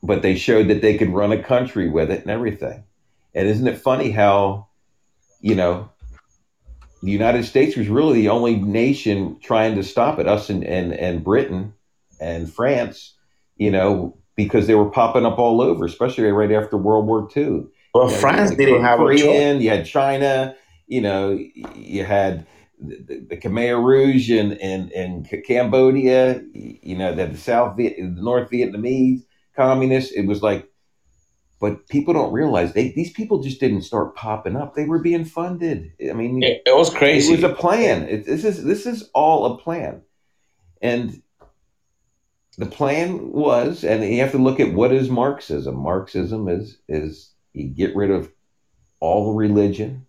But 0.00 0.22
they 0.22 0.36
showed 0.36 0.68
that 0.68 0.80
they 0.80 0.96
could 0.96 1.10
run 1.10 1.32
a 1.32 1.42
country 1.42 1.90
with 1.90 2.12
it 2.12 2.20
and 2.20 2.30
everything. 2.30 2.84
And 3.34 3.48
isn't 3.48 3.66
it 3.66 3.78
funny 3.78 4.12
how, 4.12 4.68
you 5.40 5.56
know, 5.56 5.90
the 7.02 7.10
United 7.10 7.44
States 7.44 7.76
was 7.76 7.88
really 7.88 8.20
the 8.20 8.28
only 8.28 8.54
nation 8.54 9.40
trying 9.40 9.74
to 9.74 9.82
stop 9.82 10.20
it, 10.20 10.28
us 10.28 10.48
and, 10.48 10.62
and, 10.62 10.92
and 10.92 11.24
Britain 11.24 11.73
and 12.20 12.52
France, 12.52 13.14
you 13.56 13.70
know, 13.70 14.16
because 14.36 14.66
they 14.66 14.74
were 14.74 14.90
popping 14.90 15.24
up 15.24 15.38
all 15.38 15.60
over, 15.60 15.84
especially 15.84 16.24
right 16.24 16.52
after 16.52 16.76
World 16.76 17.06
War 17.06 17.28
II. 17.36 17.64
Well, 17.94 18.08
You 18.08 18.14
know, 18.14 18.20
France 18.20 18.50
you 18.50 18.56
didn't 18.56 18.82
have 18.82 19.00
a 19.00 19.04
choice. 19.04 19.22
Korean, 19.22 19.60
you 19.60 19.70
had 19.70 19.86
China, 19.86 20.56
you 20.86 21.00
know, 21.00 21.38
you 21.74 22.04
had 22.04 22.46
the, 22.80 23.24
the, 23.28 23.36
Khmer 23.36 23.82
Rouge 23.82 24.30
in, 24.30 24.52
in, 24.52 24.90
in 24.90 25.24
Cambodia, 25.46 26.42
you 26.52 26.96
know, 26.96 27.14
the 27.14 27.36
South 27.36 27.76
Viet, 27.76 27.96
the 27.96 28.20
North 28.20 28.50
Vietnamese 28.50 29.22
communists. 29.56 30.12
It 30.12 30.26
was 30.26 30.42
like, 30.42 30.68
but 31.60 31.88
people 31.88 32.12
don't 32.12 32.32
realize 32.32 32.72
they, 32.74 32.90
these 32.90 33.12
people 33.12 33.42
just 33.42 33.60
didn't 33.60 33.82
start 33.82 34.14
popping 34.16 34.56
up. 34.56 34.74
They 34.74 34.84
were 34.84 34.98
being 34.98 35.24
funded. 35.24 35.92
I 36.10 36.12
mean, 36.12 36.42
It, 36.42 36.62
it 36.66 36.76
was 36.76 36.90
crazy. 36.90 37.32
it 37.32 37.36
was 37.36 37.50
a 37.50 37.54
plan. 37.54 38.02
It, 38.08 38.26
this 38.26 38.44
is 38.44 38.64
this 38.64 38.84
is 38.84 39.08
all 39.14 39.46
a 39.46 39.58
plan, 39.58 40.02
and 40.82 41.22
the 42.56 42.66
plan 42.66 43.32
was, 43.32 43.84
and 43.84 44.04
you 44.04 44.20
have 44.20 44.32
to 44.32 44.38
look 44.38 44.60
at 44.60 44.72
what 44.74 44.92
is 44.92 45.08
Marxism. 45.08 45.76
Marxism 45.76 46.48
is 46.48 46.78
is 46.88 47.30
you 47.52 47.68
get 47.68 47.94
rid 47.96 48.10
of 48.10 48.30
all 49.00 49.26
the 49.32 49.38
religion. 49.38 50.06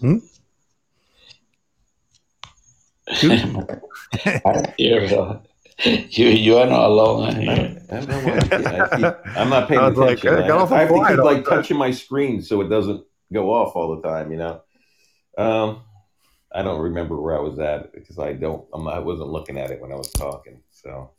You're, 4.78 5.02
you 5.84 6.26
you 6.26 6.58
are 6.58 6.66
not 6.66 6.84
alone. 6.86 7.24
I 7.24 7.32
here. 7.32 7.56
don't, 7.56 7.92
I 7.92 8.00
don't 8.00 8.08
know 8.08 8.20
why 8.20 8.38
I 8.38 8.96
keep- 8.96 9.36
I'm 9.36 9.48
not 9.48 9.68
paying 9.68 9.80
I 9.80 9.88
was 9.88 9.98
like, 9.98 10.18
attention. 10.18 10.42
"Get 10.42 10.50
off 10.50 10.72
I 10.72 10.80
have 10.80 10.88
to 10.88 10.94
quiet 10.94 11.16
keep 11.16 11.24
like 11.24 11.44
touching 11.44 11.76
my 11.76 11.90
screen 11.90 12.42
so 12.42 12.60
it 12.60 12.68
doesn't 12.68 13.04
go 13.32 13.52
off 13.52 13.74
all 13.74 13.96
the 13.96 14.02
time. 14.08 14.30
You 14.30 14.38
know. 14.38 14.60
Um, 15.38 15.80
I 16.54 16.62
don't 16.62 16.80
remember 16.80 17.20
where 17.20 17.36
I 17.36 17.40
was 17.40 17.58
at 17.58 17.92
because 17.92 18.18
I 18.18 18.34
don't. 18.34 18.66
I'm, 18.72 18.86
I 18.86 18.98
wasn't 18.98 19.30
looking 19.30 19.58
at 19.58 19.70
it 19.70 19.80
when 19.80 19.92
I 19.92 19.96
was 19.96 20.10
talking. 20.10 20.60
So. 20.70 21.10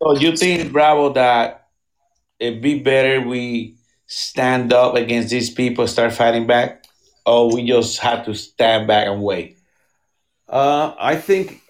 So 0.00 0.14
you 0.16 0.36
think, 0.36 0.72
Bravo, 0.72 1.12
that 1.14 1.68
it'd 2.38 2.62
be 2.62 2.78
better 2.78 3.20
we 3.20 3.76
stand 4.06 4.72
up 4.72 4.94
against 4.94 5.30
these 5.30 5.50
people, 5.50 5.86
start 5.86 6.12
fighting 6.12 6.46
back, 6.46 6.84
or 7.26 7.52
we 7.52 7.66
just 7.66 7.98
have 7.98 8.24
to 8.24 8.34
stand 8.34 8.86
back 8.86 9.06
and 9.06 9.22
wait? 9.22 9.58
Uh, 10.48 10.94
I 10.98 11.16
think 11.16 11.60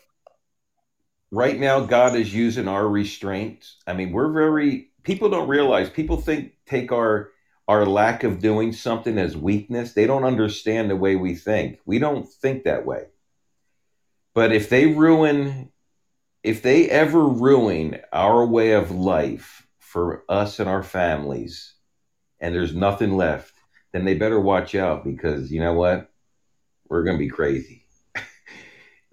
right 1.30 1.58
now 1.58 1.80
God 1.80 2.14
is 2.14 2.32
using 2.32 2.68
our 2.68 2.86
restraint. 2.86 3.66
I 3.86 3.92
mean, 3.92 4.12
we're 4.12 4.32
very 4.32 4.90
people 5.02 5.30
don't 5.30 5.48
realize. 5.48 5.90
People 5.90 6.20
think 6.20 6.52
take 6.66 6.92
our 6.92 7.30
our 7.68 7.84
lack 7.84 8.24
of 8.24 8.40
doing 8.40 8.72
something 8.72 9.18
as 9.18 9.36
weakness. 9.36 9.92
They 9.92 10.06
don't 10.06 10.24
understand 10.24 10.90
the 10.90 10.96
way 10.96 11.14
we 11.14 11.34
think. 11.34 11.78
We 11.84 11.98
don't 11.98 12.26
think 12.26 12.64
that 12.64 12.86
way. 12.86 13.04
But 14.34 14.52
if 14.52 14.70
they 14.70 14.86
ruin 14.86 15.70
if 16.42 16.62
they 16.62 16.88
ever 16.88 17.26
ruin 17.26 18.00
our 18.12 18.46
way 18.46 18.72
of 18.72 18.90
life 18.90 19.66
for 19.80 20.24
us 20.28 20.60
and 20.60 20.68
our 20.68 20.82
families 20.82 21.74
and 22.40 22.54
there's 22.54 22.74
nothing 22.74 23.16
left, 23.16 23.52
then 23.92 24.04
they 24.04 24.14
better 24.14 24.40
watch 24.40 24.74
out 24.74 25.04
because 25.04 25.50
you 25.50 25.60
know 25.60 25.74
what? 25.74 26.10
We're 26.88 27.02
going 27.02 27.16
to 27.16 27.24
be 27.24 27.28
crazy. 27.28 27.84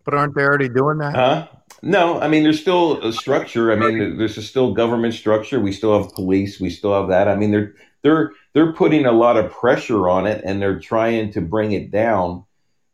But 0.06 0.14
aren't 0.14 0.36
they 0.36 0.44
already 0.44 0.70
doing 0.70 1.00
that? 1.00 1.16
Huh? 1.16 1.48
No, 1.82 2.20
I 2.22 2.28
mean 2.28 2.44
there's 2.44 2.62
still 2.62 3.04
a 3.04 3.12
structure. 3.12 3.72
I 3.72 3.76
mean 3.76 4.18
there's 4.18 4.38
a 4.38 4.44
still 4.44 4.74
government 4.74 5.14
structure. 5.14 5.60
We 5.60 5.72
still 5.72 6.02
have 6.02 6.14
police. 6.14 6.60
We 6.60 6.70
still 6.70 6.94
have 6.94 7.10
that. 7.10 7.28
I 7.28 7.36
mean 7.36 7.52
they're 7.52 7.74
they're 8.06 8.34
they're 8.54 8.72
putting 8.72 9.08
a 9.08 9.12
lot 9.12 9.36
of 9.36 9.52
pressure 9.52 10.08
on 10.08 10.28
it 10.28 10.44
and 10.46 10.62
they're 10.62 10.80
trying 10.80 11.32
to 11.32 11.42
bring 11.42 11.72
it 11.72 11.90
down. 11.90 12.46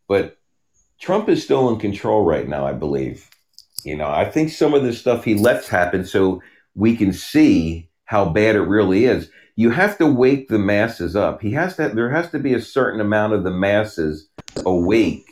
But 0.08 0.38
Trump 1.02 1.28
is 1.28 1.44
still 1.44 1.70
in 1.70 1.80
control 1.80 2.24
right 2.24 2.48
now, 2.48 2.66
I 2.66 2.72
believe. 2.72 3.30
You 3.84 3.98
know, 3.98 4.10
I 4.10 4.24
think 4.24 4.52
some 4.52 4.74
of 4.74 4.84
the 4.84 4.94
stuff 4.94 5.26
he 5.26 5.36
lets 5.36 5.68
happen 5.68 6.06
so 6.06 6.42
we 6.76 6.96
can 6.96 7.12
see 7.12 7.90
how 8.06 8.30
bad 8.30 8.56
it 8.56 8.62
really 8.62 9.04
is. 9.04 9.30
You 9.58 9.72
have 9.72 9.98
to 9.98 10.08
wake 10.08 10.48
the 10.48 10.60
masses 10.60 11.14
up. 11.14 11.42
He 11.42 11.52
has 11.52 11.76
to 11.76 11.90
there 11.90 12.10
has 12.10 12.32
to 12.32 12.40
be 12.40 12.54
a 12.54 12.62
certain 12.62 13.02
amount 13.02 13.34
of 13.34 13.44
the 13.44 13.52
masses 13.52 14.30
awake 14.66 15.28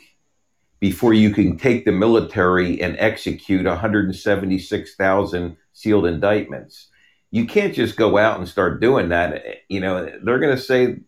before 0.78 1.14
you 1.14 1.30
can 1.30 1.56
take 1.56 1.86
the 1.86 1.92
military 1.92 2.82
and 2.82 2.96
execute 2.98 3.64
176,000 3.64 5.56
sealed 5.72 6.04
indictments. 6.04 6.89
You 7.30 7.46
can't 7.46 7.74
just 7.74 7.96
go 7.96 8.18
out 8.18 8.38
and 8.38 8.48
start 8.48 8.80
doing 8.80 9.10
that. 9.10 9.42
You 9.68 9.80
know, 9.80 10.04
they're 10.22 10.38
going 10.38 10.56
to 10.56 10.62
say, 10.62 10.98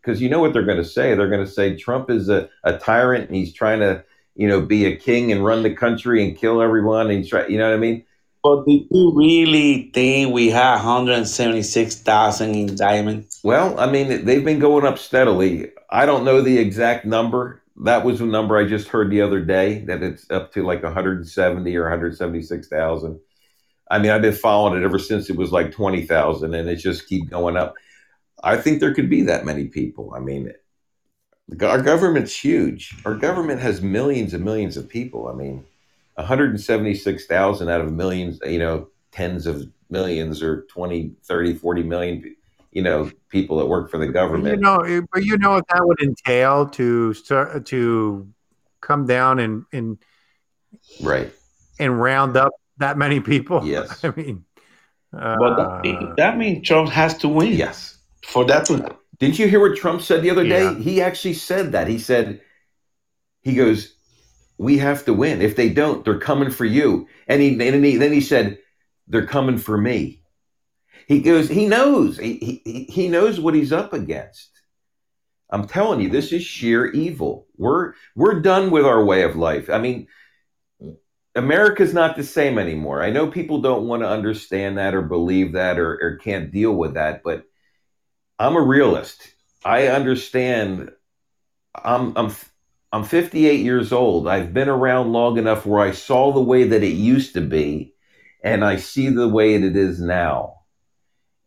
because 0.00 0.20
you 0.20 0.28
know 0.28 0.40
what 0.40 0.52
they're 0.52 0.64
going 0.64 0.78
to 0.78 0.84
say. 0.84 1.14
They're 1.14 1.30
going 1.30 1.44
to 1.44 1.50
say 1.50 1.76
Trump 1.76 2.10
is 2.10 2.28
a, 2.28 2.48
a 2.64 2.78
tyrant 2.78 3.28
and 3.28 3.36
he's 3.36 3.52
trying 3.52 3.80
to, 3.80 4.04
you 4.34 4.48
know, 4.48 4.60
be 4.60 4.86
a 4.86 4.96
king 4.96 5.32
and 5.32 5.44
run 5.44 5.62
the 5.62 5.74
country 5.74 6.24
and 6.24 6.36
kill 6.36 6.62
everyone. 6.62 7.08
And 7.08 7.18
he's 7.18 7.28
trying, 7.28 7.50
you 7.50 7.58
know 7.58 7.68
what 7.68 7.74
I 7.74 7.78
mean? 7.78 8.04
But 8.42 8.64
do 8.66 8.84
you 8.90 9.12
really 9.16 9.90
think 9.94 10.32
we 10.32 10.50
have 10.50 10.80
176,000 10.80 12.54
indictments? 12.54 13.40
Well, 13.44 13.78
I 13.78 13.90
mean, 13.90 14.24
they've 14.24 14.44
been 14.44 14.58
going 14.58 14.84
up 14.84 14.98
steadily. 14.98 15.70
I 15.90 16.06
don't 16.06 16.24
know 16.24 16.40
the 16.40 16.58
exact 16.58 17.04
number. 17.04 17.62
That 17.84 18.04
was 18.04 18.20
a 18.20 18.26
number 18.26 18.56
I 18.56 18.66
just 18.66 18.88
heard 18.88 19.10
the 19.10 19.20
other 19.20 19.40
day 19.40 19.84
that 19.84 20.02
it's 20.02 20.28
up 20.30 20.52
to 20.54 20.64
like 20.64 20.82
170 20.82 21.76
or 21.76 21.82
176,000. 21.82 23.20
I 23.92 23.98
mean, 23.98 24.10
I've 24.10 24.22
been 24.22 24.32
following 24.32 24.80
it 24.80 24.86
ever 24.86 24.98
since 24.98 25.28
it 25.28 25.36
was 25.36 25.52
like 25.52 25.70
20,000 25.70 26.54
and 26.54 26.66
it 26.66 26.76
just 26.76 27.06
keep 27.06 27.28
going 27.28 27.58
up. 27.58 27.74
I 28.42 28.56
think 28.56 28.80
there 28.80 28.94
could 28.94 29.10
be 29.10 29.20
that 29.24 29.44
many 29.44 29.66
people. 29.66 30.14
I 30.16 30.18
mean, 30.18 30.50
our 31.60 31.82
government's 31.82 32.34
huge. 32.34 32.96
Our 33.04 33.14
government 33.14 33.60
has 33.60 33.82
millions 33.82 34.32
and 34.32 34.42
millions 34.42 34.78
of 34.78 34.88
people. 34.88 35.28
I 35.28 35.34
mean, 35.34 35.66
176,000 36.14 37.68
out 37.68 37.82
of 37.82 37.92
millions, 37.92 38.40
you 38.46 38.58
know, 38.58 38.88
tens 39.12 39.46
of 39.46 39.68
millions 39.90 40.42
or 40.42 40.62
20, 40.70 41.12
30, 41.24 41.54
40 41.54 41.82
million, 41.82 42.36
you 42.70 42.80
know, 42.80 43.10
people 43.28 43.58
that 43.58 43.66
work 43.66 43.90
for 43.90 43.98
the 43.98 44.08
government. 44.08 44.56
you 44.56 44.62
know, 44.62 44.78
eh, 44.78 45.02
but 45.12 45.22
you 45.22 45.36
know 45.36 45.50
what 45.50 45.68
that 45.68 45.86
would 45.86 46.00
entail 46.00 46.66
to 46.70 47.12
start 47.12 47.66
to 47.66 48.26
come 48.80 49.04
down 49.04 49.38
and 49.38 49.66
and 49.70 49.98
Right. 51.02 51.30
and 51.78 52.00
round 52.00 52.38
up 52.38 52.52
that 52.78 52.98
many 52.98 53.20
people. 53.20 53.64
Yes. 53.66 54.04
I 54.04 54.12
mean, 54.16 54.44
uh, 55.16 55.36
But 55.38 55.82
that, 55.82 56.14
that 56.16 56.38
means 56.38 56.66
Trump 56.66 56.90
has 56.90 57.16
to 57.18 57.28
win. 57.28 57.52
Yes. 57.52 57.98
For 58.24 58.44
that 58.46 58.66
to 58.66 58.96
Didn't 59.18 59.38
you 59.38 59.48
hear 59.48 59.60
what 59.60 59.76
Trump 59.76 60.02
said 60.02 60.22
the 60.22 60.30
other 60.30 60.44
day? 60.44 60.64
Yeah. 60.64 60.78
He 60.78 61.02
actually 61.02 61.34
said 61.34 61.72
that. 61.72 61.88
He 61.88 61.98
said, 61.98 62.40
he 63.42 63.54
goes, 63.54 63.94
we 64.58 64.78
have 64.78 65.04
to 65.06 65.12
win. 65.12 65.42
If 65.42 65.56
they 65.56 65.68
don't, 65.68 66.04
they're 66.04 66.18
coming 66.18 66.50
for 66.50 66.64
you. 66.64 67.08
And 67.26 67.42
he, 67.42 67.50
and 67.66 67.84
he 67.84 67.96
then 67.96 68.12
he 68.12 68.20
said, 68.20 68.58
they're 69.08 69.26
coming 69.26 69.58
for 69.58 69.76
me. 69.76 70.22
He 71.08 71.20
goes, 71.20 71.48
he 71.48 71.66
knows. 71.66 72.16
He, 72.16 72.60
he, 72.64 72.84
he 72.84 73.08
knows 73.08 73.40
what 73.40 73.54
he's 73.54 73.72
up 73.72 73.92
against. 73.92 74.50
I'm 75.50 75.66
telling 75.66 76.00
you, 76.00 76.08
this 76.08 76.32
is 76.32 76.42
sheer 76.42 76.86
evil. 76.92 77.46
We're 77.58 77.92
we're 78.16 78.40
done 78.40 78.70
with 78.70 78.86
our 78.86 79.04
way 79.04 79.22
of 79.22 79.36
life. 79.36 79.68
I 79.68 79.78
mean, 79.78 80.06
America's 81.34 81.94
not 81.94 82.16
the 82.16 82.24
same 82.24 82.58
anymore. 82.58 83.02
I 83.02 83.10
know 83.10 83.26
people 83.26 83.60
don't 83.60 83.86
want 83.86 84.02
to 84.02 84.08
understand 84.08 84.78
that 84.78 84.94
or 84.94 85.02
believe 85.02 85.52
that 85.52 85.78
or, 85.78 85.98
or 86.00 86.16
can't 86.16 86.50
deal 86.52 86.72
with 86.74 86.94
that, 86.94 87.22
but 87.22 87.44
I'm 88.38 88.56
a 88.56 88.60
realist. 88.60 89.32
I 89.64 89.86
understand. 89.88 90.90
I'm 91.74 92.16
I'm 92.16 92.34
I'm 92.92 93.04
58 93.04 93.60
years 93.60 93.92
old. 93.92 94.28
I've 94.28 94.52
been 94.52 94.68
around 94.68 95.12
long 95.12 95.38
enough 95.38 95.64
where 95.64 95.80
I 95.80 95.92
saw 95.92 96.32
the 96.32 96.42
way 96.42 96.64
that 96.64 96.82
it 96.82 96.94
used 96.94 97.34
to 97.34 97.40
be, 97.40 97.94
and 98.44 98.64
I 98.64 98.76
see 98.76 99.08
the 99.08 99.28
way 99.28 99.56
that 99.56 99.66
it 99.66 99.76
is 99.76 100.00
now. 100.00 100.56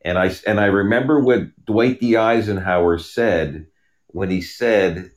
And 0.04 0.18
I 0.18 0.34
and 0.48 0.60
I 0.60 0.66
remember 0.66 1.20
what 1.20 1.66
Dwight 1.66 2.00
D. 2.00 2.16
Eisenhower 2.18 2.98
said 2.98 3.68
when 4.08 4.32
he 4.32 4.42
said 4.42 5.12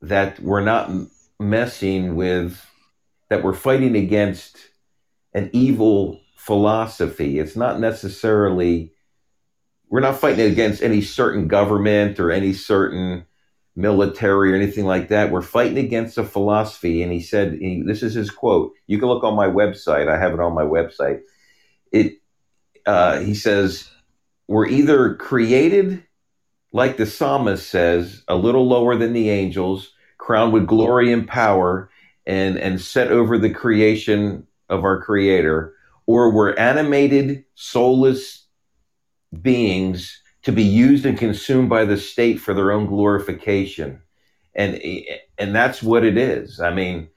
that 0.00 0.40
we're 0.40 0.64
not 0.64 0.90
messing 1.38 2.16
with 2.16 2.64
that 3.32 3.42
we're 3.42 3.54
fighting 3.54 3.96
against 3.96 4.58
an 5.32 5.48
evil 5.54 6.20
philosophy. 6.36 7.38
It's 7.38 7.56
not 7.56 7.80
necessarily, 7.80 8.92
we're 9.88 10.00
not 10.00 10.18
fighting 10.18 10.52
against 10.52 10.82
any 10.82 11.00
certain 11.00 11.48
government 11.48 12.20
or 12.20 12.30
any 12.30 12.52
certain 12.52 13.24
military 13.74 14.52
or 14.52 14.56
anything 14.56 14.84
like 14.84 15.08
that. 15.08 15.30
We're 15.30 15.40
fighting 15.40 15.78
against 15.78 16.18
a 16.18 16.24
philosophy. 16.24 17.02
And 17.02 17.10
he 17.10 17.20
said, 17.20 17.54
he, 17.54 17.82
this 17.86 18.02
is 18.02 18.12
his 18.12 18.30
quote. 18.30 18.74
You 18.86 18.98
can 18.98 19.08
look 19.08 19.24
on 19.24 19.34
my 19.34 19.46
website. 19.46 20.10
I 20.10 20.18
have 20.18 20.34
it 20.34 20.40
on 20.40 20.54
my 20.54 20.64
website. 20.64 21.22
It, 21.90 22.18
uh, 22.84 23.20
he 23.20 23.32
says, 23.32 23.90
we're 24.46 24.68
either 24.68 25.14
created, 25.14 26.04
like 26.70 26.98
the 26.98 27.06
psalmist 27.06 27.66
says, 27.66 28.24
a 28.28 28.34
little 28.34 28.68
lower 28.68 28.94
than 28.94 29.14
the 29.14 29.30
angels, 29.30 29.94
crowned 30.18 30.52
with 30.52 30.66
glory 30.66 31.10
and 31.10 31.26
power, 31.26 31.88
and, 32.26 32.56
and 32.58 32.80
set 32.80 33.10
over 33.10 33.38
the 33.38 33.50
creation 33.50 34.46
of 34.68 34.84
our 34.84 35.00
creator, 35.00 35.74
or 36.06 36.30
we're 36.30 36.54
animated, 36.54 37.44
soulless 37.54 38.46
beings 39.40 40.20
to 40.42 40.52
be 40.52 40.62
used 40.62 41.06
and 41.06 41.18
consumed 41.18 41.68
by 41.68 41.84
the 41.84 41.96
state 41.96 42.40
for 42.40 42.54
their 42.54 42.72
own 42.72 42.86
glorification. 42.86 44.02
And, 44.54 44.80
and 45.38 45.54
that's 45.54 45.82
what 45.82 46.04
it 46.04 46.18
is. 46.18 46.60
I 46.60 46.74
mean, 46.74 47.08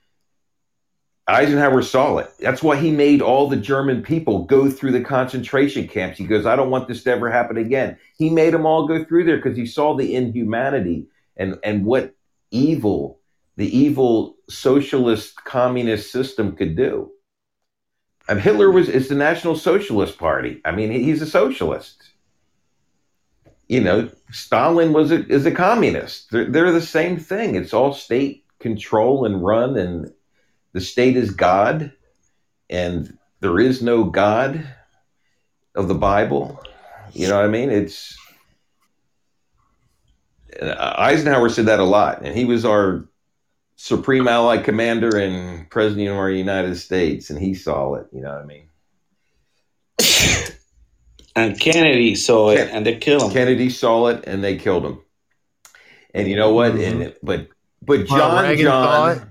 Eisenhower 1.27 1.81
saw 1.81 2.19
it. 2.19 2.29
That's 2.39 2.61
why 2.61 2.77
he 2.77 2.91
made 2.91 3.21
all 3.21 3.49
the 3.49 3.57
German 3.57 4.03
people 4.03 4.43
go 4.43 4.69
through 4.69 4.91
the 4.91 5.01
concentration 5.01 5.87
camps. 5.87 6.19
He 6.19 6.25
goes, 6.25 6.45
I 6.45 6.55
don't 6.55 6.69
want 6.69 6.87
this 6.87 7.03
to 7.03 7.11
ever 7.11 7.31
happen 7.31 7.57
again. 7.57 7.97
He 8.15 8.29
made 8.29 8.53
them 8.53 8.65
all 8.65 8.87
go 8.87 9.03
through 9.03 9.23
there 9.25 9.37
because 9.37 9.57
he 9.57 9.65
saw 9.65 9.95
the 9.95 10.13
inhumanity 10.13 11.07
and, 11.35 11.57
and 11.63 11.83
what 11.83 12.13
evil, 12.51 13.19
the 13.57 13.77
evil 13.77 14.35
socialist 14.49 15.43
communist 15.43 16.11
system 16.11 16.55
could 16.55 16.75
do. 16.75 17.11
And 18.27 18.41
Hitler 18.41 18.71
was 18.71 18.89
is 18.89 19.07
the 19.07 19.15
National 19.15 19.55
Socialist 19.55 20.17
Party. 20.17 20.61
I 20.65 20.71
mean, 20.71 20.91
he's 20.91 21.21
a 21.21 21.27
socialist. 21.27 22.11
You 23.67 23.81
know, 23.81 24.09
Stalin 24.31 24.93
was 24.93 25.11
a, 25.11 25.25
is 25.27 25.45
a 25.45 25.51
communist. 25.51 26.31
They're, 26.31 26.45
they're 26.45 26.71
the 26.71 26.81
same 26.81 27.17
thing. 27.17 27.55
It's 27.55 27.73
all 27.73 27.93
state 27.93 28.45
control 28.59 29.25
and 29.25 29.43
run, 29.43 29.77
and 29.77 30.11
the 30.73 30.81
state 30.81 31.17
is 31.17 31.31
God, 31.31 31.91
and 32.69 33.17
there 33.39 33.59
is 33.59 33.81
no 33.81 34.03
God 34.03 34.67
of 35.75 35.87
the 35.87 35.95
Bible. 35.95 36.63
You 37.13 37.27
know 37.27 37.35
what 37.35 37.45
I 37.45 37.49
mean? 37.49 37.69
It's 37.69 38.17
uh, 40.61 40.93
Eisenhower 40.97 41.49
said 41.49 41.67
that 41.67 41.79
a 41.79 41.83
lot, 41.83 42.21
and 42.23 42.35
he 42.35 42.45
was 42.45 42.65
our 42.65 43.07
supreme 43.75 44.27
allied 44.27 44.63
commander 44.63 45.17
and 45.17 45.69
president 45.69 46.09
of 46.09 46.17
our 46.17 46.31
United 46.31 46.75
States, 46.77 47.29
and 47.29 47.39
he 47.39 47.53
saw 47.53 47.95
it. 47.95 48.07
You 48.11 48.21
know 48.21 48.31
what 48.31 48.41
I 48.41 48.45
mean? 48.45 48.69
and 51.35 51.59
Kennedy 51.59 52.15
saw 52.15 52.51
it, 52.51 52.69
and 52.71 52.85
they 52.85 52.97
killed 52.97 53.23
him. 53.23 53.31
Kennedy 53.31 53.69
saw 53.69 54.07
it, 54.07 54.23
and 54.25 54.43
they 54.43 54.57
killed 54.57 54.85
him. 54.85 54.99
And 56.13 56.27
you 56.27 56.35
know 56.35 56.53
what? 56.53 56.73
Mm-hmm. 56.73 57.01
And 57.01 57.15
but 57.21 57.49
but 57.81 58.07
John 58.07 58.57
John 58.57 59.29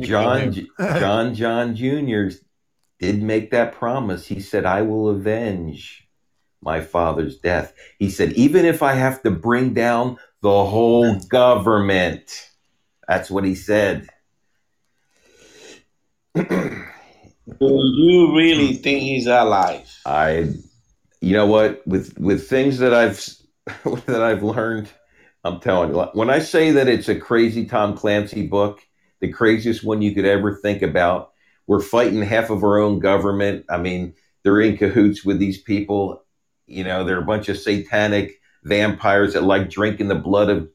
John 0.00 0.68
John 0.78 1.34
John 1.34 1.76
Jr. 1.76 2.36
did 3.00 3.22
make 3.22 3.50
that 3.50 3.72
promise. 3.72 4.26
He 4.26 4.40
said, 4.40 4.64
"I 4.64 4.82
will 4.82 5.08
avenge." 5.08 5.98
My 6.64 6.80
father's 6.80 7.38
death. 7.38 7.74
He 7.98 8.08
said, 8.08 8.34
even 8.34 8.64
if 8.64 8.84
I 8.84 8.92
have 8.92 9.20
to 9.24 9.32
bring 9.32 9.74
down 9.74 10.16
the 10.42 10.64
whole 10.64 11.18
government, 11.28 12.51
that's 13.12 13.30
what 13.30 13.44
he 13.44 13.54
said. 13.54 14.08
Do 16.34 16.46
you 17.60 18.34
really 18.34 18.74
think 18.74 19.00
he's 19.00 19.26
alive? 19.26 19.86
I, 20.06 20.54
you 21.20 21.36
know 21.36 21.46
what, 21.46 21.86
with 21.86 22.18
with 22.18 22.48
things 22.48 22.78
that 22.78 22.94
I've 22.94 23.18
that 24.06 24.22
I've 24.22 24.42
learned, 24.42 24.88
I'm 25.44 25.60
telling 25.60 25.94
you, 25.94 26.00
when 26.14 26.30
I 26.30 26.38
say 26.38 26.70
that 26.70 26.88
it's 26.88 27.10
a 27.10 27.14
crazy 27.14 27.66
Tom 27.66 27.96
Clancy 27.98 28.46
book, 28.46 28.80
the 29.20 29.28
craziest 29.28 29.84
one 29.84 30.00
you 30.00 30.14
could 30.14 30.24
ever 30.24 30.54
think 30.54 30.80
about. 30.80 31.32
We're 31.66 31.80
fighting 31.80 32.22
half 32.22 32.50
of 32.50 32.64
our 32.64 32.78
own 32.78 32.98
government. 32.98 33.66
I 33.70 33.76
mean, 33.76 34.14
they're 34.42 34.60
in 34.60 34.76
cahoots 34.76 35.22
with 35.24 35.38
these 35.38 35.60
people. 35.60 36.24
You 36.66 36.84
know, 36.84 37.04
they're 37.04 37.20
a 37.20 37.24
bunch 37.24 37.50
of 37.50 37.58
satanic 37.58 38.40
vampires 38.64 39.34
that 39.34 39.44
like 39.44 39.70
drinking 39.70 40.08
the 40.08 40.16
blood 40.16 40.48
of 40.48 40.68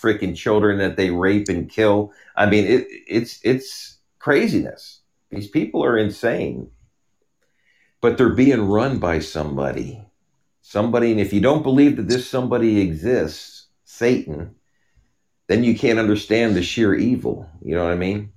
freaking 0.00 0.36
children 0.36 0.78
that 0.78 0.96
they 0.96 1.10
rape 1.10 1.48
and 1.48 1.70
kill. 1.70 2.12
I 2.36 2.46
mean, 2.46 2.64
it, 2.64 2.86
it's 3.06 3.40
it's 3.42 3.98
craziness. 4.18 5.00
These 5.30 5.48
people 5.48 5.84
are 5.84 5.98
insane, 5.98 6.70
but 8.00 8.16
they're 8.16 8.30
being 8.30 8.68
run 8.68 8.98
by 8.98 9.18
somebody. 9.18 10.02
Somebody, 10.62 11.12
and 11.12 11.20
if 11.20 11.32
you 11.32 11.40
don't 11.40 11.62
believe 11.62 11.96
that 11.96 12.08
this 12.08 12.28
somebody 12.28 12.80
exists, 12.80 13.68
Satan, 13.84 14.56
then 15.46 15.62
you 15.62 15.78
can't 15.78 15.98
understand 15.98 16.56
the 16.56 16.62
sheer 16.62 16.94
evil. 16.94 17.48
You 17.62 17.76
know 17.76 17.84
what 17.84 17.92
I 17.92 17.96
mean? 17.96 18.32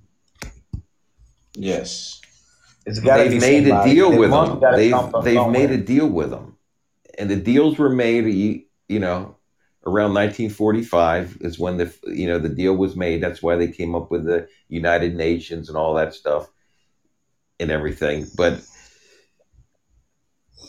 Yes. 1.54 2.20
It's 2.86 3.00
they've 3.00 3.40
made 3.40 3.66
somebody. 3.66 3.90
a 3.90 3.94
deal 3.94 4.16
with 4.16 4.30
them. 4.30 4.60
They've 4.76 5.24
they've 5.24 5.48
made 5.48 5.70
a 5.70 5.76
deal 5.76 6.06
with 6.06 6.30
them, 6.30 6.56
and 7.18 7.28
the 7.28 7.36
deals 7.36 7.78
were 7.78 7.90
made. 7.90 8.26
You, 8.26 8.62
you 8.88 9.00
know, 9.00 9.36
around 9.86 10.14
1945 10.14 11.38
is 11.40 11.58
when 11.58 11.78
the 11.78 11.94
you 12.06 12.26
know 12.26 12.38
the 12.38 12.48
deal 12.48 12.76
was 12.76 12.96
made. 12.96 13.22
That's 13.22 13.42
why 13.42 13.56
they 13.56 13.68
came 13.68 13.94
up 13.94 14.10
with 14.10 14.24
the 14.24 14.48
United 14.68 15.16
Nations 15.16 15.68
and 15.68 15.76
all 15.78 15.94
that 15.94 16.14
stuff 16.14 16.50
and 17.58 17.70
everything. 17.70 18.26
But 18.36 18.62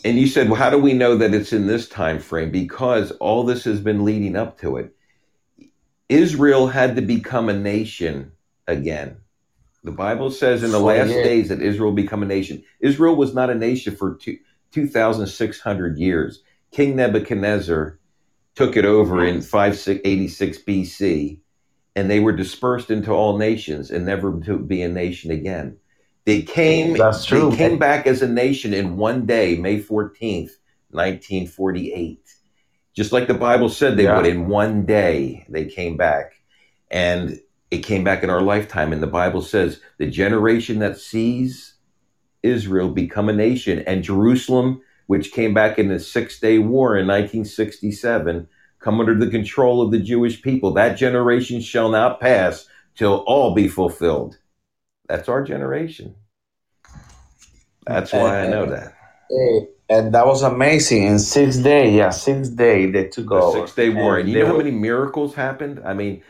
and 0.04 0.18
you 0.18 0.26
said, 0.26 0.48
well, 0.48 0.58
how 0.58 0.70
do 0.70 0.78
we 0.78 0.94
know 0.94 1.16
that 1.16 1.34
it's 1.34 1.52
in 1.52 1.66
this 1.66 1.88
time 1.88 2.18
frame? 2.18 2.50
Because 2.50 3.12
all 3.12 3.44
this 3.44 3.64
has 3.64 3.80
been 3.80 4.04
leading 4.04 4.36
up 4.36 4.58
to 4.60 4.76
it. 4.76 4.94
Israel 6.08 6.66
had 6.66 6.96
to 6.96 7.02
become 7.02 7.48
a 7.48 7.54
nation 7.54 8.32
again. 8.66 9.18
The 9.84 9.92
Bible 9.92 10.30
says 10.30 10.62
in 10.62 10.70
the 10.70 10.80
last 10.80 11.10
days 11.10 11.48
that 11.48 11.62
Israel 11.62 11.92
become 11.92 12.22
a 12.22 12.26
nation. 12.26 12.62
Israel 12.80 13.16
was 13.16 13.34
not 13.34 13.50
a 13.50 13.54
nation 13.54 13.96
for 13.96 14.14
two, 14.14 14.38
2,600 14.72 15.98
years. 15.98 16.42
King 16.70 16.96
Nebuchadnezzar 16.96 17.98
took 18.54 18.76
it 18.76 18.84
over 18.84 19.24
in 19.24 19.40
586 19.42 20.58
BC, 20.58 21.38
and 21.96 22.10
they 22.10 22.20
were 22.20 22.32
dispersed 22.32 22.90
into 22.90 23.10
all 23.10 23.38
nations 23.38 23.90
and 23.90 24.04
never 24.04 24.38
to 24.40 24.58
be 24.58 24.82
a 24.82 24.88
nation 24.88 25.30
again. 25.30 25.76
They 26.24 26.42
came. 26.42 26.96
That's 26.96 27.24
true. 27.24 27.50
They 27.50 27.56
came 27.56 27.78
back 27.78 28.06
as 28.06 28.22
a 28.22 28.28
nation 28.28 28.72
in 28.72 28.96
one 28.96 29.26
day, 29.26 29.56
May 29.56 29.80
14th, 29.80 30.50
1948. 30.90 32.20
Just 32.94 33.12
like 33.12 33.26
the 33.26 33.34
Bible 33.34 33.68
said 33.68 33.96
they 33.96 34.04
yeah. 34.04 34.16
would. 34.16 34.26
In 34.26 34.48
one 34.48 34.84
day, 34.84 35.46
they 35.48 35.64
came 35.64 35.96
back, 35.96 36.34
and 36.90 37.40
it 37.70 37.78
came 37.78 38.04
back 38.04 38.22
in 38.22 38.30
our 38.30 38.42
lifetime. 38.42 38.92
And 38.92 39.02
the 39.02 39.06
Bible 39.06 39.42
says 39.42 39.80
the 39.98 40.08
generation 40.08 40.78
that 40.80 40.98
sees 40.98 41.74
Israel 42.42 42.88
become 42.88 43.28
a 43.28 43.32
nation 43.32 43.80
and 43.80 44.02
Jerusalem 44.02 44.82
which 45.12 45.32
came 45.32 45.52
back 45.52 45.78
in 45.78 45.88
the 45.88 46.00
Six 46.00 46.40
Day 46.40 46.58
War 46.58 46.96
in 46.96 47.06
1967, 47.06 48.48
come 48.78 48.98
under 48.98 49.14
the 49.14 49.30
control 49.30 49.82
of 49.82 49.90
the 49.90 49.98
Jewish 49.98 50.40
people. 50.40 50.72
That 50.72 50.94
generation 50.94 51.60
shall 51.60 51.90
not 51.90 52.18
pass 52.18 52.66
till 52.96 53.16
all 53.26 53.54
be 53.54 53.68
fulfilled. 53.68 54.38
That's 55.10 55.28
our 55.28 55.44
generation. 55.44 56.14
That's 57.86 58.10
why 58.10 58.38
and, 58.38 58.54
I 58.54 58.56
know 58.56 58.64
that. 58.70 58.94
And 59.90 60.14
that 60.14 60.26
was 60.26 60.42
amazing. 60.42 61.02
In 61.02 61.18
six 61.18 61.58
days, 61.58 61.94
yeah, 61.94 62.08
six 62.08 62.48
days 62.48 62.94
they 62.94 63.08
took 63.08 63.28
the 63.28 63.52
Six 63.52 63.74
Day 63.74 63.90
War. 63.90 64.16
And, 64.16 64.20
and 64.20 64.28
you 64.30 64.38
know 64.38 64.46
were, 64.46 64.52
how 64.52 64.56
many 64.56 64.70
miracles 64.70 65.34
happened? 65.34 65.82
I 65.84 65.92
mean, 65.92 66.22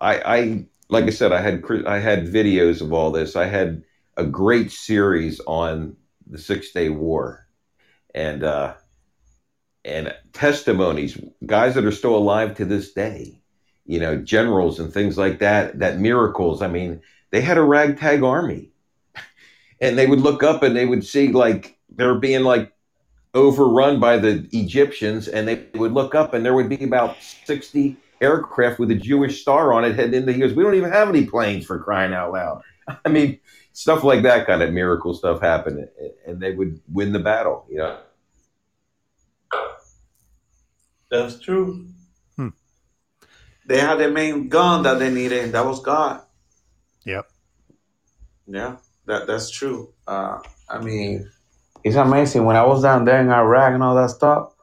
I, 0.00 0.38
I 0.38 0.64
like 0.88 1.04
I 1.04 1.10
said, 1.10 1.30
I 1.30 1.40
had 1.40 1.62
I 1.86 2.00
had 2.00 2.26
videos 2.26 2.80
of 2.80 2.92
all 2.92 3.12
this. 3.12 3.36
I 3.36 3.46
had 3.46 3.84
a 4.16 4.24
great 4.24 4.72
series 4.72 5.40
on 5.46 5.96
the 6.26 6.38
Six 6.38 6.72
Day 6.72 6.88
War 6.88 7.44
and 8.14 8.42
uh, 8.42 8.74
and 9.84 10.14
testimonies, 10.32 11.18
guys 11.46 11.74
that 11.74 11.84
are 11.84 11.92
still 11.92 12.16
alive 12.16 12.56
to 12.56 12.64
this 12.64 12.92
day, 12.92 13.40
you 13.86 13.98
know, 13.98 14.16
generals 14.16 14.78
and 14.78 14.92
things 14.92 15.16
like 15.16 15.38
that, 15.38 15.78
that 15.78 15.98
miracles. 15.98 16.62
I 16.62 16.68
mean, 16.68 17.00
they 17.30 17.40
had 17.40 17.58
a 17.58 17.62
ragtag 17.62 18.22
army, 18.22 18.70
and 19.80 19.98
they 19.98 20.06
would 20.06 20.20
look 20.20 20.42
up 20.42 20.62
and 20.62 20.76
they 20.76 20.86
would 20.86 21.04
see 21.04 21.28
like 21.28 21.78
they're 21.88 22.18
being 22.18 22.44
like 22.44 22.72
overrun 23.34 24.00
by 24.00 24.18
the 24.18 24.48
Egyptians, 24.52 25.28
and 25.28 25.48
they 25.48 25.66
would 25.74 25.92
look 25.92 26.14
up 26.14 26.34
and 26.34 26.44
there 26.44 26.54
would 26.54 26.68
be 26.68 26.84
about 26.84 27.16
sixty 27.20 27.96
aircraft 28.20 28.78
with 28.78 28.90
a 28.90 28.96
Jewish 28.96 29.40
star 29.42 29.72
on 29.72 29.84
it 29.84 29.94
heading 29.94 30.14
into. 30.14 30.32
He 30.32 30.40
goes, 30.40 30.54
"We 30.54 30.64
don't 30.64 30.74
even 30.74 30.92
have 30.92 31.08
any 31.08 31.24
planes 31.24 31.64
for 31.64 31.78
crying 31.78 32.12
out 32.12 32.32
loud." 32.32 32.62
I 33.04 33.08
mean, 33.08 33.38
stuff 33.78 34.02
like 34.02 34.22
that 34.24 34.44
kind 34.44 34.60
of 34.60 34.72
miracle 34.72 35.14
stuff 35.14 35.40
happened, 35.40 35.88
and 36.26 36.40
they 36.40 36.52
would 36.52 36.80
win 36.92 37.12
the 37.12 37.20
battle. 37.20 37.64
You 37.70 37.78
know. 37.78 37.98
That's 41.08 41.38
true. 41.38 41.86
Hmm. 42.34 42.48
They 43.66 43.78
had 43.78 44.00
the 44.00 44.10
main 44.10 44.48
gun 44.48 44.82
that 44.82 44.98
they 44.98 45.14
needed, 45.14 45.44
and 45.44 45.54
that 45.54 45.64
was 45.64 45.80
God. 45.80 46.22
Yep. 47.04 47.30
Yeah, 48.48 48.76
that 49.06 49.28
that's 49.28 49.48
true. 49.48 49.92
Uh, 50.08 50.40
I 50.68 50.80
mean, 50.80 51.30
it's 51.84 51.94
amazing. 51.94 52.44
When 52.44 52.56
I 52.56 52.64
was 52.64 52.82
down 52.82 53.04
there 53.04 53.20
in 53.20 53.30
Iraq 53.30 53.74
and 53.74 53.82
all 53.84 53.94
that 53.94 54.10
stuff, 54.10 54.54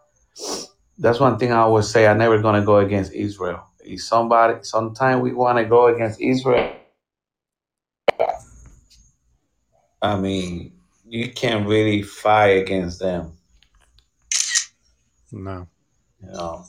that's 0.98 1.22
one 1.22 1.40
thing 1.40 1.54
I 1.54 1.60
always 1.60 1.88
say. 1.88 2.06
I'm 2.06 2.18
never 2.18 2.38
gonna 2.42 2.66
go 2.66 2.80
against 2.80 3.14
Israel. 3.14 3.64
If 3.80 4.04
somebody, 4.04 4.64
sometime 4.64 5.22
we 5.22 5.32
want 5.32 5.58
to 5.58 5.64
go 5.64 5.88
against 5.88 6.20
Israel, 6.20 6.76
I 10.06 10.20
mean, 10.20 10.74
you 11.08 11.32
can't 11.32 11.68
really 11.68 12.02
fight 12.04 12.58
against 12.64 13.00
them. 13.00 13.34
No. 15.32 15.68
You 16.22 16.30
know. 16.32 16.66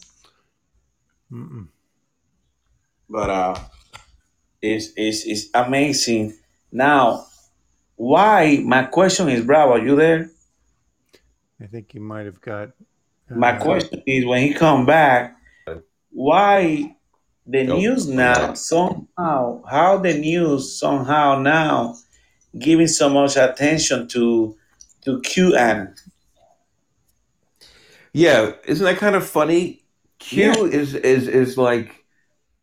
Mm-mm. 1.33 1.69
but 3.09 3.31
uh 3.31 3.59
it's 4.63 4.91
it's 4.97 5.25
it's 5.27 5.49
amazing 5.55 6.37
now 6.73 7.27
why 7.97 8.63
my 8.65 8.85
question 8.85 9.29
is 9.29 9.45
bravo 9.45 9.73
are 9.75 9.85
you 9.85 9.97
there 9.97 10.31
I 11.61 11.67
think 11.67 11.93
he 11.93 11.99
might 11.99 12.27
have 12.27 12.41
got. 12.41 12.71
my 13.31 13.53
uh, 13.57 13.61
question 13.61 14.03
is 14.07 14.25
when 14.27 14.43
he 14.43 14.55
come 14.55 14.87
back 14.87 15.37
why 16.11 16.95
the 17.47 17.65
Nope, 17.65 17.79
news 17.79 18.07
now 18.09 18.55
somehow 18.55 19.63
how 19.69 19.99
the 19.99 20.15
news 20.15 20.79
somehow 20.79 21.39
now 21.41 21.97
giving 22.59 22.89
so 22.89 23.09
much 23.09 23.37
attention 23.37 24.09
to 24.09 24.57
to 25.03 25.21
qanon 25.21 25.95
Yeah, 28.13 28.53
isn't 28.67 28.85
that 28.85 28.99
kind 28.99 29.17
of 29.17 29.29
funny? 29.29 29.85
Q 30.19 30.45
Yeah. 30.45 30.55
is 30.73 30.95
is 30.95 31.29
is 31.29 31.59
like, 31.59 32.05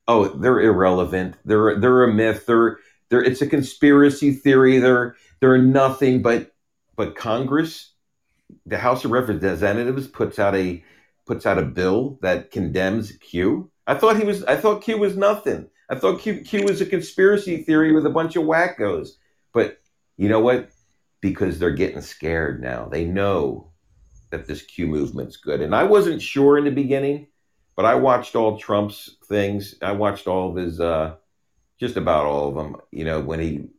oh, 0.08 0.30
they're 0.30 0.62
irrelevant. 0.62 1.38
They're 1.46 1.80
they're 1.80 2.04
a 2.04 2.14
myth. 2.14 2.46
They're 2.48 2.80
they're 3.10 3.24
it's 3.24 3.42
a 3.42 3.48
conspiracy 3.48 4.34
theory. 4.34 4.80
They're 4.80 5.16
they're 5.42 5.58
nothing 5.60 6.22
but 6.22 6.54
but 6.98 7.16
Congress, 7.16 7.94
the 8.66 8.78
House 8.80 9.06
of 9.06 9.12
Representatives 9.12 10.08
puts 10.08 10.40
out 10.40 10.56
a 10.56 10.84
puts 11.28 11.46
out 11.46 11.60
a 11.60 11.64
bill 11.64 12.20
that 12.22 12.52
condemns 12.52 13.14
Q. 13.18 13.72
I 13.88 13.96
thought 13.96 14.18
he 14.18 14.26
was 14.26 14.44
I 14.46 14.58
thought 14.58 14.84
Q 14.84 14.98
was 15.00 15.18
nothing. 15.18 15.70
I 15.90 15.96
thought 15.96 16.22
Q 16.22 16.42
Q 16.42 16.64
was 16.66 16.82
a 16.82 16.86
conspiracy 16.86 17.64
theory 17.64 17.94
with 17.94 18.06
a 18.06 18.10
bunch 18.12 18.36
of 18.36 18.44
wackos. 18.44 19.12
But 19.54 19.80
you 20.18 20.30
know 20.30 20.40
what? 20.40 20.70
Because 21.22 21.60
they're 21.60 21.72
getting 21.72 22.02
scared 22.02 22.62
now. 22.62 22.86
They 22.86 23.06
know 23.06 23.72
that 24.30 24.48
this 24.48 24.62
Q 24.62 24.88
movement's 24.88 25.38
good. 25.38 25.62
And 25.62 25.76
I 25.76 25.84
wasn't 25.84 26.22
sure 26.22 26.58
in 26.58 26.66
the 26.66 26.72
beginning, 26.72 27.28
but 27.76 27.86
I 27.86 27.96
watched 27.96 28.36
all 28.36 28.58
Trump's 28.58 29.18
things. 29.28 29.76
I 29.82 29.92
watched 29.94 30.28
all 30.28 30.50
of 30.50 30.56
his, 30.56 30.80
uh, 30.80 31.16
just 31.80 31.98
about 31.98 32.26
all 32.26 32.50
of 32.50 32.56
them. 32.56 32.78
You 32.92 33.06
know, 33.06 33.22
when 33.22 33.40
he 33.40 33.70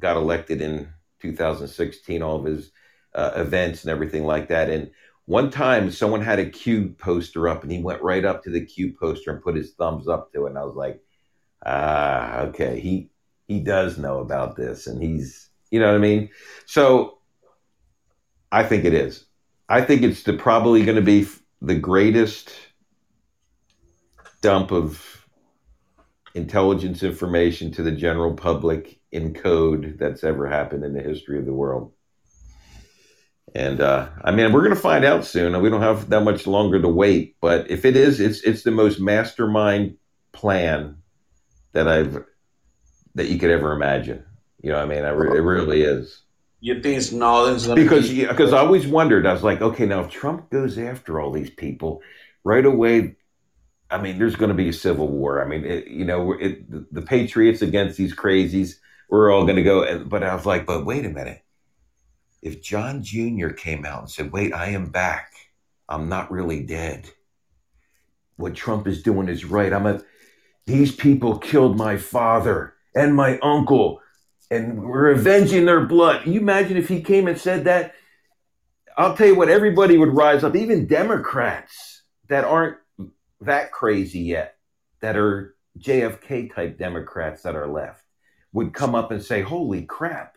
got 0.00 0.16
elected 0.16 0.60
in 0.60 0.88
2016, 1.20 2.22
all 2.22 2.36
of 2.36 2.44
his 2.44 2.70
uh, 3.14 3.32
events 3.36 3.82
and 3.82 3.90
everything 3.90 4.24
like 4.24 4.48
that. 4.48 4.68
And 4.68 4.90
one 5.26 5.50
time, 5.50 5.90
someone 5.90 6.20
had 6.20 6.38
a 6.38 6.50
Q 6.50 6.94
poster 6.98 7.48
up, 7.48 7.62
and 7.62 7.72
he 7.72 7.78
went 7.78 8.02
right 8.02 8.24
up 8.24 8.44
to 8.44 8.50
the 8.50 8.64
Q 8.64 8.94
poster 9.00 9.30
and 9.32 9.42
put 9.42 9.56
his 9.56 9.72
thumbs 9.72 10.06
up 10.08 10.32
to 10.32 10.44
it. 10.44 10.50
And 10.50 10.58
I 10.58 10.64
was 10.64 10.76
like, 10.76 11.00
ah, 11.64 12.40
okay, 12.40 12.78
he 12.78 13.10
he 13.48 13.60
does 13.60 13.98
know 13.98 14.20
about 14.20 14.56
this, 14.56 14.86
and 14.86 15.02
he's, 15.02 15.48
you 15.70 15.80
know 15.80 15.86
what 15.86 15.96
I 15.96 15.98
mean. 15.98 16.30
So 16.66 17.18
I 18.50 18.64
think 18.64 18.84
it 18.84 18.94
is. 18.94 19.24
I 19.68 19.80
think 19.82 20.02
it's 20.02 20.22
the, 20.22 20.32
probably 20.34 20.84
going 20.84 20.96
to 20.96 21.02
be 21.02 21.26
the 21.60 21.74
greatest 21.74 22.52
dump 24.42 24.70
of 24.70 25.26
intelligence 26.34 27.02
information 27.02 27.70
to 27.72 27.82
the 27.82 27.92
general 27.92 28.34
public 28.34 29.00
in 29.12 29.32
code 29.32 29.96
that's 29.98 30.24
ever 30.24 30.48
happened 30.48 30.84
in 30.84 30.92
the 30.92 31.02
history 31.02 31.38
of 31.38 31.46
the 31.46 31.52
world. 31.52 31.92
And 33.54 33.80
uh, 33.80 34.08
I 34.22 34.32
mean, 34.32 34.52
we're 34.52 34.62
going 34.62 34.74
to 34.74 34.80
find 34.80 35.04
out 35.04 35.24
soon. 35.24 35.60
We 35.62 35.70
don't 35.70 35.80
have 35.80 36.10
that 36.10 36.22
much 36.22 36.46
longer 36.46 36.82
to 36.82 36.88
wait. 36.88 37.36
But 37.40 37.70
if 37.70 37.84
it 37.84 37.96
is, 37.96 38.18
it's 38.18 38.42
it's 38.42 38.64
the 38.64 38.72
most 38.72 39.00
mastermind 39.00 39.96
plan 40.32 40.98
that 41.72 41.86
I've 41.86 42.24
that 43.14 43.28
you 43.28 43.38
could 43.38 43.50
ever 43.50 43.72
imagine. 43.72 44.24
You 44.62 44.70
know, 44.70 44.76
what 44.76 44.84
I 44.84 44.94
mean, 44.94 45.04
I 45.04 45.10
re- 45.10 45.38
it 45.38 45.42
really 45.42 45.82
is 45.82 46.24
you 46.64 46.80
think 46.80 46.96
gonna 47.66 47.82
because 47.82 48.08
be, 48.08 48.24
because 48.24 48.54
I 48.54 48.60
always 48.60 48.86
wondered. 48.86 49.26
I 49.26 49.34
was 49.34 49.42
like, 49.42 49.60
okay, 49.60 49.84
now 49.84 50.00
if 50.00 50.08
Trump 50.08 50.48
goes 50.48 50.78
after 50.78 51.20
all 51.20 51.30
these 51.30 51.50
people, 51.50 52.00
right 52.42 52.64
away, 52.64 53.16
I 53.90 54.00
mean, 54.00 54.18
there's 54.18 54.34
going 54.34 54.48
to 54.48 54.54
be 54.54 54.70
a 54.70 54.72
civil 54.72 55.08
war. 55.08 55.44
I 55.44 55.46
mean, 55.46 55.66
it, 55.66 55.88
you 55.88 56.06
know, 56.06 56.32
it, 56.32 56.70
the, 56.70 56.86
the 56.90 57.02
Patriots 57.02 57.60
against 57.60 57.98
these 57.98 58.16
crazies, 58.16 58.76
we're 59.10 59.30
all 59.30 59.44
going 59.44 59.56
to 59.56 59.62
go. 59.62 60.04
But 60.06 60.22
I 60.22 60.34
was 60.34 60.46
like, 60.46 60.64
but 60.64 60.86
wait 60.86 61.04
a 61.04 61.10
minute. 61.10 61.42
If 62.40 62.62
John 62.62 63.02
Jr. 63.02 63.48
came 63.48 63.84
out 63.84 64.00
and 64.00 64.10
said, 64.10 64.32
"Wait, 64.32 64.54
I 64.54 64.68
am 64.68 64.86
back. 64.86 65.32
I'm 65.86 66.08
not 66.08 66.32
really 66.32 66.62
dead. 66.62 67.10
What 68.36 68.54
Trump 68.54 68.86
is 68.86 69.02
doing 69.02 69.28
is 69.28 69.44
right. 69.44 69.72
I'm 69.72 69.84
a. 69.84 70.00
These 70.64 70.96
people 70.96 71.36
killed 71.38 71.76
my 71.76 71.98
father 71.98 72.73
and 72.94 73.14
my 73.14 73.38
uncle." 73.40 74.00
And 74.50 74.84
we're 74.84 75.10
avenging 75.10 75.64
their 75.64 75.84
blood. 75.86 76.22
Can 76.22 76.32
you 76.32 76.40
imagine 76.40 76.76
if 76.76 76.88
he 76.88 77.00
came 77.00 77.26
and 77.26 77.38
said 77.38 77.64
that? 77.64 77.94
I'll 78.96 79.16
tell 79.16 79.26
you 79.26 79.34
what, 79.34 79.48
everybody 79.48 79.98
would 79.98 80.14
rise 80.14 80.44
up, 80.44 80.54
even 80.54 80.86
Democrats 80.86 82.02
that 82.28 82.44
aren't 82.44 82.76
that 83.40 83.72
crazy 83.72 84.20
yet, 84.20 84.56
that 85.00 85.16
are 85.16 85.54
JFK 85.78 86.54
type 86.54 86.78
Democrats 86.78 87.42
that 87.42 87.56
are 87.56 87.66
left, 87.66 88.04
would 88.52 88.72
come 88.72 88.94
up 88.94 89.10
and 89.10 89.22
say, 89.22 89.42
Holy 89.42 89.82
crap. 89.82 90.36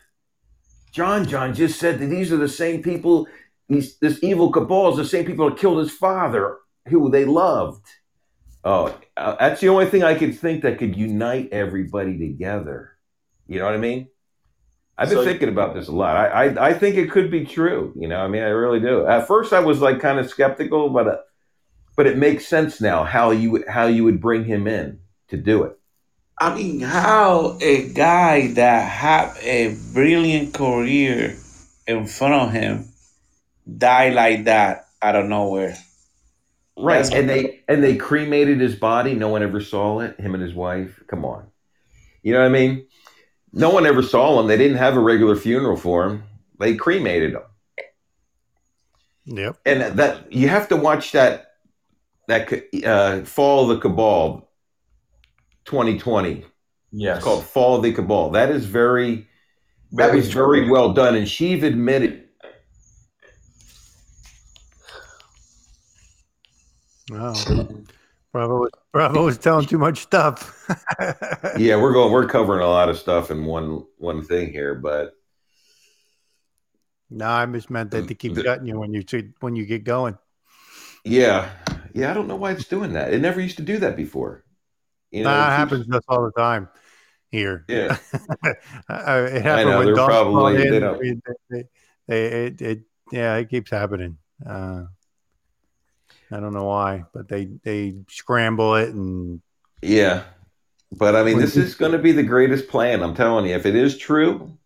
John 0.92 1.26
John 1.26 1.54
just 1.54 1.78
said 1.78 1.98
that 2.00 2.06
these 2.06 2.32
are 2.32 2.38
the 2.38 2.48
same 2.48 2.82
people, 2.82 3.28
these, 3.68 3.98
this 3.98 4.22
evil 4.22 4.50
cabal 4.50 4.90
is 4.90 4.96
the 4.96 5.04
same 5.04 5.24
people 5.24 5.48
that 5.48 5.58
killed 5.58 5.78
his 5.78 5.92
father, 5.92 6.56
who 6.88 7.10
they 7.10 7.24
loved. 7.24 7.84
Oh, 8.64 8.94
uh, 9.16 9.36
that's 9.38 9.60
the 9.60 9.68
only 9.68 9.86
thing 9.86 10.02
I 10.02 10.14
could 10.14 10.38
think 10.38 10.62
that 10.62 10.78
could 10.78 10.96
unite 10.96 11.48
everybody 11.52 12.18
together. 12.18 12.96
You 13.46 13.58
know 13.60 13.64
what 13.66 13.74
I 13.74 13.78
mean? 13.78 14.08
I've 14.96 15.08
been 15.08 15.18
So- 15.18 15.24
thinking 15.24 15.48
about 15.48 15.74
this 15.74 15.88
a 15.88 15.92
lot. 15.92 16.16
I, 16.16 16.46
I 16.46 16.68
I 16.70 16.74
think 16.74 16.96
it 16.96 17.10
could 17.10 17.30
be 17.30 17.44
true. 17.46 17.92
You 17.96 18.08
know, 18.08 18.20
I 18.20 18.26
mean, 18.28 18.42
I 18.42 18.48
really 18.48 18.80
do. 18.80 19.06
At 19.06 19.28
first, 19.28 19.52
I 19.52 19.60
was 19.60 19.80
like 19.80 20.00
kind 20.00 20.18
of 20.18 20.28
skeptical, 20.28 20.90
but 20.90 21.06
uh, 21.08 21.16
but 21.96 22.06
it 22.06 22.18
makes 22.18 22.46
sense 22.46 22.80
now 22.80 23.04
how 23.04 23.30
you 23.30 23.64
how 23.68 23.86
you 23.86 24.02
would 24.04 24.20
bring 24.20 24.44
him 24.44 24.66
in 24.66 24.98
to 25.28 25.36
do 25.36 25.62
it. 25.64 25.78
I 26.40 26.54
mean, 26.54 26.80
how 26.80 27.58
a 27.60 27.88
guy 27.92 28.48
that 28.54 28.82
had 28.88 29.36
a 29.42 29.76
brilliant 29.92 30.52
career 30.54 31.36
in 31.86 32.06
front 32.06 32.34
of 32.34 32.52
him 32.52 32.88
die 33.66 34.10
like 34.10 34.44
that 34.44 34.86
out 35.02 35.16
of 35.16 35.26
nowhere. 35.26 35.76
Right, 36.80 37.02
That's- 37.02 37.12
and 37.12 37.28
they 37.28 37.60
and 37.68 37.82
they 37.82 37.96
cremated 37.96 38.60
his 38.60 38.74
body. 38.76 39.14
No 39.14 39.28
one 39.28 39.42
ever 39.42 39.60
saw 39.60 40.00
it. 40.00 40.18
Him 40.20 40.34
and 40.34 40.42
his 40.42 40.54
wife. 40.54 41.02
Come 41.08 41.24
on, 41.24 41.46
you 42.22 42.32
know 42.32 42.38
what 42.40 42.46
I 42.46 42.50
mean? 42.50 42.86
No 43.52 43.70
one 43.70 43.86
ever 43.86 44.02
saw 44.02 44.38
him. 44.40 44.46
They 44.46 44.56
didn't 44.56 44.76
have 44.78 44.96
a 44.96 45.00
regular 45.00 45.34
funeral 45.34 45.76
for 45.76 46.04
him. 46.06 46.22
They 46.60 46.74
cremated 46.76 47.32
him. 47.32 47.42
Yep. 49.26 49.56
and 49.66 49.98
that 49.98 50.32
you 50.32 50.48
have 50.48 50.68
to 50.68 50.76
watch 50.76 51.12
that 51.12 51.52
that 52.28 52.50
uh, 52.84 53.24
fall 53.24 53.64
of 53.70 53.76
the 53.76 53.78
cabal 53.80 54.50
2020 55.66 56.44
Yes. 56.92 57.16
it's 57.18 57.24
called 57.24 57.44
fall 57.44 57.76
of 57.76 57.82
the 57.82 57.92
cabal 57.92 58.30
that 58.30 58.50
is 58.50 58.64
very 58.64 59.28
that 59.92 60.06
Very 60.06 60.16
was 60.16 60.32
very 60.32 60.70
well 60.70 60.92
done 60.94 61.14
and 61.14 61.28
she've 61.28 61.62
admitted 61.62 62.27
Wow. 67.10 67.34
Bravo. 68.32 68.66
Bravo 68.92 69.24
was 69.24 69.38
telling 69.38 69.66
too 69.66 69.78
much 69.78 69.98
stuff. 70.00 70.54
yeah 71.56 71.76
we're 71.76 71.92
going 71.92 72.12
we're 72.12 72.26
covering 72.26 72.62
a 72.62 72.66
lot 72.68 72.88
of 72.88 72.98
stuff 72.98 73.30
in 73.30 73.44
one 73.44 73.84
one 73.96 74.22
thing 74.22 74.50
here 74.52 74.74
but 74.74 75.12
No, 77.10 77.26
I 77.26 77.46
just 77.46 77.70
meant 77.70 77.90
that 77.92 78.06
to 78.08 78.14
keep 78.14 78.34
The- 78.34 78.42
cutting 78.44 78.66
you 78.66 78.78
when 78.78 78.92
you 78.92 79.02
when 79.40 79.56
you 79.56 79.64
get 79.64 79.84
going. 79.84 80.18
yeah 81.04 81.48
yeah 81.94 82.10
i 82.10 82.14
don't 82.14 82.28
know 82.28 82.36
why 82.36 82.50
it's 82.52 82.66
doing 82.66 82.92
that 82.92 83.14
it 83.14 83.20
never 83.22 83.40
used 83.40 83.56
to 83.56 83.62
do 83.62 83.78
that 83.78 83.96
before 83.96 84.44
you 85.10 85.22
know 85.24 85.30
nah, 85.30 85.46
it 85.46 85.56
happens 85.56 85.86
to 85.86 85.96
us 85.96 86.02
all 86.08 86.22
the 86.24 86.32
time 86.32 86.68
here. 87.30 87.64
yeah 87.68 87.96
it 88.44 89.42
happened 89.42 89.70
know, 89.70 89.78
when 89.78 89.86
they're 89.86 89.94
dogs 89.94 90.12
probably- 90.12 90.56
they 90.68 90.80
don't- 90.80 91.00
They- 91.00 91.20
they- 91.50 91.64
they- 92.08 92.44
it, 92.46 92.60
it, 92.62 92.80
yeah, 93.12 93.36
it 93.36 93.48
keeps 93.50 93.70
happening. 93.70 94.16
Uh, 94.46 94.84
I 96.30 96.40
don't 96.40 96.52
know 96.52 96.64
why, 96.64 97.04
but 97.12 97.28
they 97.28 97.46
they 97.62 97.96
scramble 98.08 98.74
it 98.76 98.90
and 98.90 99.40
Yeah. 99.82 100.24
But 100.90 101.16
I 101.16 101.22
mean, 101.22 101.38
this 101.38 101.56
is 101.56 101.74
going 101.74 101.92
to 101.92 101.98
be 101.98 102.12
the 102.12 102.22
greatest 102.22 102.68
plan. 102.68 103.02
I'm 103.02 103.14
telling 103.14 103.46
you, 103.46 103.54
if 103.54 103.66
it 103.66 103.74
is 103.74 103.98
true, 103.98 104.56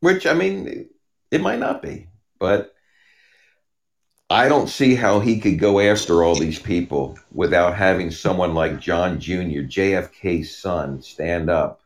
which 0.00 0.26
I 0.26 0.32
mean, 0.32 0.88
it 1.30 1.40
might 1.40 1.58
not 1.58 1.82
be, 1.82 2.08
but 2.38 2.74
I 4.30 4.48
don't 4.48 4.68
see 4.68 4.94
how 4.94 5.20
he 5.20 5.40
could 5.40 5.58
go 5.58 5.80
after 5.80 6.22
all 6.22 6.34
these 6.34 6.58
people 6.58 7.18
without 7.32 7.74
having 7.74 8.10
someone 8.10 8.54
like 8.54 8.78
John 8.78 9.18
Jr., 9.18 9.64
JFK's 9.64 10.54
son, 10.54 11.02
stand 11.02 11.48
up 11.48 11.80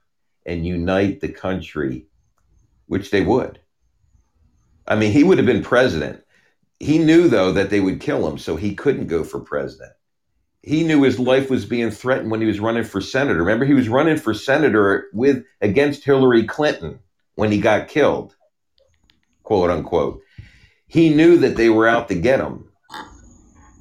and 0.45 0.67
unite 0.67 1.21
the 1.21 1.29
country, 1.29 2.07
which 2.87 3.11
they 3.11 3.23
would. 3.23 3.61
I 4.87 4.97
mean, 4.97 5.13
he 5.13 5.23
would 5.23 5.39
have 5.39 5.47
been 5.47 5.63
president. 5.63 6.25
He 6.83 6.99
knew 6.99 7.29
though 7.29 7.53
that 7.53 7.71
they 7.71 7.79
would 7.79 8.01
kill 8.01 8.27
him, 8.29 8.39
so 8.39 8.57
he 8.57 8.75
couldn't 8.75 9.07
go 9.07 9.23
for 9.23 9.39
president. 9.39 9.93
He 10.63 10.83
knew 10.83 11.05
his 11.05 11.21
life 11.21 11.49
was 11.49 11.65
being 11.65 11.93
threatened 11.93 12.31
when 12.33 12.41
he 12.41 12.47
was 12.47 12.59
running 12.59 12.83
for 12.83 13.01
senator. 13.01 13.39
Remember, 13.39 13.65
he 13.65 13.75
was 13.75 13.89
running 13.89 14.17
for 14.17 14.35
senator 14.35 15.09
with 15.13 15.45
against 15.61 16.03
Hillary 16.05 16.45
Clinton 16.45 16.99
when 17.37 17.53
he 17.53 17.61
got 17.61 17.87
killed, 17.87 18.35
quote 19.45 19.71
unquote. 19.71 20.23
He 20.89 21.15
knew 21.15 21.37
that 21.39 21.57
they 21.57 21.69
were 21.71 21.87
out 21.87 22.09
to 22.09 22.17
get 22.17 22.41
him. 22.41 22.69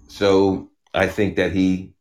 So 0.07 0.69
I 0.93 1.07
think 1.07 1.37
that 1.37 1.53
he 1.53 1.93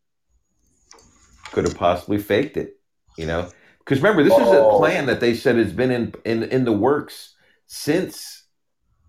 could 1.51 1.65
have 1.65 1.75
possibly 1.77 2.19
faked 2.19 2.57
it, 2.57 2.79
you 3.17 3.25
know. 3.25 3.49
Because 3.79 4.01
remember, 4.03 4.23
this 4.23 4.33
is 4.33 4.47
a 4.53 4.61
Oh. 4.65 4.77
plan 4.77 5.07
that 5.07 5.19
they 5.19 5.33
said 5.33 5.55
has 5.55 5.73
been 5.73 5.89
in, 5.89 6.13
in 6.25 6.43
in 6.43 6.63
the 6.63 6.71
works 6.71 7.33
since 7.65 8.40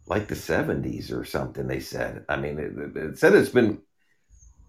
like 0.07 0.29
the 0.29 0.37
seventies 0.37 1.11
or 1.11 1.25
something. 1.25 1.67
They 1.67 1.81
said. 1.81 2.25
I 2.29 2.37
mean, 2.37 2.59
it, 2.59 2.97
it 2.97 3.19
said 3.19 3.35
it's 3.35 3.51
been 3.51 3.81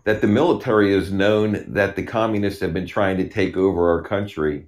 that 0.03 0.21
the 0.21 0.27
military 0.27 0.93
has 0.93 1.11
known 1.11 1.65
that 1.73 1.95
the 1.95 2.03
communists 2.03 2.61
have 2.61 2.73
been 2.73 2.87
trying 2.87 3.17
to 3.17 3.29
take 3.29 3.55
over 3.55 3.91
our 3.91 4.01
country, 4.03 4.67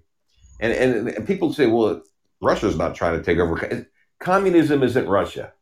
and 0.60 0.74
and, 0.74 1.10
and 1.10 1.28
people 1.28 1.54
say, 1.54 1.68
well, 1.68 2.02
Russia's 2.42 2.78
not 2.78 2.96
trying 2.96 3.18
to 3.18 3.24
take 3.24 3.40
over. 3.40 3.88
Communism 4.20 4.84
isn't 4.84 5.08
Russia. 5.08 5.54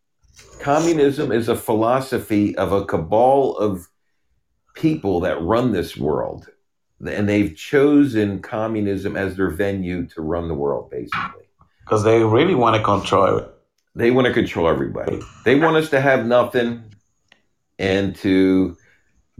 Communism 0.59 1.31
is 1.31 1.49
a 1.49 1.55
philosophy 1.55 2.55
of 2.57 2.71
a 2.71 2.85
cabal 2.85 3.55
of 3.57 3.87
people 4.73 5.19
that 5.19 5.41
run 5.41 5.71
this 5.71 5.95
world 5.97 6.47
and 7.05 7.27
they've 7.27 7.55
chosen 7.55 8.41
communism 8.41 9.15
as 9.15 9.35
their 9.35 9.49
venue 9.49 10.05
to 10.07 10.21
run 10.21 10.47
the 10.47 10.53
world 10.53 10.89
basically 10.89 11.43
Because 11.81 12.03
they 12.03 12.23
really 12.23 12.55
want 12.55 12.75
to 12.75 12.83
control. 12.83 13.49
They 13.95 14.11
want 14.11 14.27
to 14.27 14.33
control 14.33 14.67
everybody 14.67 15.19
they 15.45 15.55
want 15.55 15.75
us 15.75 15.89
to 15.89 16.01
have 16.01 16.25
nothing 16.25 16.83
and 17.79 18.15
to 18.15 18.77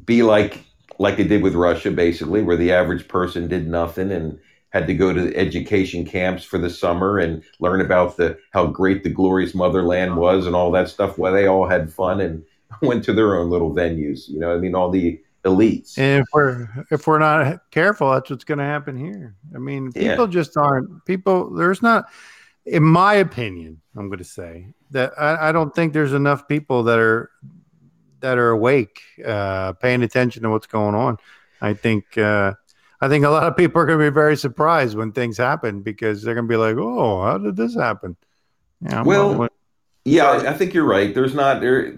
be 0.05 0.23
like 0.23 0.63
like 0.99 1.17
they 1.17 1.23
did 1.23 1.41
with 1.43 1.55
russia 1.55 1.91
basically 1.91 2.41
where 2.41 2.57
the 2.57 2.71
average 2.71 3.07
person 3.07 3.47
did 3.47 3.67
nothing 3.67 4.11
and 4.11 4.39
had 4.69 4.87
to 4.87 4.93
go 4.93 5.13
to 5.13 5.35
education 5.35 6.03
camps 6.05 6.43
for 6.43 6.57
the 6.57 6.69
summer 6.69 7.19
and 7.19 7.43
learn 7.59 7.81
about 7.81 8.17
the 8.17 8.37
how 8.51 8.65
great 8.65 9.03
the 9.03 9.09
glorious 9.09 9.53
motherland 9.53 10.15
was 10.17 10.45
and 10.47 10.55
all 10.55 10.71
that 10.71 10.89
stuff 10.89 11.17
while 11.17 11.33
they 11.33 11.47
all 11.47 11.67
had 11.67 11.91
fun 11.91 12.19
and 12.21 12.43
went 12.81 13.03
to 13.03 13.13
their 13.13 13.35
own 13.37 13.49
little 13.49 13.73
venues 13.73 14.27
you 14.29 14.39
know 14.39 14.53
i 14.53 14.57
mean 14.57 14.75
all 14.75 14.89
the 14.89 15.19
elites 15.45 15.97
And 15.97 16.21
if 16.21 16.27
we're 16.33 16.67
if 16.89 17.05
we're 17.05 17.19
not 17.19 17.69
careful, 17.69 18.11
that's 18.11 18.29
what's 18.29 18.45
going 18.45 18.59
to 18.59 18.63
happen 18.63 18.95
here. 18.95 19.35
I 19.53 19.57
mean, 19.57 19.91
Yeah. 19.93 20.11
people 20.11 20.27
just 20.27 20.55
aren't 20.55 21.03
people. 21.05 21.53
There's 21.53 21.81
not, 21.81 22.05
in 22.65 22.83
my 22.83 23.15
opinion, 23.15 23.81
I'm 23.95 24.07
going 24.07 24.19
to 24.19 24.23
say 24.23 24.67
that 24.91 25.13
I, 25.19 25.49
I 25.49 25.51
don't 25.51 25.73
think 25.73 25.93
there's 25.93 26.13
enough 26.13 26.47
people 26.47 26.83
that 26.83 26.99
are 26.99 27.29
that 28.21 28.37
are 28.37 28.51
awake, 28.51 29.01
uh, 29.25 29.73
paying 29.73 30.01
attention 30.01 30.43
to 30.43 30.49
what's 30.49 30.67
going 30.67 30.95
on. 30.95 31.17
I 31.61 31.73
think 31.73 32.17
uh, 32.17 32.53
I 33.01 33.09
think 33.09 33.25
a 33.25 33.29
lot 33.29 33.43
of 33.43 33.57
people 33.57 33.81
are 33.81 33.85
going 33.85 33.99
to 33.99 34.05
be 34.05 34.13
very 34.13 34.37
surprised 34.37 34.95
when 34.95 35.11
things 35.11 35.37
happen 35.37 35.81
because 35.81 36.21
they're 36.23 36.35
going 36.35 36.47
to 36.47 36.51
be 36.51 36.57
like, 36.57 36.77
"Oh, 36.77 37.21
how 37.21 37.37
did 37.37 37.55
this 37.55 37.75
happen?" 37.75 38.15
Yeah, 38.81 39.03
Well, 39.03 39.33
not- 39.35 39.53
Yeah, 40.05 40.25
I, 40.25 40.51
I 40.51 40.53
think 40.53 40.73
you're 40.73 40.85
right. 40.85 41.13
There's 41.13 41.33
not 41.35 41.59
there. 41.61 41.93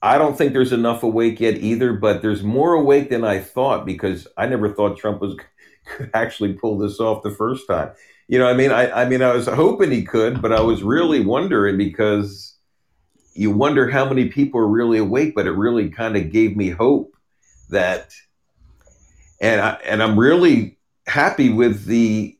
I 0.00 0.16
don't 0.16 0.38
think 0.38 0.52
there's 0.52 0.72
enough 0.72 1.02
awake 1.02 1.40
yet 1.40 1.56
either, 1.56 1.92
but 1.92 2.22
there's 2.22 2.44
more 2.44 2.74
awake 2.74 3.10
than 3.10 3.24
I 3.24 3.40
thought 3.40 3.84
because 3.84 4.28
I 4.36 4.46
never 4.46 4.72
thought 4.72 4.96
Trump 4.96 5.20
was 5.20 5.36
could 5.86 6.10
actually 6.14 6.52
pull 6.52 6.78
this 6.78 7.00
off 7.00 7.22
the 7.22 7.30
first 7.30 7.66
time. 7.66 7.90
You 8.28 8.38
know, 8.38 8.46
I 8.46 8.54
mean, 8.54 8.70
I, 8.70 8.90
I 8.90 9.08
mean, 9.08 9.22
I 9.22 9.32
was 9.32 9.46
hoping 9.46 9.90
he 9.90 10.04
could, 10.04 10.42
but 10.42 10.52
I 10.52 10.60
was 10.60 10.82
really 10.82 11.20
wondering 11.20 11.78
because 11.78 12.54
you 13.34 13.50
wonder 13.50 13.88
how 13.88 14.06
many 14.06 14.28
people 14.28 14.60
are 14.60 14.68
really 14.68 14.98
awake. 14.98 15.34
But 15.34 15.46
it 15.46 15.52
really 15.52 15.88
kind 15.88 16.16
of 16.16 16.30
gave 16.30 16.56
me 16.56 16.68
hope 16.70 17.16
that, 17.70 18.12
and 19.40 19.60
I, 19.60 19.78
and 19.84 20.02
I'm 20.02 20.18
really 20.18 20.78
happy 21.06 21.48
with 21.50 21.86
the 21.86 22.38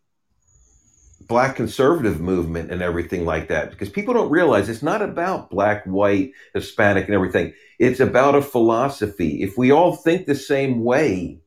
black 1.26 1.56
conservative 1.56 2.20
movement 2.20 2.70
and 2.70 2.80
everything 2.80 3.24
like 3.26 3.48
that 3.48 3.70
because 3.70 3.90
people 3.90 4.14
don't 4.14 4.30
realize 4.30 4.68
it's 4.68 4.82
not 4.82 5.02
about 5.02 5.50
black, 5.50 5.84
white, 5.84 6.32
Hispanic, 6.54 7.04
and 7.04 7.14
everything. 7.14 7.52
It's 7.78 8.00
about 8.00 8.34
a 8.34 8.42
philosophy. 8.42 9.42
If 9.42 9.56
we 9.56 9.70
all 9.70 9.94
think 9.94 10.26
the 10.26 10.34
same 10.34 10.84
way, 10.84 11.40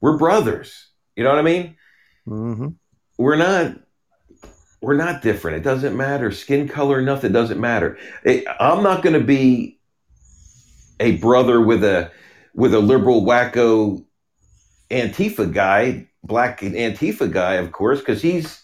we're 0.00 0.18
brothers. 0.18 0.90
You 1.16 1.24
know 1.24 1.30
what 1.30 1.38
I 1.38 1.42
mean? 1.42 1.76
Mhm. 2.26 2.76
We're 3.18 3.36
not. 3.36 3.76
We're 4.80 4.96
not 4.96 5.22
different. 5.22 5.56
It 5.56 5.62
doesn't 5.62 5.96
matter. 5.96 6.30
Skin 6.30 6.68
color, 6.68 7.00
nothing 7.00 7.32
doesn't 7.32 7.58
matter. 7.60 7.96
It- 8.22 8.44
I'm 8.60 8.82
not 8.82 9.02
going 9.02 9.18
to 9.18 9.24
be 9.24 9.78
a 11.00 11.16
brother 11.16 11.60
with 11.60 11.82
a 11.84 12.10
with 12.54 12.74
a 12.74 12.80
liberal 12.80 13.22
wacko 13.22 14.04
Antifa 14.90 15.52
guy, 15.52 16.06
black 16.22 16.60
Antifa 16.60 17.30
guy, 17.30 17.54
of 17.54 17.72
course, 17.72 18.00
because 18.00 18.20
he's 18.22 18.62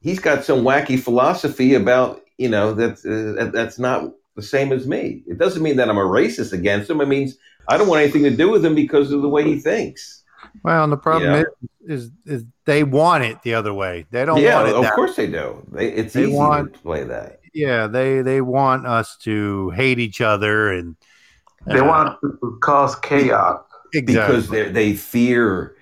he's 0.00 0.18
got 0.18 0.44
some 0.44 0.60
wacky 0.64 0.98
philosophy 0.98 1.74
about 1.74 2.20
you 2.38 2.48
know 2.48 2.74
that 2.74 2.98
uh, 3.06 3.50
that's 3.52 3.78
not 3.78 4.12
the 4.36 4.42
same 4.42 4.72
as 4.72 4.86
me. 4.86 5.22
It 5.26 5.38
doesn't 5.38 5.62
mean 5.62 5.76
that 5.76 5.88
I'm 5.88 5.98
a 5.98 6.02
racist 6.02 6.52
against 6.52 6.90
him. 6.90 7.00
It 7.00 7.08
means 7.08 7.36
I 7.68 7.76
don't 7.78 7.88
want 7.88 8.02
anything 8.02 8.24
to 8.24 8.36
do 8.36 8.50
with 8.50 8.64
him 8.64 8.74
because 8.74 9.12
of 9.12 9.22
the 9.22 9.28
way 9.28 9.44
he 9.44 9.58
thinks. 9.60 10.19
Well, 10.64 10.84
and 10.84 10.92
the 10.92 10.96
problem 10.96 11.32
Yeah. 11.32 11.44
is, 11.96 12.04
is 12.04 12.10
is 12.26 12.44
they 12.66 12.84
want 12.84 13.24
it 13.24 13.42
the 13.42 13.54
other 13.54 13.72
way. 13.74 14.06
They 14.10 14.24
don't 14.24 14.40
yeah, 14.40 14.56
want 14.56 14.68
it 14.68 14.74
of 14.74 14.82
that 14.84 14.94
course 14.94 15.16
they 15.16 15.26
do. 15.26 15.66
They, 15.72 15.90
it's 15.92 16.12
They 16.14 16.24
easy 16.24 16.34
want- 16.34 16.74
to 16.74 16.80
play 16.80 17.04
that. 17.04 17.40
yeah 17.52 17.86
they 17.88 18.22
they 18.22 18.40
want 18.40 18.86
us 18.86 19.16
to 19.22 19.70
hate 19.70 19.98
each 19.98 20.20
other 20.20 20.72
and 20.72 20.96
They 21.66 21.80
uh, 21.80 21.84
want 21.86 22.18
to 22.22 22.58
cause 22.62 22.94
chaos. 22.96 23.60
because 23.92 24.48
they 24.48 24.70
they 24.70 24.94
fear 24.94 25.76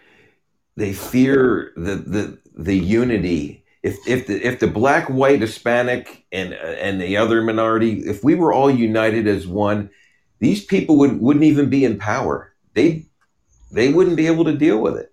they 0.76 0.92
fear 0.92 1.72
the 1.76 1.96
the 1.96 2.38
the 2.56 2.76
unity. 2.76 3.64
If 3.82 3.96
if 4.08 4.26
the 4.26 4.40
if 4.46 4.58
the 4.60 4.66
black, 4.66 5.08
white, 5.08 5.40
Hispanic, 5.40 6.24
and 6.32 6.52
and 6.54 7.00
the 7.00 7.16
other 7.16 7.42
minority, 7.42 8.00
if 8.06 8.24
we 8.24 8.34
were 8.34 8.52
all 8.52 8.70
united 8.70 9.26
as 9.26 9.46
one, 9.46 9.90
these 10.40 10.64
people 10.64 10.96
would 10.98 11.20
wouldn't 11.20 11.44
even 11.44 11.68
be 11.68 11.84
in 11.84 11.98
power. 11.98 12.54
They 12.74 13.06
they 13.70 13.92
wouldn't 13.92 14.16
be 14.16 14.26
able 14.26 14.44
to 14.44 14.56
deal 14.56 14.80
with 14.80 14.96
it. 14.96 15.12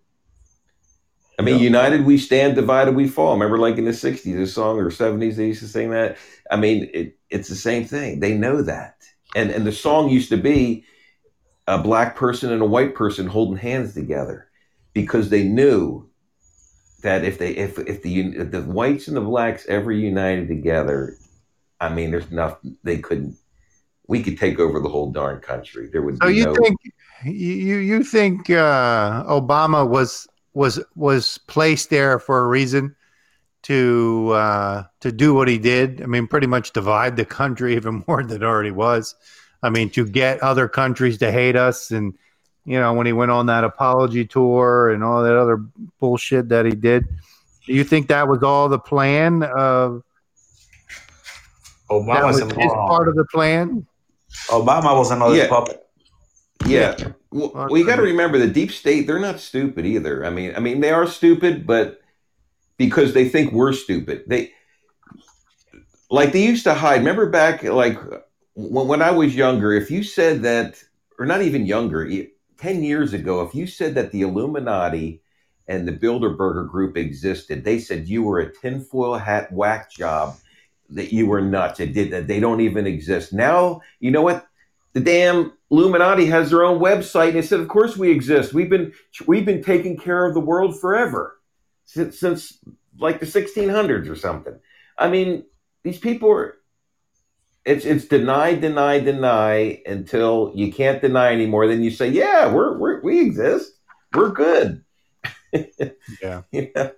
I 1.37 1.41
mean, 1.41 1.59
united 1.59 2.05
we 2.05 2.17
stand, 2.17 2.55
divided 2.55 2.95
we 2.95 3.07
fall. 3.07 3.33
Remember, 3.33 3.57
like 3.57 3.77
in 3.77 3.85
the 3.85 3.91
'60s, 3.91 4.41
a 4.41 4.47
song 4.47 4.79
or 4.79 4.89
'70s, 4.89 5.35
they 5.35 5.47
used 5.47 5.61
to 5.61 5.67
sing 5.67 5.89
that. 5.91 6.17
I 6.49 6.55
mean, 6.55 6.89
it, 6.93 7.17
it's 7.29 7.49
the 7.49 7.55
same 7.55 7.85
thing. 7.85 8.21
They 8.21 8.37
know 8.37 8.61
that, 8.61 8.95
and 9.35 9.51
and 9.51 9.67
the 9.67 9.71
song 9.73 10.09
used 10.09 10.29
to 10.29 10.37
be 10.37 10.85
a 11.67 11.77
black 11.77 12.15
person 12.15 12.51
and 12.51 12.61
a 12.61 12.65
white 12.65 12.95
person 12.95 13.27
holding 13.27 13.57
hands 13.57 13.93
together 13.93 14.47
because 14.93 15.29
they 15.29 15.43
knew 15.43 16.07
that 17.01 17.23
if 17.23 17.37
they 17.37 17.51
if 17.51 17.77
if 17.79 18.01
the 18.01 18.19
if 18.19 18.51
the 18.51 18.61
whites 18.61 19.07
and 19.07 19.17
the 19.17 19.21
blacks 19.21 19.65
ever 19.67 19.91
united 19.91 20.47
together, 20.47 21.17
I 21.79 21.93
mean, 21.93 22.11
there's 22.11 22.31
nothing 22.31 22.77
they 22.83 22.99
couldn't. 22.99 23.37
We 24.07 24.21
could 24.21 24.37
take 24.37 24.59
over 24.59 24.79
the 24.79 24.89
whole 24.89 25.11
darn 25.11 25.39
country. 25.39 25.89
There 25.91 26.01
would 26.01 26.17
so 26.17 26.27
be 26.27 26.35
you 26.35 26.45
no. 26.45 26.53
think 26.53 26.77
you 27.23 27.31
you 27.31 27.75
you 27.77 28.03
think 28.03 28.49
uh, 28.49 29.23
Obama 29.25 29.87
was 29.87 30.27
was 30.53 30.79
was 30.95 31.37
placed 31.47 31.89
there 31.89 32.19
for 32.19 32.39
a 32.39 32.47
reason 32.47 32.95
to 33.63 34.31
uh, 34.33 34.83
to 35.01 35.11
do 35.11 35.33
what 35.33 35.47
he 35.47 35.57
did? 35.57 36.01
I 36.01 36.05
mean, 36.05 36.27
pretty 36.27 36.47
much 36.47 36.71
divide 36.71 37.15
the 37.15 37.25
country 37.25 37.75
even 37.75 38.03
more 38.07 38.23
than 38.23 38.41
it 38.41 38.45
already 38.45 38.71
was. 38.71 39.15
I 39.63 39.69
mean, 39.69 39.89
to 39.91 40.05
get 40.05 40.41
other 40.43 40.67
countries 40.67 41.17
to 41.19 41.31
hate 41.31 41.55
us, 41.55 41.91
and 41.91 42.13
you 42.65 42.79
know, 42.79 42.93
when 42.93 43.05
he 43.05 43.13
went 43.13 43.31
on 43.31 43.47
that 43.47 43.63
apology 43.63 44.25
tour 44.25 44.89
and 44.89 45.03
all 45.03 45.23
that 45.23 45.35
other 45.35 45.57
bullshit 45.99 46.49
that 46.49 46.65
he 46.65 46.71
did. 46.71 47.07
Do 47.65 47.73
you 47.73 47.83
think 47.83 48.09
that 48.09 48.27
was 48.27 48.43
all 48.43 48.69
the 48.69 48.77
plan 48.77 49.41
of 49.41 50.03
that 51.89 52.25
was 52.25 52.41
a 52.41 52.45
his 52.45 52.71
part 52.71 53.07
of 53.07 53.15
the 53.15 53.25
plan? 53.31 53.87
Obama 54.49 54.97
was 54.97 55.11
another 55.11 55.35
Yeah. 55.35 55.47
puppet. 55.47 55.81
Yeah. 56.65 56.95
Well, 57.31 57.51
well, 57.53 57.77
you 57.77 57.85
got 57.85 57.97
to 57.97 58.01
remember 58.01 58.37
the 58.37 58.47
deep 58.47 58.71
state. 58.71 59.07
They're 59.07 59.19
not 59.19 59.39
stupid 59.39 59.85
either. 59.85 60.25
I 60.25 60.29
mean, 60.29 60.53
I 60.55 60.59
mean, 60.59 60.79
they 60.79 60.91
are 60.91 61.05
stupid, 61.05 61.67
but 61.67 61.99
because 62.77 63.13
they 63.13 63.27
think 63.27 63.51
we're 63.51 63.73
stupid, 63.73 64.23
they 64.27 64.51
like 66.09 66.31
they 66.31 66.45
used 66.45 66.63
to 66.63 66.73
hide. 66.73 66.99
Remember 66.99 67.29
back, 67.29 67.63
like 67.63 67.99
when, 68.53 68.87
when 68.87 69.01
I 69.01 69.11
was 69.11 69.35
younger, 69.35 69.73
if 69.73 69.91
you 69.91 70.03
said 70.03 70.43
that, 70.43 70.81
or 71.19 71.25
not 71.25 71.41
even 71.41 71.65
younger, 71.65 72.05
e- 72.05 72.31
ten 72.57 72.83
years 72.83 73.13
ago, 73.13 73.41
if 73.41 73.53
you 73.53 73.67
said 73.67 73.95
that 73.95 74.11
the 74.11 74.21
Illuminati 74.21 75.21
and 75.67 75.87
the 75.87 75.91
Bilderberger 75.91 76.69
Group 76.69 76.95
existed, 76.95 77.63
they 77.65 77.79
said 77.79 78.07
you 78.07 78.23
were 78.23 78.39
a 78.39 78.53
tinfoil 78.53 79.15
hat 79.17 79.51
whack 79.51 79.91
job. 79.91 80.37
That 80.95 81.13
you 81.13 81.27
were 81.27 81.41
nuts. 81.41 81.79
It 81.79 81.93
did 81.93 82.11
that. 82.11 82.27
They 82.27 82.39
don't 82.39 82.61
even 82.61 82.87
exist 82.87 83.31
now. 83.31 83.81
You 83.99 84.11
know 84.11 84.21
what? 84.21 84.47
the 84.95 85.01
damn 85.01 85.51
Illuminati 85.69 86.25
has 86.27 86.49
their 86.49 86.63
own 86.63 86.79
website 86.79 87.27
and 87.27 87.35
they 87.37 87.41
said, 87.41 87.59
"Of 87.59 87.67
course 87.67 87.97
we 87.97 88.09
exist. 88.11 88.53
We've 88.53 88.69
been 88.69 88.93
we've 89.27 89.45
been 89.45 89.61
taking 89.61 89.97
care 89.97 90.25
of 90.25 90.33
the 90.33 90.39
world 90.39 90.79
forever 90.79 91.37
since 91.83 92.17
since 92.17 92.57
like 92.97 93.19
the 93.19 93.25
1600s 93.25 94.09
or 94.09 94.15
something." 94.15 94.57
I 94.97 95.09
mean, 95.09 95.43
these 95.83 95.99
people 95.99 96.31
are 96.31 96.55
it's 97.65 97.83
it's 97.83 98.05
deny, 98.05 98.55
deny, 98.55 98.99
deny 98.99 99.81
until 99.85 100.53
you 100.55 100.71
can't 100.71 101.01
deny 101.01 101.33
anymore. 101.33 101.67
Then 101.67 101.83
you 101.83 101.91
say, 101.91 102.07
"Yeah, 102.07 102.51
we're, 102.51 102.77
we're 102.77 103.01
we 103.01 103.19
exist. 103.19 103.73
We're 104.13 104.31
good." 104.31 104.81
Yeah. 106.21 106.41
yeah. 106.51 106.89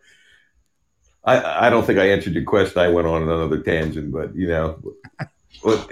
I 1.28 1.68
I 1.68 1.70
don't 1.70 1.86
think 1.86 2.00
I 2.00 2.10
answered 2.10 2.34
your 2.34 2.46
question. 2.46 2.82
I 2.82 2.88
went 2.88 3.06
on 3.06 3.24
another 3.24 3.60
tangent, 3.60 4.12
but 4.12 4.34
you 4.34 4.48
know, 4.48 4.80
what 5.62 5.92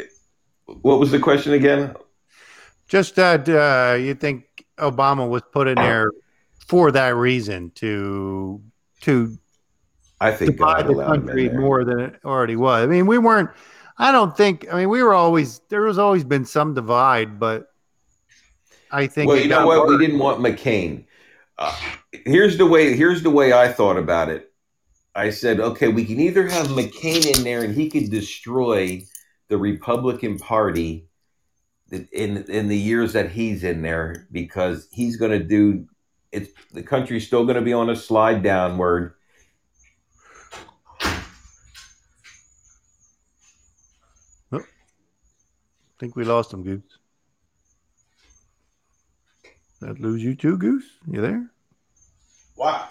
what 0.65 0.99
was 0.99 1.11
the 1.11 1.19
question 1.19 1.53
again? 1.53 1.93
Just 2.87 3.15
that 3.15 3.47
uh, 3.49 3.97
you 3.97 4.15
think 4.15 4.45
Obama 4.77 5.27
was 5.27 5.41
put 5.51 5.67
in 5.67 5.75
there 5.75 6.11
for 6.67 6.91
that 6.91 7.15
reason 7.15 7.71
to 7.75 8.61
to 9.01 9.37
I 10.21 10.31
think 10.31 10.57
God 10.57 10.77
divide 10.77 10.87
the 10.87 10.93
allowed 10.93 11.07
him 11.07 11.13
in 11.13 11.27
country 11.27 11.49
more 11.49 11.83
than 11.83 11.99
it 11.99 12.19
already 12.23 12.55
was. 12.55 12.83
I 12.83 12.87
mean, 12.87 13.05
we 13.05 13.17
weren't. 13.17 13.49
I 13.97 14.11
don't 14.11 14.35
think. 14.35 14.71
I 14.71 14.79
mean, 14.79 14.89
we 14.89 15.03
were 15.03 15.13
always 15.13 15.59
there 15.69 15.81
was 15.81 15.97
always 15.97 16.23
been 16.23 16.45
some 16.45 16.73
divide, 16.73 17.39
but 17.39 17.67
I 18.89 19.07
think. 19.07 19.27
Well, 19.27 19.37
you 19.37 19.49
know 19.49 19.67
what? 19.67 19.87
We 19.87 19.97
didn't 19.97 20.19
want 20.19 20.39
McCain. 20.39 21.05
Uh, 21.57 21.77
here's 22.11 22.57
the 22.57 22.65
way. 22.65 22.95
Here's 22.95 23.21
the 23.21 23.29
way 23.29 23.51
I 23.51 23.67
thought 23.67 23.97
about 23.97 24.29
it. 24.29 24.51
I 25.15 25.29
said, 25.29 25.61
okay, 25.61 25.87
we 25.87 26.03
can 26.03 26.19
either 26.19 26.47
have 26.49 26.67
McCain 26.67 27.37
in 27.37 27.43
there 27.43 27.63
and 27.63 27.73
he 27.73 27.89
could 27.89 28.11
destroy 28.11 29.01
the 29.47 29.57
Republican 29.57 30.37
Party 30.37 31.07
in 31.89 32.43
in 32.49 32.67
the 32.67 32.77
years 32.77 33.13
that 33.13 33.31
he's 33.31 33.63
in 33.63 33.81
there 33.81 34.27
because 34.31 34.89
he's 34.91 35.15
going 35.15 35.31
to 35.31 35.39
do. 35.39 35.87
It's 36.33 36.49
the 36.73 36.83
country's 36.83 37.25
still 37.25 37.45
going 37.45 37.55
to 37.55 37.61
be 37.61 37.71
on 37.71 37.89
a 37.89 37.95
slide 37.95 38.43
downward. 38.43 39.13
Oh, 44.51 44.59
I 44.59 44.63
think 45.99 46.17
we 46.17 46.25
lost 46.25 46.51
him, 46.51 46.63
Goose. 46.63 46.81
That 49.79 50.01
lose 50.01 50.21
you 50.23 50.35
too, 50.35 50.57
Goose? 50.57 50.89
You 51.09 51.21
there? 51.21 51.51
Wow. 52.57 52.89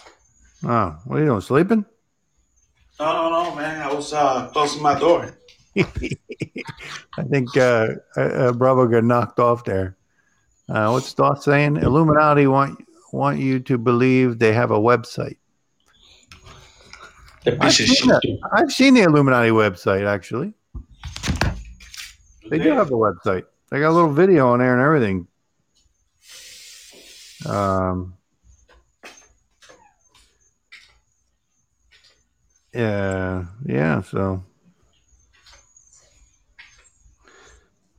Oh, 0.62 0.96
what 1.04 1.16
are 1.16 1.20
you 1.20 1.26
doing? 1.26 1.40
Sleeping? 1.42 1.84
No, 3.00 3.12
no, 3.12 3.30
no, 3.30 3.54
man. 3.56 3.82
I 3.82 3.92
was 3.92 4.12
uh, 4.12 4.48
closing 4.48 4.82
my 4.82 4.98
door. 4.98 5.36
I 5.76 7.22
think 7.28 7.56
uh, 7.56 7.88
uh, 8.16 8.20
uh, 8.20 8.52
Bravo 8.52 8.86
got 8.86 9.04
knocked 9.04 9.40
off 9.40 9.64
there. 9.64 9.96
Uh, 10.68 10.88
what's 10.90 11.12
Doss 11.12 11.44
saying? 11.44 11.76
Illuminati 11.76 12.46
want 12.46 12.84
want 13.12 13.38
you 13.38 13.60
to 13.60 13.78
believe 13.78 14.38
they 14.38 14.52
have 14.52 14.70
a 14.70 14.78
website. 14.78 15.36
The 17.44 17.62
I've 17.62 17.72
seen, 17.72 17.86
shit. 17.86 18.06
that. 18.06 18.38
I've 18.52 18.72
seen 18.72 18.94
the 18.94 19.02
Illuminati 19.02 19.50
website 19.50 20.06
actually. 20.06 20.54
They 22.48 22.58
do 22.58 22.70
have 22.70 22.88
a 22.88 22.94
website. 22.94 23.44
They 23.70 23.80
got 23.80 23.90
a 23.90 23.92
little 23.92 24.12
video 24.12 24.50
on 24.50 24.60
there 24.60 24.72
and 24.72 24.82
everything. 24.82 25.26
Um, 27.46 28.14
yeah, 32.74 33.44
yeah. 33.64 34.02
So 34.02 34.44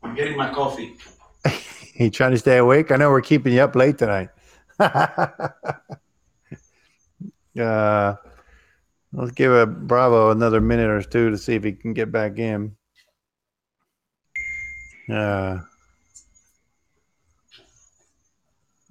I'm 0.03 0.15
getting 0.15 0.37
my 0.37 0.53
coffee. 0.53 0.95
you 1.95 2.11
trying 2.11 2.31
to 2.31 2.37
stay 2.37 2.57
awake? 2.57 2.91
I 2.91 2.97
know 2.97 3.09
we're 3.09 3.21
keeping 3.21 3.53
you 3.53 3.61
up 3.61 3.75
late 3.75 3.97
tonight. 3.97 4.29
uh, 4.79 5.49
let's 9.13 9.31
give 9.31 9.51
a 9.51 9.65
Bravo 9.65 10.31
another 10.31 10.61
minute 10.61 10.89
or 10.89 11.01
two 11.01 11.31
to 11.31 11.37
see 11.37 11.55
if 11.55 11.63
he 11.63 11.71
can 11.71 11.93
get 11.93 12.11
back 12.11 12.37
in. 12.37 12.75
Uh, 15.09 15.59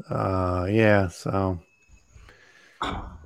uh, 0.09 0.67
yeah. 0.71 1.09
So, 1.09 1.61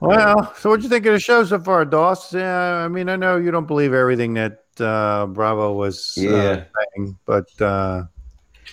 well, 0.01 0.55
so 0.57 0.71
what 0.71 0.81
do 0.81 0.85
you 0.85 0.89
think 0.89 1.07
of 1.07 1.13
the 1.13 1.21
show 1.21 1.45
so 1.45 1.59
far, 1.59 1.85
Doss? 1.85 2.33
Yeah, 2.33 2.85
I 2.85 2.89
mean, 2.89 3.09
I 3.09 3.17
know 3.17 3.37
you 3.37 3.51
don't 3.51 3.67
believe 3.67 3.93
everything 3.93 4.35
that 4.35 4.65
uh, 4.81 5.27
Bravo 5.27 5.73
was 5.73 6.15
uh, 6.19 6.23
Yeah. 6.23 6.65
saying, 6.97 7.19
but. 7.25 7.49
Uh, 7.61 8.05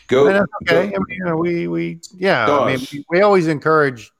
Go. 0.07 0.27
and 0.27 0.35
that's 0.35 0.51
okay. 0.61 0.91
go- 0.91 0.95
I 0.97 0.99
mean, 0.99 1.17
you 1.17 1.25
know, 1.25 1.37
we 1.37 1.67
we 1.67 1.99
yeah. 2.15 2.45
I 2.47 2.75
mean, 2.75 2.85
we, 2.91 3.05
we 3.09 3.21
always 3.21 3.47
encourage, 3.47 4.11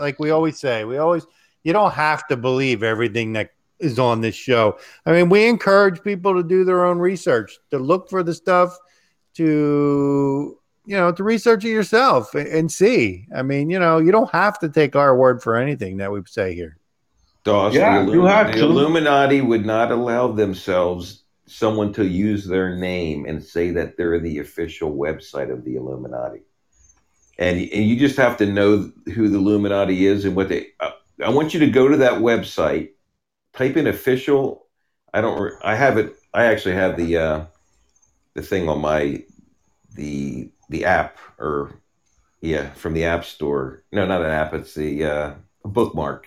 like 0.00 0.18
we 0.18 0.30
always 0.30 0.58
say, 0.58 0.84
we 0.84 0.96
always 0.96 1.26
you 1.62 1.72
don't 1.72 1.92
have 1.92 2.26
to 2.28 2.36
believe 2.36 2.82
everything 2.82 3.34
that 3.34 3.50
is 3.78 3.98
on 3.98 4.20
this 4.20 4.34
show. 4.34 4.78
I 5.06 5.12
mean, 5.12 5.28
we 5.28 5.46
encourage 5.46 6.02
people 6.02 6.34
to 6.34 6.42
do 6.42 6.64
their 6.64 6.84
own 6.84 6.98
research, 6.98 7.58
to 7.70 7.78
look 7.78 8.10
for 8.10 8.22
the 8.24 8.34
stuff, 8.34 8.76
to 9.34 10.58
you 10.84 10.96
know, 10.96 11.12
to 11.12 11.22
research 11.22 11.64
it 11.64 11.70
yourself 11.70 12.34
and, 12.34 12.48
and 12.48 12.72
see. 12.72 13.26
I 13.34 13.42
mean, 13.42 13.70
you 13.70 13.78
know, 13.78 13.98
you 13.98 14.12
don't 14.12 14.30
have 14.30 14.58
to 14.60 14.68
take 14.68 14.96
our 14.96 15.16
word 15.16 15.42
for 15.42 15.56
anything 15.56 15.98
that 15.98 16.10
we 16.12 16.20
say 16.26 16.54
here. 16.54 16.78
Doss, 17.44 17.74
Yeah, 17.74 18.04
the, 18.04 18.12
you 18.12 18.24
have 18.24 18.48
the 18.48 18.52
to. 18.54 18.64
Illuminati 18.64 19.40
would 19.40 19.64
not 19.64 19.90
allow 19.90 20.32
themselves 20.32 21.24
someone 21.46 21.92
to 21.94 22.06
use 22.06 22.46
their 22.46 22.76
name 22.76 23.26
and 23.26 23.42
say 23.42 23.70
that 23.70 23.96
they're 23.96 24.20
the 24.20 24.38
official 24.38 24.94
website 24.94 25.52
of 25.52 25.64
the 25.64 25.76
Illuminati. 25.76 26.42
And, 27.38 27.58
and 27.58 27.84
you 27.84 27.96
just 27.96 28.16
have 28.18 28.36
to 28.38 28.46
know 28.46 28.92
who 29.14 29.28
the 29.28 29.38
Illuminati 29.38 30.06
is 30.06 30.24
and 30.24 30.36
what 30.36 30.48
they. 30.48 30.68
Uh, 30.78 30.90
I 31.24 31.30
want 31.30 31.54
you 31.54 31.60
to 31.60 31.70
go 31.70 31.88
to 31.88 31.96
that 31.98 32.20
website, 32.20 32.90
type 33.54 33.76
in 33.76 33.86
official. 33.86 34.66
I 35.12 35.20
don't. 35.20 35.52
I 35.62 35.74
have 35.74 35.96
it. 35.98 36.14
I 36.32 36.44
actually 36.44 36.74
have 36.74 36.96
the 36.96 37.16
uh, 37.16 37.44
the 38.34 38.42
thing 38.42 38.68
on 38.68 38.80
my 38.80 39.24
the 39.94 40.50
the 40.70 40.86
app 40.86 41.18
or 41.38 41.72
yeah 42.40 42.70
from 42.70 42.94
the 42.94 43.04
app 43.04 43.24
store. 43.24 43.82
No, 43.92 44.06
not 44.06 44.22
an 44.22 44.30
app. 44.30 44.54
It's 44.54 44.74
the 44.74 45.04
uh, 45.04 45.34
bookmark 45.64 46.26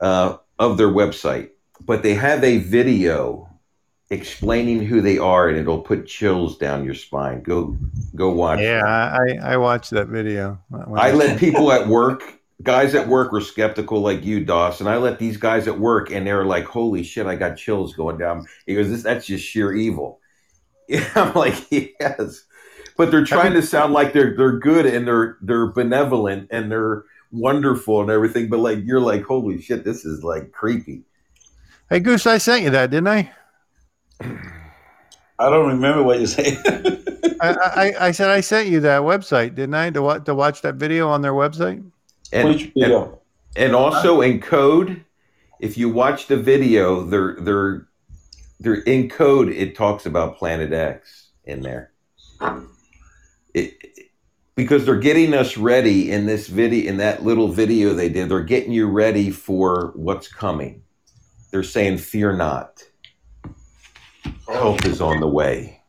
uh, 0.00 0.36
of 0.58 0.76
their 0.76 0.88
website, 0.88 1.50
but 1.80 2.02
they 2.02 2.14
have 2.14 2.44
a 2.44 2.58
video 2.58 3.48
explaining 4.10 4.84
who 4.84 5.00
they 5.00 5.16
are, 5.16 5.48
and 5.48 5.56
it'll 5.56 5.80
put 5.80 6.06
chills 6.06 6.58
down 6.58 6.84
your 6.84 6.94
spine. 6.94 7.42
Go, 7.42 7.76
go 8.14 8.30
watch. 8.30 8.60
Yeah, 8.60 8.82
that. 8.82 9.40
I 9.42 9.54
I 9.54 9.56
watched 9.56 9.90
that 9.92 10.08
video. 10.08 10.58
I 10.94 11.12
let 11.12 11.38
people 11.38 11.72
at 11.72 11.86
work, 11.86 12.22
guys 12.62 12.94
at 12.94 13.08
work, 13.08 13.32
were 13.32 13.40
skeptical 13.40 14.00
like 14.00 14.24
you, 14.24 14.44
Doss, 14.44 14.80
and 14.80 14.88
I 14.88 14.96
let 14.96 15.20
these 15.20 15.36
guys 15.36 15.68
at 15.68 15.78
work, 15.78 16.10
and 16.10 16.26
they're 16.26 16.44
like, 16.44 16.64
"Holy 16.64 17.04
shit, 17.04 17.26
I 17.26 17.36
got 17.36 17.56
chills 17.56 17.94
going 17.94 18.18
down." 18.18 18.46
He 18.66 18.74
goes, 18.74 18.90
"This 18.90 19.04
that's 19.04 19.26
just 19.26 19.44
sheer 19.44 19.72
evil." 19.72 20.20
Yeah, 20.88 21.08
I'm 21.14 21.34
like, 21.34 21.54
yes, 21.70 22.44
but 22.96 23.10
they're 23.10 23.24
trying 23.24 23.52
to 23.54 23.62
sound 23.62 23.92
like 23.92 24.12
they're 24.12 24.36
they're 24.36 24.58
good 24.58 24.86
and 24.86 25.06
they're 25.06 25.36
they're 25.40 25.66
benevolent 25.66 26.48
and 26.50 26.70
they're 26.70 27.04
wonderful 27.32 28.00
and 28.00 28.10
everything, 28.10 28.48
but 28.48 28.60
like 28.60 28.78
you're 28.84 29.00
like, 29.00 29.24
"Holy 29.24 29.60
shit, 29.60 29.84
this 29.84 30.04
is 30.04 30.22
like 30.22 30.52
creepy." 30.52 31.02
Hey 31.90 32.00
Goose, 32.00 32.26
I 32.26 32.38
sent 32.38 32.62
you 32.62 32.70
that, 32.70 32.90
didn't 32.90 33.08
I? 33.08 33.30
I 34.20 35.50
don't 35.50 35.68
remember 35.68 36.02
what 36.02 36.20
you 36.20 36.26
said. 36.26 36.56
I, 37.40 37.50
I, 37.50 38.06
I 38.06 38.10
said 38.12 38.30
I 38.30 38.40
sent 38.40 38.68
you 38.68 38.80
that 38.80 39.02
website, 39.02 39.54
didn't 39.54 39.74
I? 39.74 39.90
To 39.90 40.02
what 40.02 40.26
to 40.26 40.34
watch 40.34 40.62
that 40.62 40.76
video 40.76 41.08
on 41.08 41.20
their 41.22 41.32
website? 41.32 41.84
And, 42.32 42.48
Which 42.48 42.62
and 42.62 42.72
video? 42.74 43.20
and 43.56 43.74
also 43.74 44.20
in 44.20 44.40
code 44.40 45.04
if 45.60 45.78
you 45.78 45.88
watch 45.88 46.26
the 46.26 46.36
video 46.36 47.02
they're 47.04 47.36
they're 47.40 47.86
they're 48.60 48.82
in 48.82 49.08
code 49.08 49.48
it 49.48 49.76
talks 49.76 50.06
about 50.06 50.36
planet 50.36 50.72
x 50.72 51.28
in 51.44 51.60
there 51.60 51.92
it, 53.54 53.74
because 54.56 54.84
they're 54.84 54.96
getting 54.96 55.34
us 55.34 55.56
ready 55.56 56.10
in 56.10 56.26
this 56.26 56.46
video 56.48 56.88
in 56.88 56.98
that 56.98 57.24
little 57.24 57.48
video 57.48 57.94
they 57.94 58.08
did 58.08 58.28
they're 58.28 58.42
getting 58.42 58.72
you 58.72 58.88
ready 58.88 59.30
for 59.30 59.92
what's 59.94 60.28
coming. 60.28 60.82
They're 61.50 61.62
saying 61.62 61.98
fear 61.98 62.36
not. 62.36 62.82
Help 64.48 64.84
is 64.84 65.00
on 65.00 65.20
the 65.20 65.28
way. 65.28 65.80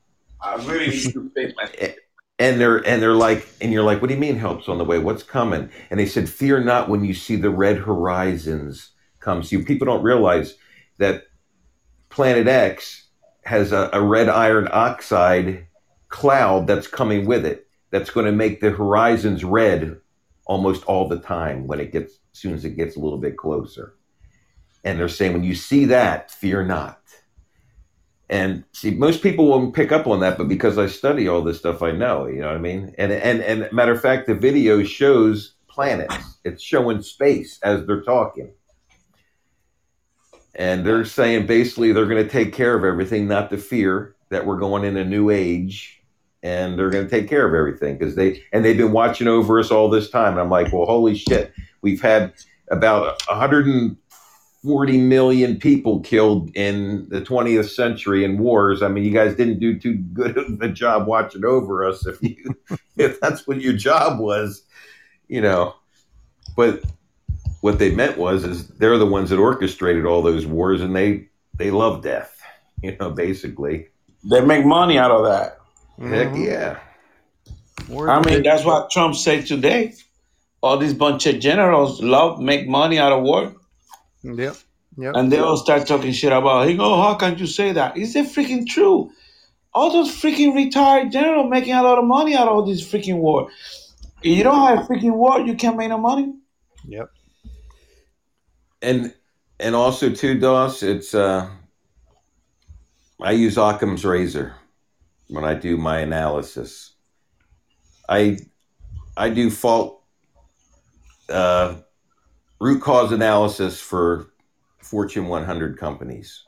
I 0.41 0.55
really 0.65 0.89
need 0.89 1.13
to 1.13 1.31
pay 1.35 1.53
my. 1.57 1.95
and 2.39 2.59
they're 2.59 2.85
and 2.87 3.01
they're 3.01 3.13
like 3.13 3.47
and 3.61 3.71
you're 3.71 3.83
like 3.83 4.01
what 4.01 4.09
do 4.09 4.13
you 4.13 4.19
mean 4.19 4.37
help's 4.37 4.69
on 4.69 4.77
the 4.77 4.83
way? 4.83 4.99
What's 4.99 5.23
coming? 5.23 5.69
And 5.89 5.99
they 5.99 6.05
said 6.05 6.29
fear 6.29 6.63
not 6.63 6.89
when 6.89 7.03
you 7.03 7.13
see 7.13 7.35
the 7.35 7.49
red 7.49 7.77
horizons 7.77 8.91
come. 9.19 9.43
So 9.43 9.57
you 9.57 9.65
people 9.65 9.85
don't 9.85 10.03
realize 10.03 10.55
that 10.97 11.23
planet 12.09 12.47
x 12.47 13.07
has 13.43 13.71
a, 13.71 13.89
a 13.93 14.01
red 14.01 14.29
iron 14.29 14.67
oxide 14.71 15.67
cloud 16.09 16.67
that's 16.67 16.87
coming 16.87 17.25
with 17.25 17.45
it 17.45 17.67
that's 17.91 18.09
going 18.09 18.25
to 18.25 18.31
make 18.31 18.61
the 18.61 18.71
horizons 18.71 19.43
red 19.43 19.99
almost 20.45 20.83
all 20.85 21.07
the 21.07 21.19
time 21.19 21.67
when 21.67 21.79
it 21.79 21.91
gets 21.91 22.13
as 22.33 22.39
soon 22.39 22.53
as 22.53 22.65
it 22.65 22.77
gets 22.77 22.95
a 22.95 22.99
little 22.99 23.17
bit 23.17 23.37
closer 23.37 23.95
and 24.83 24.99
they're 24.99 25.09
saying 25.09 25.33
when 25.33 25.43
you 25.43 25.55
see 25.55 25.85
that 25.85 26.29
fear 26.31 26.63
not 26.63 27.01
and 28.29 28.63
see, 28.71 28.91
most 28.91 29.21
people 29.21 29.47
won't 29.47 29.75
pick 29.75 29.91
up 29.91 30.07
on 30.07 30.19
that, 30.21 30.37
but 30.37 30.47
because 30.47 30.77
I 30.77 30.87
study 30.87 31.27
all 31.27 31.41
this 31.41 31.59
stuff, 31.59 31.83
I 31.83 31.91
know. 31.91 32.25
You 32.25 32.41
know 32.41 32.47
what 32.47 32.55
I 32.55 32.59
mean? 32.59 32.95
And 32.97 33.11
and 33.11 33.41
and 33.41 33.71
matter 33.71 33.91
of 33.91 34.01
fact, 34.01 34.25
the 34.27 34.33
video 34.33 34.83
shows 34.83 35.53
planets. 35.67 36.15
It's 36.43 36.61
showing 36.61 37.01
space 37.01 37.59
as 37.63 37.85
they're 37.85 38.01
talking, 38.01 38.51
and 40.55 40.85
they're 40.85 41.05
saying 41.05 41.45
basically 41.45 41.91
they're 41.91 42.07
going 42.07 42.23
to 42.23 42.29
take 42.29 42.53
care 42.53 42.75
of 42.75 42.83
everything, 42.83 43.27
not 43.27 43.49
to 43.51 43.57
fear. 43.57 44.14
That 44.29 44.45
we're 44.45 44.57
going 44.57 44.83
in 44.83 44.97
a 44.97 45.05
new 45.05 45.29
age 45.29 46.01
and 46.45 46.77
they're 46.77 46.91
going 46.91 47.05
to 47.05 47.09
take 47.09 47.27
care 47.27 47.47
of 47.47 47.55
everything 47.55 47.97
because 47.97 48.13
they 48.15 48.43
and 48.53 48.63
they've 48.63 48.77
been 48.77 48.91
watching 48.91 49.27
over 49.27 49.59
us 49.59 49.71
all 49.71 49.89
this 49.89 50.11
time. 50.11 50.33
And 50.33 50.41
I'm 50.41 50.49
like, 50.49 50.71
well, 50.71 50.85
holy 50.85 51.15
shit, 51.15 51.51
we've 51.81 52.01
had 52.01 52.33
about 52.69 53.19
140 53.27 54.97
million 54.99 55.57
people 55.57 56.01
killed 56.01 56.55
in 56.55 57.09
the 57.09 57.21
20th 57.21 57.69
century 57.69 58.23
in 58.23 58.37
wars. 58.37 58.83
I 58.83 58.89
mean, 58.89 59.03
you 59.03 59.11
guys 59.11 59.35
didn't 59.35 59.59
do 59.59 59.79
too 59.79 59.95
good 59.95 60.37
of 60.37 60.61
a 60.61 60.69
job 60.69 61.07
watching 61.07 61.45
over 61.45 61.83
us 61.83 62.05
if 62.05 62.21
you 62.21 62.55
if 62.95 63.19
that's 63.19 63.47
what 63.47 63.59
your 63.59 63.73
job 63.73 64.19
was, 64.19 64.63
you 65.27 65.41
know. 65.41 65.73
But 66.55 66.83
what 67.61 67.79
they 67.79 67.89
meant 67.89 68.19
was 68.19 68.43
is 68.43 68.67
they're 68.67 68.99
the 68.99 69.05
ones 69.07 69.31
that 69.31 69.39
orchestrated 69.39 70.05
all 70.05 70.21
those 70.21 70.45
wars 70.45 70.81
and 70.81 70.95
they 70.95 71.27
they 71.57 71.71
love 71.71 72.03
death, 72.03 72.39
you 72.83 72.95
know, 72.99 73.09
basically. 73.09 73.87
They 74.29 74.41
make 74.41 74.65
money 74.65 74.97
out 74.97 75.11
of 75.11 75.23
that. 75.25 75.59
Heck 75.99 76.29
Mhm. 76.29 76.45
yeah. 76.45 76.79
Wars 77.89 78.09
I 78.09 78.19
mean, 78.21 78.43
that's 78.43 78.65
what 78.65 78.89
Trump 78.89 79.15
said 79.15 79.45
today. 79.45 79.93
All 80.61 80.77
these 80.77 80.93
bunch 80.93 81.25
of 81.27 81.39
generals 81.39 82.01
love 82.01 82.39
make 82.39 82.67
money 82.67 82.97
out 82.97 83.11
of 83.11 83.21
war, 83.23 83.53
Yep. 84.23 84.55
Yep. 84.97 85.13
and 85.15 85.31
they 85.31 85.37
all 85.37 85.57
start 85.57 85.85
talking 85.87 86.11
shit 86.11 86.31
about, 86.33 86.67
hey, 86.67 86.77
oh, 86.79 87.01
how 87.01 87.13
can 87.15 87.37
you 87.37 87.45
say 87.45 87.71
that? 87.73 87.95
Is 87.97 88.15
it 88.15 88.25
freaking 88.27 88.65
true? 88.67 89.11
All 89.73 89.91
those 89.91 90.09
freaking 90.09 90.55
retired 90.55 91.11
generals 91.11 91.49
making 91.51 91.73
a 91.75 91.83
lot 91.83 91.99
of 91.99 92.05
money 92.05 92.33
out 92.35 92.47
of 92.47 92.53
all 92.55 92.65
this 92.65 92.81
freaking 92.81 93.17
war. 93.17 93.49
If 94.23 94.37
you 94.37 94.43
don't 94.43 94.65
have 94.67 94.87
freaking 94.87 95.13
war, 95.13 95.39
you 95.41 95.53
can't 95.55 95.77
make 95.77 95.89
no 95.89 95.97
money. 95.99 96.33
Yep. 96.87 97.09
and 98.81 99.13
and 99.59 99.75
also 99.75 100.09
too, 100.09 100.39
Doss, 100.39 100.83
it's 100.83 101.13
uh, 101.13 101.49
I 103.21 103.31
use 103.31 103.57
Occam's 103.57 104.05
razor 104.05 104.55
when 105.27 105.43
I 105.43 105.53
do 105.53 105.77
my 105.77 105.99
analysis. 105.99 106.95
I 108.09 108.37
I 109.17 109.29
do 109.29 109.49
fault 109.49 110.03
uh, 111.29 111.75
root 112.59 112.81
cause 112.81 113.11
analysis 113.11 113.79
for 113.79 114.27
Fortune 114.79 115.27
100 115.27 115.77
companies, 115.79 116.43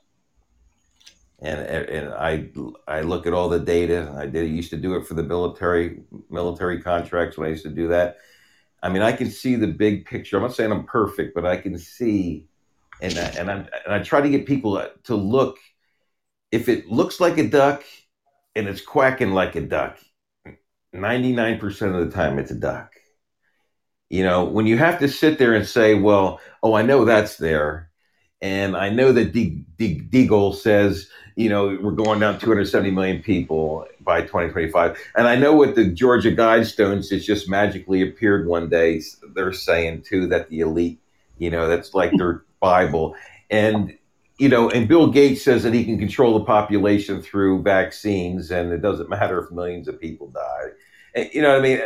and 1.39 1.59
and 1.61 2.13
I 2.13 2.49
I 2.87 3.01
look 3.01 3.25
at 3.25 3.33
all 3.33 3.49
the 3.49 3.59
data. 3.59 4.13
I 4.17 4.27
did 4.27 4.49
used 4.49 4.69
to 4.71 4.77
do 4.77 4.95
it 4.95 5.07
for 5.07 5.13
the 5.13 5.23
military 5.23 6.01
military 6.29 6.81
contracts 6.81 7.37
when 7.37 7.47
I 7.47 7.51
used 7.51 7.63
to 7.63 7.69
do 7.69 7.87
that. 7.87 8.17
I 8.83 8.89
mean, 8.89 9.01
I 9.01 9.11
can 9.11 9.31
see 9.31 9.55
the 9.55 9.67
big 9.67 10.05
picture. 10.05 10.37
I'm 10.37 10.43
not 10.43 10.53
saying 10.53 10.71
I'm 10.71 10.85
perfect, 10.85 11.33
but 11.33 11.45
I 11.45 11.57
can 11.57 11.77
see, 11.79 12.45
and 13.01 13.17
I, 13.17 13.23
and 13.39 13.49
I 13.49 13.55
and 13.85 13.93
I 13.93 13.99
try 13.99 14.21
to 14.21 14.29
get 14.29 14.45
people 14.45 14.85
to 15.05 15.15
look. 15.15 15.57
If 16.51 16.69
it 16.69 16.87
looks 16.87 17.19
like 17.19 17.37
a 17.37 17.47
duck, 17.47 17.83
and 18.55 18.67
it's 18.67 18.81
quacking 18.81 19.33
like 19.33 19.55
a 19.55 19.61
duck, 19.61 19.97
ninety 20.93 21.33
nine 21.33 21.59
percent 21.59 21.95
of 21.95 22.05
the 22.05 22.15
time 22.15 22.39
it's 22.39 22.51
a 22.51 22.55
duck. 22.55 22.93
You 24.09 24.23
know, 24.23 24.45
when 24.45 24.67
you 24.67 24.77
have 24.77 24.99
to 24.99 25.07
sit 25.07 25.37
there 25.37 25.53
and 25.53 25.67
say, 25.67 25.93
"Well, 25.93 26.39
oh, 26.63 26.73
I 26.73 26.81
know 26.81 27.05
that's 27.05 27.37
there," 27.37 27.89
and 28.41 28.75
I 28.75 28.89
know 28.89 29.11
that 29.11 29.33
De- 29.33 29.65
De- 29.77 30.01
Deagel 30.01 30.55
says, 30.55 31.09
you 31.35 31.49
know, 31.49 31.77
we're 31.81 31.91
going 31.91 32.19
down 32.19 32.39
270 32.39 32.91
million 32.91 33.21
people 33.21 33.85
by 34.01 34.21
2025. 34.21 34.97
And 35.15 35.27
I 35.27 35.35
know 35.35 35.53
what 35.53 35.75
the 35.75 35.85
Georgia 35.85 36.31
Guidestones, 36.31 37.11
it's 37.11 37.25
just 37.25 37.47
magically 37.47 38.01
appeared 38.01 38.47
one 38.47 38.69
day. 38.69 39.01
They're 39.35 39.53
saying 39.53 40.01
too 40.01 40.27
that 40.27 40.49
the 40.49 40.61
elite, 40.61 40.99
you 41.37 41.51
know, 41.51 41.67
that's 41.67 41.93
like 41.93 42.11
their 42.17 42.43
Bible. 42.59 43.15
And, 43.51 43.97
you 44.37 44.49
know, 44.49 44.69
and 44.69 44.87
Bill 44.87 45.07
Gates 45.07 45.43
says 45.43 45.63
that 45.63 45.73
he 45.73 45.83
can 45.83 45.97
control 45.97 46.37
the 46.37 46.45
population 46.45 47.21
through 47.21 47.63
vaccines 47.63 48.51
and 48.51 48.71
it 48.71 48.81
doesn't 48.81 49.09
matter 49.09 49.43
if 49.43 49.51
millions 49.51 49.87
of 49.87 49.99
people 49.99 50.27
die. 50.29 50.69
And, 51.15 51.29
you 51.33 51.41
know 51.41 51.59
what 51.59 51.65
I 51.65 51.79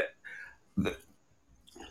mean? 0.86 0.94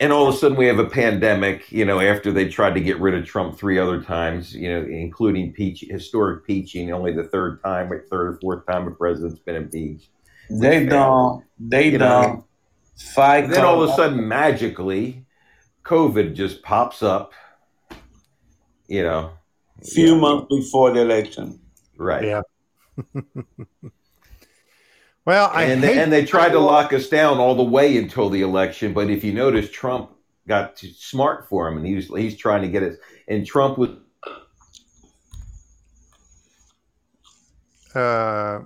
And 0.01 0.13
all 0.13 0.27
of 0.27 0.35
a 0.35 0.39
sudden 0.39 0.57
we 0.57 0.67
have 0.67 0.79
a 0.79 0.89
pandemic, 0.89 1.71
you 1.71 1.85
know, 1.85 2.01
after 2.01 2.33
they 2.33 2.49
tried 2.49 2.75
to 2.75 2.81
get 2.81 2.99
rid 3.01 3.15
of 3.15 3.27
Trump 3.27 3.59
three 3.59 3.79
other 3.79 4.03
times, 4.03 4.55
you 4.55 4.71
know, 4.71 4.87
including 4.87 5.53
peach, 5.53 5.85
historic 5.89 6.47
peaching, 6.47 6.91
only 6.91 7.13
the 7.13 7.25
third 7.25 7.63
time, 7.63 7.91
third 8.11 8.29
or 8.29 8.39
fourth 8.41 8.67
time 8.67 8.87
a 8.87 8.91
president's 8.91 9.41
been 9.41 9.57
impeached. 9.57 10.09
They 10.51 10.87
don't. 10.87 11.45
They 11.59 11.91
don't 11.91 12.45
fight. 12.97 13.51
Then 13.51 13.65
all 13.65 13.83
of 13.83 13.91
a 13.91 13.95
sudden, 13.95 14.27
magically, 14.27 15.27
COVID 15.85 16.35
just 16.35 16.63
pops 16.63 17.03
up. 17.03 17.33
You 18.89 19.05
know, 19.05 19.33
few 19.85 20.15
Yeah. 20.15 20.21
months 20.21 20.47
before 20.51 20.93
the 20.93 21.01
election. 21.03 21.61
right? 21.97 22.25
Yeah. 22.25 22.43
Well, 25.27 25.51
I 25.53 25.65
and 25.65 25.85
hate 25.85 25.95
they, 25.95 26.03
and 26.03 26.11
they 26.13 26.25
tried 26.25 26.49
to 26.53 26.59
lock 26.59 26.95
us 26.95 27.09
down 27.09 27.39
all 27.39 27.55
the 27.55 27.63
way 27.63 27.99
until 27.99 28.31
the 28.31 28.41
election. 28.41 28.95
But 28.95 29.11
if 29.11 29.23
you 29.23 29.33
notice, 29.35 29.71
Trump 29.71 30.11
got 30.49 30.77
too 30.77 30.89
smart 30.97 31.47
for 31.47 31.69
him, 31.69 31.77
and 31.77 31.87
he 31.87 31.95
was 31.95 32.07
he's 32.09 32.37
trying 32.39 32.63
to 32.63 32.69
get 32.69 32.83
us. 32.83 32.97
And 33.29 33.47
Trump 33.47 33.77
was 33.77 33.91
uh, 37.95 38.61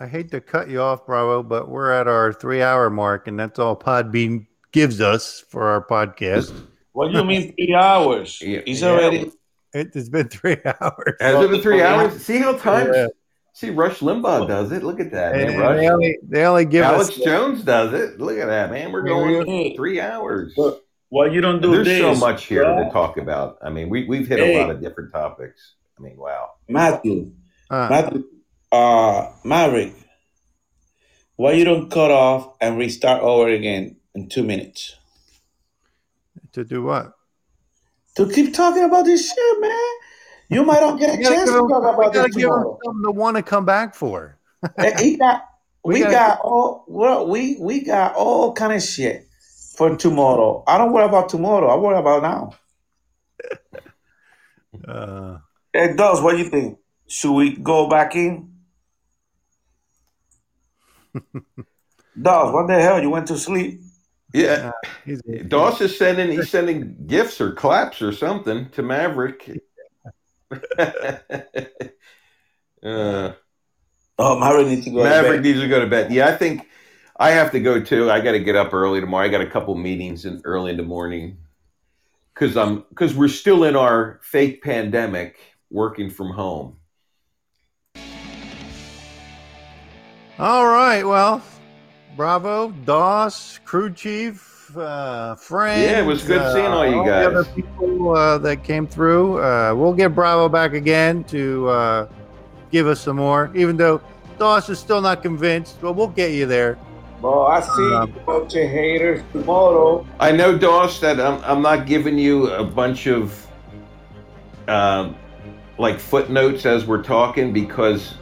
I 0.00 0.06
hate 0.06 0.30
to 0.30 0.40
cut 0.40 0.70
you 0.70 0.80
off, 0.80 1.06
Bravo, 1.06 1.42
but 1.42 1.68
we're 1.68 1.90
at 1.90 2.06
our 2.06 2.32
three-hour 2.32 2.88
mark, 2.90 3.26
and 3.26 3.38
that's 3.38 3.58
all 3.58 3.76
Podbean 3.76 4.46
gives 4.72 5.00
us 5.00 5.44
for 5.48 5.64
our 5.64 5.84
podcast. 5.84 6.52
What 6.92 7.10
do 7.10 7.18
you 7.18 7.24
mean 7.24 7.54
three 7.54 7.74
hours? 7.74 8.40
Yeah, 8.44 8.60
He's 8.64 8.82
yeah. 8.82 8.88
already. 8.90 9.30
It, 9.74 9.90
it's 9.94 10.08
been 10.08 10.28
three 10.28 10.56
hours. 10.80 11.14
has 11.20 11.44
it 11.44 11.50
been 11.50 11.60
three 11.62 11.82
hours? 11.82 12.20
See 12.22 12.38
how 12.38 12.56
time? 12.56 12.92
Yeah. 12.92 13.06
See, 13.54 13.70
Rush 13.70 13.98
Limbaugh 14.00 14.48
does 14.48 14.72
it. 14.72 14.82
Look 14.82 14.98
at 15.00 15.10
that, 15.12 15.34
And 15.34 15.58
man. 15.58 15.76
they 15.76 15.88
only 15.88 16.18
they 16.22 16.44
only 16.44 16.64
give 16.64 16.84
Alex 16.84 17.10
us 17.10 17.16
Jones 17.18 17.62
does 17.62 17.92
it. 17.92 18.18
Look 18.20 18.38
at 18.38 18.46
that, 18.46 18.70
man. 18.70 18.92
We're 18.92 19.02
going 19.02 19.46
Hey. 19.46 19.76
three 19.76 20.00
hours. 20.00 20.54
Look, 20.56 20.84
Well, 21.10 21.30
you 21.30 21.42
don't 21.42 21.60
do 21.60 21.72
There's 21.72 21.86
this. 21.86 22.00
so 22.00 22.14
much 22.14 22.44
here 22.46 22.64
bro. 22.64 22.84
to 22.84 22.90
talk 22.90 23.18
about. 23.18 23.58
I 23.62 23.68
mean, 23.68 23.90
we 23.90 24.04
we've 24.06 24.26
hit 24.26 24.38
Hey. 24.38 24.56
a 24.56 24.58
lot 24.60 24.70
of 24.70 24.80
different 24.80 25.12
topics. 25.12 25.74
I 25.98 26.02
mean, 26.02 26.16
wow. 26.16 26.52
Matthew, 26.68 27.32
uh, 27.70 27.88
Matthew, 27.90 28.24
uh, 28.72 29.30
Maverick. 29.44 29.92
Why 31.36 31.52
you 31.52 31.64
don't 31.64 31.90
cut 31.90 32.10
off 32.10 32.54
and 32.60 32.78
restart 32.78 33.22
over 33.22 33.48
again 33.48 33.96
in 34.14 34.28
two 34.28 34.44
minutes? 34.44 34.96
to 36.52 36.64
do 36.64 36.82
what? 36.82 37.12
To 38.16 38.28
keep 38.28 38.52
talking 38.54 38.84
about 38.84 39.04
this 39.06 39.28
shit, 39.28 39.60
man. 39.60 39.90
You 40.48 40.64
might 40.64 40.80
not 40.80 40.98
get 40.98 41.18
a 41.18 41.22
chance 41.22 41.48
to 41.50 41.66
talk 41.68 41.94
about 41.94 42.12
this 42.12 42.24
give 42.34 42.42
tomorrow. 42.42 42.78
something 42.84 43.02
to 43.04 43.10
want 43.10 43.36
to 43.38 43.42
come 43.42 43.64
back 43.64 43.94
for. 43.94 44.38
He 44.98 45.16
got, 45.18 45.44
We 45.84 45.94
we, 45.94 46.00
gotta- 46.00 46.40
all 46.42 46.84
well, 46.88 47.26
we 47.26 47.56
we 47.58 47.80
got 47.82 48.14
all 48.14 48.52
kind 48.52 48.72
of 48.74 48.82
shit 48.82 49.26
for 49.76 49.96
tomorrow. 49.96 50.62
I 50.66 50.76
don't 50.76 50.92
worry 50.92 51.06
about 51.06 51.30
tomorrow. 51.30 51.68
I 51.68 51.76
worry 51.76 51.98
about 51.98 52.22
now. 52.22 52.52
Uh, 54.86 55.38
Hey, 55.72 55.94
Doss, 55.96 56.20
what 56.20 56.32
do 56.32 56.38
you 56.42 56.50
think? 56.50 56.78
Should 57.08 57.32
we 57.32 57.56
go 57.56 57.88
back 57.88 58.14
in? 58.14 58.52
Doss, 62.20 62.52
what 62.52 62.66
the 62.66 62.74
hell? 62.80 63.00
You 63.00 63.08
went 63.08 63.28
to 63.28 63.38
sleep? 63.38 63.80
Yeah, 64.32 64.72
he's, 65.04 65.20
Doss 65.48 65.80
is 65.80 65.96
sending 65.96 66.30
he's 66.30 66.48
sending 66.50 66.96
gifts 67.06 67.40
or 67.40 67.52
claps 67.52 68.00
or 68.00 68.12
something 68.12 68.70
to 68.70 68.82
Maverick. 68.82 69.60
uh, 72.82 73.32
Oh, 74.18 74.38
Maverick 74.38 74.68
needs 74.68 74.84
to 74.84 74.90
go. 74.90 74.98
to 74.98 75.04
Maverick 75.04 75.38
bed. 75.38 75.42
needs 75.42 75.60
to 75.60 75.68
go 75.68 75.80
to 75.80 75.86
bed. 75.86 76.12
Yeah, 76.12 76.28
I 76.28 76.36
think 76.36 76.68
I 77.18 77.30
have 77.30 77.50
to 77.52 77.60
go 77.60 77.80
too. 77.80 78.10
I 78.10 78.20
got 78.20 78.32
to 78.32 78.40
get 78.40 78.56
up 78.56 78.72
early 78.72 79.00
tomorrow. 79.00 79.24
I 79.24 79.28
got 79.28 79.40
a 79.40 79.50
couple 79.50 79.74
meetings 79.74 80.24
in 80.24 80.40
early 80.44 80.70
in 80.70 80.76
the 80.76 80.82
morning 80.82 81.38
because 82.34 82.56
I'm 82.56 82.84
because 82.90 83.14
we're 83.14 83.28
still 83.28 83.64
in 83.64 83.74
our 83.74 84.20
fake 84.22 84.62
pandemic, 84.62 85.38
working 85.70 86.10
from 86.10 86.30
home. 86.30 86.76
All 90.38 90.66
right. 90.66 91.04
Well, 91.04 91.42
bravo, 92.16 92.70
Doss, 92.84 93.58
crew 93.64 93.92
chief, 93.92 94.76
uh, 94.76 95.34
friends. 95.36 95.82
Yeah, 95.82 96.00
it 96.00 96.06
was 96.06 96.22
good 96.22 96.52
seeing 96.52 96.66
all 96.66 96.86
you 96.86 96.96
the 96.98 97.04
guys. 97.04 97.26
other 97.26 97.44
people 97.44 98.16
uh, 98.16 98.38
that 98.38 98.64
came 98.64 98.86
through. 98.86 99.42
Uh, 99.42 99.74
we'll 99.74 99.92
get 99.94 100.14
Bravo 100.14 100.48
back 100.48 100.72
again 100.74 101.24
to 101.24 101.68
uh, 101.68 102.08
give 102.70 102.86
us 102.86 103.00
some 103.00 103.16
more, 103.16 103.50
even 103.54 103.76
though 103.76 104.00
Doss 104.38 104.68
is 104.68 104.78
still 104.78 105.00
not 105.00 105.22
convinced, 105.22 105.80
but 105.80 105.92
we'll 105.92 106.08
get 106.08 106.32
you 106.32 106.46
there. 106.46 106.78
Bro, 107.20 107.46
I 107.46 107.60
see 107.60 107.92
Um, 107.94 108.02
a 108.02 108.06
bunch 108.26 108.54
of 108.56 108.68
haters 108.68 109.22
tomorrow. 109.32 110.04
I 110.18 110.32
know, 110.32 110.56
Doss, 110.58 110.98
that 111.00 111.20
I'm, 111.20 111.42
I'm 111.44 111.62
not 111.62 111.86
giving 111.86 112.18
you 112.18 112.48
a 112.50 112.64
bunch 112.64 113.06
of 113.06 113.46
um, 114.68 115.14
like 115.78 115.98
footnotes 116.00 116.66
as 116.66 116.84
we're 116.86 117.02
talking 117.02 117.52
because 117.52 118.14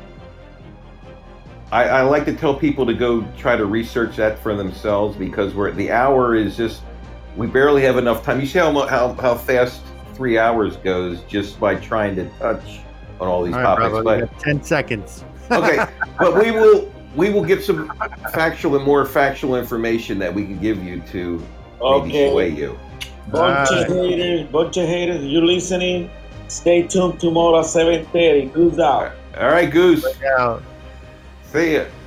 I, 1.72 1.84
I, 1.84 2.02
like 2.02 2.24
to 2.24 2.34
tell 2.34 2.54
people 2.54 2.84
to 2.86 2.94
go 2.94 3.22
try 3.38 3.56
to 3.56 3.64
research 3.64 4.16
that 4.16 4.40
for 4.40 4.56
themselves 4.56 5.16
because 5.16 5.54
we're 5.54 5.70
the 5.70 5.90
hour 5.90 6.34
is 6.34 6.56
just 6.56 6.82
we 7.36 7.46
barely 7.46 7.82
have 7.82 7.96
enough 7.96 8.24
time. 8.24 8.40
You 8.40 8.46
see 8.46 8.58
how 8.58 8.72
how, 8.86 9.12
how 9.14 9.36
fast 9.36 9.82
three 10.14 10.36
hours 10.36 10.76
goes 10.78 11.22
just 11.22 11.60
by 11.60 11.76
trying 11.76 12.16
to 12.16 12.28
touch 12.38 12.80
on 13.20 13.28
all 13.28 13.44
these 13.44 13.54
all 13.54 13.60
right, 13.60 13.76
topics. 13.76 14.02
Bravo, 14.02 14.26
but 14.26 14.40
ten 14.40 14.62
seconds. 14.62 15.24
okay, 15.50 15.86
but 16.18 16.34
we 16.42 16.50
will 16.50 16.92
we 17.14 17.30
will 17.30 17.44
get 17.44 17.62
some 17.62 17.92
factual 18.32 18.76
and 18.76 18.84
more 18.84 19.04
factual 19.04 19.56
information 19.56 20.18
that 20.18 20.34
we 20.34 20.44
can 20.44 20.58
give 20.58 20.82
you 20.82 21.00
to 21.12 21.44
okay. 21.80 22.06
maybe 22.08 22.30
sway 22.30 22.48
you. 22.48 22.78
Bunch 23.30 23.70
right. 23.70 23.86
of 23.86 23.96
haters, 23.96 24.48
bunch 24.50 24.76
of 24.76 24.86
haters. 24.86 25.24
You're 25.24 25.46
listening. 25.46 26.10
Stay 26.48 26.82
tuned 26.82 27.20
tomorrow 27.20 27.60
at 27.60 27.66
seven 27.66 28.04
thirty. 28.06 28.46
Goose 28.46 28.78
out. 28.80 29.12
All 29.38 29.48
right, 29.48 29.70
Goose. 29.70 30.04
See 31.52 31.74
ya. 31.74 31.99